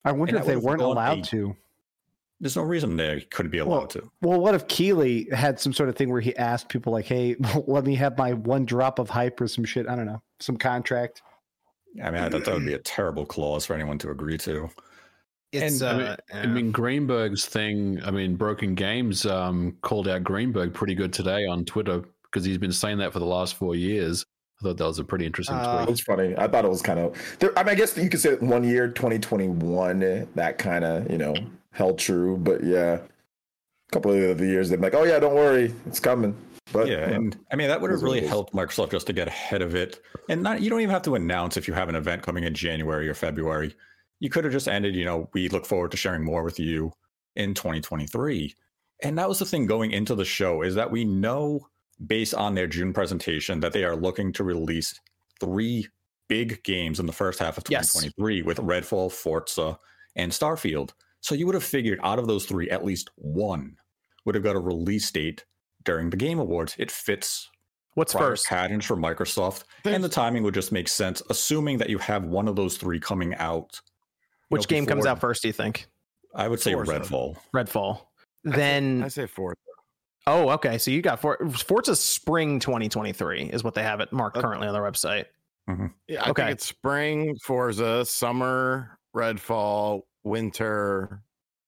I 0.05 0.11
wonder 0.11 0.35
And 0.35 0.41
if 0.41 0.47
they 0.47 0.55
weren't 0.55 0.81
allowed 0.81 1.19
a- 1.19 1.23
to. 1.23 1.55
There's 2.41 2.55
no 2.55 2.61
reason 2.63 2.95
they 2.95 3.21
couldn't 3.31 3.51
be 3.51 3.57
allowed 3.57 3.77
Well, 3.77 3.87
to. 3.87 4.11
Well, 4.21 4.39
what 4.39 4.55
if 4.55 4.65
Keighley 4.69 5.27
had 5.33 5.59
some 5.59 5.73
sort 5.73 5.89
of 5.89 5.97
thing 5.97 6.09
where 6.09 6.21
he 6.21 6.33
asked 6.37 6.69
people 6.69 6.93
like, 6.93 7.05
"Hey, 7.05 7.35
let 7.67 7.83
me 7.85 7.95
have 7.95 8.17
my 8.17 8.31
one 8.33 8.63
drop 8.65 8.97
of 8.97 9.09
hype 9.09 9.41
or 9.41 9.47
some 9.49 9.65
shit." 9.65 9.87
I 9.89 9.95
don't 9.95 10.05
know, 10.05 10.21
some 10.39 10.55
contract. 10.55 11.21
I 12.01 12.11
mean, 12.11 12.21
I 12.23 12.29
thought 12.29 12.45
that 12.45 12.53
would 12.53 12.65
be 12.65 12.75
a 12.75 12.79
terrible 12.79 13.25
clause 13.25 13.65
for 13.65 13.73
anyone 13.73 13.97
to 13.97 14.11
agree 14.11 14.37
to. 14.37 14.69
It's, 15.51 15.81
And, 15.81 15.89
I 15.89 15.97
mean, 15.97 16.07
uh, 16.07 16.17
I 16.31 16.45
mean, 16.45 16.71
Greenberg's 16.71 17.45
thing. 17.45 17.99
I 18.05 18.11
mean, 18.11 18.35
Broken 18.37 18.73
Games 18.75 19.25
um, 19.25 19.75
called 19.81 20.07
out 20.07 20.23
Greenberg 20.23 20.73
pretty 20.73 20.93
good 20.95 21.11
today 21.11 21.45
on 21.45 21.65
Twitter 21.65 22.03
because 22.31 22.45
he's 22.45 22.57
been 22.57 22.71
saying 22.71 22.97
that 22.99 23.13
for 23.13 23.19
the 23.19 23.25
last 23.25 23.55
four 23.55 23.75
years. 23.75 24.25
I 24.59 24.65
thought 24.65 24.77
that 24.77 24.85
was 24.85 24.99
a 24.99 25.05
pretty 25.05 25.25
interesting 25.25 25.55
Uh, 25.55 25.85
It 25.87 25.91
was 25.91 26.01
funny. 26.01 26.35
I 26.37 26.47
thought 26.47 26.65
it 26.65 26.69
was 26.69 26.81
kind 26.81 26.99
of. 26.99 27.15
There, 27.39 27.57
I 27.57 27.63
mean, 27.63 27.71
I 27.71 27.75
guess 27.75 27.97
you 27.97 28.09
could 28.09 28.19
say 28.19 28.35
one 28.35 28.63
year, 28.63 28.89
2021, 28.89 30.27
that 30.35 30.57
kind 30.57 30.83
of 30.83 31.09
you 31.09 31.17
know 31.17 31.33
held 31.71 31.97
true. 31.97 32.37
But 32.37 32.63
yeah, 32.63 32.95
a 32.95 33.91
couple 33.91 34.11
of 34.11 34.37
the 34.37 34.45
years 34.45 34.69
they're 34.69 34.77
like, 34.77 34.95
oh 34.95 35.03
yeah, 35.03 35.19
don't 35.19 35.35
worry, 35.35 35.73
it's 35.85 35.99
coming. 35.99 36.35
But 36.71 36.87
yeah, 36.87 37.09
you 37.09 37.15
and 37.15 37.37
I 37.51 37.55
mean 37.55 37.69
that 37.69 37.79
would 37.81 37.91
have 37.91 38.03
really 38.03 38.25
helped 38.25 38.53
Microsoft 38.53 38.91
just 38.91 39.07
to 39.07 39.13
get 39.13 39.27
ahead 39.27 39.61
of 39.61 39.75
it. 39.75 40.01
And 40.27 40.43
not 40.43 40.61
you 40.61 40.69
don't 40.69 40.81
even 40.81 40.91
have 40.91 41.01
to 41.03 41.15
announce 41.15 41.57
if 41.57 41.67
you 41.67 41.73
have 41.73 41.89
an 41.89 41.95
event 41.95 42.21
coming 42.21 42.43
in 42.43 42.53
January 42.53 43.07
or 43.07 43.13
February. 43.13 43.75
You 44.19 44.29
could 44.29 44.43
have 44.43 44.51
just 44.51 44.67
ended, 44.67 44.95
you 44.95 45.05
know, 45.05 45.29
we 45.33 45.47
look 45.47 45.65
forward 45.65 45.91
to 45.91 45.97
sharing 45.97 46.25
more 46.25 46.43
with 46.43 46.59
you 46.59 46.91
in 47.37 47.53
2023. 47.53 48.53
And 49.01 49.17
that 49.17 49.29
was 49.29 49.39
the 49.39 49.45
thing 49.45 49.65
going 49.65 49.91
into 49.91 50.13
the 50.13 50.25
show 50.25 50.61
is 50.61 50.75
that 50.75 50.91
we 50.91 51.05
know 51.05 51.69
based 52.05 52.33
on 52.33 52.55
their 52.55 52.67
June 52.67 52.93
presentation 52.93 53.59
that 53.59 53.73
they 53.73 53.83
are 53.83 53.95
looking 53.95 54.31
to 54.33 54.43
release 54.43 54.99
three 55.39 55.87
big 56.27 56.63
games 56.63 56.99
in 56.99 57.05
the 57.05 57.11
first 57.13 57.39
half 57.39 57.57
of 57.57 57.63
Yes. 57.69 57.93
2023 57.93 58.43
with 58.43 58.57
Redfall, 58.57 59.11
Forza, 59.11 59.77
and 60.15 60.31
Starfield. 60.31 60.91
So 61.21 61.35
you 61.35 61.45
would 61.45 61.55
have 61.55 61.63
figured 61.63 61.99
out 62.03 62.19
of 62.19 62.27
those 62.27 62.45
three, 62.45 62.69
at 62.69 62.85
least 62.85 63.09
one 63.15 63.75
would 64.25 64.35
have 64.35 64.43
got 64.43 64.55
a 64.55 64.59
release 64.59 65.09
date 65.11 65.43
during 65.83 66.09
the 66.09 66.17
Game 66.17 66.39
Awards. 66.39 66.75
It 66.77 66.91
fits 66.91 67.49
what's 67.95 68.13
prior 68.13 68.31
first? 68.31 68.47
patterns 68.47 68.85
for 68.85 68.95
Microsoft, 68.95 69.63
and 69.85 70.03
the 70.03 70.09
timing 70.09 70.43
would 70.43 70.53
just 70.53 70.71
make 70.71 70.87
sense, 70.87 71.21
assuming 71.29 71.77
that 71.79 71.89
you 71.89 71.97
have 71.97 72.25
one 72.25 72.47
of 72.47 72.55
those 72.55 72.77
three 72.77 72.99
coming 72.99 73.33
out. 73.35 73.79
Which 74.49 74.63
know, 74.69 74.75
game 74.75 74.85
comes 74.85 75.05
out 75.05 75.19
first? 75.19 75.41
Do 75.41 75.47
you 75.49 75.53
think? 75.53 75.87
I 76.35 76.47
would 76.47 76.59
say 76.59 76.73
Forza. 76.73 76.91
Redfall. 76.99 77.37
Redfall. 77.53 78.01
I 78.45 78.51
say- 78.51 78.55
Then 78.57 79.03
I 79.03 79.07
say 79.09 79.25
fourth. 79.25 79.57
Oh, 80.29 80.49
okay. 80.51 80.77
So 80.77 80.91
you 80.91 81.01
got 81.01 81.19
For- 81.19 81.37
Forza 81.65 81.95
Spring 81.95 82.59
2023 82.59 83.43
is 83.45 83.63
what 83.63 83.73
they 83.73 83.83
have 83.83 83.99
it 83.99 84.11
marked 84.13 84.37
Okay. 84.37 84.45
currently 84.45 84.67
on 84.67 84.73
their 84.73 84.83
website. 84.83 85.25
Mm-hmm. 85.69 85.87
Yeah, 86.07 86.23
I 86.23 86.29
Okay. 86.29 86.43
think 86.43 86.51
it's 86.53 86.65
spring, 86.65 87.35
Forza, 87.43 88.05
summer, 88.05 88.97
Redfall, 89.15 90.01
winter, 90.23 91.21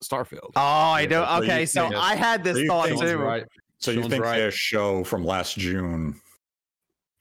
Starfield. 0.03 0.51
Oh, 0.55 0.61
I 0.61 1.01
Yeah, 1.01 1.07
know. 1.09 1.25
so 1.25 1.35
you 1.38 1.43
Okay, 1.43 1.65
so 1.65 1.81
think- 1.89 1.95
I 1.95 2.15
had 2.15 2.43
this 2.43 2.57
so 2.57 2.67
thought 2.67 2.88
think- 2.89 3.01
too. 3.01 3.17
Right. 3.17 3.43
So 3.79 3.91
you 3.91 4.01
Sean's 4.01 4.11
think 4.11 4.23
right. 4.23 4.38
their 4.38 4.51
show 4.51 5.03
from 5.03 5.25
last 5.25 5.57
June, 5.57 6.19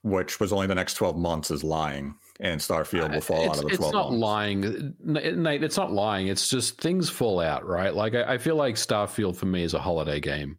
which 0.03 0.41
was 0.41 0.53
only 0.53 0.67
the 0.67 0.75
next 0.75 0.95
12 0.95 1.17
months, 1.17 1.51
is 1.51 1.65
lying, 1.65 2.15
and 2.41 2.61
Starfield 2.61 3.13
will 3.15 3.21
fall 3.23 3.41
it's, 3.51 3.59
out 3.59 3.65
of 3.65 3.71
the 3.71 3.77
12. 3.77 3.89
it's 3.89 3.93
not 3.95 4.09
months? 4.11 4.21
lying, 4.21 4.95
Nate. 5.03 5.63
It's 5.63 5.77
not 5.79 5.93
lying. 5.93 6.27
It's 6.29 6.49
just 6.51 6.79
things 6.81 7.09
fall 7.11 7.41
out, 7.41 7.67
right? 7.67 7.95
Like 7.95 8.15
I, 8.15 8.35
I 8.35 8.39
feel 8.39 8.57
like 8.57 8.75
Starfield 8.77 9.37
for 9.37 9.47
me 9.47 9.63
is 9.63 9.73
a 9.75 9.79
holiday 9.79 10.21
game. 10.21 10.59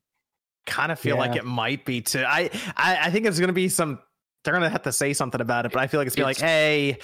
Kind 0.66 0.92
of 0.92 1.00
feel 1.00 1.18
like 1.18 1.36
it 1.36 1.46
might 1.46 1.86
be 1.86 2.02
too. 2.02 2.24
I, 2.26 2.50
I, 2.78 2.98
I 3.08 3.12
think 3.12 3.26
it's 3.26 3.40
going 3.40 3.48
to 3.48 3.54
be 3.54 3.68
some. 3.70 4.00
They're 4.44 4.54
going 4.54 4.64
to 4.64 4.70
have 4.70 4.84
to 4.84 4.92
say 4.92 5.14
something 5.14 5.42
about 5.42 5.66
it, 5.66 5.72
but 5.72 5.82
I 5.82 5.88
feel 5.88 6.00
like 6.00 6.08
it's, 6.08 6.16
be 6.16 6.24
like, 6.24 6.40
hey, 6.40 6.92
a 6.92 6.96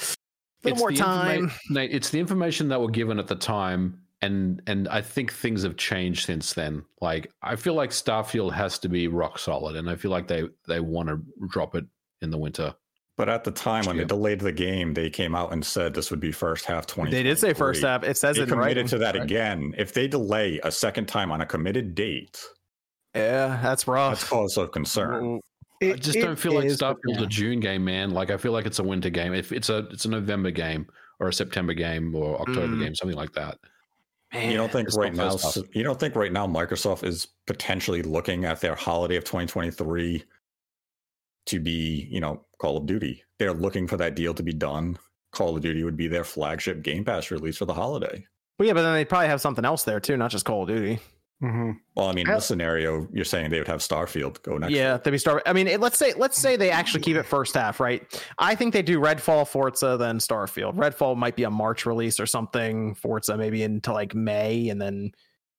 little 0.63 0.71
It's 0.71 0.79
more 0.79 0.91
time. 0.91 1.49
informa- 1.49 1.59
Nate, 1.71 1.91
it's 1.93 2.09
the 2.09 2.19
information 2.19 2.67
that 2.69 2.79
were 2.81 2.89
given 2.89 3.19
at 3.19 3.27
the 3.27 3.35
time, 3.35 3.99
and 4.21 4.61
and 4.67 4.87
I 4.87 5.01
think 5.01 5.31
things 5.33 5.63
have 5.63 5.75
changed 5.77 6.25
since 6.25 6.53
then. 6.53 6.83
Like 7.01 7.31
I 7.41 7.55
feel 7.55 7.73
like 7.73 7.89
Starfield 7.91 8.53
has 8.53 8.77
to 8.79 8.89
be 8.89 9.07
rock 9.07 9.37
solid, 9.39 9.75
and 9.75 9.89
I 9.89 9.95
feel 9.95 10.11
like 10.11 10.27
they 10.27 10.43
they 10.67 10.79
want 10.79 11.09
to 11.09 11.21
drop 11.49 11.75
it 11.75 11.85
in 12.21 12.29
the 12.31 12.37
winter. 12.37 12.73
But 13.17 13.29
at 13.29 13.43
the 13.43 13.51
time 13.51 13.85
when 13.85 13.95
Yeah. 13.95 14.03
they 14.03 14.07
delayed 14.07 14.39
the 14.39 14.51
game, 14.51 14.93
they 14.93 15.09
came 15.09 15.33
out 15.35 15.51
and 15.51 15.65
said 15.65 15.95
this 15.95 16.11
would 16.11 16.19
be 16.19 16.31
first 16.31 16.65
half 16.65 16.85
20. 16.85 17.09
They 17.09 17.23
did 17.23 17.39
say 17.39 17.53
first 17.53 17.81
half. 17.83 18.03
It 18.03 18.15
says 18.17 18.35
They 18.35 18.41
it 18.41 18.43
in 18.43 18.49
committed 18.49 18.77
writing. 18.77 18.87
to 18.89 18.97
that 18.99 19.15
right? 19.15 19.23
again. 19.23 19.73
If 19.75 19.93
they 19.93 20.07
delay 20.07 20.59
a 20.63 20.71
second 20.71 21.07
time 21.07 21.31
on 21.31 21.41
a 21.41 21.45
committed 21.47 21.95
date, 21.95 22.39
Yeah, 23.15 23.59
that's 23.61 23.87
rough. 23.87 24.11
that's 24.19 24.23
rough. 24.23 24.29
cause 24.29 24.57
of 24.57 24.71
concern. 24.71 25.39
I 25.81 25.93
just 25.93 26.19
don't 26.19 26.37
feel 26.37 26.53
like 26.53 26.65
is, 26.65 26.77
but 26.79 26.97
Starfield's 26.97 27.19
yeah. 27.19 27.25
a 27.25 27.27
June 27.27 27.59
game, 27.59 27.85
man. 27.85 28.11
Like 28.11 28.31
I 28.31 28.37
feel 28.37 28.51
like 28.51 28.65
it's 28.65 28.79
a 28.79 28.83
winter 28.83 29.09
game. 29.09 29.33
If 29.33 29.51
it's 29.51 29.69
a 29.69 29.79
it's 29.91 30.05
a 30.05 30.09
November 30.09 30.51
game 30.51 30.87
or 31.19 31.27
a 31.29 31.33
September 31.33 31.73
game 31.73 32.15
or 32.15 32.39
October 32.41 32.67
Mm. 32.75 32.79
game, 32.83 32.95
something 32.95 33.17
like 33.17 33.33
that. 33.33 33.57
Man, 34.33 34.51
You 34.51 34.57
don't 34.57 34.71
think 34.71 34.93
right 34.95 35.13
now? 35.15 35.31
first. 35.37 35.59
You 35.73 35.83
don't 35.83 35.99
think 35.99 36.15
right 36.15 36.31
now 36.33 36.45
Microsoft 36.47 37.03
is 37.05 37.27
potentially 37.45 38.01
looking 38.01 38.43
at 38.45 38.59
their 38.59 38.75
holiday 38.75 39.15
of 39.15 39.23
2023 39.23 40.23
to 41.45 41.59
be, 41.59 42.07
you 42.11 42.19
know, 42.19 42.43
Call 42.59 42.75
of 42.77 42.85
Duty. 42.85 43.23
They're 43.39 43.53
looking 43.53 43.87
for 43.87 43.95
that 43.97 44.15
deal 44.15 44.33
to 44.33 44.43
be 44.43 44.53
done. 44.53 44.97
Call 45.31 45.55
of 45.55 45.61
Duty 45.61 45.83
would 45.83 45.95
be 45.95 46.07
their 46.07 46.23
flagship 46.25 46.81
Game 46.83 47.05
Pass 47.05 47.31
release 47.31 47.57
for 47.57 47.65
the 47.65 47.73
holiday. 47.73 48.25
Well, 48.59 48.67
yeah, 48.67 48.73
but 48.73 48.81
then 48.81 48.93
they 48.93 49.05
probably 49.05 49.27
have 49.27 49.39
something 49.41 49.63
else 49.63 49.83
there 49.83 49.99
too, 49.99 50.17
not 50.17 50.31
just 50.31 50.43
Call 50.45 50.63
of 50.63 50.67
Duty. 50.69 50.99
Mhm. 51.43 51.75
Well, 51.95 52.07
I 52.07 52.13
mean, 52.13 52.27
in 52.27 52.33
this 52.33 52.47
scenario, 52.47 53.07
you're 53.13 53.23
saying 53.25 53.51
they 53.51 53.59
would 53.59 53.67
have 53.67 53.81
Starfield 53.81 54.41
go 54.41 54.57
next. 54.57 54.73
yeah, 54.73 54.97
they'd 54.97 55.11
be 55.11 55.19
start. 55.19 55.43
I 55.45 55.53
mean, 55.53 55.67
it, 55.67 55.79
let's 55.79 55.97
say 55.99 56.13
let's 56.13 56.35
say 56.37 56.55
they 56.55 56.71
actually 56.71 57.01
keep 57.01 57.15
it 57.15 57.23
first 57.23 57.53
half, 57.53 57.79
right? 57.79 58.01
I 58.39 58.55
think 58.55 58.73
they 58.73 58.81
do 58.81 58.99
Redfall, 58.99 59.47
Forza, 59.47 59.97
then 59.97 60.17
Starfield. 60.17 60.75
Redfall 60.75 61.15
might 61.15 61.35
be 61.35 61.43
a 61.43 61.51
March 61.51 61.85
release 61.85 62.19
or 62.19 62.25
something. 62.25 62.95
Forza 62.95 63.37
maybe 63.37 63.61
into 63.61 63.93
like 63.93 64.15
May, 64.15 64.69
and 64.69 64.81
then 64.81 65.11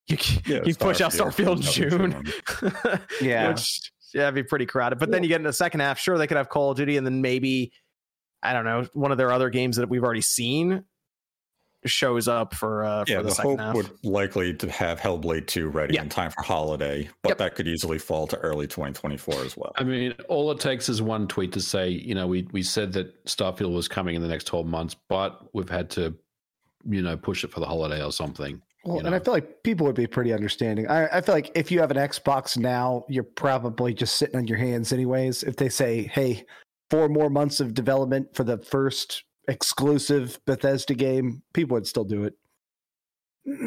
you 0.09 0.17
Yeah, 0.47 0.61
you 0.65 0.75
push 0.75 1.01
out 1.01 1.13
Starfield 1.13 1.57
in 1.57 1.63
June. 1.63 2.25
Yeah. 3.21 3.51
Which, 3.51 3.93
yeah, 4.15 4.23
it'd 4.23 4.35
be 4.35 4.43
pretty 4.43 4.67
crowded. 4.67 4.99
But 4.99 5.11
then 5.13 5.23
you 5.23 5.29
get 5.29 5.37
in 5.37 5.43
the 5.45 5.53
second 5.53 5.79
half. 5.81 5.99
Sure, 6.01 6.19
they 6.19 6.27
could 6.27 6.39
have 6.39 6.49
Call 6.49 6.73
of 6.73 6.77
Duty, 6.77 6.97
and 6.97 7.07
then 7.07 7.21
maybe 7.21 7.73
I 8.43 8.53
don't 8.53 8.65
know 8.65 8.85
one 8.95 9.13
of 9.13 9.19
their 9.19 9.31
other 9.33 9.49
games 9.51 9.77
that 9.77 9.89
we've 9.89 10.03
already 10.03 10.23
seen 10.23 10.85
shows 11.89 12.29
up 12.29 12.55
for 12.55 12.85
uh 12.85 13.05
Yeah, 13.09 13.17
for 13.19 13.23
the, 13.25 13.29
the, 13.31 13.35
second 13.35 13.51
hope 13.51 13.61
half. 13.61 13.75
would 13.75 13.91
likely 14.05 14.55
to 14.55 14.71
have 14.71 15.01
Hellblade 15.01 15.47
2 15.47 15.69
ready 15.69 15.95
Yeah. 15.95 16.03
in 16.03 16.09
time 16.09 16.31
for 16.31 16.43
holiday, 16.43 17.09
but 17.23 17.31
Yep. 17.31 17.39
that 17.39 17.55
could 17.55 17.67
easily 17.69 17.99
fall 17.99 18.27
to 18.29 18.37
early 18.39 18.67
2024 18.67 19.35
as 19.45 19.57
well. 19.57 19.73
I 19.77 19.85
mean, 19.85 20.15
all 20.29 20.51
it 20.53 20.61
takes 20.61 20.89
is 20.89 21.01
one 21.03 21.27
tweet 21.29 21.53
to 21.53 21.61
say, 21.61 21.89
you 21.89 22.15
know, 22.15 22.27
we 22.27 22.47
we 22.53 22.63
said 22.63 22.93
that 22.93 23.25
Starfield 23.25 23.73
was 23.75 23.89
coming 23.89 24.15
in 24.15 24.23
the 24.23 24.29
next 24.29 24.45
twelve 24.45 24.67
months, 24.67 24.95
but 25.09 25.53
we've 25.55 25.69
had 25.71 25.91
to, 25.91 26.15
you 26.89 27.03
know, 27.03 27.17
push 27.17 27.45
it 27.45 27.51
for 27.51 27.61
the 27.61 27.67
holiday 27.67 28.03
or 28.05 28.13
something. 28.13 28.61
Well, 28.85 29.01
you 29.01 29.07
and 29.07 29.15
I 29.15 29.19
feel 29.19 29.35
like 29.35 29.63
people 29.65 29.87
would 29.87 29.97
be 29.97 30.07
pretty 30.07 30.33
understanding. 30.33 30.87
I, 30.89 31.19
I 31.19 31.21
feel 31.21 31.35
like 31.35 31.51
if 31.57 31.71
you 31.73 31.81
have 31.81 31.91
an 31.91 31.97
Xbox 31.97 32.57
now, 32.57 33.05
you're 33.09 33.25
probably 33.25 33.93
just 33.93 34.17
sitting 34.17 34.37
on 34.37 34.47
your 34.47 34.57
hands 34.57 34.93
anyways. 34.93 35.43
If 35.43 35.57
they 35.57 35.69
say, 35.69 36.05
"Hey, 36.05 36.45
four 36.89 37.09
more 37.09 37.29
months 37.29 37.59
of 37.61 37.75
development 37.75 38.35
for 38.35 38.45
the 38.45 38.57
first 38.57 39.25
exclusive 39.49 40.39
Bethesda 40.47 40.95
game, 40.95 41.43
people 41.55 41.75
would 41.75 41.87
still 41.87 42.05
do 42.05 42.25
it. 42.25 42.35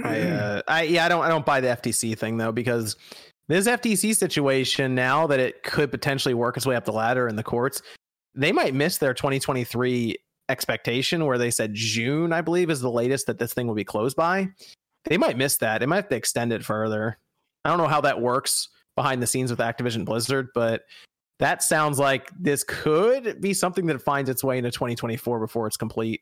I, 0.06 0.22
uh, 0.22 0.62
I 0.68 0.84
yeah, 0.84 1.06
I 1.06 1.10
don't 1.10 1.24
I 1.24 1.30
don't 1.30 1.46
buy 1.46 1.60
the 1.60 1.70
FTC 1.70 2.18
thing 2.18 2.38
though 2.38 2.52
because 2.52 2.96
this 3.48 3.68
FTC 3.68 4.16
situation 4.16 4.94
now 4.94 5.28
that 5.28 5.40
it 5.40 5.64
could 5.64 5.92
potentially 5.92 6.36
work 6.36 6.56
its 6.56 6.66
way 6.66 6.76
up 6.76 6.86
the 6.86 6.94
ladder 6.94 7.28
in 7.28 7.36
the 7.36 7.44
courts, 7.44 7.82
they 8.36 8.52
might 8.52 8.76
miss 8.76 9.00
their 9.00 9.14
2023 9.14 10.18
expectation 10.50 11.26
where 11.26 11.38
they 11.38 11.50
said 11.50 11.74
June, 11.74 12.32
I 12.32 12.42
believe, 12.42 12.70
is 12.70 12.80
the 12.80 12.92
latest 12.92 13.26
that 13.28 13.40
this 13.40 13.54
thing 13.54 13.68
will 13.68 13.76
be 13.76 13.84
closed 13.84 14.16
by. 14.16 14.50
They 15.06 15.18
might 15.18 15.38
miss 15.38 15.58
that. 15.58 15.80
They 15.80 15.88
might 15.88 15.96
have 15.98 16.10
to 16.10 16.16
extend 16.16 16.54
it 16.54 16.64
further. 16.64 17.18
I 17.66 17.70
don't 17.70 17.80
know 17.80 17.88
how 17.88 18.02
that 18.02 18.22
works 18.22 18.70
behind 18.96 19.22
the 19.22 19.28
scenes 19.28 19.50
with 19.50 19.60
Activision 19.60 20.06
Blizzard, 20.06 20.50
but 20.54 20.84
that 21.42 21.64
sounds 21.64 21.98
like 21.98 22.30
this 22.40 22.64
could 22.64 23.42
be 23.42 23.52
something 23.56 23.88
that 23.88 24.00
finds 24.00 24.30
its 24.30 24.44
way 24.44 24.60
into 24.60 24.70
2024 24.70 25.40
before 25.40 25.66
it's 25.66 25.76
complete. 25.76 26.22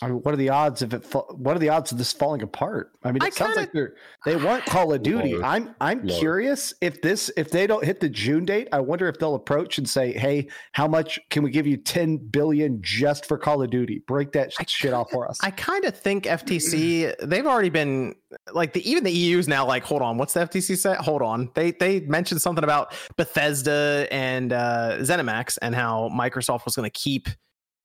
I 0.00 0.06
mean, 0.06 0.18
what 0.18 0.32
are 0.32 0.36
the 0.36 0.50
odds 0.50 0.80
of 0.82 0.94
it? 0.94 1.04
fa- 1.04 1.22
What 1.34 1.56
are 1.56 1.58
the 1.58 1.70
odds 1.70 1.90
of 1.90 1.98
this 1.98 2.12
falling 2.12 2.40
apart? 2.42 2.92
I 3.02 3.08
mean, 3.08 3.16
it 3.16 3.24
I 3.24 3.30
sounds 3.30 3.54
kinda- 3.54 3.60
like 3.62 3.72
they're 3.72 3.94
they 4.24 4.36
want 4.36 4.64
Call 4.64 4.92
of 4.92 5.02
Duty. 5.02 5.34
Low. 5.34 5.42
I'm 5.44 5.74
I'm 5.80 6.04
Low. 6.06 6.18
curious 6.18 6.72
if 6.80 7.02
this 7.02 7.32
if 7.36 7.50
they 7.50 7.66
don't 7.66 7.84
hit 7.84 7.98
the 7.98 8.08
June 8.08 8.44
date. 8.44 8.68
I 8.72 8.78
wonder 8.78 9.08
if 9.08 9.18
they'll 9.18 9.34
approach 9.34 9.76
and 9.78 9.88
say, 9.88 10.12
"Hey, 10.12 10.48
how 10.72 10.86
much 10.86 11.18
can 11.30 11.42
we 11.42 11.50
give 11.50 11.66
you? 11.66 11.76
Ten 11.76 12.16
billion 12.16 12.78
just 12.80 13.26
for 13.26 13.38
Call 13.38 13.60
of 13.62 13.70
Duty? 13.70 14.02
Break 14.06 14.30
that 14.32 14.52
I 14.60 14.64
shit 14.68 14.92
off 14.92 15.10
for 15.10 15.28
us." 15.28 15.38
I 15.42 15.50
kind 15.50 15.84
of 15.84 15.96
think 15.98 16.26
FTC 16.26 17.12
they've 17.24 17.46
already 17.46 17.70
been 17.70 18.14
like 18.52 18.74
the 18.74 18.88
even 18.88 19.02
the 19.02 19.10
EU's 19.12 19.48
now 19.48 19.66
like 19.66 19.82
hold 19.84 20.02
on 20.02 20.16
what's 20.18 20.34
the 20.34 20.40
FTC 20.40 20.76
say 20.76 20.94
hold 21.00 21.22
on 21.22 21.50
they 21.54 21.72
they 21.72 22.00
mentioned 22.00 22.40
something 22.42 22.62
about 22.62 22.92
Bethesda 23.16 24.06
and 24.10 24.52
uh 24.52 24.98
ZeniMax 25.00 25.58
and 25.62 25.74
how 25.74 26.08
Microsoft 26.12 26.64
was 26.66 26.76
going 26.76 26.88
to 26.88 26.98
keep 26.98 27.28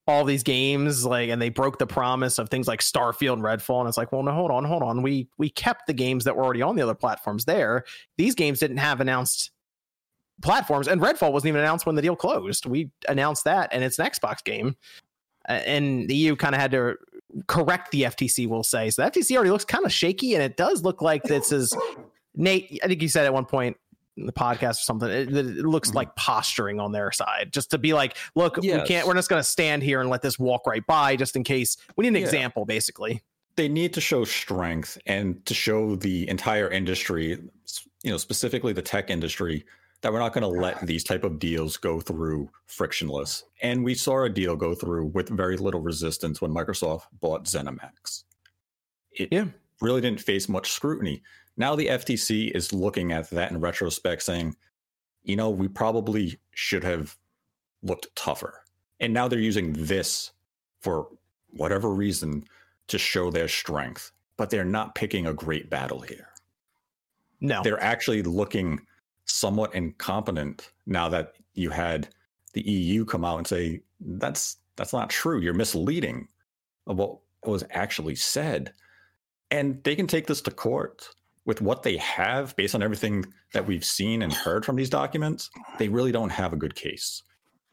all 0.05 0.25
these 0.25 0.43
games 0.43 1.05
like 1.05 1.29
and 1.29 1.41
they 1.41 1.49
broke 1.49 1.79
the 1.79 1.87
promise 1.87 2.37
of 2.37 2.49
things 2.49 2.67
like 2.67 2.81
Starfield 2.81 3.33
and 3.33 3.43
Redfall 3.43 3.79
and 3.79 3.87
it's 3.87 3.97
like 3.97 4.11
well 4.11 4.23
no 4.23 4.33
hold 4.33 4.51
on 4.51 4.65
hold 4.65 4.83
on 4.83 5.01
we 5.01 5.29
we 5.37 5.49
kept 5.49 5.87
the 5.87 5.93
games 5.93 6.25
that 6.25 6.35
were 6.35 6.43
already 6.43 6.61
on 6.61 6.75
the 6.75 6.81
other 6.81 6.93
platforms 6.93 7.45
there 7.45 7.85
these 8.17 8.35
games 8.35 8.59
didn't 8.59 8.77
have 8.77 8.99
announced 8.99 9.51
platforms 10.41 10.87
and 10.89 10.99
Redfall 10.99 11.31
wasn't 11.31 11.47
even 11.47 11.61
announced 11.61 11.85
when 11.85 11.95
the 11.95 12.01
deal 12.01 12.17
closed 12.17 12.65
we 12.65 12.91
announced 13.07 13.45
that 13.45 13.69
and 13.71 13.83
it's 13.83 13.97
an 13.97 14.05
Xbox 14.05 14.43
game 14.43 14.75
and 15.45 16.07
the 16.07 16.15
EU 16.15 16.35
kind 16.35 16.55
of 16.55 16.61
had 16.61 16.71
to 16.71 16.95
correct 17.47 17.91
the 17.91 18.03
FTC, 18.03 18.47
we'll 18.47 18.63
say. 18.63 18.89
So 18.89 19.03
the 19.03 19.11
FTC 19.11 19.35
already 19.35 19.51
looks 19.51 19.65
kind 19.65 19.85
of 19.85 19.91
shaky, 19.91 20.33
and 20.35 20.43
it 20.43 20.57
does 20.57 20.83
look 20.83 21.01
like 21.01 21.23
this 21.23 21.51
is 21.51 21.75
Nate. 22.35 22.79
I 22.83 22.87
think 22.87 23.01
you 23.01 23.09
said 23.09 23.25
at 23.25 23.33
one 23.33 23.45
point 23.45 23.77
in 24.17 24.25
the 24.25 24.33
podcast 24.33 24.71
or 24.71 24.83
something. 24.83 25.09
It, 25.09 25.35
it 25.35 25.65
looks 25.65 25.91
Mhm. 25.91 25.95
like 25.95 26.15
posturing 26.15 26.79
on 26.79 26.91
their 26.91 27.11
side, 27.11 27.49
just 27.51 27.71
to 27.71 27.77
be 27.77 27.93
like, 27.93 28.15
look, 28.35 28.57
we 28.57 28.69
can't. 28.83 29.07
We're 29.07 29.15
just 29.15 29.29
going 29.29 29.39
to 29.41 29.47
stand 29.47 29.83
here 29.83 30.01
and 30.01 30.09
let 30.09 30.21
this 30.21 30.37
walk 30.37 30.67
right 30.67 30.85
by, 30.85 31.15
just 31.15 31.35
in 31.35 31.43
case. 31.43 31.77
We 31.97 32.03
need 32.03 32.09
an 32.09 32.15
Yeah. 32.15 32.21
example, 32.21 32.65
basically. 32.65 33.21
they 33.55 33.67
need 33.69 33.93
to 33.93 34.01
show 34.01 34.23
strength 34.25 34.97
and 35.05 35.45
to 35.45 35.53
show 35.53 35.95
the 35.95 36.27
entire 36.27 36.67
industry 36.71 37.37
you 38.03 38.09
know 38.11 38.17
specifically 38.17 38.73
the 38.73 38.81
tech 38.81 39.11
industry 39.11 39.63
that 40.01 40.11
we're 40.11 40.17
not 40.17 40.33
going 40.33 40.41
to 40.41 40.47
let 40.47 40.81
these 40.87 41.03
type 41.03 41.23
of 41.23 41.37
deals 41.37 41.77
go 41.77 42.01
through 42.01 42.49
frictionless 42.65 43.43
and 43.61 43.83
we 43.83 43.93
saw 43.93 44.23
a 44.23 44.29
deal 44.29 44.55
go 44.55 44.73
through 44.73 45.05
with 45.05 45.29
very 45.29 45.55
little 45.55 45.81
resistance 45.81 46.41
when 46.41 46.49
microsoft 46.51 47.03
bought 47.21 47.45
zenimax 47.45 48.23
it 49.11 49.29
Yeah. 49.31 49.45
really 49.81 50.01
didn't 50.01 50.19
face 50.19 50.49
much 50.49 50.71
scrutiny 50.71 51.21
now 51.57 51.75
the 51.75 51.87
ftc 51.87 52.51
is 52.51 52.73
looking 52.73 53.11
at 53.11 53.29
that 53.29 53.51
in 53.51 53.59
retrospect 53.59 54.21
saying 54.23 54.55
you 55.23 55.35
know 55.35 55.49
we 55.49 55.67
probably 55.67 56.39
should 56.53 56.83
have 56.83 57.17
looked 57.81 58.13
tougher 58.15 58.63
and 58.99 59.13
now 59.13 59.27
they're 59.27 59.39
using 59.39 59.73
this 59.73 60.31
for 60.81 61.07
whatever 61.51 61.89
reason 61.89 62.45
to 62.87 62.97
show 62.97 63.31
their 63.31 63.47
strength, 63.47 64.11
but 64.37 64.49
they're 64.49 64.65
not 64.65 64.95
picking 64.95 65.27
a 65.27 65.33
great 65.33 65.69
battle 65.69 65.99
here. 66.01 66.29
No, 67.41 67.61
They're 67.63 67.83
actually 67.83 68.23
looking 68.23 68.79
somewhat 69.25 69.75
incompetent 69.75 70.71
now 70.85 71.09
that 71.09 71.33
you 71.53 71.69
had 71.69 72.09
the 72.53 72.61
EU 72.61 73.03
come 73.03 73.25
out 73.25 73.37
and 73.37 73.47
say 73.47 73.81
that's 73.99 74.57
that's 74.75 74.93
not 74.93 75.09
true. 75.09 75.39
You're 75.39 75.53
misleading 75.53 76.27
of 76.87 76.97
what 76.97 77.17
was 77.43 77.63
actually 77.71 78.15
said. 78.15 78.73
And 79.51 79.83
they 79.83 79.95
can 79.95 80.07
take 80.07 80.27
this 80.27 80.41
to 80.41 80.51
court 80.51 81.09
with 81.45 81.61
what 81.61 81.83
they 81.83 81.97
have 81.97 82.55
based 82.55 82.75
on 82.75 82.83
everything 82.83 83.25
that 83.53 83.65
we've 83.65 83.83
seen 83.83 84.21
and 84.21 84.31
heard 84.31 84.65
from 84.65 84.75
these 84.75 84.89
documents. 84.89 85.49
They 85.77 85.89
really 85.89 86.11
don't 86.11 86.29
have 86.29 86.53
a 86.53 86.57
good 86.57 86.75
case. 86.75 87.23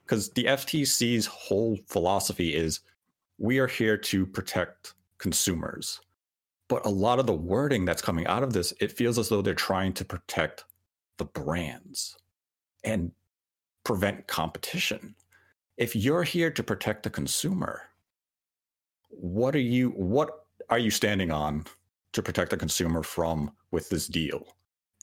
Because 0.02 0.30
the 0.30 0.44
FTC's 0.44 1.26
whole 1.26 1.78
philosophy 1.86 2.54
is 2.54 2.80
we 3.38 3.58
are 3.58 3.68
here 3.68 3.96
to 3.96 4.26
protect 4.26 4.94
consumers. 5.18 6.00
But 6.68 6.84
a 6.84 6.90
lot 6.90 7.18
of 7.18 7.26
the 7.26 7.34
wording 7.34 7.84
that's 7.84 8.02
coming 8.02 8.26
out 8.26 8.42
of 8.42 8.52
this, 8.52 8.72
it 8.80 8.92
feels 8.92 9.18
as 9.18 9.28
though 9.28 9.42
they're 9.42 9.54
trying 9.54 9.92
to 9.94 10.04
protect 10.04 10.64
the 11.18 11.24
brands 11.24 12.16
and 12.84 13.12
prevent 13.84 14.26
competition. 14.26 15.14
If 15.76 15.94
you're 15.94 16.22
here 16.22 16.50
to 16.50 16.62
protect 16.62 17.04
the 17.04 17.10
consumer, 17.10 17.82
what 19.08 19.54
are 19.54 19.60
you 19.60 19.90
what 19.90 20.46
are 20.68 20.78
you 20.78 20.90
standing 20.90 21.30
on 21.30 21.64
to 22.12 22.22
protect 22.22 22.50
the 22.50 22.56
consumer 22.56 23.02
from 23.02 23.50
with 23.70 23.88
this 23.88 24.06
deal? 24.06 24.46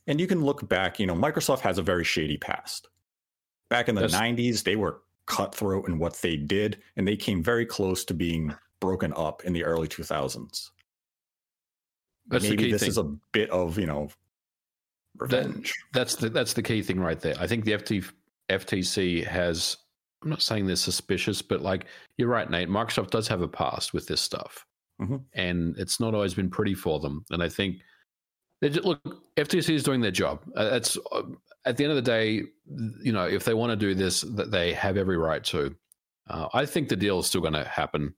And 0.07 0.19
you 0.19 0.27
can 0.27 0.41
look 0.43 0.67
back, 0.69 0.99
you 0.99 1.07
know, 1.07 1.15
Microsoft 1.15 1.59
has 1.61 1.77
a 1.77 1.83
very 1.83 2.03
shady 2.03 2.37
past. 2.37 2.87
Back 3.69 3.89
in 3.89 3.95
the 3.95 4.01
Yes. 4.01 4.13
90s, 4.15 4.63
they 4.63 4.75
were 4.75 5.01
cutthroat 5.25 5.87
in 5.89 5.99
what 5.99 6.13
they 6.21 6.37
did, 6.37 6.81
and 6.95 7.05
they 7.07 7.17
came 7.17 7.43
very 7.43 7.65
close 7.65 8.05
to 8.05 8.13
being 8.13 8.55
broken 8.79 9.11
up 9.17 9.43
in 9.43 9.51
the 9.51 9.63
early 9.65 9.87
2000s. 9.87 10.71
That's 12.27 12.43
Maybe 12.43 12.71
this 12.71 12.81
thing. 12.81 12.89
is 12.89 12.97
a 12.97 13.03
bit 13.33 13.49
of, 13.49 13.77
you 13.77 13.85
know, 13.87 14.09
revenge. 15.17 15.73
That's 15.93 16.15
the 16.15 16.29
that's 16.29 16.53
the 16.53 16.61
key 16.63 16.81
thing 16.81 16.99
right 16.99 17.19
there. 17.19 17.35
I 17.39 17.47
think 17.47 17.65
the 17.65 17.71
FT, 17.73 18.05
FTC 18.49 19.23
has. 19.25 19.77
I'm 20.23 20.29
not 20.29 20.41
saying 20.41 20.65
they're 20.65 20.75
suspicious, 20.75 21.41
but 21.41 21.61
like 21.61 21.85
you're 22.17 22.27
right, 22.27 22.49
Nate. 22.49 22.69
Microsoft 22.69 23.11
does 23.11 23.27
have 23.27 23.41
a 23.41 23.47
past 23.47 23.93
with 23.93 24.07
this 24.07 24.19
stuff, 24.19 24.65
Mhm. 25.01 25.23
and 25.33 25.77
it's 25.77 25.99
not 25.99 26.13
always 26.13 26.33
been 26.33 26.49
pretty 26.49 26.73
for 26.73 26.99
them. 26.99 27.23
And 27.29 27.41
I 27.41 27.49
think 27.49 27.81
just, 28.63 28.85
look, 28.85 29.01
FTC 29.35 29.73
is 29.75 29.83
doing 29.83 30.01
their 30.01 30.11
job. 30.11 30.39
Uh, 30.55 30.69
That's 30.69 30.97
uh, 31.11 31.23
at 31.65 31.77
the 31.77 31.83
end 31.83 31.91
of 31.91 31.95
the 31.97 32.01
day, 32.01 32.43
you 33.03 33.11
know, 33.11 33.25
if 33.27 33.43
they 33.43 33.53
want 33.53 33.71
to 33.71 33.75
do 33.75 33.93
this, 33.93 34.21
that 34.21 34.51
they 34.51 34.73
have 34.73 34.97
every 34.97 35.17
right 35.17 35.43
to. 35.45 35.75
Uh, 36.29 36.47
I 36.53 36.65
think 36.65 36.89
the 36.89 36.95
deal 36.95 37.19
is 37.19 37.27
still 37.27 37.41
going 37.41 37.53
to 37.53 37.63
happen. 37.65 38.13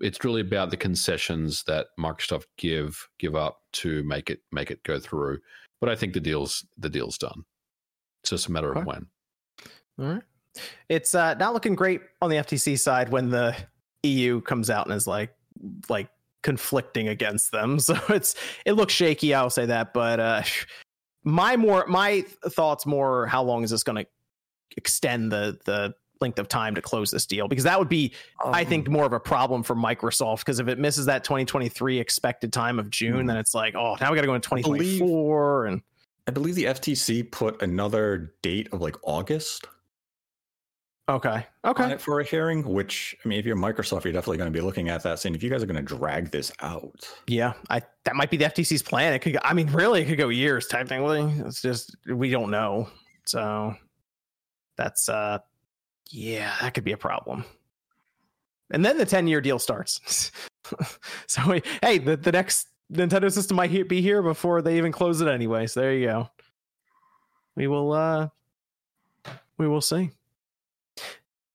It's 0.00 0.24
really 0.24 0.40
about 0.40 0.70
the 0.70 0.76
concessions 0.76 1.62
that 1.64 1.88
Microsoft 1.98 2.46
give 2.56 3.06
give 3.18 3.36
up 3.36 3.60
to 3.74 4.02
make 4.04 4.30
it 4.30 4.40
make 4.50 4.70
it 4.70 4.82
go 4.82 4.98
through. 4.98 5.38
But 5.80 5.90
I 5.90 5.96
think 5.96 6.14
the 6.14 6.20
deal's 6.20 6.64
the 6.78 6.88
deal's 6.90 7.18
done. 7.18 7.44
It's 8.22 8.30
just 8.30 8.48
a 8.48 8.52
matter 8.52 8.70
Okay. 8.70 8.80
of 8.80 8.86
when. 8.86 9.06
All 9.98 10.14
right. 10.14 10.22
It's 10.88 11.14
uh, 11.14 11.34
not 11.34 11.52
looking 11.54 11.74
great 11.74 12.00
on 12.22 12.30
the 12.30 12.36
FTC 12.36 12.78
side 12.78 13.10
when 13.10 13.28
the 13.28 13.54
EU 14.02 14.40
comes 14.40 14.70
out 14.70 14.86
and 14.86 14.94
is 14.94 15.06
like 15.06 15.34
like 15.88 16.08
conflicting 16.42 17.08
against 17.08 17.52
them. 17.52 17.78
So 17.90 17.98
it's 18.08 18.34
it 18.64 18.72
looks 18.72 18.92
shaky. 18.92 19.34
I'll 19.34 19.50
say 19.50 19.66
that. 19.66 19.92
But 19.92 20.20
uh, 20.20 20.42
my 21.24 21.56
more 21.56 21.86
my 21.86 22.22
thoughts 22.48 22.86
more. 22.86 23.26
How 23.26 23.42
long 23.42 23.64
is 23.64 23.70
this 23.70 23.82
going 23.82 24.04
to 24.04 24.10
extend 24.76 25.32
the 25.32 25.58
the 25.64 25.94
length 26.20 26.38
of 26.38 26.48
time 26.48 26.74
to 26.74 26.82
close 26.82 27.10
this 27.10 27.26
deal? 27.26 27.48
Because 27.48 27.64
that 27.64 27.78
would 27.78 27.88
be 27.88 28.12
I 28.44 28.64
think 28.64 28.88
more 28.88 29.06
of 29.06 29.12
a 29.12 29.20
problem 29.20 29.62
for 29.62 29.74
Microsoft 29.74 30.40
because 30.40 30.60
if 30.60 30.68
it 30.68 30.78
misses 30.78 31.06
that 31.06 31.24
2023 31.24 31.98
expected 31.98 32.52
time 32.52 32.78
of 32.78 32.90
June, 32.90 33.26
then 33.26 33.36
it's 33.36 33.54
like, 33.54 33.74
oh, 33.74 33.96
now 34.00 34.10
we 34.10 34.16
got 34.16 34.22
to 34.22 34.26
go 34.26 34.34
in 34.34 34.40
believe- 34.40 34.98
2024 34.98 35.66
and 35.66 35.82
I 36.26 36.32
believe 36.32 36.54
the 36.54 36.64
FTC 36.64 37.28
put 37.32 37.60
another 37.60 38.34
date 38.42 38.68
of 38.72 38.80
like 38.80 38.94
August 39.02 39.66
okay, 41.10 41.46
okay, 41.64 41.96
for 41.98 42.20
a 42.20 42.24
hearing, 42.24 42.66
which 42.66 43.16
I 43.24 43.28
mean, 43.28 43.38
if 43.38 43.46
you're 43.46 43.56
Microsoft, 43.56 44.04
you're 44.04 44.12
definitely 44.12 44.38
going 44.38 44.52
to 44.52 44.56
be 44.56 44.64
looking 44.64 44.88
at 44.88 45.02
that 45.02 45.18
saying, 45.18 45.34
if 45.34 45.42
you 45.42 45.50
guys 45.50 45.62
are 45.62 45.66
going 45.66 45.76
to 45.76 45.96
drag 45.96 46.30
this 46.30 46.52
out, 46.60 47.08
yeah, 47.26 47.52
I 47.68 47.82
that 48.04 48.16
might 48.16 48.30
be 48.30 48.36
the 48.36 48.46
FTC's 48.46 48.82
plan. 48.82 49.12
It 49.12 49.20
could, 49.20 49.34
go, 49.34 49.38
I 49.42 49.54
mean, 49.54 49.68
really, 49.68 50.02
it 50.02 50.06
could 50.06 50.18
go 50.18 50.28
years 50.28 50.66
technically. 50.66 51.22
It's 51.44 51.62
just 51.62 51.96
we 52.06 52.30
don't 52.30 52.50
know, 52.50 52.88
so 53.24 53.74
that's 54.76 55.08
uh, 55.08 55.38
yeah, 56.10 56.54
that 56.60 56.74
could 56.74 56.84
be 56.84 56.92
a 56.92 56.96
problem. 56.96 57.44
And 58.70 58.84
then 58.84 58.98
the 58.98 59.06
10 59.06 59.26
year 59.26 59.40
deal 59.40 59.58
starts. 59.58 60.30
so 61.26 61.42
we, 61.48 61.62
hey, 61.82 61.98
the, 61.98 62.16
the 62.16 62.32
next 62.32 62.68
Nintendo 62.92 63.32
system 63.32 63.56
might 63.56 63.88
be 63.88 64.00
here 64.00 64.22
before 64.22 64.62
they 64.62 64.78
even 64.78 64.92
close 64.92 65.20
it 65.20 65.28
anyway. 65.28 65.66
So 65.66 65.80
there 65.80 65.94
you 65.94 66.06
go. 66.06 66.30
We 67.56 67.66
will 67.66 67.92
uh 67.92 68.28
we 69.58 69.68
will 69.68 69.80
see. 69.80 70.10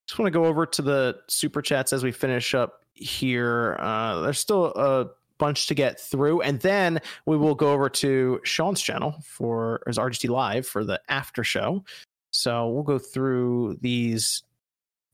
Just 0.08 0.20
want 0.20 0.28
to 0.28 0.38
go 0.38 0.46
over 0.46 0.66
to 0.66 0.82
the 0.82 1.18
super 1.28 1.62
chats 1.62 1.94
as 1.94 2.04
we 2.04 2.12
finish 2.12 2.54
up 2.54 2.84
here. 2.94 3.78
Uh 3.80 4.22
there's 4.22 4.40
still 4.40 4.68
a 4.76 5.08
bunch 5.38 5.68
to 5.68 5.76
get 5.76 6.00
through 6.00 6.42
and 6.42 6.60
then 6.62 7.00
we 7.26 7.36
will 7.36 7.56
go 7.56 7.74
over 7.74 7.90
to 7.90 8.40
Sean's 8.44 8.82
channel 8.82 9.16
for 9.24 9.82
his 9.86 9.98
RGT 9.98 10.30
live 10.30 10.66
for 10.66 10.86
the 10.86 11.02
after 11.10 11.44
show. 11.44 11.84
So 12.32 12.70
we'll 12.70 12.84
go 12.84 13.00
through 13.00 13.78
these 13.82 14.44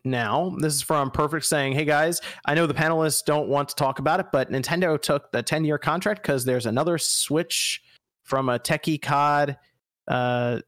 now. 0.03 0.55
This 0.59 0.75
is 0.75 0.81
from 0.81 1.11
Perfect 1.11 1.45
saying, 1.45 1.73
Hey 1.73 1.85
guys, 1.85 2.21
I 2.45 2.55
know 2.55 2.67
the 2.67 2.73
panelists 2.73 3.23
don't 3.23 3.47
want 3.47 3.69
to 3.69 3.75
talk 3.75 3.99
about 3.99 4.19
it, 4.19 4.27
but 4.31 4.51
Nintendo 4.51 4.99
took 4.99 5.31
the 5.31 5.43
10 5.43 5.63
year 5.63 5.77
contract 5.77 6.21
because 6.21 6.45
there's 6.45 6.65
another 6.65 6.97
Switch 6.97 7.81
from 8.23 8.49
a 8.49 8.59
techie 8.59 9.01
COD 9.01 9.57
uh, 10.07 10.59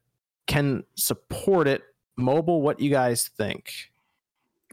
can 0.46 0.84
support 0.96 1.66
it 1.66 1.82
mobile. 2.16 2.62
What 2.62 2.80
you 2.80 2.90
guys 2.90 3.28
think? 3.36 3.72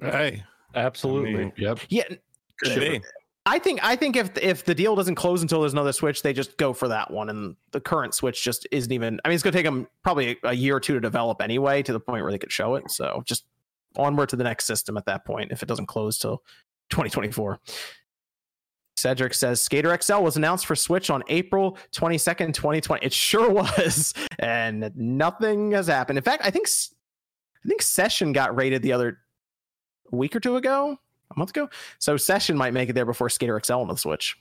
Hey, 0.02 0.44
Absolutely. 0.76 1.34
mean, 1.34 1.54
Yeah, 1.90 2.04
could 2.60 2.80
be. 2.80 3.02
I 3.46 3.58
think 3.58 3.84
I 3.84 3.96
think 3.96 4.16
if 4.16 4.38
if 4.38 4.66
the 4.66 4.76
deal 4.76 4.96
doesn't 4.96 5.16
close 5.16 5.42
until 5.42 5.62
there's 5.62 5.74
another 5.74 5.94
Switch, 5.94 6.22
they 6.22 6.32
just 6.32 6.58
go 6.58 6.74
for 6.74 6.88
that 6.90 7.10
one, 7.10 7.30
and 7.30 7.56
the 7.72 7.82
current 7.82 8.14
Switch 8.14 8.44
just 8.44 8.68
isn't 8.72 8.92
even. 8.92 9.20
I 9.26 9.30
mean, 9.30 9.34
it's 9.34 9.44
going 9.44 9.54
to 9.54 9.58
take 9.58 9.66
them 9.66 9.88
probably 10.04 10.38
a 10.44 10.54
year 10.54 10.76
or 10.76 10.80
two 10.80 10.94
to 10.94 11.00
develop 11.00 11.42
anyway, 11.42 11.82
to 11.84 11.92
the 11.92 12.00
point 12.00 12.22
where 12.22 12.32
they 12.32 12.38
could 12.38 12.52
show 12.52 12.76
it. 12.76 12.92
So 12.92 13.24
just 13.26 13.46
onward 13.98 14.30
to 14.30 14.36
the 14.36 14.44
next 14.44 14.66
system 14.66 14.96
at 14.96 15.06
that 15.06 15.26
point 15.26 15.52
if 15.52 15.64
it 15.64 15.66
doesn't 15.68 15.88
close 15.88 16.18
till 16.18 16.44
2024. 16.92 17.60
Cedric 18.96 19.34
says 19.34 19.60
Skater 19.62 19.98
XL 20.00 20.20
was 20.20 20.38
announced 20.38 20.68
for 20.68 20.76
Switch 20.76 21.10
on 21.10 21.24
April 21.28 21.78
22nd, 21.94 22.54
2020. 22.54 23.04
It 23.04 23.12
sure 23.12 23.50
was, 23.50 24.14
and 24.38 24.92
nothing 24.96 25.72
has 25.72 25.88
happened. 25.88 26.20
In 26.20 26.24
fact, 26.24 26.44
I 26.46 26.52
think 26.52 26.68
I 27.66 27.68
think 27.68 27.82
Session 27.82 28.34
got 28.34 28.56
rated 28.56 28.84
the 28.84 28.94
other 28.94 29.18
week 30.12 30.36
or 30.36 30.40
two 30.40 30.56
ago, 30.58 30.98
a 31.36 31.40
month 31.40 31.52
ago. 31.52 31.70
So 32.00 32.18
Session 32.18 32.58
might 32.58 32.74
make 32.74 32.90
it 32.90 32.94
there 32.94 33.06
before 33.06 33.30
Skater 33.30 33.60
XL 33.64 33.74
on 33.74 33.88
the 33.88 33.96
Switch. 33.96 34.38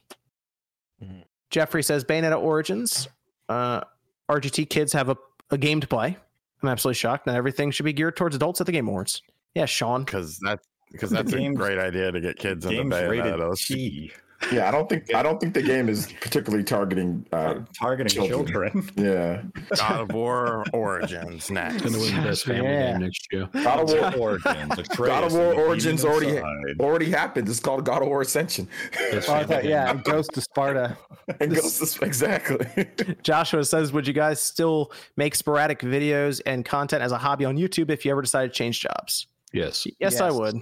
Mhm. 1.02 1.24
Jeffrey 1.50 1.82
says 1.82 2.04
Bayonetta 2.04 2.40
Origins. 2.40 3.08
Uh, 3.48 3.80
RGT 4.28 4.68
kids 4.68 4.92
have 4.92 5.08
a, 5.08 5.16
a 5.50 5.58
game 5.58 5.80
to 5.80 5.86
play. 5.86 6.16
I'm 6.62 6.68
absolutely 6.68 6.94
shocked. 6.96 7.26
Not 7.26 7.36
everything 7.36 7.70
should 7.70 7.84
be 7.84 7.92
geared 7.92 8.16
towards 8.16 8.36
adults 8.36 8.60
at 8.60 8.66
the 8.66 8.72
Game 8.72 8.86
Awards. 8.86 9.22
Yeah, 9.54 9.64
Sean. 9.64 10.04
because 10.04 10.38
that's 10.38 10.64
because 10.92 11.10
that's 11.10 11.32
a 11.32 11.52
great 11.54 11.78
idea 11.78 12.12
to 12.12 12.20
get 12.20 12.36
kids 12.36 12.64
into 12.64 12.76
Games 12.76 12.92
rated 12.94 13.24
Bayonetta. 13.34 13.56
G. 13.56 14.12
Yeah, 14.52 14.68
I 14.68 14.70
don't 14.70 14.88
think 14.88 15.14
I 15.14 15.22
don't 15.22 15.38
think 15.38 15.54
the 15.54 15.62
game 15.62 15.88
is 15.88 16.12
particularly 16.20 16.64
targeting. 16.64 17.26
Uh, 17.32 17.60
Targeting 17.78 18.26
children. 18.26 18.72
children. 18.72 18.90
yeah, 18.96 19.42
God 19.76 20.00
of 20.00 20.12
War 20.12 20.64
Origins 20.72 21.50
next. 21.50 21.82
Going 21.82 21.92
to 21.94 22.00
win 22.00 22.16
the 22.16 22.22
best 22.22 22.44
family 22.46 22.64
Yeah. 22.70 22.92
game 22.92 23.00
next 23.02 23.26
year. 23.32 23.48
God 23.52 23.80
of 23.80 24.14
War. 24.18 24.30
Origins. 24.30 24.88
God 24.96 25.24
of 25.24 25.32
War 25.34 25.54
Origins 25.54 26.04
already 26.04 26.28
inside. 26.36 26.80
already 26.80 27.10
happened. 27.10 27.48
It's 27.48 27.60
called 27.60 27.84
God 27.84 28.02
of 28.02 28.08
War 28.08 28.22
Ascension. 28.22 28.66
Best 29.10 29.28
I 29.28 29.44
thought, 29.44 29.62
game. 29.62 29.70
yeah, 29.70 29.94
Ghost 29.94 30.36
of 30.36 30.42
Sparta. 30.44 30.96
and 31.40 31.54
goes 31.54 31.78
to, 31.92 32.04
exactly. 32.04 32.86
Joshua 33.22 33.64
says, 33.64 33.92
Would 33.92 34.06
you 34.06 34.14
guys 34.14 34.40
still 34.42 34.90
make 35.16 35.34
sporadic 35.34 35.80
videos 35.80 36.40
and 36.46 36.64
content 36.64 37.02
as 37.02 37.12
a 37.12 37.18
hobby 37.18 37.44
on 37.44 37.56
YouTube 37.56 37.90
if 37.90 38.04
you 38.04 38.10
ever 38.10 38.22
decided 38.22 38.52
to 38.52 38.54
change 38.56 38.80
jobs? 38.80 39.26
Yes. 39.52 39.86
Yes, 40.00 40.20
I 40.20 40.30
would. 40.30 40.56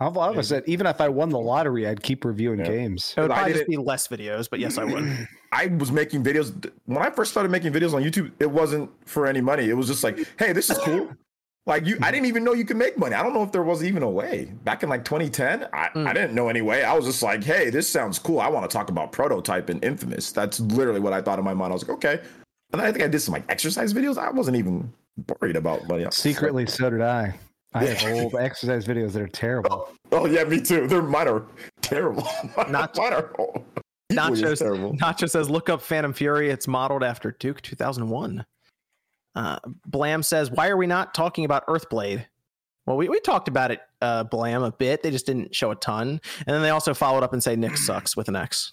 I've 0.00 0.16
always 0.16 0.48
said, 0.48 0.64
even 0.66 0.86
if 0.86 1.00
I 1.00 1.08
won 1.08 1.28
the 1.30 1.38
lottery, 1.38 1.86
I'd 1.86 2.02
keep 2.02 2.24
reviewing 2.24 2.58
Yeah. 2.58 2.66
games. 2.66 3.14
It 3.16 3.20
would 3.22 3.30
probably 3.30 3.52
did 3.52 3.58
just 3.60 3.68
be 3.70 3.76
less 3.76 4.08
videos, 4.08 4.50
but 4.50 4.58
yes, 4.58 4.76
I 4.76 4.84
would. 4.84 5.28
I 5.52 5.66
was 5.66 5.92
making 5.92 6.24
videos 6.24 6.70
when 6.86 6.98
I 7.02 7.10
first 7.10 7.30
started 7.30 7.50
making 7.50 7.72
videos 7.72 7.94
on 7.94 8.02
YouTube. 8.02 8.32
It 8.40 8.50
wasn't 8.50 8.90
for 9.06 9.26
any 9.26 9.40
money. 9.40 9.70
It 9.70 9.74
was 9.74 9.86
just 9.86 10.02
like, 10.02 10.18
hey, 10.38 10.52
this 10.52 10.70
is 10.70 10.78
cool. 10.78 11.08
Like 11.66 11.86
you, 11.86 11.96
I 12.02 12.10
didn't 12.10 12.26
even 12.26 12.44
know 12.44 12.52
you 12.52 12.66
could 12.66 12.76
make 12.76 12.98
money. 12.98 13.14
I 13.14 13.22
don't 13.22 13.32
know 13.32 13.42
if 13.42 13.50
there 13.50 13.62
was 13.62 13.82
even 13.82 14.02
a 14.02 14.10
way 14.10 14.52
back 14.64 14.82
in 14.82 14.90
like 14.90 15.02
2010. 15.02 15.66
I, 15.72 15.88
Mm. 15.94 16.06
I 16.06 16.12
didn't 16.12 16.34
know 16.34 16.50
any 16.50 16.60
way. 16.60 16.84
I 16.84 16.92
was 16.92 17.06
just 17.06 17.22
like, 17.22 17.42
hey, 17.42 17.70
this 17.70 17.88
sounds 17.88 18.18
cool. 18.18 18.38
I 18.38 18.48
want 18.48 18.68
to 18.70 18.76
talk 18.76 18.90
about 18.90 19.12
prototype 19.12 19.70
and 19.70 19.82
infamous. 19.82 20.30
That's 20.30 20.60
literally 20.60 21.00
what 21.00 21.14
I 21.14 21.22
thought 21.22 21.38
in 21.38 21.44
my 21.46 21.54
mind. 21.54 21.70
I 21.70 21.72
was 21.72 21.88
like, 21.88 21.96
okay. 21.96 22.18
And 22.72 22.80
then 22.80 22.80
I 22.82 22.92
think 22.92 23.02
I 23.02 23.08
did 23.08 23.20
some 23.20 23.32
like 23.32 23.44
exercise 23.48 23.94
videos. 23.94 24.18
I 24.18 24.28
wasn't 24.30 24.58
even 24.58 24.92
worried 25.40 25.56
about 25.56 25.88
money. 25.88 26.04
Was 26.04 26.16
just 26.16 26.26
like, 26.26 26.34
Secretly, 26.34 26.66
so 26.66 26.90
did 26.90 27.00
I. 27.00 27.34
I 27.74 27.84
have 27.86 28.12
old 28.12 28.34
exercise 28.36 28.86
videos 28.86 29.12
that 29.12 29.22
are 29.22 29.28
terrible. 29.28 29.88
oh 30.12 30.26
yeah, 30.26 30.44
me 30.44 30.60
too. 30.60 30.86
They're 30.86 31.02
mine 31.02 31.28
are 31.28 31.44
terrible. 31.82 32.26
Not- 32.68 32.96
mine 32.96 33.12
are 33.12 33.30
equally 34.10 34.44
as 34.44 34.58
Nachos, 34.58 34.58
terrible. 34.58 34.96
Nacho 34.96 35.28
says, 35.28 35.50
Look 35.50 35.68
up 35.68 35.82
Phantom 35.82 36.12
Fury. 36.12 36.50
It's 36.50 36.68
modeled 36.68 37.02
after 37.02 37.32
Duke 37.32 37.60
2001. 37.62 38.44
Uh, 39.34 39.58
Blam 39.86 40.22
says, 40.22 40.50
Why 40.50 40.68
are 40.68 40.76
we 40.76 40.86
not 40.86 41.14
talking 41.14 41.44
about 41.44 41.66
Earthblade? 41.66 42.26
Well, 42.86 42.96
we, 42.96 43.08
we 43.08 43.18
talked 43.20 43.48
about 43.48 43.70
it, 43.70 43.80
uh, 44.02 44.24
Blam, 44.24 44.62
a 44.62 44.70
bit. 44.70 45.02
They 45.02 45.10
just 45.10 45.26
didn't 45.26 45.54
show 45.54 45.70
a 45.70 45.76
ton. 45.76 46.20
And 46.38 46.54
then 46.54 46.62
they 46.62 46.70
also 46.70 46.92
followed 46.92 47.22
up 47.22 47.32
and 47.32 47.42
say 47.42 47.56
Nick 47.56 47.76
sucks 47.78 48.16
with 48.16 48.28
an 48.28 48.36
X. 48.36 48.72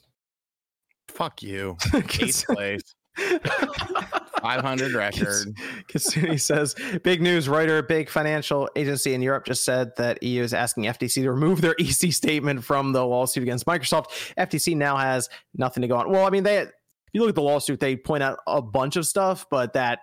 Fuck 1.07 1.41
you. 1.41 1.77
Eighth 1.93 2.45
place. 2.45 2.95
500 3.17 4.93
record. 4.95 5.55
Kasuni 5.87 6.39
says, 6.39 6.75
big 7.03 7.21
news. 7.21 7.47
Reuters, 7.47 7.87
big 7.87 8.09
financial 8.09 8.69
agency 8.75 9.13
in 9.13 9.21
Europe, 9.21 9.45
just 9.45 9.63
said 9.63 9.91
that 9.97 10.21
EU 10.23 10.43
is 10.43 10.53
asking 10.53 10.85
FTC 10.85 11.23
to 11.23 11.31
remove 11.31 11.61
their 11.61 11.75
EC 11.79 12.13
statement 12.13 12.63
from 12.63 12.93
the 12.93 13.05
lawsuit 13.05 13.43
against 13.43 13.65
Microsoft. 13.65 14.33
FTC 14.37 14.75
now 14.75 14.97
has 14.97 15.29
nothing 15.55 15.81
to 15.81 15.87
go 15.87 15.97
on. 15.97 16.09
Well, 16.09 16.25
I 16.25 16.29
mean, 16.29 16.43
they, 16.43 16.59
if 16.59 16.71
you 17.13 17.21
look 17.21 17.29
at 17.29 17.35
the 17.35 17.41
lawsuit, 17.41 17.79
they 17.79 17.95
point 17.95 18.23
out 18.23 18.39
a 18.47 18.61
bunch 18.61 18.95
of 18.95 19.05
stuff, 19.05 19.45
but 19.49 19.73
that 19.73 19.99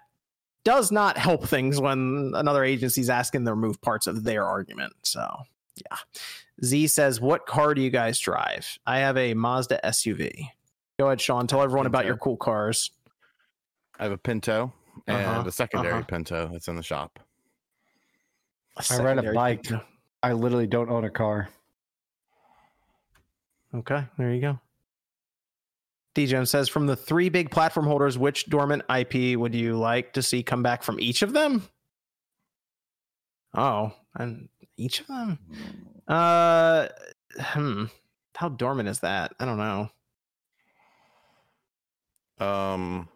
does 0.64 0.92
not 0.92 1.16
help 1.16 1.46
things 1.46 1.80
when 1.80 2.32
another 2.34 2.64
agency 2.64 3.00
is 3.00 3.10
asking 3.10 3.44
to 3.44 3.52
remove 3.52 3.80
parts 3.80 4.06
of 4.06 4.24
their 4.24 4.44
argument. 4.44 4.92
So, 5.02 5.26
yeah. 5.76 5.96
Z 6.64 6.88
says, 6.88 7.20
what 7.20 7.46
car 7.46 7.72
do 7.74 7.80
you 7.80 7.90
guys 7.90 8.18
drive? 8.18 8.78
I 8.86 8.98
have 8.98 9.16
a 9.16 9.34
Mazda 9.34 9.80
SUV. 9.84 10.48
Go 10.98 11.06
ahead, 11.06 11.20
Sean. 11.20 11.46
Tell 11.46 11.62
everyone 11.62 11.86
about 11.86 12.06
your 12.06 12.16
cool 12.16 12.36
cars. 12.36 12.90
I 13.98 14.04
have 14.04 14.12
a 14.12 14.18
Pinto 14.18 14.72
and 15.06 15.26
Uh-huh, 15.26 15.44
a 15.46 15.52
secondary 15.52 15.94
uh-huh. 15.94 16.02
Pinto 16.04 16.48
that's 16.52 16.68
in 16.68 16.76
the 16.76 16.82
shop. 16.82 17.18
I 18.90 18.98
ride 18.98 19.18
a 19.18 19.32
bike. 19.32 19.64
Pinto. 19.64 19.84
I 20.22 20.32
literally 20.32 20.66
don't 20.66 20.90
own 20.90 21.04
a 21.04 21.10
car. 21.10 21.48
Okay, 23.74 24.04
there 24.16 24.32
you 24.32 24.40
go. 24.40 24.58
DJ 26.14 26.46
says 26.48 26.68
from 26.68 26.86
the 26.86 26.96
three 26.96 27.28
big 27.28 27.50
platform 27.50 27.86
holders, 27.86 28.18
which 28.18 28.46
dormant 28.46 28.82
IP 28.90 29.38
would 29.38 29.54
you 29.54 29.76
like 29.76 30.12
to 30.14 30.22
see 30.22 30.42
come 30.42 30.62
back 30.62 30.82
from 30.82 30.98
each 30.98 31.22
of 31.22 31.32
them? 31.32 31.68
Oh, 33.54 33.92
and 34.16 34.48
each 34.76 35.00
of 35.00 35.06
them? 35.06 35.38
Uh 36.08 36.88
hmm. 37.38 37.84
How 38.34 38.48
dormant 38.48 38.88
is 38.88 39.00
that? 39.00 39.32
I 39.38 39.44
don't 39.44 39.58
know. 39.58 39.90
Um, 42.38 43.08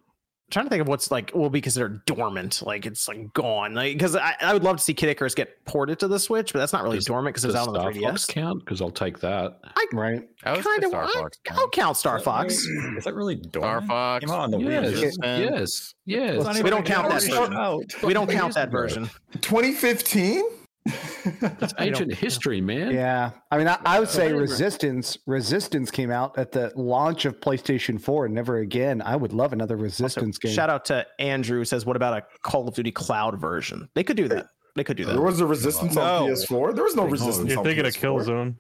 trying 0.53 0.67
to 0.67 0.71
think 0.71 0.83
of 0.83 0.87
what's 0.89 1.11
like 1.11 1.33
will 1.35 1.51
be 1.51 1.61
considered 1.61 2.05
dormant, 2.07 2.63
like 2.63 2.87
it's 2.87 3.09
like 3.09 3.33
gone. 3.33 3.75
Like 3.75 3.95
because 3.95 4.15
I, 4.15 4.35
I 4.41 4.53
would 4.53 4.63
love 4.63 4.77
to 4.77 4.83
see 4.83 4.95
Kid 4.95 5.09
Icarus 5.09 5.35
get 5.35 5.65
ported 5.65 5.99
to 6.01 6.07
the 6.09 6.19
Switch, 6.21 6.53
but 6.53 6.61
that's 6.61 6.73
not 6.73 6.85
really 6.85 6.99
Does- 6.99 7.07
dormant 7.07 7.35
because 7.35 7.45
it's 7.47 7.57
out 7.57 7.67
on 7.69 7.75
the 7.75 7.81
Star 7.81 7.93
3DS. 7.93 8.03
Fox 8.11 8.27
count? 8.27 8.61
Because 8.61 8.81
I'll 8.81 8.91
take 8.91 9.19
that. 9.21 9.59
Right? 9.93 10.23
I 10.45 10.57
was 10.57 10.65
Kind 10.65 10.85
of. 10.85 10.95
I, 10.95 11.07
Fox. 11.13 11.39
I'll 11.51 11.69
count 11.71 11.97
Star 11.97 12.19
Is 12.19 12.23
Fox. 12.23 12.67
really- 12.67 12.97
Is 12.99 13.05
that 13.05 13.15
really 13.15 13.35
dormant? 13.37 13.85
Star? 13.87 14.21
Fox. 14.21 14.25
Came 14.25 14.31
out 14.35 14.41
on 14.41 14.51
the 14.53 14.59
Yes, 14.59 14.93
Wii. 14.93 15.03
Yes. 15.23 15.95
yes, 16.07 16.37
yes. 16.45 16.63
We 16.63 16.71
don't 16.71 16.87
count 16.87 17.09
that 17.09 17.23
version. 17.23 17.53
out. 17.55 17.83
We 18.03 18.13
don't 18.15 18.31
count 18.31 18.55
that 18.55 18.71
version. 18.71 19.11
2015. 19.41 20.43
That's 20.85 21.75
ancient 21.79 22.13
history, 22.15 22.61
man. 22.61 22.93
Yeah. 22.93 23.31
I 23.51 23.59
mean, 23.59 23.69
I, 23.69 23.79
I 23.85 24.01
would 24.01 24.09
say 24.09 24.33
Resistance. 24.33 25.19
Resistance 25.27 25.91
came 25.91 26.11
out 26.11 26.37
at 26.39 26.53
the 26.53 26.73
launch 26.75 27.25
of 27.25 27.41
PlayStation 27.41 28.01
4 28.01 28.27
and 28.27 28.35
never 28.35 28.59
again. 28.59 29.03
I 29.03 29.17
would 29.17 29.33
love 29.33 29.53
another 29.53 29.75
Also, 29.77 29.85
Resistance 29.85 30.39
game. 30.39 30.53
shout 30.53 30.71
out 30.71 30.85
to 30.87 31.07
Andrew 31.19 31.59
who 31.59 31.65
says, 31.65 31.87
"What 31.87 31.97
about 31.97 32.17
a 32.19 32.27
Call 32.43 32.67
of 32.69 32.75
Duty 32.75 32.93
Cloud 32.93 33.39
version? 33.41 33.89
They 33.95 34.03
could 34.05 34.17
do 34.17 34.29
that. 34.29 34.47
They 34.75 34.85
could 34.85 34.97
do 34.97 35.05
that. 35.05 35.13
There 35.13 35.23
was 35.23 35.41
a 35.41 35.47
resistance 35.47 35.97
on 35.97 36.29
PS4. 36.29 36.75
There 36.75 36.85
was 36.85 36.97
no 36.97 37.05
resistance. 37.05 37.51
You're 37.51 37.63
thinking 37.63 37.87
of 37.87 37.93
PS4. 37.95 38.25
Killzone. 38.25 38.55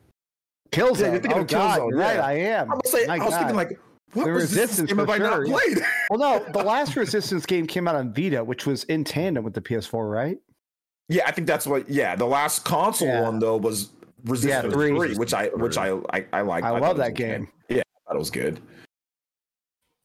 Killzone. 0.71 1.01
Yeah, 1.01 1.11
you're 1.13 1.21
thinking 1.21 1.33
oh, 1.33 1.41
of 1.41 1.47
God, 1.49 1.81
Killzone, 1.81 1.99
right. 1.99 2.17
yeah. 2.17 2.27
I 2.27 2.33
am. 2.33 2.71
I 2.71 2.75
was, 2.75 2.95
I 2.95 3.19
was 3.19 3.35
thinking 3.35 3.57
like, 3.57 3.79
what 4.13 4.25
The 4.25 4.33
resistance 4.33 4.59
Resistance 4.69 4.89
game 4.91 4.99
have 4.99 5.07
for 5.07 5.15
I 5.15 5.19
not 5.19 5.45
played? 5.47 5.87
Well, 6.11 6.19
no, 6.19 6.53
the 6.53 6.63
last 6.63 6.97
Resistance 6.97 7.47
game 7.47 7.67
came 7.67 7.89
out 7.89 7.95
on 7.95 8.13
Vita, 8.13 8.45
which 8.45 8.67
was 8.67 8.85
in 8.85 9.05
tandem 9.05 9.43
with 9.43 9.55
the 9.55 9.63
PS4, 9.63 10.11
right? 10.11 10.37
Yeah, 11.13 11.25
I 11.27 11.33
think 11.33 11.47
that's 11.47 11.67
what. 11.67 11.89
Yeah, 11.91 12.17
the 12.17 12.27
last 12.27 12.65
console 12.65 13.09
Yeah. 13.09 13.23
one 13.23 13.39
though 13.39 13.57
was 13.57 13.91
Resistance 14.25 14.73
three. 14.73 14.97
three, 14.97 15.15
which 15.17 15.35
I 15.35 15.49
which 15.49 15.77
I 15.77 15.91
I, 16.13 16.25
I 16.33 16.41
like. 16.43 16.65
I 16.65 16.71
thought 16.71 16.81
love 16.83 16.97
that 16.99 17.15
game. 17.15 17.49
Yeah, 17.69 17.79
I 17.81 18.09
thought 18.09 18.17
it 18.17 18.19
was 18.19 18.31
good. 18.31 18.61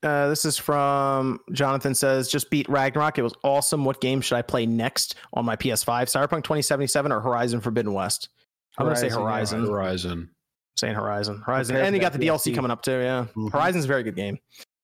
Uh, 0.03 0.27
this 0.29 0.45
is 0.45 0.57
from 0.57 1.39
Jonathan 1.53 1.95
says, 1.95 2.29
just 2.29 2.49
beat 2.51 2.69
Ragnarok. 2.69 3.17
It 3.17 3.23
was 3.23 3.33
awesome. 3.43 3.83
What 3.83 3.99
game 3.99 4.21
should 4.21 4.35
I 4.37 4.43
play 4.43 4.65
next 4.65 5.15
on 5.33 5.43
my 5.43 5.55
PS5? 5.55 6.03
Cyberpunk 6.05 6.43
2077 6.43 7.11
or 7.11 7.19
Horizon 7.19 7.61
Forbidden 7.61 7.93
West? 7.93 8.29
I'm 8.77 8.85
going 8.85 8.95
to 8.95 9.01
say 9.01 9.09
Horizon, 9.09 9.61
yeah. 9.63 9.69
Horizon. 9.69 10.09
Horizon. 10.11 10.29
saying 10.77 10.93
Horizon. 10.95 11.41
Horizon. 11.43 11.73
Prepare 11.73 11.85
and 11.87 11.95
you 11.95 11.99
got 12.01 12.13
the 12.13 12.19
DLC 12.19 12.51
DLC. 12.51 12.55
coming 12.55 12.69
up 12.69 12.83
too. 12.83 12.91
Yeah. 12.99 13.25
Mhm. 13.35 13.51
Horizon's 13.51 13.85
a 13.85 13.87
very 13.87 14.03
good 14.03 14.15
game. 14.15 14.37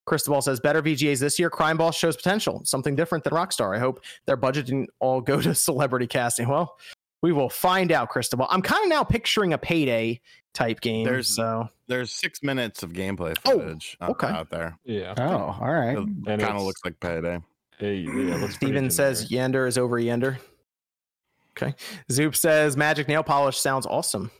Cristobal 0.05 0.41
says 0.41 0.59
better 0.59 0.81
VGAs 0.81 1.19
this 1.19 1.39
year. 1.39 1.49
Crime 1.49 1.77
Boss 1.77 1.95
shows 1.95 2.15
potential, 2.17 2.61
something 2.65 2.95
different 2.95 3.23
than 3.23 3.33
Rockstar. 3.33 3.75
I 3.75 3.79
hope 3.79 4.03
their 4.25 4.35
budget 4.35 4.65
didn't 4.65 4.89
all 4.99 5.21
go 5.21 5.39
to 5.41 5.55
celebrity 5.55 6.07
casting. 6.07 6.47
Well, 6.49 6.77
we 7.21 7.31
will 7.31 7.49
find 7.49 7.91
out, 7.91 8.09
Cristobal. 8.09 8.47
I'm 8.49 8.61
kind 8.61 8.83
of 8.83 8.89
now 8.89 9.03
picturing 9.03 9.53
a 9.53 9.57
payday 9.57 10.19
type 10.53 10.81
game. 10.81 11.05
There's- 11.05 11.29
so 11.29 11.69
There's 11.87 12.11
six 12.11 12.43
minutes 12.43 12.83
of 12.83 12.91
gameplay 12.91 13.35
Oh, 13.45 13.59
footage 13.59 13.97
uh, 14.01 14.09
okay. 14.11 14.27
out 14.27 14.49
there. 14.49 14.77
Yeah. 14.83 15.13
Oh, 15.17 15.57
all 15.61 15.71
right. 15.73 15.97
It 15.97 16.39
kind 16.39 16.57
of 16.57 16.63
looks 16.63 16.81
like 16.83 16.99
payday. 16.99 17.39
Hey, 17.77 17.95
yeah, 17.95 18.11
it 18.11 18.15
looks 18.41 18.57
pretty 18.57 18.73
Steven 18.73 18.91
says 18.91 19.25
generic. 19.29 19.51
Yender 19.53 19.67
is 19.67 19.77
over 19.77 19.99
Yender. 19.99 20.37
Okay. 21.57 21.73
Zoop 22.11 22.35
says 22.35 22.75
magic 22.75 23.07
nail 23.07 23.23
polish 23.23 23.57
sounds 23.57 23.85
awesome. 23.85 24.31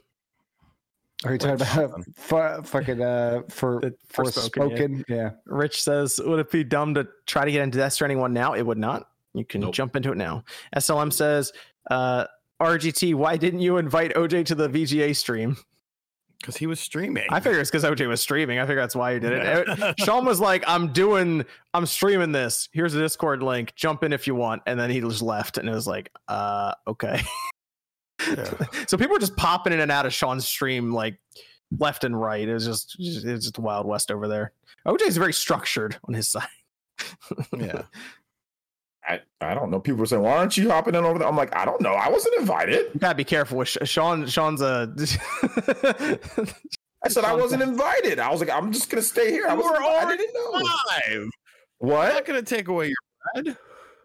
Are 1.26 1.32
you 1.32 1.38
talking 1.38 1.56
about 1.56 2.04
for, 2.16 2.62
fucking 2.64 3.02
uh 3.02 3.42
for 3.50 3.80
The 3.82 3.96
for 4.08 4.26
Forspoken, 4.26 4.36
yeah. 4.36 4.44
spoken? 4.44 5.06
Yeah. 5.08 5.30
Rich 5.46 5.84
says, 5.84 6.20
would 6.24 6.40
it 6.40 6.52
be 6.52 6.64
dumb 6.64 6.94
to 6.96 7.08
try 7.26 7.46
to 7.46 7.52
get 7.52 7.62
into 7.62 7.78
Death 7.78 7.94
Stranding 7.94 8.20
one 8.20 8.34
now? 8.34 8.54
It 8.54 8.64
would 8.64 8.78
not. 8.78 9.10
You 9.34 9.46
can 9.46 9.62
Nope. 9.62 9.74
jump 9.74 9.96
into 9.96 10.12
it 10.12 10.18
now. 10.18 10.44
SLM 10.76 11.12
says, 11.12 11.52
uh, 11.90 12.26
RGT, 12.62 13.16
why 13.16 13.38
didn't 13.38 13.62
you 13.62 13.78
invite 13.78 14.14
OJ 14.16 14.46
to 14.48 14.56
the 14.56 14.70
VGA 14.70 15.16
stream? 15.16 15.58
Because 16.40 16.58
he 16.58 16.68
was 16.68 16.80
streaming. 16.80 17.26
I 17.30 17.40
figure 17.40 17.60
it's 17.62 17.72
because 17.72 17.86
OJ 17.86 18.06
was 18.08 18.20
streaming. 18.20 18.60
I 18.60 18.64
figure 18.64 18.82
that's 18.82 18.96
why 18.98 19.12
you 19.14 19.20
did 19.22 19.32
it. 19.32 19.70
Uh, 19.70 19.94
Sean 20.00 20.26
was 20.26 20.42
like, 20.42 20.64
I'm 20.68 20.92
doing, 20.92 21.46
I'm 21.74 21.86
streaming 21.86 22.34
this. 22.34 22.68
Here's 22.74 22.94
a 22.94 23.00
Discord 23.00 23.42
link. 23.42 23.74
Jump 23.76 24.04
in 24.04 24.12
if 24.12 24.28
you 24.28 24.36
want. 24.36 24.62
And 24.66 24.78
then 24.78 24.90
he 24.90 25.00
just 25.00 25.22
left. 25.22 25.58
And 25.58 25.70
it 25.70 25.74
was 25.74 25.88
like, 25.88 26.12
uh, 26.28 26.74
okay. 26.86 27.22
so 28.88 28.98
people 28.98 29.14
were 29.14 29.20
just 29.20 29.36
popping 29.36 29.74
in 29.74 29.80
and 29.80 29.92
out 29.92 30.06
of 30.06 30.14
Sean's 30.14 30.48
stream 30.48 30.94
like 30.94 31.20
left 31.78 32.04
and 32.04 32.20
right. 32.20 32.48
It 32.48 32.54
was 32.54 32.66
just, 32.66 32.96
it 33.00 33.32
was 33.32 33.44
just 33.44 33.56
the 33.56 33.62
Wild 33.62 33.86
West 33.86 34.12
over 34.12 34.28
there. 34.28 34.54
OJ's 34.88 35.18
very 35.18 35.34
structured 35.34 35.98
on 36.08 36.14
his 36.14 36.30
side. 36.30 36.48
yeah. 37.58 37.84
I, 39.06 39.20
I 39.42 39.54
don't 39.54 39.70
know. 39.70 39.82
People 39.82 40.00
were 40.00 40.06
saying, 40.06 40.22
"Why 40.22 40.38
aren't 40.38 40.56
you 40.56 40.70
hopping 40.70 40.96
in 40.96 41.04
over 41.04 41.20
there?" 41.20 41.28
I'm 41.28 41.36
like, 41.36 41.54
I 41.54 41.66
don't 41.66 41.82
know. 41.82 41.92
I 41.92 42.08
wasn't 42.08 42.40
invited. 42.40 42.86
You 42.94 43.00
gotta 43.02 43.16
be 43.16 43.26
careful 43.26 43.58
with 43.58 43.68
Sean. 43.68 44.26
Sean's 44.28 44.62
a. 44.62 44.90
I 47.04 47.10
said 47.10 47.26
I 47.26 47.36
wasn't 47.36 47.64
invited. 47.64 48.20
I 48.20 48.32
was 48.32 48.40
like, 48.40 48.50
I'm 48.50 48.72
just 48.72 48.90
gonna 48.90 49.02
stay 49.02 49.30
here. 49.30 49.46
I 49.46 49.56
was 49.56 49.66
were 49.66 49.76
I 49.76 50.04
already 50.04 50.20
didn't 50.20 50.36
know. 50.36 50.52
Live. 50.52 51.30
I'm 51.84 52.14
not 52.14 52.26
going 52.26 52.44
to 52.44 52.56
take 52.56 52.68
away 52.68 52.88
your 52.88 53.44
bread. 53.44 53.58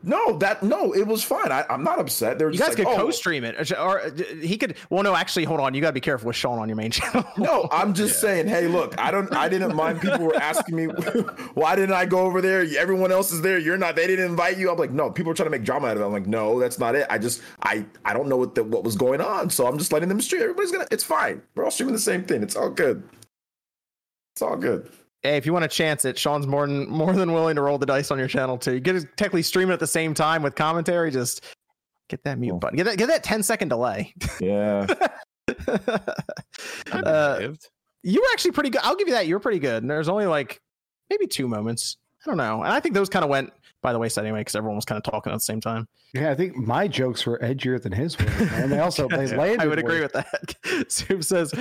No, 0.02 0.38
that 0.38 0.62
no, 0.62 0.92
it 0.92 1.06
was 1.06 1.24
fine. 1.24 1.50
I, 1.50 1.64
I'm 1.68 1.82
not 1.82 1.98
upset. 1.98 2.38
They 2.38 2.44
were 2.44 2.52
you 2.52 2.58
guys 2.58 2.68
like, 2.68 2.76
could 2.78 2.86
oh, 2.86 2.96
co-stream 2.96 3.42
it, 3.42 3.72
or 3.72 4.00
uh, 4.00 4.10
he 4.40 4.56
could. 4.56 4.76
Well, 4.90 5.02
no, 5.02 5.16
actually, 5.16 5.42
hold 5.42 5.58
on. 5.58 5.74
You 5.74 5.80
gotta 5.80 5.92
be 5.92 6.00
careful 6.00 6.28
with 6.28 6.36
Sean 6.36 6.60
on 6.60 6.68
your 6.68 6.76
main 6.76 6.90
channel. 6.92 7.24
No, 7.36 7.68
I'm 7.72 7.94
just 7.94 8.20
saying. 8.20 8.46
Hey, 8.46 8.68
look, 8.68 8.96
I 8.98 9.10
don't. 9.10 9.32
I 9.34 9.48
didn't 9.48 9.74
mind. 9.74 10.00
People 10.00 10.20
were 10.20 10.36
asking 10.36 10.76
me, 10.76 10.84
why 11.54 11.74
didn't 11.74 11.96
I 11.96 12.06
go 12.06 12.20
over 12.20 12.40
there? 12.40 12.64
Everyone 12.78 13.10
else 13.10 13.32
is 13.32 13.42
there. 13.42 13.58
You're 13.58 13.76
not. 13.76 13.96
They 13.96 14.06
didn't 14.06 14.26
invite 14.26 14.56
you. 14.56 14.70
I'm 14.70 14.78
like, 14.78 14.92
no. 14.92 15.10
People 15.10 15.32
are 15.32 15.34
trying 15.34 15.46
to 15.46 15.50
make 15.50 15.64
drama 15.64 15.88
out 15.88 15.96
of 15.96 16.02
it. 16.02 16.06
I'm 16.06 16.12
like, 16.12 16.28
no, 16.28 16.60
that's 16.60 16.78
not 16.78 16.94
it. 16.94 17.06
I 17.10 17.18
just, 17.18 17.42
I, 17.64 17.84
I 18.04 18.12
don't 18.14 18.28
know 18.28 18.36
what 18.36 18.54
the, 18.54 18.62
what 18.62 18.84
was 18.84 18.94
going 18.94 19.20
on. 19.20 19.50
So 19.50 19.66
I'm 19.66 19.78
just 19.78 19.92
letting 19.92 20.08
them 20.08 20.20
stream. 20.20 20.42
Everybody's 20.42 20.70
gonna. 20.70 20.86
It's 20.92 21.04
fine. 21.04 21.42
We're 21.56 21.64
all 21.64 21.72
streaming 21.72 21.94
the 21.94 22.00
same 22.00 22.22
thing. 22.22 22.44
It's 22.44 22.54
all 22.54 22.70
good. 22.70 23.02
It's 24.34 24.42
all 24.42 24.56
good. 24.56 24.88
Hey, 25.22 25.36
if 25.36 25.46
you 25.46 25.52
want 25.52 25.62
to 25.64 25.68
chance 25.68 26.04
it, 26.04 26.18
Sean's 26.18 26.46
more 26.46 26.66
than 26.66 26.88
more 26.88 27.12
than 27.12 27.32
willing 27.32 27.56
to 27.56 27.62
roll 27.62 27.78
the 27.78 27.86
dice 27.86 28.10
on 28.10 28.18
your 28.18 28.28
channel 28.28 28.56
too. 28.58 28.74
You 28.74 28.80
get 28.80 28.92
to 28.94 29.00
technically 29.16 29.42
stream 29.42 29.70
it 29.70 29.74
at 29.74 29.80
the 29.80 29.86
same 29.86 30.14
time 30.14 30.42
with 30.42 30.54
commentary. 30.54 31.10
Just 31.10 31.44
get 32.08 32.22
that 32.24 32.38
mute 32.38 32.50
Cool. 32.52 32.58
button. 32.60 32.76
Get 32.76 32.84
that. 32.84 32.98
Get 32.98 33.08
that 33.08 33.22
10 33.24 33.42
second 33.42 33.68
delay. 33.68 34.14
Yeah. 34.40 34.86
Uh, 36.92 37.52
you 38.02 38.20
were 38.20 38.26
actually 38.32 38.52
pretty 38.52 38.70
good. 38.70 38.80
I'll 38.84 38.96
give 38.96 39.08
you 39.08 39.14
that. 39.14 39.26
You 39.26 39.34
were 39.34 39.40
pretty 39.40 39.58
good. 39.58 39.82
And 39.82 39.90
there's 39.90 40.08
only 40.08 40.26
like 40.26 40.60
maybe 41.10 41.26
two 41.26 41.48
moments. 41.48 41.96
I 42.24 42.30
don't 42.30 42.36
know. 42.36 42.62
And 42.62 42.72
I 42.72 42.80
think 42.80 42.94
those 42.94 43.08
kind 43.08 43.24
of 43.24 43.30
went 43.30 43.52
by 43.82 43.92
the 43.92 43.98
wayside 43.98 44.24
anyway 44.24 44.40
because 44.40 44.54
everyone 44.56 44.76
was 44.76 44.84
kind 44.84 44.96
of 44.96 45.04
talking 45.10 45.32
at 45.32 45.36
the 45.36 45.40
same 45.40 45.60
time. 45.60 45.86
Yeah, 46.14 46.30
I 46.30 46.34
think 46.34 46.56
my 46.56 46.88
jokes 46.88 47.26
were 47.26 47.38
edgier 47.38 47.80
than 47.80 47.92
his 47.92 48.18
were. 48.18 48.26
And 48.52 48.70
they 48.72 48.78
also 48.80 49.08
they 49.10 49.26
landed. 49.36 49.60
I 49.60 49.66
would 49.66 49.78
agree 49.78 50.00
worse. 50.00 50.12
with 50.12 50.24
that. 50.64 50.90
Soup 50.92 51.22
says, 51.24 51.52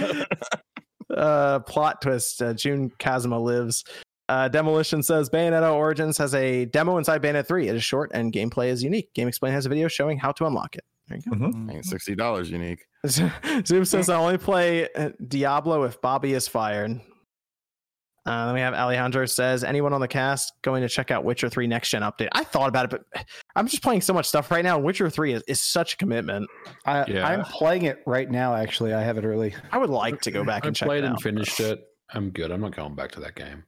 uh, 1.17 1.59
plot 1.59 2.01
twist. 2.01 2.41
Uh, 2.41 2.53
June 2.53 2.91
Kazuma 2.99 3.39
lives. 3.39 3.83
Uh, 4.29 4.47
Demolition 4.49 5.01
says 5.01 5.29
Bayonetta 5.29 5.73
Origins 5.73 6.17
has 6.17 6.35
a 6.35 6.65
demo 6.65 6.97
inside 6.97 7.21
Bayonetta 7.21 7.47
3. 7.47 7.69
It 7.69 7.75
is 7.75 7.83
short 7.83 8.11
and 8.13 8.33
gameplay 8.33 8.67
is 8.67 8.83
unique. 8.83 9.09
GameXplain 9.13 9.51
has 9.51 9.65
a 9.65 9.69
video 9.69 9.87
showing 9.87 10.17
how 10.17 10.33
to 10.33 10.45
unlock 10.45 10.75
it. 10.75 10.83
There 11.07 11.19
you 11.25 11.39
go. 11.39 11.71
Ain't 11.71 11.85
sixty 11.85 12.15
dollars 12.15 12.51
unique. 12.51 12.85
Zoom 13.07 13.85
says 13.85 14.09
I 14.09 14.17
only 14.17 14.37
play 14.37 14.89
uh, 14.93 15.11
Diablo 15.25 15.83
if 15.83 16.01
Bobby 16.01 16.33
is 16.33 16.49
fired. 16.49 16.99
Uh, 18.27 18.45
then 18.47 18.55
we 18.55 18.59
have 18.59 18.73
Alejandro 18.73 19.25
says 19.25 19.63
anyone 19.63 19.93
on 19.93 20.01
the 20.01 20.07
cast 20.07 20.51
going 20.61 20.81
to 20.81 20.89
check 20.89 21.11
out 21.11 21.23
Witcher 21.23 21.47
3 21.47 21.65
next 21.65 21.91
gen 21.91 22.01
update. 22.01 22.27
I 22.33 22.43
thought 22.43 22.67
about 22.67 22.91
it, 22.91 23.01
but 23.13 23.25
I'm 23.55 23.67
just 23.67 23.81
playing 23.81 24.01
so 24.01 24.13
much 24.13 24.25
stuff 24.25 24.51
right 24.51 24.63
now. 24.63 24.77
Witcher 24.77 25.09
3 25.09 25.33
is, 25.33 25.43
is 25.47 25.61
such 25.61 25.93
a 25.93 25.97
commitment. 25.97 26.49
I, 26.85 27.05
Yeah. 27.07 27.25
I'm 27.25 27.45
playing 27.45 27.83
it 27.83 28.03
right 28.05 28.29
now. 28.29 28.53
Actually, 28.53 28.93
I 28.93 29.01
have 29.01 29.17
it 29.17 29.23
early. 29.23 29.55
I 29.71 29.77
would 29.77 29.89
like 29.89 30.19
to 30.21 30.31
go 30.31 30.43
back 30.43 30.65
I 30.65 30.67
and 30.67 30.75
check 30.75 30.87
I 30.87 30.89
played 30.89 31.03
and 31.05 31.21
finished 31.21 31.61
it. 31.61 31.87
I'm 32.13 32.31
good. 32.31 32.51
I'm 32.51 32.59
not 32.59 32.75
going 32.75 32.95
back 32.95 33.11
to 33.13 33.21
that 33.21 33.35
game. 33.35 33.63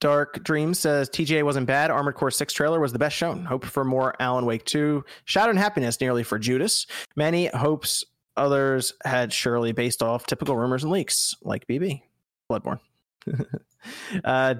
Dark 0.00 0.44
Dream 0.44 0.74
says 0.74 1.08
TGA 1.08 1.44
wasn't 1.44 1.66
bad. 1.66 1.90
Armored 1.90 2.16
Core 2.16 2.30
6 2.30 2.52
trailer 2.52 2.78
was 2.78 2.92
the 2.92 2.98
best 2.98 3.16
shown. 3.16 3.46
Hope 3.46 3.64
for 3.64 3.86
more 3.86 4.14
Alan 4.20 4.44
Wake 4.44 4.66
2. 4.66 5.02
Shadow 5.24 5.48
and 5.48 5.58
Happiness 5.58 5.98
nearly 5.98 6.22
for 6.22 6.38
Judas. 6.38 6.86
Many 7.16 7.46
hopes 7.46 8.04
others 8.36 8.92
had 9.06 9.32
surely 9.32 9.72
based 9.72 10.02
off 10.02 10.26
typical 10.26 10.58
rumors 10.58 10.82
and 10.82 10.92
leaks, 10.92 11.34
like 11.42 11.66
BB. 11.66 12.02
Bloodborne. 12.50 12.80
uh, 14.24 14.54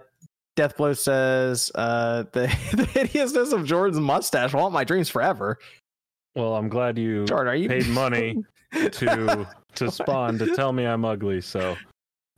Deathblow 0.56 0.96
says 0.96 1.72
uh, 1.74 2.24
the, 2.32 2.46
the 2.74 2.84
hideousness 2.84 3.52
of 3.52 3.64
Jordan's 3.64 4.00
mustache 4.00 4.52
will 4.52 4.60
haunt 4.60 4.72
my 4.72 4.84
dreams 4.84 5.08
forever. 5.08 5.58
Well, 6.34 6.54
I'm 6.54 6.68
glad 6.68 6.98
you 6.98 7.24
Jordan, 7.26 7.52
are 7.52 7.56
you 7.56 7.68
paid 7.68 7.86
money 7.88 8.44
to 8.92 9.48
to 9.76 9.90
spawn 9.90 10.38
to 10.38 10.54
tell 10.54 10.72
me 10.72 10.84
I'm 10.84 11.04
ugly, 11.04 11.40
so 11.40 11.76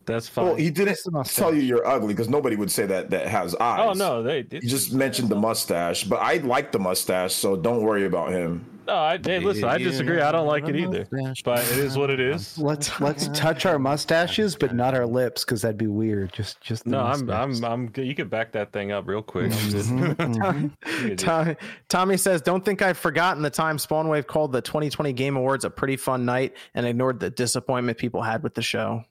that's 0.04 0.28
fine. 0.28 0.44
Well, 0.46 0.54
he 0.54 0.70
didn't 0.70 0.90
It's 0.90 1.02
the 1.02 1.22
tell 1.24 1.54
you 1.54 1.62
you're 1.62 1.86
ugly 1.86 2.14
because 2.14 2.28
nobody 2.28 2.56
would 2.56 2.70
say 2.70 2.86
that 2.86 3.10
that 3.10 3.26
has 3.26 3.54
eyes. 3.56 3.80
oh 3.82 3.92
no, 3.92 4.22
they 4.22 4.46
You 4.50 4.60
just 4.60 4.92
mentioned 4.92 5.28
the 5.28 5.36
mustache, 5.36 6.04
but 6.04 6.16
I 6.16 6.36
like 6.38 6.72
the 6.72 6.78
mustache, 6.78 7.34
so 7.34 7.56
don't 7.56 7.82
worry 7.82 8.04
about 8.06 8.32
him. 8.32 8.64
No, 8.86 8.94
I, 8.94 9.18
hey, 9.22 9.40
listen, 9.40 9.64
I 9.64 9.78
disagree. 9.78 10.20
I 10.20 10.30
don't 10.30 10.46
like 10.46 10.68
it 10.68 10.76
either, 10.76 11.06
but 11.44 11.58
it 11.72 11.78
is 11.78 11.98
what 11.98 12.08
it 12.10 12.20
is. 12.20 12.56
Let's 12.58 13.00
let's 13.00 13.26
touch 13.28 13.66
our 13.66 13.78
mustaches, 13.78 14.54
but 14.54 14.74
not 14.74 14.94
our 14.94 15.06
lips, 15.06 15.44
because 15.44 15.62
that'd 15.62 15.76
be 15.76 15.88
weird. 15.88 16.32
Just 16.32 16.60
just 16.60 16.86
No, 16.86 17.00
I'm. 17.00 17.28
I'm 17.30 17.64
I'm. 17.64 17.92
You 17.96 18.14
could 18.14 18.30
back 18.30 18.52
that 18.52 18.72
thing 18.72 18.92
up 18.92 19.06
real 19.08 19.22
quick. 19.22 19.50
Mhm, 19.76 20.14
mhm. 20.16 20.70
You 21.02 21.08
could- 21.10 21.18
Tommy, 21.18 21.56
Tommy 21.88 22.16
says, 22.16 22.40
"Don't 22.42 22.64
think 22.64 22.80
I've 22.82 22.98
forgotten 22.98 23.42
the 23.42 23.50
time 23.50 23.76
Spawnwave 23.76 24.26
called 24.26 24.52
the 24.52 24.60
2020 24.62 25.12
Game 25.12 25.36
Awards 25.36 25.64
a 25.64 25.70
pretty 25.70 25.96
fun 25.96 26.24
night 26.24 26.56
and 26.74 26.86
ignored 26.86 27.18
the 27.20 27.30
disappointment 27.30 27.98
people 27.98 28.22
had 28.22 28.42
with 28.42 28.54
the 28.54 28.62
show." 28.62 29.02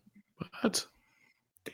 What? 0.62 0.86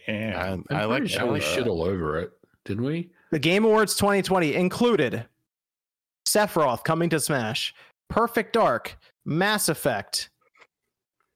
Damn. 0.08 0.64
I, 0.72 0.82
I'm 0.84 0.90
like 0.90 1.00
pretty 1.02 1.08
sure 1.08 1.32
we 1.32 1.40
that. 1.40 1.46
shit 1.46 1.68
all 1.68 1.84
over 1.84 2.18
it, 2.20 2.32
didn't 2.66 2.84
we? 2.86 3.12
The 3.32 3.40
Game 3.40 3.64
Awards 3.66 3.96
2020 3.96 4.56
included 4.56 5.26
Sephiroth 6.28 6.84
coming 6.84 7.10
to 7.10 7.20
Smash, 7.20 7.74
Perfect 8.12 8.54
Dark, 8.54 8.98
Mass 9.26 9.70
Effect, 9.70 10.30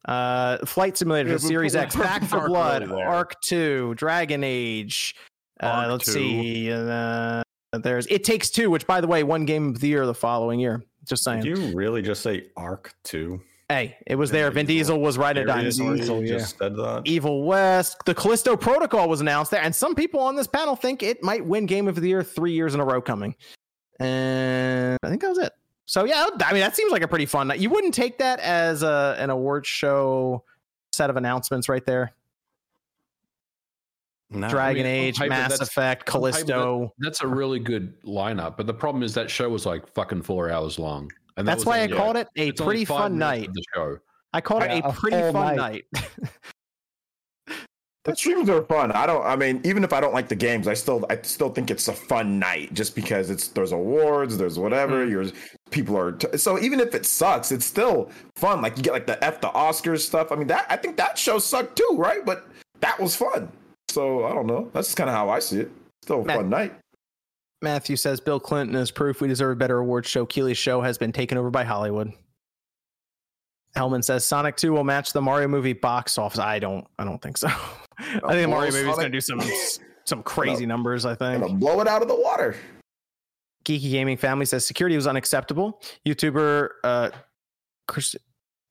uh, 0.08 0.58
Flight 0.66 0.98
Simulator 0.98 1.32
Yeah, 1.32 1.38
Series 1.38 1.76
X, 1.76 1.96
Back 1.96 2.24
for 2.24 2.48
Blood, 2.48 2.88
really. 2.88 3.02
Ark 3.02 3.40
2, 3.42 3.96
Dragon 3.96 4.44
Age. 4.44 5.16
Uh, 5.60 5.88
let's 5.90 6.06
2. 6.06 6.12
see. 6.12 6.72
Uh, 6.72 7.42
there's 7.74 8.06
It 8.08 8.24
Takes 8.24 8.50
Two, 8.50 8.70
which, 8.70 8.86
by 8.86 9.02
the 9.02 9.08
way, 9.08 9.24
one 9.24 9.46
Game 9.46 9.70
of 9.70 9.80
the 9.80 9.88
Year 9.88 10.06
the 10.06 10.14
following 10.14 10.60
year. 10.60 10.84
Just 11.08 11.24
saying. 11.24 11.44
Did 11.44 11.58
you 11.58 11.76
really 11.76 12.02
just 12.02 12.22
say 12.22 12.48
Ark 12.58 12.94
2? 13.06 13.40
Hey, 13.70 13.98
it 14.06 14.16
was 14.16 14.30
there. 14.30 14.52
Vin 14.52 14.66
Diesel. 14.68 14.96
Diesel 14.96 15.02
was 15.02 15.18
right 15.18 15.36
a 15.36 15.40
Seriously? 15.42 15.86
dinosaur. 15.86 15.96
Diesel, 15.96 16.22
yeah. 16.24 16.28
just 16.38 16.58
said 16.60 16.76
that? 16.76 17.02
Evil 17.06 17.44
West, 17.46 17.98
the 18.06 18.14
Callisto 18.14 18.56
Protocol 18.56 19.10
was 19.10 19.22
announced 19.22 19.50
there, 19.50 19.62
and 19.62 19.74
some 19.74 19.96
people 19.96 20.20
on 20.20 20.36
this 20.36 20.46
panel 20.46 20.76
think 20.76 21.02
it 21.02 21.24
might 21.24 21.44
win 21.44 21.66
Game 21.66 21.88
of 21.88 21.96
the 21.96 22.08
Year 22.08 22.22
three 22.24 22.52
years 22.52 22.76
in 22.76 22.80
a 22.80 22.86
row 22.86 23.02
coming. 23.02 23.34
And 24.00 24.98
I 25.04 25.10
think 25.10 25.22
that 25.22 25.30
was 25.30 25.38
it. 25.40 25.54
So 25.86 26.04
yeah, 26.06 26.26
I 26.44 26.52
mean 26.52 26.62
that 26.62 26.76
seems 26.76 26.92
like 26.92 27.04
a 27.04 27.08
pretty 27.08 27.26
fun 27.26 27.48
night. 27.48 27.60
You 27.60 27.70
wouldn't 27.70 27.94
take 27.94 28.18
that 28.18 28.40
as 28.40 28.82
a, 28.84 29.16
an 29.20 29.30
award 29.30 29.66
show 29.66 30.44
set 30.94 31.10
of 31.10 31.18
announcements 31.18 31.70
right 31.70 31.86
there. 31.86 32.12
No. 34.32 34.50
Dragon 34.50 34.86
I 34.86 34.90
mean, 34.90 35.04
Age, 35.04 35.18
hyped 35.18 35.30
Mass 35.30 35.60
Effect, 35.60 36.10
I'm 36.10 36.22
hyped 36.22 36.34
that- 36.34 36.46
Callisto. 36.48 36.94
That's 36.98 37.22
a 37.22 37.28
really 37.28 37.60
good 37.60 38.02
lineup, 38.04 38.58
but 38.58 38.66
the 38.66 38.74
problem 38.74 39.04
is 39.04 39.14
that 39.14 39.30
show 39.30 39.48
was 39.50 39.66
like 39.66 39.88
fucking 39.94 40.24
four 40.24 40.50
hours 40.50 40.80
long. 40.80 41.12
And 41.38 41.48
that 41.48 41.52
That's 41.54 41.60
was 41.60 41.66
why 41.68 41.80
I 41.80 41.84
only- 41.84 41.98
called 41.98 42.18
it 42.18 42.28
a 42.36 42.52
pretty 42.54 42.86
fun 42.86 43.18
night. 43.18 43.50
The 43.54 43.64
show. 43.76 43.98
I 44.34 44.42
called 44.42 44.64
it 44.64 44.72
a 44.84 44.88
a 44.88 44.92
pretty 44.92 45.18
full 45.18 45.32
fun 45.34 45.56
night. 45.56 45.86
The 48.06 48.16
streams 48.16 48.50
are 48.50 48.62
fun. 48.62 48.92
I 48.92 49.08
don't. 49.08 49.26
I 49.26 49.36
mean, 49.36 49.62
even 49.64 49.84
if 49.84 49.92
I 49.92 50.00
don't 50.00 50.14
like 50.14 50.28
the 50.28 50.36
games, 50.36 50.68
I 50.68 50.76
still, 50.76 51.04
I 51.10 51.20
still 51.24 51.50
think 51.50 51.72
it's 51.72 51.88
a 51.88 51.94
fun 51.94 52.38
night 52.38 52.72
just 52.72 52.94
because 52.94 53.32
it's 53.32 53.48
there's 53.48 53.72
awards, 53.72 54.38
there's 54.38 54.60
whatever. 54.60 55.06
Mm. 55.06 55.10
You're 55.10 55.26
people 55.72 55.98
are. 55.98 56.12
T- 56.12 56.38
so 56.38 56.60
even 56.60 56.80
if 56.80 56.94
it 56.94 57.08
sucks, 57.08 57.52
it's 57.52 57.66
still 57.66 58.12
fun. 58.36 58.62
Like 58.62 58.78
you 58.78 58.84
get 58.84 58.94
like 58.94 59.08
the 59.08 59.22
F 59.24 59.42
the 59.42 59.50
Oscars 59.50 60.02
stuff. 60.02 60.32
I 60.32 60.36
mean, 60.36 60.46
that 60.48 60.68
I 60.70 60.78
think 60.78 60.98
that 60.98 61.18
show 61.18 61.40
sucked 61.40 61.78
too, 61.78 61.96
right? 61.98 62.24
But 62.24 62.48
that 62.82 63.00
was 63.00 63.16
fun. 63.16 63.52
So 63.90 64.26
I 64.26 64.34
don't 64.34 64.46
know. 64.46 64.70
That's 64.72 64.94
kind 64.94 65.10
of 65.10 65.16
how 65.16 65.30
I 65.30 65.40
see 65.40 65.62
it. 65.62 65.72
Still 66.04 66.22
a 66.22 66.26
Matt- 66.26 66.38
fun 66.38 66.50
night. 66.50 66.76
Matthew 67.64 67.96
says 67.96 68.20
Bill 68.20 68.40
Clinton 68.40 68.76
is 68.76 68.92
proof 68.92 69.20
we 69.20 69.28
deserve 69.28 69.54
a 69.54 69.56
better 69.56 69.80
award 69.80 70.06
show. 70.06 70.28
Keighley's 70.28 70.60
show 70.60 70.80
has 70.82 71.00
been 71.00 71.12
taken 71.12 71.40
over 71.40 71.50
by 71.50 71.64
Hollywood. 71.64 72.14
Hellman 73.76 74.04
says 74.04 74.26
Sonic 74.26 74.56
2 74.58 74.72
will 74.72 74.84
match 74.84 75.12
the 75.12 75.22
Mario 75.22 75.48
movie 75.48 75.74
box 75.74 76.20
office. 76.20 76.40
I 76.40 76.60
don't 76.60 76.86
I 77.00 77.04
don't 77.04 77.20
think 77.20 77.38
so. 77.38 77.50
I 78.00 78.04
think 78.04 78.22
the 78.22 78.48
Mario 78.48 78.72
movie 78.72 78.90
is 78.90 78.96
Sonic- 78.96 78.96
going 78.96 79.06
to 79.06 79.10
do 79.10 79.22
some 79.22 79.42
some 80.06 80.24
crazy 80.24 80.66
numbers, 80.66 81.06
I 81.06 81.16
think. 81.16 81.42
Gonna 81.42 81.56
blow 81.56 81.82
it 81.82 81.88
out 81.88 82.02
of 82.02 82.08
the 82.08 82.16
water. 82.16 82.56
Geeky 83.66 83.90
Gaming 83.92 84.18
Family 84.18 84.46
says 84.46 84.66
security 84.66 84.96
was 84.96 85.08
unacceptable. 85.08 85.82
YouTuber 86.06 86.70
uh, 86.84 87.10
Chris, 87.88 88.16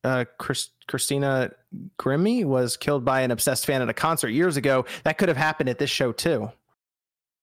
uh, 0.05 0.25
Chris, 0.39 0.71
Christina 0.87 1.51
Grimmie 1.99 2.45
was 2.45 2.77
killed 2.77 3.05
by 3.05 3.23
an 3.23 3.31
obsessed 3.33 3.67
fan 3.67 3.83
at 3.83 3.89
a 3.89 3.95
concert 3.95 4.29
years 4.29 4.57
ago. 4.57 4.85
That 5.03 5.19
could 5.19 5.29
have 5.29 5.37
happened 5.37 5.69
at 5.69 5.79
this 5.79 5.91
show 5.91 6.13
too. 6.13 6.51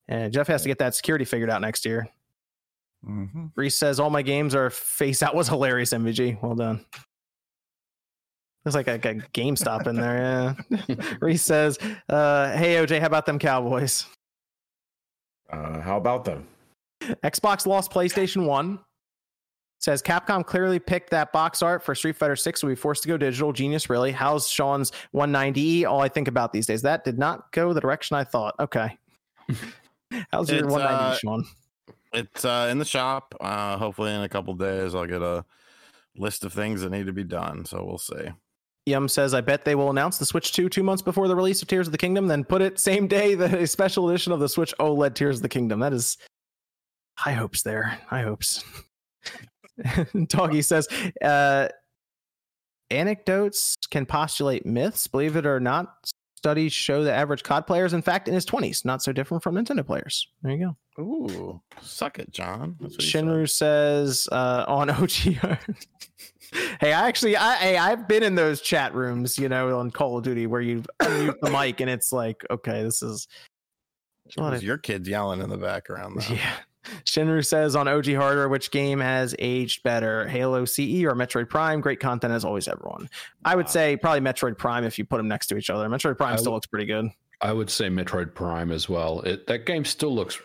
And 0.08 0.32
Geoff 0.32 0.48
has 0.48 0.62
to 0.64 0.68
get 0.68 0.80
that 0.80 0.96
security 0.96 1.26
figured 1.26 1.50
out 1.50 1.62
next 1.62 1.86
year. 1.86 2.08
Mm-hmm. 3.08 3.48
Reese 3.56 3.78
says 3.78 4.00
all 4.00 4.10
my 4.10 4.22
games 4.22 4.56
are 4.56 4.70
face 4.70 5.22
out 5.24 5.36
was 5.36 5.48
hilarious. 5.48 5.94
MVG, 5.94 6.42
well 6.42 6.56
done. 6.56 6.86
There's 8.64 8.76
like 8.76 8.88
a, 8.88 8.96
a 8.96 8.98
GameStop 9.34 9.88
in 9.88 9.96
there. 9.96 10.56
Yeah. 10.70 10.96
Reese 11.22 11.42
says, 11.42 11.80
uh, 12.10 12.56
"Hey 12.56 12.76
OJ, 12.76 13.00
how 13.00 13.08
about 13.08 13.26
them 13.26 13.40
Cowboys? 13.40 14.06
Uh, 15.50 15.82
how 15.82 15.98
about 15.98 16.26
them? 16.26 16.48
Xbox 17.24 17.66
lost 17.66 17.92
PlayStation 17.92 18.46
One. 18.46 18.80
Says 19.80 20.04
Capcom 20.04 20.46
clearly 20.46 20.78
picked 20.78 21.10
that 21.10 21.32
box 21.34 21.64
art 21.64 21.84
for 21.84 21.96
Street 21.96 22.16
Fighter 22.16 22.36
Six. 22.36 22.62
Will 22.62 22.68
we 22.68 22.74
be 22.74 22.80
forced 22.80 23.02
to 23.02 23.10
go 23.10 23.18
digital. 23.18 23.52
Genius, 23.52 23.90
really. 23.90 24.12
How's 24.12 24.48
Sean's 24.48 24.92
190e? 25.16 25.86
All 25.86 26.00
I 26.00 26.08
think 26.08 26.28
about 26.28 26.54
these 26.54 26.68
days. 26.68 26.84
That 26.84 27.04
did 27.04 27.18
not 27.18 27.52
go 27.52 27.74
the 27.74 27.82
direction 27.82 28.16
I 28.16 28.24
thought. 28.24 28.54
Okay. 28.60 28.96
How's 30.32 30.52
your 30.52 30.66
It's, 30.66 30.72
190, 30.72 30.86
uh, 30.88 31.16
Sean? 31.16 31.46
It's 32.14 32.46
uh, 32.46 32.68
in 32.70 32.78
the 32.78 32.86
shop. 32.86 33.34
Uh, 33.42 33.76
hopefully, 33.78 34.14
in 34.14 34.22
a 34.22 34.30
couple 34.30 34.54
days, 34.54 34.94
I'll 34.94 35.08
get 35.08 35.24
a 35.24 35.44
list 36.16 36.46
of 36.46 36.54
things 36.54 36.82
that 36.82 36.92
need 36.92 37.08
to 37.08 37.14
be 37.14 37.24
done. 37.24 37.66
So 37.66 37.84
we'll 37.84 37.98
see. 37.98 38.30
Yum 38.86 39.08
says, 39.08 39.34
I 39.34 39.42
bet 39.42 39.64
they 39.64 39.76
will 39.76 39.92
announce 39.92 40.18
the 40.18 40.26
Switch 40.26 40.54
2 40.54 40.68
two 40.70 40.84
months 40.84 41.04
before 41.04 41.28
the 41.28 41.36
release 41.36 41.62
of 41.62 41.68
Tears 41.68 41.88
of 41.88 41.92
the 41.92 41.98
Kingdom, 41.98 42.28
then 42.28 42.44
put 42.44 42.62
it 42.62 42.80
same 42.80 43.08
day 43.08 43.36
the 43.36 43.68
special 43.68 44.10
edition 44.10 44.32
of 44.32 44.40
the 44.40 44.50
Switch 44.50 44.74
OLED 44.80 45.14
Tears 45.14 45.38
of 45.38 45.42
the 45.44 45.50
Kingdom. 45.50 45.80
That 45.80 45.94
is 45.94 46.18
high 47.18 47.34
hopes 47.34 47.62
there. 47.62 48.00
High 48.08 48.24
hopes. 48.24 48.64
Doggy 50.28 50.64
says, 50.64 50.88
uh, 51.24 51.68
anecdotes 52.90 53.76
can 53.92 54.06
postulate 54.06 54.66
myths. 54.66 55.08
Believe 55.08 55.36
it 55.36 55.46
or 55.46 55.60
not, 55.60 56.12
studies 56.42 56.74
show 56.74 57.04
the 57.04 57.14
average 57.14 57.44
COD 57.44 57.68
player 57.68 57.86
is 57.86 57.94
in 57.94 58.02
fact 58.02 58.28
in 58.28 58.34
his 58.34 58.48
20s, 58.48 58.84
not 58.84 59.04
so 59.04 59.14
different 59.14 59.44
from 59.44 59.54
Nintendo 59.54 59.86
players. 59.86 60.28
There 60.42 60.52
you 60.52 60.76
go. 60.98 61.02
Ooh, 61.04 61.62
suck 61.82 62.18
it, 62.18 62.32
John. 62.32 62.76
Shinru 62.82 63.48
says 63.48 64.28
uh, 64.32 64.66
on 64.68 64.88
OGR. 64.90 65.60
hey, 66.80 66.94
I 66.94 67.08
actually, 67.08 67.38
I, 67.38 67.56
hey, 67.58 67.78
I've 67.78 68.08
been 68.08 68.24
in 68.24 68.34
those 68.34 68.60
chat 68.60 68.96
rooms, 68.96 69.38
you 69.38 69.50
know, 69.50 69.78
on 69.78 69.92
Call 69.92 70.18
of 70.18 70.24
Duty 70.24 70.48
where 70.48 70.62
you 70.62 70.84
mute 71.08 71.36
the 71.44 71.52
mic 71.52 71.80
and 71.80 71.90
it's 71.90 72.12
like, 72.12 72.44
okay, 72.50 72.82
this 72.82 73.04
is. 73.04 73.28
It 74.26 74.64
your 74.64 74.78
kids 74.78 75.08
yelling 75.08 75.42
in 75.42 75.50
the 75.50 75.58
background. 75.58 76.22
Though. 76.22 76.34
Yeah. 76.34 76.54
Shinru 77.06 77.46
says 77.46 77.76
on 77.76 77.88
OG 77.88 78.14
Harder, 78.16 78.48
which 78.50 78.72
game 78.72 79.00
has 79.00 79.36
aged 79.40 79.84
better, 79.84 80.28
Halo 80.28 80.66
CE 80.66 81.04
or 81.04 81.14
Metroid 81.14 81.50
Prime? 81.50 81.82
Great 81.82 82.00
content 82.00 82.34
as 82.34 82.44
always, 82.44 82.68
everyone. 82.68 83.10
I 83.46 83.56
would 83.56 83.66
Wow. 83.68 83.72
say 83.72 83.98
probably 83.98 84.22
Metroid 84.22 84.58
Prime 84.58 84.84
if 84.84 84.98
you 84.98 85.06
put 85.06 85.18
them 85.18 85.28
next 85.28 85.48
to 85.48 85.58
each 85.58 85.70
other. 85.70 85.88
Metroid 85.90 86.18
Prime 86.18 86.34
I 86.34 86.38
still 86.38 86.54
looks 86.54 86.68
pretty 86.68 86.86
good, 86.86 87.08
I 87.42 87.54
would 87.54 87.70
say 87.70 87.88
Metroid 87.90 88.34
Prime 88.34 88.72
as 88.72 88.90
well. 88.90 89.22
It 89.22 89.48
that 89.48 89.66
game 89.66 89.86
still 89.86 90.14
looks 90.16 90.40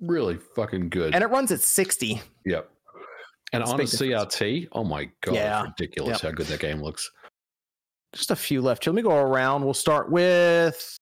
really 0.00 0.36
fucking 0.56 0.90
good. 0.90 1.14
and 1.14 1.24
it 1.24 1.28
runs 1.28 1.50
at 1.52 1.60
60. 1.60 2.20
yep. 2.44 2.70
And 3.54 3.62
on 3.64 3.80
a. 3.80 3.84
CRT, 3.84 4.68
oh 4.72 4.84
my 4.84 5.06
god, 5.22 5.34
Yeah. 5.34 5.62
ridiculous 5.62 6.22
Yep. 6.22 6.32
how 6.32 6.36
good 6.36 6.46
that 6.48 6.60
game 6.60 6.82
looks. 6.82 7.10
Just 8.12 8.30
a 8.30 8.36
few 8.36 8.60
left. 8.60 8.86
Let 8.86 8.94
me 8.94 9.00
go 9.02 9.16
around. 9.16 9.64
We'll 9.64 9.72
start 9.74 10.10
with 10.10 10.98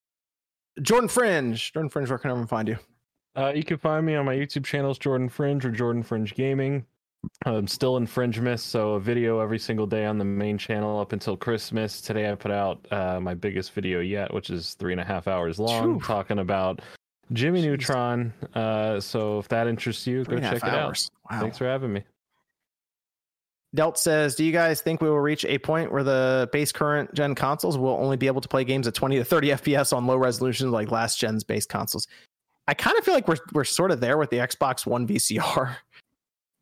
Jordan 0.81 1.09
Fringe. 1.09 1.73
Jordan 1.73 1.89
Fringe, 1.91 2.09
where 2.09 2.19
can 2.19 2.31
everyone 2.31 2.47
find 2.47 2.69
you? 2.69 2.79
Uh, 3.37 3.53
you 3.55 3.63
can 3.63 3.77
find 3.77 4.07
me 4.07 4.15
on 4.15 4.25
my 4.25 4.35
YouTube 4.35 4.65
channels, 4.65 4.99
Jordan 4.99 5.29
Fringe 5.29 5.65
or 5.65 5.71
Jordan 5.71 6.03
Fringe 6.03 6.35
Gaming. 6.35 6.87
I'm 7.45 7.67
still 7.67 7.97
in 7.97 8.07
Fringemas, 8.07 8.61
so 8.61 8.93
a 8.93 9.01
video 9.01 9.41
every 9.41 9.59
single 9.59 9.87
day 9.87 10.07
on 10.07 10.17
the 10.17 10.25
main 10.25 10.57
channel 10.57 10.99
up 11.01 11.13
until 11.13 11.37
Christmas. 11.37 12.01
Today 12.01 12.31
I 12.31 12.35
put 12.35 12.51
out 12.51 12.87
uh, 12.91 13.21
my 13.21 13.35
biggest 13.35 13.73
video 13.73 14.01
yet, 14.01 14.33
which 14.33 14.49
is 14.49 14.75
three 14.75 14.93
and 14.93 15.01
a 15.01 15.05
half 15.05 15.29
hours 15.29 15.59
long, 15.59 16.01
talking 16.01 16.39
about 16.39 16.81
Jimmy 17.33 17.63
Jeez. 17.63 17.67
Neutron. 17.67 18.33
Uh, 18.55 19.01
so 19.01 19.39
if 19.39 19.49
that 19.49 19.67
interests 19.67 20.07
you, 20.07 20.25
Three 20.25 20.41
go 20.41 20.51
check 20.51 20.63
it 20.63 20.65
hours. 20.65 21.11
out. 21.29 21.33
Wow. 21.35 21.41
Thanks 21.41 21.59
for 21.59 21.67
having 21.67 21.93
me. 21.93 22.05
Delt 23.75 23.99
says, 23.99 24.37
"Do 24.37 24.45
you 24.45 24.53
guys 24.53 24.81
think 24.81 25.03
we 25.03 25.11
will 25.11 25.19
reach 25.21 25.45
a 25.45 25.59
point 25.59 25.93
where 25.93 26.05
the 26.05 26.49
base 26.53 26.73
current 26.73 27.13
gen 27.13 27.35
consoles 27.35 27.77
will 27.77 27.99
only 28.01 28.17
be 28.17 28.29
able 28.29 28.41
to 28.41 28.49
play 28.49 28.65
games 28.65 28.87
at 28.87 28.95
20 28.95 29.17
to 29.17 29.25
30 29.25 29.49
FPS 29.49 29.93
on 29.95 30.07
low 30.07 30.17
resolution 30.17 30.71
like 30.71 30.91
last 30.91 31.19
gen's 31.19 31.45
base 31.45 31.67
consoles?" 31.67 32.07
I 32.69 32.75
kind 32.75 32.99
of 32.99 33.05
feel 33.05 33.15
like 33.15 33.29
we're 33.29 33.39
we're 33.53 33.65
sort 33.65 33.91
of 33.91 34.01
there 34.01 34.19
with 34.19 34.31
the 34.31 34.39
Xbox 34.39 34.87
One 34.87 35.07
VCR. 35.07 35.77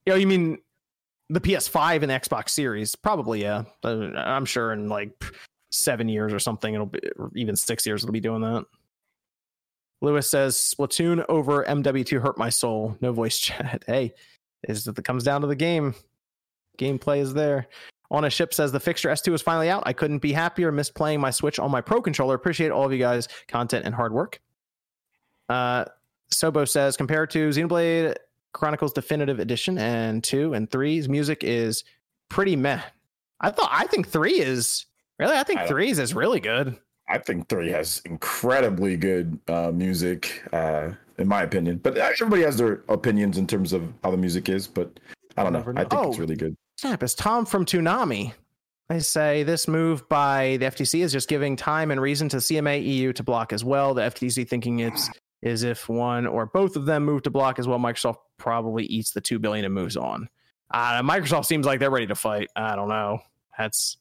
You 0.07 0.13
know, 0.13 0.19
you 0.19 0.27
mean 0.27 0.59
the 1.31 1.41
PS5 1.41 2.03
and 2.03 2.11
the 2.11 2.15
Xbox 2.15 2.51
Series? 2.51 2.95
Probably, 2.95 3.43
yeah. 3.43 3.65
Uh, 3.83 4.11
I'm 4.15 4.45
sure 4.45 4.73
in 4.73 4.89
like 4.89 5.13
seven 5.71 6.09
years 6.09 6.33
or 6.33 6.39
something, 6.39 6.75
it'll 6.75 6.87
be 6.87 7.01
even 7.35 7.57
six 7.57 7.87
years. 7.87 8.03
It'll 8.05 8.13
be 8.13 8.21
doing 8.21 8.43
that. 8.43 8.67
Lewis 10.03 10.31
says, 10.31 10.57
"Splatoon 10.57 11.25
over 11.29 11.65
MW2 11.65 12.21
hurt 12.21 12.37
my 12.37 12.51
soul." 12.51 12.97
No 13.01 13.13
voice 13.13 13.39
chat. 13.41 13.85
Hey, 13.87 14.13
is 14.69 14.85
that 14.85 14.99
it 14.99 15.05
comes 15.05 15.25
down 15.25 15.41
to 15.41 15.47
the 15.47 15.57
game 15.57 15.95
gameplay 16.79 17.19
is 17.19 17.35
there. 17.35 17.69
On 18.11 18.25
a 18.25 18.31
ship 18.31 18.53
says 18.55 18.71
the 18.71 18.81
fixture 18.81 19.09
S2 19.09 19.35
is 19.35 19.43
finally 19.43 19.71
out. 19.71 19.83
I 19.87 19.93
couldn't 19.93 20.19
be 20.19 20.33
happier. 20.33 20.71
Missed 20.71 20.95
playing 20.95 21.21
my 21.21 21.31
Switch 21.31 21.59
on 21.59 21.71
my 21.71 21.81
Pro 21.81 22.03
controller. 22.03 22.35
Appreciate 22.35 22.71
all 22.71 22.85
of 22.85 22.93
you 22.93 22.99
guys' 22.99 23.29
content 23.49 23.87
and 23.87 23.95
hard 23.95 24.13
work. 24.13 24.41
Uh, 25.49 25.85
Sobo 26.33 26.69
says 26.69 26.97
compared 26.97 27.31
to 27.31 27.49
Xenoblade 27.51 28.17
Chronicles 28.53 28.93
Definitive 28.93 29.39
Edition 29.41 29.79
and 29.79 30.23
two 30.23 30.55
and 30.55 30.71
three's 30.71 31.09
music 31.09 31.43
is 31.45 31.85
pretty 32.29 32.57
meh. 32.57 32.81
I 33.41 33.51
thought 33.51 33.69
I 33.73 33.87
think 33.87 34.09
three 34.09 34.41
is 34.41 34.87
really. 35.19 35.37
I 35.37 35.43
think 35.43 35.61
I 35.61 35.67
three's 35.67 35.99
is 35.99 36.15
really 36.15 36.41
good. 36.41 36.77
I 37.09 37.19
think 37.19 37.49
three 37.49 37.71
has 37.71 38.01
incredibly 38.07 38.97
good 38.97 39.39
uh, 39.49 39.71
music, 39.73 40.43
uh, 40.55 40.91
in 41.19 41.29
my 41.29 41.43
opinion. 41.43 41.77
But 41.83 41.99
everybody 41.99 42.43
has 42.43 42.57
their 42.57 42.83
opinions 42.89 43.37
in 43.37 43.47
terms 43.47 43.73
of 43.75 43.93
how 44.03 44.11
the 44.11 44.17
music 44.17 44.49
is. 44.49 44.67
But 44.67 44.99
I 45.37 45.43
don't 45.43 45.53
know. 45.53 45.59
Never 45.59 45.73
I 45.79 45.83
know. 45.83 45.89
think 45.91 46.07
it's 46.09 46.17
Oh. 46.17 46.21
really 46.21 46.37
good. 46.37 46.57
Snap, 46.79 47.03
it's 47.03 47.15
Tom 47.15 47.45
from 47.45 47.67
Toonami. 47.67 48.33
They 48.89 49.01
say 49.01 49.43
this 49.43 49.69
move 49.69 50.09
by 50.09 50.57
the 50.59 50.67
FTC 50.67 51.03
is 51.03 51.13
just 51.13 51.29
giving 51.29 51.57
time 51.57 51.91
and 51.91 52.01
reason 52.01 52.29
to 52.31 52.39
CMA 52.39 52.83
EU 52.83 53.13
to 53.15 53.23
block 53.23 53.53
as 53.53 53.65
well. 53.65 53.95
The 53.95 54.03
FTC 54.03 54.49
thinking 54.49 54.81
it's 54.81 55.11
is 55.45 55.63
if 55.63 55.89
one 55.89 56.27
or 56.27 56.47
both 56.47 56.75
of 56.75 56.87
them 56.87 57.05
move 57.05 57.23
to 57.23 57.31
block 57.31 57.59
as 57.59 57.69
well, 57.69 57.79
Microsoft 57.79 58.17
probably 58.39 58.87
eats 58.87 59.13
the 59.13 59.21
two 59.21 59.39
billion 59.39 59.65
and 59.65 59.75
moves 59.75 59.97
on. 59.97 60.29
Uh, 60.73 61.03
Microsoft 61.03 61.45
seems 61.45 61.67
like 61.67 61.79
they're 61.79 61.91
ready 61.91 62.07
to 62.07 62.15
fight. 62.15 62.49
I 62.57 62.75
don't 62.75 62.89
know. 62.89 63.21
That's 63.57 63.99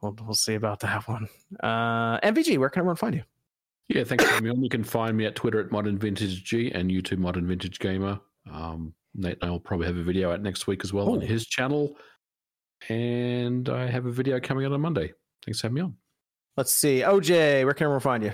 we'll, 0.00 0.16
we'll 0.24 0.34
see 0.34 0.54
about 0.54 0.80
that 0.80 1.06
one. 1.06 1.28
Uh, 1.62 2.18
MVG, 2.20 2.58
where 2.58 2.70
can 2.70 2.80
everyone 2.80 2.96
find 2.96 3.14
you? 3.14 3.22
Yeah, 3.88 4.04
thanks 4.04 4.24
for 4.24 4.30
having 4.30 4.44
me 4.44 4.50
on. 4.50 4.64
You 4.64 4.70
can 4.70 4.84
find 4.84 5.16
me 5.16 5.26
at 5.26 5.36
Twitter 5.36 5.60
at 5.60 5.70
Modern 5.70 5.98
Vintage 5.98 6.42
G 6.44 6.72
and 6.72 6.90
YouTube 6.90 7.18
Modern 7.18 7.46
Vintage 7.46 7.78
Gamer. 7.78 8.18
Um, 8.50 8.94
Nate 9.14 9.38
and 9.42 9.48
I 9.48 9.50
will 9.50 9.60
probably 9.60 9.86
have 9.86 9.96
a 9.96 10.02
video 10.02 10.32
out 10.32 10.40
next 10.40 10.66
week 10.66 10.82
as 10.82 10.92
well 10.92 11.10
on 11.10 11.20
his 11.20 11.46
channel. 11.46 11.96
And 12.88 13.68
I 13.68 13.86
have 13.86 14.06
a 14.06 14.10
video 14.10 14.40
coming 14.40 14.64
out 14.64 14.72
on 14.72 14.80
Monday. 14.80 15.12
Thanks 15.44 15.60
for 15.60 15.66
having 15.66 15.74
me 15.74 15.80
on. 15.82 15.96
Let's 16.56 16.72
see. 16.72 17.00
OJ, 17.00 17.64
where 17.64 17.74
can 17.74 17.84
everyone 17.84 18.00
find 18.00 18.24
you? 18.24 18.32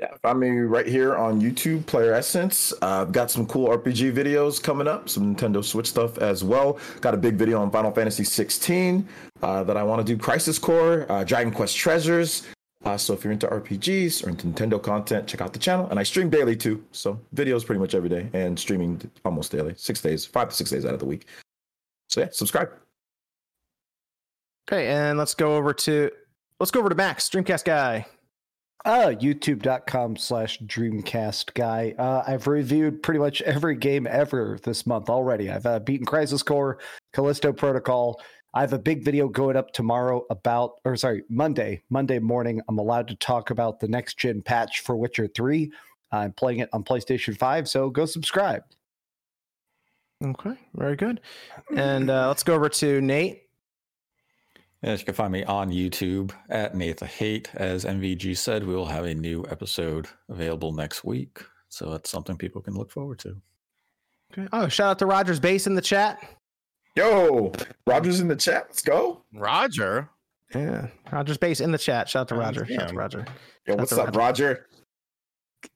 Yeah, 0.00 0.08
find 0.22 0.40
me 0.40 0.50
right 0.50 0.86
here 0.86 1.14
on 1.14 1.40
YouTube, 1.40 1.86
Player 1.86 2.14
Essence. 2.14 2.72
Uh, 2.82 3.02
I've 3.02 3.12
got 3.12 3.30
some 3.30 3.46
cool 3.46 3.68
RPG 3.68 4.12
videos 4.12 4.60
coming 4.60 4.88
up, 4.88 5.08
some 5.08 5.36
Nintendo 5.36 5.64
Switch 5.64 5.86
stuff 5.86 6.18
as 6.18 6.42
well. 6.42 6.78
Got 7.00 7.14
a 7.14 7.16
big 7.16 7.36
video 7.36 7.60
on 7.60 7.70
Final 7.70 7.92
Fantasy 7.92 8.24
16 8.24 9.08
uh, 9.42 9.62
that 9.62 9.76
I 9.76 9.84
want 9.84 10.04
to 10.04 10.12
do 10.12 10.20
Crisis 10.20 10.58
Core, 10.58 11.06
uh, 11.08 11.22
Dragon 11.22 11.52
Quest 11.52 11.76
Treasures. 11.76 12.44
Uh, 12.84 12.96
so 12.96 13.14
if 13.14 13.22
you're 13.22 13.32
into 13.32 13.46
RPGs 13.46 14.26
or 14.26 14.30
into 14.30 14.48
Nintendo 14.48 14.82
content, 14.82 15.28
check 15.28 15.40
out 15.40 15.52
the 15.52 15.60
channel. 15.60 15.88
And 15.88 15.98
I 15.98 16.02
stream 16.02 16.28
daily 16.28 16.56
too, 16.56 16.84
so 16.90 17.18
videos 17.34 17.64
pretty 17.64 17.78
much 17.78 17.94
every 17.94 18.08
day 18.08 18.28
and 18.32 18.58
streaming 18.58 19.00
almost 19.24 19.52
daily, 19.52 19.74
six 19.76 20.02
days, 20.02 20.26
five 20.26 20.48
to 20.48 20.54
six 20.54 20.70
days 20.70 20.84
out 20.84 20.92
of 20.92 21.00
the 21.00 21.06
week. 21.06 21.26
So 22.08 22.20
yeah, 22.20 22.28
subscribe. 22.32 22.70
Okay, 24.68 24.88
and 24.88 25.18
let's 25.18 25.34
go 25.34 25.56
over 25.56 25.72
to 25.72 26.10
let's 26.58 26.70
go 26.70 26.80
over 26.80 26.88
to 26.88 26.94
Max, 26.94 27.28
Dreamcast 27.28 27.64
guy. 27.64 28.06
Uh, 28.84 29.14
youtube.com 29.18 30.16
slash 30.16 30.58
dreamcast 30.60 31.54
guy. 31.54 31.94
Uh, 31.98 32.22
I've 32.26 32.46
reviewed 32.46 33.02
pretty 33.02 33.18
much 33.18 33.40
every 33.42 33.76
game 33.76 34.06
ever 34.06 34.58
this 34.62 34.86
month 34.86 35.08
already. 35.08 35.50
I've 35.50 35.64
uh, 35.64 35.78
beaten 35.78 36.04
Crisis 36.04 36.42
Core, 36.42 36.78
Callisto 37.14 37.52
Protocol. 37.52 38.20
I 38.52 38.60
have 38.60 38.72
a 38.72 38.78
big 38.78 39.02
video 39.02 39.28
going 39.28 39.56
up 39.56 39.72
tomorrow 39.72 40.24
about, 40.30 40.80
or 40.84 40.96
sorry, 40.96 41.24
Monday, 41.28 41.82
Monday 41.90 42.18
morning. 42.18 42.60
I'm 42.68 42.78
allowed 42.78 43.08
to 43.08 43.16
talk 43.16 43.50
about 43.50 43.80
the 43.80 43.88
next 43.88 44.18
gen 44.18 44.42
patch 44.42 44.80
for 44.80 44.96
Witcher 44.96 45.28
3. 45.28 45.72
I'm 46.12 46.32
playing 46.32 46.60
it 46.60 46.68
on 46.72 46.84
PlayStation 46.84 47.36
5, 47.36 47.68
so 47.68 47.90
go 47.90 48.06
subscribe. 48.06 48.62
Okay, 50.24 50.54
very 50.74 50.94
good. 50.94 51.20
And 51.74 52.08
uh, 52.10 52.28
let's 52.28 52.42
go 52.42 52.54
over 52.54 52.68
to 52.68 53.00
Nate. 53.00 53.43
Yes, 54.84 54.98
you 54.98 55.06
can 55.06 55.14
find 55.14 55.32
me 55.32 55.42
on 55.44 55.70
YouTube 55.70 56.30
at 56.50 56.74
Nate 56.74 56.98
the 56.98 57.06
Hate. 57.06 57.48
As 57.54 57.86
MVG 57.86 58.36
said, 58.36 58.66
we 58.66 58.74
will 58.74 58.84
have 58.84 59.06
a 59.06 59.14
new 59.14 59.42
episode 59.50 60.08
available 60.28 60.72
next 60.72 61.04
week. 61.04 61.42
So 61.70 61.90
that's 61.90 62.10
something 62.10 62.36
people 62.36 62.60
can 62.60 62.74
look 62.74 62.90
forward 62.90 63.18
to. 63.20 63.36
Okay. 64.30 64.46
Oh, 64.52 64.68
shout 64.68 64.90
out 64.90 64.98
to 64.98 65.06
Rogers 65.06 65.40
Base 65.40 65.66
in 65.66 65.74
the 65.74 65.80
chat. 65.80 66.22
Yo, 66.96 67.50
Roger's 67.86 68.20
in 68.20 68.28
the 68.28 68.36
chat. 68.36 68.64
Let's 68.68 68.82
go. 68.82 69.22
Roger. 69.32 70.10
Yeah, 70.54 70.88
Rogers 71.10 71.38
Base 71.38 71.60
in 71.60 71.72
the 71.72 71.78
chat. 71.78 72.10
Shout 72.10 72.20
out 72.20 72.28
to 72.28 72.34
Roger. 72.34 72.66
Shout 72.66 72.82
out 72.82 72.88
to. 72.90 72.94
Roger. 72.94 73.24
Yo, 73.66 73.72
Shout 73.72 73.78
what's 73.78 73.92
out 73.94 73.96
to 73.96 74.02
up, 74.02 74.16
Roger? 74.16 74.66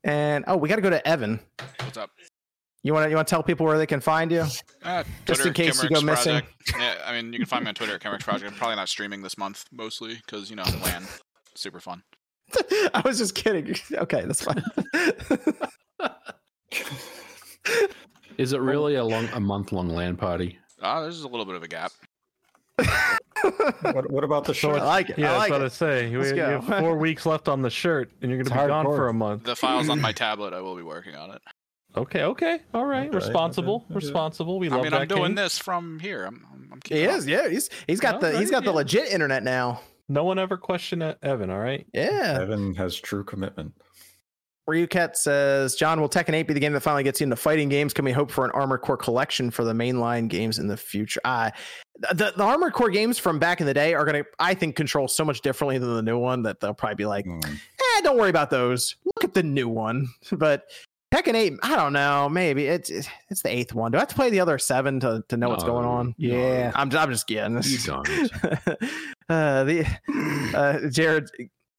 And 0.05 0.45
oh, 0.47 0.59
we 0.59 0.69
got 0.69 0.77
to 0.77 0.83
go 0.83 0.91
to 0.91 1.09
Evan. 1.09 1.41
What's 1.81 1.97
up? 1.97 2.11
You 2.89 2.95
want 2.95 3.05
to 3.05 3.11
you 3.11 3.17
want 3.17 3.29
to 3.29 3.31
tell 3.31 3.43
people 3.43 3.67
where 3.67 3.77
they 3.77 3.85
can 3.87 4.01
find 4.01 4.33
you? 4.33 4.47
Uh, 4.83 5.05
Just 5.27 5.45
in 5.45 5.53
Twitter, 5.53 5.53
case 5.53 5.83
you 5.83 5.91
go 5.91 6.01
missing. 6.01 6.41
Project. 6.41 6.73
Yeah, 6.79 6.95
I 7.05 7.13
mean, 7.13 7.35
you 7.35 7.39
can 7.39 7.47
find 7.47 7.63
me 7.63 7.69
on 7.69 7.75
Twitter 7.75 7.95
at 7.97 8.01
Kimmerix 8.01 8.21
Project. 8.23 8.51
I'm 8.51 8.57
probably 8.57 8.77
not 8.77 8.89
streaming 8.89 9.21
this 9.21 9.37
month, 9.37 9.67
mostly 9.71 10.15
because 10.15 10.49
you 10.49 10.57
know 10.57 10.65
LAN, 10.83 11.05
super 11.55 11.81
fun. 11.81 12.03
I 12.95 13.03
was 13.05 13.19
just 13.19 13.35
kidding. 13.35 13.77
Okay, 13.95 14.23
that's 14.25 14.43
fine. 14.43 14.65
Is 18.39 18.55
it 18.55 18.61
really 18.63 18.95
a 18.95 19.05
long, 19.05 19.29
a 19.35 19.41
month 19.41 19.71
long 19.71 19.91
LAN 19.91 20.17
party? 20.17 20.59
Ah, 20.81 21.03
there's 21.03 21.21
a 21.25 21.29
little 21.29 21.45
bit 21.45 21.57
of 21.57 21.63
a 21.63 21.69
gap. 21.69 21.93
What, 23.83 24.11
what 24.11 24.25
about 24.25 24.45
the 24.47 24.53
I 24.53 24.57
short? 24.57 24.79
like 24.83 25.11
it. 25.11 25.19
Yeah, 25.19 25.33
I 25.33 25.35
I 25.35 25.37
like 25.37 25.51
was 25.51 25.57
about 25.59 25.67
it. 25.67 25.71
to 25.71 25.77
say 25.77 26.09
you, 26.11 26.19
Let's 26.21 26.31
you 26.31 26.37
go. 26.37 26.61
have 26.63 26.81
four 26.81 26.97
weeks 26.97 27.27
left 27.27 27.49
on 27.49 27.61
the 27.61 27.69
shirt, 27.71 28.11
and 28.23 28.31
you're 28.31 28.39
going 28.43 28.47
to 28.47 28.55
It's 28.55 28.63
be 28.63 28.67
gone 28.69 28.87
hardcore. 28.87 28.97
for 28.97 29.09
a 29.09 29.13
month. 29.13 29.45
The 29.45 29.57
files 29.57 29.91
on 29.91 30.01
my 30.01 30.13
tablet, 30.25 30.55
I 30.55 30.63
will 30.63 30.75
be 30.77 30.83
working 30.83 31.17
on 31.17 31.33
it. 31.33 31.43
Okay, 31.97 32.23
okay, 32.23 32.61
all 32.75 32.85
right, 32.85 33.09
Okay, 33.09 33.17
responsible, 33.17 33.77
okay, 33.77 33.85
okay. 33.87 33.95
responsible. 33.95 34.59
We 34.59 34.69
I 34.69 34.73
love 34.75 34.83
mean, 34.83 34.91
that. 34.93 35.01
I'm 35.03 35.09
doing 35.09 35.23
King. 35.31 35.35
this 35.37 35.59
from 35.59 35.99
here. 35.99 36.25
I'm, 36.27 36.47
I'm, 36.53 36.69
I'm 36.73 36.79
He 36.85 36.91
keeping 36.97 37.07
up. 37.11 37.17
is. 37.17 37.27
Yeah, 37.27 37.49
he's 37.49 37.71
he's 37.87 37.99
got 38.01 38.21
No, 38.21 38.31
the 38.31 38.39
He's 38.39 38.51
got 38.51 38.65
the 38.65 38.73
legit 38.73 39.09
internet 39.11 39.43
now. 39.43 39.81
No 40.09 40.25
one 40.25 40.39
ever 40.39 40.57
questioned 40.57 41.03
Evan. 41.23 41.51
All 41.51 41.59
right. 41.59 41.87
Yeah. 41.93 42.39
Evan 42.41 42.75
has 42.77 42.97
true 42.97 43.25
commitment. 43.25 43.73
Ryuket 44.69 45.17
says, 45.17 45.75
John, 45.77 45.99
will 45.99 46.11
Tekken 46.11 46.35
8 46.35 46.43
be 46.47 46.53
the 46.53 46.61
game 46.61 46.75
that 46.75 46.81
finally 46.81 47.03
gets 47.03 47.21
you 47.21 47.25
into 47.25 47.37
fighting 47.37 47.71
games? 47.71 47.95
Can 47.95 48.05
we 48.05 48.13
hope 48.13 48.31
for 48.31 48.45
an 48.45 48.51
Armor 48.51 48.77
Core 48.77 48.99
collection 48.99 49.51
for 49.51 49.65
the 49.65 49.73
mainline 49.73 50.29
games 50.29 50.59
in 50.59 50.67
the 50.67 50.77
future? 50.77 51.21
Uh, 51.25 51.51
the, 52.13 52.35
the 52.37 52.43
Armored 52.43 52.75
Core 52.75 52.91
games 52.91 53.19
from 53.19 53.39
back 53.39 53.61
in 53.61 53.67
the 53.67 53.73
day 53.73 53.95
are 53.95 54.05
going 54.05 54.23
to, 54.23 54.29
I 54.39 54.53
think, 54.53 54.77
control 54.77 55.09
so 55.09 55.25
much 55.25 55.41
differently 55.41 55.79
than 55.79 55.95
the 55.95 56.03
new 56.03 56.19
one 56.19 56.43
that 56.43 56.61
they'll 56.61 56.75
probably 56.75 56.97
be 56.97 57.07
like, 57.07 57.25
Hmm. 57.25 57.41
eh, 57.45 58.01
don't 58.03 58.19
worry 58.19 58.29
about 58.29 58.51
those. 58.51 58.95
Look 59.07 59.25
at 59.25 59.33
the 59.33 59.43
new 59.43 59.69
one. 59.71 60.09
But 60.33 60.65
Tekken 61.11 61.35
8, 61.35 61.55
I 61.63 61.75
don't 61.77 61.95
know. 61.95 62.29
Maybe 62.29 62.67
it's 62.67 62.91
it's 62.91 63.43
the 63.43 63.49
eighth 63.49 63.73
one. 63.75 63.93
Do 63.93 63.97
I 63.97 64.01
have 64.01 64.09
to 64.09 64.15
play 64.15 64.29
the 64.29 64.41
other 64.41 64.59
seven 64.59 65.01
to, 65.01 65.25
to 65.29 65.37
know 65.39 65.49
what's 65.49 65.65
going 65.65 65.87
on? 65.87 66.15
no. 66.19 66.37
Yeah. 66.37 66.71
I'm, 66.75 66.95
I'm 66.95 67.11
just 67.11 67.27
kidding. 67.27 67.59
You 67.63 67.79
don't. 67.85 68.09
uh, 69.31 69.65
the 69.65 69.87
uh, 70.55 70.91
Jared 70.91 71.31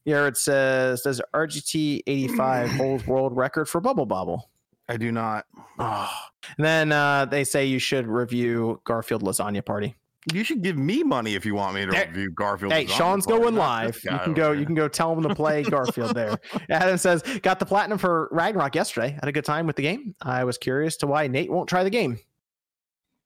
Jared 0.07 0.35
says, 0.35 1.01
"Does 1.03 1.21
RGT 1.35 2.01
85 2.07 2.71
hold 2.77 3.05
world 3.05 3.35
record 3.35 3.69
for 3.69 3.79
Bubble 3.79 4.07
Bobble?" 4.07 4.49
I 4.87 4.97
do 4.97 5.11
not. 5.11 5.45
Oh. 5.77 6.09
And 6.57 6.65
then 6.65 6.91
uh, 6.91 7.25
they 7.25 7.43
say 7.43 7.65
you 7.65 7.77
should 7.77 8.07
review 8.07 8.81
Garfield 8.85 9.21
Lasagna 9.21 9.63
Party. 9.63 9.95
You 10.33 10.43
should 10.43 10.61
give 10.61 10.77
me 10.77 11.03
money 11.03 11.35
if 11.35 11.45
you 11.45 11.55
want 11.55 11.75
me 11.75 11.85
to 11.85 11.91
Hey, 11.95 12.07
review 12.07 12.31
Garfield. 12.31 12.71
Hey, 12.73 12.85
Sean's 12.85 13.25
going 13.25 13.55
not 13.55 13.59
live. 13.61 13.99
You 14.03 14.17
can 14.19 14.33
go. 14.33 14.51
here. 14.51 14.59
You 14.59 14.65
can 14.65 14.75
go 14.75 14.87
tell 14.87 15.13
him 15.13 15.23
to 15.23 15.33
play 15.35 15.63
Garfield 15.63 16.15
there. 16.15 16.37
Adam 16.69 16.97
says, 16.97 17.21
"Got 17.41 17.59
the 17.59 17.65
platinum 17.65 17.97
for 17.97 18.27
Ragnarok 18.31 18.75
yesterday. 18.75 19.09
Had 19.11 19.27
a 19.27 19.31
good 19.31 19.45
time 19.45 19.67
with 19.67 19.75
the 19.75 19.83
game. 19.83 20.15
I 20.21 20.43
was 20.43 20.57
curious 20.57 20.97
to 20.97 21.07
why 21.07 21.27
Nate 21.27 21.51
won't 21.51 21.69
try 21.69 21.83
the 21.83 21.89
game. 21.89 22.19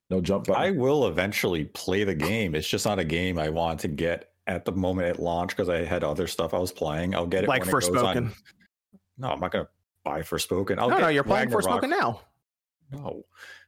No 0.10 0.22
jump 0.22 0.50
I 0.50 0.72
will 0.72 1.08
eventually 1.08 1.66
play 1.66 2.04
the 2.04 2.14
game. 2.14 2.56
It's 2.56 2.68
just 2.68 2.86
not 2.86 3.00
a 3.00 3.04
game 3.04 3.40
I 3.40 3.50
want 3.50 3.80
to 3.82 3.88
get 3.88 4.32
at 4.46 4.66
the 4.66 4.72
moment 4.72 5.08
at 5.08 5.20
launch 5.20 5.50
because 5.52 5.70
I 5.70 5.86
had 5.86 6.04
other 6.04 6.28
stuff 6.28 6.54
I 6.54 6.60
was 6.60 6.72
playing. 6.72 7.16
I'll 7.16 7.26
get 7.26 7.46
it 7.46 7.48
Like 7.48 7.62
when 7.62 7.70
it 7.70 7.72
goes 7.72 7.86
Spoken. 7.86 8.26
on. 8.26 8.34
No, 9.18 9.30
I'm 9.30 9.40
not 9.40 9.52
gonna 9.52 9.68
buy 10.04 10.22
Forspoken. 10.22 10.78
I'll 10.78 10.90
no, 10.90 11.00
no, 11.00 11.08
you're 11.08 11.24
playing 11.24 11.50
Ragnarok. 11.50 11.84
Forspoken 11.84 11.90
now. 11.90 12.22
No. 12.92 13.24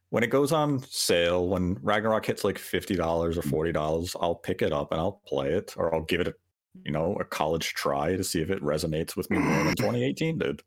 When 0.10 0.24
it 0.24 0.30
goes 0.30 0.52
on 0.52 0.80
sale, 0.80 1.48
when 1.48 1.78
Ragnarok 1.82 2.26
hits 2.26 2.44
like 2.44 2.58
fifty 2.58 2.96
dollars 2.96 3.38
or 3.38 3.42
mm. 3.42 3.50
forty 3.50 3.72
dollars, 3.72 4.16
I'll 4.20 4.36
pick 4.36 4.62
it 4.62 4.72
up 4.72 4.92
and 4.92 5.02
I'll 5.02 5.22
play 5.26 5.52
it, 5.54 5.74
or 5.78 5.94
I'll 5.94 6.04
give 6.04 6.22
it 6.22 6.28
a 6.28 6.36
you 6.84 6.92
know 6.92 7.18
a 7.20 7.26
college 7.26 7.74
try 7.74 8.16
to 8.16 8.24
see 8.24 8.42
if 8.42 8.50
it 8.50 8.62
resonates 8.62 9.16
with 9.16 9.30
me 9.30 9.40
more 9.40 9.64
than 9.64 9.76
2018 9.76 10.38
did. 10.38 10.62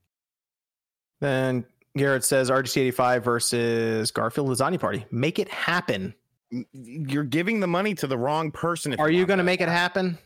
Then 1.20 1.64
Garrett 1.96 2.24
says 2.24 2.50
RGT 2.50 2.76
85 2.78 3.24
versus 3.24 4.10
Garfield 4.10 4.48
Lasagna 4.48 4.80
Party. 4.80 5.04
Make 5.10 5.38
it 5.38 5.48
happen. 5.48 6.14
You're 6.72 7.24
giving 7.24 7.60
the 7.60 7.66
money 7.66 7.94
to 7.96 8.06
the 8.06 8.16
wrong 8.16 8.50
person. 8.50 8.92
if 8.92 9.00
Are 9.00 9.10
you 9.10 9.18
want 9.18 9.28
going 9.28 9.38
to 9.38 9.42
that 9.42 9.46
make 9.46 9.60
it 9.60 9.68
happen. 9.68 10.18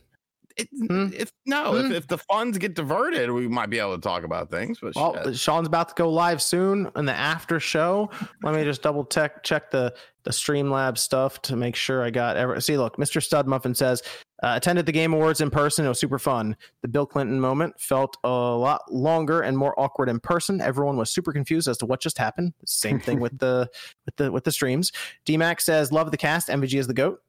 It, 0.57 0.69
Hmm? 0.89 1.09
if 1.15 1.31
no, 1.47 1.73
Hmm? 1.73 1.87
if, 1.87 1.93
if 1.93 2.07
the 2.09 2.19
funds 2.19 2.59
get 2.59 2.75
diverted, 2.75 3.31
we 3.31 3.49
might 3.49 3.71
be 3.71 3.79
able 3.79 3.95
to 3.95 4.01
talk 4.01 4.25
about 4.25 4.51
things. 4.51 4.79
But 4.81 4.95
Well, 4.95 5.23
shit. 5.25 5.37
Sean's 5.39 5.67
about 5.67 5.89
to 5.91 5.95
go 5.95 6.11
live 6.11 6.43
soon 6.43 6.91
in 6.97 7.05
the 7.07 7.15
after 7.15 7.59
show. 7.61 8.11
Let 8.43 8.55
me 8.55 8.65
just 8.65 8.83
double 8.83 9.05
check 9.05 9.43
check 9.43 9.71
the 9.71 9.95
the 10.25 10.31
Streamlabs 10.31 10.99
stuff 10.99 11.43
to 11.43 11.57
make 11.57 11.75
sure 11.75 12.03
I 12.05 12.11
got 12.11 12.37
every. 12.37 12.61
See, 12.63 12.77
look, 12.79 12.97
Mr. 12.97 13.21
Stud 13.21 13.49
Muffin 13.49 13.75
says 13.75 14.03
uh, 14.45 14.53
attended 14.57 14.87
the 14.87 14.93
Game 14.93 15.13
Awards 15.13 15.41
in 15.41 15.51
person. 15.51 15.85
It 15.85 15.89
was 15.89 15.99
super 15.99 16.19
fun. 16.21 16.57
The 16.83 16.89
Bill 16.89 17.07
Clinton 17.07 17.41
moment 17.41 17.81
felt 17.81 18.17
a 18.23 18.29
lot 18.29 18.83
longer 18.93 19.41
and 19.41 19.59
more 19.59 19.75
awkward 19.81 20.09
in 20.09 20.21
person. 20.21 20.61
Everyone 20.61 20.97
was 20.97 21.11
super 21.11 21.33
confused 21.33 21.67
as 21.67 21.77
to 21.79 21.87
what 21.87 22.01
just 22.01 22.19
happened. 22.19 22.53
Same 22.65 23.01
thing 23.01 23.19
with 23.19 23.37
the 23.41 23.69
with 24.07 24.15
the 24.17 24.31
with 24.31 24.45
the 24.45 24.53
streams. 24.53 24.93
DMAX 25.27 25.63
says 25.63 25.91
love 25.91 26.11
the 26.13 26.17
cast. 26.17 26.49
MVG 26.49 26.79
is 26.79 26.87
the 26.87 26.95
goat. 26.95 27.21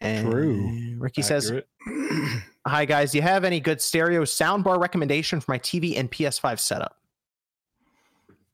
And 0.00 0.30
True. 0.30 0.96
Ricky 0.98 1.22
says 1.22 1.52
Hi 2.66 2.84
guys, 2.84 3.12
do 3.12 3.18
you 3.18 3.22
have 3.22 3.44
any 3.44 3.60
good 3.60 3.80
stereo 3.80 4.22
soundbar 4.22 4.80
recommendation 4.80 5.40
for 5.40 5.52
my 5.52 5.58
TV 5.58 5.96
and 5.98 6.10
PS5 6.10 6.58
setup? 6.58 6.96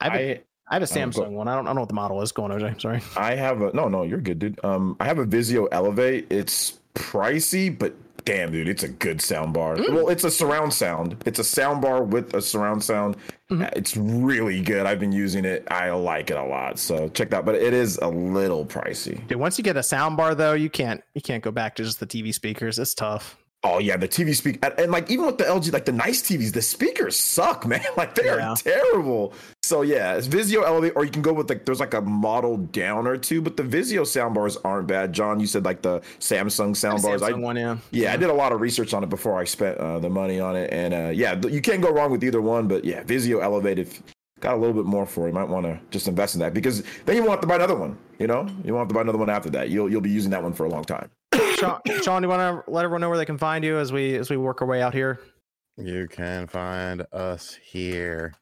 I 0.01 0.05
have 0.05 0.15
a, 0.15 0.33
I 0.35 0.41
I 0.69 0.75
have 0.75 0.83
a 0.83 0.87
go- 0.87 1.01
Samsung 1.01 1.31
one. 1.33 1.49
I 1.49 1.55
don't, 1.55 1.67
I 1.67 1.69
don't 1.71 1.77
know 1.77 1.83
what 1.83 1.89
the 1.89 1.95
model 1.95 2.23
is. 2.23 2.33
Going 2.33 2.51
OJ. 2.59 2.81
Sorry. 2.81 3.01
I 3.17 3.35
have 3.35 3.63
a 3.63 3.73
no, 3.73 3.89
no, 3.89 4.03
you're 4.03 4.21
good, 4.21 4.39
dude. 4.39 4.61
Um, 4.65 4.97
I 5.01 5.07
have 5.07 5.19
a 5.19 5.27
Vizio 5.27 5.69
Elevate. 5.73 6.27
It's 6.31 6.79
pricey, 6.95 7.77
but 7.77 7.95
damn, 8.25 8.53
dude, 8.53 8.69
it's 8.69 8.83
a 8.83 8.89
good 8.89 9.21
sound 9.21 9.53
bar. 9.55 9.77
Mm. 9.77 9.95
Well, 9.95 10.09
it's 10.09 10.25
a 10.25 10.31
surround 10.31 10.73
sound. 10.73 11.17
It's 11.27 11.39
a 11.39 11.45
sound 11.45 11.83
bar 11.83 12.03
with 12.03 12.35
a 12.35 12.43
surround 12.43 12.83
sound. 12.85 13.17
Mhm. 13.51 13.67
Uh, 13.67 13.71
It's 13.77 13.97
really 13.97 14.61
good. 14.63 14.87
I've 14.87 15.01
been 15.01 15.13
using 15.13 15.45
it. 15.45 15.67
I 15.71 15.91
like 15.91 16.31
it 16.31 16.37
a 16.37 16.45
lot. 16.45 16.79
So 16.79 17.09
check 17.09 17.31
that. 17.31 17.45
But 17.45 17.57
it 17.57 17.75
is 17.75 17.99
a 17.99 18.09
little 18.09 18.65
pricey. 18.65 19.27
Dude, 19.29 19.39
once 19.39 19.59
you 19.59 19.65
get 19.65 19.77
a 19.77 19.83
sound 19.83 20.17
bar 20.17 20.35
though, 20.35 20.55
you 20.55 20.71
can't 20.71 21.03
you 21.15 21.21
can't 21.21 21.43
go 21.43 21.51
back 21.51 21.75
to 21.77 21.85
just 21.85 22.01
the 22.01 22.07
TV 22.07 22.33
speakers. 22.33 22.79
It's 22.79 22.95
tough. 22.95 23.37
Oh 23.65 23.79
yeah, 23.79 23.97
the 23.97 24.09
TV 24.09 24.35
speak 24.35 24.59
and, 24.65 24.75
and 24.77 24.91
like 24.91 25.09
even 25.09 25.25
with 25.25 25.39
the 25.39 25.45
LG, 25.45 25.73
like 25.73 25.85
the 25.85 25.93
nice 25.93 26.21
TVs, 26.21 26.53
the 26.53 26.61
speakers 26.63 27.17
suck, 27.17 27.65
man. 27.73 27.85
Like 27.97 28.15
they 28.17 28.25
Yeah. 28.25 28.51
are 28.53 28.57
terrible. 28.57 29.35
So 29.63 29.83
yeah, 29.83 30.15
it's 30.15 30.27
Vizio 30.27 30.65
Elevate, 30.67 30.95
or 30.97 31.05
you 31.05 31.13
can 31.13 31.23
go 31.23 31.33
with 31.33 31.49
like 31.49 31.65
there's 31.65 31.79
like 31.79 31.95
a 31.95 32.01
model 32.01 32.57
down 32.57 33.07
or 33.07 33.17
two, 33.17 33.41
but 33.41 33.57
the 33.57 33.63
Vizio 33.63 34.03
soundbars 34.03 34.57
aren't 34.65 34.89
bad. 34.89 35.13
John, 35.13 35.39
you 35.39 35.47
said 35.47 35.65
like 35.65 35.81
the 35.83 36.01
Samsung 36.19 36.73
soundbars. 36.73 37.23
I 37.23 37.31
Samsung 37.33 37.41
one, 37.43 37.57
yeah. 37.57 37.77
Yeah, 37.93 38.13
I 38.13 38.17
did 38.17 38.31
a 38.31 38.35
lot 38.35 38.51
of 38.51 38.61
research 38.61 38.93
on 38.95 39.05
it 39.05 39.09
before 39.11 39.39
I 39.39 39.45
spent 39.45 39.79
uh, 39.79 40.01
the 40.01 40.11
money 40.11 40.41
on 40.41 40.57
it, 40.57 40.73
and 40.73 40.93
uh, 40.93 41.11
yeah, 41.11 41.41
you 41.47 41.61
can't 41.61 41.81
go 41.81 41.93
wrong 41.93 42.11
with 42.11 42.25
either 42.25 42.43
one. 42.43 42.67
But 42.67 42.85
yeah, 42.85 43.05
Vizio 43.05 43.41
Elevate, 43.43 43.79
if 43.79 44.03
got 44.41 44.55
a 44.55 44.57
little 44.57 44.75
bit 44.75 44.87
more 44.87 45.07
for, 45.07 45.27
it, 45.27 45.29
you 45.29 45.35
might 45.35 45.49
want 45.49 45.67
to 45.67 45.79
just 45.91 46.09
invest 46.09 46.35
in 46.35 46.41
that 46.41 46.53
because 46.53 46.83
then 47.07 47.15
you 47.15 47.23
won't 47.23 47.35
have 47.35 47.41
to 47.43 47.47
buy 47.47 47.55
another 47.55 47.77
one. 47.77 47.97
You 48.19 48.27
know, 48.27 48.49
you 48.65 48.75
won't 48.75 48.83
have 48.83 48.89
to 48.89 48.95
buy 48.95 49.03
another 49.03 49.19
one 49.19 49.31
after 49.31 49.51
that. 49.51 49.71
You'll 49.71 49.89
you'll 49.89 50.01
be 50.01 50.11
using 50.11 50.33
that 50.33 50.43
one 50.43 50.53
for 50.53 50.67
a 50.67 50.69
long 50.69 50.85
time. 50.85 51.09
Sean, 51.63 51.81
Sean, 52.03 52.23
do 52.23 52.27
you 52.27 52.31
want 52.31 52.67
to 52.67 52.71
let 52.71 52.85
everyone 52.85 53.01
know 53.01 53.09
where 53.09 53.19
they 53.19 53.25
can 53.25 53.39
find 53.39 53.65
you 53.65 53.79
as 53.79 53.93
we 53.93 54.17
as 54.17 54.31
we 54.31 54.37
work 54.37 54.61
our 54.63 54.69
way 54.69 54.83
out 54.83 54.93
here? 54.93 55.21
you 55.77 56.09
can 56.09 56.47
find 56.47 57.07
us 57.13 57.57
here. 57.63 58.35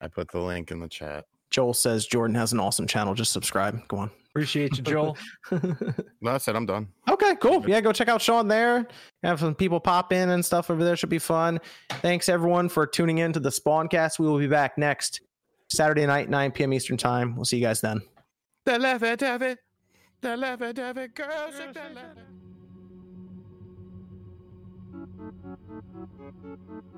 I 0.00 0.08
put 0.08 0.30
the 0.30 0.40
link 0.40 0.70
in 0.70 0.80
the 0.80 0.88
chat. 0.88 1.24
Joel 1.50 1.72
says 1.72 2.06
Jordan 2.06 2.34
has 2.34 2.52
an 2.52 2.60
awesome 2.60 2.86
channel. 2.86 3.14
Just 3.14 3.32
subscribe. 3.32 3.86
Go 3.88 3.98
on. 3.98 4.10
Appreciate 4.30 4.76
you, 4.76 4.82
Joel. 4.82 5.16
No, 6.20 6.32
I 6.32 6.38
said 6.38 6.56
I'm 6.56 6.66
done. 6.66 6.88
Okay, 7.08 7.36
cool. 7.36 7.64
Yeah, 7.68 7.80
go 7.80 7.92
check 7.92 8.08
out 8.08 8.20
Sean 8.20 8.48
there. 8.48 8.86
Have 9.22 9.38
some 9.38 9.54
people 9.54 9.78
pop 9.78 10.12
in 10.12 10.30
and 10.30 10.44
stuff 10.44 10.68
over 10.68 10.84
there. 10.84 10.96
Should 10.96 11.08
be 11.10 11.20
fun. 11.20 11.60
Thanks 12.02 12.28
everyone 12.28 12.68
for 12.68 12.86
tuning 12.86 13.18
in 13.18 13.32
to 13.32 13.40
the 13.40 13.50
Spawncast. 13.50 14.18
We 14.18 14.26
will 14.26 14.38
be 14.38 14.48
back 14.48 14.76
next 14.76 15.20
Saturday 15.70 16.06
night, 16.06 16.28
9 16.28 16.50
p.m. 16.50 16.72
Eastern 16.72 16.96
time. 16.96 17.36
We'll 17.36 17.44
see 17.44 17.58
you 17.58 17.64
guys 17.64 17.80
then. 17.80 18.02
The 18.64 18.78
left 18.78 19.04
it, 19.04 19.22
it, 19.22 19.58
the 20.20 20.36
left 20.36 20.62
it, 20.62 20.78
it, 20.78 21.14
girls. 21.14 21.56
shake 21.56 21.74
that 21.74 22.18
left 26.66 26.84
it. 26.94 26.97